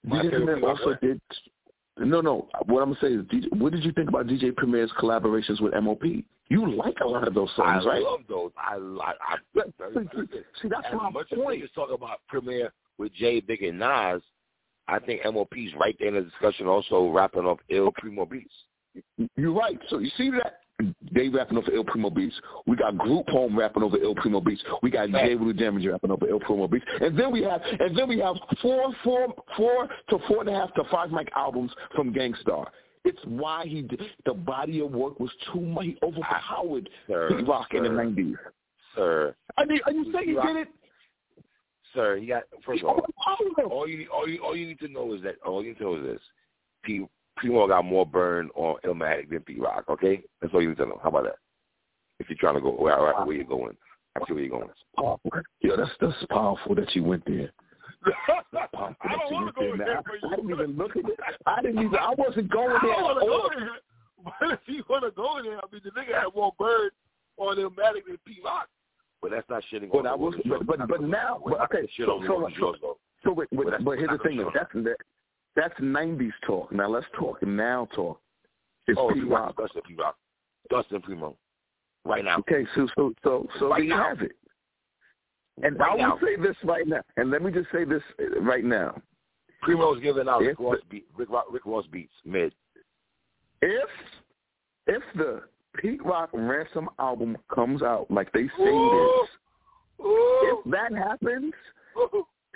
DJ 0.07 0.32
Premier 0.32 0.65
also 0.68 0.95
did. 1.02 1.22
No, 1.98 2.22
no. 2.22 2.48
What 2.65 2.82
I'm 2.82 2.94
gonna 2.94 2.98
say 3.02 3.14
is, 3.14 3.26
DJ, 3.26 3.56
what 3.60 3.72
did 3.72 3.84
you 3.84 3.91
think 3.91 4.10
about 4.10 4.28
DJ 4.28 4.56
Premier's 4.56 4.91
collaborations 4.99 5.61
with 5.61 5.74
MOP? 5.74 6.03
You 6.49 6.72
like 6.76 6.98
a 7.02 7.07
lot 7.07 7.28
of 7.28 7.34
those 7.34 7.49
songs, 7.56 7.84
I 7.86 7.90
right? 7.90 7.98
I 7.98 8.10
love 8.10 8.22
those. 8.28 8.52
I 8.57 8.78
like. 8.78 9.15
I, 9.28 9.38
see, 9.94 10.28
see, 10.61 10.68
that's 10.70 10.88
as 10.88 10.94
my 10.95 11.10
much 11.10 11.30
point. 11.30 11.64
As 11.64 11.70
talk 11.72 11.91
about 11.91 12.22
Premier 12.28 12.74
with 12.98 13.14
Jay, 13.14 13.40
Big, 13.40 13.64
and 13.64 13.80
Nas. 13.80 14.22
I 14.88 14.99
think 14.99 15.22
MOP's 15.26 15.73
right 15.80 15.95
there 15.99 16.10
in 16.10 16.15
the 16.15 16.22
discussion 16.22 16.68
also 16.68 17.10
wrapping 17.10 17.47
up 17.47 17.60
Il 17.69 17.91
Primo 17.93 18.26
Beats. 18.26 18.53
You're 19.35 19.53
right. 19.53 19.80
So 19.89 19.99
you 19.99 20.11
see 20.18 20.30
that 20.31 20.60
they 21.11 21.30
rapping 21.30 21.57
over 21.57 21.72
Il 21.72 21.84
Primo 21.84 22.10
Beats. 22.10 22.35
We 22.65 22.76
got 22.76 22.97
Group 22.97 23.30
Home 23.30 23.57
rapping 23.57 23.84
over 23.84 23.97
Il 23.97 24.15
Primo 24.15 24.41
Beats. 24.41 24.64
We 24.81 24.91
got 24.91 25.10
Jeru 25.10 25.53
the 25.53 25.60
Damager 25.60 25.91
rapping 25.91 26.11
over 26.11 26.27
Il 26.27 26.39
Primo 26.39 26.68
Beats. 26.68 26.85
And 27.01 27.18
then 27.18 27.31
we 27.31 27.43
have 27.43 27.61
and 27.80 27.97
then 27.97 28.07
we 28.07 28.19
have 28.19 28.35
four 28.61 28.93
four 29.03 29.34
four 29.55 29.88
to 30.10 30.19
four 30.27 30.41
and 30.41 30.49
a 30.49 30.53
half 30.53 30.73
to 30.76 30.84
five 30.91 31.11
mic 31.11 31.30
albums 31.35 31.72
from 31.95 32.11
Gang 32.11 32.34
Starr. 32.41 32.69
It's 33.05 33.19
why 33.26 33.65
he 33.65 33.88
the 34.26 34.34
body 34.34 34.81
of 34.81 34.91
work 34.91 35.19
was 35.19 35.31
too 35.51 35.61
much. 35.61 35.85
He 35.85 35.97
ah, 36.01 36.07
overpowered 36.07 36.89
Big 37.07 37.47
Rock 37.47 37.68
sir, 37.72 37.77
in 37.77 37.84
the 37.84 37.89
nineties. 37.89 38.35
Sir, 38.95 39.35
I 39.57 39.65
mean, 39.65 39.80
are 39.85 39.91
you 39.91 40.11
saying 40.14 40.27
he 40.27 40.34
did 40.34 40.57
it? 40.57 40.68
Sir, 41.94 42.18
he 42.18 42.28
got 42.28 42.44
first 42.65 42.84
of 42.84 42.90
all, 42.90 43.06
all 43.72 43.88
you 43.88 44.07
all 44.11 44.28
you 44.28 44.44
all 44.44 44.56
you 44.56 44.68
need 44.68 44.80
to 44.80 44.88
know 44.88 45.14
is 45.14 45.22
that 45.24 45.36
all 45.45 45.61
you 45.64 45.70
need 45.70 45.78
to 45.78 45.84
know 45.84 45.95
is 45.95 46.03
this: 46.03 46.22
P 46.84 47.06
Primo 47.38 47.68
got 47.68 47.86
more 47.86 48.06
burn 48.06 48.49
on 48.56 48.78
Illmatic 48.86 49.30
than 49.30 49.41
P 49.41 49.60
Rock. 49.60 49.86
Okay, 49.90 50.24
that's 50.41 50.53
all 50.53 50.61
you 50.61 50.70
need 50.70 50.78
to 50.78 50.86
know. 50.86 50.99
How 51.02 51.10
about 51.10 51.26
that? 51.26 51.38
If 52.20 52.30
you're 52.30 52.38
trying 52.38 52.56
to 52.56 52.61
go 52.61 52.72
where, 52.72 52.98
where 52.98 53.36
you're 53.36 53.45
going, 53.45 53.76
I 54.15 54.26
see 54.28 54.34
where 54.34 54.44
you're 54.44 54.60
going. 54.60 54.70
Powerful. 54.95 55.32
Yeah, 55.61 55.76
that's 55.78 55.91
that's 55.99 56.26
powerful 56.30 56.76
that 56.76 56.94
you 56.95 57.03
went 57.03 57.26
there. 57.26 57.52
I 58.28 58.48
don't 58.53 59.32
want 59.32 59.56
to 59.56 59.61
go 59.61 59.78
there. 59.78 59.98
I, 59.98 60.28
I 60.28 60.36
didn't 60.36 60.52
even 60.52 60.78
look 60.78 60.91
at 60.91 61.06
it. 61.06 61.20
I 61.45 61.61
didn't 61.61 61.80
even. 61.80 61.95
I 61.95 62.14
wasn't 62.18 62.49
going 62.52 62.78
there. 62.82 62.94
I 62.94 63.02
want 63.02 63.20
to 63.20 63.26
go 63.26 63.49
there. 63.60 63.70
But 64.40 64.52
if 64.52 64.60
you 64.68 64.86
want 64.90 65.03
to 65.03 65.11
go 65.11 65.41
there, 65.44 65.57
I 65.57 65.64
mean, 65.70 65.82
the 65.84 65.91
nigga 65.91 66.15
had 66.15 66.34
more 66.34 66.53
burn 66.57 66.91
on 67.36 67.57
Illmatic 67.57 68.06
than 68.07 68.18
P 68.26 68.38
Rock. 68.41 68.70
But 69.24 69.32
that's 69.32 69.50
not 69.50 69.64
shitting 69.72 69.90
but 69.90 70.06
I 70.06 70.14
was, 70.14 70.36
but, 70.45 70.68
but 70.68 70.86
but 70.86 71.02
now, 71.02 71.41
but, 71.45 71.62
okay. 71.62 71.90
So 71.98 72.22
so 72.28 72.50
so, 72.60 72.76
so, 72.82 72.98
so 73.24 73.34
but, 73.34 73.48
but, 73.54 73.82
but 73.86 73.98
here's 73.98 74.10
the 74.10 74.18
thing: 74.18 74.45
that's 74.54 74.70
that, 74.74 74.98
that's 75.56 75.74
'90s 75.80 76.32
talk. 76.45 76.74
Now 76.74 76.90
let's 76.90 77.06
talk 77.18 77.41
now. 77.41 77.88
Talk. 77.95 78.20
It's 78.86 79.00
oh, 79.02 79.14
P 79.14 79.22
Rock. 79.22 79.56
Dustin 79.56 79.82
P 79.88 79.95
Rock. 79.95 80.18
Dustin 80.70 81.02
Primo. 81.02 81.38
Right 82.04 82.26
now. 82.26 82.40
Okay, 82.40 82.68
so 82.76 82.86
so 82.98 83.14
so 83.24 83.48
so 83.60 83.70
right 83.70 83.78
there 83.78 83.86
you 83.86 83.94
have 83.94 84.22
it. 84.22 84.34
And 85.64 85.80
right 85.80 85.91
I 85.91 85.95
will 85.95 86.02
now. 86.02 86.20
say 86.22 86.36
this 86.36 86.58
right 86.66 86.86
now, 86.86 87.00
and 87.16 87.32
let 87.32 87.41
me 87.41 87.50
just 87.50 87.72
say 87.72 87.86
this 87.86 88.04
uh, 88.20 88.41
right 88.41 88.66
now. 88.66 89.02
Primo's 89.64 90.02
giving 90.02 90.28
out 90.28 90.41
If 90.41 90.50
Rick 90.50 90.60
Ross, 90.60 90.78
beat, 90.90 91.06
Rick, 91.16 91.30
Rick 91.50 91.66
Ross 91.66 91.86
beats 91.90 92.12
mid. 92.26 92.54
if 93.62 93.90
if 94.88 95.02
the 95.16 95.44
Pete 95.80 96.04
Rock 96.06 96.30
Ransom 96.34 96.90
album 97.00 97.38
comes 97.54 97.82
out 97.82 98.10
like 98.10 98.32
they 98.32 98.44
say 98.44 98.50
it 98.60 99.24
is, 99.24 99.30
if 100.00 100.72
that 100.72 100.94
happens, 100.94 101.54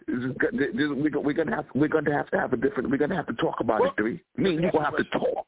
we're 0.07 1.33
gonna 1.33 1.55
have 1.55 1.65
we're 1.73 1.87
gonna 1.87 2.13
have 2.13 2.29
to 2.31 2.39
have 2.39 2.53
a 2.53 2.57
different. 2.57 2.89
We're 2.89 2.97
gonna 2.97 3.15
have 3.15 3.27
to 3.27 3.33
talk 3.33 3.59
about 3.59 3.85
it. 3.85 3.93
Three. 3.97 4.21
Me 4.35 4.55
and 4.55 4.63
you 4.63 4.71
gonna 4.71 4.85
have 4.85 4.97
to 4.97 5.03
talk. 5.05 5.45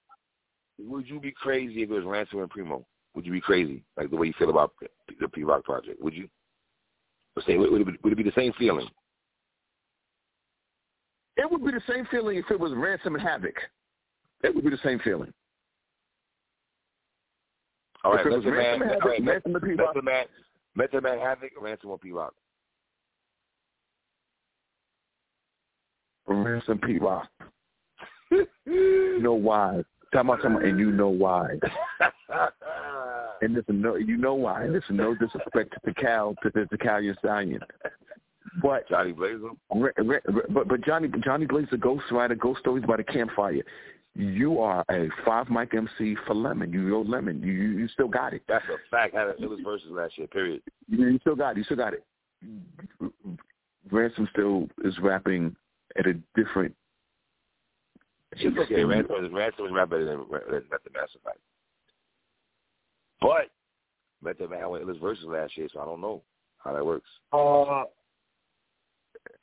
Would 0.79 1.07
you 1.07 1.19
be 1.19 1.31
crazy 1.31 1.83
if 1.83 1.89
it 1.89 1.93
was 1.93 2.05
Ransom 2.05 2.39
and 2.39 2.49
Primo? 2.49 2.85
Would 3.15 3.25
you 3.25 3.31
be 3.31 3.41
crazy 3.41 3.83
like 3.97 4.09
the 4.09 4.15
way 4.15 4.27
you 4.27 4.33
feel 4.37 4.49
about 4.49 4.73
the 5.19 5.27
Pete 5.27 5.45
Rock 5.45 5.63
project? 5.63 6.01
Would 6.01 6.13
you? 6.13 6.29
Would 7.35 7.47
it, 7.47 7.85
be, 7.85 7.93
would 8.03 8.13
it 8.13 8.17
be 8.17 8.23
the 8.23 8.31
same 8.35 8.53
feeling? 8.53 8.87
It 11.37 11.49
would 11.49 11.63
be 11.63 11.71
the 11.71 11.81
same 11.89 12.05
feeling 12.11 12.37
if 12.37 12.51
it 12.51 12.59
was 12.59 12.73
Ransom 12.75 13.15
and 13.15 13.23
Havoc. 13.23 13.55
It 14.43 14.53
would 14.53 14.63
be 14.63 14.69
the 14.69 14.79
same 14.83 14.99
feeling. 14.99 15.33
All 18.03 18.13
right, 18.13 18.25
Method 18.25 18.45
Man, 18.45 18.81
all 18.81 19.09
right, 19.09 19.23
Method 19.23 20.03
Man, 20.03 20.25
Method 20.75 21.03
Man 21.03 21.19
Havoc, 21.19 21.51
Ransom 21.59 21.89
or 21.89 21.97
P 21.97 22.11
Rock. 22.11 22.33
Ransom 26.27 26.79
P 26.79 26.97
Rock. 26.97 27.27
you 28.31 29.19
know 29.21 29.33
why? 29.33 29.83
Tell 30.13 30.23
me, 30.23 30.33
tell 30.41 30.57
and 30.57 30.79
you 30.79 30.91
know 30.91 31.09
why. 31.09 31.49
and 33.41 33.55
this 33.55 33.63
no, 33.67 33.95
you 33.95 34.17
know 34.17 34.33
why. 34.33 34.63
And 34.63 34.73
this 34.73 34.83
is 34.89 34.95
no 34.95 35.15
disrespect 35.15 35.75
to 35.85 35.93
Cal, 35.93 36.35
to 36.43 36.51
the 36.53 36.67
Italian 36.71 37.15
stallion. 37.19 37.61
But 38.61 38.87
Johnny 38.89 39.11
Blazer. 39.11 39.49
But 40.49 40.67
but 40.67 40.81
Johnny 40.85 41.09
Johnny 41.23 41.45
Blazer, 41.45 41.77
Ghost 41.77 42.05
Rider, 42.11 42.35
Ghost 42.35 42.61
Stories 42.61 42.85
by 42.87 42.97
the 42.97 43.03
Campfire. 43.03 43.63
You 44.19 44.59
are 44.59 44.83
a 44.91 45.07
five 45.25 45.49
mic 45.49 45.73
MC 45.73 46.17
for 46.27 46.35
Lemon. 46.35 46.73
You 46.73 46.81
know 46.81 47.01
Lemon. 47.07 47.41
You 47.41 47.53
you, 47.53 47.87
still 47.87 48.09
got 48.09 48.33
it. 48.33 48.41
That's 48.49 48.65
a 48.65 48.75
fact. 48.91 49.15
It 49.15 49.49
was 49.49 49.61
versus 49.63 49.87
last 49.91 50.17
year. 50.17 50.27
Period. 50.27 50.61
You, 50.89 51.07
you 51.07 51.19
still 51.19 51.37
got 51.37 51.51
it. 51.51 51.59
You 51.59 51.63
still 51.63 51.77
got 51.77 51.93
it. 51.93 52.03
Ransom 53.89 54.27
still 54.33 54.67
is 54.83 54.93
rapping 54.99 55.55
at 55.97 56.05
a 56.05 56.15
different. 56.35 56.75
It's 58.33 58.57
okay. 58.57 58.83
Ransom, 58.83 59.33
Ransom 59.33 59.67
is 59.67 59.71
rap 59.71 59.89
better 59.89 60.03
than, 60.03 60.25
than 60.29 60.63
Method 60.69 60.91
tonight. 60.93 61.37
But 63.21 63.49
Method 64.21 64.49
Man 64.49 64.69
went 64.69 64.89
his 64.89 64.97
verses 64.97 65.23
last 65.27 65.57
year, 65.57 65.69
so 65.71 65.79
I 65.79 65.85
don't 65.85 66.01
know 66.01 66.23
how 66.57 66.73
that 66.73 66.85
works. 66.85 67.07
Uh, 67.31 67.83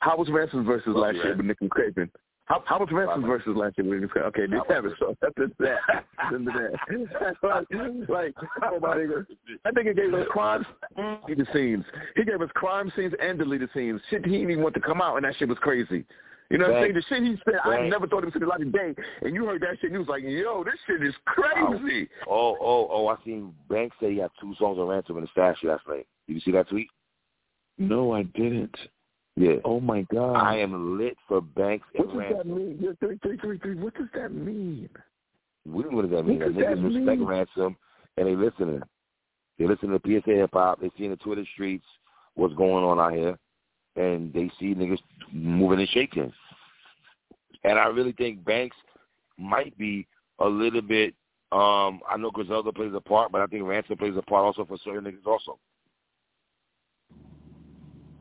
how 0.01 0.19
was 0.19 0.29
Ransom 0.31 0.67
versus 0.67 0.95
last 0.95 1.15
year 1.15 1.35
with 1.35 1.47
Nick 1.47 1.59
Craven? 1.71 2.11
How, 2.47 2.63
how 2.65 2.79
was 2.79 2.89
Ransom's 2.93 3.27
versus 3.27 3.57
last 3.57 3.77
year 3.77 3.89
with 3.89 4.01
Nick 4.01 4.11
Craven? 4.11 4.29
Okay, 4.29 4.47
they 4.47 4.75
have 4.75 4.85
it. 4.85 4.93
So 5.01 5.17
that's 5.21 5.35
that. 5.59 6.05
Into 6.33 6.53
that. 6.53 7.37
like, 8.09 8.09
like 8.09 8.35
oh 8.63 8.79
my 8.81 8.97
nigga, 8.97 9.27
that 9.65 9.75
nigga 9.75 9.97
gave 9.97 10.15
us 10.15 10.27
crime 10.31 10.65
deleted 11.27 11.49
scenes. 11.53 11.85
He 12.15 12.25
gave 12.25 12.41
us 12.41 12.49
crime 12.55 12.93
scenes 12.95 13.15
and 13.21 13.37
deleted 13.37 13.69
scenes. 13.75 14.01
Shit 14.11 14.25
he 14.25 14.33
didn't 14.33 14.51
even 14.51 14.63
want 14.63 14.75
to 14.77 14.81
come 14.81 15.03
out, 15.03 15.17
and 15.17 15.25
that 15.25 15.35
shit 15.37 15.49
was 15.49 15.59
crazy. 15.61 16.05
You 16.51 16.59
know 16.59 16.69
what 16.69 16.77
I'm 16.77 16.83
saying? 16.85 16.95
The 16.95 17.03
shit 17.09 17.23
he 17.25 17.37
said, 17.45 17.59
I 17.65 17.89
never 17.89 18.07
thought 18.07 18.21
he 18.21 18.27
would 18.27 18.35
see 18.35 18.39
the 18.39 18.47
light 18.47 18.61
of 18.61 18.73
day. 18.73 18.95
And 19.23 19.35
you 19.35 19.45
heard 19.47 19.63
that 19.63 19.79
shit, 19.81 19.91
and 19.91 19.95
you 19.95 19.99
was 19.99 20.09
like, 20.09 20.23
yo, 20.23 20.63
this 20.63 20.75
shit 20.87 21.03
is 21.03 21.15
crazy. 21.25 22.09
Oh, 22.29 22.57
oh, 22.61 22.89
oh, 22.93 23.09
I 23.09 23.17
seen 23.25 23.53
Banks 23.69 23.97
say 24.01 24.13
he 24.13 24.19
had 24.19 24.31
two 24.41 24.55
songs 24.57 24.79
on 24.79 24.87
Ransom 24.87 25.17
in 25.17 25.25
the 25.25 25.31
stash 25.33 25.59
last 25.65 25.83
night. 25.89 26.07
Did 26.29 26.35
you 26.35 26.41
see 26.41 26.53
that 26.53 26.69
tweet? 26.69 26.89
No, 27.79 28.13
I 28.13 28.23
didn't. 28.23 28.77
Yeah. 29.37 29.57
Oh 29.65 29.81
my 29.81 30.03
God. 30.03 30.35
I 30.35 30.59
am 30.59 30.99
lit 30.99 31.17
for 31.29 31.41
Banks 31.41 31.87
and 31.95 32.07
What 32.07 32.29
does 32.29 32.39
that 32.39 32.47
mean? 32.47 32.79
Yeah, 32.81 32.91
three, 33.01 33.19
three, 33.19 33.37
three, 33.37 33.59
three. 33.59 33.75
What 33.75 33.95
does 33.95 34.09
that 34.15 34.33
mean? 34.33 34.89
What, 35.65 35.93
what 35.93 36.03
does 36.03 36.11
that 36.13 36.27
mean? 36.27 36.39
What 36.39 36.55
does 36.55 36.57
that 36.57 36.79
niggas 36.79 36.83
mean? 36.83 37.07
respect 37.07 37.21
Ransom 37.23 37.77
and 38.17 38.27
they 38.27 38.35
listening. 38.35 38.83
They 39.59 39.67
listen 39.67 39.91
to 39.91 40.01
PSA 40.05 40.31
hip 40.31 40.51
hop. 40.53 40.81
They 40.81 40.91
see 40.97 41.05
in 41.05 41.11
the 41.11 41.17
Twitter 41.17 41.45
streets 41.53 41.85
what's 42.35 42.55
going 42.55 42.85
on 42.85 43.01
out 43.01 43.13
here, 43.13 43.39
and 43.97 44.33
they 44.33 44.51
see 44.59 44.75
niggas 44.75 44.99
moving 45.33 45.81
and 45.81 45.89
shaking. 45.91 46.33
And 47.65 47.79
I 47.79 47.87
really 47.87 48.13
think 48.13 48.45
Banks 48.45 48.77
might 49.39 49.77
be 49.77 50.07
a 50.39 50.47
little 50.47 50.83
bit. 50.83 51.15
Um, 51.53 52.01
I 52.09 52.17
know 52.19 52.31
Griselda 52.31 52.73
plays 52.73 52.93
a 52.95 53.01
part, 53.01 53.33
but 53.33 53.41
I 53.41 53.47
think 53.47 53.65
Ransom 53.65 53.97
plays 53.97 54.15
a 54.17 54.23
part 54.23 54.45
also 54.45 54.65
for 54.65 54.79
certain 54.85 55.05
niggas 55.05 55.27
also. 55.27 55.59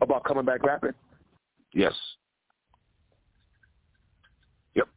About 0.02 0.24
coming 0.24 0.46
back 0.46 0.64
rapping? 0.64 0.92
Yes. 1.76 1.94
Yep. 4.76 4.88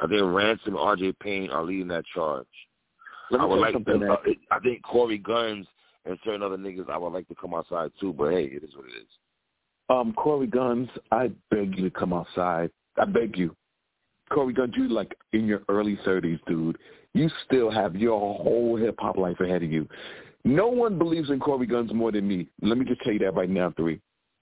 I 0.00 0.06
think 0.08 0.22
Ransom 0.22 0.74
and 0.74 0.76
R.J. 0.76 1.12
Payne 1.22 1.50
are 1.50 1.62
leading 1.62 1.88
that 1.88 2.04
charge. 2.12 2.46
I 3.38 3.44
would 3.44 3.60
like 3.60 3.84
to, 3.84 4.12
uh, 4.12 4.16
I 4.50 4.58
think 4.58 4.82
Corey 4.82 5.20
Gunz 5.20 5.64
and 6.04 6.18
certain 6.24 6.42
other 6.42 6.56
niggas 6.56 6.90
I 6.90 6.98
would 6.98 7.12
like 7.12 7.28
to 7.28 7.34
come 7.36 7.54
outside 7.54 7.92
too, 8.00 8.12
but 8.12 8.32
hey, 8.32 8.44
it 8.46 8.64
is 8.64 8.74
what 8.74 8.86
it 8.86 8.98
is. 9.00 9.06
Um, 9.88 10.12
Corey 10.14 10.48
Gunz, 10.48 10.88
I 11.12 11.30
beg 11.50 11.78
you 11.78 11.88
to 11.88 11.90
come 11.90 12.12
outside. 12.12 12.70
I 12.96 13.04
beg 13.04 13.38
you. 13.38 13.54
Corey 14.32 14.52
Gunz, 14.52 14.76
you 14.76 14.88
like 14.88 15.16
in 15.32 15.46
your 15.46 15.62
early 15.68 15.96
thirties, 16.04 16.40
dude. 16.48 16.78
You 17.14 17.30
still 17.46 17.70
have 17.70 17.94
your 17.94 18.18
whole 18.18 18.76
hip 18.76 18.96
hop 18.98 19.16
life 19.16 19.38
ahead 19.38 19.62
of 19.62 19.70
you. 19.70 19.88
No 20.44 20.66
one 20.66 20.98
believes 20.98 21.30
in 21.30 21.38
Corey 21.38 21.68
Gunz 21.68 21.92
more 21.92 22.10
than 22.10 22.26
me. 22.26 22.48
Let 22.62 22.78
me 22.78 22.84
just 22.84 23.00
tell 23.02 23.12
you 23.12 23.20
that 23.20 23.34
right 23.34 23.50
now, 23.50 23.72
three. 23.76 24.00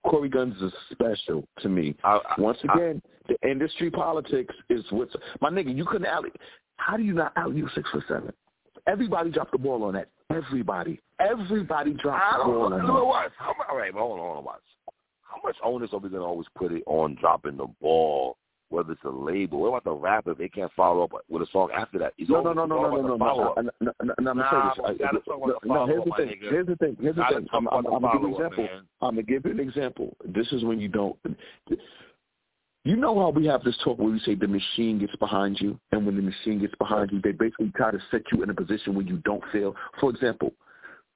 Corey 0.09 0.31
Gunz 0.31 0.63
is 0.63 0.73
special 0.91 1.47
to 1.61 1.69
me. 1.69 1.95
I, 2.05 2.17
I, 2.17 2.41
Once 2.41 2.59
again, 2.65 3.03
I, 3.05 3.33
the 3.33 3.51
industry 3.51 3.91
politics 3.91 4.55
is 4.71 4.85
what's 4.91 5.15
my 5.41 5.51
nigga. 5.51 5.75
You 5.75 5.85
couldn't 5.85 6.07
alley. 6.07 6.31
How 6.77 6.97
do 6.97 7.03
you 7.03 7.13
not 7.13 7.33
out 7.37 7.55
you 7.55 7.69
six 7.75 7.89
for 7.91 8.05
seven? 8.09 8.33
Everybody 8.87 9.31
dropped 9.31 9.53
the 9.53 9.59
ball 9.59 9.85
on 9.85 9.95
that. 9.95 10.09
Everybody, 10.31 11.01
everybody 11.21 11.93
dropped 11.95 12.39
the 12.39 12.45
ball 12.45 12.63
on 12.65 12.71
that. 12.73 12.81
How, 13.37 13.55
all 13.71 13.77
right, 13.77 13.93
hold 13.93 14.13
on, 14.13 14.19
hold 14.19 14.37
on, 14.39 14.45
watch. 14.45 14.61
How 15.23 15.41
much 15.45 15.57
onus 15.63 15.91
are 15.93 15.99
we 15.99 16.09
gonna 16.09 16.25
always 16.25 16.47
put 16.57 16.73
it 16.73 16.83
on 16.87 17.17
dropping 17.21 17.57
the 17.57 17.67
ball 17.81 18.39
whether 18.71 18.93
it's 18.93 19.05
a 19.05 19.11
label. 19.11 19.61
What 19.61 19.69
about 19.69 19.85
the 19.85 19.93
rapper 19.93 20.33
if 20.33 20.39
they 20.39 20.49
can't 20.49 20.73
follow 20.77 21.05
up 21.05 21.13
with 21.29 21.43
a 21.43 21.47
song 21.53 21.71
after 21.75 21.99
that? 21.99 22.15
no, 22.19 22.41
no, 22.41 22.53
no, 22.53 22.67
no, 22.67 22.77
no, 22.83 22.91
no, 22.91 23.01
no, 23.01 23.17
no, 23.17 23.55
no, 23.57 23.71
no, 23.81 23.93
no, 24.01 24.15
no, 24.21 24.33
nah, 24.33 24.73
no, 25.65 25.87
here's 25.87 26.05
the 26.05 26.13
thing. 26.17 26.37
Here's 26.41 26.67
the 26.67 26.77
thing. 26.77 26.97
Here's 27.01 27.17
the 27.17 27.25
thing. 27.31 27.47
I'm, 27.53 27.69
I'm, 27.69 27.87
I'm 27.87 28.03
gonna 28.03 28.13
give 28.13 28.23
you 28.23 28.29
an 28.29 28.33
example. 28.35 28.69
I'm 29.01 29.11
gonna 29.11 29.23
give 29.23 29.45
you 29.45 29.51
an 29.53 29.61
example. 29.61 30.17
This 30.25 30.47
is 30.53 30.65
when 30.65 30.81
you 30.81 30.89
don't. 30.89 31.17
You 32.85 32.97
know 32.97 33.19
how 33.21 33.31
we 33.31 33.47
have 33.47 33.65
this 33.65 33.77
talk 33.85 33.99
where 33.99 34.11
we 34.11 34.19
say 34.21 34.35
the 34.35 34.49
machine 34.49 34.99
gets 34.99 35.15
behind 35.17 35.61
you, 35.61 35.79
and 35.93 36.07
when 36.07 36.17
the 36.17 36.23
machine 36.23 36.61
gets 36.61 36.75
behind 36.79 37.11
you, 37.13 37.21
they 37.21 37.33
basically 37.33 37.73
try 37.77 37.91
to 37.91 37.99
set 38.11 38.23
you 38.33 38.43
in 38.43 38.51
a 38.51 38.55
position 38.55 38.95
where 38.95 39.05
you 39.05 39.19
don't 39.25 39.43
feel. 39.53 39.75
For 40.01 40.11
example, 40.11 40.53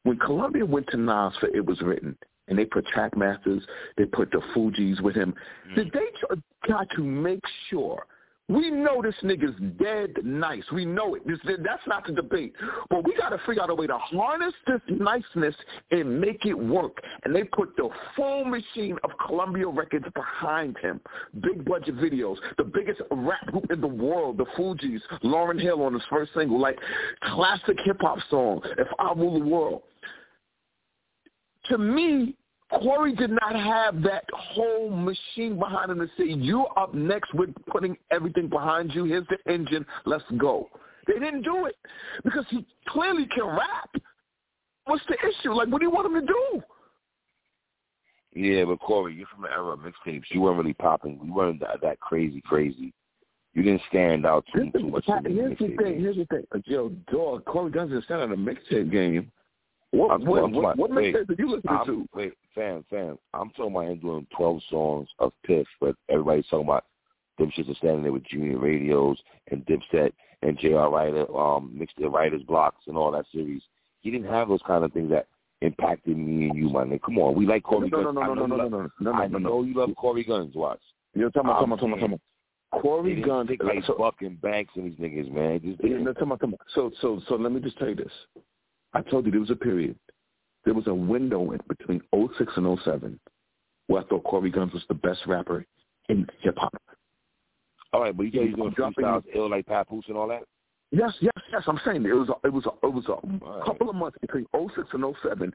when 0.02 0.18
Columbia 0.18 0.66
went 0.66 0.88
to 0.88 0.96
Nas 0.96 1.32
for 1.40 1.48
It 1.48 1.64
Was 1.64 1.80
Written, 1.80 2.16
and 2.48 2.58
they 2.58 2.64
put 2.64 2.86
Trackmasters, 2.86 3.62
they 3.96 4.04
put 4.04 4.30
the 4.30 4.40
Fugees 4.54 5.00
with 5.00 5.14
him. 5.14 5.34
Mm. 5.70 5.74
Did 5.76 5.92
they 5.92 6.36
got 6.68 6.88
to 6.96 7.02
make 7.02 7.42
sure? 7.70 8.06
We 8.48 8.70
know 8.70 9.00
this 9.00 9.14
nigga's 9.22 9.56
dead 9.82 10.24
nice. 10.24 10.64
We 10.72 10.84
know 10.84 11.14
it. 11.14 11.26
This, 11.26 11.38
that's 11.64 11.86
not 11.86 12.06
the 12.06 12.12
debate. 12.12 12.52
But 12.90 13.04
we 13.04 13.16
got 13.16 13.30
to 13.30 13.38
figure 13.46 13.62
out 13.62 13.70
a 13.70 13.74
way 13.74 13.86
to 13.86 13.96
harness 13.96 14.52
this 14.66 14.80
niceness 14.88 15.54
and 15.90 16.20
make 16.20 16.44
it 16.44 16.52
work. 16.52 16.98
And 17.24 17.34
they 17.34 17.44
put 17.44 17.74
the 17.76 17.88
full 18.14 18.44
machine 18.44 18.98
of 19.04 19.10
Columbia 19.26 19.68
Records 19.68 20.04
behind 20.14 20.76
him. 20.78 21.00
Big 21.40 21.64
budget 21.64 21.96
videos. 21.96 22.36
The 22.58 22.64
biggest 22.64 23.00
rap 23.10 23.46
group 23.46 23.70
in 23.70 23.80
the 23.80 23.86
world, 23.86 24.36
the 24.36 24.46
Fugees. 24.58 25.00
Lauryn 25.22 25.60
Hill 25.60 25.80
on 25.82 25.94
his 25.94 26.02
first 26.10 26.32
single. 26.34 26.60
Like 26.60 26.78
classic 27.22 27.78
hip-hop 27.84 28.18
song, 28.28 28.60
If 28.76 28.88
I 28.98 29.12
Rule 29.14 29.38
the 29.38 29.46
World 29.46 29.82
to 31.66 31.78
me, 31.78 32.36
Corey 32.70 33.14
did 33.14 33.30
not 33.30 33.54
have 33.54 34.02
that 34.02 34.24
whole 34.32 34.90
machine 34.90 35.58
behind 35.58 35.90
him 35.90 35.98
to 35.98 36.06
say, 36.16 36.32
you're 36.32 36.70
up 36.76 36.94
next 36.94 37.34
with 37.34 37.50
putting 37.66 37.96
everything 38.10 38.48
behind 38.48 38.94
you. 38.94 39.04
Here's 39.04 39.26
the 39.28 39.52
engine. 39.52 39.84
Let's 40.06 40.24
go. 40.38 40.68
They 41.06 41.14
didn't 41.14 41.42
do 41.42 41.66
it 41.66 41.76
because 42.24 42.44
he 42.48 42.64
clearly 42.88 43.26
can 43.26 43.46
rap. 43.46 43.90
What's 44.86 45.04
the 45.08 45.16
issue? 45.28 45.52
Like, 45.52 45.68
what 45.68 45.80
do 45.80 45.86
you 45.86 45.90
want 45.90 46.06
him 46.06 46.20
to 46.20 46.26
do? 46.26 46.62
Yeah, 48.34 48.64
but 48.64 48.80
Corey, 48.80 49.14
you're 49.14 49.26
from 49.26 49.42
the 49.42 49.50
era 49.50 49.74
of 49.74 49.80
mixtapes. 49.80 50.24
You 50.30 50.40
weren't 50.40 50.56
really 50.56 50.72
popping. 50.72 51.20
You 51.22 51.34
weren't 51.34 51.60
that, 51.60 51.80
that 51.82 52.00
crazy, 52.00 52.40
crazy. 52.40 52.94
You 53.52 53.62
didn't 53.62 53.82
stand 53.90 54.24
out 54.24 54.46
too, 54.54 54.70
too 54.72 54.88
much. 54.88 55.04
Here's 55.06 55.58
the 55.58 55.76
thing. 55.76 56.00
Here's 56.00 56.16
the 56.16 56.24
thing. 56.30 56.46
Yo, 56.64 56.88
dog, 57.12 57.44
Corey 57.44 57.70
doesn't 57.70 58.04
stand 58.04 58.22
out 58.22 58.32
a 58.32 58.36
mixtape 58.36 58.90
game. 58.90 59.30
What, 59.92 60.10
I'm, 60.10 60.24
what, 60.24 60.44
I'm 60.44 60.52
what, 60.52 60.76
what 60.78 60.90
mixtape 60.90 61.28
did 61.28 61.38
you 61.38 61.50
listen 61.50 61.68
I'm, 61.68 61.86
to? 61.86 62.08
Wait, 62.14 62.32
fam, 62.54 62.84
fam. 62.88 63.18
I'm 63.34 63.50
talking 63.50 63.72
about 63.72 63.86
him 63.88 63.98
doing 63.98 64.26
12 64.34 64.60
songs 64.70 65.08
of 65.18 65.32
Piff, 65.44 65.66
but 65.80 65.94
everybody's 66.08 66.46
talking 66.46 66.66
about 66.66 66.84
them 67.38 67.52
shits 67.56 67.70
are 67.70 67.74
standing 67.74 68.02
there 68.02 68.12
with 68.12 68.24
Junior 68.24 68.58
Radios 68.58 69.18
and 69.50 69.64
Dipset 69.66 70.12
and 70.42 70.58
J.R. 70.58 70.90
Writer, 70.90 71.36
um, 71.36 71.70
mixed 71.74 71.96
the 71.98 72.08
writers 72.08 72.42
blocks 72.42 72.82
and 72.86 72.96
all 72.96 73.12
that 73.12 73.26
series. 73.32 73.62
He 74.00 74.10
didn't 74.10 74.28
have 74.28 74.48
those 74.48 74.62
kind 74.66 74.84
of 74.84 74.92
things 74.92 75.10
that 75.10 75.26
impacted 75.60 76.16
me 76.16 76.48
and 76.48 76.56
you, 76.56 76.68
my 76.68 76.84
nigga. 76.84 77.02
Come 77.02 77.18
on, 77.18 77.34
we 77.34 77.46
like 77.46 77.62
Corey 77.62 77.88
no, 77.88 77.98
Gunz. 77.98 78.14
No, 78.14 78.22
no, 78.22 78.34
no, 78.34 78.46
no, 78.46 78.56
no, 78.56 78.68
no, 78.68 78.68
no, 78.68 78.90
no, 79.00 79.12
I 79.12 79.26
know 79.28 79.62
you 79.62 79.74
love 79.74 79.90
Corey 79.96 80.24
Gunz. 80.24 80.54
Watch. 80.54 80.80
You're 81.14 81.30
talking 81.30 81.50
about, 81.50 81.60
talking 81.60 81.72
about, 81.72 82.00
talking 82.00 82.04
about. 82.72 82.82
Corey 82.82 83.22
Gunz. 83.22 83.50
like 83.62 83.84
so, 83.86 83.96
fucking 83.98 84.38
Banks 84.42 84.72
and 84.76 84.86
these 84.86 84.98
niggas, 84.98 85.30
man. 85.30 85.60
Just, 85.62 85.84
yeah, 85.84 85.98
no, 85.98 86.14
come 86.14 86.32
on, 86.32 86.38
come 86.38 86.54
on. 86.54 86.58
So, 86.74 86.90
so, 87.00 87.20
so 87.28 87.36
let 87.36 87.52
me 87.52 87.60
just 87.60 87.78
tell 87.78 87.88
you 87.88 87.96
this. 87.96 88.12
I 88.94 89.02
told 89.02 89.26
you 89.26 89.32
there 89.32 89.40
was 89.40 89.50
a 89.50 89.56
period. 89.56 89.96
There 90.64 90.74
was 90.74 90.86
a 90.86 90.94
window 90.94 91.52
in 91.52 91.60
between 91.68 92.02
06 92.14 92.52
and 92.56 92.78
07 92.84 93.18
where 93.88 94.02
I 94.02 94.04
thought 94.06 94.24
Corey 94.24 94.50
Gunz 94.50 94.72
was 94.72 94.84
the 94.88 94.94
best 94.94 95.20
rapper 95.26 95.66
in 96.08 96.26
hip 96.40 96.56
hop. 96.56 96.74
All 97.92 98.00
right, 98.00 98.16
but 98.16 98.32
you 98.32 98.42
he's 98.42 98.54
doing 98.54 98.72
freestyles 98.72 99.24
ill 99.34 99.50
like 99.50 99.66
Papoose 99.66 100.04
and 100.08 100.16
all 100.16 100.28
that. 100.28 100.44
Yes, 100.90 101.12
yes, 101.20 101.32
yes. 101.50 101.62
I'm 101.66 101.80
saying 101.84 102.04
it 102.04 102.12
was 102.12 102.28
a, 102.28 102.46
it 102.46 102.52
was 102.52 102.66
a, 102.66 102.86
it 102.86 102.92
was 102.92 103.04
a 103.08 103.26
right. 103.26 103.64
couple 103.64 103.88
of 103.88 103.96
months 103.96 104.18
between 104.20 104.46
06 104.54 104.88
and 104.92 105.14
07 105.22 105.52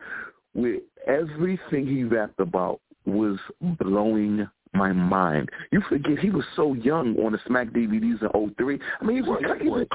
where 0.53 0.79
everything 1.07 1.85
he 1.85 2.03
rapped 2.03 2.39
about 2.39 2.81
was 3.05 3.37
blowing 3.79 4.47
my 4.73 4.91
mind. 4.91 5.49
You 5.71 5.81
forget 5.87 6.19
he 6.19 6.29
was 6.29 6.45
so 6.55 6.73
young 6.73 7.15
on 7.17 7.31
the 7.33 7.39
Smack 7.47 7.67
DVDs 7.69 8.21
in 8.21 8.53
03. 8.57 8.79
I 8.99 9.05
mean, 9.05 9.15
he 9.17 9.21
was, 9.21 9.39
like, 9.47 9.61
he 9.61 9.69
was 9.69 9.87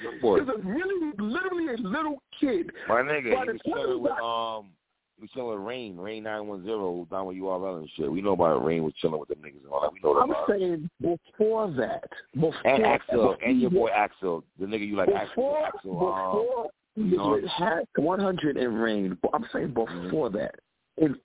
He 0.00 0.26
was 0.26 0.48
a 0.48 0.66
really, 0.66 1.12
literally 1.18 1.74
a 1.74 1.76
little 1.78 2.22
kid. 2.40 2.70
My 2.88 3.02
nigga, 3.02 3.28
he 3.28 3.30
was 3.30 3.60
chilling 3.64 4.02
with 4.02 4.12
um, 4.12 4.70
he 5.16 5.22
was 5.22 5.30
chilling 5.32 5.56
with 5.56 5.66
Rain, 5.66 5.96
Rain 5.96 6.24
nine 6.24 6.46
one 6.48 6.64
zero 6.64 7.06
down 7.10 7.26
with 7.26 7.36
URL 7.36 7.78
and 7.78 7.88
shit. 7.96 8.10
We 8.10 8.20
know 8.20 8.32
about 8.32 8.64
Rain 8.64 8.82
was 8.82 8.92
chilling 9.00 9.20
with 9.20 9.28
the 9.28 9.36
niggas 9.36 9.62
and 9.62 9.72
all 9.72 9.80
that. 9.82 9.92
We 9.92 10.00
know 10.02 10.14
that. 10.14 10.22
I'm 10.22 10.30
about 10.30 10.48
saying 10.48 10.90
before 11.00 11.70
that, 11.72 12.04
before 12.34 12.54
and 12.66 12.84
Axel 12.84 13.36
and 13.44 13.60
your 13.60 13.70
boy 13.70 13.88
Axel, 13.88 14.42
the 14.58 14.66
nigga 14.66 14.86
you 14.86 14.96
like 14.96 15.08
before, 15.08 15.64
Axel. 15.64 15.92
Before 15.92 16.60
um, 16.60 16.68
you 16.96 17.16
know, 17.16 17.40
had 17.56 17.84
100 17.96 18.56
in 18.56 18.74
Rain. 18.74 19.18
I'm 19.32 19.46
saying 19.52 19.68
mm-hmm. 19.68 20.04
before 20.04 20.30
mm-hmm. 20.30 20.38
that, 20.38 20.54
in 20.98 21.16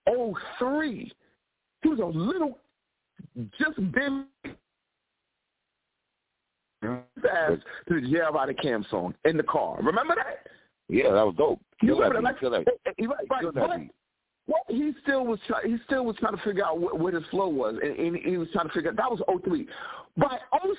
03, 0.60 1.12
he 1.82 1.90
was 1.90 2.00
a 2.00 2.06
little 2.06 2.60
just 3.60 3.78
been 3.92 4.26
fast 6.82 7.62
to 7.88 8.02
the 8.02 8.46
the 8.48 8.54
Cam 8.54 8.86
song 8.90 9.14
in 9.26 9.38
the 9.38 9.44
car. 9.44 9.78
Remember 9.82 10.16
that? 10.16 10.48
Yeah, 10.88 11.12
that 11.12 11.26
was 11.26 11.36
dope. 11.38 11.62
You 11.82 11.96
remember 11.96 12.22
that? 12.22 12.44
Like, 12.44 12.68
right, 13.32 13.56
right, 13.56 13.92
well, 14.48 14.64
he 14.68 14.94
still 15.04 15.26
was 15.26 15.40
try, 15.46 15.62
he 15.64 15.78
still 15.86 16.06
was 16.06 16.16
trying 16.20 16.36
to 16.36 16.42
figure 16.42 16.66
out 16.66 16.80
what, 16.80 17.00
what 17.00 17.14
his 17.14 17.24
flow 17.30 17.48
was, 17.48 17.76
and, 17.84 17.96
and 17.96 18.18
he 18.18 18.36
was 18.38 18.48
trying 18.52 18.68
to 18.68 18.74
figure 18.74 18.90
out 18.90 18.98
that 18.98 19.12
was 19.12 19.22
03. 19.46 19.68
By 20.18 20.40
07, 20.52 20.74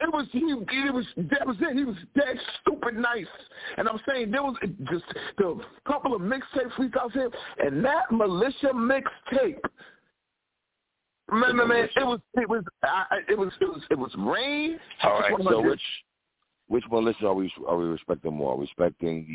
it 0.00 0.12
was 0.12 0.26
he. 0.32 0.40
It 0.40 0.92
was 0.92 1.06
that 1.16 1.46
was 1.46 1.56
it. 1.60 1.76
He 1.76 1.84
was 1.84 1.96
dead 2.16 2.36
stupid 2.60 2.96
nice, 2.96 3.26
and 3.76 3.88
I'm 3.88 4.00
saying 4.08 4.32
there 4.32 4.42
was 4.42 4.56
just 4.90 5.04
a 5.38 5.54
couple 5.88 6.16
of 6.16 6.20
mixtape 6.20 6.72
freestyles 6.76 7.12
here, 7.12 7.30
and 7.64 7.84
that 7.84 8.10
militia 8.10 8.72
mixtape 8.74 9.60
Man, 11.30 11.56
man, 11.56 11.68
man, 11.68 11.88
it 11.96 12.04
was 12.04 12.20
it 12.34 12.48
was 12.48 12.64
I, 12.82 13.04
it 13.28 13.38
was 13.38 13.50
it 13.60 13.64
was 13.64 13.82
it 13.90 13.98
was 13.98 14.12
rain. 14.18 14.78
All 15.02 15.20
right, 15.20 15.32
so 15.42 15.60
which 15.62 15.80
which 16.68 16.84
militia 16.90 17.28
are 17.28 17.34
we 17.34 17.52
are 17.66 17.76
we 17.76 17.86
respecting 17.86 18.34
more? 18.34 18.52
Are 18.52 18.56
we 18.56 18.64
respecting 18.64 19.26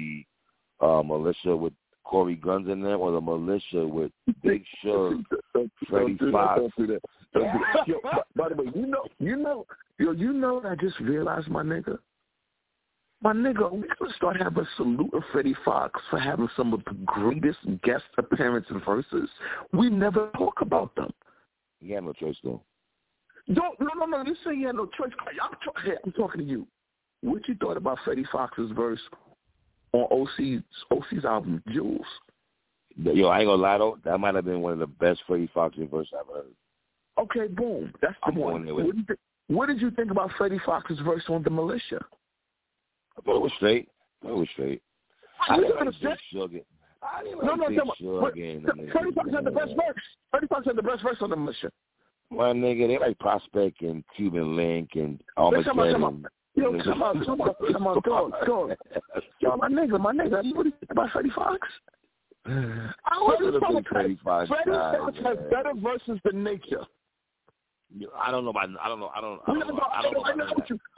the 0.79 0.85
uh, 0.85 1.01
militia 1.01 1.55
with 1.55 1.73
Corey 2.03 2.35
Gunz 2.37 2.71
in 2.71 2.81
there, 2.81 2.95
or 2.95 3.11
the 3.11 3.21
militia 3.21 3.87
with 3.87 4.11
Big 4.43 4.63
Shug, 4.83 5.23
Freddie 5.89 6.17
Foxx? 6.31 6.73
by 8.35 8.49
the 8.49 8.55
way, 8.55 8.71
you 8.75 8.85
know, 8.85 9.03
you 9.19 9.35
know, 9.35 9.65
yo, 9.99 10.11
you 10.11 10.33
know 10.33 10.55
what 10.55 10.65
I 10.65 10.75
just 10.75 10.99
realized, 10.99 11.49
my 11.49 11.63
nigga. 11.63 11.97
My 13.21 13.33
nigga, 13.33 13.71
we 13.71 13.85
gotta 13.99 14.13
start 14.15 14.41
having 14.41 14.63
a 14.63 14.67
salute 14.77 15.13
of 15.13 15.23
Freddie 15.31 15.55
Foxx 15.65 15.99
for 16.09 16.19
having 16.19 16.49
some 16.55 16.73
of 16.73 16.83
the 16.85 16.93
greatest 17.05 17.59
guest 17.83 18.05
appearances 18.17 18.71
and 18.71 18.85
verses. 18.85 19.29
We 19.73 19.89
never 19.89 20.29
talk 20.37 20.61
about 20.61 20.95
them. 20.95 21.11
He 21.79 21.91
had 21.91 22.03
no 22.03 22.13
choice 22.13 22.35
though. 22.43 22.61
Don't 23.53 23.79
no 23.79 23.89
no 23.95 24.05
no. 24.05 24.23
You 24.23 24.35
say 24.43 24.55
he 24.55 24.63
had 24.63 24.75
no 24.75 24.85
choice. 24.85 25.11
I'm, 25.19 25.83
hey, 25.83 25.93
I'm 26.03 26.11
talking 26.11 26.41
to 26.41 26.47
you. 26.47 26.67
What 27.21 27.47
you 27.47 27.55
thought 27.55 27.77
about 27.77 27.99
Freddie 28.05 28.25
Foxx's 28.31 28.71
verse 28.71 28.99
on 29.93 30.07
OC's 30.11 30.63
OC's 30.91 31.25
album 31.25 31.63
Jewelz? 31.69 32.01
Yo, 32.97 33.27
I 33.27 33.39
ain't 33.39 33.47
gonna 33.47 33.61
lie 33.61 33.77
though. 33.77 33.97
That 34.03 34.19
might 34.19 34.35
have 34.35 34.45
been 34.45 34.61
one 34.61 34.73
of 34.73 34.79
the 34.79 34.87
best 34.87 35.21
Freddie 35.27 35.49
Foxx's 35.53 35.89
verses 35.89 36.13
I've 36.19 36.33
heard. 36.33 36.53
Okay, 37.17 37.47
boom. 37.47 37.91
That's 38.01 38.15
the 38.25 38.31
I'm 38.31 38.35
one. 38.35 38.65
What 38.73 38.85
did, 38.85 39.05
you, 39.09 39.15
what 39.47 39.65
did 39.67 39.81
you 39.81 39.91
think 39.91 40.11
about 40.11 40.31
Freddie 40.37 40.59
Foxx's 40.65 40.99
verse 40.99 41.23
on 41.27 41.43
The 41.43 41.49
Militia? 41.49 42.05
I 43.17 43.21
thought 43.21 43.37
it 43.37 43.41
was 43.41 43.51
straight. 43.57 43.89
I 44.21 44.27
thought 44.27 44.33
it 44.33 44.37
was 44.37 44.47
straight. 44.53 44.81
I 45.49 45.57
didn't 45.57 46.03
like 46.03 46.19
Sugar. 46.31 46.59
I 47.01 47.23
didn't 47.23 47.43
no, 47.45 47.55
no, 47.55 47.67
no. 47.67 48.29
Freddie 48.91 49.11
Foxx 49.15 49.29
had 49.31 49.45
the 49.45 49.51
best 49.51 49.69
verse. 49.69 50.03
Freddie 50.31 50.47
Foxx 50.47 50.65
had 50.65 50.75
the 50.75 50.83
best 50.83 51.01
verse 51.01 51.17
on 51.21 51.29
The 51.29 51.35
Militia. 51.35 51.71
My 52.31 52.51
nigga, 52.51 52.87
they 52.87 52.99
like 52.99 53.17
Prospect 53.19 53.81
and 53.81 54.03
Cuban 54.15 54.55
Link 54.55 54.89
and 54.95 55.21
Armageddon. 55.37 56.25
Yo, 56.55 56.71
come 56.83 57.03
on, 57.03 57.23
come 57.25 57.41
on, 57.41 57.53
come 57.71 57.87
on, 57.87 58.01
go, 58.01 58.31
go. 58.45 58.75
Yo, 59.39 59.55
my 59.55 59.69
nigga, 59.69 59.99
my 59.99 60.11
nigga, 60.11 60.43
you 60.43 60.61
think 60.63 60.75
about 60.91 61.09
Freddie 61.13 61.31
Foxx? 61.33 61.67
I 62.45 62.91
wasn't 63.21 63.55
a 63.55 63.73
big 63.73 63.87
Freddie 63.87 64.19
Foxx 64.23 64.49
Freddie 64.49 64.71
Foxx 64.71 65.17
has 65.23 65.37
better 65.49 65.73
verses 65.75 66.19
than 66.23 66.43
Nature. 66.43 66.85
I 68.21 68.29
don't 68.29 68.43
know 68.43 68.51
about 68.51 68.69
I 68.79 68.87
don't 68.87 68.99
know 68.99 69.11
I 69.15 69.19
don't 69.19 69.41
I 69.47 69.51
don't 69.51 69.75
know 69.75 69.89
I 69.91 70.01
don't 70.03 70.13
know 70.13 70.29
about 70.29 70.35
that. 70.37 70.45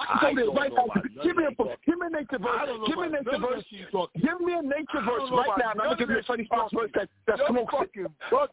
I 0.10 0.34
don't 0.34 0.56
right 0.56 0.72
now. 0.76 0.86
Give 1.24 1.38
me 1.38 1.46
a 1.46 1.52
give 1.86 2.00
me 2.00 2.06
a 2.06 2.10
nature 2.10 2.38
verse. 2.38 2.68
Give 2.86 2.98
me 2.98 3.06
a 3.06 3.10
nature 3.10 3.40
verse. 3.40 3.64
Give 3.72 4.42
me 4.42 4.54
a 4.54 4.62
nature 4.62 5.02
verse 5.08 5.30
right 5.32 5.56
now. 5.58 5.72
I'm 5.72 5.78
gonna 5.78 5.96
give 5.96 6.10
you 6.10 6.20
a 6.20 6.24
Freddie 6.24 6.48
Foxx 6.50 6.74
verse 6.74 6.92
that 6.96 7.08
that 7.28 7.40
smokes 7.48 7.74
it. 7.96 8.12
I'll 8.32 8.48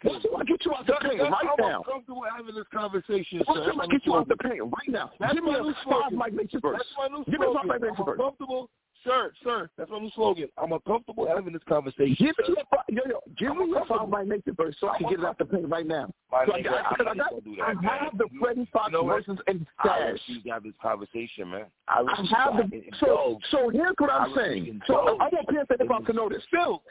get 0.44 0.65
you 0.65 0.73
out 0.73 0.86
the 0.86 0.94
paint 1.02 1.20
right 1.20 1.33
now. 1.58 1.78
I'm 1.78 1.83
comfortable 1.83 2.25
having 2.31 2.55
this 2.55 2.67
conversation. 2.73 3.42
I'll 3.49 3.89
get 3.89 4.07
you 4.07 4.15
out 4.15 4.28
the 4.28 4.36
paint 4.36 4.60
right 4.62 4.89
now. 4.89 5.10
Give 5.34 5.42
me 5.42 5.55
a 5.55 5.75
five 5.91 6.12
Mike 6.12 6.34
nature 6.34 6.60
verse. 6.60 6.81
Give 7.28 7.41
me 7.41 7.47
a 7.47 7.55
five 7.55 7.67
Mike 7.67 7.81
nature 7.83 8.05
verse. 8.05 8.18
Comfortable 8.18 8.70
sir, 9.09 9.33
sir, 9.43 9.70
that's 9.77 9.91
my 9.91 9.99
new 9.99 10.11
slogan. 10.15 10.49
I'm 10.57 10.73
uncomfortable 10.73 11.27
having 11.27 11.53
this 11.53 11.62
conversation. 11.69 12.17
Give 12.19 12.35
me 12.39 12.55
your, 12.55 12.67
yo, 12.89 13.03
yo, 13.09 13.20
give 13.39 13.57
me 13.57 13.70
your 13.70 13.87
five 13.87 14.11
by 14.11 14.25
nature 14.25 14.53
verse 14.57 14.77
so 14.81 14.89
I 14.89 14.99
can 14.99 15.09
get 15.09 15.20
it 15.20 15.25
out 15.25 15.39
the 15.39 15.45
paint 15.45 15.69
right 15.69 15.87
now. 15.87 16.11
My 16.31 16.47
so 16.47 16.53
nigga, 16.53 16.69
I, 16.69 16.95
got, 16.97 17.09
I, 17.09 17.15
got, 17.15 17.45
do 17.45 17.57
that, 17.57 17.91
I 17.91 18.05
have 18.05 18.19
the 18.19 18.27
Freddie 18.41 18.69
Foxx 18.73 18.93
you 18.93 18.99
know 18.99 19.07
verses 19.07 19.39
in 19.47 19.67
stash. 19.81 19.99
I 20.01 20.05
refuse 20.11 20.43
to 20.45 20.51
have 20.51 20.62
this 20.62 20.73
conversation, 20.81 21.51
man. 21.51 21.67
I, 21.89 22.03
I 22.07 22.27
have 22.37 22.70
the, 22.70 22.83
so, 23.01 23.39
so 23.51 23.70
here's 23.70 23.95
what 23.99 24.11
I'm 24.11 24.35
saying. 24.37 24.81
So 24.87 24.95
I 24.95 25.28
want 25.33 25.49
Panther 25.49 25.77
Hip 25.78 25.89
Hop 25.89 26.07
to 26.07 26.12
know 26.12 26.28
this. 26.28 26.43
Phil, 26.51 26.83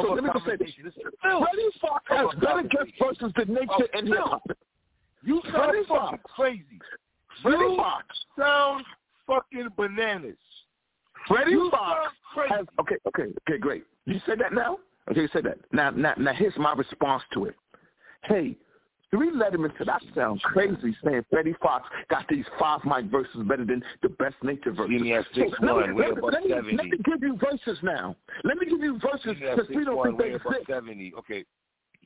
so 0.00 0.12
let 0.12 0.24
me 0.24 0.30
just 0.32 0.46
say 0.46 0.56
this. 0.56 0.70
Freddie 1.22 1.70
Foxx 1.80 2.04
has 2.08 2.26
better 2.40 2.62
guest 2.62 2.90
verses 3.00 3.32
than 3.36 3.54
nature 3.54 3.68
oh, 3.70 3.86
and 3.94 4.08
hip 4.08 4.16
hop. 4.18 4.42
You 5.22 5.40
sound 5.52 5.86
fucking 5.88 6.18
crazy. 6.24 6.80
Freddie 7.42 7.76
Foxx 7.76 8.06
sound 8.38 8.84
fucking 9.26 9.68
bananas. 9.76 10.36
Freddie 11.28 11.56
Foxx 11.70 12.12
has 12.48 12.66
okay, 12.80 12.96
okay, 13.08 13.32
okay, 13.48 13.58
great. 13.58 13.84
You 14.06 14.20
said 14.26 14.38
that 14.40 14.52
now? 14.52 14.78
Okay, 15.10 15.22
you 15.22 15.28
said 15.32 15.44
that. 15.44 15.58
Now, 15.72 15.90
now, 15.90 16.14
now 16.18 16.32
here's 16.32 16.56
my 16.56 16.72
response 16.74 17.22
to 17.34 17.46
it. 17.46 17.54
Hey, 18.24 18.56
three 19.10 19.30
Letterman 19.30 19.72
said 19.78 19.88
that 19.88 20.02
sounds 20.14 20.40
crazy 20.44 20.96
saying 21.04 21.24
Freddie 21.30 21.54
Foxx 21.62 21.88
got 22.10 22.26
these 22.28 22.44
five 22.58 22.80
mic 22.84 23.06
verses 23.06 23.42
better 23.46 23.64
than 23.64 23.82
the 24.02 24.08
best 24.08 24.36
nature 24.42 24.72
verses. 24.72 24.92
See 24.98 25.02
me 25.02 25.16
six 25.34 25.50
so 25.60 25.74
one, 25.74 25.96
let, 25.96 26.14
me, 26.14 26.20
let, 26.22 26.44
me, 26.44 26.76
let 26.76 26.86
me 26.86 26.98
give 27.04 27.22
you 27.22 27.36
verses 27.36 27.78
now. 27.82 28.16
Let 28.44 28.58
me 28.58 28.66
give 28.66 28.80
you 28.80 28.98
verses 28.98 29.36
because 29.40 29.68
we 29.74 29.84
don't 29.84 30.04
think 30.04 30.18
they 30.18 30.34
exist. 30.34 30.66
Seventy. 30.68 31.12
Okay. 31.18 31.44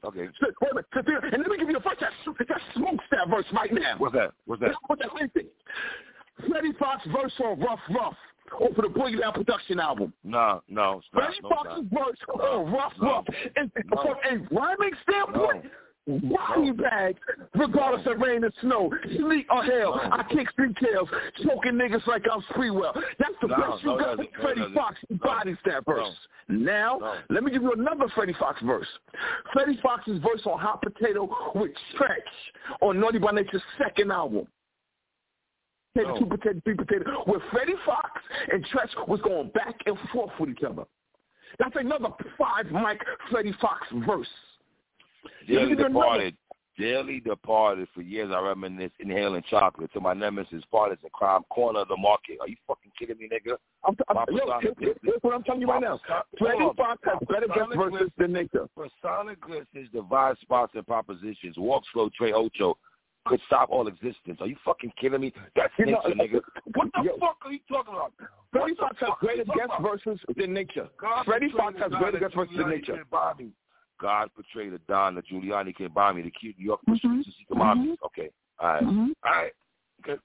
Okay. 0.05 0.28
Wait 0.42 0.52
a 0.62 1.02
minute, 1.02 1.24
and 1.32 1.42
let 1.42 1.50
me 1.50 1.58
give 1.58 1.70
you 1.70 1.76
a 1.76 1.80
verse 1.80 1.97
that, 2.00 2.12
that 2.48 2.60
smokes 2.74 3.05
that 3.10 3.28
verse 3.28 3.47
right 3.52 3.72
now. 3.72 3.97
What's 3.98 4.14
that? 4.14 4.32
What's 4.47 4.60
that? 4.62 4.74
What's 4.86 5.02
that? 5.02 5.44
Freddie 6.48 6.72
Foxx 6.78 7.05
verse 7.08 7.32
on 7.44 7.58
Rough 7.58 7.80
Rough 7.90 8.14
or 8.59 8.73
for 8.75 8.83
the 8.83 8.89
Boogie 8.89 9.20
Down 9.20 9.33
production 9.33 9.81
album. 9.81 10.12
No, 10.25 10.62
no, 10.68 10.99
it's 10.99 11.07
not. 11.12 11.25
Freddie 11.25 11.41
no, 11.43 11.49
Foxx's 11.49 11.85
verse 11.93 12.18
on 12.35 12.73
Rough 12.73 12.93
no, 13.01 13.09
Rough. 13.09 13.25
And 13.57 13.70
no. 13.91 14.02
from 14.02 14.17
a 14.25 14.55
rhyming 14.55 14.93
standpoint, 15.09 15.65
no. 16.07 16.36
body 16.36 16.70
bag, 16.73 17.17
regardless 17.55 18.07
of 18.07 18.18
rain 18.18 18.44
and 18.44 18.52
snow, 18.60 18.91
sleet 19.17 19.47
or 19.51 19.62
hail. 19.65 19.97
No. 19.97 20.10
I 20.12 20.25
kick 20.31 20.51
street 20.51 20.77
tails, 20.83 21.09
choking 21.44 21.73
niggas 21.73 22.07
like 22.07 22.25
I'm 22.33 22.43
Sprewell. 22.55 22.94
That's 23.18 23.35
the 23.41 23.49
no, 23.49 23.57
best 23.57 23.83
you 23.83 23.99
got. 23.99 24.18
Freddie 24.41 24.75
Foxx 24.75 24.99
embodies 25.10 25.57
that 25.67 25.85
verse. 25.85 26.09
Now, 26.49 27.15
let 27.28 27.44
me 27.44 27.51
give 27.51 27.62
you 27.62 27.73
another 27.73 28.10
Freddie 28.15 28.35
Foxx 28.39 28.60
verse. 28.62 28.86
Freddie 29.52 29.78
Foxx's 29.83 30.20
verse 30.23 30.41
on 30.47 30.59
Hot 30.59 30.81
Potato 30.83 31.28
with 31.55 31.73
Treach 31.99 32.81
on 32.81 32.99
Naughty 32.99 33.18
by 33.18 33.33
Nature's 33.33 33.62
second 33.78 34.10
album 34.10 34.47
potato, 35.94 36.15
oh. 36.15 36.18
two 36.18 36.26
potato, 36.26 36.60
three 36.65 36.75
potato, 36.75 37.23
where 37.25 37.41
Freddie 37.50 37.75
Foxx 37.84 38.20
and 38.52 38.65
Treach 38.67 39.08
was 39.08 39.20
going 39.20 39.49
back 39.50 39.76
and 39.86 39.97
forth 40.12 40.33
with 40.39 40.50
each 40.50 40.62
other. 40.62 40.84
That's 41.58 41.76
another 41.76 42.10
five 42.36 42.67
Mike 42.70 43.02
Freddie 43.31 43.55
Foxx 43.60 43.86
verse. 44.07 44.28
Dearly 45.47 45.75
departed. 45.75 46.36
Dearly 46.76 47.18
departed 47.18 47.89
for 47.92 48.02
years. 48.02 48.31
I 48.33 48.41
reminisce 48.41 48.92
inhaling 49.00 49.42
chocolate 49.50 49.92
to 49.94 50.00
my 50.00 50.15
nemesis, 50.15 50.62
partners 50.70 51.00
in 51.02 51.10
crime 51.10 51.42
corner 51.50 51.81
of 51.81 51.89
the 51.89 51.97
market. 51.97 52.39
Are 52.41 52.49
you 52.49 52.55
fucking 52.68 52.92
kidding 52.97 53.18
me, 53.18 53.28
nigga? 53.28 53.57
I'm, 53.84 53.97
t- 53.97 54.05
I'm, 54.08 54.17
yo, 54.31 54.75
here's, 54.78 54.97
what 55.23 55.34
I'm 55.34 55.42
telling 55.42 55.62
you 55.62 55.67
right 55.67 55.83
now. 55.83 55.99
Freddie 56.39 56.68
Foxx 56.76 57.02
has 57.05 57.18
better 57.28 57.49
guest 57.49 57.76
verses 57.76 58.10
than 58.17 58.49
Sonic 59.02 59.41
Gliss, 59.41 59.67
his 59.73 59.89
divide 59.92 60.39
spots 60.41 60.73
and 60.76 60.86
propositions. 60.86 61.57
Walk 61.58 61.83
slow, 61.92 62.10
Trey 62.17 62.33
Ocho 62.33 62.78
could 63.26 63.40
stop 63.47 63.70
all 63.70 63.86
existence. 63.88 64.38
Are 64.40 64.47
you 64.47 64.56
fucking 64.64 64.92
kidding 65.00 65.20
me? 65.20 65.32
That's 65.55 65.72
you 65.78 65.86
nature, 65.86 66.14
know, 66.14 66.24
nigga. 66.24 66.40
What 66.74 66.88
the 66.94 67.02
yo, 67.05 67.18
fuck 67.18 67.36
are 67.44 67.52
you 67.52 67.58
talking 67.68 67.94
about? 67.94 68.12
Freddie 68.52 68.74
Foxx 68.78 68.97
has 69.00 69.10
greater 69.20 69.44
guest 69.44 69.72
verses 69.82 70.20
than 70.36 70.55
nature. 70.55 70.88
Freddie 71.24 71.52
Foxx 71.56 71.78
has 71.78 71.92
greater 71.92 72.18
guest 72.18 72.34
verses 72.34 72.56
than 72.56 72.70
nature. 72.70 73.05
God 74.00 74.30
portrayed 74.34 74.72
a 74.72 74.78
Don 74.88 75.16
that 75.16 75.24
Giuliani 75.28 75.76
can't 75.76 75.92
buy 75.92 76.12
me. 76.12 76.22
The 76.22 76.30
cute 76.30 76.56
New 76.58 76.66
York 76.66 76.80
mm-hmm. 76.88 77.60
mm-hmm. 77.60 77.92
Okay. 78.06 78.30
All 78.60 78.68
right. 78.68 78.82
Mm-hmm. 78.82 79.06
All 79.24 79.32
right. 79.32 79.52
Okay. 80.06 80.20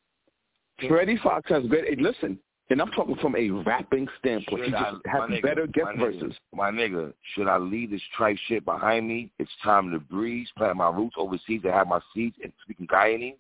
Freddie 0.88 1.20
Foxx 1.22 1.50
has 1.50 1.66
great. 1.66 1.86
Hey, 1.86 1.96
listen, 2.02 2.38
and 2.74 2.82
I'm 2.82 2.90
talking 2.90 3.16
from 3.18 3.36
a 3.36 3.52
rapping 3.52 4.08
standpoint. 4.18 4.66
Should 4.66 4.66
he 4.66 4.72
just 4.72 5.06
has 5.06 5.30
nigga, 5.30 5.42
better 5.44 5.68
guest 5.68 5.90
my 5.96 5.96
verses. 5.96 6.24
Nigga, 6.24 6.34
my 6.56 6.72
nigga, 6.72 7.14
should 7.36 7.48
I 7.48 7.60
leave 7.60 7.92
this 7.92 8.02
tripe 8.18 8.36
shit 8.48 8.66
behind 8.66 9.08
me? 9.08 9.30
It's 9.38 9.52
time 9.64 9.92
to 9.92 10.00
breeze, 10.00 10.48
plant 10.58 10.78
my 10.78 10.90
roots 10.90 11.14
overseas, 11.16 11.62
and 11.64 11.72
have 11.72 11.88
my 11.88 12.00
seeds 12.16 12.36
and 12.44 12.52
speaking 12.64 12.88
Guyanese. 12.88 13.36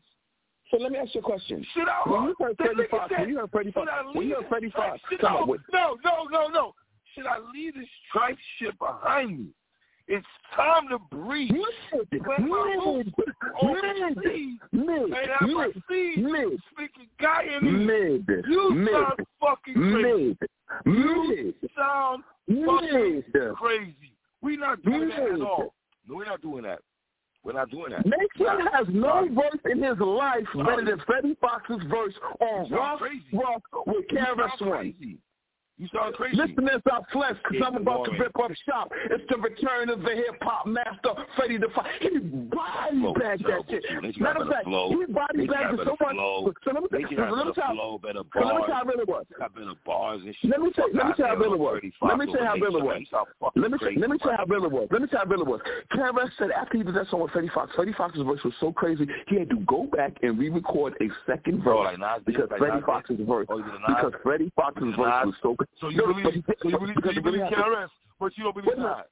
So 0.69 0.77
let 0.77 0.91
me 0.91 0.99
ask 0.99 1.15
you 1.15 1.21
a 1.21 1.23
question. 1.23 1.65
Should 1.73 1.87
I, 1.87 2.07
when 2.07 2.25
you 2.25 2.35
heard 2.39 2.57
Freddie 2.57 2.87
Foxx, 2.91 3.13
when 3.17 3.29
you 3.29 3.37
heard 3.37 3.51
Freddie 3.51 3.71
Foxx, 3.71 3.91
when 4.13 4.27
you 4.27 4.35
heard 4.35 4.49
Freddie 4.49 4.69
Foxx, 4.69 5.01
no, 5.23 5.57
no, 5.73 5.97
no, 6.03 6.23
no, 6.29 6.47
no. 6.47 6.75
Should 7.15 7.25
I 7.25 7.39
leave 7.55 7.73
this 7.73 7.87
tripe 8.11 8.37
shit 8.59 8.77
behind 8.77 9.39
me? 9.39 9.45
It's 10.07 10.25
time 10.55 10.89
to 10.89 10.99
breathe. 11.15 11.51
When 12.09 12.49
my 12.49 12.75
mid, 12.97 13.13
overseas 13.61 14.59
and 14.73 15.53
my 15.53 15.71
seeds 15.89 16.17
mid, 16.17 16.59
speaking 16.71 17.07
Guyanese, 17.21 18.25
mid, 18.27 18.45
you 18.47 18.73
mid, 18.73 18.93
sound 18.93 19.19
fucking 19.39 19.73
crazy. 19.73 20.37
Mid, 20.85 20.95
you 20.95 21.55
mid, 21.61 21.71
sound 21.77 22.23
fucking 22.47 23.23
mid. 23.33 23.55
crazy. 23.55 23.95
We're 24.41 24.59
not 24.59 24.83
doing 24.83 25.07
mid. 25.07 25.17
that 25.17 25.31
at 25.35 25.41
all. 25.41 25.73
No, 26.07 26.15
we're 26.15 26.25
not 26.25 26.41
doing 26.41 26.63
that. 26.63 26.79
We're 27.45 27.53
not 27.53 27.69
doing 27.71 27.91
that. 27.91 28.05
Mason 28.05 28.67
has 28.73 28.87
no 28.89 29.27
verse 29.33 29.61
in 29.71 29.81
his 29.81 29.97
life 29.99 30.45
better 30.65 30.83
than 30.83 31.01
Freddie 31.05 31.37
Foxx's 31.41 31.81
verse 31.89 32.13
on 32.39 32.69
Rough 32.69 33.01
Rough 33.31 33.61
with 33.87 34.07
KRS 34.09 34.61
One. 34.67 34.93
You 35.83 35.89
sound 35.93 36.15
crazy. 36.15 36.37
Listeners 36.37 36.81
are 36.89 37.01
flesh 37.11 37.35
because 37.43 37.67
I'm 37.67 37.75
about 37.75 38.05
to 38.05 38.11
rip 38.11 38.39
up 38.39 38.51
shop. 38.65 38.89
It's 39.11 39.23
the 39.29 39.35
return 39.37 39.89
of 39.89 39.99
the 39.99 40.15
hip 40.15 40.39
hop 40.41 40.65
master, 40.65 41.11
Freddie 41.35 41.57
the 41.57 41.67
Fire. 41.75 41.91
He 41.99 42.19
body 42.19 43.03
bagged 43.19 43.43
that 43.43 43.67
shit. 43.69 43.83
Matter 44.21 44.43
of 44.43 44.47
fact, 44.47 44.65
he 44.65 45.05
body 45.11 45.45
bagged 45.45 45.77
it 45.77 45.83
so 45.83 45.97
much. 45.99 46.15
So 46.63 46.71
let 46.71 46.83
me 46.83 46.87
tell 46.87 47.01
you, 47.01 47.35
let 47.35 47.47
me 47.47 47.51
tell 47.53 47.75
you, 47.75 47.99
let 48.01 48.15
me 48.15 48.21
tell 48.31 48.47
you 48.63 48.73
how 48.73 48.83
real 48.85 48.99
it 49.01 49.07
was. 49.09 49.25
bars 49.85 50.21
and 50.23 50.33
shit. 50.39 50.51
Let 50.51 50.61
me 50.61 50.71
tell 50.71 50.87
let 50.93 51.07
me 51.07 51.13
tell 51.17 51.27
you 51.27 51.35
how 51.35 51.35
real 51.35 51.53
it 51.53 51.59
was. 51.59 51.81
Let 52.01 52.17
me 52.17 52.25
tell 52.27 52.39
you 52.39 52.47
how 52.47 52.55
real 52.55 52.77
it 52.77 52.83
was. 52.83 53.03
Let 53.57 53.71
me 53.71 53.77
let 53.99 54.09
me 54.09 54.17
tell 54.19 54.31
you 54.31 54.37
how 54.37 54.45
real 54.47 54.63
it 54.63 54.71
was. 54.71 54.87
Let 54.89 55.01
me 55.01 55.07
tell 55.09 55.19
you 55.19 55.27
how 55.27 55.31
real 55.35 55.41
it 55.41 55.47
was. 55.47 55.61
KRS 55.91 56.29
said 56.39 56.51
after 56.51 56.77
he 56.77 56.83
did 56.83 56.95
that 56.95 57.09
song 57.09 57.23
with 57.23 57.31
Freddie 57.31 57.51
Foxx, 57.53 57.73
Freddie 57.75 57.91
Foxx's 57.91 58.23
voice 58.23 58.39
was 58.45 58.53
so 58.61 58.71
crazy 58.71 59.05
he 59.27 59.37
had 59.37 59.49
to 59.49 59.57
go 59.67 59.83
back 59.91 60.13
and 60.21 60.39
re-record 60.39 60.93
a 61.01 61.07
second 61.27 61.61
verse 61.61 61.97
because 62.25 62.47
Freddie 62.57 62.81
Foxx's 62.85 63.19
verse 63.27 63.47
because 63.87 64.13
Freddie 64.23 64.51
Foxx's 64.55 64.95
verse 64.95 65.25
was 65.25 65.35
so. 65.41 65.55
So 65.81 65.89
you 65.89 66.01
believe 66.01 66.43
so 66.61 66.69
you 66.69 66.79
believe, 66.79 66.95
so 67.03 67.11
you 67.11 67.21
believe 67.21 67.41
KRS, 67.41 67.89
but 68.19 68.37
you 68.37 68.43
don't 68.45 68.55
believe 68.55 68.77
not. 68.77 69.07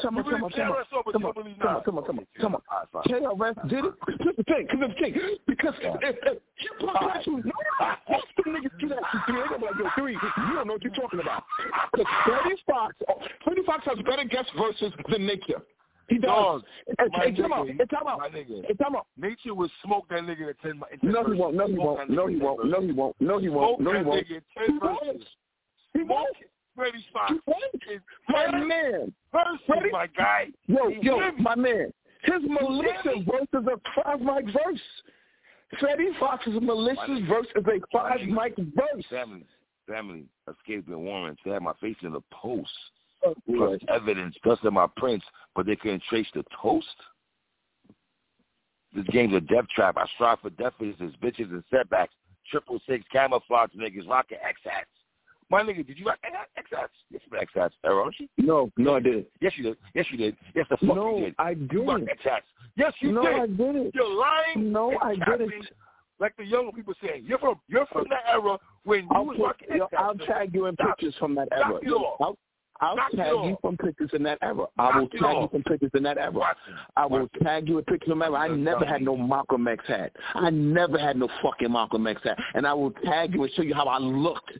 Come 0.00 0.16
on, 0.18 0.24
come 0.24 0.44
on, 0.44 0.50
come 0.50 0.72
on, 0.72 0.84
come 1.12 1.26
on, 1.26 1.82
come 1.84 1.98
on, 1.98 2.04
come 2.04 2.18
on, 2.18 2.24
come 2.40 2.54
on. 2.54 3.02
KRS 3.04 3.68
did 3.68 3.84
it. 3.84 3.94
Here's 4.20 4.36
the 4.36 4.44
thing, 4.44 4.66
here's 4.70 4.88
the 4.88 4.94
thing. 5.00 5.38
Because 5.46 5.74
if, 5.80 6.16
if 6.22 6.38
you 6.58 6.86
pop 6.86 7.14
that 7.14 7.24
to 7.24 7.30
most 7.32 7.44
of 7.44 8.44
the 8.44 8.50
niggas 8.50 8.80
do 8.80 8.88
that 8.88 8.98
to 8.98 9.22
three, 9.26 9.42
they're 9.50 9.58
like, 9.58 9.78
yo, 9.78 9.90
three, 9.98 10.12
you 10.14 10.54
don't 10.54 10.66
know 10.68 10.74
what 10.74 10.82
you're 10.82 10.94
talking 10.94 11.20
about. 11.20 11.42
Because 11.92 12.06
Freddie 12.24 12.56
Foxx, 12.66 12.96
Freddie 13.44 13.62
Foxx 13.66 13.84
has 13.86 13.98
better 14.06 14.24
guest 14.24 14.50
verses 14.56 14.92
than 15.10 15.26
Nature. 15.26 15.62
He 16.08 16.18
does. 16.18 16.28
Dog, 16.28 16.62
and, 16.98 17.14
and 17.14 17.36
come 17.36 17.52
on, 17.52 17.68
and 17.70 17.80
out. 17.80 18.20
And 18.68 18.78
time 18.78 18.96
out. 18.96 19.06
Nature 19.16 19.54
will 19.54 19.70
smoke 19.84 20.06
that 20.10 20.22
nigga 20.22 20.48
in 20.48 20.54
ten. 20.60 20.82
No, 21.02 21.24
he 21.24 21.38
won't. 21.38 21.54
No, 21.54 21.68
he 21.68 21.74
won't. 21.74 22.10
No, 22.10 22.26
he 22.26 22.36
won't. 22.36 22.64
No, 22.68 22.80
he 22.80 22.92
won't. 22.92 23.20
No, 23.20 23.38
he 23.38 23.48
won't. 23.48 23.80
No, 23.80 23.96
he 23.96 24.02
won't. 24.02 24.26
He 24.26 24.34
won't. 24.82 25.04
He 25.06 25.24
won't. 25.96 26.36
Freddie 26.76 27.04
Foxx. 27.12 27.34
My 28.28 28.58
man. 28.58 29.12
Versus, 29.32 29.90
my 29.92 30.06
guy. 30.06 30.46
Yo, 30.66 30.88
yo, 30.88 31.32
my 31.38 31.54
man. 31.54 31.92
His 32.22 32.42
malicious 32.42 33.24
verse 33.26 33.48
is 33.52 33.66
a 33.66 34.02
five 34.02 34.20
mic 34.20 34.46
verse. 34.46 34.80
Freddie 35.78 36.10
Foxx's 36.18 36.60
malicious 36.60 37.20
verse 37.28 37.46
is 37.54 37.64
a 37.66 37.80
five 37.92 38.20
mic 38.20 38.56
verse. 38.56 39.04
Family, 39.10 39.44
family, 39.88 40.24
escaping 40.48 41.04
warrants. 41.04 41.40
They 41.44 41.52
had 41.52 41.62
my 41.62 41.74
face 41.80 41.96
in 42.02 42.12
the 42.12 42.22
post. 42.32 42.70
Oh, 43.24 43.34
plus 43.46 43.80
evidence, 43.88 44.34
plus 44.42 44.58
in 44.64 44.72
my 44.72 44.86
prints, 44.96 45.26
but 45.54 45.66
they 45.66 45.76
couldn't 45.76 46.02
trace 46.08 46.26
the 46.34 46.42
toast. 46.62 46.86
This 48.94 49.04
game's 49.12 49.34
a 49.34 49.40
death 49.40 49.66
trap. 49.74 49.96
I 49.98 50.06
strive 50.14 50.40
for 50.40 50.50
deficits, 50.50 51.16
bitches, 51.22 51.50
and 51.50 51.62
setbacks. 51.70 52.14
Triple 52.50 52.80
six 52.88 53.04
camouflage 53.12 53.70
niggas 53.78 54.08
rocking 54.08 54.38
X 54.42 54.58
hats. 54.64 54.88
My 55.50 55.62
nigga, 55.62 55.84
did 55.84 55.98
you 55.98 56.06
rock 56.06 56.18
X 56.22 56.68
hats? 56.70 56.92
Yes, 57.10 57.22
you 57.30 57.38
X 57.38 57.50
hats, 57.54 57.74
era, 57.84 58.04
don't 58.04 58.14
you? 58.20 58.28
No, 58.38 58.70
no, 58.76 58.94
I 58.94 59.00
didn't. 59.00 59.26
Yes, 59.40 59.52
you 59.56 59.64
did. 59.64 59.76
Yes, 59.94 60.06
you 60.10 60.16
did. 60.16 60.36
Yes, 60.54 60.66
the 60.70 60.76
fuck 60.76 60.96
no, 60.96 61.16
you 61.18 61.24
did. 61.26 61.34
I 61.38 61.54
didn't. 61.54 61.72
You 61.72 62.08
X 62.08 62.20
hats. 62.22 62.46
Yes, 62.76 62.92
you 63.00 63.12
no, 63.12 63.22
did. 63.22 63.32
No, 63.32 63.42
I 63.42 63.46
didn't. 63.46 63.94
You're 63.94 64.14
lying. 64.14 64.72
No, 64.72 64.96
I 65.02 65.16
didn't. 65.16 65.52
Like 66.20 66.36
the 66.36 66.44
younger 66.44 66.70
people 66.70 66.94
saying, 67.02 67.24
you're 67.26 67.38
from 67.38 67.58
you're 67.66 67.86
from 67.86 68.04
that 68.10 68.22
era 68.28 68.58
when 68.84 69.04
you 69.04 69.08
I'll 69.10 69.24
was 69.24 69.38
rocking 69.40 69.72
X 69.72 69.80
hats. 69.80 69.94
I'll 69.98 70.14
tag 70.14 70.54
you 70.54 70.66
in 70.66 70.76
pictures 70.76 71.14
from 71.18 71.34
that 71.34 71.48
era. 71.50 71.80
I'll, 72.20 72.38
I'll 72.80 72.96
Knock 72.96 73.10
tag 73.12 73.26
you 73.26 73.58
from 73.60 73.76
pictures 73.76 74.10
in 74.14 74.22
that 74.22 74.38
era. 74.40 74.66
I 74.78 74.98
will 74.98 75.08
tag 75.08 75.20
you 75.20 75.48
from 75.50 75.62
pictures 75.64 75.90
in 75.94 76.02
that 76.04 76.16
era. 76.16 76.56
I 76.96 77.06
will 77.06 77.28
tag 77.42 77.68
you 77.68 77.76
with 77.76 77.86
pictures 77.86 78.12
in 78.12 78.18
that 78.20 78.26
era. 78.26 78.38
I 78.38 78.48
never 78.48 78.86
had 78.86 79.02
no 79.02 79.16
Malcolm 79.16 79.68
X 79.68 79.84
hat. 79.86 80.12
I 80.34 80.50
never 80.50 80.98
had 80.98 81.16
no 81.16 81.28
fucking 81.42 81.70
Malcolm 81.70 82.06
X 82.06 82.20
hat. 82.24 82.38
And 82.54 82.66
I 82.66 82.72
will 82.72 82.92
tag 83.04 83.34
you 83.34 83.42
and 83.42 83.52
show 83.52 83.62
you 83.62 83.74
how 83.74 83.84
I 83.84 83.98
looked 83.98 84.52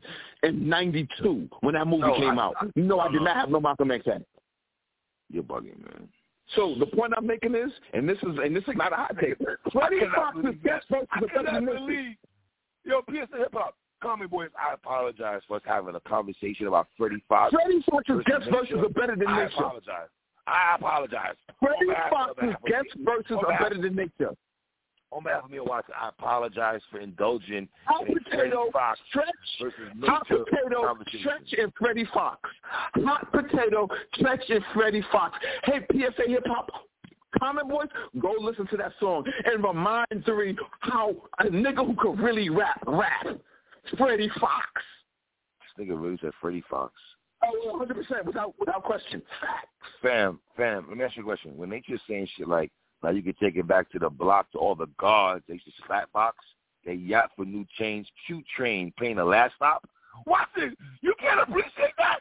in 0.43 0.69
'92 0.69 1.49
when 1.61 1.73
that 1.73 1.87
movie 1.87 2.03
no, 2.03 2.15
came 2.15 2.37
I, 2.37 2.43
out. 2.43 2.55
No, 2.75 2.99
I 2.99 3.11
did 3.11 3.21
not 3.21 3.35
have 3.35 3.49
no 3.49 3.59
Malcolm 3.59 3.91
X 3.91 4.05
hat. 4.05 4.21
You're 5.29 5.43
bugging, 5.43 5.79
man. 5.79 6.07
So 6.55 6.75
the 6.77 6.85
point 6.85 7.13
I'm 7.15 7.25
making 7.25 7.55
is, 7.55 7.71
and 7.93 8.07
this 8.07 8.17
is, 8.17 8.37
and 8.43 8.55
this 8.55 8.63
is 8.63 8.75
not 8.75 8.91
a 8.91 8.97
hot 8.97 9.15
take. 9.19 9.37
Freddie 9.71 10.01
Foxx's 10.13 10.55
guest 10.63 10.85
versus 10.89 11.07
the. 11.31 12.13
Yo, 12.83 13.01
PSA 13.09 13.37
Hip 13.37 13.53
Hop. 13.53 13.75
Common 14.01 14.27
Boys, 14.27 14.49
I 14.57 14.73
apologize 14.73 15.41
for 15.47 15.57
us 15.57 15.63
having 15.65 15.95
a 15.95 15.99
conversation 16.01 16.67
about 16.67 16.87
Freddie 16.97 17.23
Foxx. 17.29 17.53
Freddie 17.53 17.83
Foxx's 17.89 18.23
guest 18.25 18.49
verses 18.51 18.77
are 18.77 18.89
better 18.89 19.15
than 19.15 19.27
nature. 19.27 19.41
I 19.43 19.45
apologize. 19.45 20.09
I 20.47 20.75
apologize. 20.75 21.35
Freddie 21.59 21.93
Foxx's 22.09 22.55
guest 22.65 22.87
verses 22.99 23.37
are 23.47 23.59
better 23.59 23.81
than 23.81 23.95
Nature. 23.95 24.35
On 25.11 25.21
behalf 25.21 25.43
of 25.43 25.51
me 25.51 25.59
Watson, 25.59 25.93
I 25.99 26.07
apologize 26.07 26.79
for 26.89 26.99
indulging 26.99 27.67
Hot 27.85 28.07
in 28.07 28.17
potato 28.17 28.69
Fox 28.71 28.97
Treach, 29.13 29.71
hot 30.03 30.25
potato 30.25 30.95
Treach 31.03 31.61
and 31.61 31.71
Freddie 31.77 32.07
Foxx. 32.13 32.49
Hot 32.95 33.29
potato 33.31 33.89
Treach 34.17 34.49
and 34.49 34.63
Freddie 34.73 35.03
Foxx. 35.11 35.37
Hey, 35.65 35.85
PSA 35.91 36.29
Hip 36.29 36.43
Hop, 36.47 36.69
Common 37.37 37.67
Boys, 37.67 37.89
go 38.19 38.33
listen 38.39 38.67
to 38.67 38.77
that 38.77 38.93
song 39.01 39.25
and 39.45 39.61
remind 39.61 40.23
three 40.25 40.57
how 40.79 41.13
a 41.39 41.45
nigga 41.45 41.85
who 41.85 41.95
could 41.97 42.17
really 42.23 42.49
rap, 42.49 42.81
rap. 42.87 43.27
Freddie 43.97 44.31
Foxx. 44.39 44.81
This 45.77 45.87
nigga 45.87 46.01
really 46.01 46.17
said 46.21 46.31
Freddie 46.39 46.63
Foxx. 46.69 46.93
Oh, 47.43 47.77
100 47.77 47.95
percent, 47.95 48.25
without 48.25 48.53
without 48.59 48.83
question. 48.83 49.21
Facts. 49.41 49.67
Fam, 50.01 50.39
fam, 50.55 50.85
let 50.87 50.97
me 50.97 51.03
ask 51.03 51.15
you 51.15 51.23
a 51.23 51.25
question. 51.25 51.57
When 51.57 51.69
they 51.69 51.81
just 51.87 52.03
saying 52.07 52.27
shit 52.37 52.47
like, 52.47 52.71
now 53.03 53.09
you 53.09 53.23
can 53.23 53.33
take 53.41 53.55
it 53.55 53.67
back 53.67 53.89
to 53.91 53.99
the 53.99 54.09
block 54.09 54.51
to 54.51 54.59
all 54.59 54.75
the 54.75 54.87
guards 54.99 55.43
they 55.47 55.55
used 55.55 55.65
to 55.65 55.71
slap 55.87 56.11
box, 56.11 56.37
they 56.85 56.93
yacht 56.93 57.31
for 57.35 57.45
new 57.45 57.65
chains, 57.77 58.07
Q 58.27 58.43
train 58.55 58.93
paying 58.99 59.15
the 59.15 59.25
last 59.25 59.55
stop. 59.55 59.87
It. 60.57 60.77
You 61.01 61.13
can't 61.19 61.39
appreciate 61.41 61.93
that. 61.97 62.19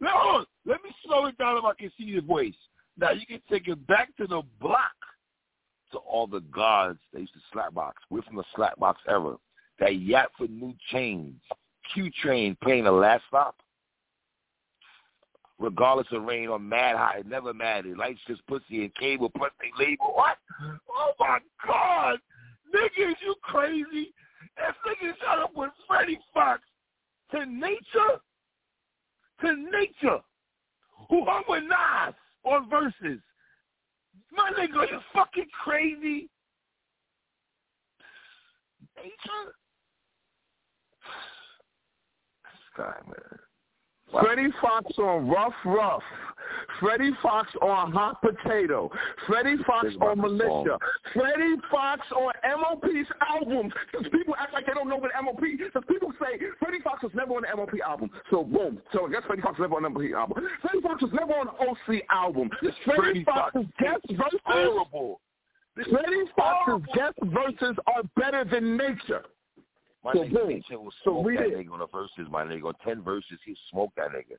No, 0.00 0.44
let 0.66 0.82
me 0.82 0.90
slow 1.04 1.26
it 1.26 1.38
down 1.38 1.56
if 1.56 1.64
I 1.64 1.74
can 1.74 1.90
see 1.98 2.04
your 2.04 2.22
voice. 2.22 2.54
Now 2.98 3.10
you 3.12 3.26
can 3.26 3.40
take 3.50 3.68
it 3.68 3.84
back 3.86 4.14
to 4.18 4.26
the 4.26 4.42
block 4.60 4.92
to 5.92 5.98
all 5.98 6.26
the 6.26 6.40
guards 6.40 6.98
they 7.12 7.20
used 7.20 7.34
to 7.34 7.40
slap 7.52 7.74
box. 7.74 8.02
We're 8.10 8.22
from 8.22 8.36
the 8.36 8.44
slap 8.54 8.78
box 8.78 9.00
era 9.08 9.36
that 9.82 10.00
yacht 10.00 10.30
for 10.38 10.46
new 10.46 10.72
chains, 10.92 11.40
Q 11.92 12.08
train 12.22 12.56
playing 12.62 12.84
the 12.84 12.92
last 12.92 13.24
stop. 13.26 13.56
Regardless 15.58 16.06
of 16.12 16.22
rain 16.22 16.48
or 16.48 16.58
mad 16.60 16.96
high, 16.96 17.18
it 17.18 17.26
never 17.26 17.52
mattered. 17.52 17.98
Lights 17.98 18.20
just 18.28 18.46
pussy 18.46 18.82
and 18.82 18.94
cable 18.94 19.30
plus 19.36 19.50
they 19.60 19.84
label. 19.84 20.12
What? 20.14 20.36
Oh 20.88 21.12
my 21.18 21.38
God. 21.66 22.18
Niggas, 22.72 23.14
you 23.24 23.34
crazy? 23.42 24.14
If 24.56 24.76
niggas 24.86 25.14
shut 25.20 25.38
up 25.40 25.50
with 25.56 25.70
Freddie 25.88 26.20
Foxx 26.32 26.62
to 27.32 27.44
nature, 27.44 28.20
to 29.40 29.56
nature, 29.56 30.20
who 31.08 31.24
hung 31.24 31.42
with 31.48 31.64
Nas 31.64 32.14
on 32.44 32.70
verses. 32.70 33.20
My 34.30 34.50
nigga, 34.58 34.90
you 34.90 35.00
fucking 35.12 35.48
crazy? 35.64 36.28
Nature? 38.96 39.54
Man. 42.78 43.38
Freddie 44.20 44.52
Foxx 44.60 44.98
on 44.98 45.28
Rough 45.28 45.54
Rough. 45.64 46.02
Freddie 46.80 47.12
Foxx 47.22 47.48
on 47.62 47.92
Hot 47.92 48.20
Potato. 48.20 48.90
Freddie 49.26 49.56
Foxx 49.66 49.88
on 50.00 50.20
Militia. 50.20 50.78
Freddie 51.14 51.56
Foxx 51.70 52.02
on 52.12 52.32
MOP's 52.60 53.08
albums. 53.26 53.72
Because 53.90 54.06
people 54.12 54.34
act 54.38 54.52
like 54.52 54.66
they 54.66 54.74
don't 54.74 54.88
know 54.88 54.96
what 54.96 55.10
MOP. 55.22 55.40
Because 55.40 55.82
people 55.88 56.12
say 56.20 56.38
Freddie 56.58 56.80
Foxx 56.82 57.02
was 57.02 57.12
never 57.14 57.32
on 57.32 57.42
the 57.42 57.56
MOP 57.56 57.72
album. 57.86 58.10
So 58.30 58.44
boom. 58.44 58.80
So 58.92 59.06
I 59.06 59.10
guess 59.10 59.22
Freddie 59.26 59.42
Foxx 59.42 59.58
was 59.58 59.70
never 59.70 59.76
on 59.76 59.82
the 59.84 59.90
MOP 59.90 60.12
album. 60.14 60.44
Freddie 60.60 60.82
Foxx 60.82 61.02
was 61.02 61.12
never 61.12 61.32
on 61.32 61.46
the 61.46 61.92
OC 61.92 62.02
album. 62.10 62.50
Freddie, 62.60 62.74
Freddie 62.84 63.24
Foxx's 63.24 63.66
guest 63.80 64.04
verses. 64.10 64.40
Horrible. 64.44 65.20
Freddie 65.74 66.24
Foxx's 66.36 66.86
guest 66.94 67.18
verses 67.22 67.76
are 67.86 68.02
better 68.16 68.44
than 68.44 68.76
Nature. 68.76 69.22
My 70.04 70.12
so 70.12 70.18
nigga 70.20 70.48
Nature 70.48 70.78
will 70.78 70.92
smoke 71.04 71.24
so 71.24 71.30
that 71.30 71.56
nigga 71.56 71.72
on 71.72 71.78
the 71.78 71.86
verses, 71.86 72.26
my 72.30 72.42
nigga. 72.44 72.64
On 72.64 72.74
ten 72.84 73.02
verses, 73.02 73.38
he 73.44 73.56
smoked 73.70 73.96
that 73.96 74.08
nigga 74.08 74.36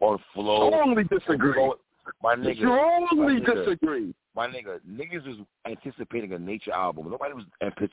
on 0.00 0.18
flow. 0.34 0.70
Strongly 0.70 1.04
disagree. 1.04 1.72
My 2.22 2.34
nigga. 2.34 2.56
Strongly 2.58 3.40
my 3.40 3.40
nigga, 3.40 3.64
disagree. 3.64 4.14
My 4.34 4.46
nigga, 4.46 4.80
niggas 4.86 5.26
was 5.26 5.38
anticipating 5.66 6.34
a 6.34 6.38
Nature 6.38 6.72
album. 6.72 7.10
Nobody 7.10 7.32
was 7.32 7.44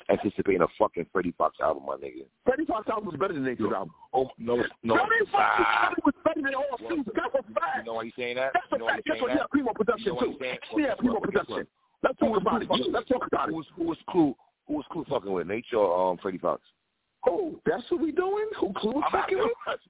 anticipating 0.10 0.62
a 0.62 0.68
fucking 0.78 1.06
Freddie 1.14 1.34
Foxx 1.38 1.56
album, 1.62 1.84
my 1.88 1.96
nigga. 1.96 2.26
Freddie 2.46 2.66
Foxx 2.66 2.90
album 2.90 3.06
was 3.06 3.16
better 3.16 3.34
than 3.34 3.46
Nature's 3.46 3.70
no, 3.70 3.76
album. 3.76 3.94
Oh 4.14 4.30
no, 4.38 4.58
no. 4.84 4.96
Freddie 4.96 5.32
Foxx 5.32 5.64
ah. 5.66 5.94
was 6.04 6.14
better 6.26 6.42
than 6.42 6.54
all 6.54 6.66
well, 6.82 6.98
That's 6.98 7.48
a 7.48 7.54
fact. 7.54 7.78
You 7.78 7.84
know 7.86 7.94
why 7.94 8.04
you 8.04 8.12
saying 8.18 8.36
that? 8.36 8.52
That's 8.54 8.66
you 8.74 8.80
know 8.80 8.88
fact. 8.88 9.06
Guess 9.06 9.22
what? 9.22 9.32
Yeah, 9.32 9.44
Primo 9.52 9.72
production 9.74 10.16
you 10.16 10.20
know 10.20 10.38
too. 10.38 10.82
Yeah, 10.82 10.96
Primo 11.00 11.20
production. 11.22 11.66
Let's 12.04 12.20
talk 12.20 12.36
about 12.42 12.62
it. 12.62 12.70
Let's 12.92 13.08
talk 13.08 13.26
about 13.26 13.48
it. 13.48 13.52
Who 13.52 13.56
was 13.56 13.66
who 13.78 13.84
was 13.86 13.98
Clue? 14.10 14.36
Who 14.68 14.74
was 14.76 14.86
Clue 14.92 15.06
fucking 15.08 15.32
with? 15.32 15.48
Nature 15.48 15.78
or 15.78 16.12
um, 16.12 16.18
Freddie 16.18 16.40
Foxx? 16.40 16.62
Oh, 17.26 17.56
that's 17.66 17.84
what 17.90 18.02
we 18.02 18.12
doing? 18.12 18.46
Who 18.60 18.74
Clue 18.74 19.02
fucking 19.12 19.38
with? 19.38 19.52
that's, 19.66 19.82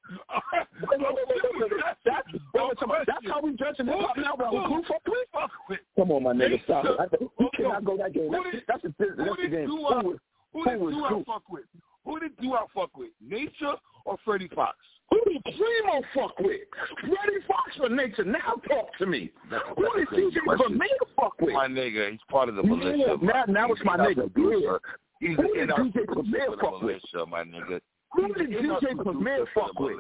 that's 2.06 3.28
how 3.28 3.42
we 3.42 3.56
judging 3.56 3.88
hip 3.88 3.96
hop 4.00 4.18
now, 4.18 4.36
bro. 4.36 4.52
Who 4.52 4.84
Clue 4.84 5.24
fuck 5.32 5.52
with? 5.70 5.80
Come 5.98 6.12
on, 6.12 6.24
my 6.24 6.34
nigga, 6.34 6.64
stop 6.64 6.86
it. 6.86 7.22
We 7.40 7.50
cannot 7.56 7.86
go 7.86 7.98
that 7.98 8.14
game. 8.14 8.32
That's, 8.32 8.46
that's, 8.68 8.84
that's 8.84 9.42
the 9.42 9.48
game. 9.50 9.68
Who, 9.68 9.86
uh, 9.86 10.04
who, 10.04 10.18
who 10.54 10.66
did 10.66 10.80
Doo 11.10 11.24
fuck 11.26 11.44
with? 11.50 11.64
Who 12.06 12.20
did 12.20 12.38
Doo 12.38 12.56
fuck 12.74 12.96
with? 12.96 13.12
Nature 13.26 13.76
or 14.06 14.18
Freddie 14.24 14.50
Foxx? 14.54 14.78
Who 15.10 15.20
did 15.32 15.44
Primo 15.44 16.02
fuck 16.14 16.38
with? 16.40 16.62
Freddie 17.02 17.46
Foxx 17.48 17.78
or 17.82 17.90
Nature? 17.90 18.26
Now 18.26 18.56
talk 18.68 18.96
to 19.00 19.06
me. 19.06 19.32
That's, 19.50 19.64
Who 19.76 19.88
did 19.98 20.08
DJ 20.10 20.38
Premier 20.46 20.88
fuck 21.16 21.40
with? 21.40 21.54
My 21.54 21.68
nigga, 21.68 22.12
he's 22.12 22.20
part 22.30 22.50
of 22.50 22.56
the 22.56 22.64
militia. 22.64 22.98
Yeah, 23.08 23.16
now, 23.22 23.46
now 23.48 23.72
it's 23.72 23.82
my 23.84 23.98
nigga. 23.98 24.30
Yeah. 24.36 24.78
He's 25.24 25.38
Who 25.38 25.54
did 25.54 25.70
DJ 25.70 26.06
Premier 26.06 26.48
fuck 26.60 26.82
with? 26.82 27.02
Militia, 27.14 27.26
my 27.30 27.44
nigga. 27.44 27.80
Who 28.12 28.34
did 28.34 28.50
DJ 28.50 29.02
Premier 29.02 29.46
fuck 29.56 29.80
with? 29.80 29.98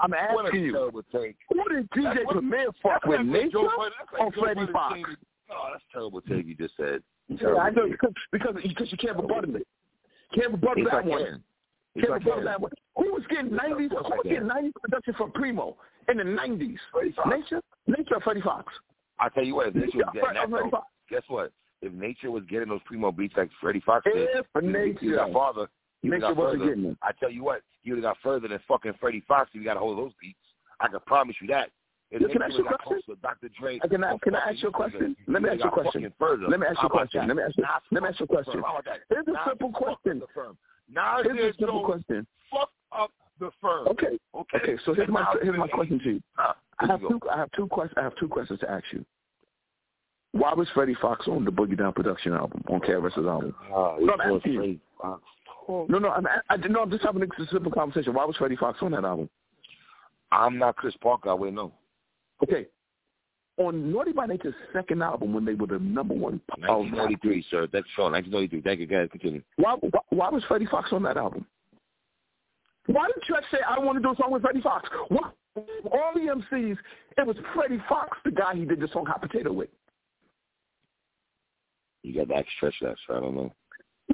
I'm 0.00 0.12
asking 0.12 0.64
you. 0.64 0.90
Who 1.50 1.68
did 1.68 1.88
DJ 1.90 2.24
Premier 2.28 2.66
fuck 2.82 3.04
with? 3.06 3.20
Nature 3.20 3.58
or 3.58 4.32
Freddie 4.32 4.66
Foxx? 4.72 4.98
Oh, 5.50 5.68
that's 5.72 5.84
terrible 5.92 6.20
take 6.22 6.46
you 6.46 6.54
just 6.56 6.76
said. 6.76 7.02
Yeah, 7.28 7.54
I 7.54 7.70
know 7.70 7.88
because 7.88 8.12
because 8.32 8.54
because 8.62 8.90
you 8.90 8.98
can't 8.98 9.16
rebut 9.16 9.44
it. 9.44 9.66
Can't 10.34 10.50
rebut 10.50 10.76
that 10.90 11.04
one. 11.04 11.42
Can't 11.94 12.10
rebut 12.10 12.44
that 12.44 12.60
one. 12.60 12.72
Who 12.96 13.12
was 13.12 13.22
getting 13.30 13.54
nineties? 13.54 13.90
Who 13.90 13.96
was 13.96 14.20
getting 14.24 14.48
nineties 14.48 14.72
production 14.80 15.14
from 15.14 15.30
Primo 15.30 15.76
in 16.08 16.16
the 16.16 16.24
nineties? 16.24 16.78
Nature, 17.28 17.62
Nature, 17.86 18.16
or 18.16 18.20
Freddie 18.22 18.40
Foxx. 18.40 18.72
I 19.20 19.28
tell 19.28 19.44
you 19.44 19.54
what, 19.54 19.74
Nature 19.74 19.98
was 19.98 20.06
getting 20.12 20.50
that, 20.50 20.82
guess 21.08 21.22
what? 21.28 21.52
If 21.84 21.92
Nature 21.92 22.30
was 22.30 22.44
getting 22.48 22.68
those 22.68 22.80
Primo 22.86 23.12
beats 23.12 23.34
like 23.36 23.50
Freddie 23.60 23.82
Foxx 23.84 24.04
did, 24.04 24.28
if 24.34 24.46
Nature, 24.62 25.16
got 25.16 25.32
father, 25.32 25.68
Nature 26.02 26.34
wasn't 26.34 26.64
getting 26.64 26.82
them. 26.84 26.98
I 27.02 27.12
tell 27.12 27.30
you 27.30 27.44
what, 27.44 27.62
he 27.82 27.90
would 27.92 28.02
have 28.02 28.14
got 28.14 28.16
further 28.22 28.48
than 28.48 28.58
fucking 28.66 28.94
Freddie 29.00 29.22
Foxx 29.28 29.50
if 29.54 29.60
he 29.60 29.64
got 29.64 29.76
a 29.76 29.80
hold 29.80 29.98
of 29.98 30.04
those 30.04 30.12
beats. 30.20 30.38
I 30.80 30.88
can 30.88 30.98
promise 31.06 31.36
you 31.40 31.48
that. 31.48 31.70
If 32.10 32.30
can 32.30 32.42
I 32.42 32.46
ask 32.46 32.54
you 32.54 32.66
a 32.66 32.78
question? 32.78 33.16
Dr. 33.22 33.48
Dre, 33.58 33.78
can 33.80 34.04
I, 34.04 34.16
can 34.22 34.34
I 34.36 34.50
ask 34.50 34.62
you 34.62 34.68
a 34.68 34.72
question? 34.72 35.16
Let 35.26 35.42
me 35.42 35.48
ask 35.50 35.60
you 35.64 35.68
a 35.68 35.72
question. 35.72 36.12
Let 36.48 36.60
me 36.60 36.66
ask 36.66 36.80
you 36.80 36.86
a 36.86 36.90
question. 36.90 37.26
Let 37.26 37.36
me 37.36 37.42
ask 37.42 37.56
you. 37.56 37.64
Let 37.90 38.02
me 38.02 38.08
ask 38.08 38.20
you 38.20 38.24
a 38.24 38.28
question. 38.28 38.62
Here's 39.08 39.26
a 39.26 39.48
simple 39.48 39.72
question. 39.72 40.22
Now 40.92 41.22
here's 41.22 41.54
a 41.54 41.58
simple 41.58 41.84
question. 41.84 42.26
Fuck 42.50 42.70
up 42.92 43.10
the 43.40 43.50
firm. 43.60 43.88
Okay. 43.88 44.18
Okay. 44.34 44.58
Okay. 44.58 44.76
So 44.84 44.94
here's 44.94 45.08
my 45.08 45.24
here's 45.42 45.58
my 45.58 45.68
question 45.68 45.98
to 46.00 46.10
you. 46.10 46.20
I 46.38 46.86
have 46.86 47.00
two 47.00 47.20
I 47.30 47.36
have 47.38 47.50
two 47.52 47.66
questions 47.66 47.94
I 47.96 48.02
have 48.02 48.16
two 48.16 48.28
questions 48.28 48.60
to 48.60 48.70
ask 48.70 48.84
you. 48.92 49.04
Why 50.34 50.52
was 50.52 50.66
Freddie 50.74 50.96
Foxx 51.00 51.28
on 51.28 51.44
the 51.44 51.52
Boogie 51.52 51.78
Down 51.78 51.92
production 51.92 52.32
album 52.32 52.64
on 52.68 52.80
KRS's 52.80 53.24
album? 53.24 53.54
Uh, 53.72 53.94
no, 54.00 54.14
I'm 54.14 54.36
asking 54.36 54.52
you. 54.52 54.80
No, 55.68 55.98
no, 55.98 56.10
I'm, 56.10 56.26
I, 56.50 56.56
no, 56.56 56.82
I'm 56.82 56.90
just 56.90 57.04
having 57.04 57.22
a 57.22 57.26
simple 57.52 57.70
conversation. 57.70 58.12
Why 58.14 58.24
was 58.24 58.34
Freddie 58.36 58.56
Foxx 58.56 58.80
on 58.82 58.90
that 58.92 59.04
album? 59.04 59.30
I'm 60.32 60.58
not 60.58 60.74
Chris 60.74 60.94
Parker. 61.00 61.30
I 61.30 61.34
wouldn't 61.34 61.56
know. 61.56 61.72
Okay. 62.42 62.66
On 63.58 63.92
Naughty 63.92 64.10
by 64.10 64.26
Nature's 64.26 64.56
second 64.72 65.04
album, 65.04 65.32
when 65.32 65.44
they 65.44 65.54
were 65.54 65.68
the 65.68 65.78
number 65.78 66.14
one, 66.14 66.40
1993, 66.58 67.46
sir. 67.48 67.68
That's 67.72 67.86
show 67.94 68.10
1993. 68.10 68.60
Thank 68.62 68.80
you. 68.80 68.86
Guys, 68.88 69.08
continue. 69.12 69.42
Why, 69.54 69.76
why, 69.78 70.00
why 70.10 70.28
was 70.30 70.42
Freddie 70.48 70.66
Foxx 70.66 70.92
on 70.92 71.04
that 71.04 71.16
album? 71.16 71.46
Why 72.86 73.06
did 73.06 73.22
Treach 73.22 73.48
say 73.52 73.58
I 73.66 73.78
want 73.78 73.98
to 73.98 74.02
do 74.02 74.10
a 74.10 74.16
song 74.16 74.32
with 74.32 74.42
Freddie 74.42 74.62
Foxx? 74.62 74.88
What? 75.08 75.32
All 75.92 76.12
the 76.12 76.42
MCs, 76.52 76.76
it 77.18 77.24
was 77.24 77.36
Freddie 77.54 77.80
Foxx, 77.88 78.18
the 78.24 78.32
guy 78.32 78.56
he 78.56 78.64
did 78.64 78.80
the 78.80 78.88
song 78.88 79.06
Hot 79.06 79.22
Potato 79.22 79.52
with. 79.52 79.68
You 82.04 82.14
got 82.14 82.28
that 82.28 82.44
Treach 82.60 82.74
that, 82.82 82.96
so 83.06 83.16
I 83.16 83.20
don't 83.20 83.34
know. 83.34 83.52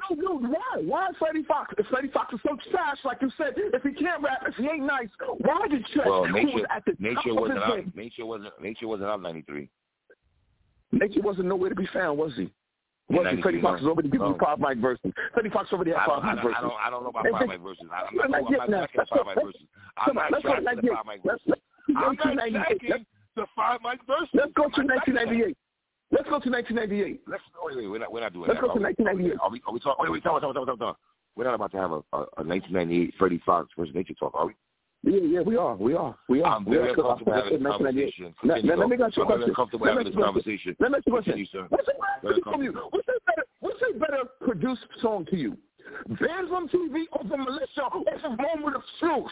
No, 0.09 0.15
no, 0.15 0.47
why? 0.47 0.81
Why 0.81 1.09
is 1.09 1.15
Freddie 1.19 1.43
Foxx? 1.43 1.73
If 1.77 1.85
Freddie 1.87 2.07
Foxx 2.07 2.33
is 2.33 2.39
so 2.43 2.55
trash, 2.71 2.97
like 3.03 3.17
you 3.21 3.29
said, 3.37 3.53
if 3.57 3.83
he 3.83 3.91
can't 3.91 4.23
rap, 4.23 4.41
if 4.47 4.55
he 4.55 4.63
ain't 4.63 4.85
nice, 4.85 5.09
why 5.39 5.67
did 5.69 5.85
Treach, 5.87 6.05
well, 6.05 6.25
nature, 6.25 6.55
was 6.55 6.65
at 6.73 6.85
the 6.85 6.95
nature 6.97 7.35
wasn't 7.35 7.59
out, 7.59 7.75
game? 7.75 7.93
Nature 7.93 8.25
wasn't 8.25 8.61
Nature 8.61 8.87
wasn't 8.87 9.09
out 9.09 9.21
ninety 9.21 9.41
three. 9.41 9.69
Nature 10.93 11.21
wasn't 11.21 11.47
nowhere 11.47 11.69
to 11.69 11.75
be 11.75 11.85
found, 11.93 12.17
was 12.17 12.31
he? 12.37 12.49
Was 13.09 13.27
he? 13.35 13.41
Freddie 13.41 13.61
Foxx 13.61 13.81
was 13.81 13.89
already 13.89 14.07
giving 14.07 14.29
no. 14.29 14.37
Oh. 14.39 14.45
five 14.45 14.59
mic 14.59 14.77
verses. 14.77 15.11
Freddie 15.33 15.49
Foxx 15.49 15.73
already 15.73 15.91
had 15.91 16.05
five 16.07 16.23
mic 16.23 16.43
verses. 16.43 16.55
I 16.57 16.61
don't, 16.61 16.73
I 16.85 16.89
don't 16.89 17.03
know 17.03 17.09
about 17.09 17.25
five 17.29 17.47
mic 17.49 17.59
verses. 17.59 17.83
I'm 17.91 18.15
not, 18.15 18.31
not, 18.31 18.61
I'm 18.61 18.71
not 18.71 18.89
checking 18.91 19.05
five 19.11 19.25
mic 19.27 19.43
verses. 19.43 19.61
I'm 19.97 20.15
not 20.15 20.31
checking 20.31 20.63
the 20.63 20.95
five 20.95 21.05
mic 21.05 21.23
verses. 21.23 21.53
I'm 21.97 22.15
not 22.15 22.67
checking 22.69 23.05
the 23.35 23.45
five 23.57 23.79
mic 23.83 23.99
verses. 24.07 24.29
Let's 24.33 24.53
go 24.55 24.63
to 24.63 24.81
1998. 24.87 25.57
Let's 26.11 26.25
go 26.25 26.39
to 26.39 26.49
1998. 26.49 27.21
Let's 27.27 27.43
wait, 27.63 27.77
wait, 27.77 27.87
we're 27.87 27.99
not, 27.99 28.11
we're 28.11 28.19
not 28.19 28.33
doing 28.33 28.47
that. 28.47 28.55
Let's 28.55 28.61
that. 28.61 28.67
go 28.67 28.73
to 28.75 28.83
1998. 28.83 29.39
Are 29.41 29.49
we, 29.49 29.61
are 29.65 29.73
we 29.73 29.79
talking? 29.79 30.03
Wait, 30.03 30.11
wait, 30.11 30.23
talk, 30.23 30.41
talk, 30.41 30.53
talk, 30.53 30.67
talk, 30.67 30.79
talk. 30.79 30.97
We're 31.35 31.45
not 31.45 31.55
about 31.55 31.71
to 31.71 31.77
have 31.77 31.91
a, 31.91 32.03
a, 32.11 32.19
a 32.37 32.43
1998 32.43 33.13
Freddie 33.17 33.41
Foxx 33.45 33.71
versus 33.77 33.95
Nature 33.95 34.13
talk, 34.15 34.35
are 34.35 34.47
we? 34.47 34.53
Yeah, 35.03 35.19
yeah, 35.23 35.41
we 35.41 35.55
are. 35.55 35.75
We 35.75 35.95
are. 35.95 36.15
We 36.29 36.43
are. 36.43 36.57
I'm 36.57 36.65
very 36.65 36.89
uncomfortable 36.89 37.33
having 37.33 37.63
this 37.63 37.71
conversation. 37.71 38.35
Let, 38.43 38.63
let, 38.63 38.77
let 38.77 38.89
me 38.89 38.97
ask 39.03 39.17
you 39.17 39.23
a 39.23 39.25
question. 39.25 39.49
I'm 39.49 39.55
comfortable 39.55 39.87
having 39.87 40.05
this 40.05 40.15
conversation. 40.15 40.75
Let 40.79 40.91
me 40.91 40.97
ask 40.97 41.07
you 41.07 41.13
a 41.13 41.15
question. 41.15 41.33
Continue, 41.33 41.47
sir. 41.51 41.65
What's 41.69 42.37
a 42.37 42.41
from 42.43 42.61
you? 42.61 42.73
What's 42.91 43.07
a 43.07 43.17
better? 43.25 43.45
What's 43.61 43.79
a 43.89 43.97
better 43.97 44.23
produced 44.45 44.85
song 45.01 45.25
to 45.31 45.37
you? 45.37 45.57
Banned 46.07 46.49
from 46.49 46.67
TV 46.69 47.05
or 47.13 47.27
from 47.27 47.45
Militia 47.45 47.89
or 47.93 48.19
from 48.19 48.37
Moment 48.37 48.75
of 48.75 48.83
Truth? 48.99 49.31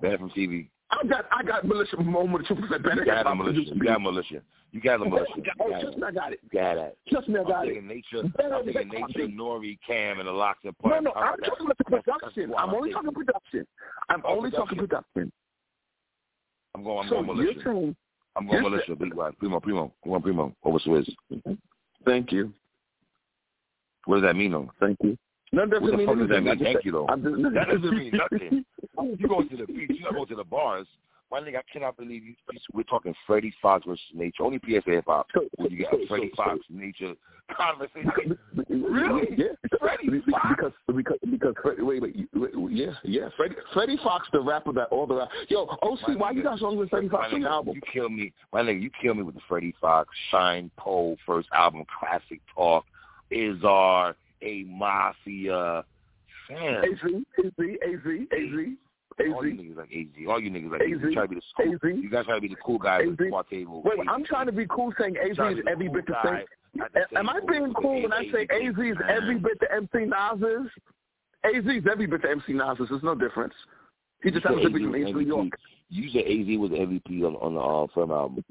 Banned 0.00 0.18
from 0.18 0.30
TV. 0.30 0.68
I 0.90 1.06
got 1.06 1.26
I 1.30 1.42
got 1.42 1.64
Militia 1.66 1.96
Moment 2.02 2.50
of 2.50 2.56
Truth. 2.58 2.70
Better 2.82 3.00
you 3.00 3.04
got 3.04 3.36
militia. 3.36 3.60
You 3.74 3.84
got 3.84 4.00
Militia. 4.00 4.42
You 4.72 4.80
got 4.80 5.00
the 5.00 5.06
militia. 5.06 5.32
Oh, 5.60 5.70
trust 5.80 5.96
me, 5.98 6.02
I 6.06 6.10
got 6.10 6.32
it. 6.32 6.40
You 6.42 6.60
got 6.60 6.76
it. 6.76 6.98
Trust 7.10 7.28
me, 7.28 7.38
I 7.40 7.42
got 7.42 7.62
I'm 7.62 7.68
it. 7.68 7.84
Nature, 7.84 8.22
I'm 8.38 8.64
thinking 8.64 8.88
Nature, 8.88 9.28
Nori, 9.28 9.78
Cam, 9.86 10.18
and 10.18 10.28
the 10.28 10.32
Lox 10.32 10.58
and 10.64 10.74
No, 10.84 11.00
no, 11.00 11.12
I'm 11.12 11.38
talking 11.40 11.66
about 11.66 11.78
the 11.78 11.84
production. 11.84 12.52
I'm 12.56 12.74
only 12.74 12.92
talking 12.92 13.12
production. 13.12 13.66
I'm 14.10 14.22
only 14.26 14.50
talking 14.50 14.78
production. 14.78 15.32
I'm 16.74 16.84
going. 16.84 17.04
I'm 17.04 17.08
So 17.08 17.22
going 17.22 17.38
militia. 17.38 17.60
saying 17.64 17.96
I'm 18.36 18.46
going 18.46 18.62
militia. 18.62 18.94
Big 18.94 19.14
one. 19.14 19.32
Primo, 19.34 19.60
primo. 19.60 19.92
I'm 20.04 20.22
primo. 20.22 20.54
Over 20.62 20.78
Swizz. 20.80 21.08
Thank 22.04 22.32
you. 22.32 22.52
What 24.04 24.16
does 24.16 24.22
that 24.24 24.36
mean, 24.36 24.52
though? 24.52 24.70
Thank 24.80 24.98
you. 25.02 25.18
No, 25.52 25.64
doesn't 25.66 25.96
mean 25.96 26.06
does 26.06 26.28
that 26.28 26.36
anything. 26.36 26.44
mean? 26.44 26.58
Thank 26.74 26.84
you, 26.84 26.92
though. 26.92 27.06
Just, 27.08 27.54
That 27.54 27.68
doesn't 27.68 27.96
mean 27.96 28.12
nothing. 28.32 28.64
You 29.02 29.28
go 29.28 29.42
to 29.42 29.56
the 29.56 29.66
beach. 29.66 29.90
You 29.90 30.06
go 30.12 30.24
to 30.24 30.34
the 30.34 30.44
bars. 30.44 30.86
My 31.30 31.40
nigga, 31.40 31.58
I 31.58 31.62
cannot 31.70 31.96
believe 31.98 32.24
you. 32.24 32.34
We're 32.72 32.84
talking 32.84 33.14
Freddie 33.26 33.52
Foxx 33.60 33.84
versus 33.86 34.00
Nature. 34.14 34.44
Only 34.44 34.58
PSA 34.66 34.90
hip 34.90 35.04
hop. 35.06 35.26
When 35.56 35.70
you 35.70 35.84
got 35.84 35.94
Freddie 36.08 36.32
Foxx, 36.34 36.60
Nature 36.70 37.14
conversation. 37.56 38.38
Really? 38.68 39.28
Yeah. 39.36 39.46
Freddie 39.78 40.22
Foxx? 40.30 40.46
Because 40.48 40.72
because 40.94 41.18
because 41.30 41.54
Freddie, 41.62 41.82
wait 41.82 42.02
wait, 42.02 42.28
yeah 42.70 42.92
yeah 43.04 43.28
Freddie 43.36 43.56
Freddie 43.72 43.98
Foxx 44.02 44.28
the 44.32 44.40
rapper 44.40 44.72
that 44.72 44.88
all 44.90 45.06
the 45.06 45.14
rap 45.14 45.28
yo 45.48 45.62
OC 45.82 46.08
My 46.08 46.14
why 46.14 46.30
you 46.32 46.40
nigga, 46.40 46.44
guys 46.44 46.58
only 46.62 46.78
with 46.78 46.90
Freddie 46.90 47.08
Foxx 47.08 47.28
my 47.30 47.36
on 47.36 47.42
the 47.42 47.46
nigga, 47.46 47.50
album 47.50 47.74
You 47.74 47.80
kill 47.92 48.08
me, 48.08 48.32
my 48.52 48.62
nigga. 48.62 48.82
You 48.82 48.90
kill 49.00 49.14
me 49.14 49.22
with 49.22 49.34
the 49.34 49.40
Freddie 49.48 49.74
Foxx, 49.80 50.10
Shine, 50.30 50.70
Pole, 50.76 51.16
first 51.26 51.48
album, 51.54 51.84
classic 51.98 52.40
talk, 52.54 52.84
Is 53.30 53.58
our 53.64 54.14
A 54.42 54.64
Mafia, 54.64 55.84
fam. 56.48 56.84
AZ 56.84 56.98
AZ 57.38 57.52
AZ 57.58 58.06
AZ 58.32 58.68
All 59.20 59.46
you 59.46 59.54
niggas 59.54 59.76
like 59.76 59.90
AZ. 59.90 60.26
All 60.28 60.40
you 60.40 60.50
niggas 60.50 60.70
like 60.70 60.82
AZ. 60.82 60.88
AZ. 60.94 61.02
You 61.02 61.12
try 61.12 61.22
to 61.22 61.28
be 61.28 61.34
the 61.36 61.42
school. 61.50 61.74
AZ. 61.74 61.80
You 61.82 62.10
guys 62.10 62.24
try 62.24 62.34
to 62.36 62.40
be 62.40 62.48
the 62.48 62.56
cool 62.64 62.78
guys 62.78 63.02
at 63.10 63.16
the 63.16 63.24
AZ. 63.26 63.44
table. 63.50 63.82
wait, 63.84 64.00
AZ. 64.00 64.06
I'm 64.08 64.24
trying 64.24 64.46
to 64.46 64.52
be 64.52 64.66
cool 64.68 64.92
saying 64.98 65.16
AZ 65.16 65.32
is 65.32 65.58
every 65.70 65.86
cool 65.86 65.94
bit 65.94 66.06
the 66.06 66.16
same 66.24 66.44
the 66.74 67.18
am 67.18 67.28
I 67.28 67.40
being 67.48 67.72
cool 67.74 68.02
when 68.02 68.12
I 68.12 68.24
say 68.32 68.46
AZ, 68.50 68.74
AZ 68.74 68.78
is 68.78 68.96
every 69.08 69.38
bit 69.38 69.58
the 69.60 69.72
MC 69.72 70.06
Nas 70.06 70.40
is 70.40 70.70
AZ 71.44 71.64
is 71.66 71.84
every 71.90 72.06
bit 72.06 72.22
the 72.22 72.30
MC 72.30 72.52
Nas 72.52 72.78
is 72.80 72.88
there's 72.90 73.02
no 73.02 73.14
difference 73.14 73.54
He 74.22 74.30
just 74.30 74.44
happens 74.44 74.64
to 74.64 74.70
be 74.70 74.84
from 74.84 74.96
East 74.96 75.14
New 75.14 75.20
York. 75.20 75.58
You 75.90 76.10
said 76.10 76.24
AZ 76.26 76.58
was 76.58 76.70
the 76.70 76.76
MVP 76.76 77.24
on, 77.24 77.36
on 77.36 77.54
the 77.54 77.60
uh, 77.60 77.86
firm 77.94 78.10
album. 78.10 78.44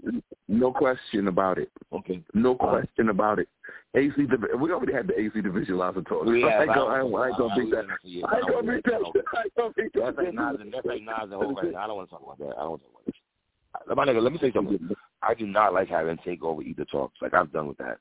No 0.47 0.71
question 0.71 1.27
about 1.27 1.59
it. 1.59 1.69
Okay. 1.93 2.23
No 2.33 2.55
question 2.55 3.09
about 3.09 3.37
it. 3.37 3.47
AZ, 3.95 4.11
we 4.17 4.71
already 4.71 4.93
had 4.93 5.07
the 5.07 5.13
AZ 5.13 5.31
the 5.35 5.49
visualizer 5.49 6.07
talk. 6.07 6.25
Yeah, 6.25 6.47
I 6.47 6.63
ain't 6.63 6.73
gonna, 6.73 7.15
I 7.15 7.27
ain't, 7.27 7.37
gonna 7.37 7.55
beat 7.55 7.71
that. 7.71 7.85
I 8.27 8.37
ain't 8.37 8.47
gonna 8.47 8.73
beat 8.73 8.83
that. 8.85 8.93
I 9.35 9.41
ain't 9.41 9.55
gonna 9.55 9.73
beat 9.75 9.93
that. 9.93 10.01
That's 10.03 10.17
like 10.17 10.33
Nas 10.33 10.57
and 10.61 10.73
that's 10.73 10.85
like 10.85 11.01
Nas 11.01 11.15
and 11.23 11.33
Hov 11.33 11.55
right 11.57 11.71
now. 11.71 11.79
I 11.79 11.87
don't 11.87 11.95
want 11.97 12.09
to 12.09 12.15
talk 12.15 12.23
about 12.23 12.39
that. 12.39 12.55
I 12.57 12.61
don't 12.61 12.69
want 12.69 12.81
to 12.81 12.87
talk 12.87 12.93
about 12.95 13.87
that. 13.87 13.95
My 13.95 14.05
nigga, 14.05 14.21
let 14.21 14.33
me 14.33 14.39
say 14.39 14.51
something. 14.51 14.89
I 15.21 15.33
do 15.33 15.45
not 15.45 15.73
like 15.73 15.89
having 15.89 16.17
takeover 16.17 16.63
either 16.63 16.85
talks. 16.85 17.17
Like 17.21 17.33
I'm 17.33 17.47
done 17.47 17.67
with 17.67 17.77
that. 17.77 17.99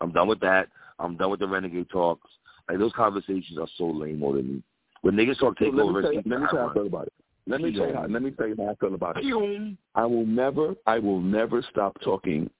I'm 0.00 0.12
done 0.12 0.28
with 0.28 0.40
that. 0.40 0.68
I'm 0.98 1.16
done 1.16 1.30
with 1.30 1.40
the 1.40 1.48
renegade 1.48 1.90
talks. 1.90 2.30
Like 2.68 2.78
those 2.78 2.92
conversations 2.92 3.58
are 3.58 3.68
so 3.76 3.86
lame 3.86 4.20
more 4.20 4.34
than 4.34 4.48
me. 4.48 4.62
When 5.02 5.14
niggas 5.14 5.38
talk 5.38 5.58
takeover, 5.58 6.02
let 6.02 6.14
me 6.14 6.22
tell 6.22 6.40
you 6.40 6.46
how 6.46 6.68
I 6.68 6.74
feel 6.74 6.86
about 6.86 7.06
it. 7.08 7.12
Let 7.48 7.60
me 7.60 7.72
tell 7.72 7.88
you 7.88 7.94
how. 7.94 8.06
Let 8.06 8.22
me 8.22 8.30
tell 8.30 8.46
you 8.48 8.56
how 8.58 8.68
I 8.68 8.74
feel 8.76 8.94
about 8.94 9.16
it. 9.16 9.24
I 9.94 10.04
will 10.04 10.26
never. 10.26 10.74
I 10.86 10.98
will 10.98 11.20
never 11.20 11.62
stop 11.70 11.96
talking 12.02 12.50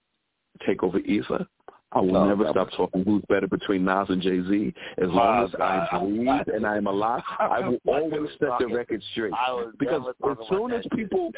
take 0.67 0.83
over 0.83 0.99
either. 0.99 1.47
I 1.93 2.01
will 2.01 2.13
no, 2.13 2.29
never 2.29 2.47
stop 2.51 2.69
talking 2.77 3.03
who's 3.03 3.23
better 3.31 3.47
between 3.47 3.85
Nas 3.85 4.09
and 4.11 4.21
Jay 4.21 4.43
Z. 4.47 4.75
As 4.99 5.09
long 5.09 5.45
as 5.45 5.55
I 5.59 5.99
breathe 5.99 6.55
and 6.55 6.67
I 6.67 6.77
am 6.77 6.87
alive, 6.87 7.23
I 7.39 7.61
will 7.61 7.79
always 7.87 8.29
set 8.39 8.51
the 8.61 8.67
record 8.67 9.03
straight. 9.13 9.33
Because 9.79 10.03
as 10.29 10.37
soon 10.51 10.73
as 10.73 10.85
people, 10.95 11.33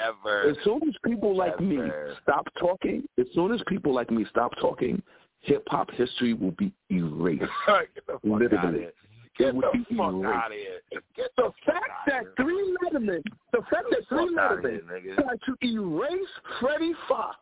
as 0.49 0.57
soon 0.65 0.81
as 0.89 0.95
people 1.05 1.37
like 1.37 1.61
me 1.61 1.79
stop 2.23 2.49
talking, 2.59 3.05
as 3.19 3.27
soon 3.33 3.53
as 3.53 3.61
people 3.69 3.95
like 3.95 4.11
me 4.11 4.27
stop 4.29 4.53
talking, 4.61 5.01
hip 5.41 5.63
hop 5.69 5.89
history 5.93 6.35
will 6.35 6.53
be 6.53 6.73
erased. 6.91 7.45
Literally. 8.25 8.89
Get 9.41 9.55
the 9.55 9.97
fuck 9.97 10.15
out 10.25 10.47
of 10.47 10.53
here. 10.53 11.01
Get 11.17 11.31
the, 11.37 11.43
the 11.45 11.53
fact 11.67 11.91
that 12.07 12.25
three 12.37 12.77
Letterman, 12.83 13.23
the 13.53 13.63
fact 13.71 13.87
that 13.91 14.09
three 14.09 14.35
Letterman 14.37 15.15
tried 15.15 15.39
to 15.47 15.67
erase 15.67 16.29
Freddie 16.61 16.93
Foxx 17.09 17.39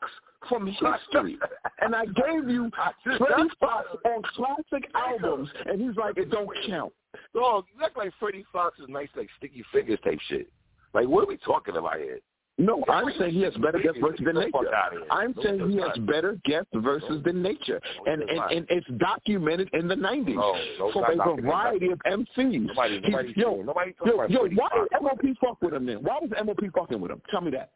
from 0.49 0.67
history, 0.67 1.39
and 1.81 1.95
I 1.95 2.05
gave 2.07 2.49
you 2.49 2.71
Freddie 3.05 3.51
Foxx 3.61 3.89
on 4.05 4.23
classic 4.35 4.89
albums, 4.95 5.49
and 5.67 5.81
he's 5.81 5.97
like, 5.97 6.17
it 6.17 6.31
don't 6.31 6.49
count. 6.69 6.93
Dog, 7.35 7.65
you 7.77 7.85
act 7.85 7.97
like 7.97 8.13
Freddie 8.21 8.45
Foxx 8.53 8.79
is 8.79 8.87
nice, 8.89 9.09
like 9.17 9.29
sticky 9.39 9.65
fingers 9.73 9.99
type 10.05 10.19
shit. 10.29 10.49
Like, 10.95 11.09
what 11.09 11.25
are 11.25 11.29
we 11.29 11.37
talking 11.39 11.77
about 11.77 11.97
here? 11.97 12.21
No, 12.59 12.83
I'm 12.89 13.09
saying 13.19 13.35
he 13.35 13.43
has 13.43 13.55
better 13.55 13.79
guest 13.79 13.99
versus 14.01 14.21
than 14.25 14.35
nature. 14.35 14.71
I'm 15.11 15.33
saying 15.43 15.71
he 15.71 15.77
has 15.77 15.97
better 15.99 16.39
guest 16.45 16.67
versus 16.75 17.23
than 17.25 17.41
nature, 17.41 17.81
and 18.07 18.23
and, 18.23 18.41
and 18.51 18.67
it's 18.69 18.87
documented 18.99 19.71
in 19.73 19.87
the 19.87 19.95
'90s 19.95 20.93
for 20.93 21.11
a 21.11 21.41
variety 21.41 21.91
of 21.91 22.01
MCs. 22.01 22.67
Nobody, 22.67 23.01
nobody, 23.01 23.33
yo, 23.37 23.63
nobody 23.63 23.95
yo, 24.05 24.27
yo, 24.29 24.49
why 24.55 24.69
does 24.75 24.89
MOP 25.01 25.37
fuck 25.41 25.63
with 25.63 25.73
him 25.73 25.87
then? 25.87 25.99
Why 25.99 26.19
was 26.21 26.31
MOP 26.45 26.61
fucking 26.75 27.01
with 27.01 27.13
him? 27.13 27.23
Tell 27.31 27.41
me 27.41 27.53
that. 27.53 27.71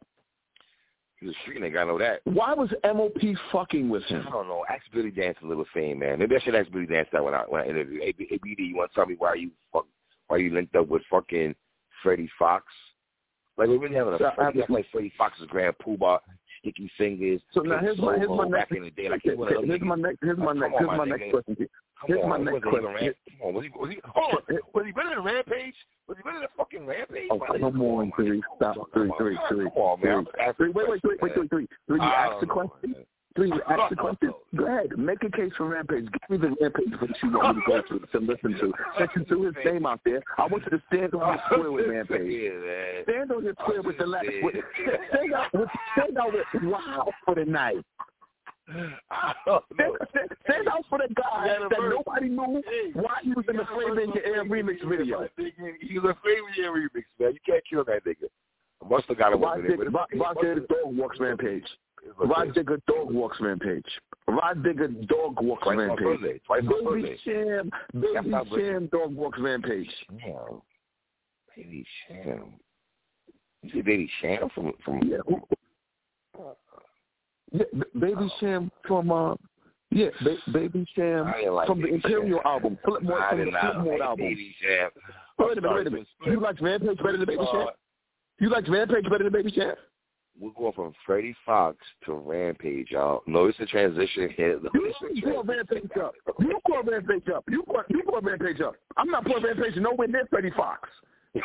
He's 1.23 1.31
a 1.31 1.35
street 1.43 1.62
nigga, 1.62 1.83
I 1.83 1.85
know 1.85 1.99
that. 1.99 2.20
Why 2.25 2.52
was 2.52 2.70
MOP 2.83 3.36
fucking 3.52 3.89
with 3.89 4.02
him? 4.05 4.25
I 4.27 4.31
don't 4.31 4.49
know. 4.49 4.65
Ask 4.69 4.83
Billy 4.93 5.12
Danze 5.12 5.41
a 5.44 5.47
little 5.47 5.67
fame, 5.73 6.01
man. 6.01 6.19
Maybe 6.19 6.35
I 6.35 6.41
should 6.41 6.57
ask 6.57 6.69
Billy 6.73 6.86
Danze 6.86 7.07
that 7.12 7.23
when 7.23 7.35
I 7.35 7.43
when 7.43 7.62
I 7.62 7.67
interview. 7.69 8.01
Hey 8.01 8.12
BD, 8.12 8.69
you 8.69 8.77
want 8.77 8.91
to 8.91 8.94
tell 8.97 9.07
me 9.07 9.15
why 9.17 9.35
you 9.35 9.52
fuck, 9.73 9.86
why 10.27 10.39
you 10.39 10.52
linked 10.52 10.75
up 10.75 10.89
with 10.89 11.02
fucking 11.09 11.55
Freddie 12.02 12.28
Foxx? 12.36 12.67
Like 13.57 13.69
we're 13.69 13.79
really 13.79 13.97
having 13.97 14.15
a 14.15 14.19
so, 14.19 14.31
fight. 14.37 14.55
That's 14.57 14.71
like 14.71 14.87
Freddie 14.91 15.13
Foxxx's 15.19 15.47
Grand 15.49 15.75
Puba, 15.85 16.21
Sticky 16.61 16.91
Fingaz. 16.99 17.41
So 17.53 17.61
now 17.61 17.79
here's 17.79 17.99
my 17.99 18.17
here's 18.17 18.29
my 18.29 18.49
next 18.49 18.73
in 18.73 18.85
the 18.85 18.91
day. 18.91 19.09
Like 19.09 19.21
here's 19.23 19.39
my 19.39 19.47
next 19.97 20.19
here's 20.23 20.39
my 20.39 20.53
next 20.53 20.75
here's 20.79 20.89
my 20.89 21.05
next 21.05 21.31
question. 21.31 21.57
Here's 22.07 22.27
my 22.27 22.39
next 22.39 22.63
question. 22.63 23.15
Come 23.39 23.49
on, 23.49 23.55
was 23.55 23.65
he 23.65 23.71
was 23.79 23.91
he 23.91 24.01
hold 24.05 24.37
on, 24.49 24.59
was 24.75 24.87
he 24.87 24.93
better 24.93 25.15
than 25.17 25.25
Rampage? 25.25 25.75
Was 26.09 26.17
he 26.17 26.23
better 26.23 26.41
than 26.41 26.49
fucking 26.57 26.87
Rampage? 26.87 27.29
Oh 27.31 27.39
come 27.39 27.83
on, 27.83 28.13
three, 28.17 28.43
stop, 28.57 28.77
three, 28.95 29.11
three, 29.19 29.39
three. 29.49 29.69
Man. 30.03 30.27
Wait, 30.59 30.75
wait, 30.75 30.89
wait, 30.89 31.01
wait, 31.05 31.23
wait, 31.23 31.51
three. 31.51 31.69
Three, 31.87 32.01
you 32.01 32.03
ask 32.03 32.41
the 32.41 32.47
question. 32.47 32.95
Please 33.35 33.52
ask 33.69 33.91
the 33.91 33.97
question. 33.97 34.33
Go 34.55 34.67
ahead. 34.67 34.99
Make 34.99 35.23
a 35.23 35.31
case 35.31 35.52
for 35.57 35.67
Rampage. 35.69 36.07
Give 36.12 36.31
me 36.31 36.49
the 36.49 36.57
Rampage 36.61 37.01
that 37.01 37.23
you 37.23 37.33
want 37.33 37.57
me 37.57 37.62
to 37.67 37.70
go 37.70 37.99
to, 37.99 38.07
to 38.07 38.19
listen 38.19 38.52
to. 38.61 38.73
You 39.17 39.25
threw 39.25 39.43
his 39.44 39.55
name 39.65 39.86
out 39.86 40.01
there, 40.05 40.23
I 40.39 40.47
want 40.47 40.65
you 40.65 40.70
to 40.70 40.83
stand 40.89 41.15
on 41.15 41.20
your 41.20 41.41
square 41.47 41.73
with 41.73 41.86
Rampage. 41.89 42.52
Stand 43.05 43.33
on 43.33 43.44
your 43.44 43.55
square 43.55 43.83
with 43.83 43.99
the 43.99 44.07
last. 44.07 44.27
Stand 45.12 45.33
out 45.35 45.52
with, 45.55 45.69
stand 45.97 46.19
out 46.19 46.33
with 46.33 46.62
wow 46.65 47.11
for 47.25 47.35
the 47.35 47.44
night. 47.44 47.85
Stand, 48.69 50.28
stand 50.44 50.69
out 50.69 50.85
for 50.89 50.99
the 50.99 51.12
guy 51.15 51.49
that 51.49 51.78
nobody 51.91 52.28
knew 52.28 52.62
why 52.94 53.19
he 53.23 53.31
was 53.31 53.44
in 53.49 53.57
the 53.57 53.65
Flava 53.65 54.01
in 54.01 54.11
Ya 54.11 54.20
Ear 54.27 54.44
remix 54.44 54.86
video. 54.89 55.28
He 55.81 55.99
was 55.99 56.11
a 56.11 56.19
Flava 56.23 56.39
in 56.39 56.62
Ya 56.62 56.65
Ear 56.65 56.73
remix, 56.73 57.05
man. 57.19 57.33
You 57.33 57.41
can't 57.44 57.65
kill 57.69 57.85
that 57.85 58.05
nigga. 58.05 58.28
Must 58.89 59.07
have 59.09 59.19
got 59.19 59.33
him 59.33 59.44
over 59.44 59.62
there. 59.62 59.91
Rock 59.91 60.11
Dog 60.12 60.69
Walks 60.97 61.19
Rampage. 61.20 61.67
Rah 62.19 62.45
Digga 62.45 62.81
Dog 62.87 63.13
Walks 63.13 63.39
Rampage. 63.41 63.85
Rah 64.29 64.55
Digga 64.55 65.07
Dog 65.09 65.41
Walks 65.41 65.63
Twice 65.63 65.79
Rampage. 65.79 66.41
Twice 66.47 66.63
Baby 66.63 67.19
Sham, 67.25 67.71
Baby 67.95 68.33
Sham 68.55 68.89
Dog 68.93 69.15
Walks 69.15 69.39
Rampage. 69.39 69.91
Yeah. 70.27 70.35
Baby 71.57 71.87
Sham. 72.09 72.55
You 73.63 73.71
say 73.73 73.81
Baby 73.83 74.11
Sham 74.21 74.49
from 74.55 74.73
from 74.85 75.01
yeah. 75.05 75.19
yeah 77.53 77.65
Baby 77.99 78.33
Sham 78.41 78.71
from 78.87 79.13
uh 79.13 79.35
yeah, 79.91 80.09
ba- 80.25 80.37
Baby 80.53 80.87
Sham 80.97 81.33
like 81.53 81.67
from 81.67 81.81
Baby 81.81 81.91
the 81.91 81.95
Imperial 81.97 82.39
Cham. 82.39 82.47
album. 82.53 82.79
Flipmode 82.85 83.29
from 83.29 83.39
the 83.39 83.51
Flipmode 83.51 83.99
like 83.99 84.01
album. 84.01 84.27
Baby 84.27 84.55
Sham. 84.61 84.91
Wait 85.39 85.59
a 85.59 85.61
minute, 85.61 85.75
wait 85.75 85.87
a 85.87 85.91
minute. 85.91 86.07
You 86.27 86.41
like 86.41 86.61
Rampage 86.61 86.97
better 86.97 87.17
than 87.19 87.27
Baby 87.27 87.45
Sham? 87.53 87.67
You 88.41 88.49
like 88.49 88.69
Rampage 88.69 89.05
better 89.05 89.25
than 89.25 89.33
Baby 89.33 89.53
Sham? 89.55 89.75
We're 90.41 90.51
going 90.51 90.73
from 90.73 90.93
Freddie 91.07 91.36
Foxxx 91.47 91.78
to 92.07 92.15
Rampage, 92.15 92.91
y'all. 92.91 93.23
Notice 93.27 93.57
the 93.59 93.67
transition 93.67 94.31
here. 94.36 94.59
You, 94.75 95.23
call 95.23 95.44
Rampage 95.44 95.91
up. 96.02 96.15
You 96.39 96.59
call 96.67 96.83
Rampage 96.83 97.28
up. 97.35 97.44
You 97.49 97.62
call, 97.65 97.83
you 97.89 98.02
call 98.02 98.20
Rampage 98.20 98.61
up. 98.61 98.75
I'm 98.97 99.11
not 99.11 99.25
putting 99.25 99.44
Rampage 99.44 99.77
nowhere 99.77 100.09
near 100.09 100.27
Freddie 100.31 100.51
Foxxx. 100.57 100.89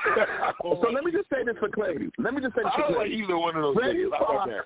so 0.61 0.89
let 0.93 1.03
me 1.03 1.11
just 1.11 1.29
say 1.29 1.43
this 1.45 1.55
for 1.59 1.69
Clay. 1.69 1.95
Let 2.17 2.33
me 2.33 2.41
just 2.41 2.55
say 2.55 2.63
this 2.63 2.73
for 2.75 2.83
Clay. 2.83 2.85
I 2.85 2.91
don't 2.91 2.97
like 2.97 3.11
either 3.11 3.37
one 3.37 3.55
of 3.55 3.61
those 3.61 3.75
Freddie 3.75 4.05
Foxxx, 4.09 4.65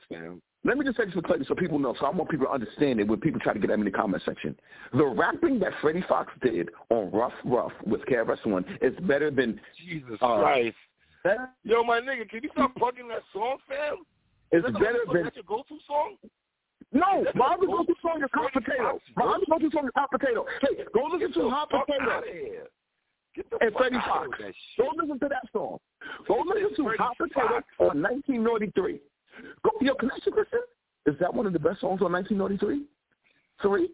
Let 0.63 0.77
me 0.77 0.85
just 0.85 0.97
say 0.97 1.05
this 1.05 1.13
for 1.13 1.21
Clay 1.21 1.37
so 1.47 1.55
people 1.55 1.79
know. 1.79 1.95
So 1.99 2.05
I 2.05 2.09
want 2.09 2.29
people 2.29 2.47
to 2.47 2.51
understand 2.51 2.99
it 2.99 3.07
when 3.07 3.19
people 3.19 3.39
try 3.39 3.53
to 3.53 3.59
get 3.59 3.67
them 3.67 3.81
in 3.81 3.85
the 3.85 3.91
comment 3.91 4.23
section. 4.25 4.55
The 4.93 5.05
rapping 5.05 5.59
that 5.59 5.73
Freddie 5.81 6.03
Foxxx 6.07 6.31
did 6.41 6.69
on 6.89 7.11
Rough 7.11 7.33
Rough 7.43 7.73
with 7.85 8.01
KRS 8.05 8.45
One 8.45 8.65
is 8.81 8.93
better 9.01 9.29
than 9.29 9.59
Jesus 9.85 10.17
uh, 10.21 10.39
Christ. 10.39 10.75
Yo, 11.63 11.83
my 11.83 11.99
nigga, 11.99 12.29
can 12.29 12.43
you 12.43 12.49
stop 12.53 12.75
plugging 12.77 13.07
that 13.09 13.21
song, 13.33 13.57
fam? 13.67 13.97
It's 14.51 14.65
better 14.73 14.99
than 15.11 15.23
that's 15.23 15.35
your 15.35 15.45
go-to 15.45 15.77
song. 15.87 16.17
No, 16.91 17.23
my 17.35 17.53
other 17.53 17.67
go-to 17.67 17.93
song 18.01 18.21
is 18.23 18.29
Hot 18.33 18.51
Potato. 18.51 18.99
My 19.15 19.39
go-to 19.47 19.69
song 19.71 19.85
is 19.85 19.91
Hot 19.95 20.11
Potato. 20.11 20.45
Hey, 20.61 20.83
go 20.93 21.07
listen 21.13 21.33
to 21.33 21.49
Hot 21.49 21.69
Potato. 21.69 22.21
Get 23.35 23.49
the 23.49 23.57
And 23.61 23.73
Freddie 23.75 23.97
Foxxx. 24.05 24.55
Go 24.77 24.89
listen 24.97 25.19
to 25.19 25.29
that 25.29 25.43
song. 25.53 25.77
Go 26.27 26.43
listen 26.45 26.75
to 26.83 26.91
Hot 26.97 27.17
Potato 27.17 27.61
on 27.79 28.01
1993. 28.01 28.99
Go, 29.63 29.71
yo, 29.79 29.95
can 29.95 30.11
I 30.11 30.15
ask 30.15 30.25
you 30.25 30.33
a? 30.33 31.09
Is 31.09 31.17
that 31.19 31.33
one 31.33 31.47
of 31.47 31.53
the 31.53 31.59
best 31.59 31.79
songs 31.79 32.01
on 32.01 32.11
1993? 32.11 32.85
Three? 33.61 33.89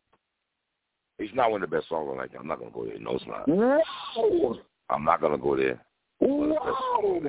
It's 1.19 1.33
not 1.35 1.51
one 1.51 1.64
of 1.64 1.69
the 1.69 1.75
best 1.75 1.89
songs 1.89 2.07
on 2.09 2.17
1993. 2.17 2.39
I'm 2.39 2.47
not 2.47 2.59
going 2.59 2.72
to 2.72 2.75
go 2.75 2.85
there. 2.85 2.99
No, 2.99 3.15
it's 3.15 3.25
not. 3.27 3.47
No. 3.47 4.59
I'm 4.89 5.03
not 5.03 5.22
going 5.22 5.33
to 5.33 5.38
go 5.38 5.56
there. 5.56 5.81
Wow. 6.19 7.21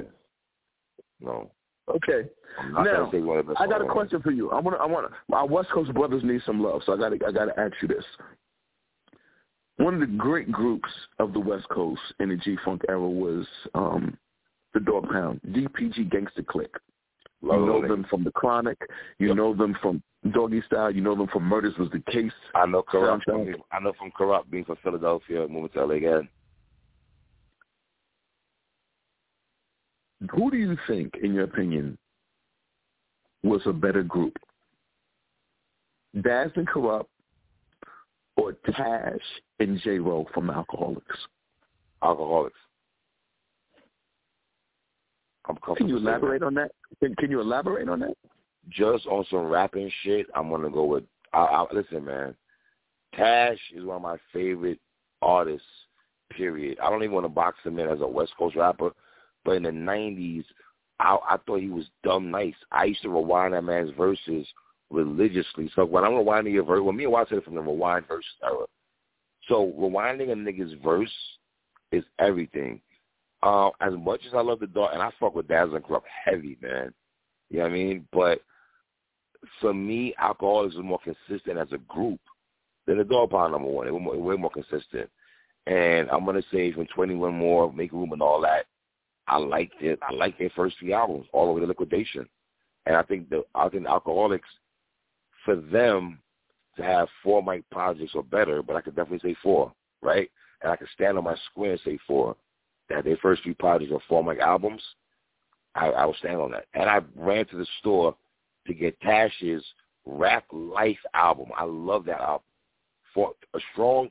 No. 1.20 1.50
Okay. 1.88 2.28
Now, 2.72 3.10
I 3.58 3.66
got 3.66 3.82
a 3.82 3.86
question 3.86 4.20
for 4.20 4.30
you. 4.30 4.50
I 4.50 4.60
want. 4.60 4.80
I 4.80 4.86
want. 4.86 5.10
Our 5.32 5.46
West 5.46 5.70
Coast 5.70 5.92
brothers 5.94 6.22
need 6.24 6.40
some 6.44 6.62
love, 6.62 6.82
so 6.84 6.94
I 6.94 6.96
got. 6.96 7.12
I 7.12 7.32
got 7.32 7.46
to 7.46 7.58
ask 7.58 7.74
you 7.80 7.88
this. 7.88 8.04
One 9.76 9.94
of 9.94 10.00
the 10.00 10.06
great 10.06 10.50
groups 10.50 10.88
of 11.20 11.32
the 11.32 11.40
West 11.40 11.68
Coast 11.68 12.00
in 12.18 12.30
the 12.30 12.36
G 12.36 12.56
Funk 12.64 12.82
era 12.88 13.00
was 13.00 13.46
um, 13.74 14.16
the 14.74 14.80
Dogg 14.80 15.08
Pound, 15.08 15.40
DPG 15.48 16.10
Gangster 16.10 16.42
Clique. 16.42 16.74
You 17.40 17.48
know 17.50 17.86
them 17.86 18.04
from 18.10 18.24
the 18.24 18.32
Chronic. 18.32 18.78
You 19.18 19.28
yep. 19.28 19.36
know 19.36 19.54
them 19.54 19.76
from 19.80 20.02
Doggy 20.32 20.62
Style. 20.66 20.90
You 20.90 21.00
know 21.00 21.14
them 21.14 21.28
from 21.32 21.44
Murders 21.44 21.74
Was 21.78 21.88
the 21.90 22.02
Case. 22.10 22.32
I 22.56 22.66
know. 22.66 22.82
From, 22.90 23.20
I 23.70 23.78
know 23.78 23.92
from 23.96 24.10
Kurupt 24.18 24.50
being 24.50 24.64
from 24.64 24.76
Philadelphia, 24.82 25.46
moving 25.46 25.70
to 25.70 25.84
LA 25.84 25.94
again. 25.94 26.28
Who 30.34 30.50
do 30.50 30.56
you 30.56 30.76
think, 30.86 31.14
in 31.22 31.34
your 31.34 31.44
opinion, 31.44 31.96
was 33.42 33.62
a 33.66 33.72
better 33.72 34.02
group? 34.02 34.36
Daz 36.22 36.50
and 36.56 36.66
Kurupt 36.66 37.06
or 38.36 38.54
Tash 38.74 39.20
and 39.60 39.80
J. 39.80 39.98
Ro 39.98 40.26
from 40.34 40.48
Alkaholiks? 40.48 41.02
Alkaholiks. 42.02 42.50
Can 45.76 45.88
you 45.88 45.96
elaborate 45.96 46.42
on 46.42 46.54
that? 46.54 46.72
Can, 47.00 47.14
can 47.16 47.30
you 47.30 47.40
elaborate 47.40 47.88
on 47.88 48.00
that? 48.00 48.14
Just 48.68 49.06
on 49.06 49.24
some 49.30 49.46
rapping 49.46 49.90
shit, 50.02 50.26
I'm 50.34 50.50
gonna 50.50 50.68
go 50.68 50.84
with. 50.84 51.04
I, 51.32 51.38
I, 51.38 51.66
listen, 51.72 52.04
man. 52.04 52.34
Tash 53.14 53.58
is 53.74 53.84
one 53.84 53.96
of 53.96 54.02
my 54.02 54.16
favorite 54.32 54.78
artists. 55.22 55.66
Period. 56.30 56.78
I 56.82 56.90
don't 56.90 57.02
even 57.02 57.14
want 57.14 57.24
to 57.24 57.30
box 57.30 57.56
him 57.64 57.78
in 57.78 57.88
as 57.88 58.02
a 58.02 58.06
West 58.06 58.32
Coast 58.38 58.54
rapper 58.54 58.90
But 59.48 59.56
in 59.56 59.62
the 59.62 59.70
'90s, 59.70 60.44
I, 61.00 61.16
I 61.26 61.38
thought 61.38 61.60
he 61.60 61.70
was 61.70 61.86
dumb 62.04 62.30
nice. 62.30 62.52
I 62.70 62.84
used 62.84 63.00
to 63.00 63.08
rewind 63.08 63.54
that 63.54 63.64
man's 63.64 63.90
verses 63.96 64.46
religiously. 64.90 65.70
So 65.74 65.86
when 65.86 66.04
I'm 66.04 66.10
rewinding 66.10 66.52
your 66.52 66.64
verse, 66.64 66.82
when 66.82 66.98
me 66.98 67.04
and 67.04 67.12
Watch 67.14 67.30
said 67.30 67.38
it 67.38 67.44
from 67.46 67.54
the 67.54 67.62
rewind 67.62 68.06
verse 68.06 68.26
era. 68.44 68.66
So 69.48 69.72
rewinding 69.78 70.32
a 70.32 70.34
nigga's 70.34 70.74
verse 70.84 71.10
is 71.92 72.04
everything. 72.18 72.82
Uh, 73.42 73.70
as 73.80 73.94
much 73.94 74.20
as 74.26 74.34
I 74.34 74.42
love 74.42 74.60
the 74.60 74.66
dog, 74.66 74.90
and 74.92 75.00
I 75.00 75.10
fuck 75.18 75.34
with 75.34 75.48
Daz 75.48 75.70
and 75.72 75.82
Kurupt 75.82 76.02
heavy, 76.26 76.58
man. 76.60 76.92
You 77.48 77.60
know 77.60 77.62
what 77.62 77.70
I 77.70 77.74
mean? 77.74 78.06
But 78.12 78.42
for 79.62 79.72
me, 79.72 80.14
Alkaholiks 80.22 80.74
is 80.74 80.84
more 80.84 81.00
consistent 81.02 81.56
as 81.56 81.72
a 81.72 81.78
group 81.78 82.20
than 82.86 82.98
the 82.98 83.04
Dogg 83.04 83.30
Pound 83.30 83.52
number 83.52 83.70
one. 83.70 83.86
They 83.86 83.92
were 83.92 83.98
more, 83.98 84.18
way 84.18 84.36
more 84.36 84.50
consistent. 84.50 85.08
And 85.66 86.10
I'm 86.10 86.26
gonna 86.26 86.42
say 86.52 86.70
from 86.70 86.86
21 86.94 87.34
more, 87.34 87.72
Make 87.72 87.92
Room, 87.92 88.12
and 88.12 88.20
all 88.20 88.42
that. 88.42 88.66
I 89.28 89.36
liked 89.36 89.80
it. 89.82 89.98
I 90.02 90.12
liked 90.12 90.38
their 90.38 90.50
first 90.56 90.76
three 90.78 90.92
albums, 90.92 91.26
all 91.32 91.50
over 91.50 91.60
the 91.64 91.72
Likwidation. 91.72 92.26
And 92.86 92.96
I 92.96 93.02
think 93.02 93.28
the 93.28 93.44
I 93.54 93.68
think 93.68 93.84
the 93.84 93.90
Alkaholiks, 93.90 94.40
for 95.44 95.56
them 95.56 96.20
to 96.76 96.82
have 96.82 97.08
four 97.22 97.42
mic 97.42 97.68
projects 97.70 98.12
or 98.14 98.22
better, 98.22 98.62
but 98.62 98.76
I 98.76 98.80
could 98.80 98.96
definitely 98.96 99.30
say 99.30 99.36
four, 99.42 99.72
right? 100.00 100.30
And 100.62 100.72
I 100.72 100.76
could 100.76 100.88
stand 100.94 101.18
on 101.18 101.24
my 101.24 101.36
square 101.50 101.72
and 101.72 101.80
say 101.84 101.98
four. 102.06 102.36
That 102.88 103.04
their 103.04 103.18
first 103.18 103.42
three 103.42 103.52
projects 103.54 103.92
are 103.92 104.00
four 104.08 104.24
mic 104.24 104.38
albums. 104.38 104.82
I, 105.74 105.88
I 105.88 106.06
will 106.06 106.14
stand 106.14 106.36
on 106.36 106.50
that. 106.52 106.64
And 106.72 106.88
I 106.88 107.00
ran 107.14 107.44
to 107.46 107.56
the 107.56 107.66
store 107.80 108.16
to 108.66 108.72
get 108.74 108.98
Tash's 109.00 109.62
Rap 110.06 110.44
Life 110.52 110.98
album. 111.12 111.48
I 111.56 111.64
love 111.64 112.06
that 112.06 112.20
album. 112.20 112.46
For 113.12 113.32
a 113.54 113.58
strong, 113.72 114.08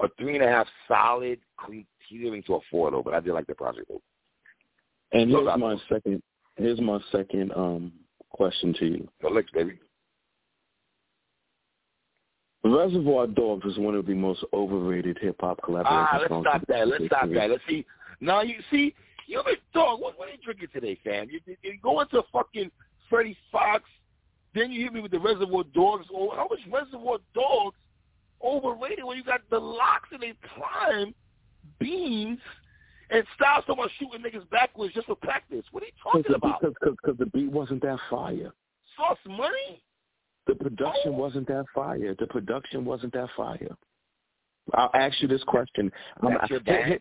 a 0.00 0.08
three 0.18 0.34
and 0.34 0.44
a 0.44 0.48
half 0.48 0.66
solid, 0.86 1.38
clean. 1.56 1.86
Didn't 2.10 2.42
to 2.42 2.56
a 2.56 2.60
four 2.70 2.90
though, 2.90 3.02
but 3.02 3.14
I 3.14 3.20
did 3.20 3.32
like 3.32 3.46
the 3.46 3.54
project 3.54 3.86
though. 3.88 4.02
And 5.12 5.30
here's 5.30 5.58
my 5.58 5.76
second. 5.88 6.22
Here's 6.56 6.80
my 6.80 6.98
second 7.10 7.52
um, 7.56 7.92
question 8.30 8.74
to 8.78 8.86
you. 8.86 9.08
Licks, 9.30 9.50
baby. 9.52 9.78
Reservoir 12.64 13.26
Dogs 13.26 13.66
is 13.66 13.78
one 13.78 13.94
of 13.94 14.06
the 14.06 14.14
most 14.14 14.44
overrated 14.52 15.18
hip 15.20 15.36
hop 15.40 15.60
collaborations. 15.62 15.84
Ah, 15.86 16.18
let's 16.20 16.42
stop 16.42 16.66
that. 16.68 16.88
Let's 16.88 17.06
stop 17.06 17.28
that. 17.30 17.50
Let's 17.50 17.62
see. 17.68 17.84
Now 18.20 18.42
you 18.42 18.54
see, 18.70 18.94
you 19.26 19.42
been 19.44 19.56
dog. 19.74 20.00
What, 20.00 20.18
what 20.18 20.28
are 20.28 20.32
you 20.32 20.38
drinking 20.44 20.68
today, 20.72 20.98
fam? 21.02 21.28
You, 21.28 21.40
you, 21.44 21.56
you 21.62 21.78
go 21.82 22.00
into 22.00 22.22
fucking 22.32 22.70
Freddie 23.10 23.36
Foxxx, 23.50 23.84
then 24.54 24.70
you 24.70 24.84
hit 24.84 24.92
me 24.92 25.00
with 25.00 25.10
the 25.10 25.18
Reservoir 25.18 25.64
Dogs. 25.74 26.06
Oh, 26.14 26.30
how 26.36 26.46
much 26.48 26.60
Reservoir 26.70 27.18
Dogs 27.34 27.76
overrated 28.42 29.04
when 29.04 29.16
you 29.16 29.24
got 29.24 29.40
the 29.50 29.58
LOX 29.58 30.08
in 30.12 30.22
a 30.22 30.34
prime, 30.56 31.14
Beans, 31.78 32.38
and 33.12 33.24
Styles 33.36 33.64
talking 33.66 33.90
shooting 33.98 34.22
niggas 34.22 34.48
backwards 34.50 34.94
just 34.94 35.06
for 35.06 35.16
practice. 35.16 35.64
What 35.70 35.82
are 35.82 35.86
you 35.86 35.92
talking 36.02 36.22
Cause 36.22 36.34
about? 36.34 36.60
Because 36.62 37.18
the 37.18 37.26
beat 37.26 37.50
wasn't 37.50 37.82
that 37.82 37.98
fire. 38.08 38.52
Sauce 38.96 39.18
money? 39.26 39.82
The 40.46 40.54
production 40.54 41.12
oh. 41.14 41.18
wasn't 41.18 41.46
that 41.48 41.66
fire. 41.74 42.14
The 42.18 42.26
production 42.26 42.86
wasn't 42.86 43.12
that 43.12 43.28
fire. 43.36 43.76
I'll 44.74 44.90
ask 44.94 45.20
you 45.20 45.28
this 45.28 45.42
question. 45.44 45.92
I, 46.22 46.46
here, 46.48 47.00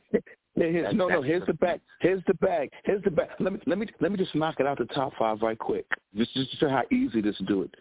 here, 0.56 0.91
no, 0.93 1.07
no. 1.07 1.22
Here's 1.22 1.45
the 1.45 1.53
bag. 1.53 1.80
Here's 2.01 2.23
the 2.27 2.33
bag. 2.35 2.72
Here's 2.83 3.03
the 3.03 3.11
bag. 3.11 3.30
Let 3.40 3.53
me 3.53 3.59
let 3.65 3.77
me 3.77 3.88
let 4.01 4.11
me 4.11 4.17
just 4.17 4.35
knock 4.35 4.56
it 4.59 4.67
out 4.67 4.80
the 4.80 4.85
top 4.85 5.14
five 5.17 5.41
right 5.41 5.57
quick. 5.57 5.85
Just 6.15 6.33
just 6.33 6.59
show 6.59 6.69
how 6.69 6.83
easy 6.91 7.22
this 7.22 7.38
do 7.48 7.61
it. 7.61 7.73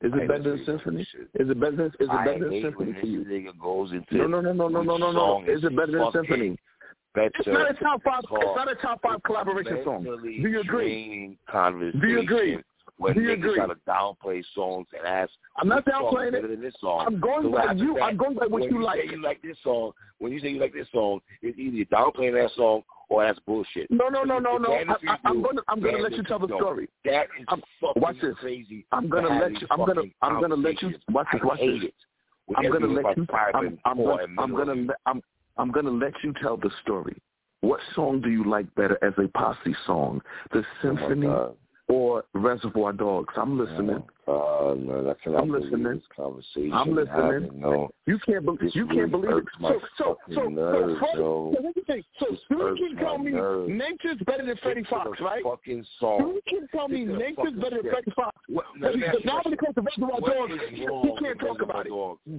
Is 0.00 0.12
it 0.14 0.28
better 0.28 0.56
than 0.56 0.64
symphony? 0.66 1.02
Is 1.02 1.50
it 1.50 1.60
better? 1.60 1.86
Is 1.86 1.92
it 2.00 2.24
better 2.24 2.50
than 2.50 2.62
symphony 2.62 2.94
you? 3.04 3.52
Goes 3.60 3.92
into 3.92 4.16
no, 4.16 4.26
no, 4.26 4.40
no, 4.40 4.52
no, 4.52 4.68
no, 4.68 4.82
no, 4.82 4.96
no, 4.96 5.12
no. 5.12 5.44
Is 5.46 5.64
it 5.64 5.74
better 5.74 5.92
than 5.92 6.12
symphony? 6.12 6.58
Better 7.14 7.30
it's 7.38 7.46
not 7.48 7.70
a 7.70 7.74
top 7.74 8.02
five. 8.02 8.20
It's 8.30 8.56
not 8.56 8.70
a 8.70 8.74
top 8.76 9.02
five 9.02 9.22
collaboration 9.22 9.80
song. 9.84 10.04
Do 10.04 10.28
you 10.28 10.60
agree? 10.60 11.38
Do 11.50 12.06
you 12.08 12.20
agree? 12.20 12.58
when 12.98 13.14
Do 13.14 13.20
you 13.22 13.32
agree? 13.32 13.54
try 13.54 13.66
to 13.66 13.76
downplay 13.88 14.42
songs 14.54 14.86
and 14.96 15.06
ask, 15.06 15.30
I'm 15.56 15.68
not 15.68 15.84
downplaying 15.84 16.34
it. 16.34 16.48
than 16.48 16.60
this 16.60 16.74
song. 16.80 17.04
I'm 17.06 17.20
going 17.20 17.44
So 17.44 17.50
by 17.52 17.72
you. 17.72 17.94
that, 17.94 18.02
I'm 18.02 18.16
going 18.16 18.34
by 18.34 18.46
what 18.46 18.64
you 18.64 18.70
you 18.78 18.82
like. 18.82 19.10
you 19.10 19.22
like 19.22 19.40
this 19.40 19.56
song, 19.62 19.92
when 20.18 20.32
you 20.32 20.40
say 20.40 20.48
you 20.48 20.60
like 20.60 20.72
this 20.74 20.88
song, 20.92 21.20
it's 21.42 21.58
either 21.58 21.84
downplaying 21.94 22.32
that 22.42 22.50
song 22.56 22.82
or 23.08 23.24
that's 23.24 23.38
bullshit. 23.40 23.88
No, 23.90 24.08
no, 24.08 24.24
no, 24.24 24.38
no, 24.38 24.58
no. 24.58 24.72
I, 24.72 24.82
I, 25.08 25.16
I'm 25.24 25.42
gonna, 25.42 25.62
I'm 25.68 25.80
gonna 25.80 25.98
let 25.98 26.12
you 26.12 26.22
tell 26.24 26.38
the 26.40 26.48
story. 26.48 26.88
That 27.04 27.28
is 27.38 27.44
I'm- 27.48 27.62
fucking 27.80 28.02
watch 28.02 28.16
this. 28.20 28.34
crazy. 28.40 28.84
I'm 28.92 29.08
gonna 29.08 29.38
let 29.40 29.52
you. 29.60 29.66
I'm 29.70 29.78
gonna, 29.78 30.02
I'm 30.22 30.40
gonna 30.40 30.56
let 30.56 30.82
you. 30.82 30.94
Watch 31.10 31.28
this. 31.32 31.40
Watch 31.44 31.60
this. 31.60 31.92
I'm 32.56 32.70
gonna 32.72 32.86
let 32.86 33.16
you. 33.16 33.26
I'm, 33.54 33.78
I'm 33.84 34.54
gonna, 34.54 34.86
I'm 35.06 35.22
I'm, 35.58 35.66
I'm 35.66 35.72
gonna 35.72 35.90
let 35.90 36.12
you 36.22 36.32
tell 36.40 36.56
the 36.56 36.70
story. 36.82 37.16
What 37.60 37.80
song 37.94 38.20
do 38.20 38.30
you 38.30 38.48
like 38.48 38.72
better 38.76 38.98
as 39.02 39.12
a 39.18 39.26
posse 39.36 39.74
song, 39.86 40.20
the 40.52 40.60
Oh 40.60 40.64
symphony 40.80 41.26
God. 41.26 41.56
or 41.88 42.24
Reservoir 42.34 42.92
Dogs? 42.92 43.34
I'm 43.36 43.58
listening. 43.58 44.02
No, 44.28 45.02
that's 45.04 45.18
an 45.24 45.34
I'm 45.34 45.50
listening. 45.50 46.00
Conversation 46.14 46.72
I'm 46.72 46.94
listening. 46.94 47.60
No, 47.60 47.90
You 48.06 48.18
can't 48.24 48.44
believe. 48.44 48.70
You 48.74 48.86
can't 48.86 49.10
believe 49.10 49.30
it. 49.38 49.44
So, 49.60 49.80
so, 49.96 50.18
so, 50.28 50.34
so, 50.34 50.48
nerves, 50.48 50.98
Freddie- 51.00 51.16
so 51.16 51.54
me 51.62 51.72
think. 51.86 52.04
So, 52.20 52.26
you 52.50 52.76
can 52.78 52.96
tell 52.98 53.18
me 53.18 53.32
nerves. 53.32 53.70
Nature's 53.72 54.18
better 54.26 54.46
than 54.46 54.56
Freddie 54.62 54.84
Foxxx, 54.88 55.20
right? 55.20 55.42
Fucking 55.42 55.84
song. 55.98 56.18
You 56.20 56.40
can 56.46 56.68
tell 56.68 56.86
me 56.88 57.06
to 57.06 57.16
Nature's 57.16 57.54
better 57.54 57.82
than. 57.82 57.90
Freddie 57.90 58.12
Foxxx. 58.14 58.38
What, 58.48 58.66
But 58.80 58.90
let 58.90 58.98
me 59.00 59.06
ask 59.06 59.14
you 59.14 59.20
a 59.22 59.26
now 59.26 59.40
when 59.42 59.54
it 59.54 59.58
comes 59.58 59.74
to 59.74 59.80
Reservoir 59.80 60.20
Dogs, 60.20 60.62
wrong 60.86 61.16
can't 61.18 61.40
talk 61.40 61.62
about 61.62 61.86
it. 61.86 61.90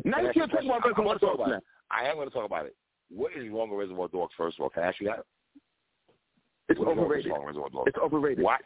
Now 0.06 0.20
you 0.22 0.28
you 0.28 0.34
can't 0.34 0.52
talk 0.52 0.64
about 0.64 0.86
Reservoir 0.86 1.18
Dogs 1.18 1.34
about 1.42 1.52
it. 1.54 1.64
I 1.92 2.06
am 2.06 2.16
going 2.16 2.30
to 2.30 2.34
talk 2.34 2.46
about 2.46 2.66
it. 2.68 2.76
What 3.14 3.32
is 3.36 3.50
wrong 3.52 3.70
with 3.70 3.80
Reservoir 3.80 4.08
Dogs, 4.08 4.34
first 4.38 4.58
of 4.60 4.64
all? 4.64 4.70
Can 4.70 4.84
I 4.84 4.88
ask 4.88 5.00
you 5.00 5.08
that? 5.08 5.26
It's 6.70 6.80
What 6.80 6.90
overrated. 6.90 7.32
song 7.32 7.46
Reservoir 7.46 7.70
Dogs? 7.70 7.88
It's 7.88 7.98
overrated. 7.98 8.44
Why? 8.44 8.58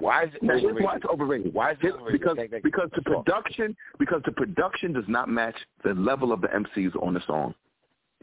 Why 0.00 0.24
is 0.24 0.34
it 0.34 0.42
Now, 0.42 0.54
overrated? 0.54 0.82
why 0.84 0.96
it's 0.96 1.04
overrated. 1.04 1.54
Why 1.54 1.70
is 1.72 1.78
it 1.82 1.92
overrated? 1.94 2.20
Because 2.20 2.36
thank- 2.36 2.62
because 2.64 2.90
the 2.96 3.02
production 3.02 3.76
because 4.00 4.20
the 4.24 4.32
production 4.32 4.92
does 4.92 5.06
not 5.06 5.28
match 5.28 5.54
the 5.84 5.94
level 5.94 6.32
of 6.32 6.40
the 6.40 6.48
MCs 6.48 6.96
on 7.00 7.14
the 7.14 7.20
song. 7.20 7.54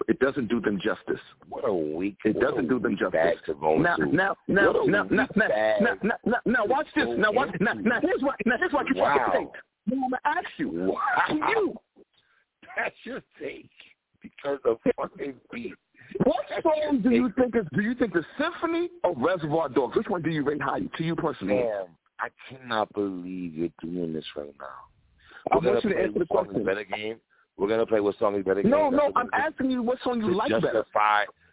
It 0.09 0.19
doesn't 0.19 0.47
do 0.47 0.59
them 0.61 0.77
justice. 0.79 1.19
What 1.47 1.63
a 1.67 1.73
weak. 1.73 2.17
It 2.25 2.39
doesn't 2.39 2.67
do 2.67 2.79
them 2.79 2.97
justice. 2.97 3.39
Now, 3.47 3.95
now, 3.97 3.97
now, 3.97 4.35
now, 4.47 5.03
now, 5.09 5.27
now, 5.29 5.97
now, 6.25 6.39
now, 6.45 6.65
watch 6.65 6.87
this. 6.95 7.07
Now, 7.17 7.31
watch. 7.31 7.53
Now, 7.61 7.73
now, 7.73 7.99
here's 8.01 8.21
what. 8.21 8.35
Now, 8.45 8.57
here's 8.57 8.71
what 8.73 8.87
you 8.89 9.01
Wow. 9.01 9.17
fucking 9.17 9.39
think. 9.39 9.51
I'm 9.91 9.99
gonna 10.01 10.19
ask 10.25 10.49
you. 10.57 10.69
Wow. 10.69 11.49
You, 11.49 11.75
That's 12.77 12.95
your 13.05 13.21
take 13.41 13.69
because 14.21 14.59
of 14.65 14.77
fucking 14.95 15.33
beat. 15.51 15.73
what 16.23 16.45
song 16.63 17.01
do 17.03 17.09
you 17.11 17.31
think 17.37 17.55
is? 17.55 17.65
Do 17.73 17.81
you 17.81 17.93
think 17.95 18.13
the 18.13 18.23
Symphony 18.39 18.89
or 19.03 19.13
Reservoir 19.15 19.69
Dogs? 19.69 19.95
Which 19.95 20.07
one 20.07 20.21
do 20.21 20.29
you 20.29 20.43
rate 20.43 20.61
higher 20.61 20.81
to 20.97 21.03
you 21.03 21.15
personally? 21.15 21.55
Damn, 21.55 21.85
I 22.19 22.29
cannot 22.49 22.91
believe 22.93 23.53
you're 23.55 23.69
doing 23.81 24.13
this 24.13 24.25
right 24.35 24.53
now. 24.59 24.65
I 25.51 25.55
We're 25.55 25.61
gonna 25.61 25.73
want 25.73 25.83
you 25.85 25.89
to 25.91 25.99
answer 25.99 26.13
the 26.13 26.19
what 26.19 26.27
song 26.29 26.45
is 26.45 26.51
question. 26.51 26.65
better 26.65 26.83
game. 26.83 27.17
We're 27.57 27.67
gonna 27.67 27.85
play 27.85 27.99
what 27.99 28.17
song 28.19 28.35
is 28.35 28.43
better 28.45 28.61
game. 28.61 28.71
No, 28.71 28.89
That's 28.91 29.03
no, 29.03 29.11
I'm 29.15 29.29
asking 29.33 29.71
you 29.71 29.81
what 29.83 29.99
song 30.03 30.21
you 30.21 30.33
like 30.33 30.49
better. 30.49 30.85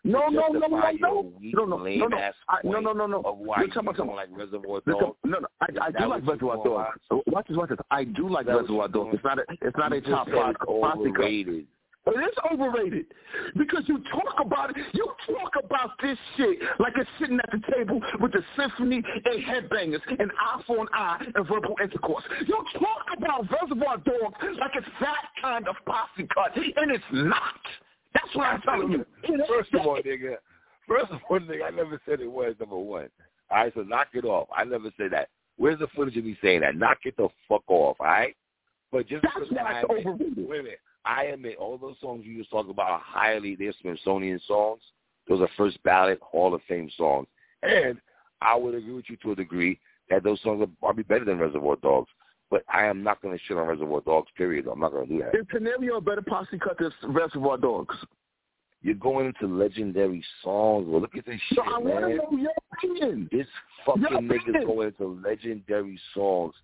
No, 0.05 0.29
no, 0.29 0.47
no, 0.47 0.59
no, 0.61 0.67
no, 0.69 0.69
no, 0.69 1.33
no, 1.33 1.33
no, 1.43 1.65
no, 1.65 1.77
lame 1.77 2.09
no, 2.09 2.17
ass 2.17 2.35
I, 2.49 2.59
no, 2.63 2.79
no, 2.79 2.93
no, 2.93 3.07
no. 3.09 3.45
You're 3.57 3.67
you 3.67 3.73
talking 3.73 3.89
about 3.89 3.97
don't 3.97 4.07
some- 4.07 4.15
like 4.15 4.29
Reservoir 4.31 4.81
Dogs. 4.87 5.17
no, 5.25 5.39
no, 5.41 5.47
I, 5.61 5.67
I 5.83 5.91
do 5.91 6.07
like 6.07 6.25
Reservoir 6.25 6.57
Dogs. 6.65 7.01
Watch 7.27 7.49
this, 7.49 7.57
watch 7.57 7.71
this. 7.71 7.79
I 7.91 8.05
do 8.05 8.29
like 8.29 8.43
Is 8.43 8.47
that 8.47 8.55
what 8.55 8.63
Reservoir 8.63 8.89
Dogs. 8.89 9.15
It's 9.15 9.25
not 9.25 9.39
a, 9.41 9.45
it's 9.63 9.77
not 9.77 9.93
a 9.93 10.01
top 10.03 10.29
five 10.31 10.55
it's 12.07 12.37
overrated. 12.51 13.07
It 13.07 13.07
is 13.07 13.07
overrated 13.07 13.07
because 13.57 13.85
you 13.87 14.03
talk 14.11 14.35
about 14.41 14.71
it. 14.71 14.77
You 14.93 15.07
talk 15.27 15.53
about 15.63 15.91
this 16.03 16.19
shit 16.37 16.59
like 16.79 16.95
it's 16.97 17.09
sitting 17.19 17.39
at 17.39 17.51
the 17.51 17.61
table 17.73 18.01
with 18.21 18.33
the 18.33 18.43
symphony 18.57 19.03
and 19.25 19.45
headbangers 19.45 20.01
and 20.19 20.31
eye 20.41 20.63
for 20.67 20.83
an 20.83 20.89
eye 20.93 21.25
and 21.35 21.47
verbal 21.47 21.75
intercourse. 21.83 22.25
You 22.47 22.65
talk 22.75 23.07
about 23.17 23.47
Reservoir 23.51 23.99
Dogs 23.99 24.37
like 24.59 24.73
it's 24.75 24.87
that 25.01 25.29
kind 25.41 25.67
of 25.69 25.77
posse 25.87 26.29
cut, 26.33 26.57
and 26.57 26.91
it's 26.91 27.05
not. 27.13 27.61
That's 28.15 28.35
what 28.35 28.47
I'm 28.47 28.63
telling 28.63 28.93
you. 28.93 29.07
First 29.49 29.75
of 29.75 29.87
all, 29.87 30.01
nigga. 30.03 30.37
First 30.89 31.11
of 31.11 31.21
all, 31.29 31.41
nigga, 31.41 31.65
I 31.67 31.71
never 31.71 32.01
said 32.07 32.21
it 32.21 32.31
was 32.31 32.55
number 32.61 32.77
one. 32.77 33.09
All 33.51 33.59
right, 33.59 33.73
so 33.75 33.83
knock 33.83 34.09
it 34.15 34.25
off. 34.25 34.49
I 34.57 34.65
never 34.65 34.91
said 34.97 35.13
that. 35.13 35.29
Where's 35.57 35.79
the 35.79 35.89
footage 35.95 36.17
of 36.17 36.25
me 36.25 36.37
saying 36.43 36.61
that? 36.61 36.77
Knock 36.77 36.99
it 37.05 37.17
the 37.17 37.29
fuck 37.49 37.63
off, 37.69 37.97
all 37.99 38.07
right? 38.07 38.37
But 38.93 39.09
just 39.09 39.23
That's 39.23 39.49
because 39.49 39.65
I 39.67 39.83
overrated. 39.83 40.49
wait 40.49 40.61
a 40.61 40.63
minute, 40.63 40.81
I 41.07 41.25
admit 41.25 41.57
all 41.59 41.79
those 41.79 41.97
songs 42.01 42.25
you 42.25 42.39
just 42.39 42.51
talk 42.51 42.69
about 42.69 42.91
are 42.91 43.03
highly 43.05 43.55
they're 43.55 43.73
Smithsonian 43.81 44.41
songs. 44.47 44.81
Those 45.29 45.41
are 45.41 45.49
first 45.57 45.83
ballot 45.83 46.19
Hall 46.21 46.55
of 46.55 46.61
Fame 46.69 46.91
songs, 46.97 47.27
and 47.63 47.99
I 48.43 48.57
would 48.57 48.75
agree 48.75 48.93
with 48.93 49.07
you 49.09 49.17
to 49.23 49.33
a 49.33 49.37
degree 49.37 49.79
that 50.11 50.23
those 50.23 50.41
songs 50.43 50.63
are 50.63 50.69
probably 50.81 51.03
better 51.03 51.25
than 51.25 51.39
Reservoir 51.39 51.77
Dogs. 51.77 52.11
But 52.49 52.63
I 52.73 52.87
am 52.87 53.03
not 53.03 53.21
going 53.23 53.37
to 53.37 53.45
shit 53.45 53.57
on 53.57 53.67
Reservoir 53.67 54.03
Dogs. 54.03 54.29
Period. 54.37 54.69
I'm 54.71 54.79
not 54.79 54.93
going 54.93 55.09
to 55.09 55.13
do 55.13 55.19
that. 55.21 55.35
Is 55.37 55.47
Scenario 55.53 55.97
a 55.97 56.01
better 56.01 56.23
posse 56.23 56.59
cut 56.59 56.79
than 56.79 56.93
Reservoir 57.13 57.59
Dogs? 57.59 57.97
You're 58.83 58.95
going 58.95 59.27
into 59.27 59.53
legendary 59.53 60.23
songs. 60.45 60.87
Well, 60.89 61.01
look 61.01 61.17
at 61.17 61.27
this 61.27 61.41
shit, 61.49 61.59
I 61.59 61.79
want 61.79 62.05
to 62.05 62.17
know 62.17 62.39
your 62.39 62.53
opinion. 62.73 63.29
This 63.33 63.49
fucking 63.85 64.03
Your 64.03 64.21
nigga's 64.21 64.43
opinion. 64.43 64.67
going 64.67 64.89
into 64.89 65.21
legendary 65.27 65.99
songs. 66.15 66.55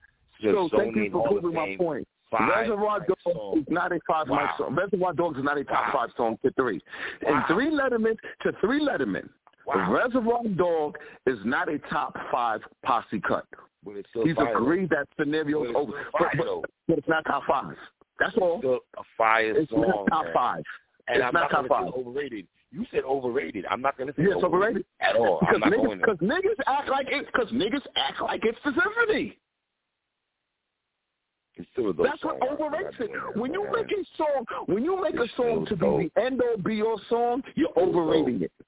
So 0.40 0.68
thank 0.76 0.94
you 0.94 1.10
for 1.10 1.26
proving 1.28 1.54
my 1.54 1.74
point. 1.76 2.06
Five 2.32 2.48
Reservoir 2.48 3.00
Dogs 3.00 3.58
is 3.58 3.64
not 3.68 3.92
a 3.92 4.00
five 4.08 4.28
Wow. 4.28 4.40
mic 4.42 4.50
song. 4.58 4.74
Reservoir 4.74 5.12
Dogs 5.12 5.38
is 5.38 5.44
not 5.44 5.58
a 5.58 5.64
top 5.64 5.86
Wow. 5.94 6.00
five 6.00 6.10
song 6.16 6.38
to 6.44 6.50
three. 6.52 6.80
Wow. 7.22 7.34
And 7.34 7.46
three 7.54 7.70
Letterman 7.70 8.16
to 8.42 8.52
three 8.60 8.80
Letterman. 8.80 9.28
Wow. 9.66 9.92
Reservoir 9.92 10.42
Dog 10.56 10.98
is 11.26 11.38
not 11.44 11.68
a 11.68 11.78
top 11.90 12.16
five 12.32 12.60
posse 12.84 13.20
cut. 13.20 13.44
But 13.84 13.96
it's 13.96 14.08
He's 14.12 14.34
fire, 14.36 14.56
agreed 14.56 14.90
that 14.90 15.08
scenario 15.18 15.64
is 15.64 15.72
over, 15.74 15.92
fire, 16.12 16.30
but, 16.36 16.46
but, 16.46 16.70
but, 16.88 16.98
it's 16.98 17.08
not 17.08 17.24
top 17.26 17.42
five. 17.48 17.76
That's 18.20 18.36
all. 18.38 18.54
It's 18.54 18.60
still 18.60 18.78
a 18.96 19.02
fire 19.18 19.56
it's 19.58 19.70
song. 19.70 19.82
not 19.82 20.06
top 20.08 20.24
man. 20.26 20.34
five. 20.34 20.62
And 21.08 21.16
it's 21.16 21.26
I'm 21.26 21.32
not, 21.34 21.50
not 21.50 21.62
top 21.62 21.68
five. 21.68 21.92
overrated. 21.92 22.46
You 22.70 22.86
said 22.92 23.02
overrated. 23.04 23.66
I'm 23.68 23.82
not 23.82 23.96
going 23.98 24.06
to 24.08 24.14
say 24.16 24.22
yeah, 24.22 24.34
it's 24.36 24.44
overrated. 24.44 24.84
at 25.00 25.16
all. 25.16 25.40
Because 25.40 25.60
I'm 25.64 25.70
not 25.70 26.18
niggas, 26.18 26.22
niggas 26.22 26.58
act 26.66 26.88
like 26.88 27.08
it. 27.10 27.26
Because 27.26 27.50
niggas 27.52 27.82
act 27.96 28.22
like 28.22 28.42
it's 28.44 28.58
the 28.64 28.72
symphony. 28.72 29.36
It's 31.56 31.68
still 31.72 31.90
a 31.90 31.92
dope 31.92 32.06
That's 32.06 32.24
what 32.24 32.38
overrates 32.42 32.96
it. 32.98 33.10
When 33.36 33.52
you 33.52 33.66
make 33.70 33.86
a 33.86 34.04
song, 34.16 34.44
when 34.66 34.84
you 34.84 35.02
make 35.02 35.14
It's 35.14 35.32
a 35.32 35.36
song 35.36 35.66
to 35.66 35.76
still 35.76 35.98
be 35.98 36.10
the 36.14 36.22
end 36.22 36.40
all 36.40 36.56
be 36.56 36.82
all 36.82 37.00
song, 37.08 37.42
you're 37.54 37.68
still 37.72 37.88
overrating 37.88 38.38
dope. 38.40 38.50
it. 38.58 38.66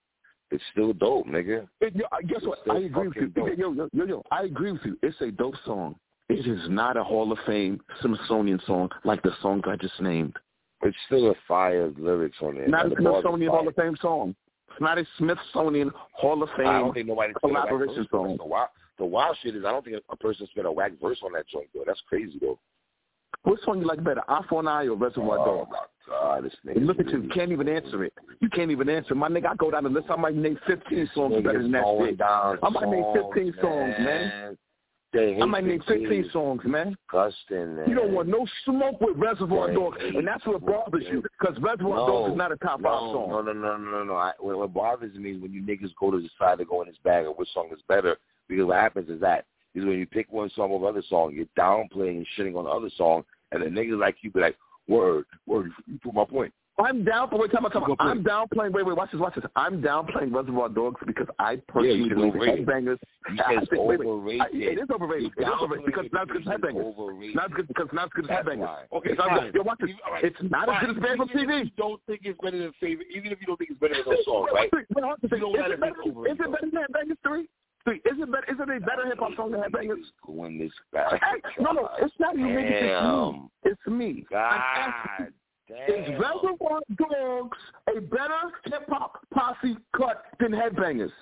It's 0.50 0.64
still 0.72 0.92
dope, 0.92 1.26
nigga. 1.26 1.66
It, 1.80 1.96
yo, 1.96 2.04
guess 2.28 2.38
It's 2.38 2.46
what? 2.46 2.58
I 2.70 2.80
agree 2.80 3.08
with 3.08 3.16
you. 3.16 3.28
dope. 3.28 3.48
Yo, 3.56 3.72
yo, 3.72 3.88
yo, 3.92 4.04
yo, 4.04 4.22
I 4.30 4.42
agree 4.42 4.72
with 4.72 4.82
you. 4.84 4.98
It's 5.02 5.18
a 5.20 5.30
dope 5.30 5.54
song. 5.64 5.96
It 6.28 6.46
is 6.46 6.68
not 6.68 6.96
a 6.96 7.04
Hall 7.04 7.32
of 7.32 7.38
Fame 7.46 7.80
Smithsonian 8.00 8.60
song 8.66 8.90
like 9.04 9.22
the 9.22 9.32
songs 9.42 9.62
I 9.66 9.76
just 9.76 10.00
named. 10.00 10.36
It's 10.82 10.96
still 11.06 11.30
a 11.30 11.34
fire 11.48 11.90
lyrics 11.98 12.36
on 12.42 12.56
it. 12.58 12.68
Not 12.68 12.86
a 12.86 12.88
The 12.90 12.96
bars 12.96 13.06
are 13.06 13.12
Smithsonian. 13.22 13.50
Hall 13.50 13.68
of 13.68 13.74
Fame 13.74 13.96
song. 14.00 14.34
It's 14.70 14.80
not 14.80 14.98
a 14.98 15.06
Smithsonian 15.18 15.90
Hall 16.12 16.42
of 16.42 16.48
I 16.54 16.56
Fame 16.56 16.66
don't 16.66 16.94
think 16.94 17.08
nobody 17.08 17.32
spit 17.32 17.50
a 17.50 17.54
whack 17.54 17.68
collaboration 17.68 17.96
verse 17.96 18.06
on 18.12 18.26
it. 18.26 18.28
song. 18.28 18.36
The 18.38 18.44
wild, 18.44 18.68
the 18.98 19.04
wild 19.04 19.36
shit 19.42 19.56
is 19.56 19.64
I 19.64 19.70
don't 19.70 19.84
think 19.84 20.02
a 20.08 20.16
person 20.16 20.46
spit 20.50 20.66
a 20.66 20.72
whack 20.72 20.92
verse 21.00 21.18
on 21.24 21.32
that 21.32 21.48
joint 21.48 21.68
though. 21.74 21.84
That's 21.86 22.02
crazy 22.08 22.38
though. 22.40 22.58
What 23.44 23.60
song 23.64 23.80
you 23.80 23.86
like 23.86 24.02
better, 24.02 24.22
Eye 24.28 24.42
or 24.86 24.96
Reservoir 24.96 25.38
oh 25.38 25.44
Dog? 25.44 25.68
my 25.70 25.78
god. 26.08 26.50
Look 26.76 26.98
at 26.98 27.08
you. 27.10 27.28
Can't 27.34 27.52
even 27.52 27.68
answer 27.68 28.04
it. 28.04 28.14
You 28.40 28.48
can't 28.48 28.70
even 28.70 28.88
answer. 28.88 29.14
My 29.14 29.28
nigga, 29.28 29.48
I 29.50 29.54
go 29.56 29.70
down 29.70 29.84
the 29.84 29.90
list. 29.90 30.06
I 30.10 30.16
might 30.16 30.34
name 30.34 30.58
15 30.66 31.10
songs 31.14 31.44
better 31.44 31.62
than 31.62 31.72
that 31.72 31.84
shit. 32.00 32.20
I 32.22 32.68
might 32.70 32.88
name 32.88 33.04
15 33.14 33.54
songs, 33.60 33.94
man. 33.98 34.56
I 35.16 35.44
might 35.44 35.64
name 35.64 35.82
15 35.86 36.22
this. 36.22 36.32
songs, 36.32 36.62
man. 36.64 36.96
Disgusting, 37.06 37.76
man. 37.76 37.88
You 37.88 37.94
don't 37.94 38.12
want 38.12 38.28
no 38.28 38.46
smoke 38.64 39.00
with 39.00 39.16
Reservoir 39.16 39.68
Yeah, 39.68 39.74
Dog, 39.74 39.94
and 40.00 40.26
that's 40.26 40.44
what 40.44 40.64
bothers 40.66 41.04
you, 41.08 41.22
because 41.22 41.56
Reservoir 41.62 41.98
no, 41.98 42.06
Dog 42.06 42.30
is 42.32 42.36
not 42.36 42.50
a 42.50 42.56
top 42.56 42.80
no, 42.80 42.88
five 42.88 43.00
song. 43.00 43.28
No, 43.30 43.42
no, 43.42 43.52
no, 43.52 43.76
no, 43.76 43.90
no, 43.90 44.04
no. 44.04 44.14
I, 44.16 44.32
what, 44.40 44.58
what 44.58 44.74
bothers 44.74 45.14
me 45.14 45.32
is 45.32 45.42
when 45.42 45.52
you 45.52 45.62
niggas 45.62 45.92
go 46.00 46.10
to 46.10 46.20
decide 46.20 46.58
to 46.58 46.64
go 46.64 46.82
in 46.82 46.88
this 46.88 46.96
bag 47.04 47.26
of 47.26 47.36
which 47.36 47.48
song 47.54 47.68
is 47.72 47.80
better. 47.88 48.16
Because 48.48 48.66
what 48.66 48.78
happens 48.78 49.08
is 49.08 49.20
that 49.20 49.44
is 49.74 49.84
when 49.84 49.98
you 49.98 50.06
pick 50.06 50.30
one 50.32 50.50
song 50.54 50.72
over 50.72 50.88
other 50.88 51.02
song, 51.08 51.32
you're 51.34 51.46
downplaying 51.58 52.18
and 52.18 52.26
shitting 52.36 52.56
on 52.56 52.64
the 52.64 52.70
other 52.70 52.90
song, 52.96 53.24
and 53.54 53.62
the 53.62 53.80
niggas 53.80 53.98
like 53.98 54.16
you 54.22 54.30
be 54.30 54.40
like, 54.40 54.56
word, 54.88 55.24
word, 55.46 55.70
you 55.86 55.98
put 56.02 56.14
my 56.14 56.24
point. 56.24 56.52
I'm 56.76 57.04
down 57.04 57.30
for 57.30 57.38
wait, 57.38 57.52
time, 57.52 57.62
time, 57.70 57.84
I'm 58.00 58.24
downplaying. 58.24 58.72
Wait, 58.72 58.84
wait, 58.84 58.96
watch 58.96 59.12
this, 59.12 59.20
watch 59.20 59.36
this. 59.36 59.44
I'm 59.54 59.80
downplaying 59.80 60.34
Reservoir 60.34 60.68
Dogs 60.68 61.00
because 61.06 61.28
I 61.38 61.54
personally 61.68 62.08
said 62.08 62.16
believe 62.16 62.34
overrated. 62.34 62.66
headbangers. 62.66 62.98
You 63.30 63.38
I 63.46 63.54
think- 63.70 63.82
wait, 63.86 64.00
wait. 64.04 64.40
I- 64.40 64.48
it 64.50 64.78
is 64.82 64.90
overrated. 64.90 65.30
It 65.38 65.42
is 65.42 65.48
overrated 65.62 65.86
because 65.86 66.06
not 66.12 66.22
as 66.22 66.32
good 66.32 66.42
as 66.42 66.48
headbangers. 66.58 67.34
Not 67.36 67.44
as 67.44 67.50
good 67.54 67.68
because 67.68 67.88
not 67.92 68.04
as 68.06 68.10
good 68.16 68.24
as 68.28 68.30
headbangers. 68.44 68.78
Okay, 68.92 69.10
It's 69.10 69.18
not 69.18 69.28
fine. 69.28 69.42
good. 69.52 69.54
Yo, 69.54 69.62
watch 69.62 69.78
this. 69.82 69.90
Right, 70.10 70.24
It's 70.24 70.36
not 70.50 70.68
as 70.68 70.74
good 70.80 70.96
as 70.96 71.02
Banned 71.04 71.16
from 71.18 71.28
TV. 71.28 71.64
you 71.66 71.70
don't 71.78 72.00
think 72.08 72.20
it's 72.24 72.40
better 72.42 72.58
than 72.58 72.72
favorite, 72.80 73.06
even 73.14 73.30
if 73.30 73.38
you 73.40 73.46
don't 73.46 73.56
think 73.56 73.70
it's 73.70 73.78
better 73.78 73.94
than 73.94 74.04
those 74.12 74.24
songs, 74.24 74.48
right? 74.52 74.68
Wait, 74.72 74.84
wait, 74.96 75.04
hold 75.04 75.12
on 75.14 75.18
a 75.22 75.28
second. 75.30 75.46
You 75.46 75.54
don't 75.54 75.54
Is 75.54 75.60
let 75.62 75.70
it 75.70 75.74
it 75.74 75.80
be 75.80 75.86
better- 75.86 76.02
over, 76.10 76.26
Is 76.26 76.32
it 76.32 76.38
though. 76.42 76.50
better 76.50 76.70
than 76.74 76.82
Headbangers 76.90 77.18
three? 77.22 77.46
Three. 77.84 77.96
Is 77.98 78.18
it 78.18 78.30
better? 78.32 78.44
Is 78.50 78.56
it 78.58 78.62
a 78.62 78.80
better 78.80 79.06
hip 79.06 79.18
hop 79.18 79.36
song 79.36 79.50
than 79.52 79.60
Headbangers? 79.60 80.02
Going 80.26 80.58
this. 80.58 80.72
Hey, 80.92 81.18
No, 81.60 81.72
no, 81.72 81.88
it's 82.00 82.14
not 82.18 82.36
you. 82.38 82.46
Damn. 82.46 83.50
It's 83.64 83.78
me. 83.86 84.08
It's 84.20 84.20
me. 84.20 84.26
God 84.30 84.60
damn. 85.68 85.88
Is 85.88 86.08
Reservoir 86.18 86.80
Dogs 86.96 87.58
a 87.94 88.00
better 88.00 88.52
hip 88.64 88.88
hop 88.88 89.18
posse 89.32 89.76
cut 89.96 90.24
than 90.40 90.52
Headbangers? 90.52 91.12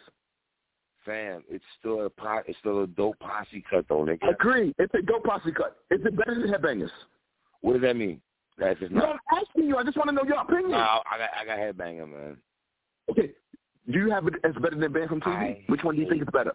Fam, 1.05 1.43
it's 1.51 1.65
still 1.81 2.07
a 2.07 2.11
po- 2.11 2.43
it's 2.47 2.57
still 2.61 2.83
a 2.85 2.87
dope 2.87 3.19
posse 3.19 3.65
cut 3.69 3.85
though, 3.89 4.05
nigga. 4.05 4.31
Agree. 4.31 4.73
It's 4.79 4.95
a 4.95 5.03
dope 5.03 5.25
posse 5.25 5.51
cut. 5.51 5.79
Is 5.91 6.01
it 6.05 6.17
better 6.17 6.37
than 6.41 6.49
Headbangers? 6.49 6.91
What 7.61 7.73
does 7.73 7.83
that 7.83 7.97
mean? 7.97 8.21
That 8.59 8.73
if 8.73 8.83
it's 8.83 8.93
No, 8.95 9.07
I'm 9.07 9.19
asking 9.37 9.65
you. 9.69 9.77
I 9.79 9.83
just 9.83 9.97
want 9.97 10.11
to 10.11 10.15
know 10.15 10.23
your 10.25 10.41
opinion. 10.41 10.71
no, 10.71 10.77
I 10.79 11.19
got 11.19 11.31
I 11.41 11.45
got 11.45 11.59
headbanger, 11.59 12.09
man. 12.09 12.37
Okay. 13.11 13.33
Do 13.91 13.99
you 13.99 14.11
have 14.11 14.27
it 14.29 14.35
as 14.45 14.55
better 14.55 14.77
than 14.77 14.93
Banned 14.93 15.09
from 15.09 15.21
TV? 15.21 15.27
I 15.27 15.61
Which 15.67 15.83
one 15.83 15.97
do 15.97 16.03
you 16.03 16.09
think 16.09 16.23
is 16.23 16.29
better? 16.33 16.53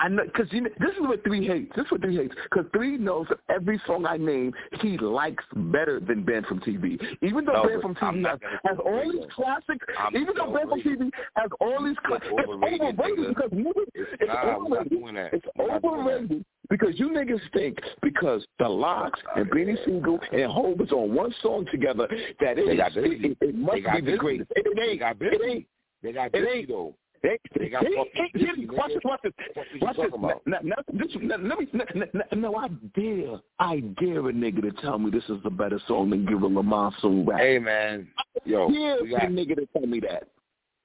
I 0.00 0.06
know 0.08 0.22
because 0.24 0.46
you 0.52 0.60
know, 0.60 0.70
this 0.78 0.90
is 0.90 1.00
what 1.00 1.24
three 1.24 1.44
hates. 1.46 1.72
This 1.74 1.84
is 1.86 1.90
what 1.90 2.00
three 2.02 2.16
hates 2.16 2.34
because 2.50 2.66
three 2.72 2.96
knows 2.98 3.26
that 3.30 3.38
every 3.52 3.80
song 3.86 4.06
I 4.06 4.16
name 4.16 4.52
he 4.80 4.96
likes 4.96 5.42
better 5.56 5.98
than 5.98 6.22
Banned 6.24 6.46
from 6.46 6.60
TV. 6.60 7.00
Even 7.20 7.44
though 7.44 7.52
No, 7.54 7.68
Banned 7.68 7.82
from 7.82 7.94
TV 7.96 8.24
has, 8.28 8.38
has 8.64 8.78
all 8.84 9.10
these 9.12 9.24
classic. 9.34 9.80
I'm 9.98 10.14
even 10.16 10.34
though 10.36 10.52
Banned 10.52 10.68
from. 10.70 10.80
TV 10.82 11.10
has 11.34 11.50
all 11.60 11.82
these 11.84 11.96
It's 11.98 12.06
classic. 12.06 12.28
It's 12.30 12.48
overrated, 12.48 12.96
nigga. 12.96 13.28
because. 13.28 13.50
It's 13.94 14.10
It's 14.20 14.28
not, 14.28 14.56
overrated. 14.60 15.32
It's 15.32 15.46
We're 15.56 15.66
not 15.68 15.82
doing 15.82 15.94
that. 16.04 16.14
overrated 16.14 16.44
because 16.70 16.98
you 16.98 17.10
niggas 17.10 17.40
think 17.52 17.78
because 18.02 18.44
the 18.58 18.68
LOX 18.68 19.18
and 19.36 19.50
Beanie 19.50 19.76
Sigel 19.84 20.18
and 20.32 20.50
Hov 20.52 20.80
is 20.80 20.92
on 20.92 21.14
one 21.14 21.34
song 21.42 21.66
together 21.70 22.06
that 22.40 22.58
it, 22.58 22.66
They 22.66 22.76
got 22.76 22.90
is- 22.96 23.04
it, 23.04 23.36
it, 23.40 23.54
must 23.54 23.74
They 23.76 23.80
got 23.80 23.94
be 23.96 24.00
the 24.00 24.06
busy. 24.06 24.18
greatest. 24.18 24.50
It, 24.56 24.66
it 24.66 24.76
They 24.76 24.82
ain't. 24.82 25.00
got 25.00 25.16
It 25.20 25.40
ain't. 25.44 25.66
They 26.02 26.12
got 26.12 26.34
It 26.34 26.48
ain't. 26.54 26.68
though. 26.68 26.94
They, 27.20 27.36
They 27.58 27.68
got 27.68 27.82
they, 27.82 27.90
they, 28.32 28.44
busy, 28.46 28.68
watch 28.70 28.92
this, 28.94 29.00
watch 29.04 29.20
this. 29.24 29.32
Watch 29.80 29.96
this. 29.96 30.10
Now, 30.46 30.58
now, 30.62 30.76
this, 30.92 31.08
now, 31.20 31.36
let 31.36 31.58
me, 31.58 31.66
now, 31.72 31.84
now, 32.14 32.22
no, 32.36 32.54
I 32.54 32.68
dare, 32.94 33.40
I 33.58 33.80
dare 34.00 34.28
a 34.28 34.32
nigga 34.32 34.62
to 34.62 34.70
tell 34.80 35.00
me 35.00 35.10
this 35.10 35.24
is 35.24 35.40
a 35.44 35.50
better 35.50 35.80
song 35.88 36.10
than 36.10 36.24
Gorilla 36.26 36.62
Monsoon 36.62 37.26
rap. 37.26 37.40
Hey 37.40 37.58
man, 37.58 38.06
yo, 38.44 38.70
dare 38.70 39.02
we 39.02 39.14
a 39.16 39.18
nigga 39.22 39.56
to 39.56 39.66
tell 39.72 39.84
me 39.86 39.98
that. 40.00 40.28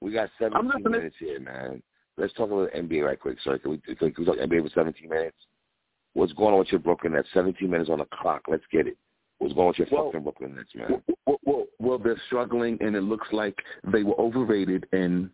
we 0.00 0.10
got 0.12 0.28
I'm 0.40 0.50
17 0.50 0.66
listening. 0.74 0.92
minutes 0.92 1.16
here, 1.20 1.38
man. 1.38 1.80
Let's 2.16 2.32
talk 2.32 2.50
about 2.50 2.72
NBA 2.72 3.04
right 3.04 3.20
quick. 3.20 3.38
Sorry, 3.44 3.60
can 3.60 3.70
we, 3.70 3.78
can 3.78 4.12
we 4.18 4.24
talk 4.24 4.36
NBA 4.36 4.64
for 4.64 4.70
17 4.74 5.08
minutes? 5.08 5.36
What's 6.14 6.32
going 6.32 6.52
on 6.54 6.60
with 6.60 6.70
your 6.72 6.80
Brooklyn 6.80 7.12
Nets? 7.12 7.28
17 7.34 7.68
minutes 7.68 7.90
on 7.90 7.98
the 7.98 8.06
clock. 8.06 8.42
Let's 8.48 8.64
get 8.72 8.86
it. 8.86 8.96
What's 9.38 9.52
going 9.54 9.66
on 9.66 9.74
with 9.78 9.78
your 9.78 9.88
Well- 9.90 10.06
fucking 10.10 10.22
Brooklyn 10.22 10.54
Nets, 10.56 10.74
man? 10.74 11.02
Well, 11.26 11.38
well, 11.44 11.66
well, 11.80 11.98
they're 11.98 12.16
struggling, 12.26 12.78
and 12.80 12.94
it 12.96 13.02
looks 13.02 13.26
like 13.32 13.58
they 13.84 14.02
were 14.04 14.18
overrated, 14.18 14.86
and 14.92 15.28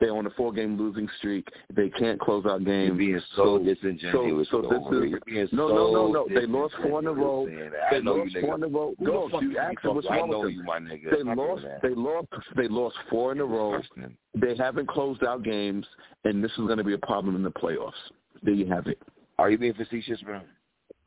they're 0.00 0.16
on 0.16 0.26
a 0.26 0.30
four-game 0.30 0.78
losing 0.78 1.06
streak. 1.18 1.46
They 1.74 1.90
can't 1.90 2.18
close 2.18 2.46
out 2.46 2.62
You're 2.62 2.86
games. 2.88 2.96
being 2.98 3.20
so, 3.36 3.58
so- 3.58 3.58
disingenuous. 3.58 4.48
so 4.48 4.60
with 4.62 4.70
this 4.70 5.04
is- 5.04 5.10
You're 5.10 5.20
being 5.26 5.48
no, 5.52 5.68
so 5.68 5.74
no, 5.74 5.92
no, 5.92 6.12
no. 6.12 6.28
They 6.28 6.46
lost 6.46 6.74
four 6.76 7.00
in 7.00 7.06
a 7.06 7.12
row. 7.12 7.44
disingenuous 7.44 7.60
saying 7.60 7.70
that. 7.72 7.82
I 7.82 7.90
They 7.90 8.00
lost 8.00 8.36
four 8.40 8.54
in 8.54 8.62
a 8.62 8.68
row. 8.68 8.94
No, 8.98 9.40
you 9.42 9.58
asked 9.58 9.84
what's? 9.84 10.06
I 10.08 10.16
wrong 10.20 10.30
know 10.30 10.40
with 10.40 10.50
you, 10.52 10.56
them. 10.56 10.66
my 10.66 10.78
nigga. 10.78 11.10
They 11.10 11.22
lost. 11.22 11.66
They 11.82 11.94
lost. 11.94 12.28
They 12.56 12.68
lost 12.68 12.96
four 13.10 13.32
in 13.32 13.40
a 13.40 13.44
row. 13.44 13.78
They 14.34 14.54
haven't 14.56 14.86
closed 14.86 15.22
out 15.24 15.42
games, 15.42 15.86
and 16.24 16.42
this 16.42 16.52
is 16.52 16.64
going 16.64 16.78
to 16.78 16.84
be 16.84 16.94
a 16.94 16.98
problem 16.98 17.36
in 17.36 17.42
the 17.42 17.50
playoffs. 17.52 17.92
There 18.42 18.54
you 18.54 18.64
have 18.66 18.86
it. 18.86 18.98
Are 19.40 19.50
you 19.50 19.56
being 19.56 19.72
facetious, 19.72 20.20
bro? 20.20 20.42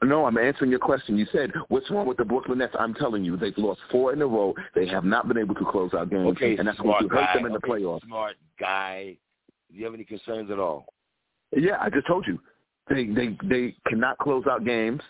No, 0.03 0.25
I'm 0.25 0.39
answering 0.39 0.71
your 0.71 0.79
question. 0.79 1.17
You 1.17 1.27
said, 1.31 1.51
what's 1.67 1.89
wrong 1.91 2.07
with 2.07 2.17
the 2.17 2.25
Brooklyn 2.25 2.57
Nets? 2.57 2.73
I'm 2.79 2.95
telling 2.95 3.23
you, 3.23 3.37
they've 3.37 3.57
lost 3.57 3.79
four 3.91 4.11
in 4.11 4.19
a 4.23 4.25
row. 4.25 4.55
They 4.73 4.87
have 4.87 5.05
not 5.05 5.27
been 5.27 5.37
able 5.37 5.53
to 5.53 5.65
close 5.65 5.93
out 5.93 6.09
games, 6.09 6.29
Okay, 6.29 6.57
and 6.57 6.67
that's 6.67 6.77
to 6.77 6.83
hurt 6.83 7.09
guy. 7.09 7.35
them 7.35 7.45
in 7.45 7.51
the 7.51 7.59
okay, 7.59 7.69
playoffs. 7.69 8.01
Smart 8.01 8.35
guy. 8.59 9.15
Do 9.71 9.77
you 9.77 9.85
have 9.85 9.93
any 9.93 10.03
concerns 10.03 10.49
at 10.49 10.57
all? 10.57 10.87
Yeah, 11.55 11.77
I 11.79 11.91
just 11.91 12.07
told 12.07 12.25
you. 12.25 12.39
They 12.89 13.05
they 13.05 13.37
they 13.47 13.75
cannot 13.87 14.17
close 14.17 14.45
out 14.49 14.65
games. 14.65 15.01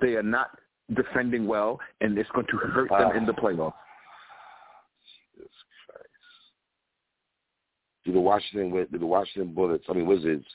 They 0.00 0.14
are 0.14 0.22
not 0.22 0.50
defending 0.94 1.48
well, 1.48 1.80
and 2.00 2.16
it's 2.16 2.30
going 2.30 2.46
to 2.50 2.56
hurt 2.56 2.88
them 2.88 3.16
in 3.16 3.26
the 3.26 3.34
ah. 3.36 3.40
playoffs. 3.40 3.74
Jesus 5.34 5.52
Christ. 5.86 6.08
Do 8.04 8.12
the 8.12 8.20
Washington 8.20 8.86
do 8.90 8.98
the 8.98 9.06
Washington 9.06 9.54
Bullets, 9.54 9.84
I 9.88 9.92
mean 9.92 10.06
Wizards, 10.06 10.46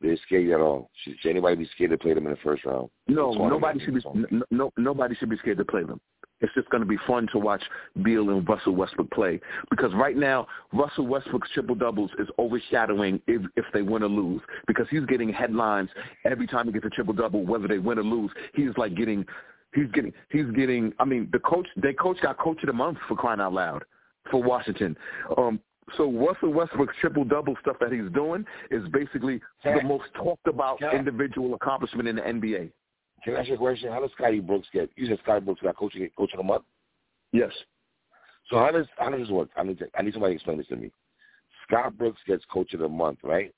they 0.00 0.18
scared 0.26 0.50
at 0.50 0.60
all? 0.60 0.90
Should, 1.02 1.14
should 1.20 1.30
anybody 1.30 1.56
be 1.56 1.68
scared 1.74 1.90
to 1.90 1.98
play 1.98 2.14
them 2.14 2.26
in 2.26 2.32
the 2.32 2.38
first 2.38 2.64
round? 2.64 2.88
No, 3.08 3.32
nobody 3.32 3.80
should 3.84 3.94
be 3.94 4.02
no, 4.14 4.46
no 4.50 4.72
nobody 4.76 5.14
should 5.16 5.30
be 5.30 5.36
scared 5.38 5.58
to 5.58 5.64
play 5.64 5.82
them. 5.82 6.00
It's 6.40 6.54
just 6.54 6.68
going 6.70 6.82
to 6.82 6.88
be 6.88 6.98
fun 7.06 7.26
to 7.32 7.38
watch 7.38 7.62
Beal 8.02 8.30
and 8.30 8.48
Russell 8.48 8.74
Westbrook 8.74 9.10
play 9.10 9.40
because 9.70 9.92
right 9.94 10.16
now 10.16 10.46
Russell 10.72 11.06
Westbrook's 11.06 11.50
triple 11.52 11.74
doubles 11.74 12.10
is 12.18 12.28
overshadowing 12.38 13.20
if 13.26 13.42
if 13.56 13.64
they 13.72 13.82
win 13.82 14.02
or 14.02 14.08
lose 14.08 14.40
because 14.66 14.86
he's 14.90 15.04
getting 15.06 15.32
headlines 15.32 15.90
every 16.24 16.46
time 16.46 16.66
he 16.66 16.72
gets 16.72 16.86
a 16.86 16.90
triple 16.90 17.14
double 17.14 17.44
whether 17.44 17.66
they 17.66 17.78
win 17.78 17.98
or 17.98 18.04
lose. 18.04 18.30
He's 18.54 18.70
like 18.76 18.94
getting 18.94 19.26
he's 19.74 19.90
getting 19.92 20.12
he's 20.30 20.46
getting 20.54 20.92
I 21.00 21.04
mean 21.04 21.28
the 21.32 21.40
coach 21.40 21.66
they 21.76 21.92
coach 21.92 22.18
got 22.22 22.38
coach 22.38 22.62
of 22.62 22.68
the 22.68 22.72
month 22.72 22.98
for 23.08 23.16
crying 23.16 23.40
out 23.40 23.52
loud 23.52 23.84
for 24.30 24.42
Washington. 24.42 24.96
Um 25.36 25.60
so 25.96 26.10
Russell 26.10 26.52
Westbrook's 26.52 26.94
triple 27.00 27.24
double 27.24 27.56
stuff 27.60 27.76
that 27.80 27.92
he's 27.92 28.10
doing 28.12 28.44
is 28.70 28.86
basically 28.88 29.40
the 29.64 29.82
most 29.84 30.04
talked 30.14 30.46
about 30.46 30.80
Yeah. 30.80 30.94
individual 30.96 31.54
accomplishment 31.54 32.08
in 32.08 32.16
the 32.16 32.22
NBA. 32.26 32.70
Can 33.24 33.36
I 33.36 33.40
ask 33.40 33.48
you 33.48 33.54
a 33.54 33.58
question? 33.58 33.90
How 33.90 34.00
does 34.00 34.12
Scotty 34.12 34.40
Brooks 34.40 34.68
get? 34.72 34.90
You 34.96 35.06
said 35.06 35.18
Scotty 35.22 35.44
Brooks 35.44 35.60
got 35.62 35.76
coaching 35.76 36.08
coach 36.16 36.32
of 36.32 36.38
the 36.38 36.44
month. 36.44 36.64
Yes. 37.32 37.52
So 38.48 38.56
how 38.58 38.70
does 38.70 38.86
how 38.96 39.10
does 39.10 39.20
this 39.20 39.30
work? 39.30 39.50
I 39.56 39.62
need 39.62 39.78
to, 39.78 39.88
I 39.96 40.02
need 40.02 40.12
somebody 40.12 40.32
to 40.34 40.36
explain 40.36 40.58
this 40.58 40.68
to 40.68 40.76
me. 40.76 40.92
Scott 41.66 41.98
Brooks 41.98 42.20
gets 42.26 42.44
coach 42.46 42.72
of 42.74 42.80
the 42.80 42.88
month, 42.88 43.18
right? 43.22 43.52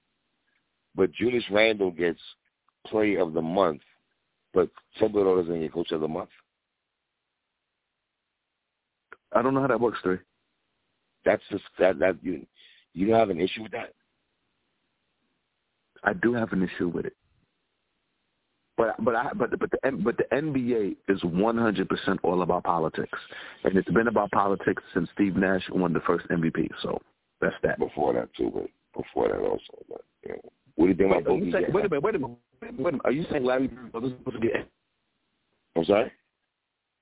But 0.94 1.12
Julius 1.12 1.44
Randle 1.50 1.90
gets 1.92 2.20
player 2.86 3.20
of 3.20 3.34
the 3.34 3.42
month, 3.42 3.82
but 4.52 4.68
Thibodeau 5.00 5.40
doesn't 5.42 5.60
get 5.60 5.72
coach 5.72 5.92
of 5.92 6.00
the 6.00 6.08
month. 6.08 6.30
I 9.32 9.42
don't 9.42 9.54
know 9.54 9.60
how 9.60 9.68
that 9.68 9.80
works, 9.80 9.98
Three. 10.02 10.18
That's 11.24 11.42
just 11.50 11.64
that 11.78 11.98
that 11.98 12.16
you 12.22 12.46
You 12.94 13.08
don't 13.08 13.18
have 13.18 13.30
an 13.30 13.40
issue 13.40 13.62
with 13.62 13.72
that? 13.72 13.92
I 16.02 16.12
do 16.14 16.32
have 16.32 16.52
an 16.52 16.62
issue 16.62 16.88
with 16.88 17.06
it. 17.06 17.16
But 18.76 18.94
but 19.04 19.14
I 19.14 19.30
but 19.34 19.58
but 19.58 19.70
the 19.70 19.90
but 19.92 20.16
the 20.16 20.24
NBA 20.32 20.96
is 21.08 21.20
100% 21.20 22.18
all 22.22 22.42
about 22.42 22.64
politics, 22.64 23.18
and 23.64 23.76
it's 23.76 23.90
been 23.90 24.08
about 24.08 24.30
politics 24.30 24.82
since 24.94 25.08
Steve 25.14 25.36
Nash 25.36 25.62
won 25.70 25.92
the 25.92 26.00
first 26.00 26.26
MVP. 26.28 26.68
So 26.82 26.98
that's 27.40 27.54
that. 27.62 27.78
Before 27.78 28.14
that 28.14 28.32
too, 28.34 28.50
but 28.54 29.02
before 29.02 29.28
that 29.28 29.38
also. 29.38 29.84
But. 29.88 30.00
What 30.76 30.86
do 30.86 30.92
you 30.92 30.96
think 30.96 31.10
about 31.10 31.24
Boogie? 31.24 31.52
Saying, 31.52 31.66
wait 31.74 31.84
a 31.84 31.88
minute, 31.90 32.02
wait 32.02 32.14
a 32.14 32.18
minute, 32.18 32.38
wait 32.62 32.70
a 32.70 32.82
minute. 32.82 33.00
Are 33.04 33.12
you 33.12 33.26
saying 33.30 33.44
Larry 33.44 33.66
Bird 33.66 33.92
was 33.92 34.12
supposed 34.12 34.40
to 34.40 34.48
get? 34.48 34.68
I'm 35.76 35.84
sorry. 35.84 36.12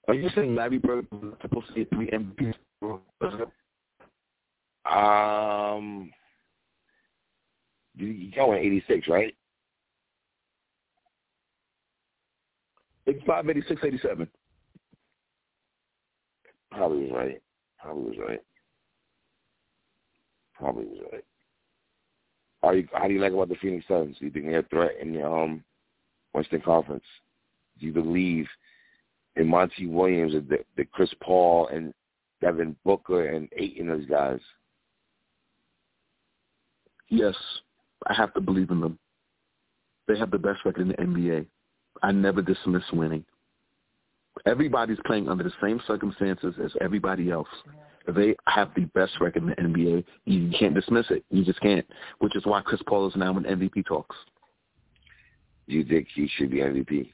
Are 0.09 0.15
you 0.15 0.31
saying 0.35 0.57
Larry 0.57 0.79
Bird 0.79 1.07
was 1.13 1.35
supposed 1.43 1.69
to 1.69 1.75
get 1.75 1.91
three 1.91 2.11
MVPs? 2.11 2.55
Um, 4.91 6.11
you 7.97 8.31
go 8.35 8.53
in 8.53 8.59
'86, 8.59 9.09
right? 9.09 9.35
85, 13.09 13.49
86, 13.49 13.81
87. 13.85 14.29
Probably 16.71 17.05
was 17.05 17.13
right. 17.13 17.43
Probably 17.81 18.03
was 18.03 18.19
right. 18.19 18.41
Probably 20.55 20.85
was 20.85 20.99
right. 21.13 21.25
How 22.63 22.73
do 22.73 22.79
you, 22.79 22.89
how 22.93 23.07
do 23.07 23.15
you 23.15 23.21
like 23.21 23.33
about 23.33 23.49
the 23.49 23.55
Phoenix 23.57 23.87
Suns? 23.89 24.17
Do 24.19 24.27
you 24.27 24.31
think 24.31 24.47
they're 24.47 24.61
a 24.61 24.63
threat 24.65 24.97
in 25.01 25.15
the 25.15 25.27
um, 25.27 25.65
Western 26.35 26.61
Conference? 26.61 27.05
Do 27.79 27.87
you 27.87 27.93
believe 27.93 28.47
in 29.37 29.49
Monty 29.49 29.87
Williams, 29.87 30.33
the, 30.33 30.59
the 30.77 30.85
Chris 30.85 31.11
Paul, 31.23 31.69
and 31.69 31.95
Devin 32.41 32.77
Booker, 32.85 33.29
and 33.29 33.49
eight 33.57 33.81
of 33.81 33.87
those 33.87 34.07
guys? 34.07 34.41
Yes, 37.09 37.35
I 38.07 38.15
have 38.15 38.35
to 38.35 38.41
believe 38.41 38.71
in 38.71 38.81
them. 38.81 38.99
They 40.07 40.19
have 40.19 40.31
the 40.31 40.39
best 40.39 40.65
record 40.65 40.83
in 40.83 40.89
the 40.89 40.95
NBA. 40.95 41.47
I 42.03 42.13
never 42.13 42.43
dismiss 42.43 42.83
winning. 42.93 43.25
Everybody's 44.47 44.99
playing 45.05 45.29
under 45.29 45.45
the 45.45 45.53
same 45.61 45.81
circumstances 45.87 46.55
as 46.63 46.71
everybody 46.81 47.31
else. 47.31 47.49
They 48.07 48.37
have 48.47 48.71
the 48.75 48.85
best 48.95 49.13
record 49.21 49.43
in 49.43 49.49
the 49.51 49.57
NBA. 49.57 50.05
You 50.25 50.51
can't 50.59 50.75
dismiss 50.75 51.07
it. 51.11 51.25
You 51.31 51.45
just 51.45 51.61
can't. 51.61 51.87
Which 52.19 52.37
is 52.37 52.47
why 52.47 52.63
Chris 52.63 52.81
Paul 52.87 53.09
is 53.09 53.17
now 53.17 53.37
in 53.37 53.45
MVP 53.45 53.85
talks. 53.87 54.17
You 55.67 55.85
think 55.85 56.09
he 56.15 56.29
should 56.37 56.51
be 56.51 56.59
MVP? 56.59 57.11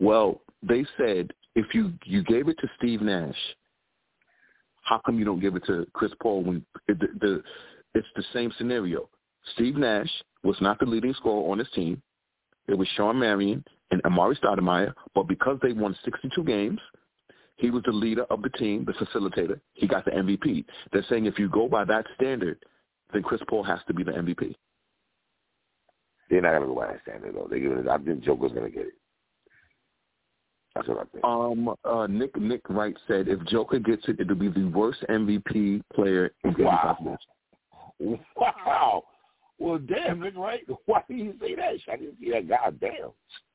Well, 0.00 0.40
they 0.62 0.86
said 0.96 1.32
if 1.54 1.74
you 1.74 1.92
you 2.04 2.22
gave 2.22 2.48
it 2.48 2.58
to 2.60 2.68
Steve 2.78 3.02
Nash, 3.02 3.36
how 4.86 5.00
come 5.04 5.18
you 5.18 5.24
don't 5.24 5.40
give 5.40 5.56
it 5.56 5.64
to 5.66 5.86
Chris 5.92 6.12
Paul 6.22 6.44
when 6.44 6.64
the, 6.86 6.94
the 6.94 7.42
it's 7.94 8.06
the 8.14 8.24
same 8.32 8.52
scenario? 8.56 9.08
Steve 9.54 9.76
Nash 9.76 10.10
was 10.42 10.56
not 10.60 10.78
the 10.78 10.86
leading 10.86 11.14
scorer 11.14 11.50
on 11.50 11.58
his 11.58 11.68
team. 11.74 12.00
It 12.68 12.74
was 12.78 12.88
Shawn 12.96 13.18
Marion 13.18 13.64
and 13.90 14.02
Amar'e 14.04 14.38
Stoudemire, 14.40 14.92
but 15.14 15.28
because 15.28 15.58
they 15.62 15.72
won 15.72 15.96
62 16.04 16.42
games, 16.44 16.80
he 17.56 17.70
was 17.70 17.82
the 17.84 17.92
leader 17.92 18.24
of 18.24 18.42
the 18.42 18.50
team, 18.50 18.84
the 18.84 18.92
facilitator. 18.92 19.60
He 19.74 19.86
got 19.86 20.04
the 20.04 20.10
MVP. 20.12 20.64
They're 20.92 21.06
saying 21.08 21.26
if 21.26 21.38
you 21.38 21.48
go 21.48 21.68
by 21.68 21.84
that 21.84 22.06
standard, 22.14 22.58
then 23.12 23.22
Chris 23.22 23.40
Paul 23.48 23.64
has 23.64 23.80
to 23.88 23.94
be 23.94 24.04
the 24.04 24.12
MVP. 24.12 24.54
They're 26.28 26.42
not 26.42 26.52
gonna 26.52 26.66
go 26.66 26.74
by 26.74 26.88
that 26.88 27.02
standard 27.02 27.34
though. 27.34 27.48
They 27.50 27.60
give 27.60 27.72
it. 27.72 27.88
I 27.88 27.98
think 27.98 28.24
Joker's 28.24 28.52
gonna 28.52 28.70
get 28.70 28.86
it. 28.86 28.94
That's 30.76 30.88
what 30.88 30.98
I 30.98 31.04
think. 31.10 31.24
Um, 31.24 31.74
uh, 31.84 32.06
Nick 32.06 32.36
Nick 32.38 32.60
Wright 32.68 32.94
said 33.08 33.28
if 33.28 33.42
Joker 33.46 33.78
gets 33.78 34.02
it, 34.08 34.20
it'll 34.20 34.34
be 34.34 34.48
the 34.48 34.66
worst 34.66 34.98
MVP 35.08 35.82
player 35.94 36.32
in 36.44 36.54
wow. 36.58 37.18
Wow. 38.36 39.04
Well, 39.58 39.78
damn, 39.78 40.20
Nick 40.20 40.36
Wright. 40.36 40.60
Why 40.86 41.02
did 41.08 41.18
you 41.18 41.34
say 41.40 41.54
that? 41.54 41.76
I 41.90 41.96
didn't 41.96 42.16
see 42.20 42.30
that. 42.30 42.48
God 42.48 42.78
damn. 42.78 43.06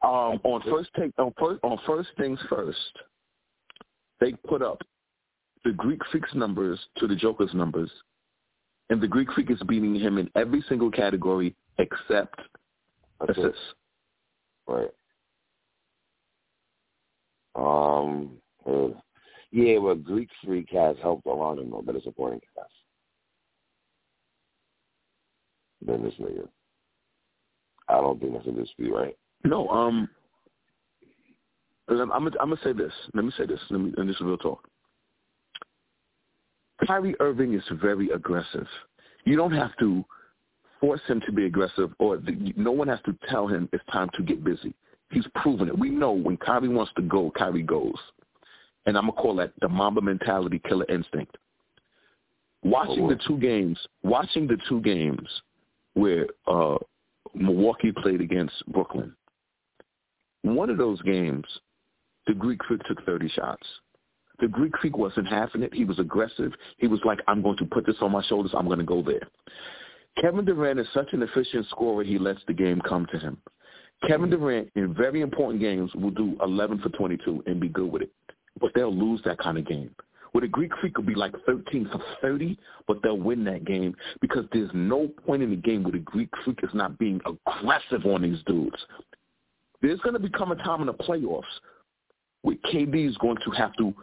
Um, 0.02 0.40
on 0.44 0.62
first 0.70 0.90
take 0.98 1.12
on 1.20 1.32
first 1.40 1.60
on 1.64 1.78
first 1.86 2.10
things 2.18 2.40
first, 2.50 2.80
they 4.20 4.34
put 4.34 4.64
up 4.64 4.82
the 5.64 5.72
Greek 5.72 6.00
Freak's 6.12 6.34
numbers 6.34 6.80
to 6.98 7.08
the 7.08 7.16
Joker's 7.16 7.54
numbers, 7.54 7.92
and 8.90 9.00
the 9.00 9.08
Greek 9.08 9.32
Freak 9.34 9.52
is 9.52 9.62
beating 9.68 9.94
him 9.94 10.18
in 10.18 10.28
every 10.36 10.64
single 10.68 10.90
category 10.90 11.56
except 11.78 12.40
assists. 13.30 13.60
Right. 14.68 14.90
Um. 17.56 18.32
Uh, 18.66 18.90
yeah, 19.52 19.78
well, 19.80 19.96
Greek 19.96 20.30
Freak 20.46 20.70
has 20.72 20.96
helped 21.02 21.26
Orlando 21.26 21.64
know 21.64 21.84
that 21.86 21.96
it's 21.96 22.06
supporting 22.06 22.40
cast 22.56 22.70
than 25.86 26.04
this 26.04 26.14
nigga. 26.20 26.48
I 27.90 27.96
don't 27.96 28.20
think 28.20 28.34
that's 28.34 28.48
a 28.48 28.52
dispute, 28.52 28.94
right? 28.94 29.18
No. 29.44 29.68
Um. 29.70 30.10
I'm 31.90 31.98
gonna 31.98 32.14
I'm 32.14 32.50
gonna 32.50 32.58
say 32.64 32.72
this. 32.72 32.94
Let 33.14 33.26
me 33.26 33.32
say 33.38 33.46
this. 33.46 33.60
Let 33.70 33.82
me 33.82 33.94
and 33.98 34.08
this 34.08 34.16
is 34.16 34.22
real 34.22 34.38
talk. 34.38 34.68
Kyrie 36.88 37.16
Irving 37.20 37.54
is 37.54 37.64
very 37.82 38.10
aggressive. 38.10 38.68
You 39.26 39.36
don't 39.36 39.52
have 39.52 39.76
to 39.80 40.04
force 40.80 41.02
him 41.08 41.22
to 41.26 41.32
be 41.32 41.46
aggressive, 41.46 41.92
or 42.00 42.18
the, 42.18 42.54
no 42.56 42.72
one 42.72 42.88
has 42.88 43.00
to 43.06 43.16
tell 43.30 43.48
him 43.48 43.70
it's 43.72 43.84
time 43.92 44.10
to 44.16 44.24
get 44.24 44.44
busy. 44.44 44.74
He's 45.12 45.26
proven 45.36 45.68
it. 45.68 45.78
We 45.78 45.90
know 45.90 46.12
when 46.12 46.38
Kyrie 46.38 46.70
wants 46.70 46.92
to 46.96 47.02
go, 47.02 47.32
Kyrie 47.38 47.64
goes. 47.64 47.96
And 48.86 48.98
I'm 48.98 49.08
gonna 49.10 49.22
call 49.22 49.36
that 49.36 49.54
the 49.62 49.70
Mamba 49.70 50.02
mentality, 50.02 50.60
killer 50.68 50.86
instinct. 50.90 51.38
Watching 52.64 53.06
oh, 53.06 53.10
the 53.10 53.20
two 53.28 53.38
games, 53.38 53.78
watching 54.04 54.48
the 54.48 54.58
two 54.70 54.82
games 54.82 55.28
where 55.94 56.28
uh, 56.48 56.78
Milwaukee 57.34 57.92
played 57.92 58.22
against 58.22 58.54
Brooklyn. 58.68 59.14
One 60.44 60.70
of 60.70 60.78
those 60.78 61.02
games, 61.02 61.46
the 62.28 62.34
Greek 62.34 62.60
Freak 62.68 62.82
took 62.84 63.04
30 63.06 63.30
shots. 63.30 63.66
The 64.40 64.48
Greek 64.48 64.74
Freak 64.80 64.98
wasn't 64.98 65.28
having 65.28 65.62
it. 65.64 65.74
He 65.74 65.86
was 65.86 66.00
aggressive. 66.00 66.52
He 66.78 66.88
was 66.88 67.00
like, 67.06 67.20
I'm 67.28 67.42
going 67.42 67.58
to 67.58 67.66
put 67.66 67.86
this 67.86 67.98
on 68.02 68.12
my 68.12 68.24
shoulders. 68.24 68.54
I'm 68.56 68.66
going 68.66 68.80
to 68.80 68.86
go 68.86 69.04
there. 69.04 69.28
Kevin 70.20 70.46
Durant 70.46 70.80
is 70.80 70.88
such 70.94 71.14
an 71.14 71.22
efficient 71.24 71.68
scorer, 71.70 72.04
he 72.04 72.18
lets 72.18 72.42
the 72.48 72.54
game 72.54 72.82
come 72.88 73.06
to 73.12 73.20
him. 73.20 73.38
Kevin 74.08 74.30
Durant, 74.30 74.70
in 74.76 74.94
very 74.94 75.22
important 75.22 75.62
games, 75.62 75.94
will 75.96 76.12
do 76.12 76.36
11 76.42 76.80
for 76.80 76.90
22 76.90 77.44
and 77.46 77.60
be 77.60 77.70
good 77.70 77.92
with 77.92 78.04
it. 78.04 78.12
But 78.60 78.72
they'll 78.74 78.96
lose 78.96 79.22
that 79.26 79.38
kind 79.38 79.58
of 79.58 79.68
game. 79.68 79.96
Where 80.32 80.42
the 80.42 80.48
Greek 80.48 80.72
Freak 80.80 80.94
could 80.94 81.06
be 81.06 81.14
like 81.14 81.34
13 81.46 81.90
for 81.92 82.02
30, 82.22 82.58
but 82.88 82.98
they'll 83.04 83.18
win 83.18 83.44
that 83.46 83.66
game 83.66 83.96
because 84.22 84.46
there's 84.54 84.70
no 84.74 85.10
point 85.26 85.44
in 85.44 85.50
the 85.50 85.58
game 85.58 85.84
where 85.84 85.92
the 85.92 86.00
Greek 86.00 86.30
Freak 86.44 86.60
is 86.64 86.70
not 86.74 86.98
being 86.98 87.20
aggressive 87.26 88.06
on 88.06 88.22
these 88.22 88.42
dudes. 88.46 88.78
There's 89.82 90.00
going 90.00 90.14
to 90.14 90.20
become 90.20 90.52
a 90.52 90.56
time 90.56 90.82
in 90.82 90.88
the 90.88 90.94
playoffs 90.94 91.44
where 92.44 92.56
KD 92.72 93.10
is 93.10 93.18
going 93.18 93.38
to 93.44 93.52
have 93.52 93.74
to 93.78 93.94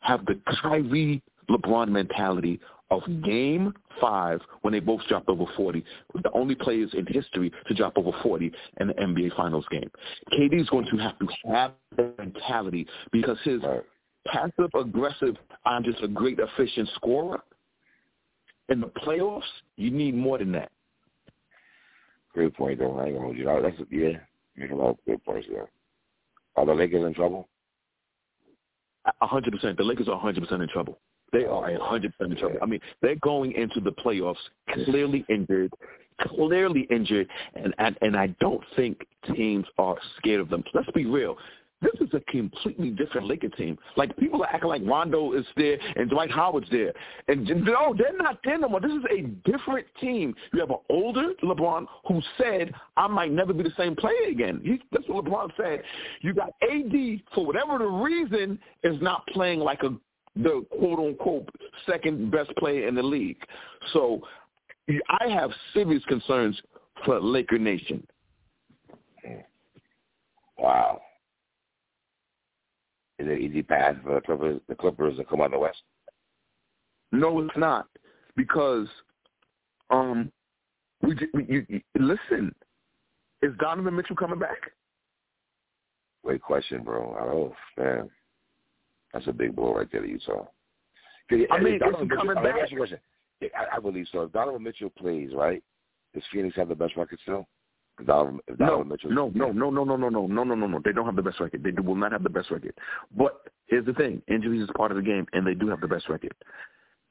have 0.00 0.24
the 0.26 0.40
Kyrie 0.60 1.22
LeBron 1.48 1.88
mentality 1.88 2.60
of 2.90 3.02
game 3.22 3.72
five 4.00 4.40
when 4.62 4.72
they 4.72 4.80
both 4.80 5.00
dropped 5.08 5.28
over 5.28 5.44
40. 5.56 5.84
The 6.22 6.30
only 6.32 6.54
players 6.54 6.90
in 6.94 7.06
history 7.06 7.52
to 7.66 7.74
drop 7.74 7.96
over 7.96 8.10
40 8.22 8.52
in 8.80 8.88
the 8.88 8.94
NBA 8.94 9.36
Finals 9.36 9.64
game. 9.70 9.90
KD 10.32 10.60
is 10.60 10.68
going 10.68 10.86
to 10.86 10.96
have 10.96 11.18
to 11.18 11.26
have 11.48 11.72
that 11.96 12.18
mentality 12.18 12.86
because 13.12 13.38
his 13.44 13.60
passive 14.26 14.70
aggressive, 14.74 15.36
I'm 15.64 15.84
just 15.84 16.02
a 16.02 16.08
great 16.08 16.38
efficient 16.38 16.88
scorer. 16.96 17.40
In 18.68 18.80
the 18.80 18.88
playoffs, 18.88 19.42
you 19.76 19.90
need 19.90 20.14
more 20.14 20.38
than 20.38 20.52
that. 20.52 20.70
Great 22.32 22.54
point, 22.54 22.78
though. 22.78 22.98
I 22.98 23.06
ain't 23.06 23.14
gonna 23.14 23.24
hold 23.24 23.36
you. 23.36 23.44
That's 23.44 23.76
yeah, 23.90 24.18
make 24.56 24.70
a 24.70 24.74
lot 24.74 24.90
of 24.90 24.98
good 25.04 25.24
points 25.24 25.48
there. 25.50 25.68
Are 26.56 26.64
the 26.64 26.74
Lakers 26.74 27.04
in 27.04 27.14
trouble? 27.14 27.48
A 29.20 29.26
hundred 29.26 29.52
percent. 29.52 29.76
The 29.76 29.82
Lakers 29.82 30.06
are 30.06 30.14
a 30.14 30.18
hundred 30.18 30.44
percent 30.44 30.62
in 30.62 30.68
trouble. 30.68 31.00
They 31.32 31.44
are 31.44 31.70
a 31.70 31.78
hundred 31.82 32.16
percent 32.16 32.32
in 32.32 32.38
trouble. 32.38 32.58
I 32.62 32.66
mean, 32.66 32.80
they're 33.02 33.16
going 33.16 33.52
into 33.52 33.80
the 33.80 33.92
playoffs 33.92 34.36
clearly 34.84 35.24
injured, 35.28 35.72
clearly 36.20 36.86
injured, 36.90 37.28
and 37.54 37.74
and, 37.78 37.96
and 38.02 38.16
I 38.16 38.28
don't 38.40 38.64
think 38.76 39.06
teams 39.34 39.66
are 39.78 39.96
scared 40.18 40.40
of 40.40 40.48
them. 40.48 40.64
Let's 40.74 40.90
be 40.92 41.06
real. 41.06 41.36
This 41.82 41.92
is 42.00 42.12
a 42.12 42.20
completely 42.30 42.90
different 42.90 43.26
Laker 43.26 43.48
team. 43.48 43.78
Like 43.96 44.14
people 44.18 44.42
are 44.42 44.52
acting 44.52 44.68
like 44.68 44.82
Rondo 44.84 45.32
is 45.32 45.46
there 45.56 45.78
and 45.96 46.10
Dwight 46.10 46.30
Howard's 46.30 46.68
there, 46.70 46.92
and 47.28 47.46
no, 47.64 47.94
they're 47.96 48.16
not 48.16 48.38
there 48.44 48.58
no 48.58 48.68
more. 48.68 48.80
This 48.80 48.92
is 48.92 49.04
a 49.10 49.22
different 49.50 49.86
team. 49.98 50.34
You 50.52 50.60
have 50.60 50.70
an 50.70 50.76
older 50.90 51.32
LeBron 51.42 51.86
who 52.06 52.20
said, 52.36 52.74
"I 52.96 53.06
might 53.06 53.32
never 53.32 53.54
be 53.54 53.62
the 53.62 53.72
same 53.78 53.96
player 53.96 54.28
again." 54.30 54.60
He, 54.62 54.80
that's 54.92 55.08
what 55.08 55.24
LeBron 55.24 55.50
said. 55.56 55.82
You 56.20 56.34
got 56.34 56.52
AD 56.62 57.22
for 57.34 57.46
whatever 57.46 57.78
the 57.78 57.86
reason 57.86 58.58
is 58.82 59.00
not 59.00 59.26
playing 59.28 59.60
like 59.60 59.82
a 59.82 59.94
the 60.42 60.64
quote 60.78 60.98
unquote 60.98 61.48
second 61.86 62.30
best 62.30 62.50
player 62.56 62.88
in 62.88 62.94
the 62.94 63.02
league. 63.02 63.38
So 63.92 64.20
I 65.20 65.28
have 65.28 65.50
serious 65.72 66.04
concerns 66.06 66.60
for 67.04 67.20
Laker 67.20 67.58
Nation. 67.58 68.06
Wow. 70.58 71.00
Is 73.18 73.26
it 73.28 73.40
easy 73.40 73.62
path 73.62 73.96
for 74.02 74.14
the 74.14 74.20
Clippers, 74.20 74.60
the 74.68 74.74
Clippers 74.74 75.16
to 75.18 75.24
come 75.24 75.40
out 75.40 75.46
of 75.46 75.52
the 75.52 75.58
West? 75.58 75.82
No, 77.12 77.40
it's 77.40 77.56
not. 77.56 77.86
because 78.36 78.88
um 79.90 80.30
we, 81.02 81.16
we 81.34 81.46
you, 81.48 81.66
you, 81.68 81.80
listen. 81.98 82.54
Is 83.42 83.52
Donovan 83.58 83.96
Mitchell 83.96 84.16
coming 84.16 84.38
back? 84.38 84.58
Great 86.22 86.42
question, 86.42 86.82
bro. 86.82 87.16
I 87.18 87.24
don't 87.24 87.34
know, 87.34 87.54
man. 87.78 88.10
That's 89.12 89.26
a 89.26 89.32
big 89.32 89.56
blow 89.56 89.74
right 89.74 89.88
there 89.90 90.02
to 90.02 90.08
Utah. 90.08 90.46
I 91.30 91.60
mean, 91.60 91.74
is 91.74 91.80
he 92.00 92.08
coming 92.08 92.34
back? 92.34 92.54
I, 92.54 92.74
question. 92.74 92.98
I, 93.42 93.76
I 93.76 93.80
believe 93.80 94.06
so. 94.10 94.22
If 94.22 94.32
Donovan 94.32 94.62
Mitchell 94.62 94.90
plays, 94.90 95.30
right, 95.34 95.62
does 96.14 96.22
Phoenix 96.32 96.56
have 96.56 96.68
the 96.68 96.74
best 96.74 96.96
record 96.96 97.18
still? 97.22 97.46
Donovan, 98.04 98.40
Donovan 98.58 98.88
no, 98.88 98.94
Mitchell. 98.94 99.10
No, 99.10 99.30
no, 99.34 99.52
no, 99.52 99.70
no, 99.70 99.84
no, 99.84 99.96
no, 99.96 100.08
no, 100.08 100.26
no, 100.26 100.44
no, 100.44 100.54
no, 100.54 100.66
no. 100.66 100.80
They 100.84 100.92
don't 100.92 101.06
have 101.06 101.16
the 101.16 101.22
best 101.22 101.40
record. 101.40 101.62
They 101.62 101.70
will 101.82 101.94
not 101.94 102.12
have 102.12 102.22
the 102.22 102.30
best 102.30 102.50
record. 102.50 102.74
But 103.16 103.42
here's 103.66 103.86
the 103.86 103.92
thing: 103.94 104.22
injuries 104.28 104.62
is 104.62 104.70
part 104.76 104.90
of 104.90 104.96
the 104.96 105.02
game, 105.02 105.26
and 105.32 105.46
they 105.46 105.54
do 105.54 105.68
have 105.68 105.80
the 105.80 105.88
best 105.88 106.08
record. 106.08 106.34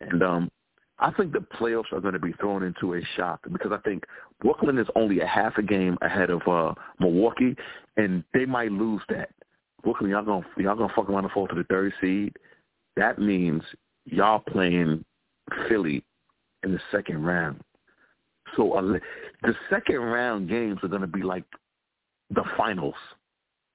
And 0.02 0.24
um, 0.24 0.52
I 1.00 1.12
think 1.12 1.32
the 1.32 1.46
playoffs 1.60 1.92
are 1.94 2.02
going 2.02 2.14
to 2.14 2.20
be 2.20 2.34
thrown 2.34 2.64
into 2.64 2.96
a 2.96 3.02
shock 3.16 3.42
because 3.52 3.72
I 3.72 3.78
think 3.78 4.04
Brooklyn 4.42 4.78
is 4.78 4.88
only 4.96 5.22
a 5.22 5.28
half 5.28 5.58
a 5.58 5.64
game 5.64 5.98
ahead 6.02 6.30
of 6.30 6.42
uh, 6.48 6.74
Milwaukee, 7.00 7.56
and 7.98 8.24
they 8.34 8.46
might 8.46 8.72
lose 8.72 9.02
that. 9.10 9.30
Brooklyn, 9.84 10.12
y'all 10.12 10.26
gonna 10.26 10.46
y'all 10.58 10.76
gonna 10.76 10.94
fuck 10.96 11.10
around 11.10 11.24
and 11.24 11.32
fall 11.32 11.48
to 11.48 11.56
the 11.56 11.64
third 11.66 11.94
seed. 12.02 12.36
That 12.96 13.20
means 13.20 13.64
y'all 14.06 14.40
playing 14.40 15.06
Philly 15.68 16.04
in 16.64 16.74
the 16.74 16.80
second 16.92 17.24
round. 17.24 17.62
So 18.56 18.74
uh, 18.74 19.00
the 19.44 19.54
second 19.70 20.00
round 20.00 20.50
games 20.50 20.80
are 20.84 20.88
going 20.88 21.02
to 21.02 21.08
be 21.08 21.22
like 21.22 21.44
the 22.30 22.44
finals. 22.58 22.96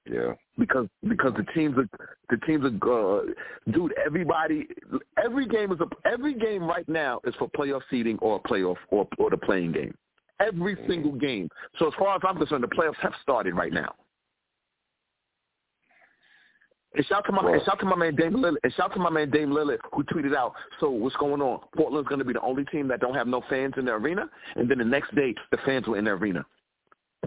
Yeah. 0.09 0.33
Because 0.57 0.87
because 1.07 1.33
the 1.35 1.45
teams 1.55 1.75
are 1.77 1.89
the 2.29 2.37
teams 2.45 2.63
are 2.63 3.19
uh, 3.19 3.23
dude 3.71 3.91
everybody 4.05 4.67
every 5.23 5.47
game 5.47 5.71
is 5.71 5.79
a 5.79 6.07
every 6.07 6.35
game 6.35 6.63
right 6.63 6.87
now 6.87 7.19
is 7.25 7.33
for 7.39 7.49
playoff 7.49 7.81
seeding 7.89 8.19
or 8.19 8.39
playoff 8.43 8.77
or 8.89 9.07
or 9.17 9.31
the 9.31 9.37
playing 9.37 9.71
game. 9.71 9.95
Every 10.39 10.75
mm-hmm. 10.75 10.87
single 10.87 11.11
game. 11.13 11.49
So 11.79 11.87
as 11.87 11.93
far 11.97 12.15
as 12.15 12.21
I'm 12.27 12.37
concerned, 12.37 12.63
the 12.63 12.67
playoffs 12.67 12.97
have 13.01 13.13
started 13.23 13.55
right 13.55 13.73
now. 13.73 13.95
And 16.95 17.05
shout 17.07 17.25
to 17.25 17.31
my 17.31 17.51
and 17.51 17.61
shout 17.65 17.79
to 17.79 17.85
my 17.85 17.95
man 17.95 18.15
Dame 18.15 18.33
Lillard 18.33 18.55
and 18.63 18.73
shout 18.73 18.93
to 18.93 18.99
my 18.99 19.09
man 19.09 19.29
Dame 19.29 19.49
Lillard 19.49 19.79
who 19.91 20.03
tweeted 20.03 20.35
out, 20.35 20.53
so 20.79 20.89
what's 20.89 21.15
going 21.17 21.41
on? 21.41 21.59
Portland's 21.75 22.07
gonna 22.07 22.23
be 22.23 22.33
the 22.33 22.41
only 22.41 22.63
team 22.65 22.87
that 22.87 23.01
don't 23.01 23.15
have 23.15 23.27
no 23.27 23.43
fans 23.49 23.73
in 23.77 23.85
their 23.85 23.97
arena 23.97 24.29
and 24.55 24.69
then 24.69 24.77
the 24.77 24.85
next 24.85 25.13
day 25.13 25.35
the 25.51 25.57
fans 25.65 25.87
were 25.87 25.97
in 25.97 26.05
their 26.05 26.15
arena. 26.15 26.45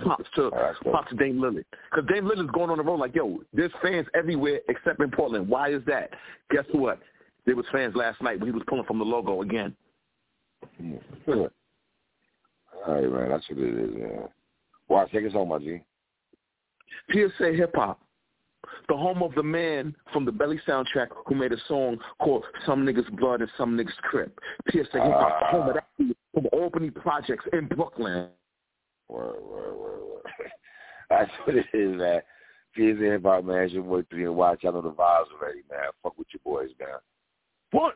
Props 0.00 0.24
to 0.36 0.44
oh, 0.44 0.72
props 0.90 1.10
to 1.10 1.16
Dame 1.16 1.36
Lillard. 1.38 1.64
Because 1.90 2.08
Dame 2.08 2.24
Lillard's 2.24 2.50
going 2.52 2.70
on 2.70 2.78
the 2.78 2.84
road 2.84 3.00
like, 3.00 3.14
yo, 3.14 3.40
there's 3.52 3.72
fans 3.82 4.06
everywhere 4.14 4.60
except 4.68 5.02
in 5.02 5.10
Portland. 5.10 5.48
Why 5.48 5.70
is 5.70 5.82
that? 5.86 6.10
Guess 6.50 6.64
what? 6.72 7.00
There 7.44 7.56
was 7.56 7.66
fans 7.72 7.94
last 7.94 8.22
night 8.22 8.38
when 8.38 8.48
he 8.48 8.52
was 8.52 8.62
pulling 8.68 8.84
from 8.84 8.98
the 8.98 9.04
logo 9.04 9.42
again. 9.42 9.74
Hmm. 10.78 10.94
All 11.26 11.50
right, 12.86 13.10
man. 13.10 13.28
That's 13.28 13.48
what 13.48 13.58
it 13.58 13.78
is, 13.78 13.94
man. 13.94 14.28
Well, 14.88 15.08
take 15.12 15.26
us 15.26 15.32
home, 15.32 15.48
my 15.48 15.58
G. 15.58 15.82
PSA 17.10 17.52
Hip 17.52 17.72
Hop 17.74 18.00
the 18.88 18.96
home 18.96 19.22
of 19.22 19.34
the 19.34 19.42
man 19.42 19.94
from 20.12 20.24
the 20.24 20.32
Belly 20.32 20.60
soundtrack 20.66 21.08
who 21.26 21.34
made 21.34 21.52
a 21.52 21.58
song 21.66 21.98
called 22.20 22.44
Some 22.66 22.84
Niggas 22.84 23.10
Blood 23.18 23.40
and 23.40 23.50
Some 23.56 23.76
Niggas 23.76 23.96
Crip. 24.02 24.38
PSA 24.70 24.78
Hip 24.80 24.92
Hop, 24.94 25.42
uh, 25.42 25.46
home 25.46 25.68
of 25.68 25.74
that 25.74 26.14
from 26.34 26.46
Albany 26.52 26.90
Projects 26.90 27.44
in 27.52 27.66
Brooklyn. 27.66 28.28
Word, 29.08 29.42
word, 29.42 29.76
word, 29.76 30.00
word. 30.00 30.22
That's 31.10 31.30
what 31.44 31.56
it 31.56 31.66
is, 31.72 31.96
man. 31.96 32.20
PSA 32.74 33.04
Hip 33.04 33.22
Hop, 33.24 33.44
man. 33.44 33.62
It's 33.62 33.72
your 33.72 33.82
boy 33.82 34.02
3 34.10 34.24
and 34.24 34.36
Watch. 34.36 34.64
I 34.64 34.70
know 34.70 34.82
the 34.82 34.90
vibes 34.90 35.26
already, 35.38 35.62
man. 35.70 35.90
Fuck 36.02 36.18
with 36.18 36.28
your 36.32 36.40
boys, 36.44 36.70
man. 36.80 36.88
What? 37.72 37.94